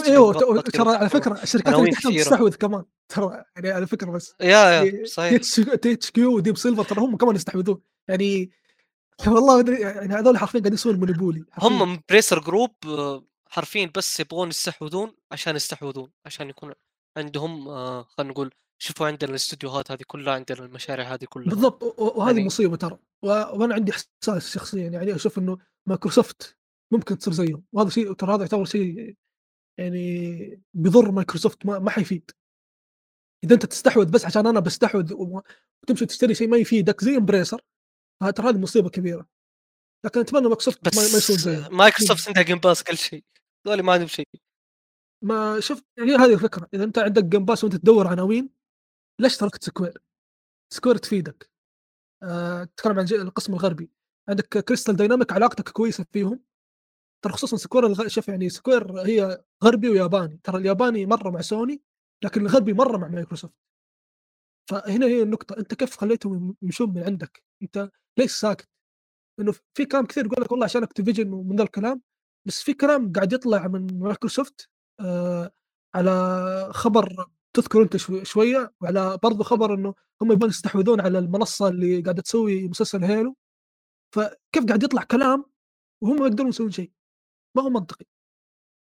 ت 0.61 0.71
ترى 0.71 0.97
على 0.97 1.09
فكرة 1.09 1.43
الشركات 1.43 1.75
اللي 1.75 1.91
تحتهم 1.91 2.13
كثيرة. 2.13 2.25
تستحوذ 2.25 2.55
كمان، 2.55 2.85
ترى 3.09 3.45
يعني 3.57 3.71
على 3.71 3.87
فكرة 3.87 4.11
بس. 4.11 4.35
يا 4.41 4.47
يا 4.47 4.85
يعني 4.85 5.05
صحيح. 5.05 5.43
THQ 5.75 6.37
و 6.37 6.41
Deep 6.41 6.57
Silver 6.57 6.85
ترى 6.85 7.01
هم 7.01 7.17
كمان 7.17 7.35
يستحوذون، 7.35 7.81
يعني 8.09 8.51
والله 9.27 9.55
ما 9.55 9.61
أدري 9.61 9.81
يعني 9.81 10.15
هذول 10.15 10.39
حرفيًا 10.39 10.61
قاعدين 10.61 10.75
يسوون 10.75 10.97
monopoly 11.01 11.45
هم. 11.59 11.83
Embracer 11.83 12.39
Group 12.39 12.71
حرفيًا 13.47 13.91
بس 13.97 14.21
يبغون 14.21 14.49
يستحوذون 14.49 15.15
عشان 15.33 15.57
يستحوذون، 15.57 16.11
عشان 16.27 16.49
يكون 16.51 16.73
عندهم 17.17 17.69
آآ 17.69 18.03
خلينا 18.03 18.33
نقول 18.33 18.55
شوفوا 18.83 19.07
عندنا 19.07 19.31
الاستديوهات 19.31 19.91
هذه 19.91 20.03
كلها، 20.07 20.35
عندنا 20.35 20.65
المشاريع 20.65 21.15
هذه 21.15 21.25
كلها. 21.25 21.49
بالضبط 21.49 21.83
وهذه 21.99 22.35
يعني 22.35 22.47
مصيبة 22.47 22.77
ترى، 22.77 22.99
و 23.23 23.27
وأنا 23.29 23.75
عندي 23.75 23.93
إحساس 23.93 24.55
شخصيًا 24.55 24.89
يعني 24.89 25.15
أشوف 25.15 25.39
إنه 25.39 25.59
مايكروسوفت 25.89 26.57
ممكن 26.93 27.19
تصير 27.19 27.33
زيهم، 27.35 27.65
وهذا 27.73 27.91
شيء 27.91 28.13
ترى 28.13 28.35
هذا 28.35 28.41
يعتبر 28.43 28.65
شيء 28.65 29.17
يعني 29.79 30.63
بيضر 30.75 31.11
مايكروسوفت 31.11 31.67
ما 31.67 31.79
ما 31.79 31.91
حيفيد. 31.91 32.31
إذا 33.45 33.55
أنت 33.55 33.67
تستحوذ 33.67 34.11
بس 34.11 34.25
عشان 34.25 34.47
أنا 34.47 34.61
باستحوذ 34.61 35.13
و 35.15 35.43
وتمشي 35.83 36.07
تشتري 36.07 36.35
شيء 36.35 36.49
ما 36.49 36.57
يفيدك 36.57 37.05
زي 37.05 37.17
Embracer، 37.17 37.61
ترى 38.21 38.49
هذه 38.49 38.59
مصيبة 38.59 38.91
كبيرة. 38.91 39.29
لكن 40.05 40.21
أتمنى 40.21 40.43
مايكروسوفت 40.49 40.97
ما 40.97 41.03
يسوون 41.03 41.39
زيهم. 41.39 41.77
مايكروسوفت 41.77 42.29
عندها 42.29 42.43
Game 42.43 42.59
Pass 42.59 42.83
كل 42.83 42.97
شيء، 42.97 43.25
هذول 43.67 43.83
ما 43.83 43.93
عندهم 43.93 44.09
شيء. 44.09 44.27
ما 45.25 45.61
شوف 45.61 45.83
هي 45.99 46.17
هذه 46.17 46.35
الفكرة، 46.35 46.69
إذا 46.75 46.85
أنت 46.85 46.99
عندك 46.99 47.25
Game 47.25 47.45
Pass 47.45 47.65
وأنت 47.65 47.77
تدوّر 47.77 48.09
عناوين، 48.09 48.51
ليش 49.21 49.37
تركت 49.37 49.65
Square؟ 49.65 50.03
Square 50.75 50.97
تفيدك. 50.97 51.51
آآ 52.23 52.65
تتكلم 52.65 52.99
عن 52.99 53.07
القسم 53.13 53.55
الغربي، 53.55 53.91
عندك 54.29 54.59
Crystal 54.59 54.97
Dynamics 54.97 55.33
علاقتك 55.33 55.69
كويسة 55.69 56.07
فيهم، 56.13 56.41
ترى 57.25 57.33
خصوصًا 57.33 57.57
Square 57.57 57.87
الغ 57.87 58.09
شوف 58.09 58.29
يعني 58.29 58.49
Square 58.51 59.01
هي 59.01 59.45
غربي 59.65 59.89
وياباني، 59.91 60.41
ترى 60.45 60.59
الياباني 60.59 61.07
مرّة 61.07 61.31
مع 61.31 61.41
سوني، 61.41 61.83
لكن 62.25 62.43
الغربي 62.43 62.73
مرّة 62.73 62.99
مع 62.99 63.09
مايكروسوفت. 63.09 63.55
فهنا 64.69 65.07
هي 65.07 65.23
النقطة، 65.23 65.59
أنت 65.59 65.75
كيف 65.75 65.97
خليتهم 65.97 66.35
يم 66.35 66.55
يمشون 66.63 66.91
من 66.95 67.05
عندك؟ 67.05 67.43
أنت 67.63 67.91
ليش 68.19 68.33
ساكت؟ 68.33 68.69
إنه 69.41 69.55
في 69.75 69.85
كلام 69.87 70.07
كثير 70.07 70.27
يقول 70.27 70.45
لك 70.45 70.53
والله 70.53 70.65
عشان 70.65 70.83
Activision 70.83 71.33
ومن 71.33 71.57
ذا 71.57 71.63
الكلام، 71.63 72.03
بس 72.47 72.63
في 72.63 72.75
كلام 72.75 73.13
قاعد 73.13 73.33
يطلع 73.33 73.69
من 73.69 73.99
مايكروسوفت 73.99 74.69
آآ 75.01 75.51
على 75.95 76.71
خبر 76.75 77.27
تذكره 77.53 77.83
أنت 77.83 77.97
شو 77.97 78.25
شوية، 78.25 78.75
وعلى 78.81 79.19
برضه 79.23 79.45
خبر 79.45 79.75
إنه 79.75 79.95
هم 80.23 80.33
يبغون 80.33 80.51
يستحوذون 80.51 81.01
على 81.01 81.19
المنصة 81.19 81.69
اللي 81.69 82.01
قاعدة 82.03 82.23
تسوي 82.23 82.69
مسلسل 82.69 83.05
Halo، 83.05 83.37
فكيف 84.15 84.67
قاعد 84.69 84.83
يطلع 84.83 85.03
كلام 85.03 85.45
وهم 86.03 86.17
ما 86.21 86.27
يقدرون 86.27 86.49
يسوون 86.49 86.71
شيء؟ 86.71 86.93
ما 87.57 87.63
هو 87.63 87.71
منطقي. 87.71 88.07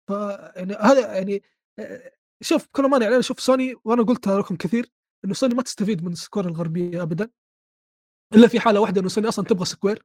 فيعني 0.08 0.74
هذا 0.74 1.16
يعني 1.16 1.42
آآ 1.78 2.12
شوف 2.42 2.66
بكل 2.68 2.84
أمانة 2.84 3.04
يعني 3.04 3.14
أنا 3.14 3.20
أشوف 3.20 3.40
سوني 3.40 3.74
وأنا 3.84 4.02
قُلتها 4.02 4.40
لكم 4.40 4.56
كثير، 4.56 4.92
إنه 5.24 5.34
سوني 5.34 5.54
ما 5.54 5.62
تستفيد 5.62 6.04
من 6.04 6.14
Square 6.14 6.48
الغربية 6.48 7.02
أبدًا. 7.02 7.30
إلا 8.34 8.48
في 8.48 8.60
حالة 8.60 8.80
واحدة 8.80 9.00
إنه 9.00 9.08
سوني 9.08 9.28
أصلًا 9.28 9.44
تبغى 9.44 9.64
Square. 9.64 10.04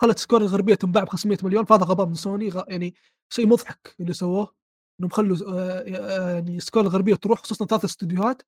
خلت 0.00 0.18
Square 0.18 0.42
الغربية 0.42 0.74
تنباع 0.74 1.04
ب500 1.04 1.64
فهذا 1.64 1.84
غباء 1.84 2.06
من 2.06 2.14
سوني 2.14 2.48
غ 2.48 2.62
يعني 2.68 2.94
شيء 3.32 3.46
مضحك 3.46 3.96
اللي 4.00 4.12
سووه، 4.12 4.54
إنهم 5.00 5.10
خلوا 5.10 5.36
آآ 5.54 5.82
يعني 5.84 6.60
Square 6.60 6.84
الغربية 6.84 7.14
تروح 7.14 7.38
خصوصًا 7.42 7.66
3 7.66 7.84
استديوهات، 7.84 8.42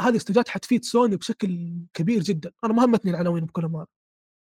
هذه 0.00 0.08
الاستديوهات 0.08 0.48
حتفيد 0.48 0.84
سوني 0.84 1.16
بشكل 1.16 1.78
كبير 1.94 2.22
جدًا، 2.22 2.52
أنا 2.64 2.72
ما 2.72 2.84
همتني 2.84 3.10
العناوين 3.10 3.44
بكل 3.44 3.64
أمانة، 3.64 3.86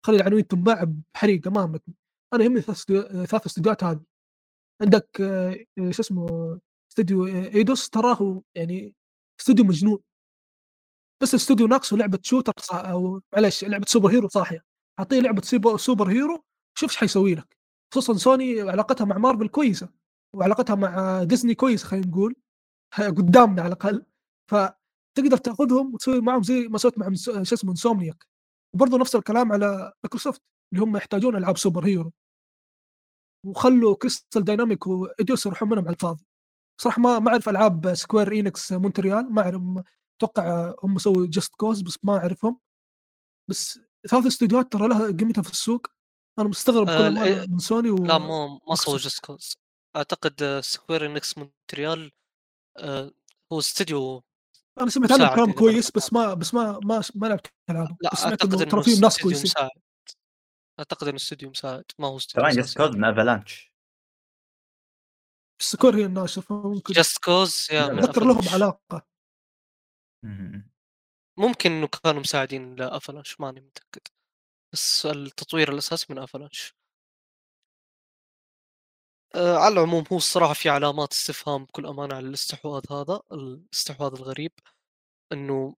خلي 0.07 0.17
العناوين 0.17 0.47
تنباع 0.47 0.85
بحريقة 1.15 1.51
ما 1.51 1.65
همتني، 1.65 1.95
أنا 2.35 2.45
يهمني 2.45 2.61
3 2.61 2.73
استديو 2.73 3.03
3 3.27 3.47
استديوهات 3.47 3.85
هذه. 3.85 4.01
عندك 4.83 5.09
شو 5.91 6.01
اسمه 6.03 6.61
استوديو 6.91 7.27
Eidos 7.27 7.91
تراه 7.91 8.43
يعني 8.57 8.95
استوديو 9.41 9.65
مجنون. 9.65 9.99
بس 11.23 11.35
استوديو 11.35 11.67
ناقصه 11.67 11.97
لعبة 11.97 12.19
shooter 12.23 12.53
ص 12.61 12.73
أو 12.73 13.21
معليش 13.35 13.65
لعبة 13.65 13.85
superhero 13.89 14.29
صاحية، 14.29 14.65
أعطيه 14.99 15.21
لعبة 15.21 15.43
سيب 15.43 15.77
superhero 15.77 16.45
شوف 16.79 16.91
إيش 16.91 16.97
حيسوي 16.99 17.35
لك، 17.35 17.57
خصوصًا 17.95 18.15
سوني 18.15 18.61
علاقتها 18.61 19.05
مع 19.05 19.19
مارفل 19.19 19.49
كويسة، 19.49 19.89
وعلاقتها 20.37 20.75
مع 20.77 21.23
ديزني 21.25 21.55
كويسة 21.55 21.87
خلينا 21.87 22.07
نقول، 22.07 22.35
قدامنا 22.99 23.63
على 23.63 23.69
الأقل، 23.73 24.05
فتقدر 24.51 25.37
تأخذهم 25.37 25.95
وتسوي 25.95 26.21
معاهم 26.21 26.43
زي 26.43 26.69
ما 26.69 26.79
سويت 26.79 26.99
مع 26.99 27.15
شو 27.15 27.55
اسمه 27.55 27.71
Insomniac، 27.71 28.27
وبرضه 28.75 28.99
نفس 28.99 29.17
الكلام 29.17 29.53
على 29.53 29.93
مايكروسوفت 30.05 30.43
اللي 30.73 30.85
هم 30.85 30.97
يحتاجون 30.97 31.37
ألعاب 31.37 31.59
superhero. 31.59 32.13
وخلوا 33.47 33.95
Crystal 33.97 34.45
Dynamics 34.45 34.87
و 34.87 34.97
Eidos 34.97 35.47
يروحون 35.47 35.69
منهم 35.69 35.85
على 35.85 35.95
الفاضي. 35.95 36.25
بصراحة 36.79 37.03
ما 37.03 37.19
ما 37.19 37.31
أعرف 37.31 37.49
ألعاب 37.49 37.95
Square 37.95 38.33
Enix 38.33 38.73
Montreal 38.73 39.35
ما 39.35 39.43
أعرف 39.43 39.63
أتوقع 40.19 40.75
هم 40.83 40.99
سووا 40.99 41.27
Just 41.31 41.55
Cause 41.55 41.83
بس 41.83 41.99
ما 42.03 42.17
أعرفهم. 42.17 42.61
بس 43.51 43.81
3 44.09 44.29
استديوهات 44.29 44.73
ترى 44.73 44.89
لها 44.89 45.07
قيمتها 45.07 45.43
في 45.43 45.51
السوق، 45.51 45.87
أنا 46.39 46.49
مستغرب 46.49 46.89
ال 46.89 46.95
أمانة 46.95 47.43
آآ 47.43 47.47
من 47.47 47.59
سوني 47.59 47.91
و 47.91 47.97
لا 47.97 48.19
ما 48.19 48.61
ما 48.69 48.75
سووا. 48.75 48.99
Just 48.99 49.25
Cause 49.25 49.57
أعتقد 49.97 50.61
Square 50.61 51.07
Enix 51.07 51.39
Montreal 51.39 52.13
آآ 52.77 53.11
هو 53.53 53.59
استوديو 53.59 54.25
أنا 54.81 54.91
سمعت 54.91 55.13
عنهم 55.13 55.25
مساعد 55.25 55.37
كلام 55.37 55.49
ما 55.49 55.55
كويس 55.55 55.91
بس 55.91 56.13
ما 56.13 56.35
بس 56.35 56.55
ما 56.55 56.81
ما 56.85 57.03
ما 57.15 57.27
لعبت 57.27 57.53
سمعت 58.15 58.25
أعتقد 58.25 58.55
إنه 58.55 58.65
ترى 58.65 58.83
فيهم 58.83 59.01
ناس 59.01 59.23
كويسين. 59.23 59.43
مساعد. 59.43 59.71
أعتقد 60.79 61.09
إنه 61.09 61.17
استوديو 61.17 61.51
مساعد 61.51 61.85
ما 61.99 62.09
هو 62.09 62.17
استوديو 62.17 62.43
كمان 62.43 62.57
Just. 62.57 62.77
Cause 62.77 62.97
من 62.97 63.05
Avalanche. 63.05 63.73
Square 65.63 65.97
هي 65.97 66.05
الناشر 66.05 66.43
فممكن 66.43 66.95
Just 66.95 67.25
Cause 67.25 67.69
يا 67.71 67.87
من 67.93 67.99
أتذكر 67.99 68.25
لهم 68.25 68.39
Avalanche. 68.39 69.08
ممكن 71.39 71.73
إنه 71.73 71.87
كانوا 71.89 72.21
مساعدين 72.21 72.75
ل 72.77 72.83
Avalanche 72.83 73.41
ماني 73.41 73.61
متأكد، 73.61 74.03
بس 74.75 75.07
التطوير 75.07 75.73
الأساسي 75.73 76.07
من 76.11 76.19
Avalanche. 76.19 76.75
آآ 79.35 79.57
على 79.59 79.73
العموم 79.75 80.05
هو 80.13 80.17
الصراحة 80.17 80.53
في 80.55 80.69
علامات 80.69 81.13
استفهام 81.13 81.65
بكل 81.65 81.87
أمانة 81.87 82.15
على 82.15 82.27
الاستحواذ 82.29 82.83
هذا، 82.93 83.21
الاستحواذ 83.33 84.13
الغريب، 84.15 84.53
إنه 85.33 85.77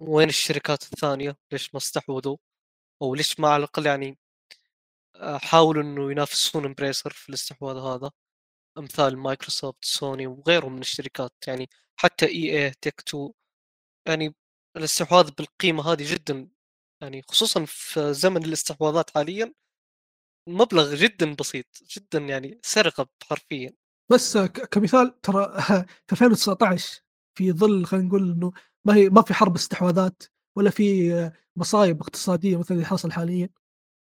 وين 0.00 0.28
الشركات 0.28 0.82
الثانية؟ 0.84 1.36
ليش 1.52 1.74
ما 1.74 1.78
استحوذوا؟ 1.78 2.36
أو 3.02 3.14
ليش 3.14 3.40
ما 3.40 3.48
على 3.48 3.58
الأقل 3.64 3.86
يعني 3.86 4.18
آه، 5.16 5.38
حاولوا 5.38 5.82
إنه 5.82 6.10
ينافسون 6.10 6.64
Embracer 6.64 7.10
في 7.10 7.28
الاستحواذ 7.28 7.76
هذا 7.76 8.10
أمثال 8.78 9.18
مايكروسوفت 9.18 9.84
سوني 9.84 10.26
وغيرهم 10.26 10.72
من 10.74 10.80
الشركات 10.80 11.32
يعني 11.48 11.70
حتى 11.96 12.26
EA 12.26 12.64
Take-Two 12.66 13.32
يعني 14.06 14.34
الاستحواذ 14.76 15.30
بالقيمة 15.30 15.92
هذه 15.92 16.12
جدا 16.14 16.48
يعني 17.02 17.22
خصوصا 17.22 17.64
في 17.64 18.12
زمن 18.14 18.44
الاستحواذات 18.44 19.10
حاليا 19.10 19.54
مبلغ 20.48 20.94
جدا 20.94 21.34
بسيط 21.34 21.66
جدا 21.96 22.18
يعني 22.18 22.60
سرقة 22.62 23.08
حرفيا. 23.22 23.72
بس 24.12 24.38
كمثال 24.38 25.20
ترى 25.20 25.60
في 26.06 26.12
2019 26.12 27.00
في 27.38 27.52
ظل 27.52 27.86
خلينا 27.86 28.06
نقول 28.06 28.32
إنه 28.32 28.52
ما 28.84 28.94
هي 28.96 29.08
ما 29.10 29.22
في 29.22 29.34
حرب 29.34 29.54
استحواذات 29.54 30.22
ولا 30.56 30.70
في 30.70 31.10
مصايب 31.56 32.00
اقتصادية 32.00 32.56
مثل 32.56 32.74
اللي 32.74 32.86
حاصل 32.86 33.12
حاليا 33.12 33.48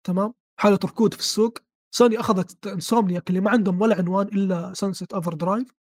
تمام؟ 0.08 0.34
حالة 0.60 0.80
ركود 0.86 1.14
في 1.14 1.20
السوق 1.20 1.58
سوني 1.96 2.20
أخذت 2.20 2.68
Insomniac 2.68 3.30
اللي 3.30 3.42
ما 3.42 3.52
عندهم 3.52 3.82
ولا 3.82 3.96
عنوان 3.96 4.28
إلا 4.28 4.74
Sunset 4.74 5.14
Overdrive 5.14 5.74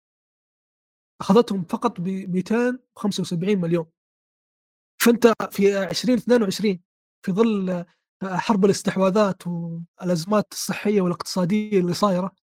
أخذتهم 1.22 1.64
فقط 1.64 2.02
ب 2.02 2.08
275 2.08 3.58
مليون. 3.62 3.86
فأنت 5.02 5.34
في 5.52 5.84
2022 5.84 6.80
في 7.26 7.32
ظل 7.32 7.86
حرب 8.23 8.65
الاستحواذات 8.65 9.48
والأزمات 9.48 10.48
الصحية 10.52 11.02
والاقتصادية 11.02 11.80
اللي 11.80 11.94
صايرة 11.94 12.36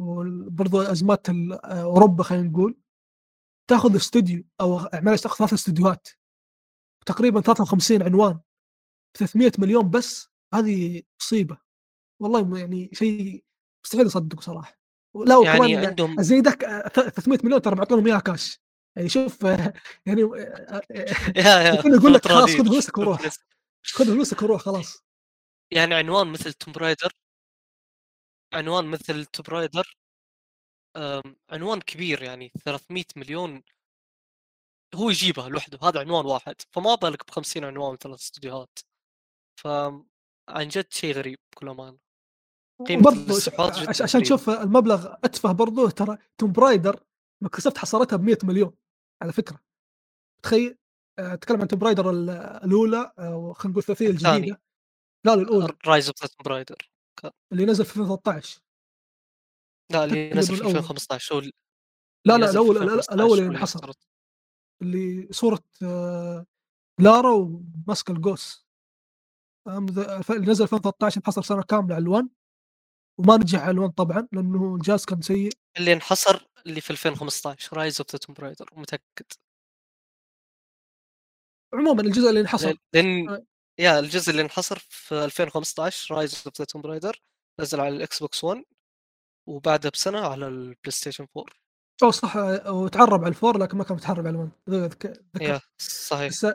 وبرضو 0.00 0.80
أزمات 0.80 1.26
أوروبا 1.64 2.22
خلينا 2.22 2.48
نقول 2.48 2.78
تأخذ 3.70 3.96
استوديو 3.96 4.44
أو 4.60 4.88
معلش 4.94 5.22
تأخذ 5.22 5.36
ثلاث 5.36 5.52
استديوهات 5.52 6.08
تقريبا 7.06 7.40
53 7.40 8.02
عنوان 8.02 8.40
300 9.18 9.52
مليون 9.58 9.90
بس 9.90 10.28
هذه 10.54 11.02
مصيبة. 11.20 11.58
والله 12.22 12.58
يعني 12.58 12.90
شيء 12.92 13.44
مستحيل 13.84 14.06
أصدقه 14.06 14.40
صراحة. 14.40 14.78
لا 15.14 15.40
يعني 15.44 15.58
وكمان 15.58 15.86
عندهم 15.86 16.22
زيدك 16.22 16.60
300 16.94 17.38
مليون 17.44 17.62
ترى 17.62 17.76
معطونهم 17.76 18.06
إياها 18.06 18.20
كاش. 18.20 18.60
يعني 18.98 19.08
شوف 19.08 19.42
يعني 20.06 20.20
يا 21.36 21.42
يا 21.58 21.74
يكون 21.74 21.94
يقول 21.94 22.14
لك 22.14 22.28
خلاص 22.28 22.50
خذ 22.50 22.64
فلوسك 22.64 22.98
وروح. 22.98 23.22
خذ 23.82 24.04
فلوسك 24.04 24.42
وروح 24.42 24.62
خلاص 24.62 25.02
يعني 25.70 25.94
عنوان 25.94 26.26
مثل 26.26 26.52
Tomb 26.52 26.74
Raider 26.76 27.12
عنوان 28.54 28.84
مثل 28.84 29.24
Tomb 29.24 29.44
Raider 29.48 29.96
آم، 30.96 31.36
عنوان 31.50 31.80
كبير 31.80 32.22
يعني 32.22 32.52
300 32.64 33.04
مليون 33.16 33.62
هو 34.94 35.10
يجيبها 35.10 35.48
لوحده 35.48 35.78
هذا 35.82 36.00
عنوان 36.00 36.26
واحد 36.26 36.54
فما 36.70 36.94
بالك 36.94 37.26
ب 37.26 37.30
50 37.30 37.64
عنوان 37.64 37.96
ثلاث 37.96 38.20
استديوهات 38.20 38.78
ف 39.60 39.66
عن 40.48 40.68
جد 40.68 40.92
شيء 40.92 41.14
غريب 41.14 41.38
بكل 41.52 41.68
امانه 41.68 41.98
عش- 43.88 44.02
عشان. 44.02 44.22
تشوف 44.22 44.50
المبلغ 44.50 45.14
أتفه 45.24 45.52
برضه 45.52 45.90
ترى 45.90 46.18
Tomb 46.38 46.52
Raider 46.52 47.04
مايكروسوفت 47.42 47.78
حصرتها 47.78 48.16
ب 48.16 48.22
100 48.22 48.38
مليون 48.44 48.72
على 49.22 49.32
فكرة. 49.32 49.60
تخيل 50.42 50.78
آه، 51.18 51.34
اتكلم 51.34 51.60
عن 51.60 51.68
Tomb 51.68 51.78
Raider 51.78 52.10
ال- 52.10 52.30
الأولى 52.64 53.12
آه، 53.18 53.52
خلينا 53.52 53.70
نقول 53.72 53.78
الثلاثية. 53.78 54.08
الجديدة. 54.10 54.60
لا 55.26 55.36
لا 55.36 55.42
الأولى. 55.42 55.76
Rise 55.86 56.06
of 56.08 56.22
the 56.24 56.30
Raider 56.44 56.90
اللي 57.52 57.64
نزل 57.66 57.84
في 57.84 57.90
2013 57.90 58.60
لا 59.92 60.04
اللي 60.04 60.30
نزل 60.30 60.54
في 60.54 60.60
الأول. 60.60 60.70
2015 60.76 61.34
هو 61.34 61.40
لا 61.40 62.36
لا 62.38 62.50
الأول 62.50 62.76
2015 62.76 63.14
الأول 63.14 63.38
اللي 63.38 63.50
انحصر 63.50 63.90
اللي 64.82 65.28
صورة 65.32 65.62
لارا 67.00 67.30
وماسك؟ 67.32 68.10
ذا- 69.68 70.20
اللي 70.30 70.50
نزل 70.50 70.62
2013 70.64 71.16
انحصر 71.20 71.42
سنة 71.42 71.62
كاملة 71.62 71.94
على 71.94 72.02
ال 72.02 72.09
One 72.09 72.28
وما 73.18 73.36
نجح 73.36 73.60
على 73.60 73.70
ال 73.70 73.75
One 73.75 73.90
طبعا 73.90 74.28
لأنه 74.32 74.74
الجهاز 74.74 75.04
كان 75.04 75.22
سيء. 75.22 75.52
اللي 75.78 75.92
انحصر 75.92 76.46
اللي 76.66 76.80
في 76.80 76.90
2015 76.90 77.76
Rise 77.76 78.00
of 78.00 78.10
the 78.12 78.18
Tomb 78.18 78.34
Raider 78.34 78.66
متأكد. 78.72 79.26
عموما 81.74 82.02
الجزء 82.02 82.28
اللي 82.28 82.40
انحصر. 82.40 82.74
لأن 82.94 83.28
آه. 83.28 83.46
يا 83.78 83.98
الجزء 83.98 84.30
اللي 84.30 84.42
انحصر 84.42 84.78
في 84.78 85.24
2015 85.24 86.14
Rise 86.14 86.34
of 86.46 86.58
the 86.58 86.64
Tomb 86.64 86.82
Raider 86.82 87.20
نزل 87.60 87.80
على 87.80 87.96
الإكس 87.96 88.20
بوكس 88.20 88.44
1 88.44 88.64
وبعدها 89.48 89.90
بسنة 89.90 90.18
على 90.20 90.46
البلاي 90.48 90.90
ستيشن 90.90 91.26
4 91.36 91.52
أو 92.02 92.10
صح 92.10 92.36
آه، 92.36 92.72
وتعرب 92.72 93.20
على 93.20 93.28
ال 93.28 93.34
four 93.34 93.58
لكن 93.58 93.78
ما 93.78 93.84
كان 93.84 93.96
متعرب 93.96 94.26
على 94.26 94.30
ال 94.30 94.34
One. 94.34 94.50
ذك- 94.70 95.06
ذكر 95.36 95.68
صحيح. 95.80 96.28
بس 96.28 96.46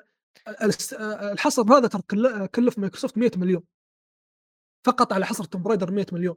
الس- 0.62 0.94
الحصر 0.94 1.62
هذا 1.62 1.88
ترى 1.88 2.02
كل- 2.02 2.46
كلف 2.46 2.80
مايكروسوفت 2.80 3.18
100 3.18 3.32
مليون. 3.38 3.64
فقط 4.86 5.14
على 5.14 5.26
حصر 5.26 5.44
Tomb 5.44 5.64
Raider 5.64 5.92
100 5.92 6.06
مليون. 6.12 6.36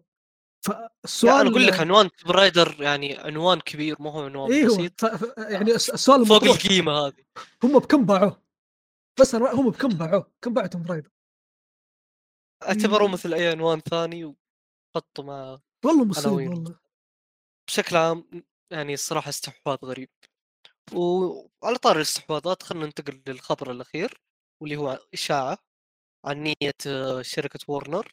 فالسؤال 0.64 1.40
أنا 1.40 1.50
أقول 1.50 1.66
لك 1.66 1.80
عنوان 1.80 2.10
Tomb 2.10 2.28
Raider 2.32 2.82
يعني 2.82 3.16
عنوان 3.18 3.60
كبير 3.60 3.96
مو 4.02 4.10
هو 4.10 4.24
عنوان 4.24 4.52
أيوه 4.52 4.76
بسيط. 4.78 5.04
ف... 5.04 5.38
يعني 5.38 5.70
الس- 5.72 5.90
السؤال 5.90 6.26
فوق 6.26 6.44
القيمة 6.44 6.92
هذه. 6.92 7.24
هم 7.64 7.78
بكم 7.78 8.06
باعوه؟ 8.06 8.42
بس 9.20 9.34
أنا 9.34 9.52
هم 9.52 9.70
بكم 9.70 9.88
باعوه؟ 9.88 10.32
كم 10.42 10.54
باعوا 10.54 10.68
Tomb 10.68 10.82
Raider 10.82 11.10
اعتبروه. 12.62 13.08
مثل 13.08 13.34
أي 13.34 13.48
عنوان 13.48 13.80
ثاني 13.80 14.24
وحطوا 14.24 15.24
مع 15.24 15.58
والله 15.84 16.04
مصيبة. 16.04 16.34
والله. 16.34 16.78
بشكل 17.68 17.96
عام 17.96 18.44
يعني 18.72 18.94
الصراحة 18.94 19.28
استحواذ 19.28 19.78
غريب. 19.84 20.08
وعلى 20.94 21.78
طار 21.82 21.96
الاستحواذات 21.96 22.62
خلينا 22.62 22.86
ننتقل 22.86 23.22
للخبر 23.26 23.70
الأخير 23.70 24.20
واللي 24.62 24.76
هو 24.76 24.98
إشاعة 25.14 25.58
عن 26.24 26.42
نية 26.42 26.74
آه، 26.86 27.22
شركة 27.22 27.58
وورنر 27.68 28.12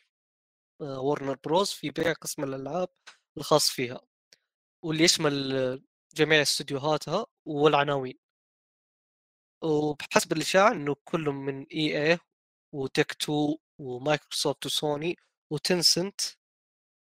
وورنر 0.84 1.38
بروز 1.44 1.72
في 1.72 1.90
بيع 1.92 2.14
قسم 2.14 2.44
الألعاب 2.44 2.90
الخاص 3.38 3.70
فيها 3.70 4.02
واللي 4.86 5.04
يشمل 5.04 5.34
جميع 6.16 6.42
استديوهاتها 6.42 7.26
والعناوين. 7.48 8.20
وبحسب 9.64 10.32
الإشاعة 10.34 10.72
إنه 10.72 10.96
كل 11.04 11.22
من 11.30 11.64
EA 11.74 12.12
و 12.12 12.20
Take-Two 12.74 13.58
ومايكروسوفت 13.80 14.66
وسوني 14.66 15.16
وتنسنت 15.52 16.22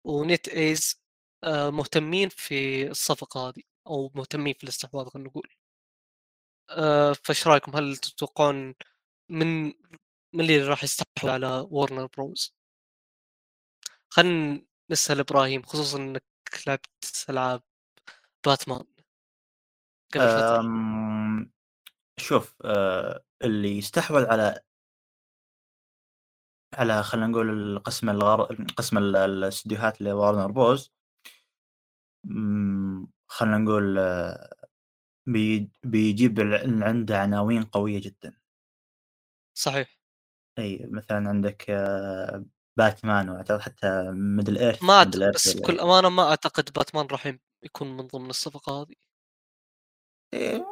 و 0.06 0.48
NetEase 0.50 1.02
آه، 1.44 1.70
مهتمين 1.70 2.30
في 2.30 2.88
الصفقة 2.92 3.50
هذه 3.50 3.64
أو 3.88 4.12
مهتمين 4.16 4.54
في 4.54 4.64
الاستحواذ 4.64 5.06
خلينا 5.10 5.30
نقول. 5.30 5.50
آه، 6.70 7.14
فإيش 7.14 7.48
رأيكم؟ 7.48 7.76
هل 7.76 7.98
تتوقعون 7.98 8.76
من 9.30 9.66
من 10.34 10.42
اللي 10.42 10.58
راح 10.64 10.84
يستحوذ 10.84 11.30
على 11.32 11.68
وورنر 11.72 12.06
بروز 12.06 12.56
خلينا 14.14 14.62
نسأل 14.92 15.20
إبراهيم 15.20 15.62
خصوصا 15.62 15.98
إنك 15.98 16.24
لعبت 16.68 17.26
ألعاب 17.30 17.62
باتمان 18.46 18.84
قبل 20.14 20.28
أم، 20.60 21.52
شوف 22.18 22.56
أه، 22.66 23.24
اللي 23.44 23.78
يستحوذ 23.78 24.26
على 24.26 24.62
على 26.74 27.04
خلينا 27.04 27.28
نقول 27.28 27.50
القسم 27.50 28.10
الغر... 28.10 28.66
قسم 28.78 28.98
ال- 28.98 29.16
الاستديوهات 29.16 30.02
لوارنر 30.02 30.52
بوز 30.52 30.94
خلينا 33.28 33.58
نقول 33.58 33.98
أه، 34.00 34.54
بي... 35.26 35.72
بيجيب 35.84 36.40
عنده 36.84 37.20
عناوين 37.20 37.64
قوية 37.64 38.02
جدا. 38.02 38.38
صحيح. 39.54 40.00
إي 40.60 40.88
مثلا 40.92 41.30
عندك 41.30 41.70
أه، 41.70 42.46
باتمان 42.78 43.30
وأعتقد 43.30 43.62
حتى 43.62 44.12
Middle-earth 44.12 44.84
ما. 44.84 45.00
earth 45.00 45.36
بس 45.36 45.54
بكل 45.54 45.80
أمانة 45.80 46.10
ما 46.10 46.24
أعتقد 46.24 46.70
باتمان 46.76 47.08
راح 47.12 47.34
يكون 47.64 47.98
من 47.98 48.08
ضمن 48.08 48.30
الصفقة 48.30 48.82
هذه. 48.82 48.96
إيه، 50.34 50.66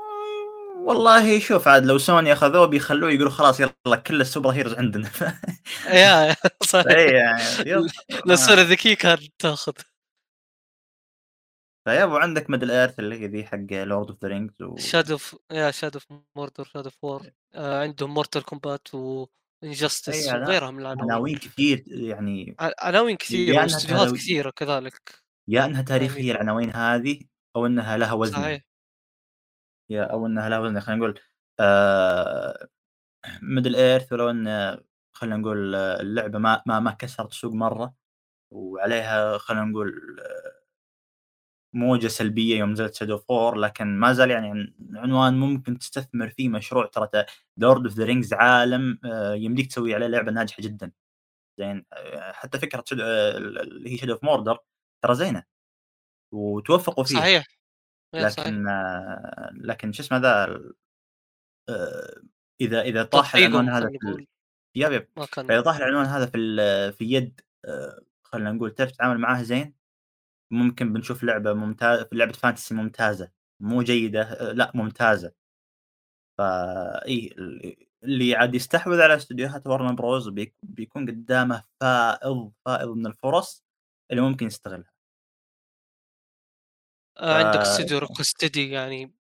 والله 0.78 1.40
شوف 1.40 1.68
عاد 1.68 1.86
لو 1.86 1.98
سوني 1.98 2.34
أخذوه 2.34 2.66
بيخلوه 2.66 3.12
يقولوا 3.12 3.32
خلاص 3.32 3.60
يلا 3.60 3.96
كل 4.08 4.22
ال 4.22 4.50
superheroes 4.50 4.74
عندنا. 4.74 5.12
يا 5.88 6.36
صحيح. 6.72 6.88
اي 6.88 7.06
يعني 7.14 7.70
يلا. 7.70 7.90
لو 8.26 8.36
سوني 8.36 8.62
ذكي 8.62 8.96
كان 8.96 9.18
تأخذ. 9.40 9.74
فيابو 11.88 12.18
عندك 12.18 12.50
Middle-earth 12.50 13.00
اللي 13.00 13.20
هي 13.20 13.28
ذي 13.28 13.46
حق 13.46 13.58
Lord 13.72 14.10
of 14.10 14.18
the 14.22 14.28
Rings 14.28 14.62
و... 14.62 14.78
Shadow 14.78 15.18
يا 15.52 15.72
Shadow 15.72 16.00
of 16.00 16.20
Mordor 16.36 16.64
Shadow 16.64 16.86
of 16.90 17.04
War 17.04 17.30
آه 17.54 17.82
عندهم 17.82 18.14
Mortal 18.14 18.44
Kombat 18.44 18.88
و 18.94 18.98
Injustice 18.98 19.40
أي، 19.64 19.74
لا. 20.32 20.44
وغيرها 20.46 20.72
من 20.72 20.80
العناوين 20.80 21.12
عناوين 21.12 21.38
كثير 21.38 21.84
يعني 21.88 22.56
عناوين 22.80 23.18
كثيره 23.18 23.46
لأنها 23.52 23.64
واستديوهات 23.64 24.02
عناوين- 24.08 24.18
كثيرة 24.22 24.50
كذلك. 24.50 25.20
يا 25.48 25.66
أنها 25.66 25.82
تاريخية 25.82 26.32
العناوين 26.32 26.70
هذه 26.76 27.20
أو 27.56 27.66
أنها 27.66 27.98
لها 27.98 28.14
وزن. 28.14 28.34
صحيح. 28.34 28.62
يا 29.90 30.04
أو 30.04 30.26
أنها 30.26 30.50
لها 30.50 30.60
وزن 30.60 30.80
خلينا 30.80 31.00
نقول 31.02 31.20
آه 31.60 32.68
Middle-earth 33.44 34.14
ولو 34.14 34.30
أن 34.30 34.78
خلينا 35.14 35.38
نقول 35.38 35.76
اللعبة 35.76 36.40
ما 36.40 36.64
ما 36.66 36.80
ما 36.80 36.92
كسرت 36.92 37.32
السوق 37.32 37.54
مرة 37.54 37.94
وعليها 38.52 39.38
خلينا 39.38 39.64
نقول 39.66 40.18
موجة 41.74 42.08
سلبية 42.08 42.60
يوم 42.60 42.72
نزلت 42.72 42.96
Shadow 42.96 43.18
of 43.18 43.33
War 43.33 43.56
لكن 43.56 44.00
ما 44.00 44.14
زال 44.14 44.32
يعني 44.32 44.76
عنوان 44.96 45.40
ممكن 45.40 45.78
تستثمر 45.78 46.30
فيه 46.30 46.50
مشروع. 46.50 46.86
ترى 46.86 47.26
Lord 47.58 47.86
of 47.86 47.96
the 47.96 48.06
Rings 48.06 48.34
عالم 48.34 49.00
آه، 49.06 49.34
يمديك 49.34 49.68
تسوي 49.68 49.96
عليه 49.96 50.08
لعبة 50.08 50.32
ناجحة 50.32 50.64
جدا. 50.64 50.92
زين 51.60 51.86
آآ 51.94 52.32
حتى 52.32 52.60
فكرة 52.60 52.84
Shadow 52.88 53.00
ال 53.00 53.60
اللي 53.60 53.94
هي 53.94 53.98
Shadow 53.98 54.18
of 54.18 54.28
Mordor 54.28 54.58
ترى 55.04 55.16
زينة، 55.16 55.44
وتوفقوا 56.34 57.04
فيها، 57.04 57.20
صحيح. 57.20 57.46
إيه 58.16 58.28
صحيح. 58.28 58.48
لكن 58.48 58.68
آه، 58.68 59.50
لكن 59.54 59.92
شو 59.92 60.04
اسمه 60.04 60.18
ذا 60.18 60.62
إذا 62.62 62.82
إذا 62.82 63.04
طاح 63.04 63.36
العنوان 63.36 63.70
هذا 63.70 63.90
في 63.90 64.28
yep، 64.76 64.92
yep، 64.92 65.08
فإذا 65.32 65.62
طاح 65.62 65.76
العنوان 65.76 66.06
هذا 66.06 66.26
في 66.26 66.92
في 66.92 67.06
يد 67.12 67.42
خلينا 68.24 68.52
نقول 68.52 68.72
تعرف 68.72 68.92
تتعامل 68.92 69.18
معاه 69.18 69.42
زين، 69.42 69.74
ممكن 70.52 70.94
بنشوف 70.94 71.24
لعبة 71.24 71.54
ممتا 71.54 72.08
لعبة 72.14 72.32
فانتسي 72.34 72.74
ممتازة، 72.76 73.32
مو 73.62 73.82
جيدة 73.84 74.22
آآ 74.24 74.54
لأ 74.54 74.72
ممتازة. 74.76 75.34
فإي 76.38 77.28
ال 77.38 77.76
اللي 78.04 78.36
عاد 78.36 78.56
يستحوذ 78.56 79.02
على 79.02 79.16
استديوهات 79.16 79.64
Bros 79.68 80.30
بيك 80.30 80.56
بيكون 80.64 81.08
قدامه 81.10 81.64
فائض، 81.82 82.52
فائض 82.66 82.90
من 82.90 83.08
الفرص 83.08 83.64
اللي 84.12 84.22
ممكن 84.22 84.46
يستغلها. 84.48 84.92
عندك 87.18 87.60
ف 87.60 87.62
استوديو 87.62 88.00
Rocksteady 88.00 88.58
يعني 88.58 89.14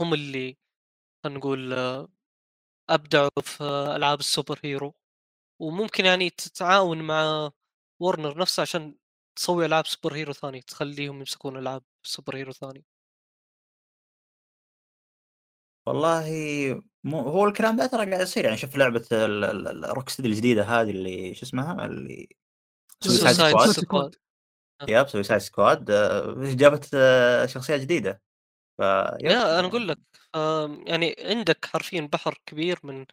هم 0.00 0.14
اللي 0.14 0.58
خلينا 1.24 1.38
نقول 1.40 1.72
آه، 1.74 2.08
أبدعوا 2.90 3.30
في 3.44 3.64
ألعاب 3.96 4.20
ال 4.20 4.60
superhero، 4.64 4.94
وممكن 5.62 6.06
يعني 6.06 6.30
تتعاون 6.30 7.02
مع 7.02 7.50
Warner 8.04 8.38
نفسه 8.38 8.62
عشان 8.62 8.96
تسوي 9.40 9.66
ألعاب 9.66 9.86
superhero 9.86 10.32
ثانية، 10.32 10.60
تخليهم 10.60 11.18
يمسكون 11.18 11.56
ألعاب 11.56 11.82
superhero 12.02 12.52
ثانية. 12.52 12.82
والله 15.86 16.26
مو 17.04 17.20
هو 17.20 17.48
الكلام 17.48 17.76
ده 17.76 17.86
ترى 17.86 18.10
قاعد 18.10 18.20
يصير 18.20 18.44
يعني 18.44 18.56
شوف 18.56 18.76
لعبة 18.76 19.06
ال 19.12 19.44
ال 19.44 19.84
ال 19.84 19.96
Rocksteady 19.96 20.24
الجديدة 20.24 20.64
هذه 20.64 20.90
اللي 20.90 21.34
شو 21.34 21.46
اسمها؟ 21.46 21.86
اللي 21.86 22.28
Squad. 23.04 23.72
Squad. 23.72 24.16
yep 24.88 25.06
Suicide 25.06 25.44
Squad. 25.48 25.90
جابت 26.56 26.90
آه، 26.94 27.46
شخصيات 27.46 27.80
جديدة. 27.80 28.22
ف 28.76 28.90
yep 28.90 29.30
يا 29.30 29.60
أنا 29.60 29.68
أقول 29.68 29.88
لك 29.88 29.98
يعني 30.86 31.16
عندك 31.18 31.64
حرفيًا 31.64 32.08
بحر 32.12 32.40
كبير 32.46 32.80
من 32.84 33.06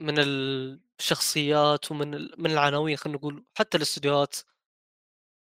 من 0.00 0.14
الشخصيات 0.18 1.90
ومن 1.90 2.10
من 2.38 2.50
العناوين 2.50 2.96
خلينا 2.96 3.18
نقول، 3.18 3.44
حتى 3.54 3.76
الاستديوهات. 3.76 4.36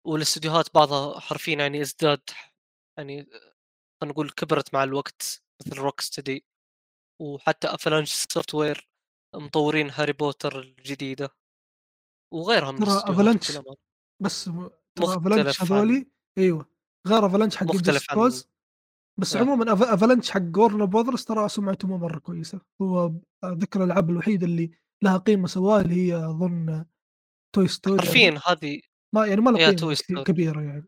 والاستديوهات 0.08 0.74
بعضها 0.74 1.20
حرفيًا 1.20 1.56
يعني 1.56 1.82
ازداد 1.82 2.22
يعني 2.98 3.24
خلينا 3.24 4.14
نقول 4.14 4.30
كبرت 4.30 4.74
مع 4.74 4.84
الوقت 4.84 5.44
مثل 5.62 5.90
Rocksteady 5.90 6.40
وحتى 7.22 7.68
Avalanche 7.68 8.26
Software 8.34 8.82
مطورين 9.36 9.90
هاري 9.90 10.14
بوتر 10.14 10.60
الجديدة. 10.60 11.30
وغيرها 12.34 12.72
من 12.72 12.80
ترى 12.80 13.02
أمانة. 13.10 13.40
بس 14.24 14.46
ترى 14.96 15.20
عن 15.26 15.54
هذولي 15.62 16.08
أيوه، 16.38 16.70
غير 17.08 17.30
Avalanche 17.30 17.56
حق 17.56 17.66
مختلف 17.66 18.12
عن 18.12 18.32
بس 19.20 19.36
إيه. 19.36 19.42
عمومًا 19.42 19.76
Avalanche 19.76 20.30
حق 20.30 20.40
Warner 20.42 20.90
Brothers 20.90 21.26
ترى 21.26 21.50
سمعته 21.50 21.88
مو 21.88 21.98
مرة 21.98 22.20
كويسة، 22.20 22.62
هو 22.82 23.12
أتذكر 23.44 23.84
الألعاب 23.84 24.10
الوحيدة 24.10 24.46
اللي 24.46 24.72
لها 25.04 25.18
قيمة 25.18 25.48
سواها 25.48 25.82
اللي 25.82 25.96
هي 25.96 26.28
Toy 27.58 27.70
Story 27.70 27.88
أظن 27.88 28.00
حرفيًا 28.00 28.40
هذه 28.48 28.82
ما 29.16 29.26
يعني 29.28 29.42
ما 29.42 29.58
كثي 29.58 29.96
Story. 29.96 30.24
كبيرة 30.24 30.62
يعني. 30.62 30.88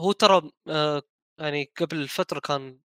هو 0.00 0.12
ترى 0.12 0.50
آآ 0.68 1.02
يعني 1.40 1.72
قبل 1.80 2.08
فترة 2.08 2.40
كان 2.40 2.80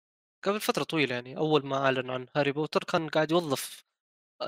قبل 0.46 0.60
فترة 0.62 0.84
طويلة 0.84 1.16
يعني 1.16 1.38
أول 1.38 1.66
ما 1.66 1.78
أعلن 1.78 2.10
عن 2.10 2.28
هاري 2.36 2.52
بوتر 2.52 2.84
كان 2.84 3.10
قاعد 3.10 3.32
يوظف 3.32 3.84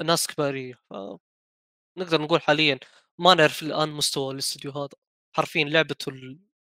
ناس 0.05 0.27
كبارية، 0.27 0.75
فنقدر 0.89 2.21
نقول 2.21 2.41
حاليًا 2.41 2.79
ما 3.19 3.33
نعرف 3.35 3.63
الآن 3.63 3.89
مستوى 3.89 4.33
الاستديو 4.33 4.71
هذا، 4.71 4.89
حرفيًا 5.37 5.65
لعبته 5.65 6.09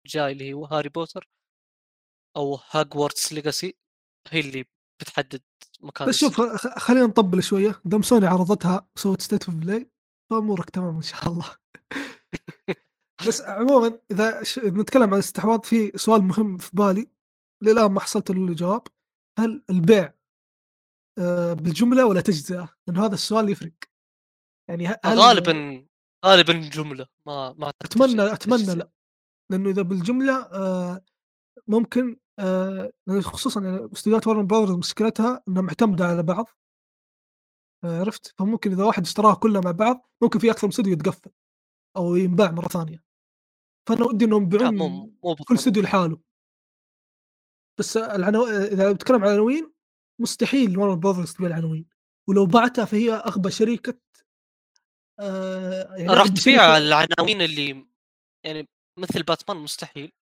الجاي 0.07 0.33
اللي 0.33 0.53
هو 0.53 0.65
هاري 0.67 0.89
بوتر 0.89 1.29
أو 2.37 2.57
Hogwarts 2.57 3.33
Legacy 3.35 3.73
هي 4.31 4.41
اللي 4.41 4.65
بتحدد 5.03 5.43
مكان 5.81 6.09
بس 6.09 6.17
شوف 6.19 6.41
خلينا 6.79 7.07
نطبّل 7.07 7.43
شوية، 7.43 7.81
دام 7.85 8.03
سوني 8.03 8.27
عرضتها 8.27 8.89
وسوت 8.97 9.23
State 9.23 9.47
of 9.49 9.65
Play 9.65 9.85
فأمورك 10.31 10.71
تمام 10.71 10.97
إن 10.97 11.03
شاء 11.03 11.29
الله. 11.29 11.57
بس 13.25 13.41
عمومًا 13.43 13.99
إذا 14.11 14.43
ش 14.43 14.59
نتكلم 14.59 15.03
عن 15.03 15.13
الاستحواذ 15.13 15.63
في 15.63 15.93
سؤال 15.99 16.23
مهم 16.23 16.59
في 16.59 16.71
بالي 16.73 17.11
للآن 17.63 17.93
ما 17.93 18.01
حصلت 18.01 18.31
له 18.31 18.55
جواب، 18.55 18.83
هل 19.39 19.65
البيع 19.71 20.15
آآ 21.19 21.55
بالجملة 21.55 22.07
والّا 22.07 22.21
تجزئة؟ 22.21 22.69
لأن 22.87 22.97
هذا 22.97 23.15
السؤال 23.15 23.49
يفرق. 23.51 23.73
يعني 24.71 24.87
هل 24.89 25.19
غالبًا 25.19 25.87
غالبًا 26.27 26.53
جملة 26.53 27.07
ما 27.27 27.53
ما 27.53 27.73
أتمنى 27.85 28.37
تجزئة. 28.37 28.75
لأ، 28.75 28.91
لأنه 29.51 29.71
إذا 29.71 29.83
بالجملة 29.83 30.43
آآ 30.43 31.05
ممكن 31.69 32.17
لأن 33.07 33.23
خصوصًا 33.23 33.89
استديوهات 33.93 34.25
Warner 34.29 34.47
Brothers 34.47 34.79
مشكلتها 34.79 35.43
إنها 35.49 35.63
معتمدة 35.63 36.07
على 36.07 36.23
بعض. 36.23 36.47
عرفت؟ 37.85 38.35
فممكن 38.39 38.73
إذا 38.73 38.85
واحد 38.85 39.03
اشتراها 39.03 39.35
كلها 39.35 39.61
مع 39.61 39.71
بعض 39.71 40.11
ممكن 40.23 40.39
في 40.39 40.51
أكثر 40.51 40.67
من 40.67 40.71
استوديو 40.71 40.93
يتقفل 40.93 41.31
أو 41.97 42.17
ينباع 42.17 42.51
مرة 42.51 42.69
ثانية. 42.69 43.06
فأنا 43.89 44.05
ودي 44.05 44.27
مو 44.27 44.37
يبيعون 44.37 45.17
كل 45.49 45.55
استوديو. 45.55 45.83
لحاله. 45.83 46.21
بس 47.81 47.97
العناو 47.97 48.47
إذا 48.47 48.93
بتتكلم 48.93 49.17
عن 49.17 49.29
العناوين 49.29 49.73
مستحيل 50.21 50.77
Warner 50.77 51.01
Brothers 51.01 51.37
تبيع 51.37 51.49
العناوين، 51.49 51.87
ولو 52.29 52.47
باعتها 52.47 52.85
فهي 52.85 53.13
أغبى 53.13 53.51
شركة 53.51 53.99
آآ 55.21 55.97
يعني 55.97 56.13
راح 56.13 56.27
تبيع 56.27 56.77
العناوين 56.77 57.43
اللي 57.43 57.87
يعني 58.45 58.69
مثل 58.99 59.23
باتمان 59.23 59.57
مستحيل، 59.57 60.13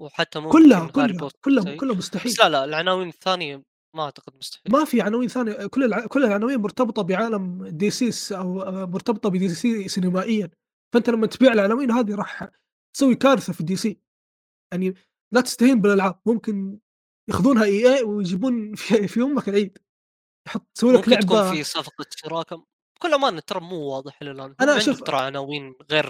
وحتى 0.00 0.40
كلها، 0.40 0.80
ممكن 0.80 0.92
كلها، 0.92 1.30
كلها 1.44 1.76
كلها 1.76 1.94
بس 1.94 1.98
مستحيل. 1.98 2.34
لا، 2.38 2.48
لا 2.48 2.64
العناوين 2.64 3.08
الثانية 3.08 3.62
ما 3.96 4.02
أعتقد 4.02 4.36
مستحيل. 4.36 4.72
ما 4.72 4.84
في 4.84 5.02
عناوين 5.02 5.28
ثانية 5.28 5.66
كل 5.66 5.84
الع 5.84 6.06
كل 6.06 6.24
العناوين 6.24 6.60
مرتبطة 6.60 7.02
بعالم 7.02 7.68
DC 7.78 8.10
س 8.10 8.32
أو 8.32 8.62
آآ 8.62 8.86
مرتبطة 8.86 9.30
بDC 9.30 9.86
سينمائيًا، 9.86 10.50
فأنت 10.94 11.10
لمّا 11.10 11.26
تبيع 11.26 11.52
العناوين 11.52 11.90
هذه 11.90 12.14
راح 12.14 12.48
تسوي 12.96 13.14
كارثة 13.14 13.52
في 13.52 13.64
DC. 13.64 13.96
يعني 14.72 14.94
لا 15.34 15.40
تستهين 15.40 15.80
بالألعاب، 15.80 16.20
ممكن 16.26 16.78
ياخذونها 17.30 17.64
EA 17.64 18.04
ويجيبون 18.04 18.74
في 18.80 19.08
في 19.08 19.22
أمك 19.22 19.48
العيد. 19.48 19.78
يحط 20.48 20.66
يسوي 20.76 20.92
لك 20.92 21.08
ممكن 21.08 21.20
تكون 21.20 21.52
في 21.52 21.64
صفقة 21.64 22.06
شراكة 22.10 22.66
بكل 22.96 23.14
أمانة 23.14 23.40
ترى 23.40 23.60
مو 23.60 23.76
واضح 23.76 24.22
إلى 24.22 24.30
الآن، 24.30 24.50
هم 24.50 24.56
أنا 24.60 24.72
عندهم 24.72 24.86
شوف 24.86 25.02
ترى 25.02 25.16
عناوين 25.16 25.74
غير 25.90 26.06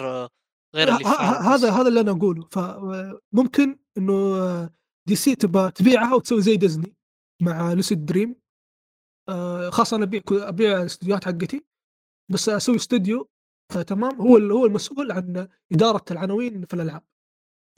غير 0.77 0.89
اللي 0.89 1.05
هذا. 1.05 1.71
هذا 1.71 1.89
اللي 1.89 2.01
أنا 2.01 2.11
أقوله، 2.11 2.49
فممكن 2.53 3.79
إنه 3.99 4.67
DC 5.11 5.37
تبغى 5.39 5.71
تبيعها 5.71 6.15
وتسوي 6.15 6.43
زي 6.43 6.57
ديزني 6.57 6.97
مع 7.43 7.75
dream 7.93 8.35
آآ 9.29 9.71
خلاص 9.71 9.95
أنا 9.95 10.05
أبيع 10.05 10.21
ك 10.21 10.33
أبيع 10.33 10.81
الاستديوهات 10.81 11.25
حقتي، 11.25 11.65
بس 12.33 12.49
أسوي 12.49 12.77
استوديو 12.77 13.31
تمام، 13.73 14.21
هو 14.21 14.37
هو 14.37 14.67
المسؤول 14.67 15.13
عن 15.13 15.49
إدارة 15.73 16.05
العناوين 16.11 16.65
في 16.65 16.75
الألعاب. 16.75 17.03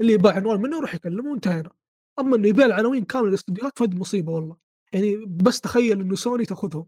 اللي 0.01 0.13
يباع 0.13 0.35
عنوان 0.35 0.61
منه 0.61 0.77
يروح 0.77 0.95
يكلمه 0.95 1.31
وانتهينا. 1.31 1.71
أما 2.19 2.37
إنه 2.37 2.49
يبيع 2.49 2.67
العناوين 2.67 3.05
كاملة 3.05 3.29
للاستديوهات 3.29 3.79
فهذه 3.79 3.97
مصيبة 3.97 4.33
والله. 4.33 4.57
يعني 4.93 5.17
بس 5.27 5.61
تخيل 5.61 6.01
إنه 6.01 6.15
سوني 6.15 6.45
تأخذهم. 6.45 6.87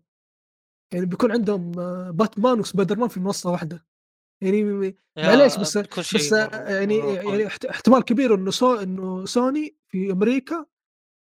يعني 0.92 1.06
بيكون 1.06 1.32
عندهم 1.32 1.72
باتمان 2.12 2.60
وسبايدر 2.60 2.98
مان 2.98 3.08
في 3.08 3.20
منصة 3.20 3.50
واحدة. 3.50 3.86
يعني 4.42 4.62
معليش 5.16 5.56
بس 5.56 5.78
بس 5.78 6.32
مرة 6.32 6.56
يعني 6.56 6.98
يعني 6.98 7.46
احتمال 7.46 8.02
كبير 8.02 8.34
إنه 8.34 8.50
سو 8.50 8.74
إنه 8.74 9.24
سوني 9.24 9.76
في 9.88 10.12
أمريكا 10.12 10.66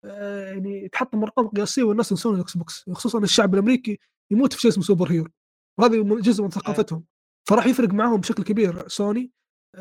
آآ 0.05 0.53
يعني 0.53 0.89
تحطم 0.89 1.23
أرقام 1.23 1.49
قياسية 1.49 1.83
والناس 1.83 2.11
ينسون 2.11 2.35
الإكس 2.35 2.57
بوكس، 2.57 2.91
خصوصًا 2.93 3.19
الشعب 3.19 3.55
الأمريكي 3.55 3.99
يموت 4.31 4.53
في 4.53 4.61
شيء 4.61 4.71
اسمه 4.71 4.85
superhero. 4.85 5.31
وهذه 5.79 6.05
من 6.05 6.21
جزء 6.21 6.43
من 6.43 6.49
إيه. 6.49 6.55
ثقافتهم. 6.55 7.05
فراح 7.48 7.66
يفرق 7.66 7.89
معاهم 7.89 8.20
بشكل 8.20 8.43
كبير 8.43 8.89
سوني 8.89 9.31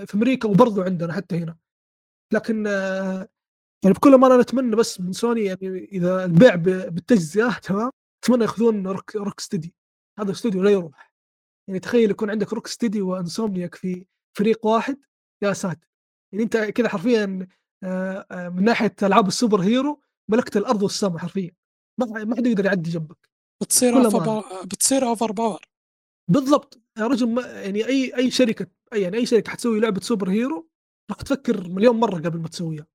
في 0.06 0.16
أمريكا 0.16 0.48
وبرضه 0.50 0.84
عندنا 0.84 1.14
حتى 1.14 1.38
هنا. 1.38 1.58
لكن 2.34 2.66
يعني 3.84 3.94
بكل 3.94 4.14
أمانة 4.14 4.34
أنا 4.34 4.42
أتمنى 4.42 4.76
بس 4.76 5.02
من 5.02 5.14
سوني 5.14 5.44
يعني 5.46 5.90
إذا 5.92 6.26
البيع 6.26 6.56
ب 6.56 6.64
بالتجزئة 6.64 7.52
تمام، 7.52 7.92
أتمنى 8.24 8.44
يأخذون 8.44 8.88
روك 8.88 9.18
Rocksteady 9.18 9.70
هذا 10.20 10.28
الاستوديو 10.30 10.64
لا 10.64 10.70
يروح. 10.70 11.14
يعني 11.68 11.80
تخيل 11.80 12.12
يكون 12.12 12.30
عندك 12.30 12.56
Rocksteady 12.56 12.98
وInsomniac 12.98 13.76
في 13.76 14.06
فريق 14.38 14.66
واحد 14.66 14.98
يا 15.44 15.54
ساتر! 15.54 15.88
يعني 16.34 16.44
أنت 16.44 16.58
كذا 16.58 16.90
حرفيًا 16.90 17.48
آآ 17.84 18.50
من 18.50 18.64
ناحية 18.64 18.96
ألعاب 19.04 19.28
ال 19.28 19.62
superhero 19.62 20.02
ملكت 20.32 20.58
الأرض 20.58 20.84
والسما 20.84 21.20
حرفيًا. 21.20 21.52
ما 22.00 22.24
ما 22.24 22.36
حد 22.36 22.48
يقدر 22.48 22.66
يعدي 22.66 22.90
جنبك. 22.90 23.30
بتصير 23.62 24.10
pow 24.10 24.66
بتصير 24.66 25.16
over 25.16 25.30
power. 25.30 25.66
بالضبط. 26.28 26.81
يا 26.98 27.08
رجل 27.08 27.30
ما 27.30 27.42
يعني 27.42 27.86
أي 27.88 28.16
أي 28.18 28.32
شركة 28.32 28.68
أي 28.94 29.02
يعني 29.02 29.18
أي 29.18 29.26
شركة 29.26 29.52
حتسوي 29.52 29.80
لعبة 29.80 30.00
superhero 30.02 30.70
راح 31.12 31.22
تفكر 31.22 31.70
مليون 31.70 31.96
مرة 32.00 32.16
قبل 32.16 32.40
ما 32.40 32.48
تسويها. 32.48 32.88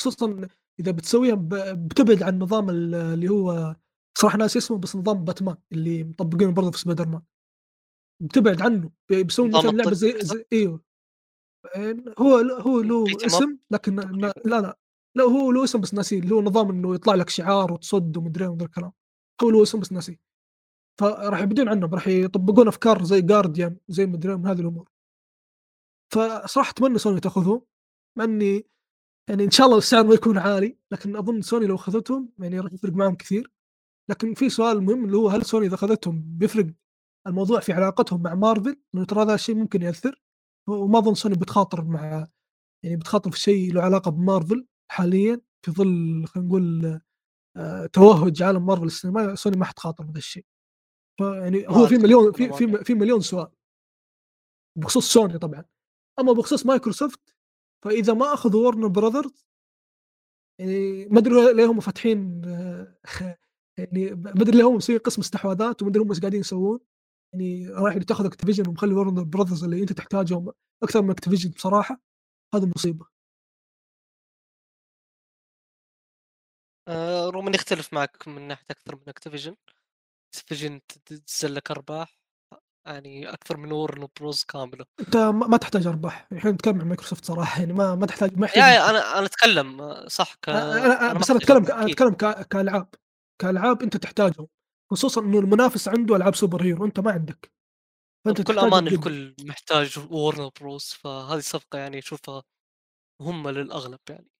خصوصًا 0.00 0.48
إذا 0.80 0.92
بتسويها 0.92 1.34
بتبعد 1.74 2.24
عن 2.24 2.40
نظام 2.40 2.70
ال 2.70 2.94
اللي 2.94 3.28
هو 3.30 3.76
صراحة 4.18 4.38
ناسي 4.38 4.60
اسمه 4.60 4.78
بس 4.78 4.96
نظام 4.96 5.24
باتمان 5.24 5.56
اللي 5.72 6.04
مطبقينه 6.04 6.52
برضه 6.52 6.70
في 6.70 6.78
سبايدر 6.78 7.08
مان. 7.08 7.22
بتبعد 8.20 8.62
عنه. 8.62 8.90
ب 9.10 9.14
بيسوون 9.14 9.48
نظام 9.50 9.66
مثلًا 9.66 9.74
الطق 9.74 9.92
زي 9.94 10.14
زي 10.24 10.46
آآ 11.76 11.96
هو 12.20 12.36
هو 12.38 12.80
له 12.82 13.26
اسم 13.26 13.58
لكن 13.72 13.96
لا، 13.96 14.34
لا، 14.46 14.78
لا 15.16 15.24
هو 15.24 15.52
له 15.52 15.64
اسم 15.64 15.80
بس 15.80 15.94
ناسيه، 15.94 16.20
اللي 16.20 16.34
هو 16.36 16.42
نظام 16.42 16.70
إنه 16.70 16.94
يطلع 16.96 17.14
لك 17.14 17.30
شعار 17.30 17.72
وتصُد 17.72 18.18
ومدري 18.18 18.44
إيه 18.44 18.50
ومن 18.50 18.58
ذا 18.58 18.66
الكلام، 18.66 18.92
هو 19.44 19.50
له 19.50 19.62
اسم 19.64 19.80
بس 19.80 19.92
ناسيه. 19.92 20.18
فراح 21.00 21.40
يبعدون 21.40 21.68
عنهم، 21.68 21.94
راح 21.94 22.08
يطبقون 22.08 22.68
أفكار 22.68 23.04
زي 23.04 23.22
Guardian 23.22 23.72
زي 23.88 24.06
مدري 24.06 24.36
من 24.36 24.46
هذه 24.46 24.60
الأمور. 24.60 24.88
فصراحة 26.12 26.70
أتمنى 26.70 26.98
سوني 26.98 27.20
تأخذهم، 27.20 27.62
مع 28.18 28.24
إني 28.24 28.66
يعني 29.30 29.44
إن 29.44 29.50
شاء 29.50 29.66
الله 29.66 29.78
السعر 29.78 30.04
ما 30.04 30.14
يكون 30.14 30.38
عالي، 30.38 30.78
لكن 30.92 31.16
أظن 31.16 31.42
سوني 31.42 31.66
لو 31.66 31.74
أخذتهم 31.74 32.32
يعني 32.38 32.60
راح 32.60 32.72
يفرق 32.72 32.92
معاهم 32.92 33.14
كثير. 33.16 33.50
لكن 34.10 34.34
في 34.34 34.48
سؤال 34.48 34.82
مهم 34.84 35.04
اللي 35.04 35.16
هو 35.16 35.28
هل 35.28 35.44
سوني 35.44 35.66
إذا 35.66 35.74
أخذتهم 35.74 36.24
بيفرق 36.26 36.66
الموضوع 37.26 37.60
في 37.60 37.72
علاقتهم 37.72 38.22
مع 38.22 38.34
مارفل؟ 38.34 38.76
لأنه 38.94 39.06
ترى 39.06 39.22
هذا 39.22 39.34
الشيء 39.34 39.54
ممكن 39.54 39.82
يأثر، 39.82 40.22
وما 40.68 40.98
أظن 40.98 41.14
سوني 41.14 41.34
بتخاطر 41.36 41.84
مع 41.84 42.26
يعني 42.84 42.96
بتخاطر 42.96 43.30
في 43.30 43.40
شيء 43.40 43.72
له 43.74 43.82
علاقة 43.82 44.10
بمارفل 44.10 44.66
حاليًا 44.90 45.40
في 45.62 45.70
ظل 45.72 46.24
خلينا 46.26 46.48
نقول 46.48 47.00
آآ 47.56 47.86
توهج 47.86 48.42
عالم 48.42 48.66
مارفل 48.66 48.86
السينمائي، 48.86 49.36
سوني 49.36 49.56
ما 49.56 49.64
حتخاطر 49.64 50.04
بهذا 50.04 50.18
الشيء. 50.18 50.44
فيعني 51.18 51.68
هو 51.68 51.86
في 51.86 51.96
مليون 51.98 52.32
في 52.32 52.52
في. 52.52 52.84
في 52.84 52.94
مليون 52.94 53.20
سؤال. 53.20 53.52
بخصوص 54.78 55.12
سوني 55.12 55.38
طبعًا. 55.38 55.64
أما 56.20 56.32
بخصوص 56.32 56.66
مايكروسوفت 56.66 57.34
فإذا 57.84 58.14
ما 58.14 58.34
أخذوا 58.34 58.72
Warner 58.72 58.92
Brothers 58.92 59.44
يعني 60.60 61.06
ما 61.06 61.18
أدري 61.18 61.52
ليه 61.52 61.66
هم 61.66 61.80
فاتحين 61.80 62.42
يعني 63.78 64.14
ب 64.14 64.26
ما 64.26 64.42
أدري 64.42 64.58
ليه 64.58 64.64
هم 64.68 64.76
مسويين 64.76 65.00
قسم 65.00 65.20
استحواذات 65.20 65.82
وما 65.82 65.90
أدري 65.90 66.02
هم 66.02 66.08
إيش 66.10 66.20
قاعدين 66.20 66.40
يسوون، 66.40 66.80
يعني 67.32 67.68
رايح 67.68 67.98
تاخذ 67.98 68.30
Activision 68.30 68.68
ومخلي 68.68 68.94
Warner 68.94 69.24
Brothers 69.36 69.64
اللي 69.64 69.80
أنت 69.80 69.92
تحتاجهم 69.92 70.52
أكثر 70.82 71.02
من 71.02 71.14
Activision 71.14 71.54
بصراحة، 71.54 72.00
هذه 72.54 72.72
مصيبة. 72.76 73.06
آآ 76.88 77.30
رغم 77.30 77.46
إني 77.46 77.56
أختلف 77.56 77.92
معك 77.94 78.28
من 78.28 78.48
ناحية 78.48 78.66
أكثر 78.70 78.96
من 78.96 79.12
Activision. 79.12 79.73
ت 80.40 80.92
تنزل 81.06 81.54
لك 81.54 81.70
أرباح 81.70 82.18
يعني 82.86 83.30
أكثر 83.34 83.56
من 83.56 83.70
Warner 83.88 84.08
Bros 84.20 84.44
كاملة. 84.48 84.86
أنت 85.00 85.16
ما 85.16 85.56
تحتاج 85.56 85.86
أرباح، 85.86 86.28
الحين 86.32 86.50
نتكلم 86.52 86.80
عن 86.80 86.86
مايكروسوفت 86.88 87.24
صراحة 87.24 87.60
يعني 87.60 87.72
ما 87.72 87.94
ما 87.94 88.06
تحتاج 88.06 88.38
ما 88.38 88.46
يحتاج 88.46 88.64
يا،. 88.66 88.90
أنا 88.90 89.18
أنا 89.18 89.26
أتكلم 89.26 89.94
صح 90.08 90.34
ك 90.34 90.48
أنا 90.52 91.10
أنا 91.10 91.18
بس 91.18 91.30
أتكلم 91.30 91.64
ك 91.64 91.70
أنا 91.70 91.86
أكيد. 91.86 91.86
أتكلم 91.86 92.14
ك 92.14 92.48
كألعاب، 92.48 92.88
كألعاب 93.38 93.82
أنت 93.82 93.96
تحتاجهم، 93.96 94.46
خصوصًا 94.90 95.20
إنه 95.20 95.38
المنافس 95.38 95.88
عنده 95.88 96.16
ألعاب 96.16 96.34
super 96.34 96.62
hero 96.62 96.82
وأنت 96.82 97.00
ما 97.00 97.10
عندك. 97.12 97.52
فأنت 98.26 98.40
بكل 98.42 98.88
جدًا. 98.88 98.88
الكل 98.88 99.34
محتاج 99.40 99.88
Warner 99.98 100.50
Bros 100.60 100.94
فهذه 101.02 101.40
صفقة 101.40 101.78
يعني 101.78 101.98
أشوفها 101.98 102.42
مهمة 103.22 103.50
للأغلب 103.50 104.00
يعني. 104.10 104.30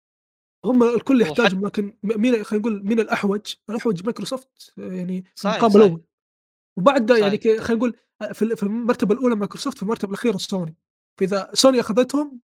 هم 0.64 0.82
الكل 0.82 1.22
وحت 1.22 1.30
يحتاجهم 1.30 1.66
لكن 1.66 1.98
مين 2.02 2.44
خلينا 2.44 2.62
نقول 2.62 2.84
مين 2.86 3.00
الأحوج؟ 3.00 3.54
الأحوج 3.70 4.04
مايكروسوفت 4.04 4.74
يعني 4.78 5.22
في 5.22 5.30
صحيح، 5.36 5.54
المقام 5.54 5.70
صحيح. 5.70 5.84
الأول. 5.84 6.04
وبعده 6.78 7.16
يعني 7.16 7.38
خلينا 7.38 7.74
نقول 7.74 7.96
أ 8.22 8.32
في 8.32 8.42
ال 8.42 8.56
في 8.56 8.62
المرتبة 8.62 9.14
الأولى 9.14 9.36
مايكروسوفت، 9.36 9.76
في 9.76 9.82
المرتبة 9.82 10.08
الأخيرة 10.10 10.36
سوني. 10.36 10.76
فإذا 11.20 11.50
سوني 11.54 11.80
أخذتهم 11.80 12.40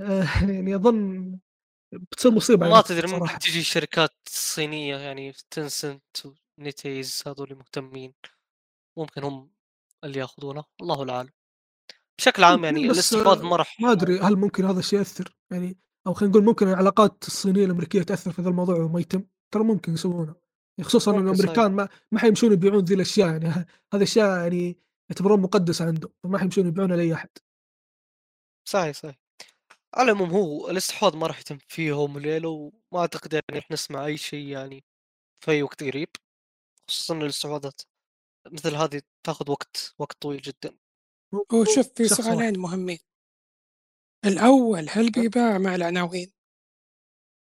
آآ 0.00 0.24
يعني 0.54 0.74
أظن 0.74 1.38
بتصير 1.94 2.32
مصيبة 2.32 2.66
على 2.66 2.74
ما 2.74 2.80
مايكروسوفت 2.80 3.06
تدري 3.06 3.12
ممكن 3.12 3.26
صراحة. 3.26 3.38
تيجي 3.38 3.62
شركات 3.62 4.14
صينية 4.28 4.96
يعني 4.96 5.32
Tencent 5.32 6.20
وNetEase 6.26 7.28
هذول 7.28 7.54
مهتمين، 7.54 8.14
ممكن 8.98 9.24
هم 9.24 9.50
اللي 10.04 10.18
يأخذونه، 10.20 10.64
الله 10.82 11.02
العالم. 11.02 11.30
بشكل 12.18 12.44
عام 12.44 12.64
يعني 12.64 12.88
بس 12.88 13.12
الاستحواذ 13.12 13.42
ما 13.42 13.56
راح 13.56 13.80
ما 13.80 13.92
أدري 13.92 14.20
هل 14.20 14.36
ممكن 14.36 14.64
هذا 14.64 14.78
الشيء 14.78 14.98
يأثر؟ 14.98 15.36
يعني 15.52 15.78
أو 16.06 16.14
خلينا 16.14 16.30
نقول 16.32 16.44
ممكن 16.44 16.68
العلاقات 16.68 17.24
الصينية 17.26 17.64
الأمريكية 17.64 18.02
تأثر 18.02 18.32
في 18.32 18.42
ذا 18.42 18.48
الموضوع 18.48 18.76
وما 18.76 19.00
يتم؟ 19.00 19.24
ترى 19.50 19.62
ممكن 19.64 19.92
يسوونه. 19.94 20.34
خصوصًا 20.82 21.12
صحيح. 21.12 21.22
الأمريكان 21.24 21.72
ما 21.72 21.88
ما 22.12 22.18
حيمشون 22.18 22.52
يبيعون 22.52 22.84
ذي 22.84 22.94
الأشياء 22.94 23.28
يعني 23.28 23.48
هذه 23.94 24.02
أشياء 24.02 24.40
يعني 24.42 24.78
يعتبرون 25.10 25.40
مقدسة 25.40 25.86
عندهم، 25.86 26.12
فما 26.24 26.38
حيمشون 26.38 26.66
يبيعونها 26.66 26.96
لأي 26.96 27.14
أحد. 27.14 27.28
صحيح، 28.64 28.94
صحيح. 28.96 29.16
على 29.94 30.12
العموم 30.12 30.30
هو 30.30 30.70
الاستحواذ 30.70 31.16
ما 31.16 31.26
راح 31.26 31.40
يتم 31.40 31.58
في 31.68 31.86
يوم 31.86 32.16
وليلة 32.16 32.48
وما 32.48 33.00
أعتقد 33.00 33.32
يعني 33.32 33.44
راح 33.52 33.70
نسمع 33.70 34.06
أي 34.06 34.16
شيء 34.16 34.48
يعني 34.48 34.84
في 35.44 35.50
أي 35.50 35.62
وقت 35.64 35.84
قريب. 35.84 36.08
خصوصًا 36.90 37.14
الاستحواذات 37.18 37.82
مثل 38.52 38.76
هذه 38.76 39.02
تاخذ 39.26 39.50
وقت، 39.50 39.94
وقت 39.98 40.16
طويل 40.22 40.42
جدًا. 40.42 40.78
هو 41.34 41.44
هو 41.52 41.58
هو 41.58 41.64
شوف 41.64 41.88
في. 41.96 42.08
سؤالين 42.08 42.60
مهمين. 42.60 42.98
الأول 44.26 44.86
هل 44.90 45.10
بيباع 45.10 45.58
مع 45.58 45.74
العناوين؟ 45.74 46.32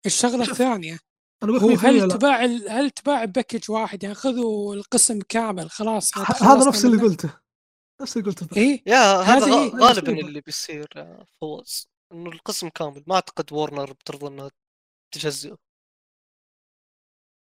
الشغلة 0.06 0.42
الثانية 0.50 0.98
أنا 1.42 1.52
هو 1.58 1.70
لك 1.70 1.78
100% 1.78 1.84
هل. 1.84 2.08
تباع 2.08 2.44
ال 2.44 2.70
هل 2.70 2.90
تباع 2.90 3.26
ب 3.26 3.31
package 3.31 3.70
واحد 3.70 4.02
يعني 4.02 4.14
خذوا 4.14 4.74
القسم 4.74 5.20
كامل 5.28 5.70
خلاص 5.70 6.18
هذا 6.18 6.68
نفس 6.68 6.84
اللي؟ 6.84 7.02
قُلته، 7.02 7.30
نفس 8.02 8.16
اللي 8.16 8.30
قُلته. 8.30 8.56
إيه، 8.56 8.82
يا 8.86 9.16
هذا 9.20 9.46
غالبًا. 9.46 10.12
اللي 10.12 10.40
بيصير 10.40 10.88
يا 10.96 11.24
فواز، 11.40 11.88
إنه 12.12 12.30
القسم 12.30 12.68
كامل، 12.68 13.04
ما 13.06 13.14
أعتقد 13.14 13.50
Warner 13.50 13.92
بترضى 13.92 14.26
إنها 14.26 14.50
تجزئه. 15.14 15.56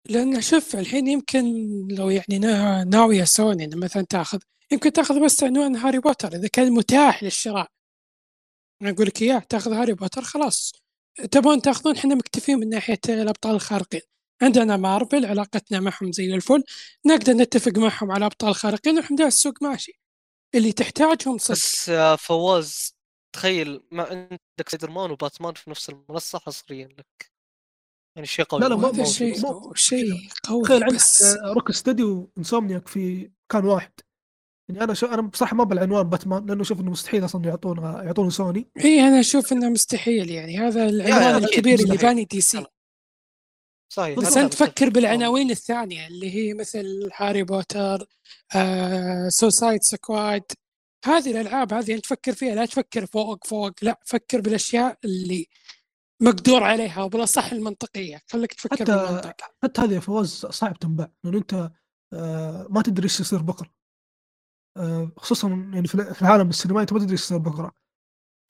لأن 0.10 0.42
شوف 0.42 0.76
الحين 0.76 1.08
يمكن 1.08 1.44
لو 1.88 2.10
يعني 2.10 2.40
نا 2.40 2.84
ناوية 2.84 3.24
سوني 3.24 3.68
مثلًا 3.76 4.04
تأخذ 4.04 4.40
يمكن 4.72 4.92
تأخذ 4.92 5.26
بس 5.26 5.44
عنوان 5.44 5.76
هاري 5.76 6.00
بوتر 6.00 6.28
إذا 6.28 6.48
كان 6.48 6.72
متاح 6.72 7.24
للشراء. 7.24 7.68
أنا 8.84 8.92
أقول 8.92 9.08
لك 9.08 9.22
إياه 9.22 9.40
تاخذ 9.40 9.74
هاري 9.74 9.94
بوتر 9.94 10.22
خلاص. 10.22 10.74
تبغون 11.32 11.62
تاخذون 11.62 11.98
إحنا 11.98 12.16
مكتفين 12.16 12.60
من 12.60 12.70
ناحية 12.70 13.00
الأبطال 13.10 13.56
الخارقين. 13.56 14.02
عندنا 14.42 14.78
مارفل 14.78 15.26
علاقتنا 15.26 15.80
معهم 15.80 16.12
زي 16.12 16.36
الفل، 16.36 16.64
نقدر 17.06 17.34
نتفق 17.34 17.78
معهم 17.78 18.12
على 18.12 18.26
أبطال 18.26 18.56
خارقين 18.56 18.96
والحمد 18.96 19.20
لله 19.20 19.28
السوق 19.28 19.64
ماشي. 19.64 20.00
اللي 20.56 20.72
تحتاجهم 20.72 21.38
صدق. 21.38 21.52
بس 21.52 21.88
يا 21.88 22.16
فواز 22.16 22.96
تخيل 23.36 23.84
ما 23.92 24.04
عندك 24.04 24.70
سبايدر 24.70 24.92
مان 24.92 25.12
وباتمان 25.12 25.54
في 25.54 25.70
نفس 25.70 25.90
المنصة 25.90 26.40
حصريًا 26.40 26.88
لك. 26.88 27.32
يعني 28.16 28.28
شيء 28.28 28.46
قوي 28.46 28.62
لا، 28.62 28.66
لا، 28.68 28.76
ما 28.76 29.04
شيء 29.04 29.36
شيء 29.76 30.30
قوي 30.44 30.64
تخيل 30.64 30.84
عندك 30.84 30.96
بس 30.96 31.24
Rocksteady 31.34 32.04
وInsomniac 32.04 32.88
في 32.88 33.32
مكان 33.50 33.66
واحد. 33.66 33.92
يعني 34.70 34.84
أنا 34.84 34.94
ش 34.94 35.04
أنا 35.04 35.22
بصراحة 35.22 35.56
ما 35.56 35.64
بالعنوان 35.64 36.10
باتمان 36.10 36.46
لأنه 36.46 36.62
أشوف 36.62 36.82
إنه 36.82 36.92
مستحيل 36.92 37.26
أصلًا 37.26 37.46
يعطون 37.46 37.78
يعطون 37.78 38.30
سوني. 38.30 38.70
إي 38.86 39.08
أنا 39.08 39.20
أشوف 39.20 39.54
إنه 39.54 39.70
مستحيل 39.70 40.30
يعني 40.30 40.58
هذا 40.58 40.90
العنوان 40.90 41.44
الكبير 41.44 41.80
اللي. 41.80 41.98
باني 41.98 42.28
DC. 42.34 42.56
أنا 42.56 42.68
صحيح. 43.94 44.20
بس 44.20 44.38
أنا 44.38 44.46
أنت 44.46 44.54
متفق 44.54 44.66
فكر 44.66 44.76
تمامًا. 44.76 44.94
بالعناوين 44.94 45.52
الثانية 45.52 46.08
اللي 46.08 46.36
هي 46.36 46.54
مثل 46.54 47.10
هاري 47.16 47.44
بوتر، 47.44 48.08
آآ 48.56 49.30
Suicide 49.30 49.96
Squad 49.96 50.56
هذه 51.06 51.32
الألعاب 51.32 51.74
هذه 51.74 51.94
أنت 51.94 52.06
فكر 52.06 52.34
فيها 52.34 52.56
لا 52.56 52.66
تفكر 52.66 53.06
فوق، 53.06 53.48
فوق، 53.48 53.72
لأ 53.82 54.00
فكر 54.06 54.42
بالأشياء 54.42 54.98
اللي 55.06 55.48
مقدور 56.22 56.64
عليها 56.64 57.04
وبالأصح 57.04 57.52
المنطقية، 57.52 58.22
خليك 58.28 58.54
تفكر 58.54 58.76
حتى 58.76 58.86
بالمنطق. 58.86 59.36
حتى 59.64 59.82
هذه 59.82 59.94
يا 59.94 60.00
فواز 60.00 60.28
صعب 60.30 60.80
تنباع، 60.80 61.12
لأنه 61.24 61.38
أنت 61.38 61.72
آآ 62.14 62.68
ما 62.70 62.82
تدري 62.82 63.04
إيش 63.04 63.20
يصير 63.20 63.42
بكرة. 63.42 63.83
آآ 64.78 65.12
خصوصًا 65.18 65.50
يعني 65.50 65.88
في 65.88 65.96
ال 65.96 66.16
في 66.16 66.22
العالم 66.22 66.50
السينمائي 66.50 66.82
أنت 66.82 66.94
ما 66.94 67.00
تدري 67.00 67.14
يصير 67.14 67.38
بكرة. 67.38 67.72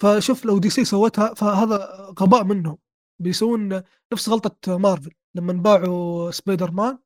فشوف 0.02 0.46
لو 0.46 0.62
DC 0.62 0.84
سوتها 0.84 1.34
فهذا 1.34 1.76
غباء 2.20 2.44
منهم. 2.44 2.78
بيسوون 3.22 3.82
نفس 4.14 4.30
غلطة 4.30 4.78
مارفل 4.78 5.12
لمّا 5.36 5.54
باعوا 5.54 6.32
سبايدر 6.32 6.72
مان 6.72 6.98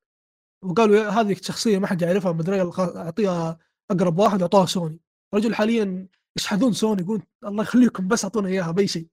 وقالوا 0.64 1.10
هذه 1.10 1.36
شخصية 1.42 1.78
ما 1.78 1.88
حد 1.88 2.02
يعرفها 2.02 2.32
ما 2.32 2.42
أدري 2.42 2.72
خ 2.72 2.80
أعطيها 2.80 3.60
أقرب 3.92 4.20
واحد 4.20 4.42
وأعطوها 4.42 4.66
سوني. 4.66 5.00
الرجل 5.34 5.56
حاليًا 5.56 6.08
يشحذون 6.38 6.74
سوني 6.74 7.02
يقولون 7.02 7.24
الله 7.44 7.64
يخليكم 7.64 8.08
بس 8.08 8.24
أعطونا 8.24 8.48
إياها 8.48 8.72
بأي 8.72 8.88
شيء. 8.88 9.08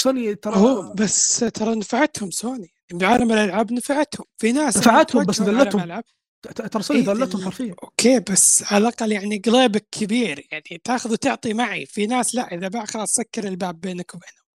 سوني 0.00 0.30
هو 0.30 0.34
ترى 0.34 0.94
بس 0.94 1.38
ترى 1.38 1.74
نفعتهم 1.74 2.30
سوني، 2.30 2.70
بعالم 2.92 3.32
الألعاب 3.32 3.72
نفعتهم، 3.72 4.26
في 4.38 4.52
ناس 4.52 4.76
يعني 4.76 4.88
نفعتهم 4.88 5.24
بس 5.24 5.42
ذلتهم. 5.42 6.02
الألعاب 6.44 6.54
ت 6.54 6.62
ت 6.62 6.72
ترى 6.72 6.82
سوني 6.82 7.00
إيه 7.00 7.06
ذلتهم 7.06 7.40
ال 7.40 7.44
حرفيًا. 7.44 7.74
أوكي 7.82 8.20
بس 8.20 8.72
على 8.72 8.82
الأقل 8.82 9.12
يعني 9.12 9.38
قليبك 9.38 9.86
كبير 9.90 10.46
يعني 10.52 10.80
تاخذ 10.84 11.12
وتعطي 11.12 11.54
معي، 11.54 11.86
في 11.86 12.06
ناس 12.06 12.34
لأ 12.34 12.54
إذا 12.54 12.68
باع 12.68 12.84
خلاص 12.84 13.14
سكر 13.14 13.48
الباب 13.48 13.80
بينك 13.80 14.14
وبينهم. 14.14 14.46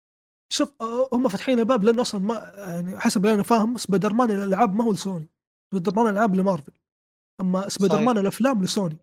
شوف 0.54 0.74
هم 1.14 1.28
فاتحين 1.30 1.60
الباب 1.60 1.84
لأنه 1.84 2.02
أصلًا 2.02 2.22
ما 2.22 2.54
يعني 2.58 3.00
حسب 3.00 3.26
اللي 3.26 3.36
أنا 3.36 3.44
فاهم 3.44 3.78
سبايدر 3.78 4.14
مان 4.14 4.32
الألعاب 4.32 4.76
ما 4.76 4.84
هو 4.84 4.92
لسوني. 4.92 5.30
سبايدر 5.72 5.96
مان 5.96 6.08
الألعاب 6.08 6.36
لمارفل. 6.36 6.74
أما 7.42 7.70
سبايدر. 7.70 8.02
مان 8.02 8.18
الأفلام 8.18 8.64
لسوني. 8.64 8.98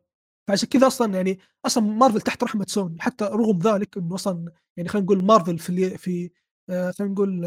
فعشان 0.48 0.68
كذا 0.68 0.86
أصلًا 0.86 1.14
يعني 1.16 1.38
أصلًا 1.66 1.84
مارفل 1.84 2.20
تحت 2.20 2.44
رحمة 2.44 2.66
سوني، 2.68 2.96
حتى 3.02 3.24
رغم 3.24 3.58
ذلك 3.58 3.96
إنه 3.98 4.14
أصلًا 4.14 4.52
يعني 4.76 4.88
خلينا 4.88 5.04
نقول 5.06 5.24
مارفل 5.24 5.58
في 5.58 5.70
ال 5.70 5.98
في 5.98 6.30
آآ 6.70 6.92
خلينا 6.92 7.12
نقول 7.14 7.46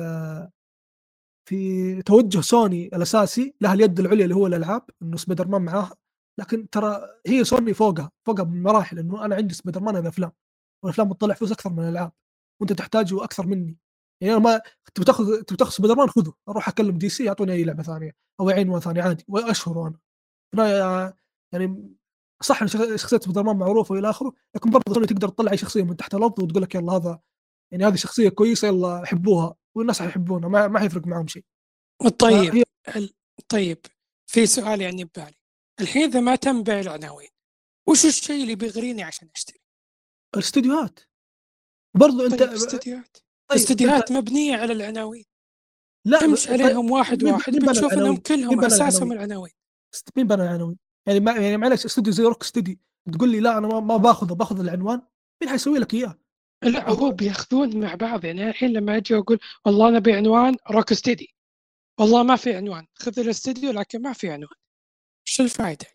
في 1.52 2.02
توجه 2.02 2.42
سوني 2.42 2.88
الأساسي 2.88 3.56
لها 3.62 3.74
اليد 3.74 4.00
العليا 4.00 4.24
اللي 4.24 4.36
هو 4.36 4.48
الألعاب، 4.48 4.84
إنه 5.02 5.18
سبايدر 5.18 5.48
مان 5.48 5.62
معاها، 5.62 5.96
لكن 6.40 6.70
ترى 6.70 7.02
هي 7.28 7.44
سوني 7.44 7.74
فوقها 7.74 8.12
فوقها 8.28 8.44
بمراحل 8.44 9.00
إنه 9.00 9.26
أنا 9.26 9.36
عندي 9.36 9.54
سبايدر 9.54 9.82
مان 9.84 9.96
الافلام 9.98 10.32
والأفلام 10.84 11.10
بتطلع 11.10 11.34
فلوس 11.36 11.52
أكثر 11.52 11.70
من 11.70 11.80
الألعاب 11.84 12.12
وأنت 12.62 12.74
تحتاجه 12.74 13.24
أكثر 13.24 13.48
مني. 13.48 13.78
يعني 14.22 14.34
أنا 14.36 14.44
ما 14.44 14.62
تبي 14.96 15.06
تاخذ 15.06 15.42
تبي 15.42 15.58
تاخذ 15.58 15.72
سبايدر 15.72 15.96
مان 15.96 16.08
خذه 16.10 16.34
أروح 16.50 16.68
أكلم 16.70 16.98
DC 16.98 17.26
يعطوني 17.26 17.54
أي 17.54 17.64
لعبة 17.64 17.84
ثانية 17.84 18.16
أو 18.40 18.50
عنوان 18.50 18.82
ثاني 18.82 19.02
عادي 19.02 19.26
وأشهر 19.28 19.88
أنا. 19.88 20.00
أنا 20.54 21.14
يعني 21.54 21.96
صح 22.44 22.62
إن 22.62 22.68
شخ- 22.68 22.96
شخصية 22.96 23.18
سبايدر 23.20 23.44
مان 23.44 23.58
معروفة 23.58 23.94
وإلى 23.96 24.10
آخره 24.10 24.34
لكن 24.56 24.70
برضه 24.70 25.06
تقدر 25.06 25.28
تطلع 25.30 25.52
أي 25.52 25.58
شخصية 25.58 25.84
من 25.84 25.98
تحت 25.98 26.16
الأرض 26.16 26.40
وتقول 26.44 26.64
لك 26.64 26.76
يلا 26.76 26.94
هذا 26.94 27.20
يعني 27.72 27.86
هذه 27.88 27.96
شخصية 27.96 28.30
كويسة 28.30 28.68
يلا 28.68 29.06
حبوها. 29.06 29.56
والناس 29.78 30.02
حيحبونها 30.02 30.50
ما, 30.50 30.68
ما 30.68 30.80
حيفرق 30.80 31.08
معهم 31.08 31.28
شيء 31.28 31.44
طيب 32.20 32.64
طيب 33.50 33.86
في 34.32 34.46
سؤال 34.46 34.82
يعني 34.82 35.04
ببالي 35.04 35.36
الحين 35.82 36.04
إذا 36.04 36.20
ما 36.20 36.36
تم 36.36 36.64
بيع 36.64 36.80
العناوين 36.80 37.30
وش 37.90 38.06
الشيء 38.06 38.44
اللي 38.44 38.56
بيغريني 38.56 39.04
عشان 39.04 39.30
أشتري؟ 39.36 39.60
الاستديوهات 40.36 41.00
برضو 41.98 42.26
أنت 42.26 42.40
طيب 42.44 42.50
استديوهات 42.50 43.18
طيب 43.50 43.60
استديوهات 43.60 44.12
مبنية 44.12 44.56
على 44.58 44.74
العناوين 44.74 45.26
لا 46.06 46.26
امشي 46.26 46.48
طيب 46.48 46.62
عليهم 46.62 46.92
واحد 46.92 47.24
مين- 47.24 47.34
واحد 47.34 47.56
بتشوف 47.56 47.94
انهم 47.94 48.18
كلهم 48.18 48.66
أساسهم 48.66 49.12
العناوين؟ 49.12 49.52
مين 50.18 50.28
بنى 50.28 50.44
العناوين؟ 50.44 50.78
يعني 51.08 51.20
ما 51.20 51.32
يعني 51.32 51.58
معلش 51.58 51.86
استوديو 51.86 52.14
زي 52.14 52.24
روك 52.24 52.44
ستدي 52.44 52.80
تقول 53.14 53.30
لي 53.32 53.40
لا 53.40 53.58
أنا 53.58 53.68
ما 53.80 53.98
باخذه 53.98 54.34
باخذ 54.34 54.60
العنوان 54.60 55.02
مين 55.42 55.50
حيسوي 55.52 55.80
لك 55.80 55.94
إياه؟ 55.94 56.20
لا 56.64 56.90
هو 56.90 57.12
بياخذون 57.12 57.80
مع 57.80 57.96
بعض 57.96 58.26
يعني 58.26 58.50
الحين 58.50 58.74
لما 58.74 58.98
أجي 58.98 59.18
أقول 59.18 59.40
والله 59.66 59.90
أنا 59.90 60.00
بعنوان 60.00 60.56
روك 60.72 60.94
ستدي 60.94 61.36
والله 62.00 62.24
ما 62.24 62.36
في 62.36 62.56
عنوان 62.56 62.88
خذ 62.96 63.20
الاستديو 63.20 63.72
لكن 63.72 64.02
ما 64.02 64.14
في 64.14 64.30
عنوان 64.30 64.56
إيش 65.28 65.42
الفائده؟ 65.42 65.88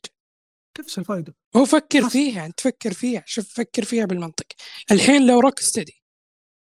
كيف 0.74 0.86
إيش 0.86 0.98
الفائده؟ 0.98 1.34
هو 1.56 1.64
فكر. 1.64 2.09
فيها 2.09 2.47
أنت 2.47 2.60
فكر 2.60 2.93
فيها 2.93 3.22
شوف 3.26 3.55
فكر 3.55 3.84
فيها 3.84 4.05
بالمنطق 4.05 4.47
الحين 4.90 5.26
لو 5.26 5.40
روك 5.40 5.60
ستدي 5.60 6.02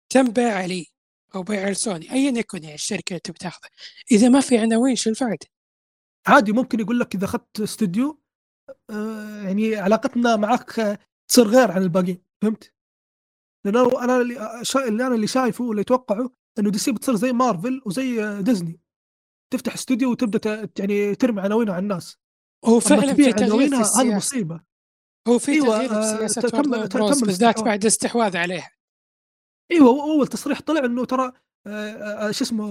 تم 0.10 0.32
بيع 0.32 0.65
لي 0.65 0.88
أو 1.36 1.44
بيع 1.44 1.69
لسوني 1.69 2.11
ايا 2.11 2.40
يكن 2.40 2.64
يعني 2.64 2.76
الشركة 2.76 3.10
اللي 3.10 3.19
تبي 3.19 3.38
تاخذه 3.38 3.69
إذا 4.11 4.30
ما 4.30 4.41
في 4.41 4.57
عناوين 4.57 4.95
شو 4.95 5.10
الفائده؟ 5.10 5.48
عادي 6.27 6.52
ممكن 6.52 6.80
يقول 6.80 6.99
لك 6.99 7.15
إذا 7.15 7.26
أخذت 7.26 7.60
استوديو 7.60 8.22
آه 8.90 9.41
يعني 9.44 9.76
علاقتنا 9.76 10.36
معك 10.36 10.99
تصير 11.27 11.48
غير 11.48 11.72
عن 11.72 11.82
الباقيين 11.82 12.22
فهمت؟ 12.41 12.74
لأنه 13.66 14.04
أنا 14.04 14.22
اللي, 14.22 14.40
أنا 14.78 15.16
اللي 15.16 15.28
شايفه 15.28 15.64
واللي 15.64 15.82
أتوقعه 15.82 16.30
إنه 16.60 16.70
DC 16.70 16.91
بتصير 16.92 17.16
زي 17.16 17.34
مارفل 17.34 17.82
وزي 17.86 18.42
ديزني. 18.42 18.80
تفتح 19.54 19.74
استوديو 19.74 20.12
وتبدأ 20.12 20.66
ت... 20.66 20.80
يعني 20.80 21.16
ترمي 21.16 21.42
عناوينها 21.42 21.74
على 21.74 21.84
الناس. 21.84 22.18
هو 22.66 22.80
فعلا 22.80 23.14
في 23.14 23.34
تغيير 23.34 23.84
في 23.84 24.00
هذه 24.00 24.16
مصيبة. 24.16 24.62
هو 25.28 25.40
في 25.40 25.52
أيوة، 25.52 25.78
تغيير 25.78 25.90
في 25.90 26.18
سياسه 26.18 26.42
تم- 26.42 26.62
تم 26.62 26.72
بالذات 26.72 26.96
الاستحواذ. 26.96 27.66
بعد 27.66 27.86
استحواذ 27.86 28.38
عليها. 28.38 28.72
أيوه 29.72 29.90
أول 30.04 30.28
تصريح 30.28 30.62
طلع 30.62 30.86
إنه 30.86 31.06
ترى 31.06 31.32
آه، 31.68 32.28
آه، 32.28 32.32
شو 32.32 32.44
اسمه 32.44 32.68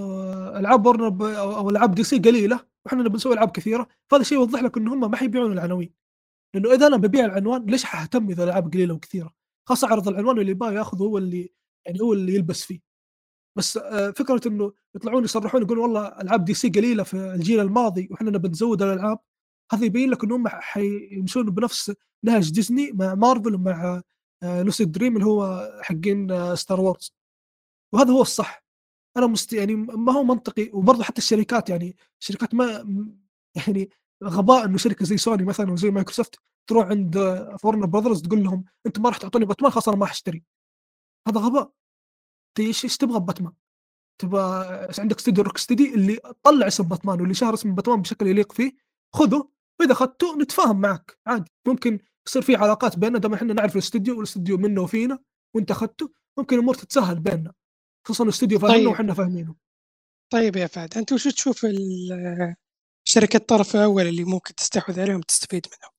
ألعاب 0.59 0.85
ورنر 0.85 1.39
أو 1.39 1.69
ألعاب 1.69 1.95
DC 1.95 2.17
قليلة 2.17 2.59
وإحنا 2.85 3.03
نبي 3.03 3.15
نسوي 3.15 3.33
ألعاب 3.33 3.51
كثيرة. 3.51 3.87
فهذا 4.11 4.21
الشيء 4.21 4.37
يوضح 4.37 4.63
لك 4.63 4.77
إنه 4.77 4.93
هم 4.93 5.11
ما 5.11 5.17
حيبيعون 5.17 5.51
العناوين. 5.51 5.93
لأنه 6.55 6.73
إذا 6.73 6.87
أنا 6.87 6.97
ببيع 6.97 7.25
العنوان 7.25 7.65
ليش 7.65 7.83
حاهتم 7.83 8.29
إذا 8.29 8.43
الألعاب 8.43 8.73
قليلة 8.73 8.93
وكثيرة؟ 8.93 9.33
خاصة 9.67 9.87
عرض 9.87 10.07
العنوان 10.07 10.39
اللي 10.39 10.51
يبغى 10.51 10.75
ياخذه 10.75 11.03
هو 11.03 11.17
اللي 11.17 11.49
يعني 11.85 12.01
هو 12.01 12.13
اللي 12.13 12.35
يلبس 12.35 12.63
فيه. 12.63 12.79
بس 13.57 13.77
آه، 13.77 14.11
فكرة 14.11 14.47
إنه 14.47 14.73
يطلعون 14.95 15.23
يصرحون 15.23 15.61
يقولون 15.61 15.83
والله 15.83 16.07
ألعاب 16.07 16.45
DC 16.45 16.69
قليلة 16.69 17.03
في 17.03 17.13
الجيل 17.13 17.59
الماضي 17.59 18.07
وإحنا 18.11 18.31
نبي 18.31 18.49
نزود 18.49 18.81
الألعاب 18.81 19.19
هذا 19.71 19.85
يبين 19.85 20.09
لك 20.11 20.23
انهم 20.23 20.47
حيمشون 20.47 21.49
بنفس 21.49 21.93
نهج 22.23 22.51
ديزني 22.51 22.91
مع 22.91 23.15
مارفل 23.15 23.55
ومع 23.55 24.01
Lucasfilm 24.43 25.15
اللي 25.15 25.25
هو 25.25 25.71
حقين 25.81 26.31
آه، 26.31 26.55
ستار 26.55 26.81
وورز. 26.81 27.13
وهذا 27.93 28.11
هو 28.11 28.21
الصح. 28.21 28.65
أنا 29.17 29.27
مست 29.27 29.53
يعني 29.53 29.75
ما 29.75 30.13
هو 30.13 30.23
منطقي 30.23 30.69
وبرضه 30.73 31.03
حتى 31.03 31.17
الشركات 31.17 31.69
يعني 31.69 31.97
الشركات 32.21 32.55
ما 32.55 32.85
يعني 33.55 33.89
غباء 34.23 34.65
إنه 34.65 34.77
شركة 34.77 35.05
زي 35.05 35.17
سوني 35.17 35.43
مثلا 35.43 35.71
وزي 35.71 35.91
مايكروسوفت 35.91 36.39
تروح 36.67 36.87
عند 36.87 37.17
Warner 37.61 37.85
Brothers 37.85 38.21
تقول 38.21 38.43
لهم 38.43 38.65
أنتم 38.85 39.01
ما 39.01 39.09
راح 39.09 39.17
تعطوني 39.17 39.45
باتمان 39.45 39.71
خلاص 39.71 39.87
أنا 39.89 39.97
ما 39.97 40.05
حاشتري 40.05 40.43
هذا 41.27 41.39
غباء 41.39 41.71
انت 42.49 42.67
إيش 42.67 42.83
إيش 42.83 42.97
تبغى 42.97 43.19
باتمان؟ 43.19 43.53
تبغى 44.21 44.65
عندك 44.99 45.17
استوديو 45.17 45.43
Rocksteady 45.43 45.93
اللي 45.95 46.19
طلع 46.43 46.67
اسم 46.67 46.83
باتمان 46.83 47.19
واللي 47.21 47.33
شهر 47.33 47.53
اسم 47.53 47.75
باتمان 47.75 48.01
بشكل 48.01 48.27
يليق 48.27 48.51
فيه 48.51 48.75
خذه 49.15 49.49
وإذا 49.79 49.91
أخذته 49.91 50.37
نتفاهم 50.37 50.81
معك 50.81 51.19
عادي 51.27 51.51
ممكن 51.67 51.99
يصير 52.27 52.41
في 52.41 52.55
علاقات 52.55 52.99
بيننا 52.99 53.19
دام 53.19 53.33
إحنا 53.33 53.53
نعرف 53.53 53.73
الاستوديو 53.73 54.15
والاستوديو 54.15 54.57
منه 54.57 54.81
وفينا 54.81 55.19
وأنت 55.55 55.71
أخذته 55.71 56.11
ممكن 56.37 56.55
الأمور 56.55 56.75
تتسهل 56.75 57.19
بيننا 57.19 57.53
خصوصا 58.07 58.23
الاستوديو 58.23 58.59
فاهمنا 58.59 58.77
طيب. 58.77 58.87
وحنا 58.87 59.13
فاهمينه 59.13 59.55
طيب 60.33 60.55
يا 60.55 60.67
فهد 60.67 60.97
أنت 60.97 61.13
وش 61.13 61.23
تشوف 61.27 61.65
ال- 61.65 62.55
شركة 63.07 63.37
الطرف 63.37 63.75
الأول 63.75 64.07
اللي 64.07 64.23
ممكن 64.23 64.55
تستحوذ 64.55 64.99
عليهم 64.99 65.17
وتستفيد 65.17 65.67
منهم؟ 65.67 65.94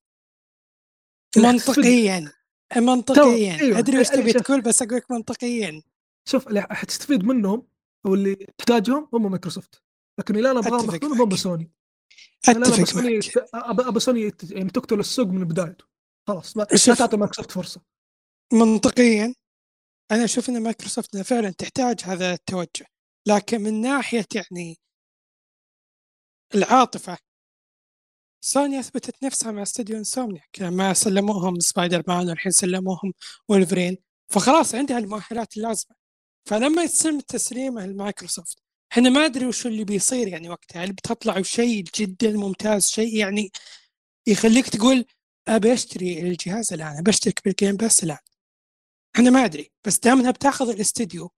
منطقيا. 1.37 2.33
منطقيا. 2.77 3.61
أيوة. 3.61 3.79
أدري 3.79 4.01
وش 4.01 4.11
أيوة، 4.11 4.23
تبي. 4.23 4.33
تقول 4.33 4.61
بس 4.61 4.83
أقول 4.83 4.97
لك 4.97 5.11
منطقيا. 5.11 5.83
شوف 6.29 6.49
اللي 6.49 6.63
حتستفيد 6.63 7.25
منهم 7.25 7.69
أو 8.07 8.15
اللي 8.15 8.35
تحتاجهم 8.59 9.09
هم 9.13 9.31
مايكروسوفت. 9.31 9.83
لكن 10.21 10.37
اللي 10.37 10.51
أنا 10.51 10.59
ابغاهم 10.59 10.85
ياخذونهم. 10.85 11.23
هم 11.23 11.37
سوني. 11.37 11.71
لا 12.49 12.53
أتفق 12.53 12.85
سوني 12.85 13.21
ابى 13.55 14.01
سوني 14.01 14.33
يعني 14.51 14.71
تقتل 14.71 15.01
السوق 15.01 15.27
من 15.27 15.45
بدايته. 15.45 15.85
خلاص 16.29 16.57
ما. 16.57 16.65
تعطي 16.65 17.17
مايكروسوفت 17.17 17.51
فرصة. 17.53 17.81
منطقيا. 18.53 19.35
أنا 20.13 20.25
أشوف 20.25 20.49
إن 20.49 20.63
مايكروسوفت 20.63 21.17
فعلا 21.17 21.51
تحتاج 21.51 22.01
هذا 22.05 22.33
التوجه. 22.33 22.87
لكن 23.29 23.61
من 23.61 23.81
ناحية 23.81 24.27
يعني 24.35 24.79
العاطفة 26.55 27.19
سوني 28.47 28.81
أثبتت 28.81 29.25
نفسها 29.25 29.53
مع 29.53 29.63
استوديو 29.63 29.97
Insomniac 29.99 30.57
لما 30.61 30.93
سلموهم 30.95 31.61
سبايدر 31.61 32.03
مان 32.09 32.29
والحين 32.29 32.53
سلموهم 32.53 33.13
وولفرين 33.49 33.99
فخلاص 34.29 34.75
عندها 34.75 34.99
المؤهلات 34.99 35.57
اللازمة. 35.57 35.97
فلما 36.45 36.83
يتم 36.83 37.21
تسليمه 37.21 37.87
لمايكروسوفت 37.87 38.59
إحنا 38.93 39.11
ما 39.11 39.25
أدري 39.25 39.47
وش 39.47 39.67
اللي 39.67 39.85
بيصير 39.85 40.29
يعني 40.29 40.49
وقتها 40.49 40.85
هل 40.85 40.93
بتطلع 40.93 41.43
شيء 41.43 41.85
جدا 41.95 42.33
ممتاز 42.33 42.87
شيء 42.87 43.17
يعني 43.17 43.51
يخليك 44.27 44.69
تقول 44.69 45.05
أبي 45.49 45.73
أشتري 45.73 46.21
الجهاز 46.21 46.73
الآن 46.73 46.99
أبي 46.99 47.11
أشترك 47.11 47.41
بال 47.45 47.56
Game 47.56 47.77
Pass 47.77 48.05
الآن؟ 48.05 48.19
أنا 49.19 49.31
ما 49.31 49.45
أدري 49.45 49.73
بس 49.87 49.99
دام 49.99 50.21
إنها 50.21 50.31
بتاخذ 50.31 50.69
الاستديو 50.69 51.31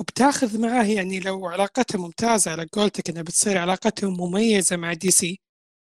وبتاخذ 0.00 0.60
معاه 0.60 0.84
يعني 0.84 1.20
لو 1.20 1.46
علاقتها 1.46 1.98
ممتازة 1.98 2.50
على 2.50 2.66
قولتك 2.72 3.10
إنها 3.10 3.22
بتصير 3.22 3.58
علاقتهم 3.58 4.12
مميزة 4.20 4.76
مع 4.76 4.92
DC 4.92 5.40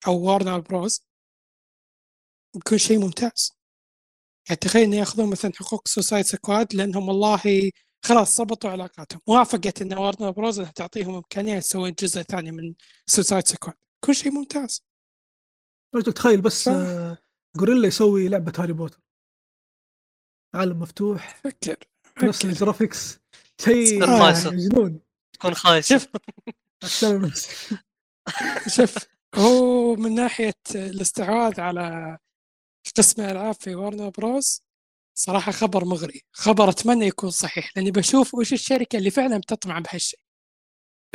أو 0.06 0.20
Warner 0.22 0.60
Bros 0.60 1.00
بيكون 2.54 2.78
شيء 2.78 2.98
ممتاز. 2.98 3.52
يعني 4.48 4.56
تخيل 4.60 4.82
انه 4.82 4.96
ياخذون 4.96 5.30
مثلا 5.30 5.52
حقوق 5.54 5.88
Suicide 5.88 6.24
Squad 6.24 6.74
لأنهم 6.74 7.08
والله 7.08 7.70
خلاص 8.04 8.40
ضبطوا 8.40 8.70
علاقاتهم. 8.70 9.20
وافقت 9.26 9.82
ان 9.82 9.98
Warner 9.98 10.30
Bros 10.30 10.58
إنها 10.58 10.70
تعطيهم 10.70 11.14
إمكانية 11.14 11.54
يسوون 11.54 11.92
جزء 11.92 12.22
ثاني 12.22 12.50
من 12.50 12.74
Suicide 13.06 13.46
Squad 13.46 13.74
كل 14.04 14.14
شيء 14.14 14.32
ممتاز. 14.32 14.84
رجل 15.94 16.12
تخيل 16.12 16.40
بس 16.40 16.64
صح. 16.64 16.72
آه، 16.72 17.18
Guerrilla 17.58 17.88
يسوي 17.88 18.28
لعبة 18.28 18.52
هاري 18.58 18.72
بوتر. 18.72 19.00
عالم 20.54 20.78
مفتوح. 20.80 21.40
فكر 21.44 21.76
نفس. 22.22 22.44
ال 22.44 22.52
graphics. 22.52 23.18
شيء. 23.60 24.04
جنون 24.56 25.00
تكون 25.32 25.54
خايس 25.54 25.88
شوف. 25.88 26.08
شوف. 28.76 29.19
هو 29.34 29.94
من 30.02 30.14
ناحية 30.14 30.54
الاستحواذ 30.74 31.60
على 31.60 32.18
قسم 32.96 33.22
الالعاب 33.22 33.54
في 33.54 33.74
Warner 33.74 34.08
Bros 34.08 34.62
صراحة 35.18 35.52
خبر 35.52 35.84
مغري. 35.84 36.22
خبر 36.32 36.68
أتمنى 36.68 37.06
يكون 37.06 37.30
صحيح 37.30 37.72
لأني 37.76 37.90
بشوف 37.90 38.34
وش 38.34 38.52
الشركة 38.52 38.96
اللي 38.96 39.10
فعلا 39.10 39.38
بتطمع 39.38 39.78
بهالشيء. 39.78 40.20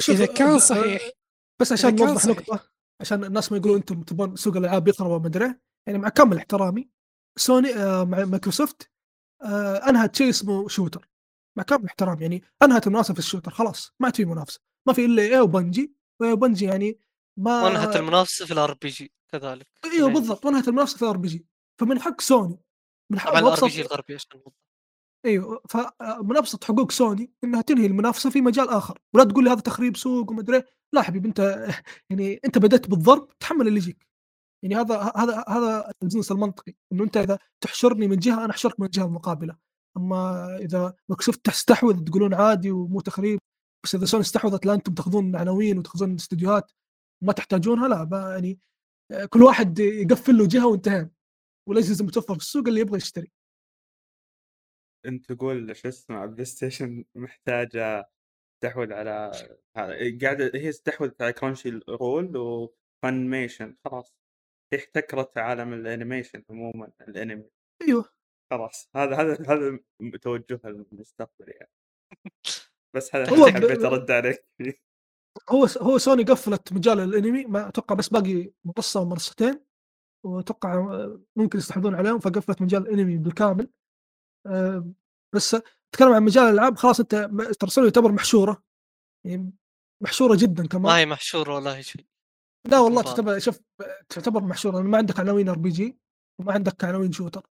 إذا 0.10 0.26
كان 0.26 0.48
آه، 0.48 0.58
صحيح 0.58 1.10
بس 1.62 1.72
عشان 1.72 1.96
نوضح. 1.96 2.26
نقطة 2.26 2.70
عشان 3.02 3.24
الناس 3.24 3.52
ما 3.52 3.58
يقولون 3.58 3.78
أنتم 3.78 4.04
تبون 4.04 4.36
سوق 4.36 4.58
الألعاب 4.58 4.88
يخرب 4.88 5.12
وما 5.12 5.28
أدري 5.28 5.56
يعني 5.88 6.00
مع 6.00 6.10
كامل 6.10 6.38
احترامي 6.38 6.90
سوني 7.38 7.76
آه، 7.76 8.04
مع 8.04 8.26
مايكروسوفت 8.26 8.92
آه، 9.44 9.90
أنهت 9.90 10.16
شيء 10.16 10.30
اسمه 10.30 10.68
shooter. 10.68 11.10
مع 11.58 11.64
كامل 11.64 11.86
احترام 11.86 12.22
يعني 12.22 12.44
أنهت 12.64 12.88
المنافسه 12.88 13.14
في 13.14 13.20
ال 13.20 13.24
shooter 13.24 13.52
خلاص 13.52 13.94
ما 14.00 14.06
عاد 14.08 14.16
في 14.16 14.26
منافسة. 14.26 14.60
ما 14.88 14.94
في 14.94 15.06
إلا 15.06 15.22
EA 15.22 15.40
و 15.40 15.47
Bungie 15.47 15.94
و 16.22 16.28
Bungie 16.28 16.66
يعني 16.66 17.00
ما 17.38 17.64
وانهت 17.64 17.96
المنافسة 17.96 18.46
في 18.46 18.54
ال 18.54 18.74
RPG 18.74 19.12
كذلك. 19.32 19.68
إيوه 19.86 20.10
بالضبط 20.10 20.46
وانهت 20.46 20.68
المنافسة 20.68 20.98
في 20.98 21.02
ال 21.02 21.18
RPG 21.18 21.46
فمن 21.80 22.02
حق 22.02 22.22
سوني 22.22 22.60
من 23.12 23.20
حق 23.20 23.38
ال 23.38 23.60
RPG 23.62 23.82
الغربي 23.82 24.14
عشان. 24.14 24.42
إيوه 25.26 25.62
فمن 25.70 26.38
ابسط 26.38 26.64
حقوق 26.64 26.92
سوني 26.92 27.32
إنها 27.44 27.62
تنهي 27.62 27.86
المنافسة 27.86 28.30
في 28.30 28.42
مجال 28.42 28.70
آخر. 28.70 29.00
ولا 29.14 29.24
تقول 29.24 29.44
لي 29.44 29.50
هذا 29.50 29.60
تخريب 29.60 29.98
سوق 29.98 30.32
وما 30.32 30.42
أدري. 30.42 30.64
لا 30.94 31.02
حبيبي 31.02 31.28
أنت 31.28 31.68
يعني 32.10 32.40
أنت 32.46 32.58
بدأت 32.58 32.90
بالضرب 32.90 33.38
تحمل 33.40 33.68
اللي 33.68 33.78
يجيك. 33.80 34.08
يعني 34.64 34.76
هذا 34.76 35.12
هذا 35.16 35.46
هذا 35.50 35.92
ال 36.04 36.07
business 36.07 36.32
المنطقي 36.32 36.74
إنه 36.92 37.04
أنت 37.04 37.18
إذا 37.18 37.40
تحشرني 37.62 38.08
من 38.08 38.18
جهة 38.18 38.46
أنا 38.46 38.52
أحشرك 38.52 38.80
من 38.80 38.86
الجهه 38.86 39.06
المقابله 39.06 39.58
أما 39.98 40.56
إذا 40.58 40.94
مايكروسوفت 41.10 41.46
تستحوذ 41.46 42.04
تقولون 42.04 42.34
عادي 42.34 42.72
ومو 42.72 43.02
تخريب 43.02 43.40
بس 43.84 43.96
إذا 43.96 44.06
سوني 44.06 44.22
استحوذت 44.22 44.66
لا 44.66 44.74
أنتم 44.74 44.94
تأخذون 44.94 45.36
عناوين 45.36 45.78
وتأخذون 45.78 46.16
استديوهات. 46.16 46.72
ما 47.24 47.34
تحتاجونها 47.34 47.88
لا 47.88 48.32
يعني 48.34 48.60
آه، 49.12 49.26
كل 49.26 49.44
واحد 49.44 49.80
يقفل 49.80 50.38
له 50.38 50.48
جهة 50.48 50.68
وانتهى 50.68 51.10
والاجهزه 51.70 52.06
متوفره 52.06 52.34
في 52.34 52.40
السوق 52.40 52.68
اللي 52.68 52.82
يبغى 52.82 52.98
يشتري. 52.98 53.32
أنت 55.06 55.34
تقول 55.34 55.76
شو 55.76 55.88
اسمه 55.88 56.26
PlayStation 56.26 57.06
محتاجة 57.16 58.10
تستحوذ 58.62 58.94
على 58.94 59.32
قاعدة 60.22 60.52
هي 60.56 60.70
استحوذت 60.70 61.22
على 61.22 61.34
Crunchyroll 61.34 61.70
و 61.90 62.38
Funimation 62.38 63.76
خلاص. 63.86 64.16
هي 64.74 64.80
احتكرت 64.80 65.38
عالم 65.38 65.74
ال 65.74 65.81
animation 65.81 66.44
عموما 66.50 66.92
الانمي 67.02 67.50
أيوه. 67.82 68.14
خلاص. 68.52 68.90
هذا 68.96 69.16
هذا 69.16 69.34
هذا 69.50 69.80
توجهها 70.22 70.62
المستقبل 70.66 71.50
يعني. 71.50 71.72
بس 72.96 73.16
هذا 73.16 73.52
حبيت 73.52 73.84
أرد 73.84 74.12
عليك. 74.12 74.46
هو 75.50 75.66
هو 75.82 75.98
سوني 75.98 76.24
قفلت 76.24 76.74
مجال 76.74 77.00
الانمي 77.00 77.46
ما 77.46 77.68
أتوقع 77.68 77.96
بس 77.96 78.10
باقي 78.10 78.52
منصه 78.66 79.00
أو 79.00 79.06
منصتين 79.06 79.66
وأتوقع 80.26 81.00
ممكن 81.36 81.60
يستحوذون 81.60 81.96
عليهم 81.96 82.20
فقفلت 82.20 82.62
مجال 82.62 82.82
الانمي 82.82 83.18
بالكامل. 83.18 83.70
آه، 84.48 84.92
بس 85.36 85.56
اتكلم 85.94 86.14
عن 86.14 86.24
مجال 86.24 86.44
الألعاب 86.44 86.78
خلاص 86.78 87.00
أنت 87.00 87.30
سوني 87.68 87.88
يعتبر 87.88 88.12
محشورة. 88.12 88.64
يعني 89.26 89.54
محشورة 90.04 90.36
جدا 90.36 90.64
ما 90.64 90.70
كمان. 90.70 90.96
هي 90.96 91.06
محشورة 91.06 91.74
هي 91.76 91.84
شيء 91.84 92.06
لا 92.68 92.80
والله. 92.80 93.02
تعتبر 93.02 93.40
شوف 93.40 93.60
تعتبر 94.10 94.44
محشورة 94.44 94.82
ما 94.82 94.98
عندك 94.98 95.20
عناوين 95.20 95.50
RPG 95.50 95.98
وما 96.40 96.54
عندك 96.54 96.84
عناوين 96.84 97.12
shooter 97.12 97.48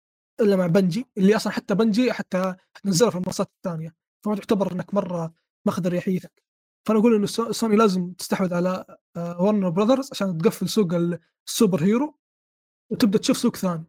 إلا 0.41 0.57
مع 0.57 0.67
Bungie 0.67 1.07
اللي 1.19 1.37
أصلا 1.37 1.53
حتى 1.53 1.75
Bungie 1.75 2.13
حتى 2.13 2.55
تنزلها 2.83 3.11
في 3.11 3.17
المنصات 3.17 3.51
الثانية 3.57 3.95
فما 4.25 4.37
تعتبر 4.37 4.73
إنك 4.73 4.95
مرة 4.95 5.35
ماخذ 5.67 5.87
اريحيتك 5.87 6.43
فأنا 6.89 7.01
أقول 7.01 7.15
انه 7.15 7.27
سو- 7.27 7.53
سوني 7.53 7.77
لازم 7.77 8.13
تستحوذ 8.13 8.55
على 8.55 8.99
Warner 9.17 9.71
Brothers 9.71 10.11
عشان 10.13 10.39
تقفل 10.39 10.69
سوق 10.69 10.95
ال- 10.95 11.21
ال 11.47 11.53
super 11.53 11.83
hero 11.83 12.19
وتبدأ 12.93 13.19
تشوف 13.19 13.37
سوق 13.37 13.57
ثاني. 13.57 13.85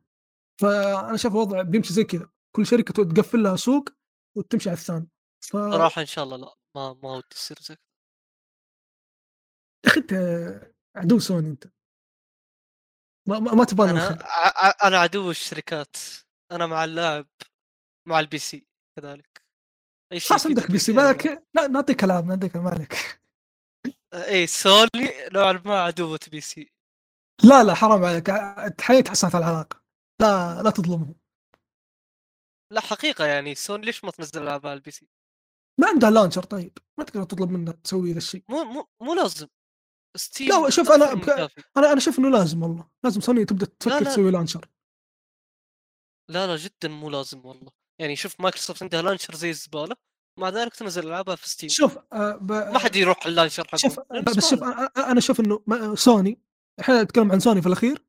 فأنا 0.62 1.18
شايف 1.18 1.34
الوضع 1.34 1.62
بيمشي 1.62 1.94
زي 1.94 2.04
كذا. 2.04 2.30
كل 2.56 2.66
شركة 2.66 3.04
تقفل 3.04 3.44
لها 3.44 3.56
سوق 3.56 3.90
وتمشي 4.38 4.70
على 4.70 4.78
الثاني. 4.78 5.08
ف 5.44 5.54
يا 5.54 5.72
صراحة 5.72 6.02
إن 6.02 6.06
شاء 6.06 6.24
الله 6.24 6.38
لا 6.38 6.56
ما 6.76 6.94
ما 6.94 7.16
ودي 7.16 7.28
يصير 7.32 7.58
زي 7.62 7.76
كذا. 7.76 7.86
أخي 9.86 10.00
أنت 10.00 10.14
عدو 10.96 11.20
سوني 11.20 11.50
أنت. 11.50 11.64
ما, 13.28 13.40
ما, 13.40 13.54
ما 13.54 13.64
تبغى 13.66 13.90
أنا 13.90 14.10
أنا 14.88 14.98
عدو 15.00 15.32
الشركات. 15.32 15.96
أنا 16.52 16.68
مع 16.68 16.84
اللاعب 16.84 17.28
مع 18.08 18.20
ال 18.20 18.38
PC 18.38 18.68
كذلك. 18.96 19.29
خلاص 20.18 20.48
عندك 20.48 20.72
PC. 20.72 20.94
مالك؟ 20.94 21.44
لا 21.54 21.68
نعطيك 21.68 22.04
العاب 22.04 22.26
نعطيك 22.26 22.56
ما 22.56 22.70
عليك 22.70 22.94
اي 24.14 24.48
سوني 24.48 25.10
نوعا 25.34 25.52
ما 25.66 25.80
عدوة 25.82 26.20
PC 26.32 26.72
لا 27.44 27.64
لا 27.64 27.74
حرام 27.74 28.06
عليك. 28.06 28.30
ع- 28.30 28.68
تحيي 28.68 29.02
تحسنت 29.04 29.36
العلاقه 29.36 29.82
لا 30.22 30.62
لا 30.64 30.70
تظلمهم 30.70 31.16
لا 32.74 32.82
حقيقة 32.82 33.26
يعني 33.26 33.56
سوني 33.56 33.86
ليش 33.86 34.04
ما 34.04 34.12
تنزل 34.12 34.42
ألعاب 34.44 34.66
على 34.68 34.74
ال 34.74 34.92
PC؟ 34.92 35.08
ما 35.80 35.88
عندها 35.88 36.10
launcher 36.10 36.44
طيب. 36.44 36.78
ما 37.00 37.04
تقدر 37.06 37.24
تطلب 37.24 37.50
منها 37.50 37.74
تسوي 37.74 38.12
ذا 38.12 38.18
الشيء. 38.18 38.44
مو 38.50 38.64
مو 38.64 38.88
مو 39.02 39.14
لازم. 39.14 39.48
Steam 40.18 40.48
لا، 40.48 40.70
شوف، 40.70 40.92
بك- 40.92 41.26
كافي. 41.26 41.64
أنا 41.78 41.88
أنا 41.88 41.98
أشوف 41.98 42.20
إنه 42.20 42.30
لازم 42.30 42.64
والله. 42.64 42.90
لازم 43.04 43.22
سوني 43.22 43.46
تبدأ 43.46 43.66
تفكر 43.66 44.00
لا. 44.00 44.04
تسوي 44.12 44.32
launcher. 44.32 44.66
لا 46.30 46.48
لا 46.48 46.56
جدا 46.56 46.88
مو 46.90 47.10
لازم 47.10 47.46
والله. 47.46 47.72
يعني 48.00 48.16
شوف 48.16 48.42
مايكروسوفت 48.42 48.84
عندها 48.84 49.02
launcher 49.02 49.36
زي 49.36 49.50
الزبالة 49.50 49.96
مع 50.40 50.50
ذلك 50.50 50.76
تنزل 50.76 51.08
ألعابها 51.08 51.36
في 51.36 51.50
Steam. 51.50 51.70
شوف 51.70 51.98
آه 52.14 52.36
ب... 52.36 52.52
ما 52.52 52.80
حد 52.80 52.96
يروح 52.96 53.26
ال 53.26 53.31
launcher 53.31 53.68
حقهم. 53.68 53.78
شوف 53.80 54.00
لأنه 54.12 54.22
بس 54.24 54.50
شوف 54.50 54.64
أنا 54.98 55.18
أشوف 55.18 55.40
إنه 55.40 55.64
ما- 55.68 55.96
سوني 55.96 56.42
إحنا 56.80 57.04
نتكلم 57.04 57.32
عن 57.32 57.40
سوني 57.40 57.62
في 57.62 57.68
الأخير. 57.68 58.06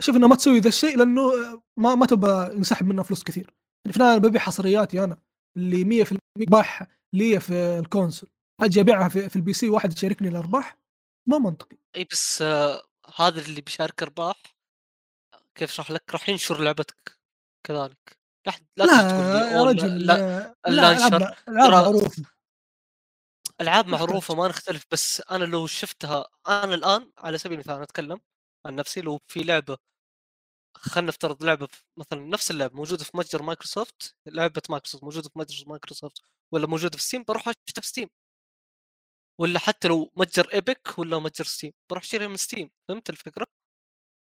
أشوف 0.00 0.16
إنه 0.16 0.28
ما 0.28 0.36
تسوي 0.36 0.58
ذا 0.60 0.68
الشيء 0.68 0.96
لأنه 0.98 1.22
آه، 1.22 1.62
ما 1.76 1.94
ما 1.94 2.06
تبغى 2.06 2.54
ينسحب 2.56 2.86
منها 2.86 3.04
فلوس 3.04 3.22
كثير. 3.22 3.54
يعني 3.84 3.92
في 3.92 3.96
النهايه 3.96 4.18
ببيع 4.18 4.40
حصرياتي 4.40 5.04
أنا 5.04 5.18
اللي 5.56 6.04
100% 6.04 6.16
باح 6.36 6.86
لي 7.14 7.40
في 7.40 7.78
ال 7.78 7.84
console. 7.84 8.30
أجي 8.60 8.80
أبيعها 8.80 9.08
في, 9.08 9.28
في 9.28 9.36
ال 9.36 9.52
PC 9.52 9.68
واحد 9.68 9.92
يشاركني 9.92 10.28
الأرباح؟ 10.28 10.78
ما 11.28 11.38
منطقي. 11.38 11.76
إي 11.96 12.04
بس 12.04 12.42
آه 12.42 12.82
هذا 13.16 13.40
اللي 13.40 13.60
بيشارك 13.60 14.02
أرباح. 14.02 14.42
كيف 15.54 15.70
أشرح 15.70 15.90
لك؟ 15.90 16.02
راح 16.12 16.28
ينشر 16.28 16.60
لعبتك 16.60 17.18
كذلك. 17.66 18.23
لا 18.46 18.52
لا, 18.76 18.84
لا 18.84 19.50
يا 19.52 19.62
رجل 19.64 20.06
لا, 20.06 20.12
لا 20.12 20.54
ال 20.68 20.73
launcher 20.73 21.16
ألعاب 21.48 21.72
معروفة 21.72 22.24
ألعاب. 23.60 23.86
معروفة 23.88 24.34
ما 24.34 24.48
نختلف 24.48 24.84
بس 24.90 25.22
أنا 25.30 25.44
لو 25.44 25.66
شفتها 25.66 26.24
أنا 26.48 26.74
الآن 26.74 27.12
على 27.18 27.38
سبيل 27.38 27.52
المثال 27.58 27.82
أتكلم 27.82 28.20
عن 28.66 28.76
نفسي 28.76 29.00
لو 29.00 29.20
في 29.28 29.42
لعبة 29.42 29.76
خلينا 30.76 31.08
نفترض 31.08 31.44
لعبة 31.44 31.68
مثلا 31.96 32.20
نفس 32.20 32.50
اللعبه 32.50 32.76
موجودة 32.76 33.04
في 33.04 33.16
متجر 33.16 33.42
مايكروسوفت 33.42 34.14
لعبة 34.26 34.62
مايكروسوفت 34.70 35.04
موجودة 35.04 35.28
في 35.28 35.38
متجر 35.38 35.68
مايكروسوفت 35.68 36.22
ولا 36.52 36.66
موجودة 36.66 36.96
في 36.96 37.02
Steam 37.02 37.24
بروح 37.28 37.48
أشتريها 37.48 37.80
في 37.82 37.88
Steam 37.88 38.08
ولا 39.40 39.58
حتى 39.58 39.88
لو 39.88 40.12
متجر 40.16 40.48
Epic 40.54 40.98
ولا 40.98 41.18
متجر 41.18 41.44
Steam 41.44 41.72
بروح 41.90 42.02
أشتريها 42.02 42.28
من 42.28 42.36
Steam 42.36 42.70
فهمت 42.88 43.10
الفكرة؟ 43.10 43.46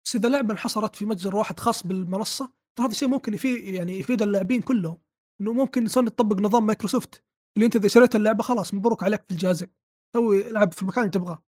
بس 0.06 0.16
إذا 0.16 0.30
لعبة 0.30 0.54
انحصرت 0.54 0.96
في 0.96 1.06
متجر 1.06 1.36
واحد 1.36 1.60
خاص 1.60 1.88
بالمنصة 1.88 2.54
هذا 2.80 2.88
الشيء 2.92 3.10
ممكن 3.10 3.34
يفيد 3.34 3.64
يعني 3.74 4.00
يفيد 4.00 4.22
اللاعبين 4.22 4.62
كلهم 4.62 4.98
إنه 5.42 5.54
ممكن 5.54 5.88
سوني 5.88 6.10
تطبق 6.10 6.40
نظام 6.40 6.66
مايكروسوفت 6.66 7.24
اللي 7.56 7.66
أنت 7.66 7.76
إذا 7.76 7.88
شريت 7.88 8.16
اللعبة 8.16 8.44
خلاص 8.44 8.74
مبروك 8.74 9.04
عليك 9.04 9.24
في 9.28 9.32
الجهازين 9.32 9.70
سوي 10.16 10.48
العب 10.48 10.74
في 10.74 10.82
المكان 10.82 11.04
اللي 11.04 11.12
تبغاه. 11.12 11.44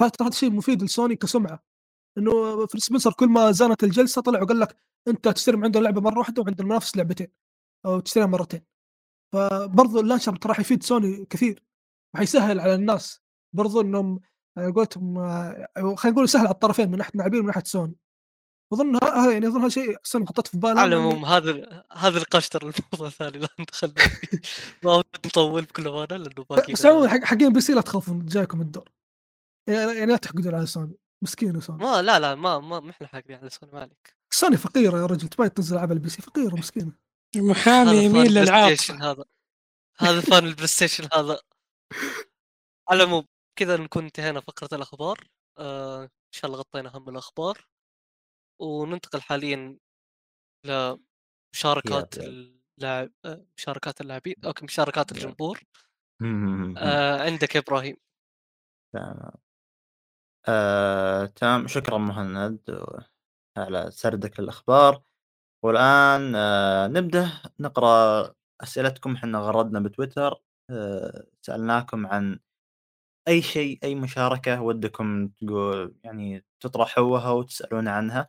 هذا 0.00 0.28
الشيء 0.28 0.50
مفيد 0.50 0.82
لسوني 0.82 1.16
كسمعة 1.16 1.64
إنه 2.18 2.66
فيل 2.66 2.80
سبنسر 2.80 3.12
كل 3.12 3.28
ما 3.28 3.50
زانت 3.50 3.84
الجلسة 3.84 4.22
طلع 4.22 4.42
وقال 4.42 4.60
لك 4.60 4.76
أنت 5.08 5.28
تشتري 5.28 5.56
من 5.56 5.64
عنده 5.64 5.80
لعبة 5.80 6.00
مرة 6.00 6.18
واحدة 6.18 6.42
وعند 6.42 6.60
المنافس 6.60 6.96
لعبتين 6.96 7.28
أو 7.86 8.00
تشتريها 8.00 8.26
مرتين. 8.26 8.62
فبرضو 9.32 10.00
ال 10.00 10.04
launcher 10.04 10.36
ترى 10.36 10.54
يفيد 10.60 10.82
سوني 10.82 11.24
كثير 11.26 11.64
وحيسهل 12.14 12.60
على 12.60 12.74
الناس. 12.74 13.22
برضو 13.52 13.80
إنهم 13.80 14.20
آه، 14.58 14.82
خلينا 15.96 16.16
نقول 16.16 16.28
سهل 16.28 16.46
على 16.46 16.54
الطرفين 16.54 16.90
من 16.90 16.98
ناحية 16.98 17.10
اللاعبين 17.12 17.40
ومن 17.40 17.46
ناحية 17.46 17.62
سوني. 17.64 17.96
أظن 18.72 18.96
هذا 19.04 19.32
يعني 19.32 19.46
أظن 19.46 19.60
هذا 19.60 19.68
شيء 19.68 19.96
سوني 20.02 20.26
حطته 20.26 20.50
في 20.50 20.58
بالها 20.58 20.80
على 20.80 20.90
لأن- 20.90 20.98
العموم 20.98 21.24
هذا 21.24 21.84
هذا 21.92 22.22
ترى 22.22 22.72
الموضوع 22.92 23.06
الثاني 23.08 23.38
لا 23.38 23.48
فيه 23.72 23.88
ما 24.84 25.04
نطول 25.26 25.62
بكل 25.62 25.88
أمانة 25.88 26.06
لأنه 26.16 26.44
باقي 26.50 26.72
بس 26.72 26.86
عموما 26.86 27.08
حق 27.08 27.24
حقين 27.24 27.52
PC 27.52 27.72
لا 27.72 27.80
تخافون 27.80 28.26
جايكم 28.26 28.60
الدور. 28.60 28.88
يعني 29.68 29.92
يعني 29.98 30.12
لا 30.12 30.16
تحقدون 30.16 30.54
على 30.54 30.66
سوني 30.66 30.94
مسكين 31.22 31.60
سوني 31.60 31.84
ما 31.84 32.02
لا 32.02 32.18
لا 32.18 32.34
ما 32.34 32.58
ما 32.58 32.80
ما 32.80 32.90
إحنا 32.90 33.06
حاقدين 33.06 33.36
على 33.36 33.50
سوني 33.50 33.72
ما 33.72 33.80
عليك. 33.80 34.16
سوني 34.30 34.56
فقيرة 34.56 34.98
يا 34.98 35.06
رجل 35.06 35.28
تبغى 35.28 35.48
تنزل 35.48 35.76
ألعاب 35.76 35.92
ال 35.92 36.08
PC؟ 36.10 36.22
فقيرة 36.22 36.54
مسكينة. 36.60 36.92
محامي 37.36 37.96
البلاي 38.04 38.46
ستيشن 38.46 39.02
هذا. 39.02 39.24
هذا 39.98 40.20
fan 40.20 40.46
البلاي 40.46 40.66
ستيشن 40.66 41.08
هذا. 41.14 41.40
على 42.88 43.02
العموم 43.02 43.24
كذا 43.58 43.76
نكون 43.76 44.04
انتهينا 44.04 44.40
فقرة 44.40 44.68
الأخبار. 44.76 45.28
آه 45.58 46.02
إن 46.04 46.08
شاء 46.34 46.46
الله 46.50 46.58
غطينا 46.58 46.94
أهم 46.96 47.08
الأخبار. 47.08 47.66
وننتقل 48.60 49.20
حاليا 49.22 49.78
لمشاركات. 50.66 52.14
اللاعب 52.18 53.10
مشاركات 53.58 54.00
اللاعبين 54.00 54.34
أوكي 54.46 54.64
مشاركات. 54.64 55.12
الجمهور. 55.12 55.60
آه 56.78 57.20
عندك 57.22 57.54
يا 57.54 57.60
إبراهيم. 57.60 57.96
تمام. 58.92 59.32
آه، 60.48 61.26
تمام. 61.26 61.66
شكرا 61.66 61.98
مهند 61.98 62.60
على 63.58 63.90
سردك 63.90 64.40
للأخبار 64.40 65.02
والآن 65.64 66.34
آه، 66.36 66.86
نبدأ. 66.88 67.30
نقرأ 67.60 68.34
أسئلتكم. 68.62 69.16
حنا 69.16 69.38
غردنا 69.38 69.80
بتويتر. 69.80 70.42
آه، 70.70 71.26
سألناكم 71.42 72.06
عن 72.06 72.40
أي 73.28 73.42
شيء 73.42 73.78
أي 73.84 73.94
مشاركة 73.94 74.62
ودكم 74.62 75.28
تقول 75.28 75.96
يعني 76.04 76.44
تطرحوها 76.60 77.30
وتسألون 77.30 77.88
عنها. 77.88 78.28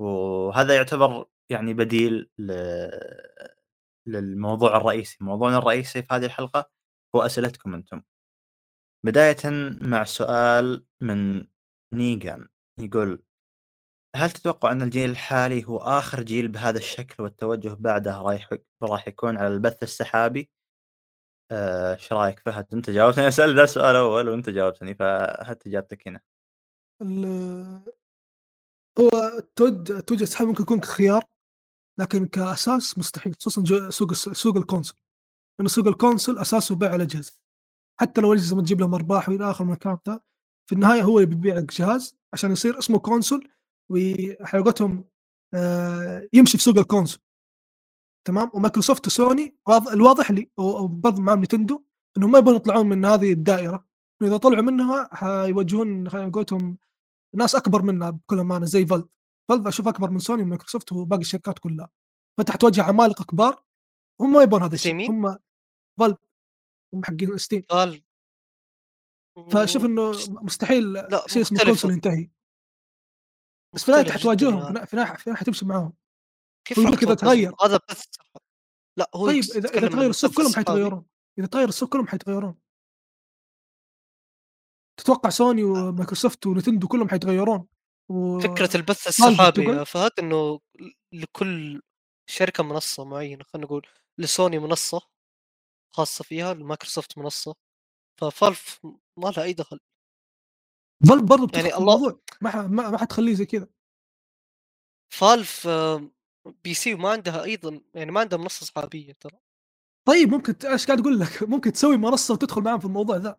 وهذا 0.00 0.76
يعتبر 0.76 1.26
يعني 1.50 1.74
بديل 1.74 2.30
ل... 2.38 2.52
للموضوع 4.06 4.76
الرئيسي 4.76 5.18
موضوعنا 5.20 5.58
الرئيسي 5.58 6.02
في 6.02 6.14
هذه 6.14 6.24
الحلقة 6.26 6.70
هو 7.16 7.22
أسئلتكم 7.22 7.74
أنتم 7.74 8.02
بداية 9.04 9.36
مع 9.82 10.04
سؤال 10.04 10.86
من 11.00 11.46
نيجان 11.94 12.48
يقول 12.78 13.22
هل 14.16 14.30
تتوقع 14.30 14.72
أن 14.72 14.82
الجيل 14.82 15.10
الحالي 15.10 15.64
هو 15.64 15.78
آخر 15.78 16.22
جيل 16.22 16.48
بهذا 16.48 16.78
الشكل 16.78 17.22
والتوجه 17.22 17.76
بعده 17.80 18.18
رايح 18.22 18.50
راح 18.82 19.08
يكون 19.08 19.36
على 19.38 19.48
البث 19.48 19.82
السحابي؟ 19.82 20.50
آه، 21.50 21.94
إيش 21.94 22.12
رأيك 22.12 22.40
فهد؟ 22.40 22.66
أنت 22.74 22.90
جاوبتني 22.90 23.28
أسأل 23.28 23.56
ذا 23.56 23.64
السؤال 23.64 23.96
أول 23.96 24.28
وأنت 24.28 24.50
جاوبتني 24.50 24.94
فهات 24.94 25.66
إجابتك 25.66 26.08
هنا. 26.08 26.20
هو 28.98 29.42
تو 29.56 30.02
توجه 30.02 30.24
سحابي 30.24 30.48
ممكن 30.48 30.62
يكون 30.62 30.80
كخيار 30.80 31.24
لكن 31.98 32.26
كأساس 32.26 32.98
مستحيل 32.98 33.34
خصوصا 33.34 33.90
سوق 33.90 34.12
سوق 34.12 34.56
ال 34.56 34.61
console 34.61 34.96
لأنه 35.58 35.68
سوق 35.68 35.86
ال 35.86 35.92
console 35.92 36.38
أساسه 36.38 36.74
بيع 36.74 36.94
الأجهزة. 36.94 37.32
حتى 38.00 38.20
لو 38.20 38.32
الأجهزة 38.32 38.56
ما 38.56 38.62
تجيب 38.62 38.80
لهم 38.80 38.94
أرباح 38.94 39.28
وإلى 39.28 39.50
آخر 39.50 39.64
من 39.64 39.76
في 40.66 40.72
النهاية 40.72 41.02
هو 41.02 41.18
اللي 41.18 41.26
بيبيع 41.26 41.54
لك 41.54 41.72
جهاز 41.72 42.16
عشان 42.32 42.52
يصير 42.52 42.78
اسمه 42.78 42.98
console 42.98 43.48
وحلقتهم 43.90 45.04
آه 45.54 46.28
يمشي 46.32 46.58
في 46.58 46.64
سوق 46.64 46.78
ال 46.78 46.83
console 46.83 47.20
تمام؟ 48.26 48.50
ومايكروسوفت 48.54 49.06
وسوني 49.06 49.56
واضح 49.66 49.92
الواضح 49.92 50.30
لي 50.30 50.50
وبرضه 50.56 51.22
مع 51.22 51.34
نتندو 51.34 51.84
إنهم 52.16 52.30
ما 52.32 52.38
يبغون 52.38 52.56
يطلعون 52.56 52.88
من 52.88 53.04
هذه 53.04 53.32
الدائرة. 53.32 53.86
إذا 54.22 54.36
طلعوا 54.36 54.62
منها 54.62 55.08
حيوجهون 55.12 56.08
خلينا 56.08 56.28
ناس 57.34 57.54
أكبر 57.54 57.82
منها 57.82 58.10
بكل 58.10 58.38
أمانة 58.38 58.66
زي 58.66 58.86
فالف 58.86 59.06
فالف 59.48 59.66
أشوف 59.66 59.88
أكبر 59.88 60.10
من 60.10 60.18
سوني 60.18 60.42
ومايكروسوفت 60.42 60.92
وباقي 60.92 61.20
الشركات 61.20 61.58
كلها. 61.58 61.90
فانت 62.38 62.50
حتواجه 62.50 62.82
عمالقة 62.82 63.24
كبار. 63.24 63.64
هم 64.20 64.32
ما 64.32 64.42
يبون 64.42 64.62
هذا 64.62 64.74
الشيء. 64.74 65.10
هم 65.10 65.38
فالف 65.98 66.18
هم 66.94 67.04
حقين 67.04 67.38
ستيم 67.38 67.62
قال 67.68 68.02
فأشوف 69.52 69.84
إنه 69.84 70.10
مستحيل 70.28 71.08
شيء 71.26 71.42
اسمه. 71.42 71.64
console 71.64 71.90
ينتهي. 71.90 72.30
بس 73.74 73.82
في 73.84 73.88
النهايه 73.88 74.12
حتواجههم 74.12 74.84
في 74.84 74.94
النهاية 74.94 75.16
حتمشي 75.34 75.66
معاهم. 75.66 75.92
كيف 76.64 77.00
كذا؟ 77.00 77.14
تغير. 77.14 77.54
هذا 77.62 77.80
بس 77.90 78.10
لا 78.98 79.10
هو 79.14 79.26
طيب 79.26 79.44
إذا 79.44 79.88
تغير 79.88 80.10
السوق 80.10 80.36
كلهم. 80.36 80.54
حيتغيرون. 80.54 81.06
إذا 81.38 81.46
تغير 81.46 81.68
السوق 81.68 81.88
كلهم 81.92 82.06
حيتغيرون. 82.06 82.60
تتوقع 85.00 85.30
سوني 85.30 85.62
ومايكروسوفت 85.64 86.46
ونتندو 86.46 86.88
كلهم 86.88 87.08
حيتغيرون؟ 87.08 87.66
و... 88.10 88.40
فكرة 88.40 88.76
البث؟ 88.76 89.06
السحابي 89.08 89.62
يا 89.64 89.84
فهد 89.84 90.10
إنه 90.18 90.60
لكل 91.12 91.82
شركة 92.30 92.62
منصة 92.64 93.04
معينة 93.04 93.44
خلينا 93.44 93.66
نقول 93.66 93.86
لسوني 94.18 94.58
منصة 94.58 95.00
خاصة 95.94 96.24
فيها 96.24 96.54
لمايكروسوفت 96.54 97.18
منصة. 97.18 97.54
ففالف 98.20 98.80
ما 99.16 99.28
لها 99.28 99.42
أي 99.44 99.52
دخل. 99.52 99.80
فالف 101.08 101.22
برضه 101.22 101.48
يعني 101.58 101.74
الله- 101.74 101.94
الموضوع 101.94 102.20
ما 102.40 102.50
ح- 102.50 102.56
ما 102.56 102.90
ما 102.90 102.98
حتخليه 102.98 103.34
زي 103.34 103.46
كذا 103.46 103.68
فالف 105.12 105.66
آه، 105.66 106.10
PC 106.64 106.94
وما 106.94 107.10
عندها 107.10 107.44
أيضا 107.44 107.80
يعني 107.94 108.10
ما 108.12 108.20
عندها 108.20 108.38
منصة 108.38 108.66
سحابية 108.66 109.12
ترى. 109.12 109.38
طيب 110.08 110.28
ممكن 110.28 110.54
إيش 110.68 110.86
قاعد 110.86 111.00
أقول 111.00 111.20
لك؟ 111.20 111.42
ممكن 111.42 111.72
تسوي 111.72 111.96
منصة 111.96 112.34
وتدخل 112.34 112.60
معاهم 112.62 112.78
في 112.78 112.84
الموضوع 112.84 113.16
ذا. 113.16 113.38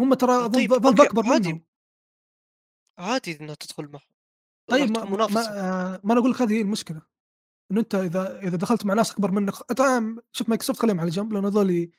هم 0.00 0.14
ترى 0.14 0.32
اظن 0.32 0.52
طيب، 0.52 0.74
فالف 0.74 0.86
أوكي، 0.86 1.02
أكبر 1.02 1.26
عادي. 1.26 1.64
عادي 2.98 3.40
إنها 3.40 3.54
تدخل 3.54 3.88
معهم 3.88 4.10
طيب 4.70 4.90
ما, 4.90 5.04
منافسة 5.04 5.50
ما, 5.50 5.60
آه، 5.60 6.00
ما 6.04 6.12
أنا 6.12 6.20
أقول 6.20 6.30
لك 6.30 6.42
هذه 6.42 6.52
هي 6.52 6.60
المشكلة 6.60 7.02
إنه 7.70 7.80
أنت 7.80 7.94
إذا 7.94 8.38
إذا 8.38 8.56
دخلت 8.56 8.86
مع 8.86 8.94
ناس 8.94 9.10
أكبر 9.12 9.30
منك 9.30 9.54
طبعا 9.54 10.16
شوف 10.32 10.48
مايكروسوفت 10.48 10.82
خليهم 10.82 11.00
على 11.00 11.10
جنب 11.10 11.32
لأن 11.32 11.44
هذول 11.44 11.90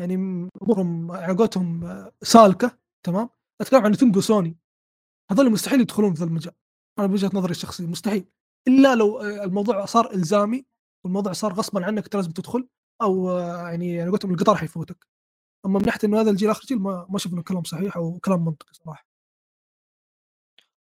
يعني 0.00 0.14
أمورهم 0.62 1.12
علاقتهم 1.12 1.84
آه، 1.84 2.12
سالكة 2.22 2.78
تمام؟ 3.06 3.28
أتكلم 3.60 3.84
عن 3.84 3.90
نتندو 3.90 4.18
وسوني 4.18 4.58
هذول 5.30 5.52
مستحيل 5.52 5.80
يدخلون 5.80 6.14
في 6.14 6.20
ذا 6.20 6.26
المجال. 6.26 6.54
أنا 6.98 7.06
بوجهه 7.06 7.30
نظري 7.34 7.50
الشخصيه 7.50 7.86
مستحيل. 7.86 8.24
إلا 8.68 8.94
لو 8.94 9.18
آه، 9.18 9.44
الموضوع 9.44 9.84
صار 9.84 10.14
إلزامي 10.14 10.66
والموضوع 11.04 11.32
صار 11.32 11.52
غصبا 11.52 11.86
عنك 11.86 12.04
أنت 12.04 12.16
لازم 12.16 12.30
تدخل 12.30 12.68
أو 13.02 13.30
آه، 13.30 13.68
يعني 13.68 13.94
يعني 13.94 14.10
قلت 14.10 14.24
القطار 14.24 14.56
حيفوتك. 14.56 15.06
أما 15.66 15.78
من 15.78 15.84
ناحية 15.86 16.00
إنه 16.04 16.20
هذا 16.20 16.30
الجيل 16.30 16.50
آخر 16.50 16.62
جيل 16.66 16.78
ما 16.78 17.06
ما 17.10 17.18
انه 17.26 17.42
كلام 17.42 17.64
صحيح 17.64 17.96
أو 17.96 18.18
كلام 18.18 18.44
منطقي 18.44 18.72
صراحة. 18.74 19.06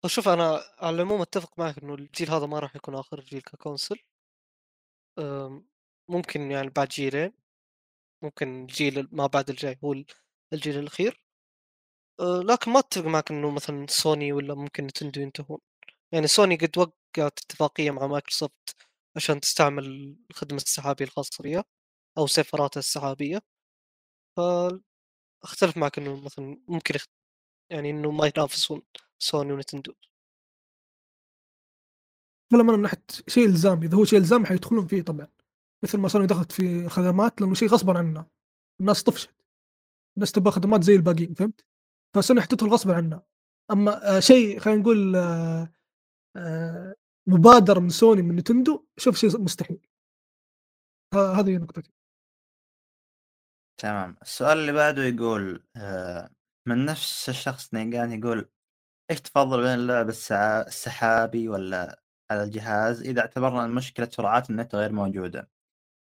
شوف 0.07 0.29
أنا 0.29 0.61
على 0.79 0.97
العموم 0.97 1.21
أتفق 1.21 1.59
معك 1.59 1.79
إنه 1.79 1.95
الجيل 1.95 2.31
هذا 2.31 2.47
ما 2.47 2.59
راح 2.59 2.77
يكون 2.77 2.95
آخر 2.95 3.21
جيل 3.21 3.41
ك 3.41 3.48
console 3.48 3.97
ممكن 6.09 6.51
يعني 6.51 6.69
بعد 6.71 6.89
جيلين. 6.89 7.33
ممكن 8.23 8.63
الجيل 8.63 9.09
ما 9.13 9.27
بعد 9.27 9.51
الجاي 9.51 9.79
هو 9.85 9.93
ال- 9.93 10.07
الجيل 10.53 10.79
الأخير. 10.79 11.23
أه، 12.21 12.41
لكن 12.45 12.71
ما 12.73 12.79
أتفق 12.79 13.05
معك 13.07 13.31
إنه 13.31 13.51
مثلا 13.51 13.87
سوني 13.91 14.33
ولا 14.33 14.55
ممكن 14.55 14.85
نتندو 14.87 15.21
ينتهون. 15.21 15.59
يعني 16.13 16.27
سوني 16.27 16.57
قد 16.57 16.79
وقعت 16.79 17.39
اتفاقية 17.45 17.91
مع 17.91 18.07
مايكروسوفت 18.07 18.77
عشان 19.17 19.41
تستعمل 19.41 20.17
الخدمة 20.31 20.59
السحابية 20.59 21.05
الخاصة 21.05 21.43
فيها 21.43 21.65
أو 22.19 22.27
سيرفراتها 22.27 22.81
السحابية. 22.81 23.43
فاختلف 24.37 25.77
معك 25.77 25.99
إنه 25.99 26.25
مثلا 26.25 26.61
ممكن 26.69 26.95
يخت... 26.95 27.11
يعني 27.71 27.91
إنه 27.91 28.11
ما 28.11 28.27
ينافسون 28.37 28.83
سوني 29.19 29.53
ونتندو. 29.53 29.95
ولا 32.53 32.63
من 32.63 32.83
ناحية 32.83 33.03
شيء 33.29 33.47
إلزامي. 33.47 33.87
إذا 33.87 33.97
هو 33.97 34.05
شيء 34.05 34.19
إلزامي 34.19 34.47
حيدخلون 34.47 34.87
فيه 34.87 35.03
طبعا. 35.03 35.29
مثل 35.85 35.99
ما 35.99 36.09
سوني 36.09 36.27
دخلت 36.27 36.53
في 36.53 36.63
الخدمات 36.85 37.41
لأنه 37.41 37.55
شيء 37.55 37.69
غصبا 37.69 37.99
عنها 37.99 38.31
الناس 38.81 39.03
طفشت. 39.03 39.31
الناس 40.17 40.33
تبغى 40.33 40.51
خدمات 40.53 40.83
زي 40.83 40.95
الباقيين 40.95 41.35
فهمت؟ 41.35 41.65
فسوني 42.15 42.41
حتدخل 42.41 42.69
غصبا 42.69 42.95
عنها 42.95 43.27
أما 43.71 44.17
آه 44.17 44.21
شيء 44.21 44.59
خلينا 44.61 44.81
نقول 44.81 45.17
آه 45.17 45.73
آه 46.37 46.95
مبادره 47.27 47.81
من 47.81 47.89
سوني 47.89 48.23
من 48.23 48.37
نتندو 48.37 48.87
شوف 48.97 49.17
شيء 49.17 49.41
مستحيل. 49.41 49.81
هذه 51.15 51.57
نقطتي. 51.57 51.96
تمام. 53.79 54.17
السؤال 54.23 54.59
اللي 54.59 54.73
بعده 54.73 55.03
يقول 55.05 55.65
آه، 55.77 56.31
من 56.67 56.85
نفس 56.85 57.29
الشخص 57.29 57.75
نيجان 57.75 58.13
يقول 58.13 58.49
إيش 59.11 59.21
تفضل 59.21 59.63
بين 59.63 59.75
اللعب 59.75 60.09
السحابي 60.69 61.49
ولا 61.49 62.03
على 62.31 62.43
الجهاز 62.45 63.03
إذا 63.03 63.21
اعتبرنا 63.21 63.65
إن 63.65 63.71
مشكلة 63.71 64.09
سرعات 64.13 64.51
النت 64.51 64.75
غير 64.75 64.93
موجودة؟ 64.93 65.51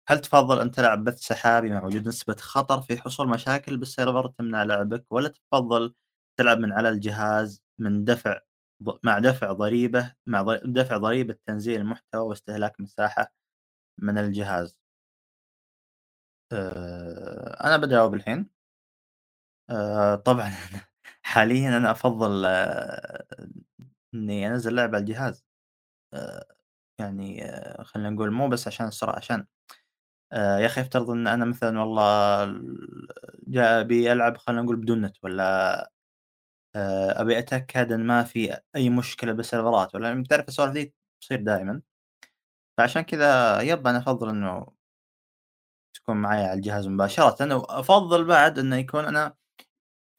هل 0.10 0.20
تفضل 0.22 0.62
أن 0.62 0.72
تلعب 0.72 1.04
بث 1.04 1.20
سحابي 1.20 1.70
مع 1.70 1.86
وجود 1.86 2.08
نسبة 2.08 2.36
خطر 2.36 2.82
في 2.82 2.98
حصول 3.02 3.30
مشاكل 3.30 3.78
بالسيرفر 3.78 4.28
تمنع 4.28 4.64
لعبك 4.64 5.06
ولا 5.12 5.30
تفضل 5.30 5.96
تلعب 6.40 6.60
من 6.60 6.74
على 6.74 6.90
الجهاز 6.90 7.64
من 7.80 8.06
دفع 8.06 8.40
مع 9.04 9.20
دفع 9.20 9.52
ضريبة 9.52 10.14
مع 10.28 10.60
دفع 10.66 10.98
ضريبة 10.98 11.36
تنزيل 11.48 11.82
المحتوى 11.82 12.22
واستهلاك 12.22 12.82
مساحة 12.82 13.34
من 14.00 14.18
الجهاز؟ 14.18 14.83
آه، 16.54 17.68
أنا 17.68 17.78
بجاوب 17.78 18.14
الحين 18.14 18.50
آه، 19.70 20.16
طبعا 20.16 20.52
حاليا 21.24 21.78
أنا 21.78 21.92
أفضل 21.92 22.46
آه، 22.46 23.26
إني 24.14 24.48
أنزل 24.48 24.76
لعبه 24.76 24.98
على 24.98 25.04
الجهاز. 25.06 25.46
آه، 26.14 26.46
يعني 27.00 27.46
آه، 27.52 27.84
خلينا 27.84 28.12
نقول 28.12 28.32
مو 28.34 28.50
بس 28.50 28.68
عشان 28.68 28.88
السرعه 28.88 29.18
عشان 29.18 29.48
آه، 30.34 30.60
يا 30.60 30.66
أخي 30.68 30.82
افترض 30.82 31.10
إن 31.12 31.28
أنا 31.28 31.46
مثلا 31.46 31.80
والله 31.82 32.44
ال- 32.46 33.08
جاء 33.48 33.82
أبي 33.82 34.12
ألعب 34.14 34.38
خلينا 34.38 34.62
نقول 34.64 34.76
بدون 34.78 35.02
نت 35.02 35.18
ولا 35.24 35.76
آه، 36.76 37.22
أبي 37.22 37.40
أتأكد 37.40 37.92
إن 37.92 38.08
ما 38.08 38.24
في 38.24 38.58
أي 38.76 38.90
مشكلة 38.90 39.34
بالسيرفرات 39.34 39.96
ولا 39.96 40.08
يعني 40.10 40.24
تعرف 40.24 40.48
السوالف 40.48 40.74
ذي 40.74 40.94
تصير 41.22 41.42
دائما. 41.42 41.82
فعشان 42.78 43.02
كذا 43.04 43.62
يب 43.62 43.88
أنا 43.88 43.98
أفضل 44.00 44.30
إنه 44.30 44.68
تكون 46.04 46.18
معي 46.18 46.44
على 46.46 46.54
الجهاز 46.54 46.88
مباشرة 46.88 47.56
وافضل 47.56 48.26
بعد 48.26 48.60
أنه 48.60 48.76
يكون 48.78 49.06
أنا 49.06 49.36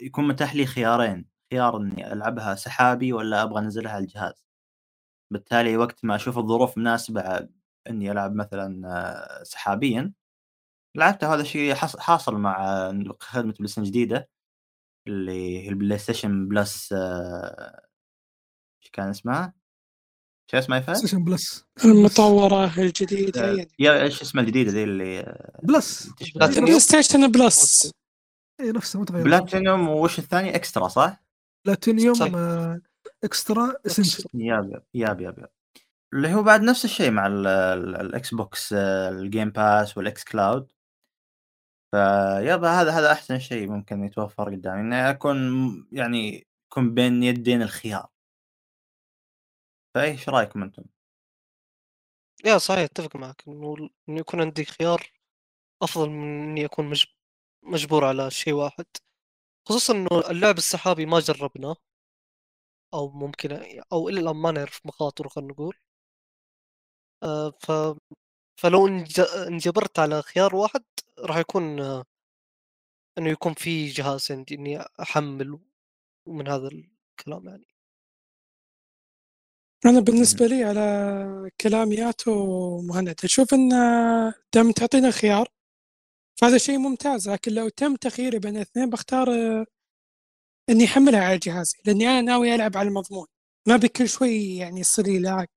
يكون 0.01 0.29
متاح 0.29 0.55
لي 0.55 0.67
خيارين 0.67 1.27
خيار 1.53 1.77
إني 1.77 2.13
ألعبها 2.13 2.55
سحابي 2.55 3.13
ولا 3.13 3.43
أبغى 3.43 3.61
أنزلها 3.61 3.93
على 3.93 4.05
الجهاز 4.05 4.45
بالتالي 5.33 5.77
وقت 5.77 6.05
ما 6.05 6.17
أشوف 6.17 6.39
الظروف 6.39 6.79
مناسبة 6.79 7.49
إني 7.91 8.11
ألعب 8.13 8.35
مثلا 8.35 8.89
آه، 9.41 9.43
سحابيا 9.45 10.13
لعبته 10.97 11.35
هذا 11.35 11.43
الشيء 11.43 11.75
حاصل 11.75 12.37
مع 12.37 12.89
خدمة 13.21 13.53
بلاي 13.53 13.69
ستيشن 13.69 13.83
جديدة 13.83 14.31
اللي 15.09 15.65
هي 15.65 15.69
البلاي 15.69 15.99
ستيشن 15.99 16.49
بلس 16.49 16.93
آه، 16.93 17.87
إيش 18.83 18.91
كان 18.93 19.09
اسمها؟ 19.11 19.55
شو 20.51 20.59
اسمها 20.59 20.79
يا 20.79 20.83
فهد؟ 20.83 20.97
ستيشن 20.97 21.25
بلس 21.25 21.65
المطورة 21.85 22.79
الجديدة 22.79 23.45
آه، 23.45 23.47
يعني. 23.57 23.69
يا 23.79 24.03
إيش 24.03 24.23
اسمها 24.23 24.45
الجديدة 24.45 24.71
ذي 24.73 24.85
اللي 24.85 25.39
بلس. 25.63 26.11
بلاي 26.37 26.81
ستيشن 26.81 27.31
بلس 27.33 27.91
اي 28.61 28.73
نفسه 28.73 28.99
ما 28.99 29.05
تغير. 29.05 29.25
بلاتينيوم 29.25 29.89
وش 29.89 30.19
الثاني؟ 30.19 30.57
Extra 30.57 30.89
صح؟ 30.89 31.25
بلاتينيوم 31.67 32.17
Extra 33.25 33.75
Essential 33.87 34.25
yup 34.35 34.83
yup 34.95 35.21
yup 35.21 35.39
yup. 35.39 35.51
اللي 36.15 36.35
هو 36.35 36.43
بعد 36.43 36.63
نفس 36.63 36.85
الشيء 36.85 37.11
مع 37.11 37.27
ال- 37.27 37.47
ال- 37.47 38.01
الاكس 38.01 38.35
بوكس 38.35 38.73
الجيم 38.73 39.51
باس 39.51 39.99
والاكس 39.99 40.25
كلاود 40.25 40.73
ف 41.95 42.13
yup 42.13 42.69
هذا 42.71 42.91
هذا 42.91 43.13
أحسن 43.13 43.39
شيء 43.39 43.69
ممكن 43.71 44.05
يتوفر 44.05 44.55
قدامي 44.55 44.81
اني 44.81 45.11
اكون 45.11 45.39
يعني 45.93 46.47
يكون 46.71 46.95
بين 46.95 47.23
يدين 47.23 47.63
الخيار. 47.63 48.09
فإيش 49.95 50.29
رأيكم 50.29 50.63
أنتم؟ 50.63 50.85
yeah 52.45 52.59
صحيح 52.59 52.81
أتفق 52.81 53.17
معك 53.17 53.43
إنه 53.49 53.77
إنه 54.09 54.21
يكون 54.21 54.41
عندي 54.41 54.65
خيار 54.65 55.13
أفضل 55.83 56.11
من 56.11 56.43
إني 56.51 56.65
أكون 56.65 56.87
مج... 56.91 57.07
مجبور 57.63 58.05
على 58.05 58.31
شيء 58.31 58.53
واحد. 58.55 58.87
خصوصا 59.69 59.95
إنه 59.95 60.09
اللعب 60.31 60.59
السحابي 60.59 61.07
ما 61.07 61.21
جربناه 61.21 61.77
أو 62.95 63.11
ممكن 63.11 63.53
أو 63.93 64.09
إلى 64.09 64.21
الآن 64.21 64.37
ما 64.37 64.51
نعرف 64.53 64.81
مخاطره 64.87 65.29
خلينا 65.29 65.53
نقول. 65.53 65.77
آه، 67.23 67.51
ف 67.61 67.73
فلو 68.61 68.87
انج... 68.87 69.21
انجبرت 69.21 69.99
على 69.99 70.23
خيار 70.23 70.57
واحد 70.57 70.85
راح 71.19 71.37
يكون 71.37 71.81
آه، 71.81 72.05
إنه 73.19 73.31
يكون 73.31 73.55
في 73.55 73.87
جهاز 73.87 74.33
عندي 74.33 74.55
إني 74.55 74.81
أحمل 75.03 75.59
ومن 76.27 76.49
هذا 76.49 76.69
الكلام 76.69 77.49
يعني. 77.49 77.74
أنا 79.87 80.01
بالنسبة 80.01 80.47
لي 80.47 80.65
على 80.65 81.51
كلامياته 81.61 82.33
مهند 82.83 83.15
أشوف 83.25 83.55
أن 83.55 83.69
دام 84.55 84.73
تعطينا 84.73 85.11
خيار 85.11 85.49
فهذا 86.41 86.59
شيء 86.59 86.79
ممتاز 86.79 87.29
لكن 87.31 87.53
لو 87.53 87.69
تم 87.69 87.97
تخييري 87.97 88.39
بين 88.39 88.57
الاثنين 88.57 88.91
بختار 88.91 89.31
آه، 89.35 89.67
إني 90.71 90.85
أحملها 90.85 91.21
على 91.25 91.39
جهازي 91.39 91.79
لأني 91.87 92.07
أنا 92.09 92.21
ناوي 92.23 92.55
ألعب 92.55 92.77
على 92.77 92.89
المضمون. 92.89 93.27
ما 93.69 93.77
بكل 93.77 94.09
شوي 94.09 94.57
يعني 94.57 94.81
يصير 94.81 95.07
لي 95.07 95.19
لاك 95.19 95.51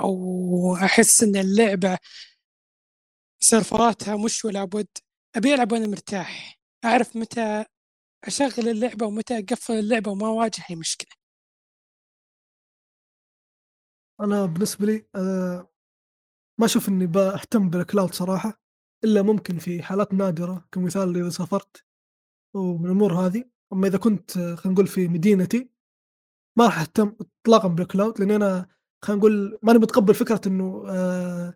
أو 0.00 0.76
أحس 0.76 1.22
إن 1.22 1.36
اللعبة 1.36 1.98
سيرفراتها 3.40 4.16
مش 4.16 4.44
ولا 4.44 4.64
بد 4.64 4.88
أبي 5.36 5.54
ألعب 5.54 5.72
وأنا 5.72 5.86
مرتاح 5.88 6.60
أعرف 6.84 7.16
متى 7.16 7.64
أشغل 8.24 8.68
اللعبة 8.68 9.06
ومتى 9.06 9.38
أقفل 9.38 9.74
اللعبة 9.74 10.10
وما 10.10 10.26
أواجه 10.28 10.62
أي 10.70 10.76
مشكلة. 10.76 11.21
أنا 14.22 14.46
بالنسبة 14.46 14.86
لي 14.86 15.06
آه 15.14 15.68
ما 16.60 16.66
أشوف 16.66 16.88
إني 16.88 17.06
بهتم 17.06 17.70
بالكلاود 17.70 18.14
صراحة 18.14 18.62
إلا 19.04 19.22
ممكن 19.22 19.58
في 19.58 19.82
حالات 19.82 20.14
نادرة 20.14 20.68
كمثال 20.72 21.16
إذا 21.16 21.30
سافرت 21.30 21.84
ومن 22.54 22.86
الأمور 22.86 23.14
هذه 23.14 23.44
أما 23.72 23.86
إذا 23.88 23.98
كنت 23.98 24.32
خلينا 24.32 24.60
نقول 24.66 24.86
في 24.86 25.08
مدينتي 25.08 25.70
ما 26.58 26.64
راح 26.66 26.80
أهتم 26.80 27.16
اطلاقا 27.20 27.68
بال 27.68 27.83
cloud 27.83 28.20
لأني 28.20 28.36
أنا 28.36 28.68
خلينا 29.04 29.18
نقول 29.20 29.58
ماني 29.62 29.78
متقبل 29.78 30.14
فكرة 30.14 30.40
إنه 30.46 30.84
آه 30.88 31.54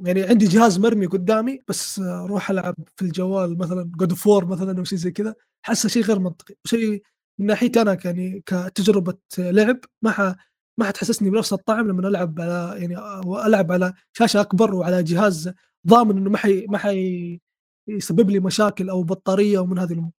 يعني 0.00 0.22
عندي 0.22 0.46
جهاز 0.46 0.78
مرمي 0.78 1.06
قدامي 1.06 1.64
بس 1.68 1.98
آه، 1.98 2.24
أروح 2.24 2.50
ألعب 2.50 2.76
في 2.96 3.02
الجوال 3.02 3.58
مثلا 3.58 3.92
God 3.96 4.10
of 4.10 4.28
مثلا 4.44 4.78
أو 4.78 4.84
شيء 4.84 4.98
زي 4.98 5.10
كذا 5.10 5.34
حاسه 5.62 5.88
شيء 5.88 6.02
غير 6.02 6.18
منطقي 6.18 6.54
وشيء 6.64 7.02
من 7.38 7.46
ناحيتي 7.46 7.82
أنا 7.82 7.98
يعني 8.04 8.42
كتجربة 8.46 9.18
لعب 9.38 9.80
ما. 10.02 10.36
ما 10.80 10.86
حتحسسني 10.86 11.30
بنفس 11.30 11.52
الطعم 11.52 11.88
لما 11.88 12.08
ألعب 12.08 12.40
على 12.40 12.80
يعني 12.80 12.96
ألعب 13.46 13.72
على 13.72 13.94
شاشة 14.12 14.40
أكبر 14.40 14.74
وعلى 14.74 15.02
جهاز 15.02 15.52
ضامن 15.86 16.16
إنه 16.18 16.30
ما 16.30 16.38
حي 16.38 16.66
ما 16.66 16.78
حي 16.78 17.40
يسبب 17.88 18.30
لي 18.30 18.40
مشاكل 18.40 18.90
أو 18.90 19.02
بطارية 19.02 19.58
ومن 19.58 19.78
هذه 19.78 19.92
الأمور. 19.92 20.12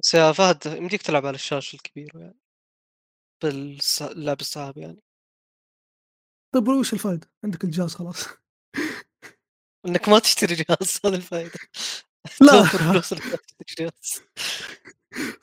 بس 0.00 0.14
يا 0.14 0.32
فهد 0.32 0.66
يمديك 0.66 1.02
تلعب 1.02 1.26
على 1.26 1.34
الشاشة 1.34 1.76
الكبيرة 1.76 2.18
يعني. 2.18 2.38
باللعب 3.42 4.40
السحابي 4.40 4.78
يعني. 4.78 5.02
طيب 6.54 6.68
وش 6.68 6.92
الفائده؟ 6.92 7.30
عندك 7.44 7.64
الجهاز 7.64 7.94
خلاص. 7.94 8.26
إنك 9.86 10.08
ما 10.08 10.18
تشتري 10.18 10.54
جهاز 10.54 11.00
هذا 11.04 11.16
الفائده 11.16 11.58
لا. 12.40 13.00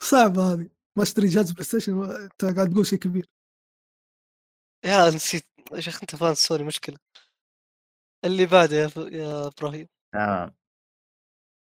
صعبة 0.00 0.52
هذه. 0.52 0.68
ما 0.96 1.02
أشتري 1.02 1.28
جهاز 1.28 1.52
بلاي 1.52 1.64
ستيشن 1.64 2.02
انت 2.02 2.44
قاعد 2.44 2.72
تقول 2.72 2.86
شيء 2.86 2.98
كبير. 2.98 3.28
يا 4.84 5.10
نسيت. 5.10 5.46
يا 5.72 5.80
شيخ 5.80 6.00
أنت 6.02 6.16
فان 6.16 6.34
سوني 6.34 6.62
مشكلة. 6.64 6.98
اللي 8.24 8.46
بعده 8.46 8.76
يا, 8.76 8.88
ف... 8.88 8.96
يا 8.96 9.46
إبراهيم. 9.46 9.88
تمام. 10.12 10.54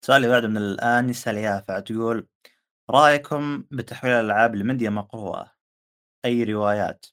السؤال 0.02 0.16
اللي 0.24 0.28
بعده 0.28 0.48
من 0.48 0.56
الآنسة 0.56 1.30
اليافع 1.30 1.80
تقول 1.80 2.28
رأيكم 2.90 3.64
بتحويل 3.70 4.12
الألعاب 4.12 4.54
لميديا 4.54 4.90
مقروءة؟ 4.90 5.52
أي 6.24 6.44
روايات؟ 6.44 7.06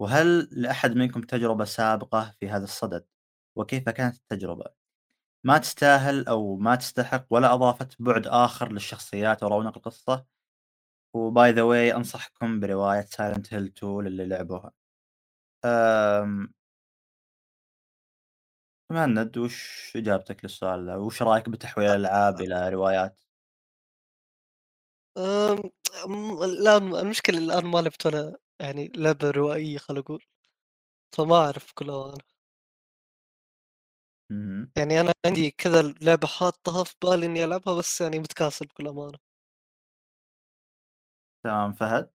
وهل 0.00 0.48
لأحد 0.52 0.90
منكم 0.96 1.20
تجربة 1.20 1.64
سابقة 1.64 2.34
في 2.40 2.48
هذا 2.50 2.64
الصدد؟ 2.64 3.06
وكيف 3.56 3.88
كانت 3.88 4.16
التجربة؟ 4.16 4.64
ما 5.44 5.58
تستاهل 5.58 6.26
أو 6.28 6.56
ما 6.56 6.74
تستحق 6.76 7.26
ولا 7.30 7.54
أضافت 7.54 8.02
بعد 8.02 8.26
آخر 8.26 8.72
للشخصيات 8.72 9.42
ورونق 9.42 9.76
القصة؟ 9.76 10.26
و 11.14 11.26
by 11.26 11.50
the 11.52 11.62
way 11.62 11.94
أنصحكم 11.96 12.60
برواية 12.60 13.00
سايلنت 13.00 13.54
هيل 13.54 13.64
2 13.66 14.00
للي 14.00 14.26
لعبوها. 14.26 14.72
مهند 18.90 19.38
وش 19.38 19.92
إجابتك 19.96 20.44
للسؤال 20.44 20.86
ده؟ 20.86 20.98
وش 20.98 21.22
رأيك 21.22 21.48
بتحويل 21.48 21.86
الألعاب 21.90 22.40
إلى 22.40 22.68
روايات؟ 22.70 23.24
أم... 25.18 25.58
أم- 26.04 26.42
الآن 26.42 26.94
المشكلة 26.96 27.38
الآن 27.38 27.66
ما 27.66 27.78
لعبت 27.78 28.06
ولا 28.06 28.36
يعني 28.60 28.92
لعبة 28.96 29.30
روائية 29.30 29.78
خل 29.78 29.98
أقول 29.98 30.24
فما 31.16 31.36
أعرف 31.36 31.72
كل 31.74 31.90
أمانة. 31.90 32.18
مهم. 34.30 34.72
يعني 34.78 35.00
أنا 35.00 35.12
عندي 35.26 35.50
كذا 35.50 35.82
لعبة 35.82 36.26
حاطها 36.26 36.84
في 36.84 36.94
بالي 37.02 37.26
إني 37.26 37.44
ألعبها 37.44 37.74
بس 37.78 38.00
يعني 38.00 38.18
متكاسل 38.18 38.66
بكل 38.66 38.88
أمانة 38.88 39.18
تمام 41.44 41.72
فهد 41.72 42.10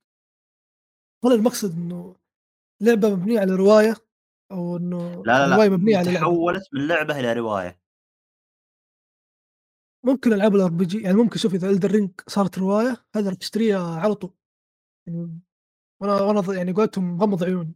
هل 1.26 1.32
المقصد 1.34 1.72
إنه 1.76 2.15
لعبة 2.81 3.09
مبنية 3.15 3.39
على 3.39 3.55
رواية 3.55 3.95
أو 4.51 4.77
إنه 4.77 5.23
لا 5.25 5.47
لا 5.47 5.55
رواية 5.55 5.69
لا 5.69 5.75
مبنية 5.75 5.97
على 5.97 6.05
لعبة. 6.11 6.19
تحولت 6.19 6.63
من 6.73 6.87
لعبة 6.87 7.19
إلى 7.19 7.33
رواية. 7.33 7.81
ممكن 10.05 10.33
ألعاب 10.33 10.55
ال 10.55 10.69
RPG 10.69 11.01
يعني 11.01 11.17
ممكن 11.17 11.37
شوف 11.39 11.53
إذا 11.53 11.69
Elden 11.69 11.91
Ring 11.91 12.11
صارت 12.27 12.57
رواية 12.59 13.05
هذا 13.15 13.29
راح 13.29 13.37
تشتريها 13.37 13.99
على 13.99 14.15
طول. 14.15 14.33
يعني 15.07 15.39
وأنا 16.01 16.21
وأنا 16.21 16.53
يعني 16.53 16.71
قلتهم 16.71 17.17
مغمض 17.17 17.43
عيوني 17.43 17.73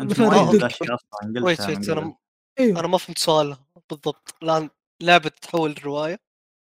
ويت 0.00 0.20
قلتها 0.20 0.98
ويت 1.42 1.60
من 1.60 1.90
أنا 1.90 2.18
إيوه. 2.60 2.80
أنا 2.80 2.88
ما 2.88 2.98
فهمت 2.98 3.18
سؤالها 3.18 3.66
بالضبط. 3.90 4.36
الآن 4.42 4.70
لعبة 5.02 5.28
تتحول 5.28 5.70
لروايه 5.70 6.14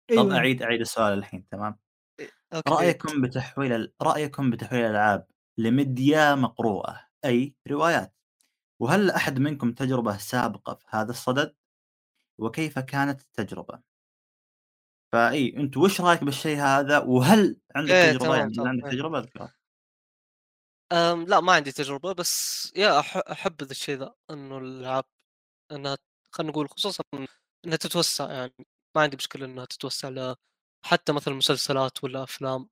طب 0.09 0.17
أيوه 0.17 0.37
أعيد 0.37 0.61
أعيد 0.61 0.79
السؤال 0.81 1.13
الحين 1.13 1.47
تمام. 1.47 1.79
أوكي. 2.53 2.69
رأيكم 2.69 3.21
بتحويل 3.21 3.73
ال- 3.73 3.93
رأيكم 4.01 4.49
بتحويل 4.51 4.81
الألعاب 4.85 5.27
لميديا 5.59 6.35
مقروءة؟ 6.35 7.04
أي 7.25 7.55
روايات. 7.67 8.15
وهل 8.79 9.11
أحد 9.11 9.39
منكم 9.39 9.71
تجربة 9.71 10.17
سابقة 10.17 10.73
في 10.73 10.85
هذا 10.89 11.11
الصدد؟ 11.11 11.55
وكيف 12.37 12.79
كانت 12.79 13.21
التجربة؟ 13.21 13.81
فأي 15.13 15.57
أنت 15.57 15.77
وش 15.77 16.01
رأيك 16.01 16.23
بالشيء 16.23 16.57
هذا؟ 16.57 16.99
وهل 16.99 17.59
عندك 17.75 17.91
إيه، 17.91 18.11
تجربة؟ 18.11 18.25
تمام، 18.25 18.39
يعني 18.39 18.53
تمام، 18.53 18.67
عندك 18.67 18.85
إيه. 18.85 18.91
تجربة؟ 18.91 19.29
أم 20.91 21.25
لا 21.25 21.39
ما 21.39 21.53
عندي 21.53 21.71
تجربة 21.71 22.13
بس 22.13 22.71
يا 22.75 23.01
أح- 23.01 23.31
أحب 23.31 23.63
ذا 23.63 23.71
الشيء 23.71 23.97
ذا 23.97 24.13
إنه 24.29 24.57
الألعاب 24.57 25.05
إنها 25.71 25.97
خلينا 26.31 26.51
نقول 26.51 26.69
خصوصا 26.69 27.03
إنها 27.65 27.77
تتوسع 27.77 28.31
يعني 28.31 28.53
ما 28.95 29.01
عندي 29.01 29.17
مشكلة 29.17 29.45
إنها 29.45 29.65
تتوسع 29.65 30.09
ل 30.09 30.35
حتى 30.85 31.13
مثلا 31.13 31.33
مسلسلات 31.33 32.03
ولا 32.03 32.23
أفلام. 32.23 32.69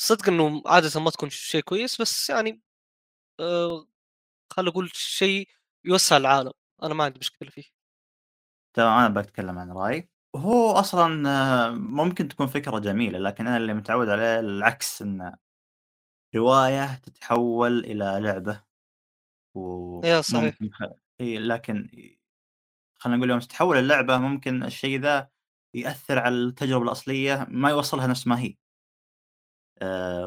صدق 0.00 0.28
إنه 0.28 0.62
عادة 0.66 1.00
ما 1.00 1.10
تكون 1.10 1.30
شيء 1.30 1.60
كويس 1.62 2.00
بس 2.00 2.30
يعني 2.30 2.62
أه 3.42 3.86
خلينا 4.52 4.70
نقول 4.70 4.90
شيء 4.94 5.48
يوسع 5.84 6.16
العالم 6.16 6.52
أنا 6.82 6.94
ما 6.94 7.04
عندي 7.04 7.18
مشكلة 7.18 7.50
فيه. 7.50 7.64
تمام 8.74 8.98
أنا 8.98 9.20
بتكلم 9.22 9.58
عن 9.58 9.72
رأيي 9.72 10.08
هو 10.36 10.70
أصلا 10.70 11.28
آه، 11.30 11.70
ممكن 11.70 12.28
تكون 12.28 12.46
فكرة 12.46 12.78
جميلة 12.78 13.18
لكن 13.18 13.46
أنا 13.46 13.56
اللي 13.56 13.74
متعود 13.74 14.08
عليه 14.08 14.40
العكس 14.40 15.02
أن 15.02 15.36
رواية 16.36 16.94
تتحول 16.94 17.78
إلى 17.78 18.18
لعبة. 18.22 18.64
يا 20.04 20.20
صحيح. 20.20 20.58
لكن 21.20 21.90
خلينا 22.98 23.16
نقول 23.18 23.30
يوم 23.30 23.38
تتحول 23.38 23.76
اللعبة 23.76 24.18
ممكن 24.18 24.62
الشيء 24.64 25.00
ذا 25.00 25.30
يأثر 25.74 26.18
على 26.18 26.34
التجربة 26.34 26.84
الأصلية 26.84 27.46
ما 27.50 27.70
يوصلها 27.70 28.06
نفس 28.06 28.26
ما 28.26 28.40
هي. 28.40 28.48
آه، 28.48 28.56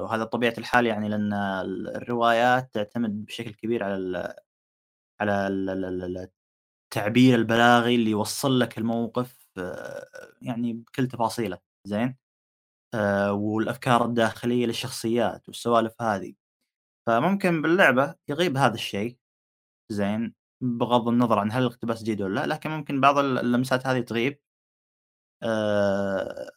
وهذا 0.01 0.23
طبيعة 0.23 0.53
الحال 0.57 0.85
يعني 0.87 1.09
لأن 1.09 1.33
ال- 1.33 1.89
الروايات 1.97 2.73
تعتمد 2.73 3.25
بشكل 3.25 3.51
كبير 3.53 3.83
على 3.83 4.35
على 5.21 5.47
ال 5.47 5.69
ال 5.69 5.85
ال 5.85 6.03
ال 6.03 6.29
التعبير 6.93 7.35
البلاغي 7.39 7.95
اللي 7.95 8.11
يوصل 8.11 8.59
لك 8.59 8.77
الموقف 8.77 9.47
آه، 9.57 10.07
يعني 10.41 10.73
بكل 10.73 11.07
تفاصيله 11.07 11.59
زين؟ 11.87 12.17
آه، 12.95 13.33
والأفكار 13.33 14.05
الداخلية 14.05 14.65
للشخصيات 14.67 15.47
والسوالف 15.49 16.01
هذه. 16.01 16.35
فممكن 17.07 17.61
باللعبة 17.61 18.15
يغيب 18.29 18.57
هذا 18.57 18.73
الشيء 18.75 19.17
زين؟ 19.91 20.35
بغض 20.63 21.07
النظر 21.09 21.39
عن 21.39 21.51
هل 21.51 21.61
الاقتباس 21.63 22.03
جيد 22.03 22.21
ولا 22.21 22.41
لا 22.41 22.47
لكن 22.55 22.69
ممكن 22.71 23.01
بعض 23.01 23.17
ال- 23.19 23.39
اللمسات 23.39 23.87
هذه 23.87 24.01
تغيب. 24.01 24.39
آه، 25.43 26.51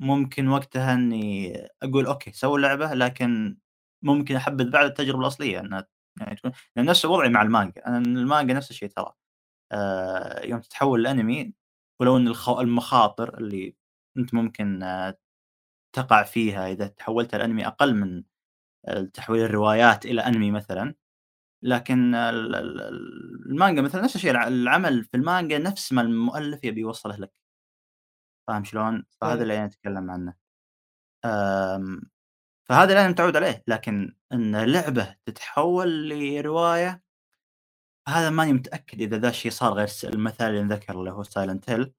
فممكن 0.00 0.48
وقتها 0.48 0.94
إني 0.94 1.54
أقول 1.82 2.06
أوكي 2.06 2.32
سووا 2.32 2.58
لعبه 2.58 2.94
لكن 2.94 3.56
ممكن 4.02 4.36
أحبذ 4.36 4.70
بعد 4.70 4.86
التجربة 4.86 5.20
الأصلية 5.20 5.60
إنها 5.60 5.86
يعني 6.20 6.36
تكون 6.36 6.52
لأن 6.76 6.86
نفس 6.86 7.04
وضعي 7.04 7.28
مع 7.28 7.42
المانجا 7.42 7.86
أنا 7.86 7.98
المانجا 7.98 8.54
نفس 8.54 8.70
الشيء 8.70 8.88
ترى 8.88 9.12
آه، 9.72 10.46
يوم 10.46 10.60
تتحول 10.60 11.00
الأنمي 11.00 11.54
ولو 12.00 12.16
إن 12.16 12.28
الخ- 12.28 12.58
المخاطر 12.60 13.38
اللي 13.38 13.76
أنت 14.18 14.34
ممكن 14.34 14.82
آه، 14.82 15.18
تقع 15.96 16.22
فيها 16.22 16.72
إذا 16.72 16.86
تحولت 16.88 17.34
الأنمي 17.34 17.66
أقل 17.66 17.94
من 17.94 18.24
ال 18.88 19.12
تحويل 19.12 19.42
الروايات 19.44 20.06
إلى 20.06 20.22
أنمي 20.22 20.50
مثلًا، 20.52 20.94
لكن 21.64 22.14
ال 22.14 22.56
ال 22.56 22.80
ال 22.82 23.46
المانجا 23.50 23.82
مثلًا 23.82 24.02
نفس 24.02 24.16
الشيء 24.16 24.30
الع 24.30 24.48
العمل 24.48 25.04
في 25.04 25.16
المانجا 25.16 25.58
نفس 25.58 25.92
ما 25.92 26.02
المؤلف 26.02 26.64
يبي 26.64 26.80
يوصله 26.80 27.16
لك. 27.16 27.32
فاهم 28.46 28.64
شلون؟ 28.64 29.04
فهذا 29.20 29.34
إيه. 29.34 29.42
اللي 29.42 29.56
أنا 29.58 29.64
أتكلم 29.64 30.10
عنه. 30.10 30.34
آمم، 31.24 32.02
فهذا 32.68 32.84
اللي 32.90 33.00
أنا 33.00 33.08
متعود 33.08 33.36
عليه، 33.36 33.64
لكن 33.68 34.16
إن 34.32 34.56
لعبة 34.56 35.16
تتحول 35.26 36.08
لرواية 36.08 37.02
هذا 38.08 38.30
ماني 38.30 38.52
متأكد 38.52 39.00
إذا 39.00 39.18
ذا 39.18 39.28
الشيء 39.28 39.52
صار 39.52 39.72
غير 39.74 39.88
المثال 40.04 40.46
اللي 40.48 40.60
انذكر 40.60 41.00
اللي 41.00 41.10
هو 41.10 41.24
silent 41.24 41.60
hill 41.70 41.90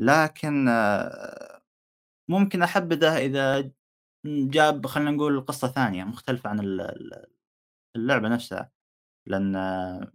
لكن 0.00 0.68
آه، 0.68 1.62
ممكن 2.28 2.62
أحبذه 2.62 3.18
إذا 3.18 3.72
جاب 4.26 4.86
خلينا 4.86 5.10
نقول 5.10 5.40
قصة 5.46 5.68
ثانية 5.68 6.04
مختلفة 6.04 6.50
عن 6.50 6.60
ال 6.60 6.80
ال 6.80 7.26
اللعبة 7.96 8.28
نفسها، 8.28 8.70
لأن 9.26 9.56
آه، 9.56 10.12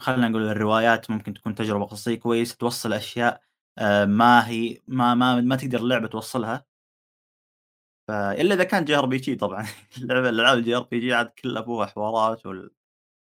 خلينا 0.00 0.28
نقول 0.28 0.42
الروايات 0.48 1.10
ممكن 1.10 1.34
تكون 1.34 1.54
تجربة 1.54 1.84
قصصية 1.86 2.14
كويسة 2.14 2.56
توصّل 2.56 2.92
أشياء 2.92 3.34
آآ 3.34 3.42
ما 4.06 4.48
هي 4.48 4.82
ما 4.88 5.14
ما 5.14 5.40
ما 5.40 5.56
تقدر 5.56 5.78
اللعبة 5.78 6.08
توصّلها. 6.08 6.66
فإلا 8.08 8.54
إذا 8.54 8.64
كان 8.64 8.84
JRPG 8.86 9.38
طبعًا 9.38 9.66
اللعبة 9.98 10.28
الألعاب 10.28 10.64
الJRPG 10.64 11.12
عاد 11.12 11.26
كلها 11.26 11.62
أبوها 11.62 11.86
حوارات 11.86 12.46
وال 12.46 12.70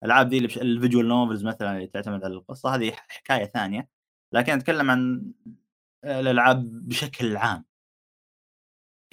الألعاب 0.03 0.27
ذي 0.29 0.37
اللي 0.37 0.47
بش 0.47 0.59
الvisual 0.59 1.05
novels 1.09 1.45
مثلًا 1.45 1.75
اللي 1.75 1.87
تعتمد 1.87 2.23
على 2.23 2.33
القصة 2.33 2.75
هذه 2.75 2.91
ح 2.91 3.07
حكاية 3.09 3.45
ثانية، 3.45 3.89
لكن 4.33 4.53
أتكلم 4.53 4.91
عن 4.91 5.31
الألعاب 6.05 6.87
بشكل 6.89 7.37
عام. 7.37 7.65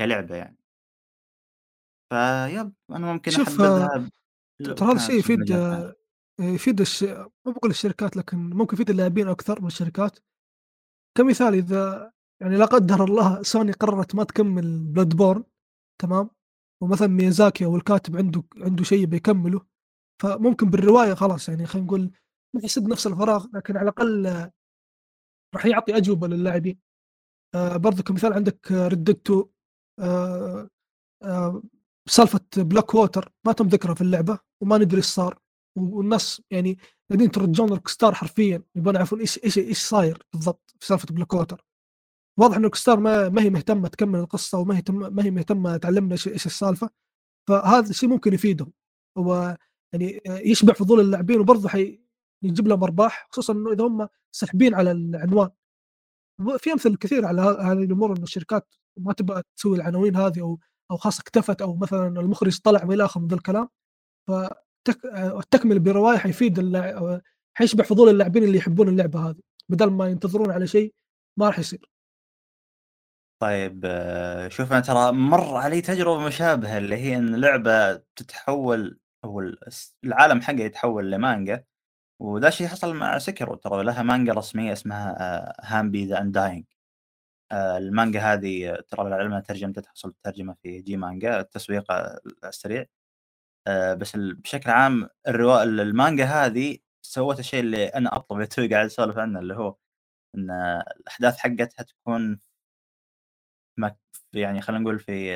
كلعبة 0.01 0.37
يعني. 0.37 0.57
فيب 2.11 2.73
أنا 2.91 3.13
ممكن 3.13 3.31
شوف 3.31 3.57
ترى 3.57 4.09
هذا 4.81 4.93
الشيء 4.93 5.23
في 5.23 5.33
يفيد 5.33 5.45
ثاني. 5.49 5.93
يفيد 6.41 6.81
الش 6.81 7.03
ما 7.05 7.31
باقول 7.47 7.71
الشركات 7.71 8.17
لكن 8.17 8.37
ممكن 8.39 8.75
يفيد 8.75 8.91
اللاعبين 8.91 9.29
أكثر 9.29 9.61
من 9.61 9.67
الشركات. 9.67 10.19
كمثال 11.19 11.55
إذا 11.55 12.13
يعني 12.43 12.57
لا 12.57 12.65
قدر 12.65 13.05
الله 13.05 13.43
سوني 13.43 13.73
قررت 13.73 14.15
ما 14.15 14.25
تكمل 14.25 14.95
Bloodborne 14.97 15.43
تمام؟ 16.03 16.31
ومثلًا 16.83 17.09
ميازاكي 17.09 17.65
أو 17.65 17.77
الكاتب 17.77 18.17
عنده 18.17 18.43
عنده 18.57 18.85
شيء 18.85 19.03
يبي 19.03 19.17
يكمله، 19.17 19.67
فممكن 20.23 20.71
بالرواية 20.71 21.15
خلاص 21.15 21.49
يعني 21.49 21.67
خلينا 21.67 21.87
نقول 21.87 22.11
ما 22.55 22.61
يسد 22.65 22.89
نفس 22.89 23.07
الفراغ 23.07 23.47
لكن 23.55 23.77
على 23.77 23.85
الأقل 23.85 24.27
آه، 24.27 24.53
راح 25.55 25.67
يعطي 25.67 25.97
أجوبة 25.97 26.29
للاعبين. 26.29 26.79
آآ 27.55 27.77
برضه 27.77 28.03
كمثال 28.03 28.33
عندك 28.33 28.73
2 28.73 29.45
آآ 30.01 30.69
آآ 31.25 31.63
سالفة 32.09 32.41
Black 32.59 32.95
Water 32.97 33.29
ما 33.47 33.53
تم 33.53 33.67
ذكرها 33.69 33.95
في 33.95 34.01
اللعبة 34.01 34.39
وما 34.63 34.79
ندري 34.79 34.97
إيش 34.97 35.07
صار، 35.07 35.39
والناس 35.79 36.43
يعني 36.51 36.79
قاعدين 37.11 37.27
يترجون 37.29 37.77
Rockstar 37.79 38.13
حرفيًا 38.13 38.63
يبغون 38.77 38.95
يعرفون 38.95 39.21
إيش 39.21 39.45
إيش 39.45 39.59
إيش 39.59 39.79
صاير 39.89 40.27
بالضبط 40.33 40.70
في 40.81 40.87
سالفة 40.87 41.07
Black 41.15 41.39
Water. 41.39 41.57
واضح 42.39 42.57
إن 42.57 42.71
Rockstar 42.71 42.99
ما 42.99 43.29
ما 43.29 43.43
هي 43.43 43.51
مهتمة 43.51 43.89
تكمل 43.89 44.19
القصة 44.19 44.59
وما 44.59 44.77
هي 44.77 44.83
ما 44.91 45.25
هي 45.25 45.31
مهتمة 45.31 45.77
تعلمنا 45.77 46.13
إيش 46.13 46.47
السالفة، 46.47 46.91
فهذا 47.49 47.91
الشيء 47.91 48.09
ممكن 48.09 48.35
يفيدهم. 48.35 48.73
هو 49.19 49.57
يعني 49.93 50.21
يشبع 50.27 50.75
فضول 50.75 51.01
اللاعبين 51.01 51.41
وبرضه 51.41 51.69
حي 51.69 52.03
يجيب 52.45 52.69
لهم 52.69 52.83
أرباح 52.83 53.29
خصوصًا 53.31 53.53
إنه 53.53 53.73
إذا 53.73 53.85
هم 53.85 54.09
ساحبين 54.33 54.75
على 54.75 54.91
العنوان. 54.91 55.51
وفي 56.47 56.73
أمثلة 56.73 56.97
كثيرة 56.97 57.27
على 57.27 57.43
هذه 57.43 57.85
الأمور 57.85 58.17
إن 58.17 58.23
الشركات 58.23 58.75
ما 58.97 59.13
تبغى 59.13 59.43
تسوي 59.57 59.77
العناوين 59.77 60.17
هذه 60.17 60.41
أو 60.41 60.59
أو 60.91 60.97
خلاص 60.97 61.21
اكتفت 61.21 61.63
أو 61.63 61.77
مثلًا 61.77 62.21
المخرج 62.21 62.59
طلع 62.59 62.85
وإلى 62.85 63.05
آخره 63.05 63.21
من 63.21 63.29
ذا 63.29 63.35
الكلام، 63.35 63.69
فتك 64.29 65.05
التكملة 65.15 65.79
برواية 65.79 66.19
حيفيد 66.19 66.73
حيشبع 67.55 67.85
فضول 67.85 68.09
اللاعبين 68.09 68.45
اللي 68.45 68.59
يحبون 68.59 68.89
اللعبة 68.89 69.31
هذه، 69.31 69.41
بدل 69.71 69.91
ما 69.91 70.09
ينتظرون 70.09 70.51
على 70.51 70.67
شيء 70.67 70.95
ما 71.39 71.47
راح 71.47 71.59
يصير. 71.59 71.91
طيب 73.43 73.83
آه، 73.85 74.49
شوف 74.49 74.73
أنا 74.73 74.81
ترى 74.81 75.13
مَر 75.13 75.57
علي 75.57 75.81
تجربة 75.81 76.27
مشابهة 76.27 76.79
اللي 76.79 76.97
هي 76.97 77.17
إن 77.17 77.37
لعبة 77.41 77.95
تتحول 78.17 79.01
ال 79.67 79.97
العالم 80.05 80.41
حقها 80.41 80.61
يتحول 80.61 81.11
لمانجا، 81.11 81.65
وذا 82.23 82.49
الشيء 82.49 82.67
حصل 82.69 82.97
مع 82.97 83.19
سيكيرو 83.19 83.55
ترى 83.55 83.85
لها 83.85 84.03
مانجا 84.03 84.33
رسمية 84.33 84.73
اسمها 84.73 85.17
آآ 85.21 85.57
هانبي 85.63 86.07
ذا 86.07 86.19
آآ 87.53 87.79
المانجا 87.79 88.21
هذه 88.21 88.79
ترى 88.89 89.07
للعلم 89.09 89.39
ترجمتها 89.41 89.83
تحصل 89.83 90.15
ترجمة 90.25 90.57
في 90.63 90.83
G 90.83 90.91
مانجا 90.91 91.41
التسويق 91.41 91.93
آه، 91.93 92.21
السريع. 92.45 92.87
آآ 93.67 93.95
بس 93.95 94.17
بشكل 94.17 94.71
عام 94.71 95.09
الروا 95.29 95.63
ال 95.63 95.81
المانجا 95.81 96.25
هذه 96.25 96.79
سوت 97.03 97.39
الشيء 97.39 97.61
اللي 97.61 97.87
أنا 97.87 98.17
أطلبه 98.17 98.37
اللي 98.37 98.47
توي 98.47 98.69
قاعد 98.69 98.87
أسولف 98.87 99.19
عنه 99.19 99.41
اللي 99.41 99.55
هو 99.57 99.77
إن 100.37 100.51
الأحداث 101.01 101.39
حقتها 101.39 101.83
تكون 101.85 102.41
يعني 104.35 104.61
خلينا 104.63 104.83
نقول 104.83 104.99
في 105.01 105.35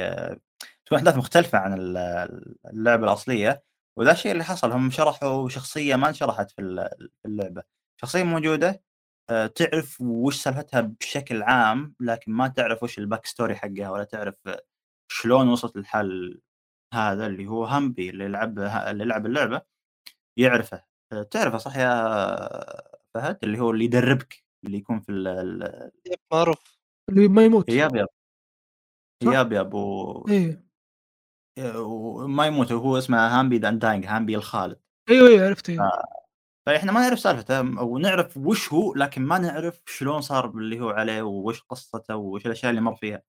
تكون 0.87 0.99
أحداث 0.99 1.17
مختلفة 1.17 1.59
عن 1.59 1.75
ال 1.81 1.97
اللعبة 2.67 3.05
الأصلية، 3.05 3.65
وذا 3.99 4.13
الشيء 4.13 4.33
اللي 4.33 4.45
حصل 4.45 4.73
هم 4.73 4.91
شرحوا 4.91 5.49
شخصية 5.49 5.97
ما 5.97 6.09
انشرحت 6.09 6.51
في 6.51 6.63
ال 6.63 6.89
في 7.23 7.29
اللعبة، 7.29 7.63
شخصية 8.01 8.23
موجودة 8.25 8.83
آآ 9.31 9.47
تعرف 9.47 10.01
وش 10.01 10.37
سالفتها 10.43 10.81
بشكل 10.81 11.43
عام، 11.43 11.95
لكن 12.01 12.33
ما 12.33 12.49
تعرف 12.49 12.83
وش 12.83 13.01
الback 13.01 13.21
story 13.31 13.53
حقها 13.53 13.91
ولا 13.91 14.05
تعرف 14.05 14.37
شلون 15.13 15.49
وصلت 15.49 15.77
للحال 15.77 16.41
هذا 16.95 17.27
اللي 17.27 17.47
هو 17.47 17.65
هانبي 17.65 18.11
اللي 18.11 18.29
لعب 18.29 18.59
اللي 18.61 19.05
لعب 19.05 19.27
اللعبة 19.27 19.63
يعرفه، 20.39 20.85
تعرفه 21.23 21.59
صح 21.59 21.77
يا 21.77 22.09
فهد؟ 23.15 23.39
اللي 23.43 23.59
هو 23.61 23.71
اللي 23.71 23.85
يدربك 23.85 24.45
اللي 24.67 24.79
يكون 24.79 25.01
في 25.01 25.13
ال 25.13 25.29
ال 25.29 25.91
yep 26.07 26.19
معروف. 26.33 26.79
اللي 27.09 27.29
ما 27.29 27.45
يموت. 27.45 27.71
صح؟ 27.71 27.77
yep، 29.23 29.53
yep 29.53 29.75
و 29.75 30.27
إيه. 30.29 30.65
آآ 31.59 31.77
وما 31.77 32.47
يموت 32.47 32.73
وهو 32.73 32.99
اسمه 32.99 33.39
هانبي 33.39 33.59
the 33.59 33.71
undying 33.71 34.07
هانبي 34.07 34.37
الخالد. 34.37 34.81
أيوه، 35.11 35.29
أيوه 35.29 35.47
عرفت 35.47 35.67
ف 35.67 35.71
أيوه. 35.71 35.91
فإحنا 36.67 36.93
ما 36.93 37.01
نعرف 37.01 37.21
سالفته 37.21 37.63
م 37.63 37.79
ونعرف 37.79 38.37
وش 38.37 38.73
هو، 38.73 38.95
لكن 38.95 39.23
ما 39.23 39.39
نعرف 39.39 39.83
شلون 39.87 40.21
صار 40.21 40.47
باللي 40.47 40.81
هو 40.81 40.91
عليه 40.91 41.23
ووش 41.23 41.63
قصته 41.63 42.17
وش 42.17 42.47
الأشياء 42.47 42.71
اللي 42.71 42.81
مَر 42.81 42.97
فيها. 42.97 43.23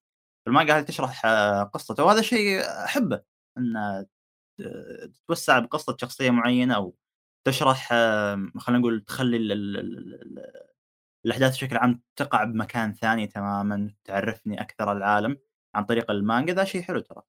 المانجا 0.48 0.78
هذه 0.78 0.84
تشرح 0.86 1.26
آه، 1.26 1.64
قصته 1.64 2.04
وهذا 2.04 2.22
شيء 2.22 2.62
أحبه، 2.62 3.22
إن 3.58 4.06
ت 4.60 4.64
تتوسّع 5.24 5.60
بقصة 5.60 5.98
شخصية 6.02 6.32
معينة 6.32 6.76
أو 6.76 6.96
تشرح 7.46 7.90
خلينا 8.60 8.80
نقول 8.80 9.02
تخلّي 9.02 9.38
ال 9.38 9.52
ال 9.52 9.78
ال 9.78 10.14
ال 10.40 10.46
الأحداث 11.26 11.54
بشكل 11.58 11.78
عام 11.78 12.02
تقع 12.16 12.44
بمكان 12.44 12.94
ثاني 12.94 13.28
تمامًا، 13.28 13.94
تعرّفني 14.06 14.62
أكثر 14.62 14.92
العالم 14.92 15.38
عن 15.76 15.86
طريق 15.86 16.12
المانجا، 16.12 16.54
ذا 16.54 16.64
شيء 16.66 16.82
حلو 16.84 17.00
ترى. 17.02 17.22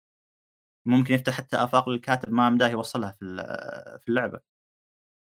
ممكن 0.86 1.14
يفتح 1.14 1.34
حتى 1.34 1.56
آفاق 1.56 1.90
للكاتب 1.90 2.32
ما 2.32 2.46
يمداه 2.48 2.68
يوصّلها 2.68 3.12
في 3.12 3.26
ال 3.26 3.38
في 4.00 4.08
اللعبة. 4.08 4.40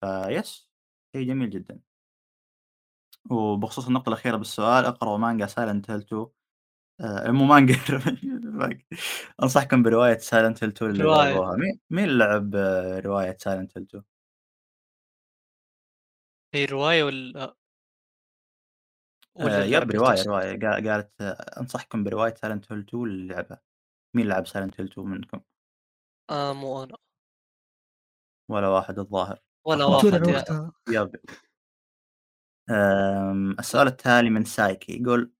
فيس 0.01 0.69
شيء 1.15 1.27
جميل 1.27 1.49
جدًا. 1.49 1.79
وبخصوص 3.31 3.87
النقطة 3.87 4.09
الأخيرة 4.09 4.37
بالسؤال، 4.37 4.85
اقرأوا 4.85 5.17
مانجا 5.17 5.47
silent 5.47 5.85
hill 5.89 5.91
2 5.91 6.27
آآ 7.01 7.31
مو 7.31 7.45
مانجا 7.45 7.75
أنصحكم 9.43 9.83
برواية 9.83 10.17
silent 10.17 10.55
hill 10.59 10.63
2 10.63 10.91
اللي. 10.91 11.03
لعبوها. 11.03 11.55
مين 11.57 11.79
مين 11.89 12.09
لعب 12.17 12.55
آه، 12.55 12.99
رواية 12.99 13.37
silent 13.47 13.67
hill 13.79 13.83
2؟ 13.83 14.03
هي 16.55 16.65
رواية 16.65 17.03
والّا 17.03 17.55
والّا 19.35 19.61
آآ 19.61 19.65
يب؟ 19.65 19.91
رواية 19.91 20.59
قا 20.59 20.91
قالت 20.91 21.21
آه، 21.21 21.59
أنصحكم 21.59 22.03
برواية 22.03 22.33
silent 22.33 22.65
hill 22.65 22.83
2 22.89 23.03
اللي 23.03 23.33
لعبها. 23.33 23.61
مين 24.13 24.27
لعب 24.27 24.47
silent 24.47 24.71
hill 24.71 24.91
2 24.91 25.07
منكم؟ 25.07 25.41
آه 26.29 26.53
مو 26.53 26.83
أنا. 26.83 26.97
ولا 28.49 28.67
واحد 28.67 28.99
الظاهر. 28.99 29.39
ولا 29.65 29.85
واحد 29.85 30.27
يا. 30.27 30.71
Yep. 30.89 31.15
السؤال 33.59 33.87
التالي 33.87 34.29
من 34.29 34.43
سايكي 34.43 35.01
يقول: 35.01 35.31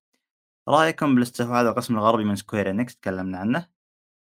رأيكم 0.70 1.16
بالاستحواذ 1.16 1.54
على 1.54 1.70
القسم 1.70 1.96
الغربي 1.96 2.24
من 2.24 2.36
سكوير 2.36 2.70
إنكس 2.70 2.96
تكلمنا 2.96 3.38
عنه. 3.38 3.70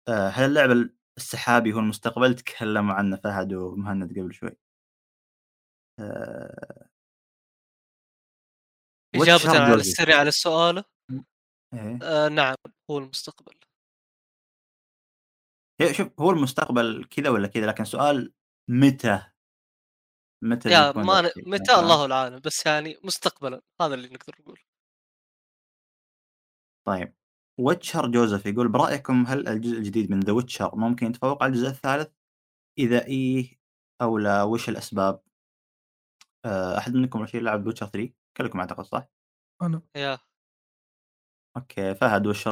هل 0.09 0.45
اللعب 0.45 0.71
ال 0.71 0.97
السحابي 1.17 1.73
هو 1.73 1.79
المستقبل؟ 1.79 2.35
تكلموا 2.35 2.95
عنه 2.95 3.17
فهد 3.17 3.53
ومهند 3.55 4.11
قبل 4.19 4.35
شوي. 4.35 4.57
Which 9.17 9.23
إجابةً 9.23 9.61
على؟ 9.61 9.75
السريع 9.75 10.19
على 10.19 10.29
السؤال 10.29 10.85
إيه. 11.75 11.99
آآ 12.03 12.29
نعم 12.29 12.55
هو 12.91 12.99
المستقبل. 12.99 13.61
هي 15.81 15.95
شوف 15.95 16.21
هو 16.21 16.31
المستقبل 16.31 17.05
كذا 17.05 17.31
والّا 17.31 17.49
كذا، 17.49 17.67
لكن 17.67 17.85
سؤال 17.85 18.33
متى؟ 18.71 19.23
متى 20.45 20.71
يا 20.71 20.93
ما 20.93 21.21
الشيء 21.21 21.49
متى؟ 21.49 21.75
الله 21.75 22.13
أعلم، 22.15 22.39
بس 22.39 22.67
يعني 22.67 23.01
مستقبلًا 23.05 23.63
هذا 23.81 23.95
اللي 23.95 24.09
نقدر 24.09 24.35
نقوله. 24.41 24.63
طيب 26.87 27.15
ويتشر 27.61 28.11
جوزيف 28.11 28.47
يقول 28.47 28.69
برأيكم 28.69 29.27
هل 29.27 29.49
الجزء 29.49 29.79
الجديد 29.79 30.11
من 30.11 30.21
ذا 30.21 30.33
ويتشر 30.33 30.77
ممكن 30.77 31.07
يتفوق 31.07 31.43
على 31.43 31.53
الجزء 31.53 31.69
الثالث؟ 31.69 32.09
إذا 32.79 33.07
إيه 33.07 33.61
أو 34.03 34.19
لا 34.19 34.43
وش 34.43 34.69
الأسباب؟ 34.69 35.23
آه، 36.45 36.79
أحد 36.79 36.95
منكم 36.95 37.23
رشيد 37.23 37.43
لعب 37.43 37.67
ويتشر 37.67 37.87
3 37.87 38.13
كلكم 38.37 38.61
أعتقد 38.61 38.85
صح؟ 38.85 39.09
أنا. 39.63 39.83
يا 39.97 40.19
أوكي 41.57 41.95
فهد 41.95 42.27
وش 42.27 42.49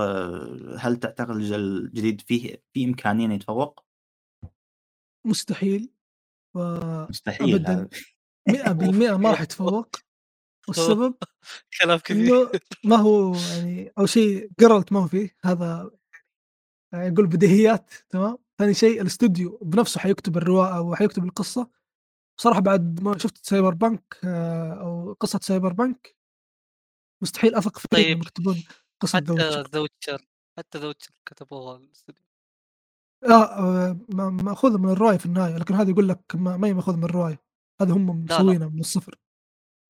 هل 0.78 0.97
تعتقد 0.97 1.31
الجزء 1.31 1.56
الجديد 1.56 2.20
فيه 2.20 2.62
في 2.73 2.85
إمكانية 2.85 3.27
إنه 3.27 3.35
يتفوق؟ 3.35 3.85
مستحيل 5.27 5.93
و 6.56 6.60
مستحيل 7.09 7.55
أبداً. 7.55 7.73
هذا. 7.73 7.89
100% 8.48 9.16
ما 9.16 9.31
راح 9.31 9.40
يتفوق. 9.40 9.97
والسبب؟ 10.69 11.15
كلام 11.81 11.98
كثير 11.98 12.43
إنه 12.43 12.51
ما 12.85 12.97
هو 12.97 13.35
يعني 13.35 13.93
اول 13.98 14.09
شيء 14.09 14.51
جيرالت 14.60 14.93
ما 14.93 15.01
هو 15.01 15.06
فيه 15.06 15.36
هذا 15.44 15.90
يعني 16.93 17.06
يقول 17.06 17.27
بديهيات 17.27 17.93
تمام؟ 18.10 18.39
ثاني 18.59 18.74
شيء 18.74 19.02
الاستوديو 19.02 19.59
بنفسه 19.62 20.01
حيكتب 20.01 20.36
الرواية 20.36 20.77
أو 20.77 20.94
حيكتب 20.94 21.24
القصة. 21.24 21.70
بصراحة 22.39 22.60
بعد 22.60 23.01
ما 23.02 23.19
شفت 23.19 23.47
سايبر 23.47 23.74
بانك 23.74 24.19
آه، 24.24 24.73
أو 24.73 25.12
قصة 25.20 25.39
سايبر 25.43 25.73
بانك 25.73 26.16
مستحيل 27.23 27.55
أثق 27.55 27.78
فيه 27.78 27.89
طيب، 27.89 28.23
يكتبون 28.23 28.65
قصة 29.02 29.16
حتى 29.16 29.32
ذا 29.73 29.78
ويتشر. 29.81 30.27
حتى 30.59 30.78
ذا 30.78 30.86
ويتشر 30.86 31.10
كتبوها 31.27 31.77
الاستوديو 31.77 32.23
لا 33.28 33.59
آه، 33.59 33.98
ما- 34.09 34.31
ماخوذه 34.31 34.78
من 34.78 34.90
الرواية 34.90 35.16
في 35.16 35.27
النهاية 35.27 35.56
لكن 35.56 35.74
هذا 35.74 35.90
يقول 35.90 36.09
لك 36.09 36.20
ما 36.35 36.56
ما 36.56 36.69
هي 36.69 36.74
مأخوذة 36.74 36.97
من 36.97 37.05
الرواية. 37.05 37.40
هذا 37.81 37.93
هم 37.93 38.06
لا. 38.28 38.36
مسوينها 38.40 38.69
من 38.69 38.81
الصفر. 38.81 39.15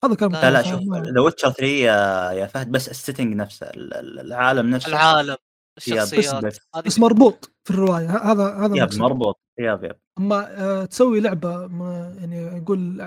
هذا 0.05 0.15
كلام 0.15 0.33
لا، 0.33 0.51
لا 0.51 0.63
كلام 0.63 0.81
شوف 0.81 0.95
ذا 1.15 1.21
ويتشر 1.21 1.51
3 1.51 1.65
يا 1.67 2.31
يا 2.33 2.47
فهد 2.47 2.71
بس 2.73 2.89
ال 2.89 2.94
setting 2.95 3.35
نفسه 3.35 3.67
ال- 3.71 3.95
ال- 3.95 4.19
العالم 4.21 4.71
نفسه. 4.71 4.89
العالم 4.89 5.37
بس- 5.77 5.89
الشخصيات 5.89 6.45
بس. 6.45 6.61
هذه 6.77 6.85
بس 6.85 6.99
مربوط 6.99 7.53
في 7.65 7.71
الرواية 7.71 8.11
هذا 8.11 8.45
هذا 8.57 8.63
yep 8.65 8.73
المقصد. 8.75 8.99
مربوط 9.01 9.41
yep 9.59 9.85
yep 9.85 10.01
أما 10.19 10.61
آه، 10.63 10.85
تسوي 10.85 11.21
لعبة 11.21 11.67
ما 11.67 12.15
يعني 12.19 12.37
يقول 12.37 12.99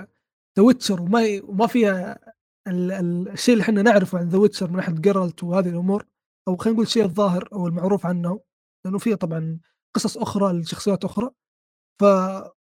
ذا 0.58 0.62
ويتشر 0.62 1.02
وما 1.02 1.40
وما 1.44 1.66
فيها 1.66 2.18
ال- 2.68 2.92
ال- 2.92 3.28
الشيء 3.28 3.52
اللي 3.52 3.62
إحنا 3.62 3.82
نعرفه 3.82 4.18
عن 4.18 4.28
ذا 4.28 4.38
ويتشر 4.38 4.70
من 4.70 4.76
ناحيه 4.76 4.92
جيرالت 4.92 5.44
وهذه 5.44 5.68
الأمور 5.68 6.06
أو 6.48 6.56
خلينا 6.56 6.74
نقول 6.74 6.86
الشيء 6.86 7.04
الظاهر 7.04 7.48
أو 7.52 7.66
المعروف 7.66 8.06
عنه 8.06 8.40
لأنه 8.84 8.98
فيها 8.98 9.16
طبعا 9.16 9.60
قصص 9.94 10.16
أخرى 10.18 10.52
لشخصيات 10.52 11.04
أخرى. 11.04 11.30
ف 12.00 12.04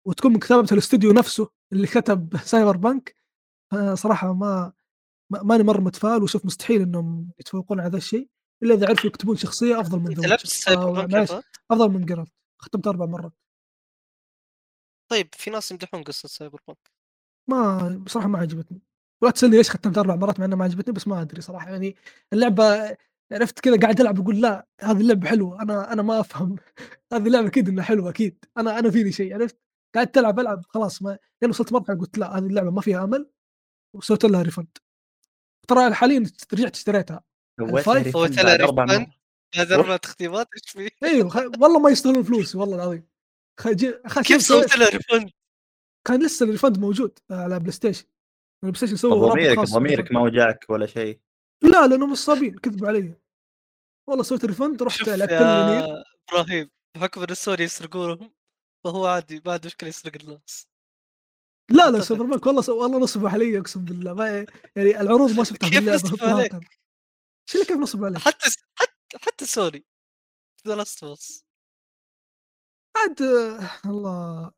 وتكون 0.07 0.33
من 0.33 0.39
كتابة 0.39 0.69
الاستوديو 0.73 1.13
نفسه 1.13 1.49
اللي 1.73 1.87
كتب 1.87 2.37
سايبر 2.37 2.77
بانك 2.77 3.15
صراحة 3.95 4.33
ما 4.33 4.73
ما- 5.33 5.43
ماني 5.43 5.63
مرة 5.63 5.81
متفائل 5.81 6.23
وشوف 6.23 6.45
مستحيل 6.47 6.83
إنهم 6.83 7.31
يتفوقون 7.41 7.81
على 7.81 7.89
هذا 7.89 7.97
الشيء 7.97 8.29
إلا 8.63 8.75
إذا 8.75 8.89
عرفوا 8.89 9.07
يكتبون 9.07 9.37
شخصية 9.37 9.81
أفضل 9.81 9.99
من 9.99 10.13
ذا 10.15 10.23
آه،؟ 10.77 11.43
أفضل 11.71 11.89
من 11.91 12.05
جيرالت 12.07 12.33
ختمت 12.59 12.87
أربع 12.87 13.07
مرات. 13.07 13.33
طيب 15.09 15.29
في 15.35 15.51
ناس 15.51 15.71
يمدحون 15.71 16.03
قصة 16.03 16.29
سايبر 16.29 16.61
بانك. 16.69 16.91
ما 17.49 17.89
بصراحة 18.07 18.29
ما 18.29 18.39
عجبتني. 18.39 18.83
ولا 19.23 19.33
تسألني 19.33 19.57
ليش 19.57 19.71
ختمت 19.71 19.99
أربع 19.99 20.17
مرات 20.17 20.39
مع 20.41 20.45
إنها 20.47 20.57
ما 20.57 20.65
عجبتني 20.65 20.95
بس 20.95 21.09
ما 21.09 21.23
أدري 21.23 21.41
صراحة. 21.41 21.71
يعني 21.71 21.97
اللعبة 22.33 22.97
عرفت 23.33 23.61
كذا 23.61 23.81
قاعد 23.81 24.01
ألعب 24.01 24.21
أقول 24.21 24.41
لا 24.41 24.67
هذه 24.81 25.01
اللعبة 25.01 25.29
حلوة 25.29 25.63
أنا 25.63 25.93
أنا 25.93 26.03
ما 26.03 26.21
أفهم. 26.21 26.57
هذه 27.13 27.27
اللعبة 27.27 27.47
أكيد 27.49 27.69
إنها 27.69 27.85
حلوة 27.85 28.11
أكيد. 28.11 28.45
أنا 28.59 28.79
أنا 28.79 28.91
فيني 28.91 29.13
شيء 29.13 29.35
عرفت؟ 29.35 29.59
قاعد 29.95 30.07
تلعب 30.07 30.41
ألعب 30.41 30.65
خلاص 30.69 31.03
ما 31.03 31.19
لين 31.43 31.51
وصلت 31.51 31.73
مرحلة 31.73 31.99
قلت 31.99 32.19
لا 32.19 32.39
هذه 32.39 32.47
اللعبة 32.47 32.71
ما 32.71 32.81
فيها 32.81 33.05
أمل 33.05 33.31
وسويت 33.97 34.25
لها 34.25 34.43
refund 34.43 34.79
ترى 35.69 35.95
حاليا 35.95 36.31
رجعت 36.55 36.77
اشتريتها. 36.77 37.23
سويت 37.61 37.87
لها 37.89 38.03
refund 38.03 38.37
بعد 38.37 38.61
أربع؟ 38.61 38.85
مرات. 38.85 39.09
هذا 39.55 39.75
أربع 39.75 39.97
تختيمات 39.97 40.49
إيش 40.57 40.73
فيه؟ 40.73 41.09
أيوه. 41.09 41.37
والله 41.37 41.79
ما 41.79 41.91
يستاهلون 41.91 42.23
فلوس 42.23 42.57
والله 42.57 42.77
العظيم. 42.77 43.18
كيف 44.25 44.43
سويت- 44.43 44.77
له 44.77 44.89
ريفند؟ 44.89 45.31
كان 46.07 46.23
لسه 46.27 46.45
الريفند 46.45 46.79
موجود 46.79 47.19
على 47.31 47.59
بلاي 47.59 47.73
ستيشن 47.73 48.05
البلاي 48.65 48.77
ستيشن 48.79 48.97
سوى 48.97 49.11
ضميرك 49.31 49.59
ضميرك. 49.59 50.13
ما 50.13 50.21
وجعك 50.21 50.65
ولا 50.69 50.87
شيء 50.87 51.21
لا 51.63 51.87
لانهم 51.87 52.11
نصابين 52.13 52.59
كذبوا 52.59 52.89
علي 52.89 53.15
والله 54.09 54.23
سويت 54.23 54.45
ريفند 54.45 54.83
رحت 54.83 55.09
المنير 55.09 55.31
يا 55.31 56.05
إبراهيم 56.31 56.71
بحكم 56.97 57.21
ان 57.23 57.31
السوري 57.31 57.65
يسرقونهم 57.65 58.33
فهو 58.85 59.07
عادي 59.07 59.43
ما 59.47 59.53
عنده 59.53 59.67
مشكلة 59.67 59.89
يسرق 59.89 60.13
الناس 60.23 60.69
لا 61.71 61.91
لا. 61.91 62.01
سوبر 62.01 62.25
بانك 62.25 62.47
والله 62.47 62.63
سو... 62.63 62.83
والله 62.83 62.99
نصبوا 62.99 63.29
علي 63.29 63.59
أقسم 63.59 63.85
بالله 63.85 64.15
ما 64.15 64.47
يعني 64.77 65.01
العروض 65.01 65.31
ما 65.33 65.45
شفتها 65.45 65.69
كيف 65.71 65.89
نصبوا 65.89 66.29
عليك؟ 66.29 66.53
اللي 67.55 67.65
كيف 67.67 67.77
نصب 67.77 68.05
عليك؟ 68.05 68.19
حتى 68.19 68.47
حتى 68.75 69.19
حتى 69.19 69.47
سوري 69.47 69.85
ذا 70.69 70.75
لاست 70.77 71.05
عاد 73.01 73.23
الله. 73.87 74.51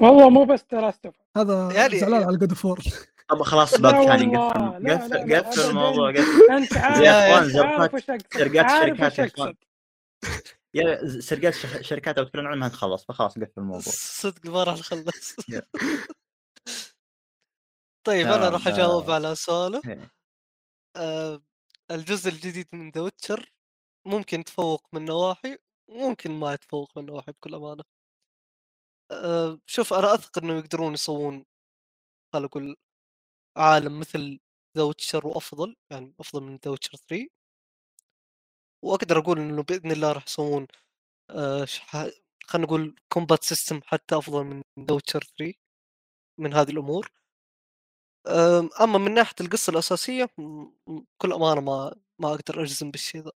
والله 0.00 0.30
مو 0.30 0.44
بس 0.44 0.64
تراستف 0.64 1.14
هذا 1.36 1.70
يعني- 1.74 1.98
زعلان 1.98 2.22
على 2.22 2.36
جود 2.36 2.52
فور 2.52 2.80
طب 3.28 3.42
خلاص 3.42 3.74
لا 3.74 3.80
باب 3.80 4.06
ثاني 4.06 4.36
قفل 4.36 5.34
قفل. 5.36 5.60
الموضوع 5.60 6.12
قفل. 6.12 6.52
أنت 6.52 6.72
يا 6.72 7.10
عارف 8.62 9.00
أقصد. 9.02 9.16
شركات 9.16 9.56
يا 10.74 11.20
سرقات 11.20 11.54
شركات 11.84 12.18
أو 12.18 12.24
تكلمون 12.24 12.46
عنها 12.52 12.68
تخلص 12.68 13.04
فخلاص 13.04 13.34
قفل 13.38 13.52
الموضوع. 13.58 13.92
صدق 13.96 14.46
ما 14.46 14.64
راح 14.64 14.78
نخلص. 14.78 15.36
طيب 18.06 18.26
أنا 18.26 18.48
راح 18.48 18.68
أجاوب 18.68 19.10
آه. 19.10 19.14
على 19.14 19.34
سؤاله. 19.34 19.80
إيه. 19.88 20.10
آه 20.96 21.42
الجزء 21.90 22.30
الجديد 22.30 22.66
من 22.72 22.90
The 22.90 23.00
Witcher 23.00 23.52
ممكن 24.06 24.40
يتفوق 24.40 24.86
من 24.92 25.04
نواحي 25.04 25.58
وممكن 25.88 26.30
ما 26.30 26.52
يتفوق 26.54 26.98
من 26.98 27.06
نواحي 27.06 27.32
بكل 27.32 27.54
أمانة. 27.54 27.84
آه 29.10 29.58
شوف 29.66 29.92
أنا 29.92 30.14
أثق 30.14 30.38
انه 30.38 30.58
يقدرون 30.58 30.94
يسوون 30.94 31.44
خلينا 32.32 32.46
نقول 32.48 32.76
عالم 33.56 34.00
مثل 34.00 34.40
The 34.78 34.82
Witcher 34.84 35.26
وأفضل 35.26 35.76
يعني 35.92 36.14
أفضل 36.20 36.42
من 36.42 36.56
The 36.64 36.70
Witcher 36.70 36.96
3 36.96 37.28
وأقدر 38.84 39.18
أقول 39.18 39.38
إنه 39.38 39.62
بإذن 39.62 39.92
الله 39.92 40.12
راح 40.12 40.24
يسوون 40.26 40.66
ش- 41.64 41.80
خلينا 42.48 42.66
نقول 42.66 42.96
combat 43.12 43.44
system 43.44 43.80
حتى 43.84 44.18
أفضل 44.18 44.44
من 44.44 44.62
The 44.80 44.94
Witcher 44.94 45.24
3 45.38 45.54
من 46.40 46.54
هذه 46.54 46.70
الأمور. 46.70 47.12
أما 48.80 48.98
من 48.98 49.14
ناحية 49.14 49.34
القصة 49.40 49.70
الأساسية 49.70 50.24
بكل 50.88 51.32
أمانة 51.32 51.60
ما 51.60 51.94
ما 52.20 52.28
أقدر 52.34 52.62
أجزم 52.62 52.90
بالشيء 52.90 53.20
ذا. 53.22 53.30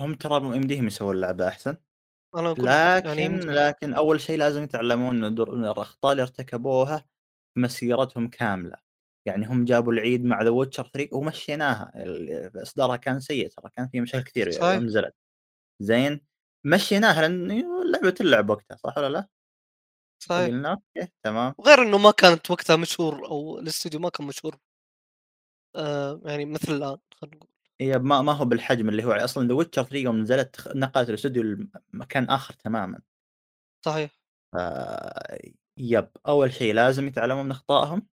هم 0.00 0.14
ترى 0.14 0.36
يمديهم 0.56 0.86
يسوون 0.86 1.14
اللعبه 1.16 1.48
أحسن؟ 1.48 1.70
أقول 1.70 1.87
لكن 2.36 3.08
يعني. 3.08 3.38
لكن 3.38 3.94
أول 3.94 4.20
شيء 4.20 4.38
لازم 4.38 4.62
يتعلمون 4.62 5.20
من 5.20 5.64
الأخطاء 5.64 6.12
اللي 6.12 6.22
ارتكبوها 6.22 6.98
في 7.54 7.60
مسيرتهم 7.60 8.28
كاملة 8.28 8.76
يعني 9.26 9.46
هم 9.46 9.64
جابوا 9.64 9.92
العيد 9.92 10.24
مع 10.24 10.42
The 10.42 10.50
Witcher 10.50 10.90
3 10.94 11.16
ومشيناها 11.16 11.92
إصدارها 12.62 12.96
كان 12.96 13.20
سيء 13.20 13.48
ترى 13.48 13.70
كان 13.76 13.88
فيه 13.88 14.00
مشاكل 14.00 14.24
كثير 14.24 14.50
صحيح. 14.50 14.74
يوم 14.74 14.84
نزلت 14.84 15.14
زين 15.82 16.20
مشيناها 16.66 17.20
لأن 17.28 17.62
لعبة 17.92 18.14
اللعب 18.20 18.50
وقتها 18.50 18.76
صح 18.76 18.98
ولا 18.98 19.08
لا؟ 19.08 19.28
صحيح 20.22 20.46
قلنا 20.46 20.70
okay 20.72 21.12
تمام 21.24 21.54
وغير 21.58 21.82
إنه 21.82 21.98
ما 21.98 22.10
كانت 22.10 22.50
وقتها 22.50 22.76
مشهور 22.76 23.26
أو 23.28 23.58
الأستوديو 23.58 24.00
ما 24.00 24.08
كان 24.10 24.26
مشهور 24.26 24.56
آه 25.76 26.20
يعني 26.24 26.44
مثل 26.44 26.72
الآن 26.72 26.98
خلينا 27.14 27.46
هي 27.80 27.98
ما 27.98 28.22
ما 28.22 28.32
هو 28.32 28.44
بالحجم 28.44 28.88
اللي 28.88 29.04
هو 29.04 29.12
أصلا 29.12 29.48
The 29.48 29.54
Witcher 29.54 29.82
3 29.82 29.96
يوم 29.96 30.18
نزلت 30.20 30.68
نقلت 30.76 31.08
الاستوديو 31.08 31.42
لمكان 31.94 32.24
آخر 32.24 32.54
تماما. 32.54 33.00
صحيح. 33.84 34.10
ف... 34.52 34.56
yep. 35.78 36.10
أول 36.28 36.52
شيء 36.52 36.74
لازم 36.74 37.06
يتعلموا 37.08 37.42
من 37.42 37.50
أخطائهم. 37.50 38.06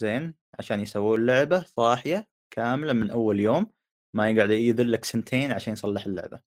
زين. 0.00 0.34
عشان 0.58 0.80
يسوون 0.80 1.26
لعبة 1.26 1.60
صاحيه 1.62 2.28
كاملة 2.50 2.92
من 2.92 3.10
أول 3.10 3.40
يوم. 3.40 3.66
ما 4.14 4.30
يقعد 4.30 4.50
يذلك 4.50 5.04
سنتين 5.04 5.52
عشان 5.52 5.72
يصلح 5.72 6.06
اللعبة. 6.06 6.40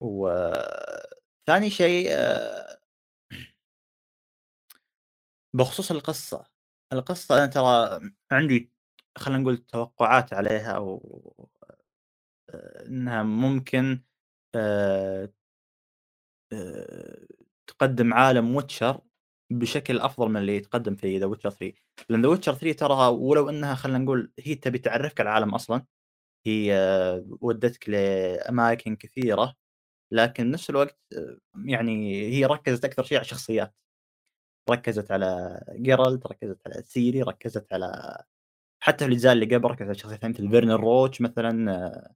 وثاني 0.00 1.70
شيء 1.70 2.08
آه، 2.10 2.78
بخصوص 5.54 5.90
القصة. 5.90 6.44
القصة 6.92 7.38
أنا 7.38 7.46
ترى 7.46 8.00
عندي 8.32 8.72
خلينا 9.16 9.42
نقول 9.42 9.56
توقعات 9.58 10.32
عليها 10.32 10.72
أو 10.72 11.48
آه، 12.50 12.86
إنها 12.86 13.22
ممكن 13.22 14.02
آه، 14.54 15.32
آه، 16.52 17.26
تقدم 17.66 18.14
عالم 18.14 18.56
Witcher 18.56 19.00
بشكل 19.50 20.00
أفضل 20.00 20.28
من 20.28 20.36
اللي 20.36 20.56
يتقدم 20.56 20.94
في 20.96 21.18
The 21.18 21.26
Witcher 21.26 21.50
3 21.50 21.74
لأن 22.08 22.22
The 22.22 22.28
Witcher 22.28 22.54
3 22.54 22.72
ترى 22.78 23.08
ولو 23.08 23.50
إنها 23.50 23.74
خلينا 23.74 23.98
نقول 23.98 24.32
هي 24.38 24.54
تبي 24.54 24.78
تعرفك 24.78 25.20
العالم 25.20 25.54
أصلا 25.54 25.84
هي 26.46 26.74
ودتك 27.40 27.88
لأماكن 27.90 28.96
كثيرة 28.96 29.56
لكن 30.12 30.50
نفس 30.50 30.70
الوقت 30.70 30.98
يعني 31.66 32.22
هي 32.34 32.46
ركزت 32.46 32.84
أكثر 32.84 33.04
شيء 33.04 33.18
على 33.18 33.24
الشخصيات. 33.24 33.74
ركزت 34.70 35.10
على 35.12 35.60
جيرالت 35.76 36.26
ركزت 36.26 36.60
على 36.66 36.82
سيري 36.82 37.22
ركزت 37.22 37.72
على 37.72 38.18
حتى 38.80 38.98
في 38.98 39.04
الاجزاء 39.04 39.32
اللي 39.32 39.56
قبل 39.56 39.70
ركزت 39.70 39.82
على 39.82 39.94
شخصيات 39.94 40.24
مثل 40.24 40.50
فيرنون 40.50 40.80
روتش 40.80 41.20
مثلا 41.20 41.72
آه، 41.72 42.14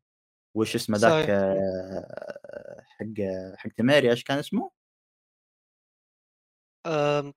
وش 0.57 0.75
اسمه 0.75 0.99
ذاك. 0.99 1.31
آه، 1.31 2.83
حق 2.87 3.07
حق 3.57 3.71
تميريا 3.71 4.11
إيش 4.11 4.25
كان 4.25 4.39
اسمه؟ 4.39 4.71
آمم 6.87 7.33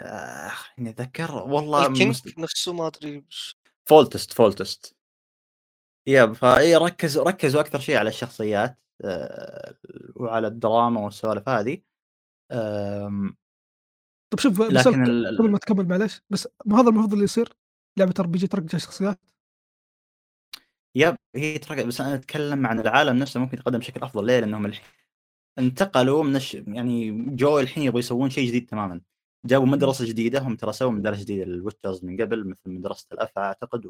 آه، 0.00 0.48
خليني 0.48 0.90
أتذكر 0.90 1.32
والله 1.32 1.86
ال 1.86 1.91
king 1.91 2.10
مست... 2.10 2.38
نفسه 2.38 2.72
ما 2.72 2.86
أدري 2.86 3.24
فولتست 3.88 4.32
فولتست. 4.32 4.96
yep 6.08 6.32
ف 6.32 6.76
ركزوا 6.76 7.24
ركزوا 7.24 7.60
أكثر 7.60 7.78
شيء 7.78 7.96
على 7.96 8.08
الشخصيات 8.08 8.78
آه، 9.04 9.74
وعلى 10.16 10.46
الدراما 10.46 11.00
والسوالف 11.00 11.48
هذه. 11.48 11.82
آم، 12.52 13.36
طب 14.32 14.38
شوف 14.38 14.60
لكن 14.60 15.04
ال- 15.04 15.38
قبل 15.38 15.50
ما 15.50 15.58
تكمل 15.58 15.88
معليش 15.88 16.22
بس 16.30 16.48
ما 16.66 16.80
هذا 16.80 16.88
المفروض 16.88 17.12
اللي 17.12 17.24
يصير؟ 17.24 17.56
لعبة 17.96 18.14
RPG 18.20 18.48
على 18.54 18.66
الشخصيات 18.74 19.20
yep 20.96 21.16
هي 21.36 21.58
ترى 21.58 21.84
بس 21.84 22.00
أنا 22.00 22.14
أتكلم 22.14 22.66
عن 22.66 22.80
العالم 22.80 23.16
نفسه 23.18 23.40
ممكن 23.40 23.58
يتقدم 23.58 23.78
بشكل 23.78 24.02
أفضل 24.02 24.26
ليه؟ 24.26 24.40
لأنهم 24.40 24.66
الحين 24.66 24.84
انتقلوا 25.58 26.24
من 26.24 26.36
الش... 26.36 26.54
يعني 26.54 27.10
جو 27.36 27.58
الحين 27.58 27.82
يبغوا 27.84 27.98
يسوون 28.00 28.30
شيء 28.30 28.48
جديد 28.48 28.66
تماما. 28.66 29.00
جابوا 29.46 29.66
مدرسة 29.66 30.06
جديدة 30.08 30.38
هم 30.40 30.56
ترى 30.56 30.72
سووا 30.72 30.90
مدارس 30.90 31.18
جديدة 31.18 31.44
لل 31.44 31.56
Witchers 31.56 32.04
من 32.04 32.20
قبل 32.20 32.48
مثل 32.48 32.60
مدرسة 32.66 33.06
الافعى 33.12 33.44
أعتقد 33.44 33.86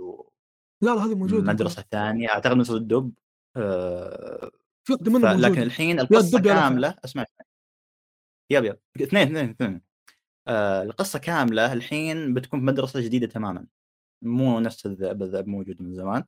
لا 0.82 0.90
لا 0.94 1.04
هذه 1.04 1.14
موجودة 1.14 1.50
ومدرسه 1.50 1.84
ثانية 1.90 2.28
أعتقد 2.28 2.52
مدرسه 2.56 2.76
الدب 2.76 3.12
منهم 4.88 5.20
ف- 5.20 5.40
لكن 5.40 5.62
الحين 5.62 6.00
القصة. 6.00 6.40
كاملة 6.40 6.96
اسمع 7.04 7.24
yep 8.50 8.64
yep 8.64 8.78
اثنين 9.02 9.22
اثنين 9.36 9.50
اثنين 9.50 9.80
آه 10.48 10.82
القصة 10.82 11.18
كاملة 11.18 11.72
الحين 11.72 12.34
بتكون 12.34 12.60
في 12.60 12.66
مدرسه 12.66 13.00
جديدة 13.00 13.26
تماما. 13.26 13.66
مو 14.26 14.60
نفس 14.60 14.86
الذئب 14.86 15.22
الذئب 15.22 15.48
موجود 15.48 15.82
من 15.82 15.94
زمان. 15.94 16.24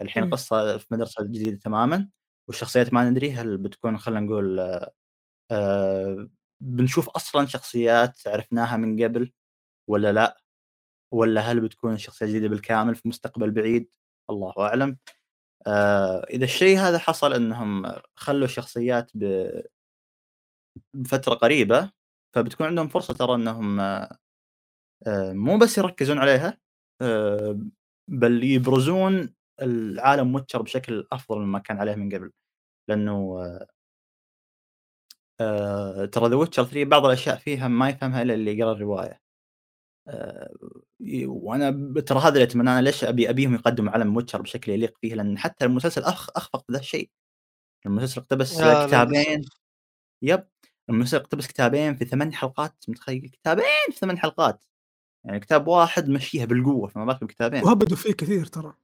الحين 0.00 0.22
مم. 0.22 0.28
القصة 0.28 0.78
في 0.78 0.86
مدرسة 0.90 1.24
جديدة 1.24 1.58
تماما 1.58 2.08
والشخصيات 2.48 2.92
ما 2.94 3.10
ندري 3.10 3.32
هل 3.32 3.58
بتكون 3.58 3.98
خلينا 3.98 4.20
نقول 4.20 4.60
آه 5.50 6.28
بنشوف 6.60 7.08
أصلا 7.08 7.46
شخصيات 7.46 8.20
عرفناها 8.28 8.76
من 8.76 9.02
قبل 9.04 9.32
ولا 9.88 10.12
لا؟ 10.12 10.40
ولا 11.12 11.40
هل 11.40 11.60
بتكون 11.60 11.98
شخصية 11.98 12.26
جديدة 12.26 12.48
بالكامل 12.48 12.94
في 12.94 13.08
مستقبل 13.08 13.50
بعيد؟ 13.50 13.90
الله 14.30 14.54
أعلم. 14.58 14.98
آه 15.66 16.24
إذا 16.30 16.44
الشيء 16.44 16.78
هذا 16.78 16.98
حصل 16.98 17.34
إنهم 17.34 17.86
خلوا 18.14 18.44
الشخصيات 18.44 19.10
ب- 19.14 19.62
بفترة 20.94 21.34
قريبة 21.34 21.90
فبتكون 22.34 22.66
عندهم 22.66 22.88
فرصة 22.88 23.14
ترى 23.14 23.34
إنهم 23.34 23.80
آه، 23.80 24.18
آه، 25.06 25.32
مو 25.32 25.58
بس 25.58 25.78
يركزون 25.78 26.18
عليها 26.18 26.58
بل 28.08 28.44
يبرزون 28.44 29.34
العالم 29.62 30.34
Witcher 30.34 30.62
بشكل 30.62 31.06
أفضل 31.12 31.38
مما 31.40 31.58
كان 31.58 31.78
عليه 31.78 31.94
من 31.94 32.14
قبل. 32.14 32.32
لأنه 32.88 33.38
آه، 33.42 33.66
آه، 35.40 36.04
ترى 36.04 36.28
The 36.28 36.36
Witcher 36.36 36.64
3 36.64 36.84
بعض 36.84 37.04
الأشياء 37.04 37.36
فيها 37.36 37.68
ما 37.68 37.88
يفهمها 37.88 38.22
إلا 38.22 38.34
اللي 38.34 38.58
يقرأ 38.58 38.72
الرواية. 38.72 39.20
آه، 40.08 40.50
وأنا 41.26 42.00
ترى 42.00 42.18
هذا 42.20 42.28
اللي 42.28 42.42
أتمنى 42.44 42.70
أنا 42.70 42.82
ليش 42.82 43.04
أبي 43.04 43.30
أبيهم 43.30 43.54
يقدموا 43.54 43.92
عالم 43.92 44.16
Witcher 44.16 44.42
بشكل 44.42 44.72
يليق 44.72 44.98
فيه 45.00 45.14
لأن 45.14 45.38
حتى 45.38 45.64
المسلسل 45.64 46.02
أخ 46.04 46.30
أخفق 46.36 46.64
بذا 46.68 46.78
الشيء. 46.80 47.10
المسلسل 47.86 48.20
اقتبس 48.20 48.54
كتابين. 48.62 49.42
يب 50.22 50.48
المسلسل 50.90 51.16
اقتبس 51.18 51.46
كتابين 51.48 51.96
في 51.96 52.04
ثمان 52.04 52.34
حلقات 52.34 52.84
متخيل؟ 52.88 53.30
كتابين 53.30 53.64
في 53.92 53.98
ثمان 53.98 54.18
حلقات. 54.18 54.64
يعني 55.28 55.40
كتاب 55.40 55.68
واحد 55.68 56.08
مشيها 56.08 56.44
بالقوة 56.44 56.88
فما 56.88 57.04
بالك 57.04 57.24
بكتابين 57.24 57.64
وهبدوا 57.64 57.96
فيه 57.96 58.12
كثير 58.12 58.46
ترى. 58.46 58.74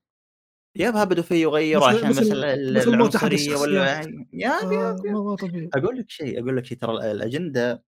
يب 0.76 0.96
هبدوا 0.96 1.22
فيه 1.22 1.42
يغيروا 1.42 1.88
مثل- 1.88 1.96
عشان 1.98 2.08
مثل- 2.10 2.20
مثل 2.76 2.88
العنصرية 2.94 3.56
ولا. 3.56 4.00
يب 4.32 4.72
آه، 4.72 4.96
ما 5.04 5.36
طبيعي. 5.36 5.70
أقول 5.74 5.98
لك 5.98 6.10
شيء 6.10 6.40
أقول 6.42 6.56
لك 6.56 6.64
شيء 6.64 6.78
ترى 6.78 6.92
ال- 6.92 7.02
الأجندة 7.02 7.84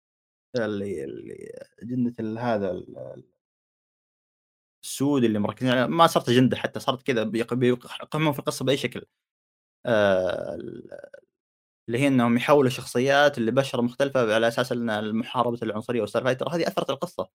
اللي 0.56 1.03
اللي 1.03 1.52
أجندة 1.80 2.41
هذا 2.41 2.72
ال- 2.72 3.23
السود 4.84 5.23
اللي 5.23 5.40
مركزين 5.40 5.69
عليها 5.72 5.88
ما 5.88 6.07
صارت 6.07 6.30
أجندة 6.30 6.57
حتى 6.57 6.80
صارت 6.80 7.02
كذا 7.07 7.23
بيق- 7.23 7.53
بيقموا 7.53 8.32
في 8.32 8.40
القصة 8.40 8.65
بأي 8.65 8.77
شكل. 8.77 9.06
آه، 9.86 10.56
ال- 10.56 10.99
اللي 11.88 11.99
هي 11.99 12.07
إنهم 12.07 12.38
يحولوا 12.38 12.69
شخصيات 12.69 13.40
لبشر 13.40 13.82
مختلفة 13.82 14.36
على 14.36 14.48
أساس 14.48 14.72
إن 14.72 15.15
محاربه 15.15 15.60
العنصرية 15.64 16.02
والسالفه 16.02 16.30
هذه 16.56 16.68
أثرت 16.68 16.90
القصة. 16.90 17.30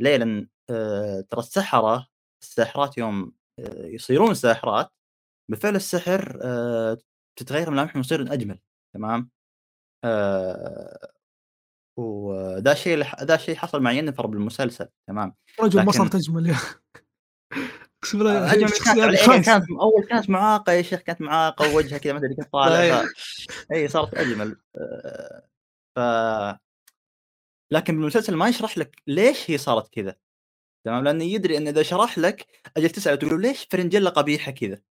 ليه؟ 0.00 0.16
لأن 0.16 0.48
آه، 0.70 1.20
ترى 1.20 1.40
السحرة 1.40 2.06
الساحرات 2.42 2.98
يوم 2.98 3.32
آه، 3.58 3.86
يصيرون 3.86 4.34
ساحرات 4.34 4.90
بفعل 5.50 5.76
السحر 5.76 6.38
آه، 6.42 6.98
تتغير 7.38 7.70
ملامحهم 7.70 7.96
ويصيرون 7.98 8.28
أجمل 8.28 8.58
تمام؟ 8.94 9.30
وذا 11.98 12.72
الشيء 12.72 13.02
ذا 13.24 13.34
الشيء 13.34 13.56
حصل 13.56 13.82
مع 13.82 13.92
ينفر 13.92 14.26
بالمسلسل 14.26 14.88
تمام 15.08 15.34
رجل 15.60 15.78
ما 15.78 15.82
لكن- 15.90 15.98
صارت 15.98 16.14
أجمل 16.14 16.46
يا 16.46 16.56
أقسم 18.02 18.18
بالله 18.18 18.48
كانت. 19.26 19.46
كانت 19.46 19.64
أول 19.80 20.04
كانت 20.08 20.30
معاقة 20.30 20.72
يا 20.72 20.82
شيخ 20.82 21.00
كانت 21.00 21.20
معاقة 21.20 21.74
ووجهها 21.74 21.98
كذا 21.98 22.12
ما 22.12 22.18
أدري 22.18 22.34
كيف 22.34 22.46
طالع 22.46 23.04
أي 23.72 23.88
صارت 23.88 24.14
أجمل 24.14 24.56
ف 25.96 25.98
لكن 27.72 27.96
بالمسلسل 27.96 28.36
ما 28.36 28.48
يشرح 28.48 28.78
لك 28.78 29.02
ليش 29.06 29.50
هي 29.50 29.58
صارت 29.58 29.88
كذا. 29.94 30.16
تمام؟ 30.84 31.04
لأنه 31.04 31.24
يدري 31.24 31.56
إن 31.56 31.68
إذا 31.68 31.82
شرح 31.82 32.18
لك 32.18 32.46
أجل 32.76 32.90
تسال 32.90 33.18
تقول 33.18 33.30
له 33.32 33.38
ليش 33.38 33.66
فرنجيلا 33.70 34.10
قبيحة 34.10 34.52
كذا؟ 34.52 34.82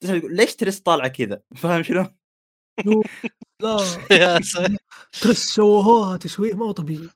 تسال 0.00 0.36
ليش 0.36 0.56
تريس 0.56 0.80
طالعة 0.80 1.08
كذا؟ 1.08 1.42
فاهم 1.62 1.82
شلون؟ 1.82 2.06
لا. 3.62 3.76
يا. 4.20 4.40
ترس 5.22 5.54
سووها 5.54 6.16
تشويه 6.16 6.54
ما 6.54 6.66
هو 6.66 6.72
طبيعي. 6.72 7.08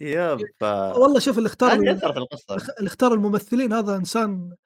يب 0.00 0.40
ف 0.60 0.62
والله 0.64 1.18
شوف 1.20 1.38
اللي 1.38 1.46
اختار 1.46 1.72
اللي 1.72 2.86
اختار 2.86 3.14
الممثلين 3.14 3.72
هذا 3.72 3.96
إنسان 3.96 4.56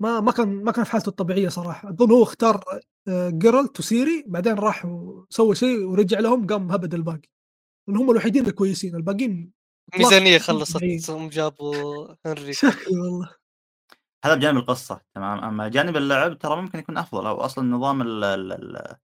ما 0.00 0.20
ما 0.20 0.32
كان 0.32 0.48
ما 0.64 0.72
كان 0.72 0.84
في 0.84 0.90
حالته 0.90 1.08
الطبيعية 1.08 1.48
صراحة. 1.48 1.88
أظن 1.90 2.10
هو 2.10 2.22
اختار 2.22 2.64
آه، 3.08 3.30
جيرالت 3.30 3.78
وسيري 3.78 4.24
بعدين 4.26 4.54
راح 4.54 4.84
وسوى 4.84 5.54
شيء 5.54 5.84
ورجع 5.84 6.20
لهم 6.20 6.46
قام 6.46 6.72
هبد 6.72 6.94
الباقي. 6.94 7.28
لأن 7.88 7.96
هم 7.96 8.10
الوحيدين 8.10 8.46
الكويسين 8.46 8.96
الباقيين 8.96 9.52
ميزانية 9.98 10.38
خلصت. 10.38 11.10
هم 11.10 11.28
جابوا 11.28 12.14
هنري. 12.26 12.52
والله. 12.92 13.34
هذا 14.24 14.34
بجانب 14.34 14.56
القصة 14.58 15.00
تمام. 15.14 15.44
أما 15.44 15.68
جانب 15.68 15.96
اللعب 15.96 16.38
ترى 16.38 16.62
ممكن 16.62 16.78
يكون 16.78 16.96
أفضل 16.98 17.26
أو 17.26 17.36
أصلا 17.40 17.64
نظام 17.68 18.02
ال- 18.02 18.24
ال- 18.24 18.52
ال- 18.52 18.96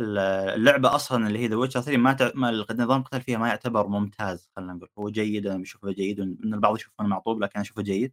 ال- 0.00 0.18
اللعبة 0.54 0.94
أصلا 0.94 1.26
اللي 1.26 1.38
هي 1.38 1.46
The 1.48 1.56
Witcher 1.56 1.80
3 1.80 1.96
ما, 1.96 2.12
تع... 2.12 2.30
ما 2.34 2.50
نظام 2.50 3.00
القتال 3.00 3.20
فيها 3.22 3.38
ما 3.38 3.48
يعتبر 3.48 3.86
ممتاز 3.86 4.50
خلينا 4.56 4.72
نقول. 4.72 4.88
هو 4.98 5.08
جيد 5.10 5.46
أنا 5.46 5.58
بشوفه 5.62 5.90
جيد 5.92 6.20
من 6.20 6.54
البعض 6.54 6.76
يشوفه 6.76 7.04
معطوب 7.04 7.40
لكن 7.42 7.52
أنا 7.56 7.62
أشوفه 7.62 7.82
جيد. 7.82 8.12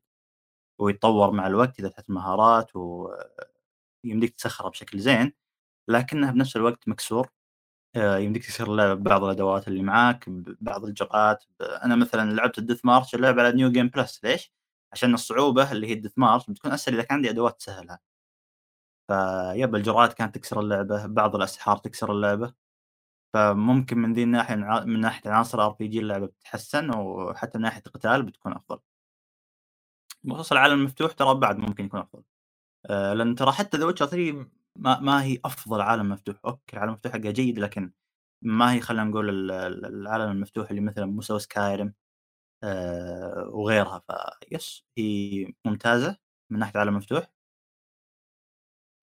ويتطور 0.81 1.31
مع 1.31 1.47
الوقت 1.47 1.79
إذا 1.79 1.89
فتحت 1.89 2.09
مهارات 2.09 2.71
ويمديك 2.75 4.35
تسخره 4.37 4.69
بشكل 4.69 4.99
زين 4.99 5.33
لكنه 5.89 6.31
بنفس 6.31 6.55
الوقت 6.55 6.87
مكسور. 6.87 7.29
يمديك 7.95 8.43
تكسر 8.45 8.71
اللعبه 8.71 8.93
ببعض 8.93 9.23
الأدوات 9.23 9.67
اللي 9.67 9.83
معاك 9.83 10.29
ببعض 10.29 10.85
الجرعات 10.85 11.43
ب- 11.59 11.63
أنا 11.63 11.95
مثلا 11.95 12.31
لعبت 12.31 12.57
ال 12.57 12.62
Death 12.62 12.85
March 12.85 13.15
اللعبة 13.15 13.41
على 13.43 13.55
New 13.55 13.71
Game 13.71 13.87
Plus 13.87 14.23
ليش؟ 14.23 14.53
عشان 14.93 15.13
الصعوبة 15.13 15.71
اللي 15.71 15.87
هي 15.87 15.93
ال 15.93 15.96
Death 15.96 16.13
March 16.17 16.49
بتكون 16.49 16.71
أسهل 16.71 16.93
إذا 16.95 17.03
كان 17.03 17.15
عندي 17.15 17.29
أدوات 17.29 17.57
تسهلها 17.59 17.99
ف 19.07 19.24
yep 19.24 19.75
الجرعات 19.75 20.13
كانت 20.13 20.35
تكسر 20.35 20.59
اللعبة 20.59 21.05
بعض 21.05 21.35
الأسحار 21.35 21.77
تكسر 21.77 22.11
اللعبة. 22.11 22.53
فممكن 23.33 23.97
من 23.97 24.13
ذي 24.13 24.23
الناحية 24.23 24.55
من 24.85 24.99
ناحية 24.99 25.29
عناصر 25.31 25.65
RPG 25.65 25.99
اللعبة 25.99 26.25
بتتحسن 26.25 26.95
وحتى 26.95 27.57
من 27.57 27.63
ناحية 27.63 27.83
القتال 27.87 28.23
بتكون 28.23 28.53
أفضل. 28.53 28.79
بخصوص 30.23 30.51
العالم 30.51 30.79
المفتوح 30.79 31.11
ترى 31.11 31.33
بعد 31.35 31.57
ممكن 31.57 31.85
يكون 31.85 31.99
أفضل. 31.99 32.23
آه، 32.85 33.13
لأن 33.13 33.35
ترى 33.35 33.51
حتى 33.51 33.77
The 33.77 33.85
Witcher 33.85 34.05
3 34.05 34.47
ما, 34.75 34.99
ما 34.99 35.23
هي 35.23 35.39
أفضل 35.45 35.81
عالم 35.81 36.09
مفتوح 36.09 36.35
okay 36.45 36.73
العالم 36.73 36.89
المفتوح 36.91 37.13
حقها 37.13 37.31
جيد 37.31 37.59
لكن 37.59 37.91
ما 38.41 38.73
هي 38.73 38.81
خلينا 38.81 39.03
نقول 39.03 39.29
ال- 39.29 39.51
ال- 39.51 39.85
العالم 39.85 40.31
المفتوح 40.31 40.69
اللي 40.69 40.81
مثلا 40.81 41.05
مستوى 41.05 41.39
Skyrim 41.39 41.93
آه 42.63 43.49
وغيرها. 43.53 44.03
فيس 44.49 44.85
هي 44.97 45.53
ممتازة 45.65 46.17
من 46.51 46.59
ناحية 46.59 46.73
العالم 46.75 46.89
المفتوح. 46.93 47.31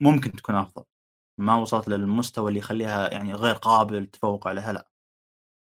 ممكن 0.00 0.32
تكون 0.32 0.54
أفضل. 0.54 0.84
ما 1.38 1.56
وصلت 1.56 1.88
للمستوى 1.88 2.48
اللي 2.48 2.58
يخليها 2.60 3.10
يعني 3.14 3.34
غير 3.34 3.54
قابل 3.54 3.94
للتفوق 3.96 4.48
عليها 4.48 4.72
لا. 4.72 4.88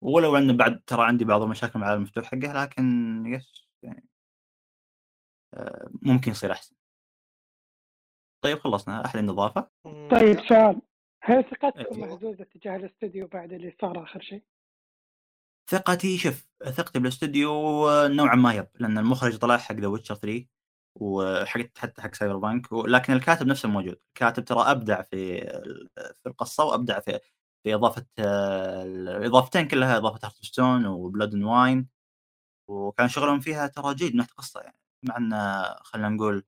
ولو 0.03 0.37
ان 0.39 0.57
بعد 0.57 0.83
ترى 0.87 1.05
عندي 1.07 1.25
بعض 1.27 1.43
المشاكل 1.43 1.79
مع 1.79 1.87
العالم 1.87 2.03
المفتوح 2.03 2.25
حقها 2.27 2.65
لكن 2.67 3.27
يس 3.27 3.69
يعني 3.83 4.09
آه 5.55 5.89
ممكن 6.03 6.31
يصير 6.31 6.53
أحسن. 6.53 6.75
طيب 8.45 8.59
خلصنا 8.59 9.03
عنده 9.15 9.33
اضافه 9.33 9.71
طيب 10.11 10.41
سؤال 10.49 10.83
هل 11.23 11.45
ثقتكم. 11.45 12.01
مهزوزه 12.01 12.45
تجاه 12.45 12.77
الاستوديو 12.77 13.27
بعد 13.27 13.53
اللي 13.53 13.77
صار 13.81 14.03
آخر 14.03 14.21
شيء؟ 14.21 14.43
ثقتي 15.71 16.19
شوف 16.19 16.47
ثقتي 16.65 16.99
بالاستوديو 16.99 17.51
نوعا 18.07 18.35
ما 18.35 18.55
yep 18.55 18.67
لأن 18.75 18.99
المخرج 18.99 19.37
طلع 19.37 19.57
حق 19.57 19.75
The 19.75 19.87
Witcher 19.87 20.15
3 20.15 20.47
وحق 21.01 21.61
حتى 21.77 22.03
حق 22.03 22.15
Cyberpunk 22.15 22.73
لكن 22.73 23.13
الكاتب 23.13 23.47
نفسه 23.47 23.69
موجود 23.69 23.97
الكاتب 24.09 24.45
ترى 24.45 24.61
أبدع 24.71 25.03
في 25.03 25.41
في 25.95 26.27
القصة 26.27 26.65
وأبدع 26.65 27.01
في 27.01 27.21
في 27.63 27.75
إضافة 27.75 28.07
الإضافتين 28.19 29.69
كلها 29.69 29.97
إضافة 29.97 30.19
Hearts 30.25 30.53
of 30.53 30.63
Stone 30.63 30.87
و 30.87 30.95
Blood 30.95 31.35
and 31.35 31.45
Wine 31.45 31.89
وكان 32.71 33.09
شغلهم 33.09 33.41
فيها 33.41 33.67
ترى 33.67 33.95
جيد 33.95 34.13
من 34.13 34.17
ناحيه 34.17 34.31
القصة 34.31 34.61
يعني 34.61 34.79
مع 35.03 35.17
إن 35.17 35.35
خلينا 35.83 36.09
نقول 36.09 36.45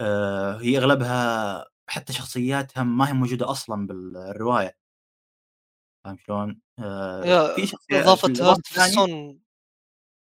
آه، 0.00 0.56
هي 0.60 0.78
أغلبها 0.78 1.64
حتى 1.88 2.12
شخصياتها 2.12 2.82
ما 2.82 3.08
هي 3.08 3.12
موجودة 3.12 3.50
أصلا 3.50 3.86
بالرواية. 3.86 4.76
فاهم 6.04 6.16
شلون؟ 6.18 6.60
آه، 6.78 7.54
في 7.54 7.66
شخصيات 7.66 8.02
إضافة 8.02 8.28
Hearts 8.28 8.80
of 8.80 8.97
Stone 8.97 9.40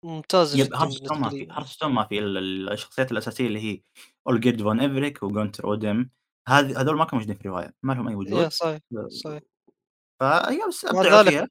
ممتازة 0.04 0.58
yep 0.58 0.66
جدا 0.66 0.76
Hearts 0.78 0.97
of 0.97 1.03
Stone 1.03 1.18
ما 1.18 1.28
في 1.28 1.46
ما 1.94 2.04
في 2.04 2.18
ال- 2.18 2.38
ال- 2.38 2.72
الشخصيات 2.72 3.12
الأساسية 3.12 3.46
اللي 3.46 3.60
هي 3.60 3.82
Olgierd 4.26 4.62
von 4.62 4.80
Everec 4.80 5.22
و 5.22 5.27
Gaunter 5.27 5.64
O'Dimm 5.64 6.10
هذه 6.48 6.80
هذول 6.80 6.96
ما 6.96 7.04
كانوا 7.04 7.14
موجودين 7.20 7.34
في 7.36 7.40
الرواية 7.40 7.74
ما 7.82 7.92
لهم 7.92 8.08
أي 8.08 8.14
وجود. 8.14 8.48
صحيح 8.48 8.80
صحيح. 9.08 9.42
فهي 10.20 10.60
بس 10.68 10.84
مع 10.84 11.00
ابدعوا 11.00 11.22
ذلك 11.22 11.28
فيها 11.30 11.48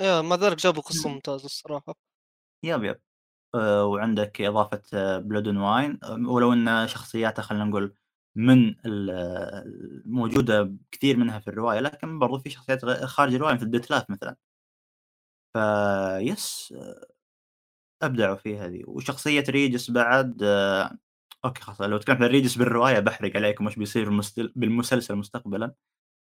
يا 0.00 0.20
مع 0.22 0.36
ذلك 0.36 0.56
جابوا 0.56 0.82
قصة 0.82 1.08
مم. 1.08 1.14
ممتازة 1.14 1.44
الصراحة. 1.44 1.94
yep 2.64 2.84
yep. 2.84 2.94
آه، 2.94 3.00
وعندك 3.54 4.40
إضافة 4.40 5.18
Blood 5.18 5.48
and 5.48 5.69
Wine 5.69 5.98
ولو 6.26 6.52
إن 6.52 6.88
شخصياته 6.88 7.42
خلينا 7.42 7.64
نقول 7.64 7.94
من 8.36 8.68
ال- 8.68 9.10
الموجوده 10.06 10.72
كثير 10.92 11.16
منها 11.16 11.38
في 11.38 11.48
الرواية 11.48 11.80
لكن 11.80 12.18
برضو 12.18 12.38
في 12.38 12.50
شخصيات 12.50 12.84
خارج 13.04 13.34
الرواية 13.34 13.54
مثل 13.54 13.70
Dettlaff 13.70 14.10
مثلا. 14.10 14.36
ف 15.52 15.82
yes 15.82 16.74
ابدعوا 18.02 18.36
في 18.36 18.58
هذه. 18.58 18.82
وشخصية 18.86 19.44
Regis 19.48 19.90
بعد 19.90 20.42
آه، 20.42 20.98
okay 21.44 21.62
خلاص 21.62 21.80
لو 21.80 21.98
تكلمت 21.98 22.22
عن 22.22 22.28
ريجس 22.28 22.56
بالرواية 22.58 22.98
بحرق 23.00 23.36
عليكم 23.36 23.66
وش 23.66 23.76
بيصير 23.76 24.10
بالمسلسل 24.56 25.16
مستقبلا 25.16 25.74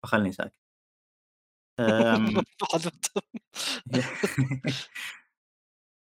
فخلني 0.02 0.32
ساكت. 0.32 0.54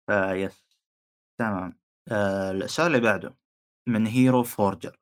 ف 0.06 0.21
yes 0.21 0.65
تمام. 1.38 1.78
آه، 2.08 2.50
السؤال 2.50 2.86
اللي 2.86 3.00
بعده 3.00 3.36
من 3.88 4.06
Hero 4.06 4.42
Forger 4.42 4.96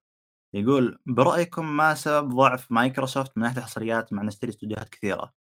يقول 0.55 0.99
برأيكم 1.07 1.77
ما 1.77 1.95
سبب 1.95 2.35
ضعف 2.35 2.73
مايكروسوفت 2.73 3.33
من 3.37 3.43
ناحية 3.43 3.59
الحصريات 3.59 4.13
مع 4.13 4.23
نشتري 4.23 4.51
استديوهات 4.51 4.89
كثيرة؟ 4.89 5.33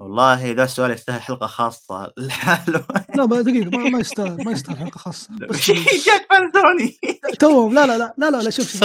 والله 0.00 0.52
ذا 0.52 0.64
السؤال 0.64 0.90
يستاهل 0.90 1.20
حلقة 1.22 1.46
خاصة. 1.46 2.12
لحاله 2.18 2.86
لا 3.16 3.26
ما 3.26 3.40
دقيقة 3.40 3.70
ما, 3.70 3.90
ما 3.90 3.98
يستاهل 3.98 4.44
ما 4.44 4.52
يستاهل 4.52 4.76
حلقة 4.76 4.98
خاصة. 4.98 5.28
بس 5.50 5.70
جاك 5.70 6.26
fan 6.30 6.59
Sony 6.59 6.98
توهم 7.40 7.74
لا 7.74 7.86
لا 7.86 7.98
لا 7.98 8.14
لا 8.18 8.30
لا, 8.30 8.42
لا 8.42 8.50
شوف 8.50 8.84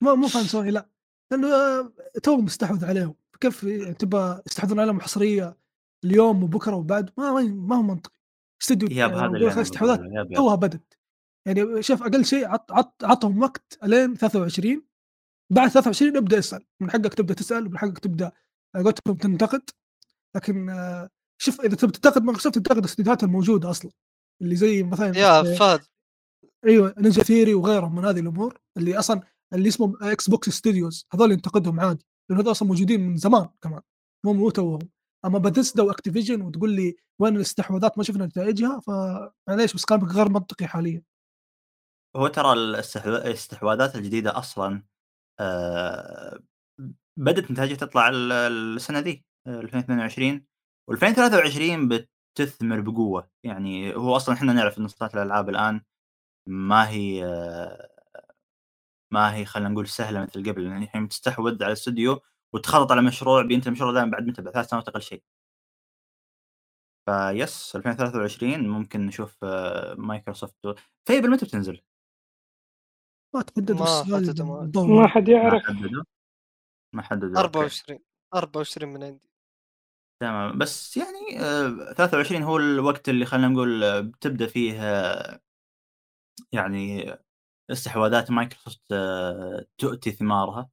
مو 0.00 0.14
مو 0.14 0.28
fan 0.28 0.44
Sony 0.44 0.70
لا. 0.70 0.88
لأنه 1.32 1.48
آه، 1.54 1.92
توهم 2.22 2.44
مستحوذ 2.44 2.84
عليهم. 2.84 3.14
كيف 3.40 3.64
يعني 3.64 3.94
تبى 3.94 4.38
يستحوذون 4.46 4.80
عليهم 4.80 5.00
حصريه 5.00 5.56
اليوم 6.04 6.42
وبكرة 6.42 6.74
وبعد؟ 6.74 7.10
ما 7.18 7.32
ما 7.32 7.42
ما 7.42 7.76
هو 7.76 7.82
منطقي. 7.82 8.15
هذا 9.82 9.94
يعني 9.94 10.14
yep 10.14 10.30
yep. 10.30 10.36
توها 10.36 10.54
بدت. 10.54 10.98
يعني 11.46 11.82
شوف 11.82 12.02
أقل 12.02 12.24
شيء 12.24 12.48
عط 12.48 12.72
عط 12.72 13.04
عطهم 13.04 13.42
وقت 13.42 13.78
الين 13.84 14.14
23 14.14 14.82
بعد 15.52 15.68
23 15.68 16.16
ابدأ 16.16 16.38
اسأل. 16.38 16.66
من 16.80 16.90
حقك 16.90 17.14
تبدأ 17.14 17.34
تسأل 17.34 17.66
ومن 17.66 17.78
حقك 17.78 17.98
تبدأ 17.98 18.32
قولتهم 18.74 19.16
تنتقد. 19.16 19.70
لكن 20.36 20.70
آه، 20.70 21.10
شوف 21.42 21.60
إذا 21.60 21.76
تبي 21.76 21.92
تنتقد 21.92 22.22
مايكروسوفت 22.22 22.54
تنتقد 22.54 22.78
الاستديوهات 22.78 23.24
الموجودة 23.24 23.70
أصلا. 23.70 23.90
اللي 24.42 24.56
زي 24.56 24.82
مثلا 24.82 25.18
يا 25.18 25.40
آه، 25.40 25.54
فهد 25.54 25.80
أيوه 26.66 26.94
Ninja 26.98 27.22
Theory 27.22 27.54
وغيرهم 27.54 27.94
من 27.94 28.04
هذه 28.04 28.20
الأمور. 28.20 28.60
اللي 28.76 28.98
أصلا 28.98 29.20
اللي 29.54 29.68
اسمهم 29.68 29.96
Xbox 30.02 30.48
Studios 30.48 31.06
هذول 31.14 31.32
ينتقدهم 31.32 31.80
عادي. 31.80 32.06
لأن 32.30 32.38
هذول 32.38 32.50
أصلا 32.50 32.68
موجودين 32.68 33.00
من 33.00 33.16
زمان 33.16 33.48
كمان. 33.62 33.80
مو 34.24 34.32
مو 34.32 34.50
توهم 34.50 34.88
أما 35.26 35.38
باتسدا 35.38 35.82
وأكتيفيجن 35.82 36.42
وتقول 36.42 36.70
لي 36.70 36.96
وين 37.20 37.36
الاستحواذات 37.36 37.98
ما 37.98 38.04
شفنا 38.04 38.26
نتائجها 38.26 38.80
فمعليش 38.80 39.74
بس 39.74 39.84
كلامك 39.84 40.12
غير 40.12 40.28
منطقي 40.28 40.66
حاليا. 40.66 41.02
هو 42.16 42.28
ترى 42.28 42.52
الاستحوا- 42.52 43.06
الاستحواذات 43.26 43.96
الجديدة 43.96 44.38
أصلا 44.38 44.82
آه، 45.40 46.40
بدت 47.18 47.50
نتائجها 47.50 47.76
تطلع 47.76 48.08
ال- 48.08 48.32
السنة 48.32 49.00
دي 49.00 49.24
آه، 49.46 49.60
2022 49.60 50.46
و2023 50.90 51.88
بتثمر 52.38 52.80
بقوة. 52.80 53.30
يعني 53.44 53.96
هو 53.96 54.16
أصلا 54.16 54.34
إحنا 54.34 54.52
نعرف 54.52 54.78
إن 54.78 54.88
صناعة 54.88 55.10
الألعاب 55.14 55.48
الآن 55.48 55.80
ما 56.48 56.88
هي 56.88 57.24
آه، 57.24 57.88
ما 59.12 59.34
هي 59.34 59.44
خلينا 59.44 59.68
نقول 59.68 59.88
سهلة 59.88 60.22
مثل 60.22 60.52
قبل. 60.52 60.66
يعني 60.66 60.84
الحين 60.84 61.08
تستحوذ 61.08 61.62
على 61.64 61.72
استوديو 61.72 62.20
وتخطط 62.54 62.92
على 62.92 63.02
مشروع 63.02 63.42
بينتهي 63.42 63.68
المشروع 63.68 63.92
ذا 63.92 64.04
بعد 64.04 64.26
متى؟ 64.26 64.42
بعد 64.42 64.54
ثلاث 64.54 64.68
سنوات 64.68 64.88
أقل 64.88 65.02
شيء. 65.02 65.22
ف 67.08 67.25
yes 67.25 67.76
2023 67.76 68.68
ممكن 68.68 69.06
نشوف 69.06 69.44
آه، 69.44 69.94
Microsoft 69.94 70.54
Fable 71.08 71.30
متى 71.30 71.46
بتنزل؟ 71.46 71.82
ما 73.34 73.42
تحدد 73.42 73.72
ما 74.42 75.08
حد 75.08 75.30
ما 75.30 75.36
يعرف. 75.36 75.62
حددوا 75.62 76.04
ما 76.94 77.02
حددوا 77.02 77.28
okay. 77.28 77.38
24 77.40 77.98
24 78.34 78.92
من 78.92 79.04
عندي. 79.04 79.30
تمام 80.20 80.58
بس 80.58 80.96
يعني 80.96 81.40
آه، 81.40 81.92
23 81.92 82.42
هو 82.42 82.56
الوقت 82.56 83.08
اللي 83.08 83.24
خلينا 83.26 83.48
نقول 83.48 83.84
آه، 83.84 84.00
بتبدأ 84.00 84.46
فيه 84.46 84.80
آه، 84.82 85.40
يعني 86.52 87.14
استحواذات 87.70 88.30
مايكروسوفت 88.30 88.92
آه، 88.92 89.66
تؤتي 89.78 90.10
ثمارها. 90.10 90.70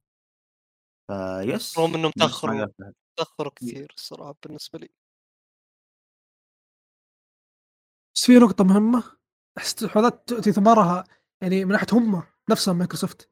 ف 1.08 1.25
yes 1.25 1.78
رغم 1.78 2.10
تاخروا 2.10 2.58
قال 2.60 2.72
فهد. 2.78 2.94
تاخروا 3.18 3.52
كثير 3.56 3.92
الصراحة 3.96 4.34
بالنسبة 4.42 4.78
لي. 4.78 4.88
بس 8.16 8.26
في 8.26 8.38
نقطة 8.38 8.64
مهمة 8.64 9.04
استحواذات 9.58 10.28
تؤتي 10.28 10.52
ثمارها 10.52 11.04
يعني 11.42 11.64
من 11.64 11.72
ناحية 11.72 11.86
هم 11.92 12.22
نفسهم 12.50 12.78
مايكروسوفت. 12.78 13.30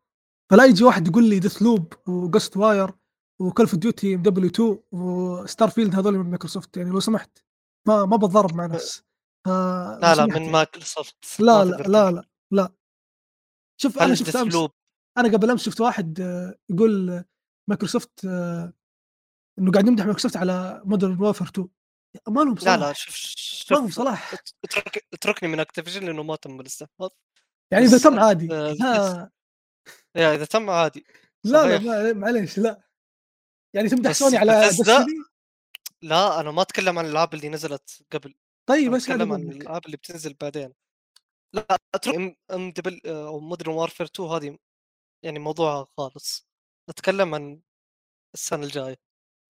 فلا 0.50 0.64
يجي 0.64 0.84
واحد 0.84 1.08
يقول 1.08 1.28
لي 1.30 1.38
Deathloop 1.38 1.92
و 2.08 2.13
Ghostwire 2.13 2.56
و 2.56 2.92
Call 3.40 3.62
of 3.62 3.74
Duty 3.74 4.14
MW 4.14 4.50
2 4.50 4.78
و 4.92 5.70
Starfield 5.70 5.94
هذول 5.94 6.18
من 6.18 6.30
مايكروسوفت 6.30 6.76
يعني 6.76 6.90
لو 6.90 7.00
سمحت. 7.00 7.44
ما 7.88 8.04
ما 8.04 8.16
بتضارب 8.16 8.54
مع 8.54 8.66
ناس. 8.66 8.98
ف- 9.46 9.48
لا 9.48 9.98
لا 10.02 10.14
سمحت 10.14 10.28
من 10.28 10.36
يعني. 10.42 10.52
مايكروسوفت. 10.52 11.40
لا 11.40 11.64
لا 11.64 11.76
لا. 11.76 12.10
لا 12.10 12.28
لا. 12.50 12.74
شوف 13.80 13.98
أنا 13.98 14.14
شفت 14.14 14.36
أمس 14.36 14.54
أنا 15.18 15.28
قبل 15.32 15.50
أمس 15.50 15.62
شفت 15.64 15.80
واحد 15.80 16.18
يقول 16.70 17.24
مايكروسوفت 17.72 18.24
آه، 18.24 18.72
إنه 19.58 19.72
قاعد 19.72 19.86
يمدح 19.86 20.04
مايكروسوفت 20.04 20.36
على 20.36 20.82
Modern 20.84 21.20
Warfare 21.20 21.44
2 21.44 21.68
ما 22.28 22.40
لهم 22.40 22.54
لا 22.54 22.60
صلاح. 22.60 22.78
لا 22.78 22.92
شوف 22.92 23.72
ما 23.72 23.76
لهم 23.76 23.88
شوف 23.88 23.96
صلاح. 23.96 24.34
اترك 24.64 25.06
اتركني 25.12 25.48
من 25.48 25.60
Activision 25.60 26.06
لأنه 26.06 26.22
ما 26.22 26.36
تم 26.36 26.60
الاستحواذ 26.60 27.10
يعني 27.72 27.84
إذا 27.84 27.98
تم 27.98 28.20
عادي. 28.20 28.54
آه، 28.54 28.72
لا. 28.72 29.30
يا 30.16 30.34
إذا 30.34 30.44
تم 30.44 30.70
عادي. 30.70 31.06
لا 31.44 31.78
لا 31.78 32.12
معليش 32.12 32.58
لا. 32.58 32.82
يعني 33.74 33.88
تمدح 33.88 34.12
سوني 34.12 34.36
على 34.36 34.70
لا. 36.02 36.40
أنا 36.40 36.50
ما 36.50 36.62
أتكلم 36.62 36.98
عن 36.98 37.04
الألعاب 37.04 37.34
اللي 37.34 37.48
نزلت 37.48 38.02
قبل. 38.12 38.34
طيب 38.68 38.92
بس 38.92 39.02
أتكلم 39.02 39.32
عن 39.32 39.40
الألعاب 39.40 39.86
اللي 39.86 39.96
بتنزل 39.96 40.34
بعدين. 40.40 40.72
لا 41.54 41.78
أترك 41.94 42.14
M 42.14 42.36
MW 42.52 43.00
أو 43.06 43.40
Modern 43.40 43.72
Warfare 43.72 44.06
2 44.06 44.28
هذه 44.28 44.58
يعني 45.24 45.38
موضوعها 45.38 45.86
خالص. 45.96 46.51
نتكلم 46.90 47.34
عن 47.34 47.60
السنة 48.34 48.64
الجاية. 48.64 48.96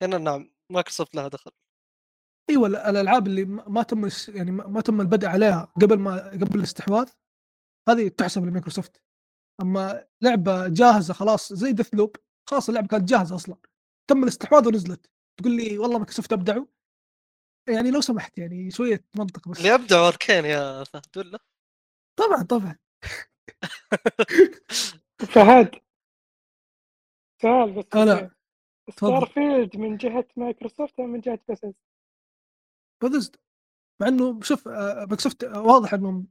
هنا 0.02 0.18
نعم 0.18 0.52
مايكروسوفت 0.70 1.14
لها 1.14 1.28
دخل. 1.28 1.50
أيوه 2.50 2.68
ال- 2.68 2.76
الألعاب 2.76 3.26
اللي 3.26 3.44
ما 3.46 3.82
تم 3.82 4.08
يعني 4.28 4.50
ما 4.50 4.80
تم 4.80 5.00
البدء 5.00 5.28
عليها 5.28 5.72
قبل 5.82 5.98
ما 5.98 6.30
قبل 6.30 6.58
الاستحواذ 6.58 7.08
هذه 7.88 8.08
تحسب 8.08 8.44
لمايكروسوفت. 8.44 9.02
أما 9.62 10.06
لعبة 10.22 10.68
جاهزة 10.68 11.14
خلاص 11.14 11.52
زي 11.52 11.72
Deathloop 11.72 12.16
خلاص 12.50 12.68
اللعبة 12.68 12.88
كانت 12.88 13.08
جاهزة 13.10 13.36
أصلا. 13.36 13.56
تم 14.10 14.22
الاستحواذ 14.24 14.68
ونزلت. 14.68 15.10
تقول 15.40 15.56
لي 15.56 15.78
والله 15.78 15.98
مايكروسوفت 15.98 16.32
أبدعوا. 16.32 16.66
يعني 17.68 17.90
لو 17.90 18.00
سمحت 18.00 18.38
يعني 18.38 18.70
شوية 18.70 19.04
منطق 19.18 19.48
بس. 19.48 19.58
اللي 19.58 19.74
ابدعوا 19.74 20.08
Arkane 20.08 20.44
يا 20.44 20.84
فهد 20.84 21.18
ولا؟ 21.18 21.38
طبعا 22.18 22.42
طبعا. 22.42 22.78
فهد. 25.34 25.70
سؤال 27.42 27.72
بس 27.72 27.84
هلا 27.94 28.14
بسيط. 28.14 28.30
Starfield 28.90 29.76
من 29.76 29.96
جهة 29.96 30.28
مايكروسوفت 30.36 31.00
أو 31.00 31.06
من 31.06 31.20
جهة 31.20 31.38
Bethesda؟ 31.48 31.74
Bethesda 33.02 33.38
مع 34.00 34.08
إنه 34.08 34.40
شوف 34.40 34.68
مايكروسوفت 34.68 35.44
آه، 35.44 35.62
واضح 35.62 35.94
انهم 35.94 36.26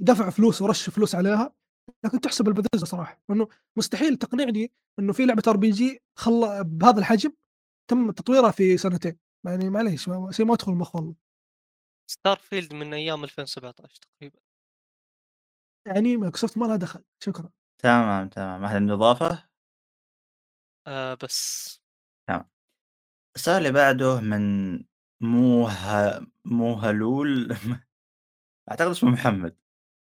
دفعوا 0.00 0.30
فلوس 0.30 0.62
ورشوا 0.62 0.92
فلوس 0.92 1.14
عليها 1.14 1.54
لكن 2.04 2.20
تحسب 2.20 2.48
البثزدا 2.48 2.84
صراحة. 2.84 3.22
إنه 3.30 3.48
مستحيل 3.78 4.16
تقنعني 4.16 4.72
إنه 4.98 5.12
في 5.12 5.26
لعبة 5.26 5.42
RPG 5.48 6.02
خل 6.18 6.64
بهذا 6.64 6.98
الحجم 6.98 7.32
تم 7.90 8.10
تطويرها 8.10 8.50
في 8.50 8.76
سنتين. 8.76 9.18
يعني 9.46 9.70
معليش 9.70 10.04
شيء 10.30 10.46
ما 10.46 10.52
يدخل 10.54 10.72
المخ 10.72 10.96
والله 10.96 11.14
Starfield 12.10 12.74
من 12.74 12.94
أيام 12.94 13.24
2017 13.24 14.00
تقريبا. 14.02 14.38
يعني 15.86 16.16
مايكروسوفت 16.16 16.58
ما 16.58 16.66
لها 16.66 16.76
دخل. 16.76 17.04
شكرا. 17.22 17.50
تمام 17.82 18.28
تمام. 18.28 18.60
ما 18.60 18.68
عندنا 18.68 18.94
اضافه 18.94 19.45
آه 20.86 21.14
بس. 21.14 21.76
السؤال 23.36 23.56
اللي 23.58 23.72
بعده 23.72 24.20
من 24.20 24.84
موها 25.22 26.26
موهلول. 26.44 27.48
أعتقد 28.70 28.90
اسمه 28.90 29.10
محمد. 29.10 29.56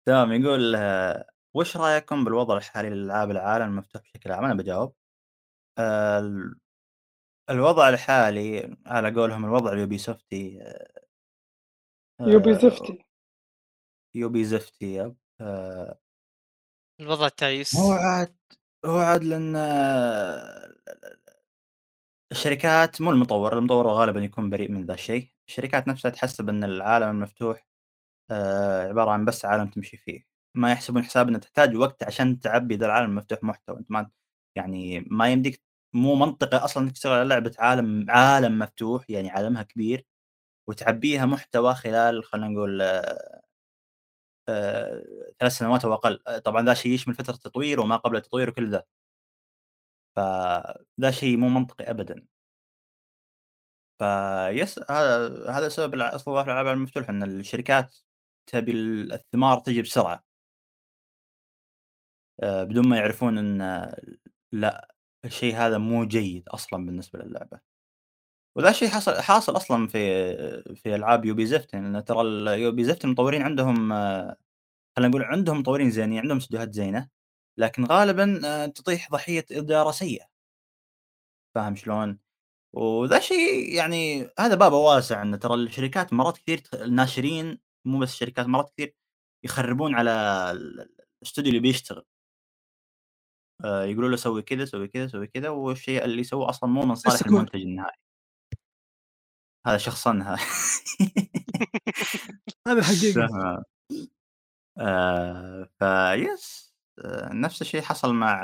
تمام 0.06 0.32
يقول 0.32 0.74
آه، 0.76 1.26
وش 1.54 1.76
رأيكم 1.76 2.24
بالوضع 2.24 2.56
الحالي 2.56 2.90
للألعاب 2.90 3.30
العالم 3.30 3.64
المفتوح 3.64 4.02
بشكل 4.02 4.32
عام؟ 4.32 4.44
أنا 4.44 4.54
بجاوب. 4.54 4.94
آه، 5.78 6.18
ال- 6.18 6.60
الوضع 7.50 7.88
الحالي 7.88 8.76
على 8.86 9.14
قولهم 9.14 9.44
الوضع 9.44 9.72
اليوبي 9.72 9.98
سوفتي 9.98 10.62
آه، 10.62 11.02
يوبي 12.20 12.54
زفتي. 12.54 13.04
يوبي 14.14 14.44
زفتي 14.44 14.94
yep 14.94 15.16
آه، 15.40 15.98
الوضع 17.00 17.28
تعيس 17.28 17.76
هو 17.76 17.92
عاد 17.92 18.36
هو 18.84 18.98
عاد 18.98 19.24
لأن 19.24 19.56
آه، 19.56 20.70
الشركات 22.32 23.00
مو 23.00 23.10
المطور، 23.10 23.58
المطور 23.58 23.86
غالبًا 23.88 24.20
يكون 24.20 24.50
بريء 24.50 24.70
من 24.70 24.86
ذا 24.86 24.94
الشيء، 24.94 25.28
الشركات 25.48 25.88
نفسها 25.88 26.10
تحسب 26.10 26.48
إن 26.48 26.64
العالم 26.64 27.08
المفتوح 27.10 27.66
آآ 28.30 28.88
عبارة 28.88 29.10
عن 29.12 29.24
بس 29.24 29.46
عالم 29.46 29.68
تمشي 29.68 29.96
فيه، 29.96 30.22
ما 30.56 30.72
يحسبون 30.72 31.04
حساب 31.04 31.28
انه 31.28 31.38
تحتاج 31.38 31.76
وقت 31.76 32.04
عشان 32.04 32.40
تعبي 32.40 32.76
ذا 32.76 32.86
العالم 32.86 33.10
المفتوح 33.10 33.44
محتوى، 33.44 33.78
أنت 33.78 33.92
ما 33.92 34.10
يعني 34.56 35.00
ما 35.10 35.30
يمديك 35.32 35.62
مو 35.94 36.14
منطقي 36.16 36.58
أصلًا 36.58 36.84
إنك 36.84 36.92
تشتغل 36.92 37.12
على 37.14 37.28
لعبة 37.30 37.52
عالم 37.58 38.06
عالم 38.10 38.58
مفتوح 38.60 39.10
يعني 39.10 39.30
عالمها 39.30 39.62
كبير 39.62 40.06
وتعبيها 40.68 41.26
محتوى 41.26 41.74
خلال 41.74 42.24
خلينا 42.24 42.48
نقول 42.48 42.82
آآ 44.48 45.02
3 45.38 45.52
سنوات 45.52 45.84
أو 45.84 45.94
أقل، 45.94 46.18
طبعًا 46.44 46.62
ذا 46.66 46.72
الشيء 46.72 46.92
يشمل 46.92 47.14
فترة 47.14 47.34
التطوير 47.34 47.80
وما 47.80 47.96
قبل 47.96 48.16
التطوير 48.16 48.48
وكل 48.50 48.70
ذا. 48.70 48.82
فذا 50.16 51.10
شيء 51.10 51.36
مو 51.36 51.48
منطقي 51.48 51.90
أبدًا. 51.90 52.26
فيس 53.98 54.78
هذا 54.90 55.26
هذا 55.50 55.68
سبب 55.68 55.94
الع 55.94 56.14
استضافة 56.14 56.44
الألعاب 56.46 56.66
المفتوحة 56.66 57.10
إن 57.10 57.22
الشركات 57.22 57.96
تبي 58.46 58.72
ال 58.72 59.12
الثمار 59.12 59.58
تيجي 59.60 59.82
بسرعة. 59.82 60.24
آآ 62.42 62.64
بدون 62.64 62.88
ما 62.88 62.96
يعرفون 62.96 63.38
إن 63.38 63.86
لأ، 64.52 64.94
الشيء 65.24 65.56
هذا 65.56 65.78
مو 65.78 66.04
جيد 66.04 66.48
أصلًا 66.48 66.86
بالنسبة 66.86 67.18
للعبة. 67.18 67.60
وذا 68.56 68.70
الشيء 68.70 68.88
حصل 68.88 69.20
حاصل 69.20 69.56
أصلًا 69.56 69.86
في 69.86 69.98
في 70.74 70.94
ألعاب 70.94 71.26
Ubisoft 71.26 71.66
لأن 71.74 72.04
ترى 72.04 72.20
ال 72.20 72.72
Ubisoft 72.72 72.98
المطورين 73.04 73.42
عندهم 73.42 73.88
خلينا 74.96 75.10
نقول 75.10 75.22
عندهم 75.24 75.60
مطورين 75.60 75.90
زينين، 75.90 76.18
عندهم 76.20 76.36
استديوهات 76.38 76.74
زينة، 76.74 77.08
لكن 77.58 77.84
غالبًا 77.84 78.66
تطيح 78.66 79.10
ضحية 79.12 79.46
إدارة 79.52 79.90
سيئة. 79.90 80.26
فاهم 81.54 81.74
شلون؟ 81.76 82.18
وذا 82.74 83.16
الشيء 83.18 83.74
يعني 83.76 84.28
هذا 84.38 84.54
بابه 84.54 84.76
واسع 84.76 85.22
إنه 85.22 85.36
ترى 85.36 85.54
الشركات 85.54 86.12
مرات 86.12 86.38
كثير 86.38 86.62
الناشرين 86.74 87.58
مو 87.86 87.98
بس 87.98 88.12
الشركات 88.14 88.46
مرات 88.46 88.70
كثير 88.70 88.94
يخربون 89.44 89.94
على 89.94 90.10
ال 90.52 90.88
الاستوديو 91.22 91.50
اللي 91.50 91.60
بيشتغل. 91.62 92.04
آآ 93.64 93.84
يقولوا 93.84 94.08
له 94.10 94.16
سوي 94.16 94.42
كذا، 94.42 94.64
سوي 94.64 94.88
كذا، 94.88 95.06
سوي 95.06 95.26
كذا، 95.26 95.48
والشيء 95.48 96.04
اللي 96.04 96.20
يسووه 96.20 96.48
أصلًا 96.50 96.70
مو 96.70 96.84
من 96.84 96.94
صالح. 96.94 97.26
المنتج 97.26 97.60
النهائي. 97.60 97.96
هذا 99.66 99.76
شخصنها. 99.78 100.36
هذا. 102.66 103.64
آآ 104.78 105.68
فيس 105.78 106.74
نفس 107.32 107.62
الشيء 107.62 107.82
حصل 107.82 108.14
مع 108.14 108.42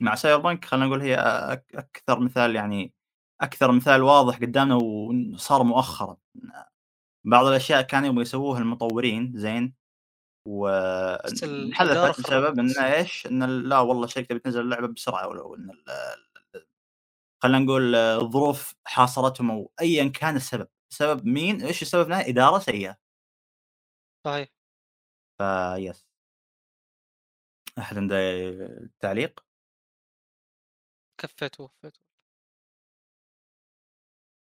مع 0.00 0.14
Cyberpunk 0.14 0.64
خلينا 0.64 0.86
نقول 0.86 1.02
هي 1.02 1.14
أك 1.16 1.66
أكثر 1.74 2.20
مثال 2.20 2.56
يعني 2.56 2.92
أكثر 3.40 3.72
مثال 3.72 4.02
واضح 4.02 4.36
قدامنا 4.36 4.74
وصار 4.74 5.62
مؤخرًا. 5.62 6.16
بعض 7.26 7.46
الأشياء 7.46 7.82
كانوا 7.82 8.08
يبغوا 8.08 8.22
يسووها 8.22 8.60
المطورين 8.60 9.32
زين 9.36 9.74
وانحذفت 10.48 12.20
بسبب. 12.20 12.60
إيش؟ 12.80 13.26
إن 13.26 13.42
ال 13.42 13.68
لا 13.68 13.78
والله 13.80 14.04
الشركة 14.04 14.26
تبي 14.26 14.38
تنزل 14.38 14.60
اللعبة 14.60 14.88
بسرعة 14.88 15.28
ولو 15.28 15.54
ال 15.54 15.70
خلينا 17.42 17.58
نقول 17.58 17.94
الظروف 17.94 18.74
حاصرتهم 18.84 19.50
أو 19.50 19.72
أيًا 19.80 20.08
كان 20.08 20.36
السبب، 20.36 20.68
سبب 20.92 21.26
مين؟ 21.26 21.62
إيش 21.62 21.82
السبب 21.82 22.02
في 22.02 22.08
النهاية؟ 22.08 22.30
إدارة 22.30 22.58
سيئة. 22.58 22.98
صحيح. 24.24 24.48
فيس. 25.38 26.04
أحد 27.78 27.96
عنده 27.98 28.16
تعليق؟ 29.00 29.40
كفيت 31.18 31.60
ووفيت. 31.60 31.98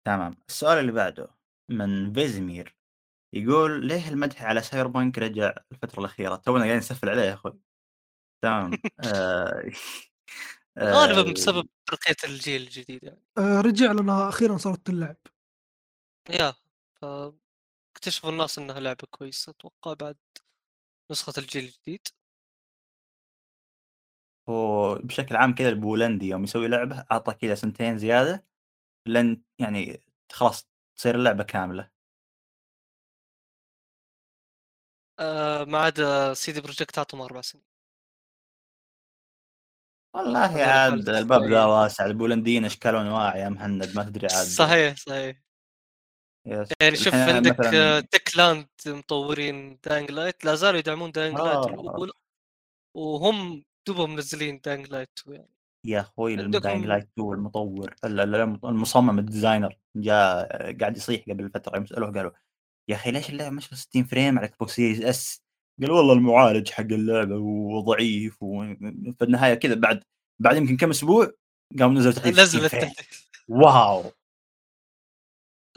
تمام، 0.05 0.35
السؤال 0.49 0.77
اللي 0.79 0.91
بعده 0.91 1.27
من 1.69 2.13
فيزمير 2.13 2.75
يقول: 3.33 3.87
"ليه 3.87 4.09
المدح 4.09 4.43
على 4.43 4.61
سايبر 4.61 4.87
بانك 4.87 5.17
رجع 5.19 5.53
الفترة 5.71 5.99
الأخيرة؟ 5.99 6.35
تونا 6.35 6.59
قاعدين 6.59 6.77
نسفل 6.77 7.09
عليه 7.09 7.23
يا 7.23 7.33
أخوي." 7.33 7.59
تمام 8.43 8.83
آآ 8.99 9.71
غالبًا 10.83 11.31
آآ 11.31 11.33
بسبب 11.33 11.67
ترقية 11.85 12.15
الجيل 12.23 12.61
الجديد 12.61 13.03
يعني. 13.03 13.27
آه، 13.37 13.61
رجع 13.61 13.91
لانها 13.91 14.29
أخيرا 14.29 14.57
صارت 14.57 14.87
تلعب 14.87 15.15
ياه! 16.29 16.55
ف 17.01 17.05
اكتشفوا 17.97 18.29
الناس 18.31 18.59
إنها 18.59 18.79
لعبة 18.79 19.07
كويسة 19.11 19.49
أتوقع 19.51 19.93
بعد 19.93 20.17
نسخة 21.11 21.33
الجيل 21.39 21.65
الجديد. 21.65 22.07
وبشكل 24.47 25.35
عام 25.35 25.55
كذا 25.55 25.69
البولندي 25.69 26.27
يوم 26.27 26.43
يسوي 26.43 26.67
لعبة 26.67 27.05
أعطى 27.11 27.33
كذا 27.33 27.55
سنتين 27.55 27.97
زيادة 27.97 28.45
لين 29.07 29.43
يعني 29.59 30.03
خلاص 30.31 30.69
تصير 30.97 31.15
اللعبة 31.15 31.43
كاملة. 31.43 31.91
آآ 35.19 35.63
ما 35.71 35.77
عدا 35.85 36.33
CD 36.33 36.57
Projekt 36.65 36.97
أعطهم 36.97 37.21
4 37.21 37.41
سنين. 37.41 37.63
والله 40.13 40.39
عاد 40.63 41.09
الباب 41.09 41.43
ذا. 41.43 41.65
واسع، 41.65 42.05
البولنديين 42.05 42.65
أشكال 42.65 42.95
وأنواع 42.95 43.37
يا 43.37 43.49
مهند 43.49 43.95
ما 43.95 44.03
تدري 44.03 44.27
عاد 44.31 44.45
صحيح، 44.47 44.95
صحيح. 44.97 45.37
yes 46.45 46.69
يعني 46.81 46.95
شوف 46.95 47.13
عندك 47.13 47.59
مثلًا 47.59 48.01
Techland 48.01 48.65
مطورين 48.87 49.79
Dying 49.89 50.07
Light 50.11 50.45
لا 50.45 50.55
زالوا 50.55 50.79
يدعمون 50.79 50.97
Dying 50.97 51.11
Light 51.11 51.17
آه. 51.39 51.65
الأولى 51.67 52.11
وهم 52.97 53.65
دوبهم 53.87 54.15
منزلين 54.15 54.57
Dying 54.69 54.87
Light 54.87 55.07
2 55.19 55.35
يعني. 55.35 55.49
يا 55.85 56.39
عندكم 56.39 56.61
Dying 56.61 56.83
Light 56.85 57.05
2 57.19 57.33
المطور 57.33 57.95
ال 58.03 58.19
ال 58.19 58.35
المصمم 58.65 59.19
ال 59.19 59.26
designer 59.26 59.77
جاء 59.95 60.47
قاعد 60.79 60.97
يصيح 60.97 61.23
قبل 61.29 61.49
فترة 61.49 61.75
يوم 61.75 61.85
سألوه 61.85 62.11
قالوا: 62.13 62.31
"يا 62.89 62.95
أخي 62.95 63.11
ليش 63.11 63.29
اللعبة 63.29 63.49
ماشية 63.55 63.75
60 63.75 64.03
frame 64.05 64.39
على 64.39 64.47
Xbox 64.49 64.67
Series 64.69 65.15
S؟" 65.15 65.39
قال: 65.81 65.91
"والله 65.91 66.13
المعالج 66.13 66.69
حق 66.69 66.81
اللعبة 66.81 67.37
وضعيف." 67.37 68.43
و 68.43 68.75
في 69.19 69.21
النهاية 69.21 69.53
كذا 69.53 69.75
بعد 69.75 70.03
بعد 70.39 70.57
يمكن 70.57 70.77
كم 70.77 70.89
أسبوع 70.89 71.31
قام 71.79 71.93
نزل 71.93 72.13
تحديث 72.13 72.33
60 72.33 72.43
نزل 72.43 72.65
التحديث. 72.65 73.21
wow! 73.47 74.11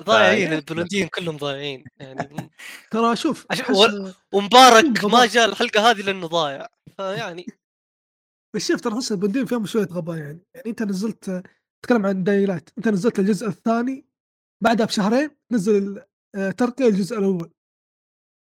ضايعين 0.02 0.48
فيس 0.48 0.58
البولنديين 0.58 1.08
كلهم 1.08 1.36
ضايعين 1.36 1.84
يعني 2.00 2.50
ترى 2.90 3.16
شوف 3.16 3.46
ومبارك 4.32 5.04
ما 5.04 5.26
جاء 5.26 5.48
الحلقة 5.48 5.90
هذه 5.90 6.02
لأنه 6.02 6.26
ضايع 6.26 6.68
فيعني 6.96 7.46
بس 8.54 8.68
شوف 8.68 8.80
ترى 8.80 8.94
احس 8.94 9.12
البولنديين 9.12 9.46
فيهم 9.46 9.66
شوية 9.66 9.86
غباء 9.86 10.16
يعني 10.16 10.46
يعني 10.54 10.70
أنت 10.70 10.82
نزلت 10.82 11.42
تتكلم 11.82 12.06
عن 12.06 12.24
Dying 12.24 12.47
Light 12.47 12.70
أنت 12.78 12.88
نزلت 12.88 13.18
الجزء 13.18 13.46
الثاني 13.46 14.06
بعدها 14.62 14.86
بشهرين 14.86 15.30
نزل 15.52 16.02
آه، 16.34 16.50
ترقية 16.50 16.88
الجزء 16.88 17.18
الأول 17.18 17.50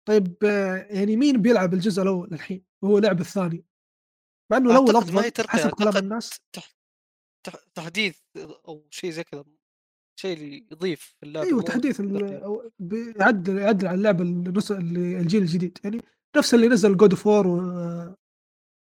طيب 0.10 0.36
يعني 0.90 1.18
مين 1.18 1.42
بيلعب 1.42 1.74
الجزء 1.74 2.02
الأول 2.04 2.30
الحين 2.32 2.64
وهو 2.84 3.00
لعب 3.00 3.20
الثاني. 3.20 3.66
مع 4.52 4.58
إنه 4.58 4.72
الأول 4.72 4.96
أفضل 4.96 5.32
حسب 5.48 5.70
كلام 5.70 5.98
الناس. 5.98 6.42
تح 6.54 6.72
تح 7.46 7.56
تحديث 7.76 8.20
أو 8.68 8.88
شيء 8.90 9.10
زي 9.10 9.24
كذا 9.24 9.46
شيء 10.20 10.38
اللي 10.38 10.68
يضيف 10.72 11.16
في 11.20 11.26
اللعبة 11.26 11.48
أيوه 11.48 11.62
تحديث 11.62 12.00
ال- 12.00 12.20
ترقية. 12.20 12.38
أو 12.38 12.72
بيعدل 12.80 13.58
يعدل 13.58 13.88
على 13.88 13.96
اللعبة 13.98 14.24
النسخ 14.24 14.76
اللي 14.76 15.18
الجيل 15.18 15.42
الجديد. 15.42 15.78
يعني 15.84 16.02
نفس 16.38 16.54
اللي 16.54 16.68
نزل 16.68 16.98
God 16.98 17.12
of 17.12 17.28
War 17.28 17.48
و 17.48 17.60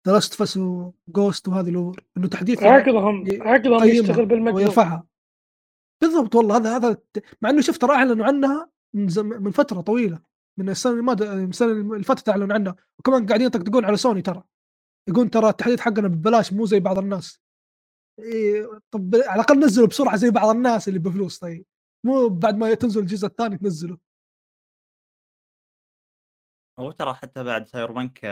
Last 0.08 0.34
of 0.34 0.45
Us 0.45 0.58
و 0.58 0.73
Ghost 0.73 1.48
وهذه 1.48 1.69
الأمور. 1.69 2.03
إنه 2.17 2.27
تحديث 2.27 2.64
عقلهم 2.64 3.25
عقلهم 3.41 3.83
يشتغل 3.83 4.25
بالمقلوب 4.25 4.56
ويرفعها 4.56 5.08
بالضبط 6.01 6.35
والله 6.35 6.58
هذا 6.58 6.75
هذا 6.77 6.98
مع 7.41 7.49
إنه 7.49 7.61
شفت 7.61 7.82
ترى 7.82 7.95
إعلنوا 7.95 8.25
عنها 8.25 8.72
من, 8.95 9.08
زم... 9.08 9.25
من 9.43 9.51
فترة 9.51 9.82
طويلة. 9.82 10.28
من 10.60 10.70
السنة 10.70 10.94
الماضيه 10.94 11.34
السنة 11.34 11.72
اللي 11.72 12.04
فاتت 12.04 12.30
أعلنوا 12.30 12.54
عنها 12.54 12.76
وكمان 13.00 13.26
قاعدين 13.26 13.48
يطقطقون 13.48 13.86
على 13.86 13.98
سوني 13.98 14.22
ترى. 14.22 14.44
يقولون 15.10 15.30
ترى 15.30 15.50
التحديث 15.50 15.80
حقنا 15.80 16.08
ببلاش 16.08 16.54
مو 16.54 16.66
زي 16.66 16.80
بعض 16.80 16.98
الناس. 16.98 17.42
إيه 18.20 18.80
طب 18.92 19.16
على 19.16 19.36
الأقل 19.36 19.60
نزلوا 19.60 19.88
بسرعة 19.88 20.16
زي 20.16 20.30
بعض 20.30 20.56
الناس 20.56 20.88
اللي 20.88 21.00
بفلوس 21.00 21.40
طيب. 21.40 21.66
مو 22.06 22.28
بعد 22.28 22.56
ما 22.56 22.74
تنزل 22.74 23.02
الجزء 23.02 23.28
الثاني 23.28 23.58
تنزله. 23.58 23.98
هو 26.80 26.92
ترى 26.92 27.14
حتى 27.14 27.44
بعد 27.44 27.68
Cyberpunk 27.68 28.26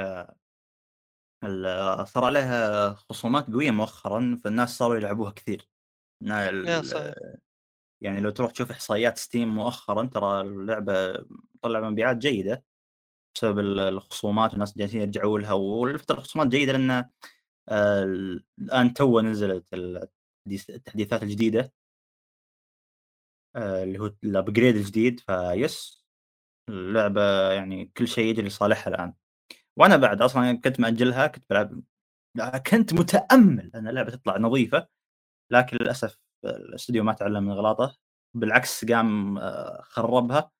ال 1.43 2.07
صار 2.07 2.25
عليها 2.25 2.93
خصومات 2.93 3.47
قوية 3.47 3.71
مؤخرًا، 3.71 4.39
فالناس 4.43 4.77
صاروا 4.77 4.95
يلعبوها 4.95 5.31
كثير. 5.31 5.69
يعني 8.01 8.19
لو 8.21 8.29
تروح 8.29 8.51
تشوف 8.51 8.71
إحصائيات 8.71 9.17
Steam 9.17 9.55
مؤخرًا 9.55 10.05
ترى 10.05 10.41
اللعبة 10.41 10.93
مطلعة 11.55 11.89
مبيعات 11.89 12.17
جيدة، 12.17 12.63
بسبب 13.35 13.59
ال 13.59 13.79
الخصومات 13.79 14.51
والناس 14.51 14.77
جالسين 14.79 15.01
يرجعوا 15.01 15.39
لها، 15.39 15.53
والفترة 15.53 16.15
الخصومات 16.19 16.47
جيدة 16.49 16.73
لأن 16.73 16.91
آآ 17.69 18.03
الآن 18.59 18.93
توه 18.95 19.21
نزلت 19.23 19.73
ال 19.75 19.97
التحديث 20.47 20.71
التحديثات 20.71 21.23
الجديدة. 21.23 21.73
آآ 23.55 23.83
اللي 23.83 23.99
هو 23.99 24.09
ال 24.09 24.15
upgrade 24.15 24.59
الجديد 24.75 25.19
فيس 25.19 26.05
اللعبة 26.69 27.51
يعني 27.53 27.91
كل 27.97 28.07
شيء 28.07 28.25
يجري 28.25 28.47
لصالحها 28.47 28.91
الآن. 28.95 29.13
وأنا 29.77 29.97
بعد 29.97 30.23
أصلًا 30.23 30.53
كنت 30.65 30.79
مأجلها 30.79 31.27
كنت 31.27 31.45
بالعب 31.49 31.83
كنت 32.71 32.93
متأمل 32.93 33.71
أن 33.75 33.87
اللعبة 33.89 34.11
تطلع 34.11 34.37
نظيفة، 34.39 34.87
لكن 35.51 35.77
للأسف 35.81 36.19
الاستوديو 36.45 37.03
ما 37.03 37.13
تعلم 37.13 37.43
من 37.43 37.51
غلطه، 37.51 37.95
بالعكس 38.33 38.85
قام 38.85 39.37
آآ 39.37 39.81
خربها. 39.83 40.51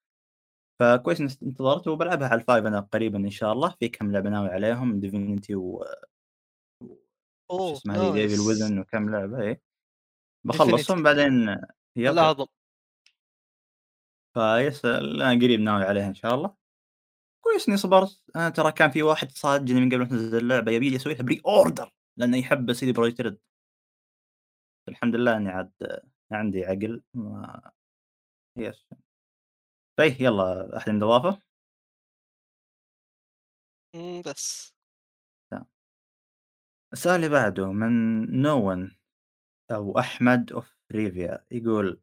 فكويس 0.80 1.22
إني 1.22 1.30
انتظرت 1.44 1.88
وبالعبها 1.88 2.28
على 2.28 2.42
ال5 2.42 2.50
أنا 2.68 2.80
قريبًا 2.80 3.18
إن 3.20 3.30
شاء 3.30 3.54
الله، 3.54 3.76
في 3.80 3.90
كم 3.90 4.12
لعبة 4.12 4.30
ناوي 4.30 4.50
عليهم 4.50 5.02
Divinity 5.02 5.52
و 5.52 5.84
أوه 7.52 7.74
اسمها 7.74 7.98
Devil 7.98 8.16
nice. 8.16 8.42
Within 8.42 8.80
وكم 8.80 9.16
إيه. 9.16 9.54
Divinity 9.54 9.60
باخلصهم 10.46 11.04
بعدين 11.04 11.50
yep، 11.50 11.60
yep. 11.96 12.12
الأعظم. 12.12 12.46
فيس 14.34 14.86
الآن 14.86 15.40
قريب 15.40 15.60
ناوي 15.60 15.84
عليها 15.84 16.08
إن 16.08 16.14
شاء 16.16 16.36
الله. 16.36 16.56
كويس 17.44 17.68
إني 17.70 17.78
صبرت، 17.78 18.24
أنا 18.36 18.50
ترى 18.50 18.72
كان 18.72 18.92
في 18.92 19.04
واحد 19.04 19.32
صادني 19.32 19.82
من 19.82 19.88
قبل 19.90 20.00
ما 20.00 20.06
تنزل 20.06 20.38
اللعبة 20.38 20.72
يبي 20.72 20.90
لي 20.90 20.96
أسوي 20.96 21.14
لها 21.14 21.24
pre-order 21.24 21.90
لأنه 22.18 22.38
يحب 22.38 22.74
CD 22.74 22.94
Projekt 22.96 23.26
Red. 23.26 23.36
الحمد 24.88 25.16
لله 25.16 25.38
إني 25.38 25.50
عاد 25.50 25.72
عندي 26.32 26.66
عقل 26.66 27.02
ما 27.14 27.62
يس. 28.58 28.88
طيب 29.98 30.22
يلا 30.22 30.78
أحد 30.78 30.90
عنده؟ 30.90 31.08
إمم، 33.96 34.22
بس. 34.22 34.74
السؤال 36.94 37.16
اللي 37.16 37.30
بعده 37.30 37.72
من 37.72 38.26
one 38.86 38.92
أو 39.72 40.00
أحمد 40.00 40.54
of 40.54 40.66
Rivia 40.96 41.40
يقول: 41.52 42.02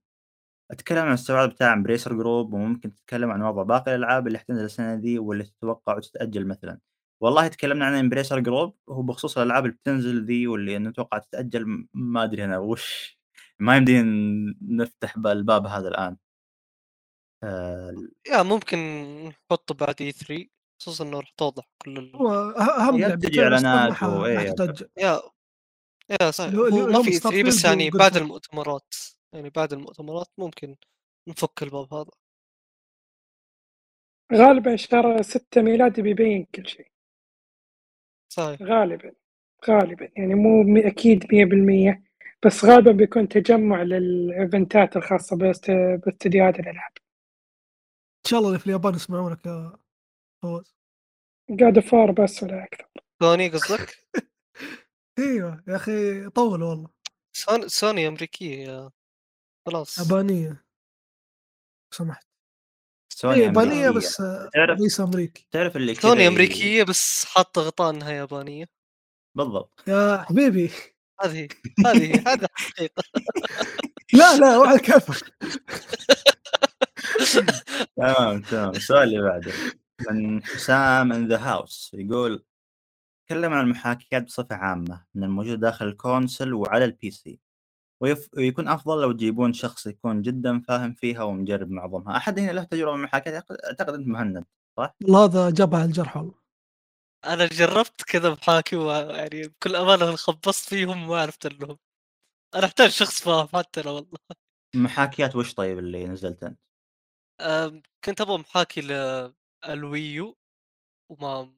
"أتكلم 0.73 0.99
عن 0.99 1.09
الاستبعاد 1.09 1.51
بتاع 1.51 1.77
Embracer 1.77 2.11
Group 2.11 2.55
وممكن 2.55 2.95
تتكلم 2.95 3.31
عن 3.31 3.43
وضع 3.43 3.63
باقي 3.65 3.93
الألعاب 3.97 4.27
اللي 4.27 4.39
حتنزل 4.41 4.65
السنة 4.65 4.95
ذي 4.95 5.19
واللي 5.19 5.45
تتوقع 5.45 5.97
وتتأجل 5.97 6.49
مثلًا." 6.49 6.81
والله 7.21 7.49
تكلمنا 7.49 7.85
عن 7.87 8.11
Embracer 8.11 8.43
Group 8.45 8.73
هو 8.89 9.03
بخصوص 9.03 9.39
الألعاب 9.39 9.65
اللي 9.67 9.77
بتنزل 9.77 10.25
ذي 10.27 10.47
واللي 10.47 10.79
نتوقع 10.79 11.19
تتأجل 11.19 11.67
م 11.67 11.89
ما 11.95 12.25
أدري 12.25 12.45
أنا 12.45 12.59
وش 12.59 13.19
ما 13.59 13.77
يمدينا 13.77 14.03
ن 14.03 14.55
نفتح 14.77 15.19
ب 15.19 15.27
الباب 15.27 15.67
هذا 15.67 15.89
الآن. 15.89 16.17
آآ 17.43 17.93
يا 18.29 18.43
ممكن 18.43 18.79
نحطه 19.29 19.75
بعد 19.75 19.95
E3 20.03 20.49
خصوصًا 20.81 21.05
إنه 21.05 21.21
راح 21.21 21.31
توضح 21.37 21.69
كل 21.83 21.99
ال 21.99 22.13
تجي 23.19 23.41
لعبتين 23.41 23.75
راح 23.89 24.03
و 24.03 24.25
إيه. 24.27 24.55
يا 24.99 25.23
يا 26.23 26.31
صحيح 26.31 26.55
ما 26.55 27.03
في 27.03 27.11
E3 27.21 27.47
بس 27.47 27.63
Starfield 27.63 27.67
يعني 27.67 27.91
بعد. 27.91 28.17
المؤتمرات، 28.17 28.95
يعني 29.35 29.51
بعد 29.51 29.73
المؤتمرات 29.73 30.29
ممكن 30.39 30.77
نفك 31.29 31.63
الباب 31.63 31.95
هذا. 31.95 32.11
غالبًا 34.33 34.77
شهر 34.77 35.23
6 35.23 35.63
ميلادي 35.63 36.03
بيبين 36.03 36.47
كل 36.55 36.67
شيء. 36.69 36.87
صحيح. 38.35 38.63
غالبًا، 38.63 39.13
غالبًا 39.69 40.09
يعني 40.17 40.35
مو 40.35 40.63
م 40.63 40.77
أكيد 40.77 41.25
100% 41.35 42.03
بس 42.47 42.65
غالبًا 42.65 42.93
بيكون 42.93 43.29
تجمع 43.29 43.83
لل 43.83 44.11
events 44.11 44.97
الخاصة 44.97 45.37
باست 45.37 45.71
باستديوهات 46.07 46.61
الألعاب. 46.61 46.93
إن 48.27 48.31
شاء 48.31 48.39
الله 48.39 48.49
اللي 48.49 48.61
في 48.61 48.67
اليابان 48.67 48.95
يسمعونك 48.95 49.47
يا. 49.47 49.73
God 51.51 51.77
of 51.77 51.91
War 51.93 52.11
بس 52.13 52.43
ولا 52.43 52.65
أكثر. 52.65 52.87
سوني 53.23 53.49
قصدك؟ 53.49 53.97
أيوه 55.19 55.65
يا 55.69 55.77
أخي 55.77 56.29
طوّلوا 56.31 56.69
والله. 56.71 56.89
سون 57.33 57.69
سوني 57.69 58.09
أمريكية 58.09 58.65
يا 58.67 58.91
خلاص. 59.67 59.99
يابانية. 59.99 60.49
لو 60.49 60.57
سمحت. 61.91 62.27
سوني 63.15 63.35
إيه 63.35 63.45
يابانية 63.45 63.73
أمريكية. 63.89 63.91
بس 63.91 64.17
تعرف 64.55 64.81
رئيسها 64.81 65.07
أمريكي. 65.07 65.49
تعرف 65.51 65.77
اللي 65.77 65.95
كذا 65.95 66.03
سوني 66.03 66.25
ي 66.25 66.29
أمريكية 66.29 66.83
بس 66.83 67.25
حاطة 67.25 67.63
غطاء 67.63 67.91
إنها 67.91 68.11
يابانية. 68.13 68.67
بالضبط. 69.35 69.83
يا 69.89 70.25
حبيبي. 70.29 70.71
هذه 71.25 71.49
هذه 71.87 72.23
هذه 72.29 72.47
الحقيقة. 72.59 73.03
لا، 74.13 74.37
لا 74.37 74.59
وعلى 74.59 74.79
كيفك. 74.79 75.25
تمام، 77.97 78.41
تمام. 78.43 78.71
السؤال 78.71 79.03
اللي 79.09 79.23
بعده 79.23 79.53
من 80.11 80.45
حسام 80.45 81.13
in 81.13 81.33
the 81.33 81.39
house 81.41 81.91
يقول: 81.95 82.45
"تكلم 83.27 83.53
عن 83.53 83.65
المحاكيات 83.65 84.23
بصفة 84.23 84.57
عامة 84.57 85.05
من 85.15 85.25
الموجودة 85.25 85.55
داخل 85.55 85.87
الكونسول 85.87 86.55
وعلى 86.55 86.87
الPC 86.87 87.31
ويف 88.01 88.29
ويكون 88.37 88.69
أفضل 88.69 89.03
لو 89.03 89.13
تجيبون 89.13 89.53
شخص 89.53 89.87
يكون 89.87 90.23
جدًا 90.23 90.61
فاهم 90.69 90.95
فيها 90.95 91.23
ومجرب 91.23 91.71
معظمها." 91.71 92.17
أحد 92.17 92.39
هنا 92.39 92.53
له 92.53 92.65
تجربة 92.65 92.93
من 92.93 92.99
المحاكاة 92.99 93.35
أعتقد 93.35 93.57
أعتقد 93.67 93.95
أنت 93.95 94.09
مهند 94.09 94.45
صح؟ 94.79 94.95
والله 95.05 95.25
هذا 95.25 95.51
جابها 95.51 95.79
على 95.81 95.89
الجرح 95.89 96.17
والله. 96.17 96.35
أنا 97.25 97.47
جربت 97.47 98.03
كذا 98.03 98.31
محاكي 98.31 98.77
ويعني 98.77 99.43
بكل 99.49 99.77
أمانة 99.77 100.17
خبصت 100.17 100.69
فيهم 100.69 101.03
وما 101.11 101.21
عرفت 101.21 101.47
إنهم 101.47 101.79
أنا 102.55 102.67
أحتاج 102.67 102.91
شخص 102.91 103.23
فاهم 103.23 103.49
حتى 103.55 103.81
أنا 103.81 103.91
والله. 103.91 104.19
محاكيات 104.77 105.37
وش 105.37 105.55
طيب 105.55 105.79
اللي 105.79 106.07
نزلت 106.07 106.43
أنت؟ 106.45 106.59
كنت 108.05 108.21
أبغى 108.21 108.39
محاكي 108.39 108.83
للWiiU 108.83 110.35
وما 111.11 111.55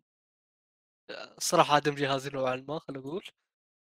الصراحة 1.39 1.74
عدم 1.74 1.94
جهازي 1.94 2.31
نوعًا 2.31 2.56
ما 2.68 2.78
خلينا 2.78 3.00
نقول، 3.02 3.24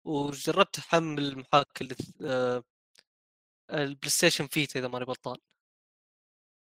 وجربت 0.09 0.79
أحمل 0.79 1.39
محاكي 1.39 1.85
ل 1.85 1.95
آآ 2.27 2.63
ال 3.71 3.77
PlayStation 3.77 4.47
Vita 4.47 4.79
إذا 4.81 4.89
ماني 4.89 5.05
غلطان. 5.05 5.39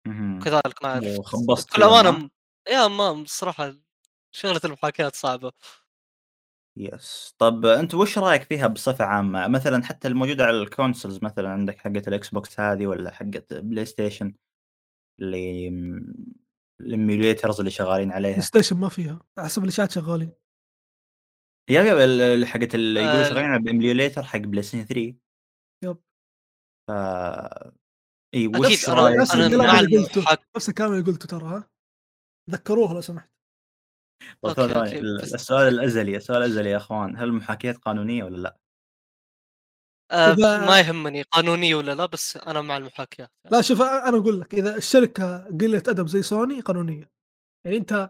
اهم. 0.07 0.39
كذلك 0.43 0.83
ما. 0.83 1.01
وخبصت 1.19 1.69
بكل؟ 1.79 2.11
م 2.11 2.29
يا 2.69 2.87
ما 2.87 3.11
الصراحة 3.11 3.73
شغلة 4.31 4.61
المحاكاة 4.65 5.11
صعبة. 5.15 5.51
yes. 6.77 7.35
طب 7.37 7.65
أنت 7.65 7.93
وش 7.95 8.17
رأيك 8.17 8.43
فيها 8.43 8.67
بصفة 8.67 9.05
عامة؟ 9.05 9.47
مثلًا 9.47 9.83
حتى 9.83 10.07
الموجودة 10.07 10.45
على 10.45 10.57
ال 10.61 10.68
consoles 10.68 11.19
مثلًا 11.23 11.49
عندك 11.49 11.77
حقة 11.77 12.01
ال 12.09 12.19
Xbox 12.19 12.59
هذه 12.59 12.87
والّا 12.87 13.11
حقة 13.11 13.43
PlayStation 13.51 14.31
اللي 15.21 15.71
م 15.71 16.13
ال 16.83 16.91
emulators 16.91 17.59
اللي 17.59 17.71
شغالين 17.71 18.11
عليها. 18.11 18.41
PlayStation 18.41 18.73
ما 18.73 18.89
فيها، 18.89 19.19
حسب 19.39 19.63
الإشاعات 19.63 19.91
شغالين. 19.91 20.31
يب، 21.69 21.85
يب 21.85 21.97
ال 21.97 22.21
ال 22.21 22.45
حقة 22.47 22.67
ال 22.73 22.97
يقولون 22.97 23.21
ال 23.21 23.25
شغالين 23.25 23.49
على 23.49 23.63
بemulator 23.63 24.19
حق 24.21 24.39
PlayStation 24.39 24.87
3. 24.87 25.15
يب. 25.83 25.97
ف 26.87 26.91
إي 28.35 28.47
وش 28.47 28.55
أكيد 28.55 29.19
نفس 29.19 29.35
الكلام 29.35 29.67
مع 29.67 29.79
اللي 29.79 29.97
قلته، 29.97 30.17
المحاك 30.17 30.39
نفس 30.55 30.69
الكلام 30.69 30.93
اللي 30.93 31.03
قلته 31.03 31.27
ترى 31.27 31.45
ها. 31.47 31.69
ذكروه 32.49 32.93
لو 32.93 33.01
سمحت. 33.01 33.29
بس 34.43 35.33
السؤال 35.33 35.67
الأزلي، 35.73 36.17
السؤال 36.17 36.37
الأزلي 36.37 36.69
يا 36.69 36.77
أخوان، 36.77 37.17
هل 37.17 37.23
المحاكيات 37.23 37.77
قانونية 37.77 38.23
والّا 38.23 38.37
لأ؟ 38.37 38.57
آآ 40.11 40.33
إذا 40.33 40.65
ما 40.65 40.79
يهمني 40.79 41.21
قانونية 41.21 41.75
والّا 41.75 41.95
لا، 41.95 42.05
بس 42.05 42.37
أنا 42.37 42.61
مع 42.61 42.77
المحاكيات 42.77 43.31
يعني. 43.45 43.55
لا 43.55 43.61
شوف 43.61 43.81
أ 43.81 44.09
أنا 44.09 44.17
أقول 44.17 44.41
لك 44.41 44.53
إذا 44.53 44.77
الشركة 44.77 45.45
قلة 45.45 45.83
أدب 45.87 46.07
زي 46.07 46.21
سوني 46.21 46.59
قانونية. 46.59 47.11
يعني 47.65 47.77
أنت 47.77 48.09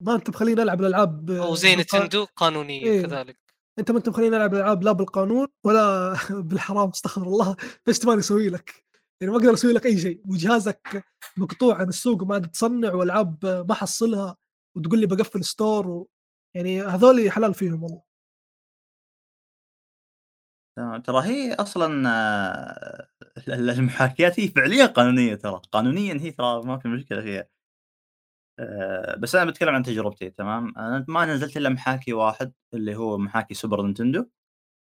ما 0.00 0.14
أنت 0.14 0.30
مخليني 0.30 0.62
ألعب 0.62 0.80
الألعاب 0.80 1.30
أو 1.30 1.54
زي 1.54 1.76
بالقا 1.76 1.98
Nintendo 1.98 2.24
قانونية 2.36 2.86
إيه. 2.86 3.02
كذلك. 3.02 3.38
أنت 3.78 3.90
ما 3.90 3.98
أنت 3.98 4.08
مخليني 4.08 4.36
ألعب 4.36 4.54
الألعاب 4.54 4.82
لا 4.82 4.92
بالقانون 4.92 5.48
ولا 5.64 6.14
بالحرام 6.30 6.88
استغفر 6.88 7.22
الله، 7.22 7.56
فإيش 7.86 7.98
تبغاني 7.98 8.20
أسوي 8.20 8.48
لك؟ 8.48 8.84
يعني 9.20 9.32
ما 9.34 9.38
أقدر 9.40 9.54
أسوي 9.54 9.72
لك 9.72 9.86
أي 9.86 9.98
شيء، 9.98 10.22
وجهازك 10.28 11.04
مقطوع 11.36 11.76
عن 11.78 11.88
السوق 11.88 12.22
وما 12.22 12.38
تصنع 12.38 12.94
وألعاب 12.94 13.46
ما 13.68 13.72
أحصلها 13.72 14.36
وتقول 14.76 14.98
لي 15.00 15.06
باقفل 15.06 15.44
store 15.44 15.88
و 15.88 16.08
يعني 16.56 16.82
هذولي 16.82 17.30
حلال 17.30 17.54
فيهم 17.54 17.82
والله. 17.82 18.02
ترى 21.04 21.22
هي 21.26 21.54
أصلًا 21.54 21.86
ال 23.38 23.52
ال 23.52 23.70
المحاكيات 23.70 24.40
هي 24.40 24.48
فعليًا 24.48 24.86
قانونية 24.86 25.34
ترى، 25.34 25.60
قانونيًا 25.72 26.14
هي 26.20 26.30
ترى 26.30 26.62
ما 26.64 26.78
في 26.78 26.88
مشكلة 26.88 27.22
فيها. 27.22 27.48
آآ 28.60 29.16
بس 29.16 29.34
أنا 29.34 29.44
باتكلم 29.44 29.74
عن 29.74 29.82
تجربتي 29.82 30.30
تمام، 30.30 30.74
أنا 30.78 31.04
ما 31.08 31.26
نزلت 31.26 31.56
إلا 31.56 31.68
محاكي 31.68 32.12
واحد 32.12 32.52
اللي 32.74 32.96
هو 32.96 33.18
محاكي 33.18 33.54
سوبر 33.54 33.82
نينتندو، 33.82 34.26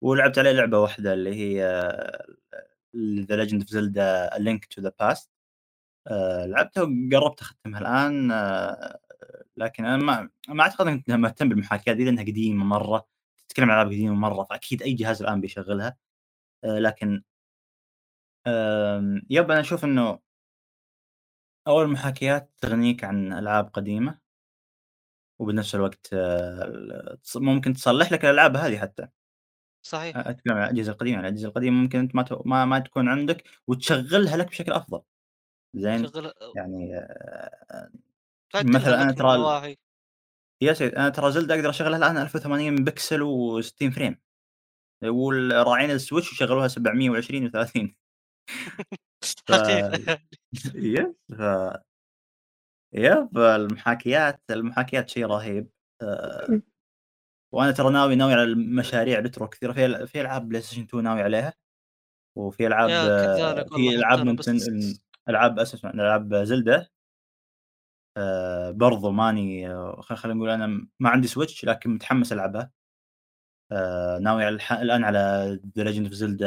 ولعبت 0.04 0.40
عليه 0.40 0.52
لعبة 0.52 0.80
واحدة 0.80 1.14
اللي 1.14 1.36
هي 1.36 1.64
of 2.96 3.70
Zelda: 3.72 4.30
A 4.36 4.40
Link 4.40 4.62
to 4.76 4.82
the 4.82 4.92
Past. 4.92 5.30
آآ 6.08 6.48
لعبتها 6.48 6.84
وقربت 6.84 7.42
أختمها 7.42 7.80
الآن 7.82 8.32
لكن 9.58 9.86
أنا 9.86 9.98
ما 9.98 10.30
ما 10.50 10.64
أعتقد 10.64 10.88
انك 10.88 11.10
مهتم 11.10 11.50
بالمحاكاه 11.50 11.94
دي 11.94 12.06
لأنها 12.06 12.24
قديمة 12.24 12.66
مرة 12.66 13.08
تتكلم 13.48 13.66
عن 13.72 13.76
ألعاب 13.76 13.88
قديمة 13.88 14.16
مرة 14.16 14.44
فأكيد 14.44 14.84
أي 14.84 14.94
جهاز 14.94 15.22
الآن 15.22 15.42
بيشغلها 15.42 15.98
آه، 16.66 16.80
لكن 16.80 17.24
يب 19.30 19.52
أنا 19.52 19.60
أشوف 19.60 19.86
إنه 19.86 20.20
أول 21.68 21.84
المحاكيات 21.86 22.52
تغنيك 22.62 23.04
عن 23.04 23.34
ألعاب 23.34 23.68
قديمة. 23.74 24.22
وبنفس 25.40 25.76
الوقت 25.76 26.10
آه، 26.14 27.18
تص 27.24 27.38
ممكن 27.38 27.74
تصلح 27.74 28.12
لك 28.12 28.26
الألعاب 28.26 28.58
هذه 28.58 28.78
حتى. 28.80 29.08
صحيح. 29.84 30.16
أ 30.16 30.30
أتكلم 30.30 30.54
عن 30.58 30.64
الأجهزة 30.64 30.92
القديمة، 30.92 31.16
يعني 31.16 31.28
الأجهزة 31.28 31.48
القديمة 31.48 31.76
ممكن 31.82 32.00
أنت 32.00 32.16
ما 32.16 32.24
ت 32.24 32.30
ما 32.48 32.66
ما 32.66 32.80
تكون 32.80 33.08
عندك 33.10 33.44
وتشغّلها 33.68 34.38
لك 34.38 34.48
بشكل 34.48 34.72
أفضل. 34.72 35.02
زين؟ 35.76 36.14
شغّلها 36.14 36.34
يعني 36.56 36.96
آآ 36.98 37.92
تعدّلها 38.50 38.94
مثلًا 38.94 39.04
أنا 39.04 39.12
من 39.12 39.14
ترى 39.14 39.30
نواحي. 39.30 39.78
يا 40.62 40.74
سيد 40.74 40.96
أنا 40.96 41.10
ترى 41.10 41.32
Zelda 41.32 41.56
أقدر 41.56 41.70
أشغّلها 41.70 41.98
الآن 41.98 42.18
1080 42.18 42.76
بكسل 42.84 43.22
و60 43.24 43.92
frame. 43.96 44.20
وال 45.06 45.68
راعين 45.68 45.92
ال 45.92 45.98
Switch 45.98 46.34
يشغّلوها 46.34 46.70
720 46.70 47.52
و30. 47.52 47.96
ف 49.22 49.52
حقيقة 49.52 49.78
يعني. 49.78 50.06
yep 50.76 51.16
ف 51.38 51.42
yep 52.94 53.38
المحاكيات 53.38 54.42
المحاكيات 54.50 55.10
شيء 55.10 55.26
رهيب. 55.26 55.70
إمم. 56.50 56.64
وأنا 57.52 57.72
ترى 57.72 57.94
ناوي 57.94 58.16
ناوي 58.16 58.34
على 58.34 58.44
المشاريع 58.44 59.20
retro 59.20 59.48
كثيرة 59.48 59.74
في 59.74 60.08
في 60.08 60.22
ألعاب 60.22 60.50
PlayStation 60.50 60.82
2 60.84 61.04
ناوي 61.04 61.22
عليها. 61.22 61.54
وفي 62.36 62.64
يا 62.64 62.68
والله 62.68 63.64
في 63.64 63.90
حتى 63.90 63.96
ألعاب 63.96 64.20
أنا 64.20 64.32
Ninten 64.32 64.56
بس 64.56 64.68
ال 64.68 65.00
ألعاب 65.30 65.60
أسف 65.60 65.86
ألعاب 65.86 66.36
زلدة 66.36 66.92
آآ 68.18 68.72
برضو 68.72 69.12
ماني 69.12 69.70
خ 70.02 70.14
خلينا 70.14 70.38
نقول 70.38 70.50
أنا 70.50 70.88
ما 71.00 71.10
عندي 71.10 71.28
سويتش 71.28 71.66
لكن 71.66 71.90
متحمس 71.90 72.34
ألعبها. 72.34 72.72
ناوي 74.22 74.44
على 74.44 74.56
الح 74.56 74.74
الآن 74.74 75.04
على 75.04 75.60
The 75.80 75.82
Legend 75.82 76.12
of 76.12 76.18
Zelda 76.18 76.42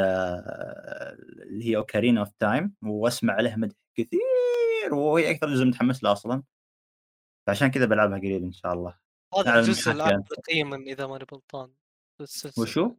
اللي 1.41 1.65
هي 1.65 1.83
Ocarina 1.83 2.27
of 2.27 2.29
Time 2.29 2.69
وأسمع 2.81 3.33
عليها 3.33 3.55
مدح 3.55 3.75
كثير 3.97 4.93
وهي 4.93 5.31
أكثر 5.31 5.47
جزء 5.47 5.65
متحمس 5.65 6.03
له 6.03 6.11
أصلًا. 6.11 6.43
فعشان 7.47 7.71
كذا 7.71 7.85
بالعبها 7.85 8.17
قريب 8.17 8.43
إن 8.43 8.51
شاء 8.51 8.73
الله. 8.73 8.97
هذا 9.37 9.51
على 9.51 9.59
الجزء 9.59 9.91
أكثر. 9.91 10.35
تقييمًا 10.35 10.77
إذا 10.77 11.07
ماني 11.07 11.25
غلطان 11.33 11.73
وشو؟ 12.57 12.95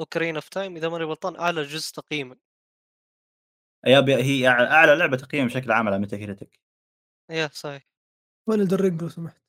Ocarina 0.00 0.40
of 0.40 0.48
Time 0.54 0.76
إذا 0.76 0.88
ماني 0.88 1.04
غلطان 1.04 1.36
أعلى 1.36 1.62
جزء 1.62 1.94
تقييمًا. 1.94 2.36
يب 3.86 4.10
هي 4.10 4.48
أع 4.48 4.62
أعلى 4.62 4.94
لعبة 4.94 5.16
تقييمًا 5.16 5.46
بشكل 5.46 5.72
عام 5.72 5.88
على 5.88 6.06
Metacritic. 6.06 6.60
إيه 7.30 7.46
صحيح. 7.48 7.88
وين 8.48 8.68
Ring 8.68 9.02
لو 9.02 9.08
سمحت؟ 9.08 9.42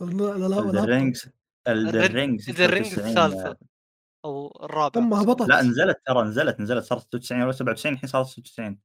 والّا 0.00 1.12
لا 1.66 2.08
96 2.38 2.94
الثالثة 2.94 3.56
أو 4.26 4.48
الرابعة 4.64 5.06
أمّا 5.06 5.22
بس 5.22 5.28
ما 5.48 5.62
هبطت. 5.62 5.62
أدري. 5.62 5.62
نزلت 5.62 5.96
ترى 6.06 6.22
نزلت، 6.22 6.60
نزلت 6.60 6.84
صارت 6.84 7.02
96 7.02 7.40
والّا 7.40 7.52
97 7.52 7.94
الحين 7.94 8.08
صارت 8.10 8.26
96. 8.26 8.80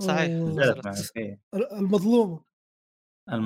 صحيح 0.00 0.46
نزلت 0.46 0.78
نزلت. 0.86 1.10
إيه. 1.16 1.40
ال 1.54 1.72
المظلومة. 1.72 2.44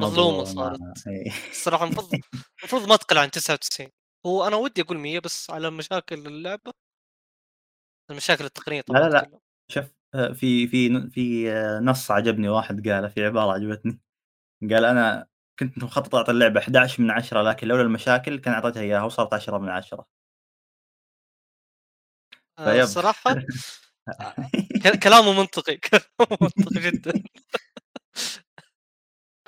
مظلومة 0.03 0.45
المظلومة 0.45 0.45
صارت. 0.45 0.81
إي 1.09 1.31
الصراحة 1.53 1.85
المفروض 1.85 2.09
المفروض 2.63 2.89
ما 2.89 2.97
تقل 2.97 3.19
عن 3.19 3.31
99 3.31 3.91
هو 4.27 4.49
أنا 4.49 4.57
ودي 4.57 4.83
أقول 4.83 4.99
100 4.99 5.21
بس 5.21 5.51
على 5.51 5.71
مشاكل 5.71 6.29
اللعبة 6.29 6.73
المشاكل 8.11 8.45
التقنية 8.45 8.81
لا، 8.89 8.99
طبعًا 8.99 9.07
لا، 9.09 9.09
لأ. 9.09 9.31
أتكلم. 9.31 9.41
شوف 9.69 9.93
آآ 10.15 10.33
في 10.33 10.67
في 10.67 11.11
في 11.11 11.51
نص 11.83 12.11
عجبني 12.11 12.49
واحد 12.49 12.89
قاله 12.89 13.09
في 13.09 13.25
عبارة 13.27 13.53
عجبتني. 13.53 14.01
قال: 14.73 14.87
"أنا 14.87 15.29
كنت 15.61 15.85
مخطط 15.85 16.15
أعطي 16.15 16.31
اللعبة 16.31 16.61
11 16.61 17.03
من 17.03 17.11
10 17.11 17.43
لكن 17.43 17.69
لولا 17.69 17.83
المشاكل 17.83 18.39
كان 18.39 18.55
أعطيتها 18.55 18.83
إياها 18.83 19.03
وصارت 19.03 19.35
10 19.35 19.59
من 19.59 19.69
10." 19.69 20.07
آآ 22.59 22.65
فيب 22.65 22.83
الصراحة 22.83 23.31
آآ 23.31 24.35
ك 24.85 24.99
كلامه 25.03 25.33
منطقي 25.41 25.77
كلامه 25.89 26.39
منطقي 26.41 26.81
جدًا. 26.91 27.23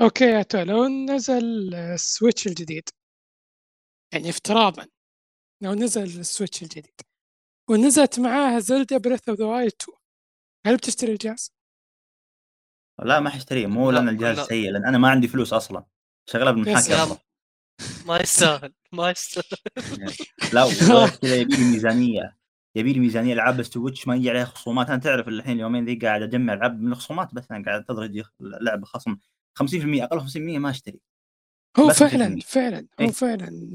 أوكي 0.01 0.25
يا 0.25 0.43
تو 0.43 0.59
لو 0.63 0.89
نزل 0.89 1.75
ال 1.75 1.85
Switch 1.85 2.47
الجديد 2.47 2.89
يعني 4.13 4.31
افتراضًا 4.31 4.87
لو 5.63 5.75
نزل 5.75 6.21
ال 6.21 6.27
Switch 6.27 6.63
الجديد 6.63 7.01
ونزلت 7.71 8.21
معاها 8.21 8.61
Zelda 8.61 8.99
Breath 8.99 9.33
of 9.33 9.37
the 9.37 9.47
Wild 9.47 9.77
2 9.83 9.97
هل 10.67 10.77
بتشتري 10.77 11.13
الجهاز؟ 11.13 11.53
لا 12.99 13.21
ما 13.21 13.31
حاشتريه 13.31 13.67
مو 13.67 13.91
لأن 13.91 14.09
الجهاز 14.09 14.37
لأ. 14.37 14.45
سيء 14.45 14.71
لأن 14.71 14.87
أنا 14.87 14.99
ما 14.99 15.11
عندي 15.11 15.29
فلوس 15.29 15.53
أصلًا. 15.53 15.85
شغلها 16.27 16.47
يا 16.47 16.53
بالمحاكي 16.53 16.91
يا 16.93 17.03
أفضل. 17.03 17.19
ما 18.07 18.17
يستاهل 18.21 18.73
ما 18.93 19.11
يستاهل. 19.11 19.47
لا 20.53 20.65
وغير 20.65 21.09
كذا 21.23 21.37
يبي 21.37 21.57
لي 21.57 21.65
ميزانية. 21.65 22.37
يبي 22.75 22.93
لي 22.93 23.01
ميزانية 23.01 23.35
ألعاب 23.35 23.61
ال 23.61 23.67
Switch 23.67 24.09
ما 24.09 24.17
يجي 24.17 24.31
عليها 24.31 24.45
خصومات، 24.45 24.89
أنا 24.91 24.99
تعرف 24.99 25.29
الحين 25.29 25.57
اليومين 25.57 25.85
ذي 25.85 25.95
قاعد 25.95 26.23
أجمع 26.23 26.53
ألعاب 26.53 26.81
من 26.81 26.93
الخصومات 26.93 27.35
بس 27.35 27.51
أنا 27.51 27.65
قاعد 27.65 27.79
أنتظر 27.81 28.05
يجي 28.05 28.23
لعبة 28.41 28.85
خصم 28.87 29.17
50% 29.55 30.05
أقل 30.05 30.21
50% 30.21 30.59
ما 30.59 30.71
أشتري. 30.71 31.01
هو 31.79 31.89
فعلًا، 31.89 32.29
50%. 32.29 32.41
فعلًا، 32.41 32.87
هو 33.01 33.05
إيه. 33.07 33.11
فعلًا 33.13 33.71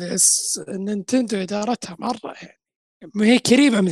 Nintendo 0.70 1.38
إدارتها 1.38 1.96
مرة 2.00 2.34
يعني 2.42 2.60
ما 3.16 3.26
هي 3.26 3.38
قريبة 3.38 3.82
من 3.82 3.92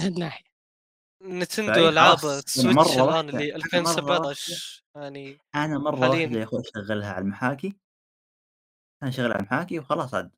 ألعاب 1.89 2.17
خلاص 2.17 2.25
أنا 2.25 2.39
ال 2.39 2.44
Switch 2.44 2.75
مرة 2.75 2.85
الآن 2.93 3.25
واحدة 3.25 3.39
اللي 3.39 3.53
أنا 3.53 3.81
مرة 3.81 4.19
واحدة 4.19 4.31
2017 4.31 4.83
يعني 4.95 5.37
أنا 5.55 5.77
مرة 5.79 5.99
واحدة 5.99 6.07
حاليًا 6.07 6.39
يا 6.39 6.43
أخوي 6.43 6.61
أشغلها 6.75 7.09
على 7.13 7.21
المحاكي. 7.23 7.84
أنا 9.03 9.09
أشغلها 9.09 9.31
على 9.33 9.39
المحاكي 9.39 9.79
وخلاص 9.79 10.13
عاد 10.13 10.31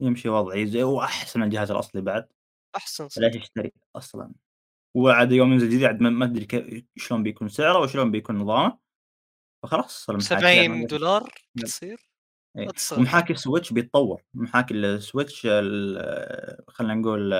يمشي 0.00 0.28
وضعي 0.28 0.66
زي 0.66 0.82
وأحسن 0.82 1.40
من 1.40 1.46
الجهاز 1.46 1.70
الأصلي 1.70 2.00
بعد. 2.02 2.28
أحسن 2.76 3.08
فليش 3.16 3.34
صدق. 3.34 3.42
أشتري 3.42 3.72
أصلًا؟ 3.96 4.32
وعاد 4.94 5.32
يوم 5.32 5.52
ينزل 5.52 5.68
جديد 5.68 5.84
عاد 5.84 6.00
ما 6.00 6.10
ما 6.10 6.24
أدري 6.24 6.46
ك 6.46 6.86
شلون 6.96 7.22
بيكون 7.22 7.48
سعره 7.48 7.78
وشلون 7.80 8.10
بيكون 8.10 8.36
نظامه. 8.38 8.78
فخلاص 9.62 10.10
المحاكيات 10.10 10.68
ما 10.68 10.76
$70 10.76 11.22
yep. 11.56 11.64
بتصير؟ 11.64 12.10
إيه. 12.58 12.68
ومحاكي 12.98 13.32
ال 13.32 13.38
Switch 13.38 13.72
بيتطور، 13.72 14.22
محاكي 14.34 14.74
ال 14.74 14.84
Switch 14.84 15.46
ال 15.50 16.64
خلينا 16.68 16.94
نقول 16.94 17.34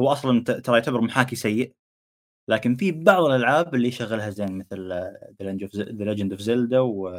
هو 0.00 0.12
أصلًا 0.12 0.44
ت 0.44 0.50
ترى 0.52 0.76
يعتبر 0.78 1.00
محاكي 1.00 1.36
سيء. 1.36 1.74
لكن 2.48 2.76
في 2.76 2.92
بعض 2.92 3.24
الألعاب 3.24 3.74
اللي 3.74 3.88
يشغلها 3.88 4.30
زين 4.30 4.58
مثل 4.58 4.90
The 5.42 6.04
Legend 6.06 6.38
of 6.38 6.44
Zelda 6.46 6.74
و 6.74 7.10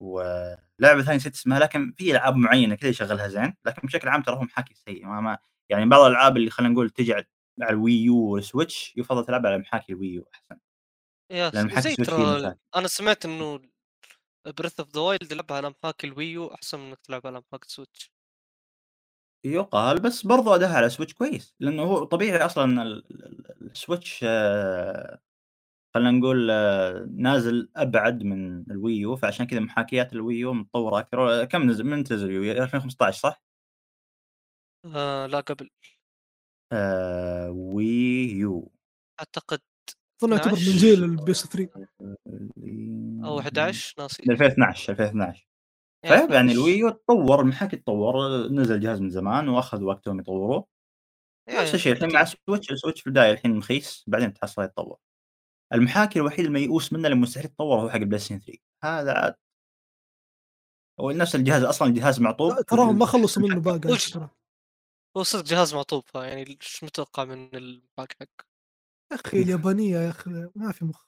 ولعبة 0.00 1.02
ثانية 1.02 1.16
نسيت 1.16 1.34
اسمها 1.34 1.58
لكن 1.58 1.92
في 1.96 2.10
ألعاب 2.12 2.36
معينة 2.36 2.74
كذا 2.74 2.90
يشغلها 2.90 3.28
زين، 3.28 3.54
لكن 3.66 3.86
بشكل 3.86 4.08
عام 4.08 4.22
ترى 4.22 4.36
هو 4.36 4.42
محاكي 4.42 4.74
سيء 4.74 5.06
ما 5.06 5.20
ما 5.20 5.38
يعني 5.70 5.86
بعض 5.86 6.00
الألعاب 6.00 6.36
اللي 6.36 6.50
خلينا 6.50 6.72
نقول 6.72 6.90
تيجي 6.90 7.14
على 7.14 7.26
ال 7.70 7.92
Wii 7.92 8.16
U 8.16 8.25
وال 8.25 8.42
Switch 8.42 8.94
يفضل 8.96 9.24
تلعبها 9.24 9.50
على 9.50 9.58
محاكي 9.58 9.92
ال 9.92 10.08
Wii 10.08 10.23
U 10.23 10.28
أحسن. 10.34 10.60
يا 11.32 11.62
محاكي 11.62 11.96
ترى. 11.96 12.54
أنا 12.76 12.88
سمعت 12.88 13.24
إنه 13.24 13.58
Breath 14.48 14.84
of 14.84 14.86
the 14.86 15.00
Wild 15.00 15.32
لعبها 15.32 15.56
على 15.56 15.70
محاكي 15.70 16.06
ال 16.06 16.16
Wii 16.16 16.44
U 16.44 16.54
أحسن 16.54 16.78
من 16.78 16.86
إنك 16.86 16.98
تلعبها 17.00 17.30
على 17.30 17.40
محاكي 17.40 17.66
ال 17.66 17.72
Switch. 17.72 18.12
يُقال 19.44 20.00
بس 20.00 20.26
برضو 20.26 20.54
أداها 20.54 20.76
على 20.76 20.86
ال 20.86 20.90
Switch 20.90 21.14
كويس، 21.14 21.54
لأنه 21.60 21.82
هو 21.82 22.04
طبيعي 22.04 22.46
ال 22.46 23.04
ال 23.62 23.71
Switch 23.71 24.24
خلينا 25.94 26.10
نقول 26.10 26.46
نازل 27.22 27.70
أبعد 27.76 28.22
من 28.22 28.70
ال 28.70 28.96
Wii 28.96 29.11
U 29.11 29.16
فعشان 29.16 29.46
كذا 29.46 29.60
محاكيات 29.60 30.12
ال 30.12 30.36
Wii 30.36 30.48
U 30.48 30.52
متطورة 30.52 30.98
أكثر. 30.98 31.44
كم 31.44 31.62
نزل 31.70 31.84
من 31.84 31.98
متى 31.98 32.14
نزل 32.14 32.30
ال 32.30 32.48
Wii 32.48 32.59
U 32.59 32.62
2015 32.62 33.18
صح؟ 33.20 33.42
آآ 34.86 35.26
لا 35.26 35.40
قبل. 35.40 35.70
آآ 36.72 37.48
Wii 37.48 38.30
U. 38.30 38.72
أعتقد 39.20 39.60
أظن 40.22 40.32
يعتبر 40.32 40.52
من 40.52 40.58
12 40.58 40.78
جيل 40.78 41.18
الPS3. 41.18 41.68
أو 43.24 43.40
11 43.40 43.94
ناسي. 43.98 44.22
2012 44.22 44.92
2012 44.92 45.46
يا 46.04 46.10
فيب 46.10 46.30
يعني 46.30 46.52
12. 46.52 46.52
الوي 46.52 46.78
يو 46.78 46.88
تطور 46.88 47.40
المحاكي 47.40 47.76
تطور 47.76 48.48
نزل 48.48 48.74
الجهاز 48.74 49.00
من 49.00 49.10
زمان 49.10 49.48
وأخذ 49.48 49.82
وقتهم 49.82 50.20
يطوروه. 50.20 50.66
نفس 51.50 51.74
الشيء 51.74 51.92
الحين 51.92 52.12
مع 52.12 52.22
أكيد. 52.22 52.36
ال 52.40 52.44
Switch، 52.44 52.70
ال 52.70 52.74
Switch 52.74 53.00
في 53.00 53.06
البداية 53.06 53.32
الحين 53.32 53.58
رخيص 53.58 54.04
بعدين 54.06 54.32
تحصله 54.32 54.64
يتطور. 54.64 54.96
المحاكي 55.72 56.18
الوحيد 56.18 56.44
الميؤوس 56.44 56.92
منه 56.92 57.08
اللي 57.08 57.18
مستحيل 57.20 57.44
يتطور 57.46 57.80
هو 57.80 57.90
حق 57.90 57.96
ال 57.96 58.18
PlayStation 58.18 58.40
3 58.40 58.58
هذا 58.84 59.12
عاد 59.12 59.34
هو 61.00 61.10
نفس 61.10 61.34
الجهاز 61.34 61.62
أصلًا 61.62 61.88
الجهاز 61.88 62.20
معطوب 62.20 62.60
تراهم 62.60 62.98
ما 62.98 63.06
خلصوا 63.06 63.42
منه 63.48 63.60
باقي. 63.60 63.98
هو 65.16 65.22
صدق 65.22 65.44
جهاز 65.44 65.74
معطوب 65.74 66.02
فيعني 66.06 66.46
إيش 66.62 66.84
متوقع 66.84 67.24
من 67.24 67.54
المحاكي 67.54 68.16
حقه؟ 68.20 68.44
يا 69.12 69.16
أخي 69.26 69.42
اليابانية 69.42 69.96
يا 69.98 70.10
أخي 70.10 70.30
ما 70.54 70.72
في 70.72 70.84
مخ. 70.84 71.04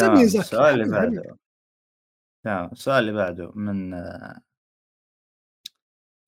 السؤال 0.00 0.80
اللي. 0.80 0.90
بعده. 0.92 1.38
تمام 2.44 2.70
السؤال 2.72 2.98
اللي 3.08 3.12
بعده 3.12 3.52
من 3.54 3.90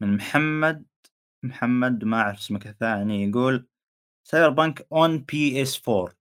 من 0.03 0.17
محمد 0.17 0.87
محمد 1.43 2.05
ما 2.05 2.17
أعرف 2.21 2.39
اسمك 2.39 2.67
الثاني 2.67 3.25
يقول 3.25 3.69
Cyberpunk 4.31 4.75
on 4.95 5.25
PS4 5.33 6.13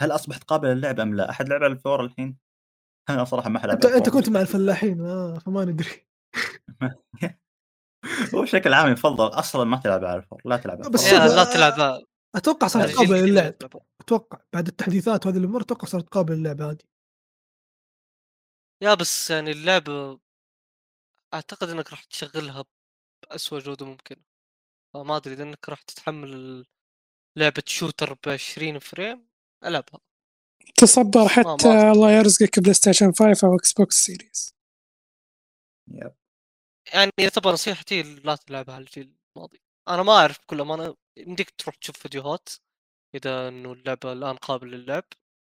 هل 0.00 0.10
أصبحت 0.10 0.44
قابلة 0.44 0.72
للعب 0.74 1.00
أم 1.00 1.14
لا؟ 1.14 1.30
أحد 1.30 1.48
لعب 1.48 1.62
على 1.62 1.74
ال4 1.74 1.86
الحين؟ 1.86 2.38
أنا 3.10 3.24
صراحة 3.24 3.48
ما 3.48 3.64
ألعب 3.64 3.74
انت 3.74 3.86
أنت 3.86 4.08
كنت 4.08 4.28
مع 4.28 4.40
الفلاحين 4.40 5.00
آه 5.00 5.38
فما 5.38 5.64
ندري 5.64 6.06
هو 8.34 8.42
بشكل 8.42 8.72
عام 8.72 8.92
يفضل 8.92 9.26
أصلًا 9.26 9.64
ما 9.64 9.76
تلعب 9.76 10.04
على 10.04 10.16
الفور، 10.16 10.42
لا 10.44 10.56
تلعب 10.56 10.80
على 10.82 10.90
بس 10.90 11.04
الفور. 11.04 11.18
لا 11.18 11.40
آه، 11.40 11.52
تلعبها 11.52 12.02
أتوقع 12.34 12.66
صارت 12.66 12.96
قابلة 12.96 13.20
للعب. 13.20 13.54
أتوقع 14.00 14.38
بعد 14.52 14.66
التحديثات 14.66 15.26
وهذه 15.26 15.36
الأمور 15.38 15.62
أتوقع 15.62 15.88
صارت 15.88 16.08
قابلة 16.08 16.36
للعب 16.36 16.60
هذه 16.60 16.78
يا 18.82 18.94
بس 18.94 19.30
يعني 19.30 19.50
اللعبة 19.50 20.18
أعتقد 21.34 21.68
إنك 21.68 21.90
راح 21.90 22.04
تشغلها 22.04 22.64
بأسوأ 23.22 23.58
جودة 23.58 23.86
ممكنة 23.86 24.22
فما 24.94 25.16
أدري 25.16 25.34
إذا 25.34 25.42
إنك 25.42 25.68
راح 25.68 25.82
تتحمل 25.82 26.64
لعبة 27.36 27.62
shooter 27.66 28.14
ب 28.14 28.28
20 28.28 28.78
frame 28.78 29.28
ألعبها 29.64 30.00
تصبر 30.76 31.20
ما- 31.22 31.28
حتى 31.28 31.68
ما- 31.68 31.92
الله 31.92 32.10
يرزقك 32.12 32.60
PlayStation 32.60 33.12
5 33.12 33.48
أو 33.48 33.56
Xbox 33.56 34.04
Series 34.04 34.54
yep. 35.88 36.14
يعني 36.94 37.10
إذا 37.18 37.28
تبغى 37.28 37.52
نصيحتي 37.52 38.02
لا 38.02 38.36
تلعبها 38.36 38.74
على 38.74 38.84
الجيل 38.84 39.14
الماضي 39.36 39.62
أنا 39.88 40.02
ما 40.02 40.12
أعرف 40.12 40.38
بكل 40.42 40.60
أمانة 40.60 40.96
يمديك 41.16 41.50
تروح 41.50 41.74
تشوف 41.76 41.98
فيديوهات 41.98 42.48
إذا 43.14 43.48
إنه 43.48 43.72
اللعبة 43.72 44.12
الآن 44.12 44.36
قابلة 44.36 44.76
للعب 44.76 45.04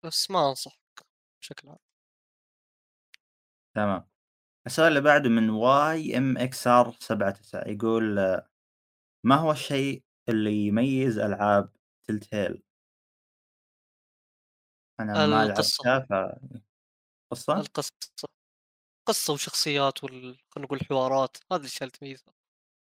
بس 0.04 0.30
ما 0.30 0.48
أنصحك 0.48 1.06
بشكل 1.42 1.68
عام 1.68 1.78
تمام. 3.76 4.08
السؤال 4.66 4.88
اللي 4.88 5.00
بعده 5.00 5.28
من 5.28 5.50
YMXR79 5.50 7.68
يقول 7.68 8.18
آه، 8.18 8.48
ما 9.26 9.34
هو 9.36 9.52
الشيء 9.52 10.02
اللي 10.28 10.66
يميز 10.66 11.18
ألعاب 11.18 11.70
تلتيل؟ 12.08 12.62
أنا 15.00 15.26
ما 15.26 15.42
القصة. 15.42 15.84
لعبتها 15.84 16.06
ف 16.32 16.38
قصة؟ 17.32 17.60
القصة 17.60 17.92
قصة 19.08 19.32
وشخصيات 19.32 20.04
وال 20.04 20.12
خلينا 20.50 20.66
نقول 20.66 20.80
حوارات 20.90 21.36
هذه 21.52 21.60
الأشياء 21.60 21.82
اللي 21.82 21.92
تميزها 22.00 22.34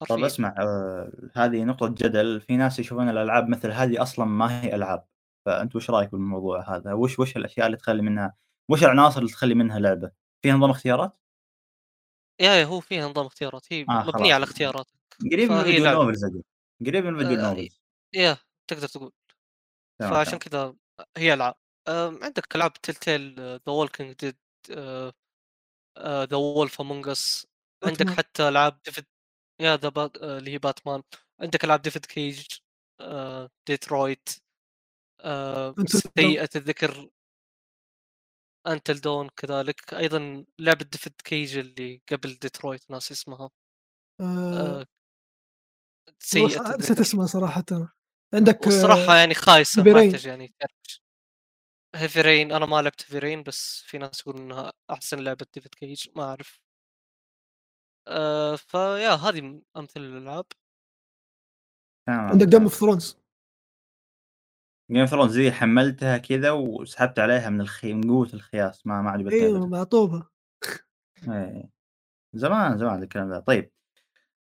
طب. 0.08 0.24
اسمع 0.24 0.54
آه، 0.58 1.12
هذه 1.34 1.64
نقطة 1.64 1.88
جدل، 1.88 2.40
في 2.40 2.56
ناس 2.56 2.78
يشوفون 2.78 3.08
الألعاب 3.08 3.48
مثل 3.48 3.70
هذه 3.72 4.02
أصلًا 4.02 4.24
ما 4.24 4.62
هي 4.64 4.74
ألعاب، 4.74 5.06
فأنت 5.46 5.76
وش 5.76 5.90
رأيك 5.90 6.12
بالموضوع 6.12 6.76
هذا؟ 6.76 6.92
وش 6.92 7.18
وش 7.18 7.36
الأشياء 7.36 7.66
اللي 7.66 7.76
تخلي 7.76 8.02
منها 8.02 8.34
وش 8.70 8.84
العناصر 8.84 9.18
اللي 9.20 9.30
تخلي 9.32 9.54
منها 9.54 9.78
لعبة؟ 9.78 10.10
فيها 10.42 10.54
نظام 10.54 10.70
اختيارات؟ 10.70 11.18
يا 12.40 12.52
يا 12.54 12.64
هو 12.64 12.80
فيها 12.80 13.08
نظام 13.08 13.26
اختيارات 13.26 13.72
هي 13.72 13.80
آه، 13.82 13.84
مبنية 13.84 14.12
خلاص. 14.12 14.32
على 14.32 14.44
اختياراتك 14.44 14.94
قريب 15.32 15.50
من 15.52 15.62
فهي 15.62 15.64
فيديو 15.64 15.84
لعبة. 15.84 15.98
novels 16.04 16.24
قريب 16.86 17.04
من 17.04 17.18
فيديو 17.18 17.38
آه، 17.38 17.50
novels. 17.50 17.80
يا 18.14 18.38
تقدر 18.70 18.88
تقول 18.88 19.12
فعشان. 20.00 20.38
كذا 20.38 20.74
هي 21.16 21.34
العاب 21.34 21.54
عندك 22.22 22.56
ألعاب 22.56 22.72
Telltale 22.72 23.34
The 23.40 23.60
Walking 23.68 24.12
Dead 24.12 24.36
The 26.30 26.36
Wolf 26.36 26.80
Among 26.80 27.08
Us 27.08 27.46
عندك. 27.84 28.10
حتى 28.10 28.48
ألعاب 28.48 28.80
ديفيد 28.84 29.06
يا 29.60 29.76
the. 29.76 29.92
آه، 29.96 30.38
اللي 30.38 30.50
هي 30.50 30.58
باتمان 30.58 31.02
عندك 31.40 31.64
ألعاب 31.64 31.82
David 31.82 32.06
Cage 32.06 32.46
آه، 33.00 33.50
ديترويت 33.68 34.28
آه،. 35.20 35.74
سيئة 36.18 36.48
الذكر 36.56 37.10
Until 38.66 39.00
Dawn 39.00 39.28
كذلك 39.28 39.94
أيضا 39.94 40.44
لعبة 40.58 40.84
David 40.84 41.12
Cage 41.24 41.58
اللي 41.58 42.02
قبل 42.12 42.34
ديترويت 42.34 42.90
ناس 42.90 43.12
اسمها 43.12 43.50
آه 44.20 44.86
سيئة 46.24 46.42
والله 46.58 46.76
نسيت 46.76 47.00
اسمها 47.00 47.26
صراحة. 47.26 47.64
عندك 48.34 48.66
والصراحة 48.66 49.12
آه، 49.12 49.16
يعني 49.16 49.34
ما. 49.34 50.04
يحتاج 50.06 50.26
يعني 50.26 50.54
تعرف 50.60 50.72
Heavy 51.94 52.20
Rain 52.20 52.52
أنا 52.52 52.66
ما 52.66 52.82
لعبت 52.82 53.02
Heavy 53.02 53.18
Rain 53.18 53.42
بس 53.42 53.82
في 53.86 53.98
ناس 53.98 54.20
يقولون 54.20 54.42
إنها 54.42 54.72
أحسن 54.90 55.18
لعبة 55.18 55.46
David 55.54 55.74
Cage 55.74 56.08
ما 56.16 56.22
أعرف. 56.24 56.60
آه 58.08 58.56
فيا 58.56 59.10
هذه 59.14 59.40
م- 59.40 59.62
امثل 59.76 60.00
الالعاب 60.00 60.44
عندك 62.08 62.48
Game. 62.48 62.62
of 62.62 62.74
Thrones 62.74 63.18
جيم 64.90 65.00
اوف 65.00 65.10
ثرونز 65.10 65.32
زي 65.32 65.50
حملتها 65.52 66.18
كذا 66.18 66.50
وسحبت 66.50 67.18
عليها 67.18 67.50
من 67.50 67.60
الخي 67.60 67.92
من 67.94 68.10
قوة 68.10 68.28
الخياس 68.34 68.86
ما 68.86 69.02
ما 69.02 69.10
عجبتني 69.10 69.34
أيوه 69.40 69.58
أبدًا. 69.58 69.66
مع 69.68 69.84
طوبه 69.84 70.28
إيه. 71.28 71.70
زمان 72.34 72.78
زمان 72.78 73.02
الكلام 73.02 73.30
ذا. 73.32 73.40
طيب. 73.40 73.72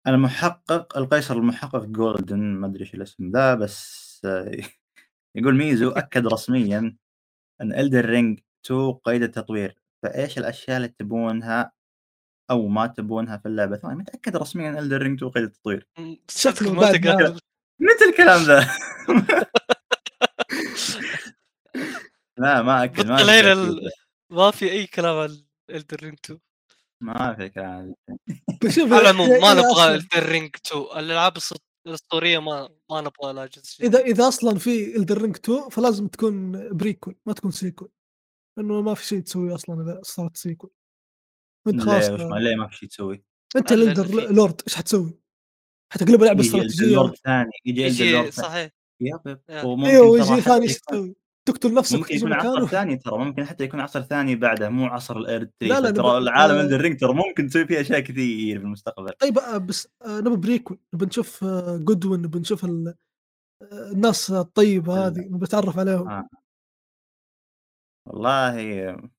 المحقق 0.07 0.99
القيصر 0.99 1.37
المحقق 1.37 1.85
Golden 1.85 2.39
ما 2.39 2.67
أدري 2.67 2.81
إيش 2.81 2.95
الاسم 2.95 3.31
ذا 3.31 3.55
بس 3.55 4.21
آه، 4.25 4.57
يقول 5.37 5.55
ميزو 5.55 5.91
أكد 5.91 6.27
رسميا 6.27 6.97
أن 7.61 7.79
Elden 7.79 8.05
Ring 8.05 8.41
2 8.67 8.93
قيد 8.93 9.23
التطوير. 9.23 9.77
فإيش 10.03 10.39
الأشياء 10.39 10.77
اللي 10.77 10.89
تبونها 10.89 11.73
أو 12.51 12.69
ما 12.69 12.87
تبونها 12.87 13.37
في 13.37 13.49
اللعبة؟ 13.49 13.77
ثاني 13.77 13.95
متأكد 13.95 14.37
رسميا 14.37 14.71
إن 14.71 14.79
Elden 14.79 15.03
Ring 15.03 15.17
2 15.17 15.33
قيد 15.33 15.45
التطوير. 15.45 15.89
شكله 16.29 16.73
متى 17.81 18.05
الكلام 18.11 18.43
ذا؟ 18.43 18.71
لا 22.39 22.63
ما 22.63 22.85
أكد 22.85 23.07
ما 23.07 23.17
ما 24.31 24.51
في 24.51 24.71
أي 24.71 24.87
كلام 24.87 25.17
عن 25.17 25.45
Elden 25.71 25.97
Ring 26.03 26.19
2 26.25 26.41
ما 27.05 27.35
في 27.35 27.49
كلام 27.49 27.95
بشوف 28.65 28.93
على 28.93 29.01
العموم 29.11 29.29
ما 29.29 29.55
نبغى 29.55 29.75
أصلاً- 29.75 29.81
الدر 29.81 30.29
رينج 30.29 30.51
2 30.67 30.83
الألعاب 30.99 31.33
الأسطورية 31.87 32.39
ما 32.39 32.69
ما 32.91 33.01
نبغى 33.01 33.49
جزء 33.49 33.87
اذا. 33.87 34.01
إذا 34.01 34.29
أصلا 34.29 34.59
في 34.59 34.97
Elden 34.97 35.23
Ring 35.23 35.37
2 35.37 35.69
فلازم 35.69 36.09
تكون 36.09 36.53
prequel 36.77 37.17
ما 37.27 37.33
تكون 37.33 37.51
sequel 37.51 37.89
لأنه 38.59 38.81
ما 38.81 38.95
في 38.95 39.07
شيء 39.07 39.21
تسويه 39.21 39.55
أصلا 39.55 39.83
إذا 39.83 40.01
صارت 40.03 40.37
sequel 40.37 40.71
أنت 41.69 41.83
خلاص 41.83 42.09
ليه 42.09 42.27
ما 42.27 42.37
ليه 42.37 42.55
ما 42.57 42.69
في 42.69 42.77
شيء 42.77 42.89
تسوي؟ 42.89 43.25
أنت 43.57 43.73
لا، 43.73 43.77
لا، 43.85 43.93
الالدر. 43.93 44.33
لورد 44.33 44.61
إيش 44.69 44.75
حتسوي؟ 44.75 45.19
حتقلبها 45.93 46.27
لعبه 46.27 46.41
يجي 46.41 46.49
استراتيجية 46.49 46.85
اللورد 46.87 47.15
ثاني 47.17 47.51
يجي 47.65 47.87
اللورد 47.87 48.31
ثاني 48.31 48.49
صحيح 48.49 48.71
yep 49.01 49.39
yep. 49.49 49.65
وممكن 49.65 49.91
أيوه 49.91 50.07
ويجي 50.07 50.41
ثاني 50.41 50.63
إيش 50.63 50.79
تسوي؟ 50.79 51.17
تقتل 51.47 51.75
نفسك 51.75 51.99
ممكن 51.99 52.15
يكون 52.17 52.33
عصر 52.33 52.67
ثاني 52.67 52.97
ترى 52.97 53.19
ممكن 53.19 53.45
حتى 53.45 53.65
يكون 53.65 53.81
عصر 53.81 54.03
ثاني 54.03 54.37
بعده 54.37 54.69
مو 54.69 54.87
عصر 54.87 55.17
ال 55.17 55.22
Elden 55.22 55.51
لا، 55.61 55.81
لا، 55.81 55.91
ترى 55.91 56.19
العالم 56.19 56.55
آه. 56.55 56.59
Elden 56.63 56.73
Ring 56.73 57.01
ترى 57.01 57.13
ممكن 57.15 57.47
تسوي 57.49 57.67
فيه 57.67 57.81
أشياء 57.81 58.01
كثير 58.01 58.59
في 58.59 58.65
المستقبل 58.65 59.13
طيب 59.13 59.39
آه، 59.39 59.57
بس 59.59 59.89
آه، 60.03 60.21
نبي 60.21 60.37
prequel 60.37 60.79
نبي 60.95 61.07
نشوف 61.07 61.45
آه، 61.45 61.77
Godwyn 61.77 62.23
نبي 62.23 62.39
نشوف 62.39 62.65
ال- 62.65 62.95
آه، 63.63 63.91
الناس 63.93 64.31
الطيبة 64.31 64.95
ال- 64.95 65.03
هذه 65.13 65.27
نبي 65.29 65.45
نتعرف 65.45 65.79
عليهم 65.79 66.09
آه. 66.11 66.29
والله 68.07 69.11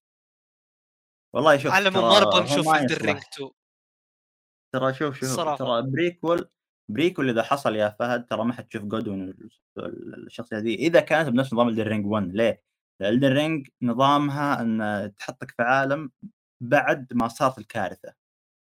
والله 1.36 1.58
شوف 1.58 1.72
على 1.72 1.90
هو 1.98 2.44
نشوف 2.44 2.68
ما 2.68 2.82
ال 2.82 2.85
Elden 2.85 3.01
Ring 3.06 3.17
يصلح 3.18 3.30
2 3.34 3.50
ترى 4.74 4.94
شوف 4.94 5.20
شوف. 5.20 5.36
ترى 5.60 5.82
بريكول 5.82 6.50
بريكول 6.91 7.30
إذا 7.30 7.43
حصل 7.43 7.75
يا 7.75 7.89
فهد 7.89 8.25
ترى 8.25 8.45
ما 8.45 8.53
حتشوف 8.53 8.83
Godwyn 8.84 9.34
الشخصية 9.77 10.57
ذي 10.57 10.75
إذا 10.75 10.99
كانت 10.99 11.30
بنفس 11.30 11.53
نظام 11.53 11.69
Elden 11.69 11.90
Ring 11.90 12.06
1 12.05 12.27
ليه؟ 12.27 12.64
Elden 13.01 13.38
Ring 13.38 13.67
نظامها 13.81 14.61
إن 14.61 15.11
تحطك 15.15 15.51
في 15.51 15.64
عالم 15.64 16.11
بعد 16.64 17.14
ما 17.14 17.27
صارت 17.27 17.57
الكارثة 17.57 18.14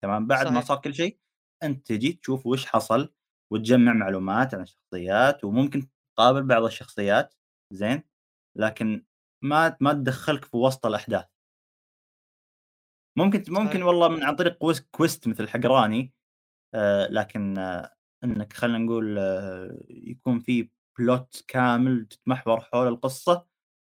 تمام 0.04 0.28
بعد 0.28 0.46
ما 0.46 0.52
صحيح. 0.52 0.66
صار 0.66 0.78
كل 0.78 0.94
شيء 0.94 1.20
أنت 1.64 1.88
تجي 1.88 2.14
تشوف 2.14 2.46
وش 2.46 2.66
حصل 2.66 3.14
وتجمع 3.54 3.94
معلومات 3.94 4.54
عن 4.56 4.62
الشخصيات 4.62 5.44
وممكن 5.44 5.88
تقابل 6.18 6.44
بعض 6.44 6.64
الشخصيات 6.64 7.36
زين 7.74 8.04
لكن 8.58 9.06
ما 9.44 9.78
ما 9.80 9.94
تدخلك 9.94 10.46
في 10.46 10.58
وسط 10.58 10.86
الأحداث 10.86 11.26
ممكن 13.18 13.44
ممكن 13.50 13.74
صحيح. 13.74 13.86
والله 13.86 14.08
من 14.08 14.24
عن 14.24 14.36
طريق 14.36 14.58
quest, 14.58 14.88
quest 14.92 15.28
مثل 15.28 15.48
حقراني 15.48 16.14
آه 16.76 17.08
لكن 17.08 17.58
آه 17.58 17.96
إنك 18.24 18.54
خلينا 18.54 18.78
نقول 18.78 19.18
آه 19.20 19.80
يكون 19.90 20.40
في 20.40 20.70
plot 21.00 21.44
كامل 21.48 22.06
تتمحور 22.06 22.60
حول 22.60 22.88
القصة 22.88 23.46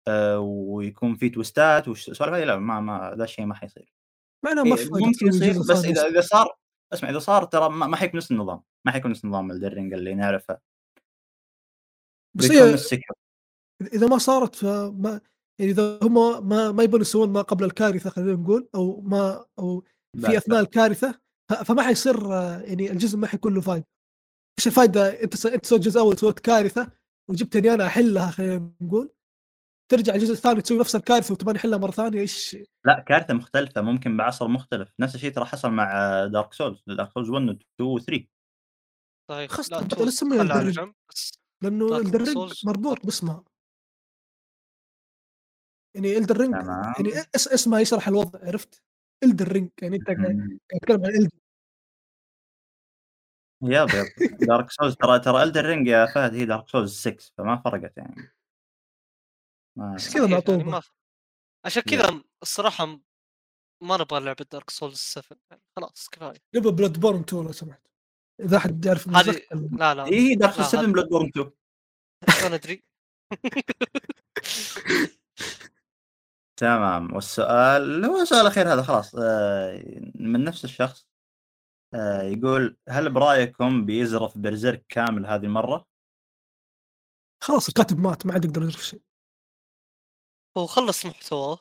آه 0.08 0.40
ويكون 0.40 1.16
في 1.16 1.30
twist 1.30 1.78
ات 1.78 1.88
وسوالف 1.88 2.34
هذه 2.34 2.44
لا 2.44 2.58
ما 2.58 2.80
ما 2.80 3.16
ذا 3.18 3.24
الشيء 3.24 3.46
ما 3.46 3.56
حيصير. 3.56 3.94
معناه 4.46 4.64
ما 4.64 4.78
إيه 4.78 4.90
ممكن 4.92 5.28
يصير 5.28 5.60
بس 5.60 5.86
إذا 5.86 6.08
إذا 6.08 6.22
صار 6.22 6.58
اسمع 6.94 7.10
إذا 7.10 7.20
صار 7.20 7.44
ترى 7.44 7.70
ما, 7.70 7.96
حيكون 7.96 8.18
نفس 8.18 8.32
النظام 8.32 8.62
ما 8.86 8.92
حيكون 8.92 9.12
نفس 9.12 9.26
نظام 9.26 9.52
Elden 9.52 9.75
Ring 9.75 9.94
اللي 9.94 10.14
نعرفه. 10.14 10.60
بس 12.38 12.52
هي 12.52 12.76
إذا 13.94 14.08
ما 14.08 14.18
صارت 14.18 14.56
فما 14.56 15.22
يعني 15.60 15.72
إذا 15.72 16.00
هم 16.04 16.14
ما 16.50 16.72
ما 16.72 16.84
يبون 16.84 17.02
يسوون 17.02 17.30
ما 17.30 17.42
قبل 17.42 17.64
الكارثة 17.66 18.10
خلينا 18.10 18.34
نقول 18.34 18.70
أو 18.76 19.02
ما 19.02 19.46
أو 19.60 19.84
في 20.18 20.38
أثناء 20.38 20.60
الكارثة 20.60 21.20
فما 21.66 21.84
حيصير 21.84 22.34
آه، 22.34 22.60
يعني 22.62 22.92
الجزء 22.92 23.18
ما 23.18 23.28
حيكون 23.28 23.54
له 23.54 23.62
فايده 23.62 23.88
إيش 24.60 24.68
الفايدة 24.68 25.24
أنت 25.24 25.36
س- 25.36 25.46
أنت 25.46 25.66
سويت 25.66 25.82
الجزء 25.82 26.00
الأول 26.00 26.18
سويت 26.18 26.40
كارثة 26.40 26.92
وجبتني 27.30 27.74
أنا 27.74 27.88
أحلها 27.88 28.32
خلينا 28.32 28.74
نقول 28.82 29.14
ترجع 29.92 30.16
الجزء 30.16 30.34
الثاني 30.34 30.62
تسوي 30.62 30.80
نفس 30.80 30.96
الكارثة 30.96 31.34
وتبغى 31.34 31.54
نحلها 31.54 31.78
مرة 31.78 31.92
ثانية 31.92 32.20
إيش 32.22 32.58
لا 32.86 33.00
كارثة 33.08 33.34
مختلفة 33.34 33.82
ممكن 33.82 34.18
بعصر 34.18 34.48
مختلف 34.48 34.94
نفس 35.00 35.16
الشيء 35.16 35.32
ترى 35.32 35.46
حصل 35.46 35.72
مع 35.72 35.86
Dark 36.26 36.54
Souls 36.54 36.84
Dark 36.88 37.12
Souls 37.12 37.30
1 37.30 37.44
و 37.50 37.52
2 37.52 37.90
و 37.90 38.00
3 38.00 38.28
صحيح 39.32 39.52
خلاص. 39.52 39.70
جنب 40.72 40.94
بس 41.10 41.32
لأنه 41.64 41.88
Souls 42.34 42.66
مربوط 42.66 42.92
برضو. 42.92 43.02
باسمها 43.06 43.44
يعني 45.96 46.16
Ring 46.20 46.52
تمام. 46.62 46.94
يعني 47.00 47.26
اس 47.36 47.48
اسمها 47.48 47.80
يشرح 47.80 48.08
الوضع 48.08 48.40
عرفت؟ 48.48 48.84
Elden 49.26 49.46
Ring 49.48 49.68
يعني 49.82 49.96
أنت 49.96 50.08
قاعد 50.08 50.60
تتكلم 50.70 51.06
عن 51.06 51.12
Elden 51.12 51.43
يب، 53.64 53.90
يب. 53.90 54.08
Dark 54.52 54.66
Souls 54.66 54.96
ترى 54.96 55.20
ترى 55.20 55.46
Elden 55.46 55.66
Ring 55.66 55.88
يا 55.88 56.06
فهد 56.06 56.34
هي 56.36 56.46
Dark 56.48 56.66
Souls 56.68 56.86
6 56.86 57.32
فما 57.38 57.62
فرقت 57.66 57.98
يعني. 57.98 58.34
بس 59.76 60.14
كذا 60.14 60.40
صحيح 60.40 60.50
يعني 60.50 60.82
عشان. 61.66 61.82
كذا 61.84 62.24
الصراحة 62.42 62.86
م 62.86 63.04
ما 63.84 63.98
نبغى 63.98 64.20
لعبة 64.20 64.46
Dark 64.56 64.74
Souls 64.74 64.94
7 64.94 65.38
يعني 65.52 65.62
خلاص 65.76 66.10
كفاية. 66.12 66.40
جيبوا 66.56 66.72
Bloodborne 66.72 67.22
2 67.30 67.44
لو 67.44 67.52
سمحت. 67.52 67.88
إذا 68.42 68.58
أحد 68.58 68.86
يعرف 68.86 69.10
هذه 69.10 69.42
لا، 69.72 69.94
لا، 69.96 70.06
هي 70.06 70.36
Souls 70.36 70.42
لا 70.42 70.52
7 70.64 70.82
هذه 70.82 70.94
Bloodborne 70.94 71.30
2. 71.30 71.52
شلون 72.40 72.54
أدري؟ 72.60 72.84
تمام، 76.60 77.14
والسؤال 77.14 78.06
هو 78.06 78.22
السؤال 78.22 78.42
الأخير 78.42 78.74
هذا 78.74 78.82
خلاص 78.82 79.16
آآ 79.16 79.84
من 80.16 80.44
نفس 80.44 80.66
الشخص 80.66 81.08
يقول: 82.24 82.78
"هل 82.90 83.14
برأيكم 83.14 83.86
بيزرف 83.86 84.38
Berserk 84.38 84.80
كامل 84.90 85.26
هذه 85.26 85.44
المرة؟" 85.44 85.86
خلاص 87.44 87.68
الكاتب 87.68 88.00
مات 88.00 88.26
ما 88.26 88.34
عاد 88.34 88.46
يقدر 88.46 88.62
يضيف 88.62 88.82
شيء. 88.84 89.02
هو 90.58 90.66
خلّص 90.66 91.06
محتواه. 91.06 91.60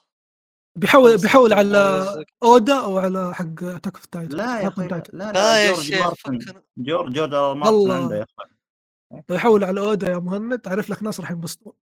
بيحول 0.78 1.18
بيحول 1.18 1.52
على. 1.52 2.04
أودا 2.42 2.84
أو 2.84 2.98
على 2.98 3.34
حق 3.34 3.44
Attack 3.60 4.00
of 4.00 4.04
Titan 4.16 4.34
لا 4.34 4.60
يا 4.60 4.68
أخوي 4.68 4.88
لا،. 4.88 5.02
لا، 5.12 5.32
لا 5.32 5.64
يا 5.64 5.72
جورج 5.72 5.94
مارتن 5.94 6.62
جورج 6.76 7.18
آر 7.18 7.54
مارتن 7.54 7.90
عنده 7.90 8.16
يا. 8.16 8.26
لو 9.28 9.36
يحول 9.36 9.64
على 9.64 9.80
أودا 9.80 10.10
يا 10.10 10.18
مهند 10.18 10.66
أعرف 10.66 10.90
لك 10.90 11.02
ناس 11.02 11.20
راح 11.20 11.30
ينبسطون. 11.30 11.72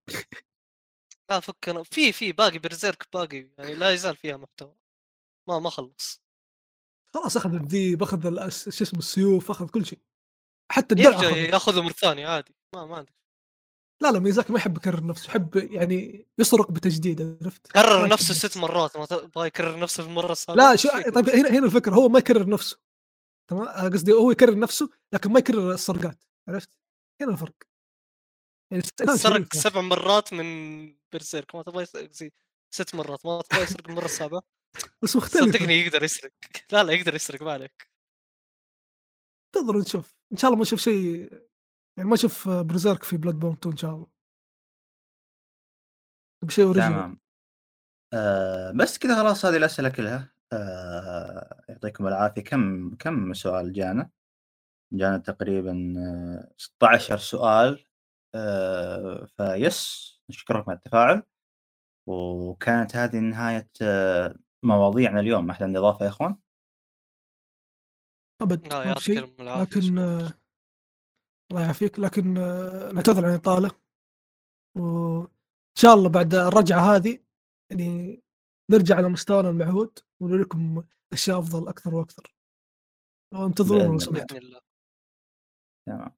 لا 1.31 1.41
فكنا 1.41 1.83
في 1.83 2.13
في 2.13 2.33
باقي 2.33 2.59
Berserk 2.59 3.07
باقي 3.13 3.49
يعني 3.59 3.75
لا 3.75 3.91
يزال 3.91 4.17
فيها 4.17 4.37
محتوى. 4.37 4.75
ما 5.49 5.59
ما 5.59 5.71
خلّص. 5.71 6.20
خلاص 7.15 7.37
أخذ 7.37 7.55
الذيب 7.55 8.03
الأس 8.03 8.69
شو 8.69 8.85
اسمه 8.85 8.99
السيوف 8.99 9.51
أخذ 9.51 9.69
كل 9.69 9.87
شيء. 9.87 9.99
حتى 10.73 10.95
الدرع 10.95 11.15
يرجع 11.15 11.29
أخذه. 11.29 11.39
ياخذه 11.39 11.83
مرة 11.83 11.93
ثانية 11.93 12.29
عادي 12.29 12.55
ما 12.75 12.87
ما 12.87 12.97
عندي 12.97 13.13
لا، 14.03 14.13
لا 14.13 14.19
ميازاكي 14.19 14.53
ما 14.53 14.59
يحب 14.59 14.77
يكرر 14.77 15.07
نفسه، 15.07 15.27
يحب 15.29 15.57
يعني 15.57 16.27
يسرق 16.39 16.71
بتجديد 16.71 17.39
عرفت؟ 17.43 17.73
كرر 17.73 18.09
نفسه. 18.09 18.35
6 18.35 18.61
مرات 18.61 18.97
ما 18.97 19.07
ت 19.07 19.13
يبغى 19.13 19.47
يكرر 19.47 19.79
نفسه 19.79 20.03
في 20.03 20.09
المرة 20.09 20.33
السابعة 20.33 20.71
لا 20.71 20.77
شو؟ 20.77 20.89
طيب 20.89 21.31
هنا 21.31 21.51
هنا 21.51 21.67
الفكرة 21.67 21.95
هو 21.95 22.09
ما 22.09 22.19
يكرر 22.19 22.49
نفسه. 22.49 22.79
تمام؟ 23.51 23.69
آآ 23.69 23.89
قصدي 23.89 24.13
هو 24.13 24.31
يكرر 24.31 24.59
نفسه 24.59 24.91
لكن 25.13 25.33
ما 25.33 25.39
يكرر 25.39 25.73
السرقات 25.73 26.25
عرفت؟ 26.49 26.79
هنا 27.21 27.33
الفرق. 27.33 27.55
يعني 28.71 28.83
إنسان 29.01 29.17
سرق 29.17 29.47
أخي. 29.53 29.61
7 29.61 29.81
مرات 29.81 30.33
من 30.33 30.89
Berserk 30.93 31.55
ما 31.55 31.63
تبغى 31.63 31.83
يس 31.83 31.97
قصدي 31.97 32.33
6 32.71 32.99
مرات 32.99 33.27
ما 33.27 33.43
تبغى 33.43 33.63
يسرق 33.63 33.89
المرة 33.89 34.05
السابعة؟ 34.05 34.43
بس 35.03 35.17
مختلفة. 35.17 35.47
صدقني 35.47 35.75
يقدر 35.75 36.03
يسرق 36.03 36.33
لا، 36.73 36.83
لا 36.83 36.93
يقدر 36.93 37.15
يسرق 37.15 37.43
ما 37.43 37.53
عليك. 37.53 37.91
انتظر 39.57 39.79
نشوف، 39.79 40.17
إن 40.33 40.37
شاء 40.37 40.49
الله 40.49 40.57
ما 40.57 40.63
نشوف 40.63 40.81
شيء 40.81 41.33
يعني 41.97 42.09
ما 42.09 42.15
نشوف 42.15 42.49
Berserk 42.49 43.05
في 43.05 43.19
Bloodborne 43.19 43.59
2 43.59 43.73
إن 43.73 43.77
شاء 43.77 43.95
الله. 43.95 44.07
نبي 46.45 46.53
شيء 46.53 46.73
original. 46.73 46.77
تمام. 46.77 47.21
آآ 48.15 48.73
بس 48.73 48.99
كذا 48.99 49.15
خلاص 49.15 49.45
هذه 49.45 49.57
الأسئلة 49.57 49.89
كلها 49.89 50.33
آآ 50.53 51.65
يعطيكم 51.69 52.07
العافية 52.07 52.43
كم 52.43 52.95
كم 52.95 53.35
سؤال 53.35 53.73
جانا؟ 53.73 54.11
جانا 54.93 55.19
تقريبًا 55.19 55.95
16 56.57 57.19
سؤال 57.19 57.87
آآ 58.35 59.27
فيس 59.37 60.11
نشكركم 60.31 60.71
على 60.71 60.77
التفاعل. 60.79 61.23
وكانت 62.07 62.97
هذه 62.97 63.19
نهاية 63.19 63.71
مواضيعنا 64.65 65.21
اليوم، 65.21 65.47
ما 65.47 65.53
حد 65.53 65.63
عنده 65.63 65.79
إضافة 65.79 66.05
يا 66.05 66.11
إخوان؟ 66.11 66.37
أبد 68.43 68.69
لا 68.69 68.85
ما 68.85 68.95
شيء 68.95 69.21
لكن 69.43 69.81
شكرًا. 69.81 70.41
الله 71.51 71.63
يعافيك 71.63 71.99
لكن 71.99 72.35
نعتذر 72.95 73.25
عن 73.25 73.31
الإطالة. 73.31 73.71
وإن 74.77 75.29
شاء 75.79 75.95
الله 75.95 76.09
بعد 76.09 76.35
الرجعة 76.35 76.97
هذه 76.97 77.19
يعني 77.71 78.23
نرجع 78.71 78.97
على 78.97 79.09
مستوانا 79.09 79.51
المعهود 79.51 79.99
ونوريكم 80.21 80.85
أشياء 81.13 81.39
أفضل 81.39 81.69
أكثر 81.69 81.95
وأكثر. 81.95 82.35
وانتظرونا 83.35 83.83
لو 83.83 83.89
الله. 83.89 83.99
سمحتوا. 83.99 84.39
بإذن 84.39 84.47
الله. 84.47 84.61
تمام. 85.87 86.17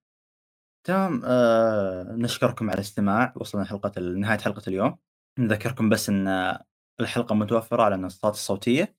تمام 0.87 1.23
آآ 1.25 2.17
نشكركم 2.17 2.71
على 2.71 2.75
الاستماع، 2.75 3.35
وصلنا 3.37 3.65
حلقة 3.65 3.93
ال 3.97 4.21
نهاية 4.21 4.39
حلقة 4.39 4.62
اليوم. 4.69 4.99
نذكركم 5.39 5.89
بس 5.89 6.09
إن 6.09 6.29
الحلقة 7.02 7.34
متوفرة 7.34 7.82
على 7.82 7.94
المنصات 7.94 8.34
الصوتية 8.34 8.97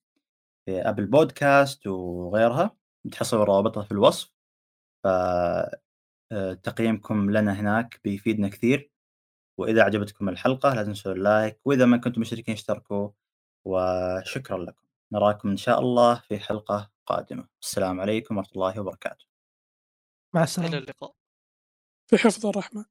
في 0.66 0.82
أبل 0.82 1.06
بودكاست 1.06 1.88
وغيرها، 1.88 2.78
بتحصلوا 3.06 3.44
روابطها 3.44 3.84
في 3.84 3.92
الوصف. 3.92 4.32
ف 5.04 5.08
آآ 5.08 6.54
تقييمكم 6.64 7.32
لنا 7.32 7.54
هناك 7.60 8.02
بيفيدنا 8.04 8.50
كثير. 8.50 8.92
وإذا 9.60 9.82
أعجبتكم 9.82 10.30
الحلقة 10.30 10.74
لا 10.74 10.84
تنسوا 10.84 11.12
اللايك، 11.12 11.60
وإذا 11.66 11.86
ما 11.86 11.98
كنتم 11.98 12.22
مشتركين 12.22 12.54
اشتركوا، 12.54 13.10
وشكرًا 13.68 14.58
لكم. 14.58 14.84
نراكم 15.12 15.50
إن 15.50 15.58
شاء 15.58 15.80
الله 15.80 16.16
في 16.16 16.40
حلقة 16.40 16.92
قادمة. 17.06 17.48
السلام 17.62 18.02
عليكم 18.02 18.38
ورحمة 18.38 18.52
الله 18.56 18.80
وبركاته. 18.80 19.26
مع 20.34 20.42
إلى 20.42 20.44
السلامة. 20.44 20.78
اللقاء. 20.78 21.16
في 22.10 22.18
حفظ 22.18 22.46
الرحمن. 22.46 22.86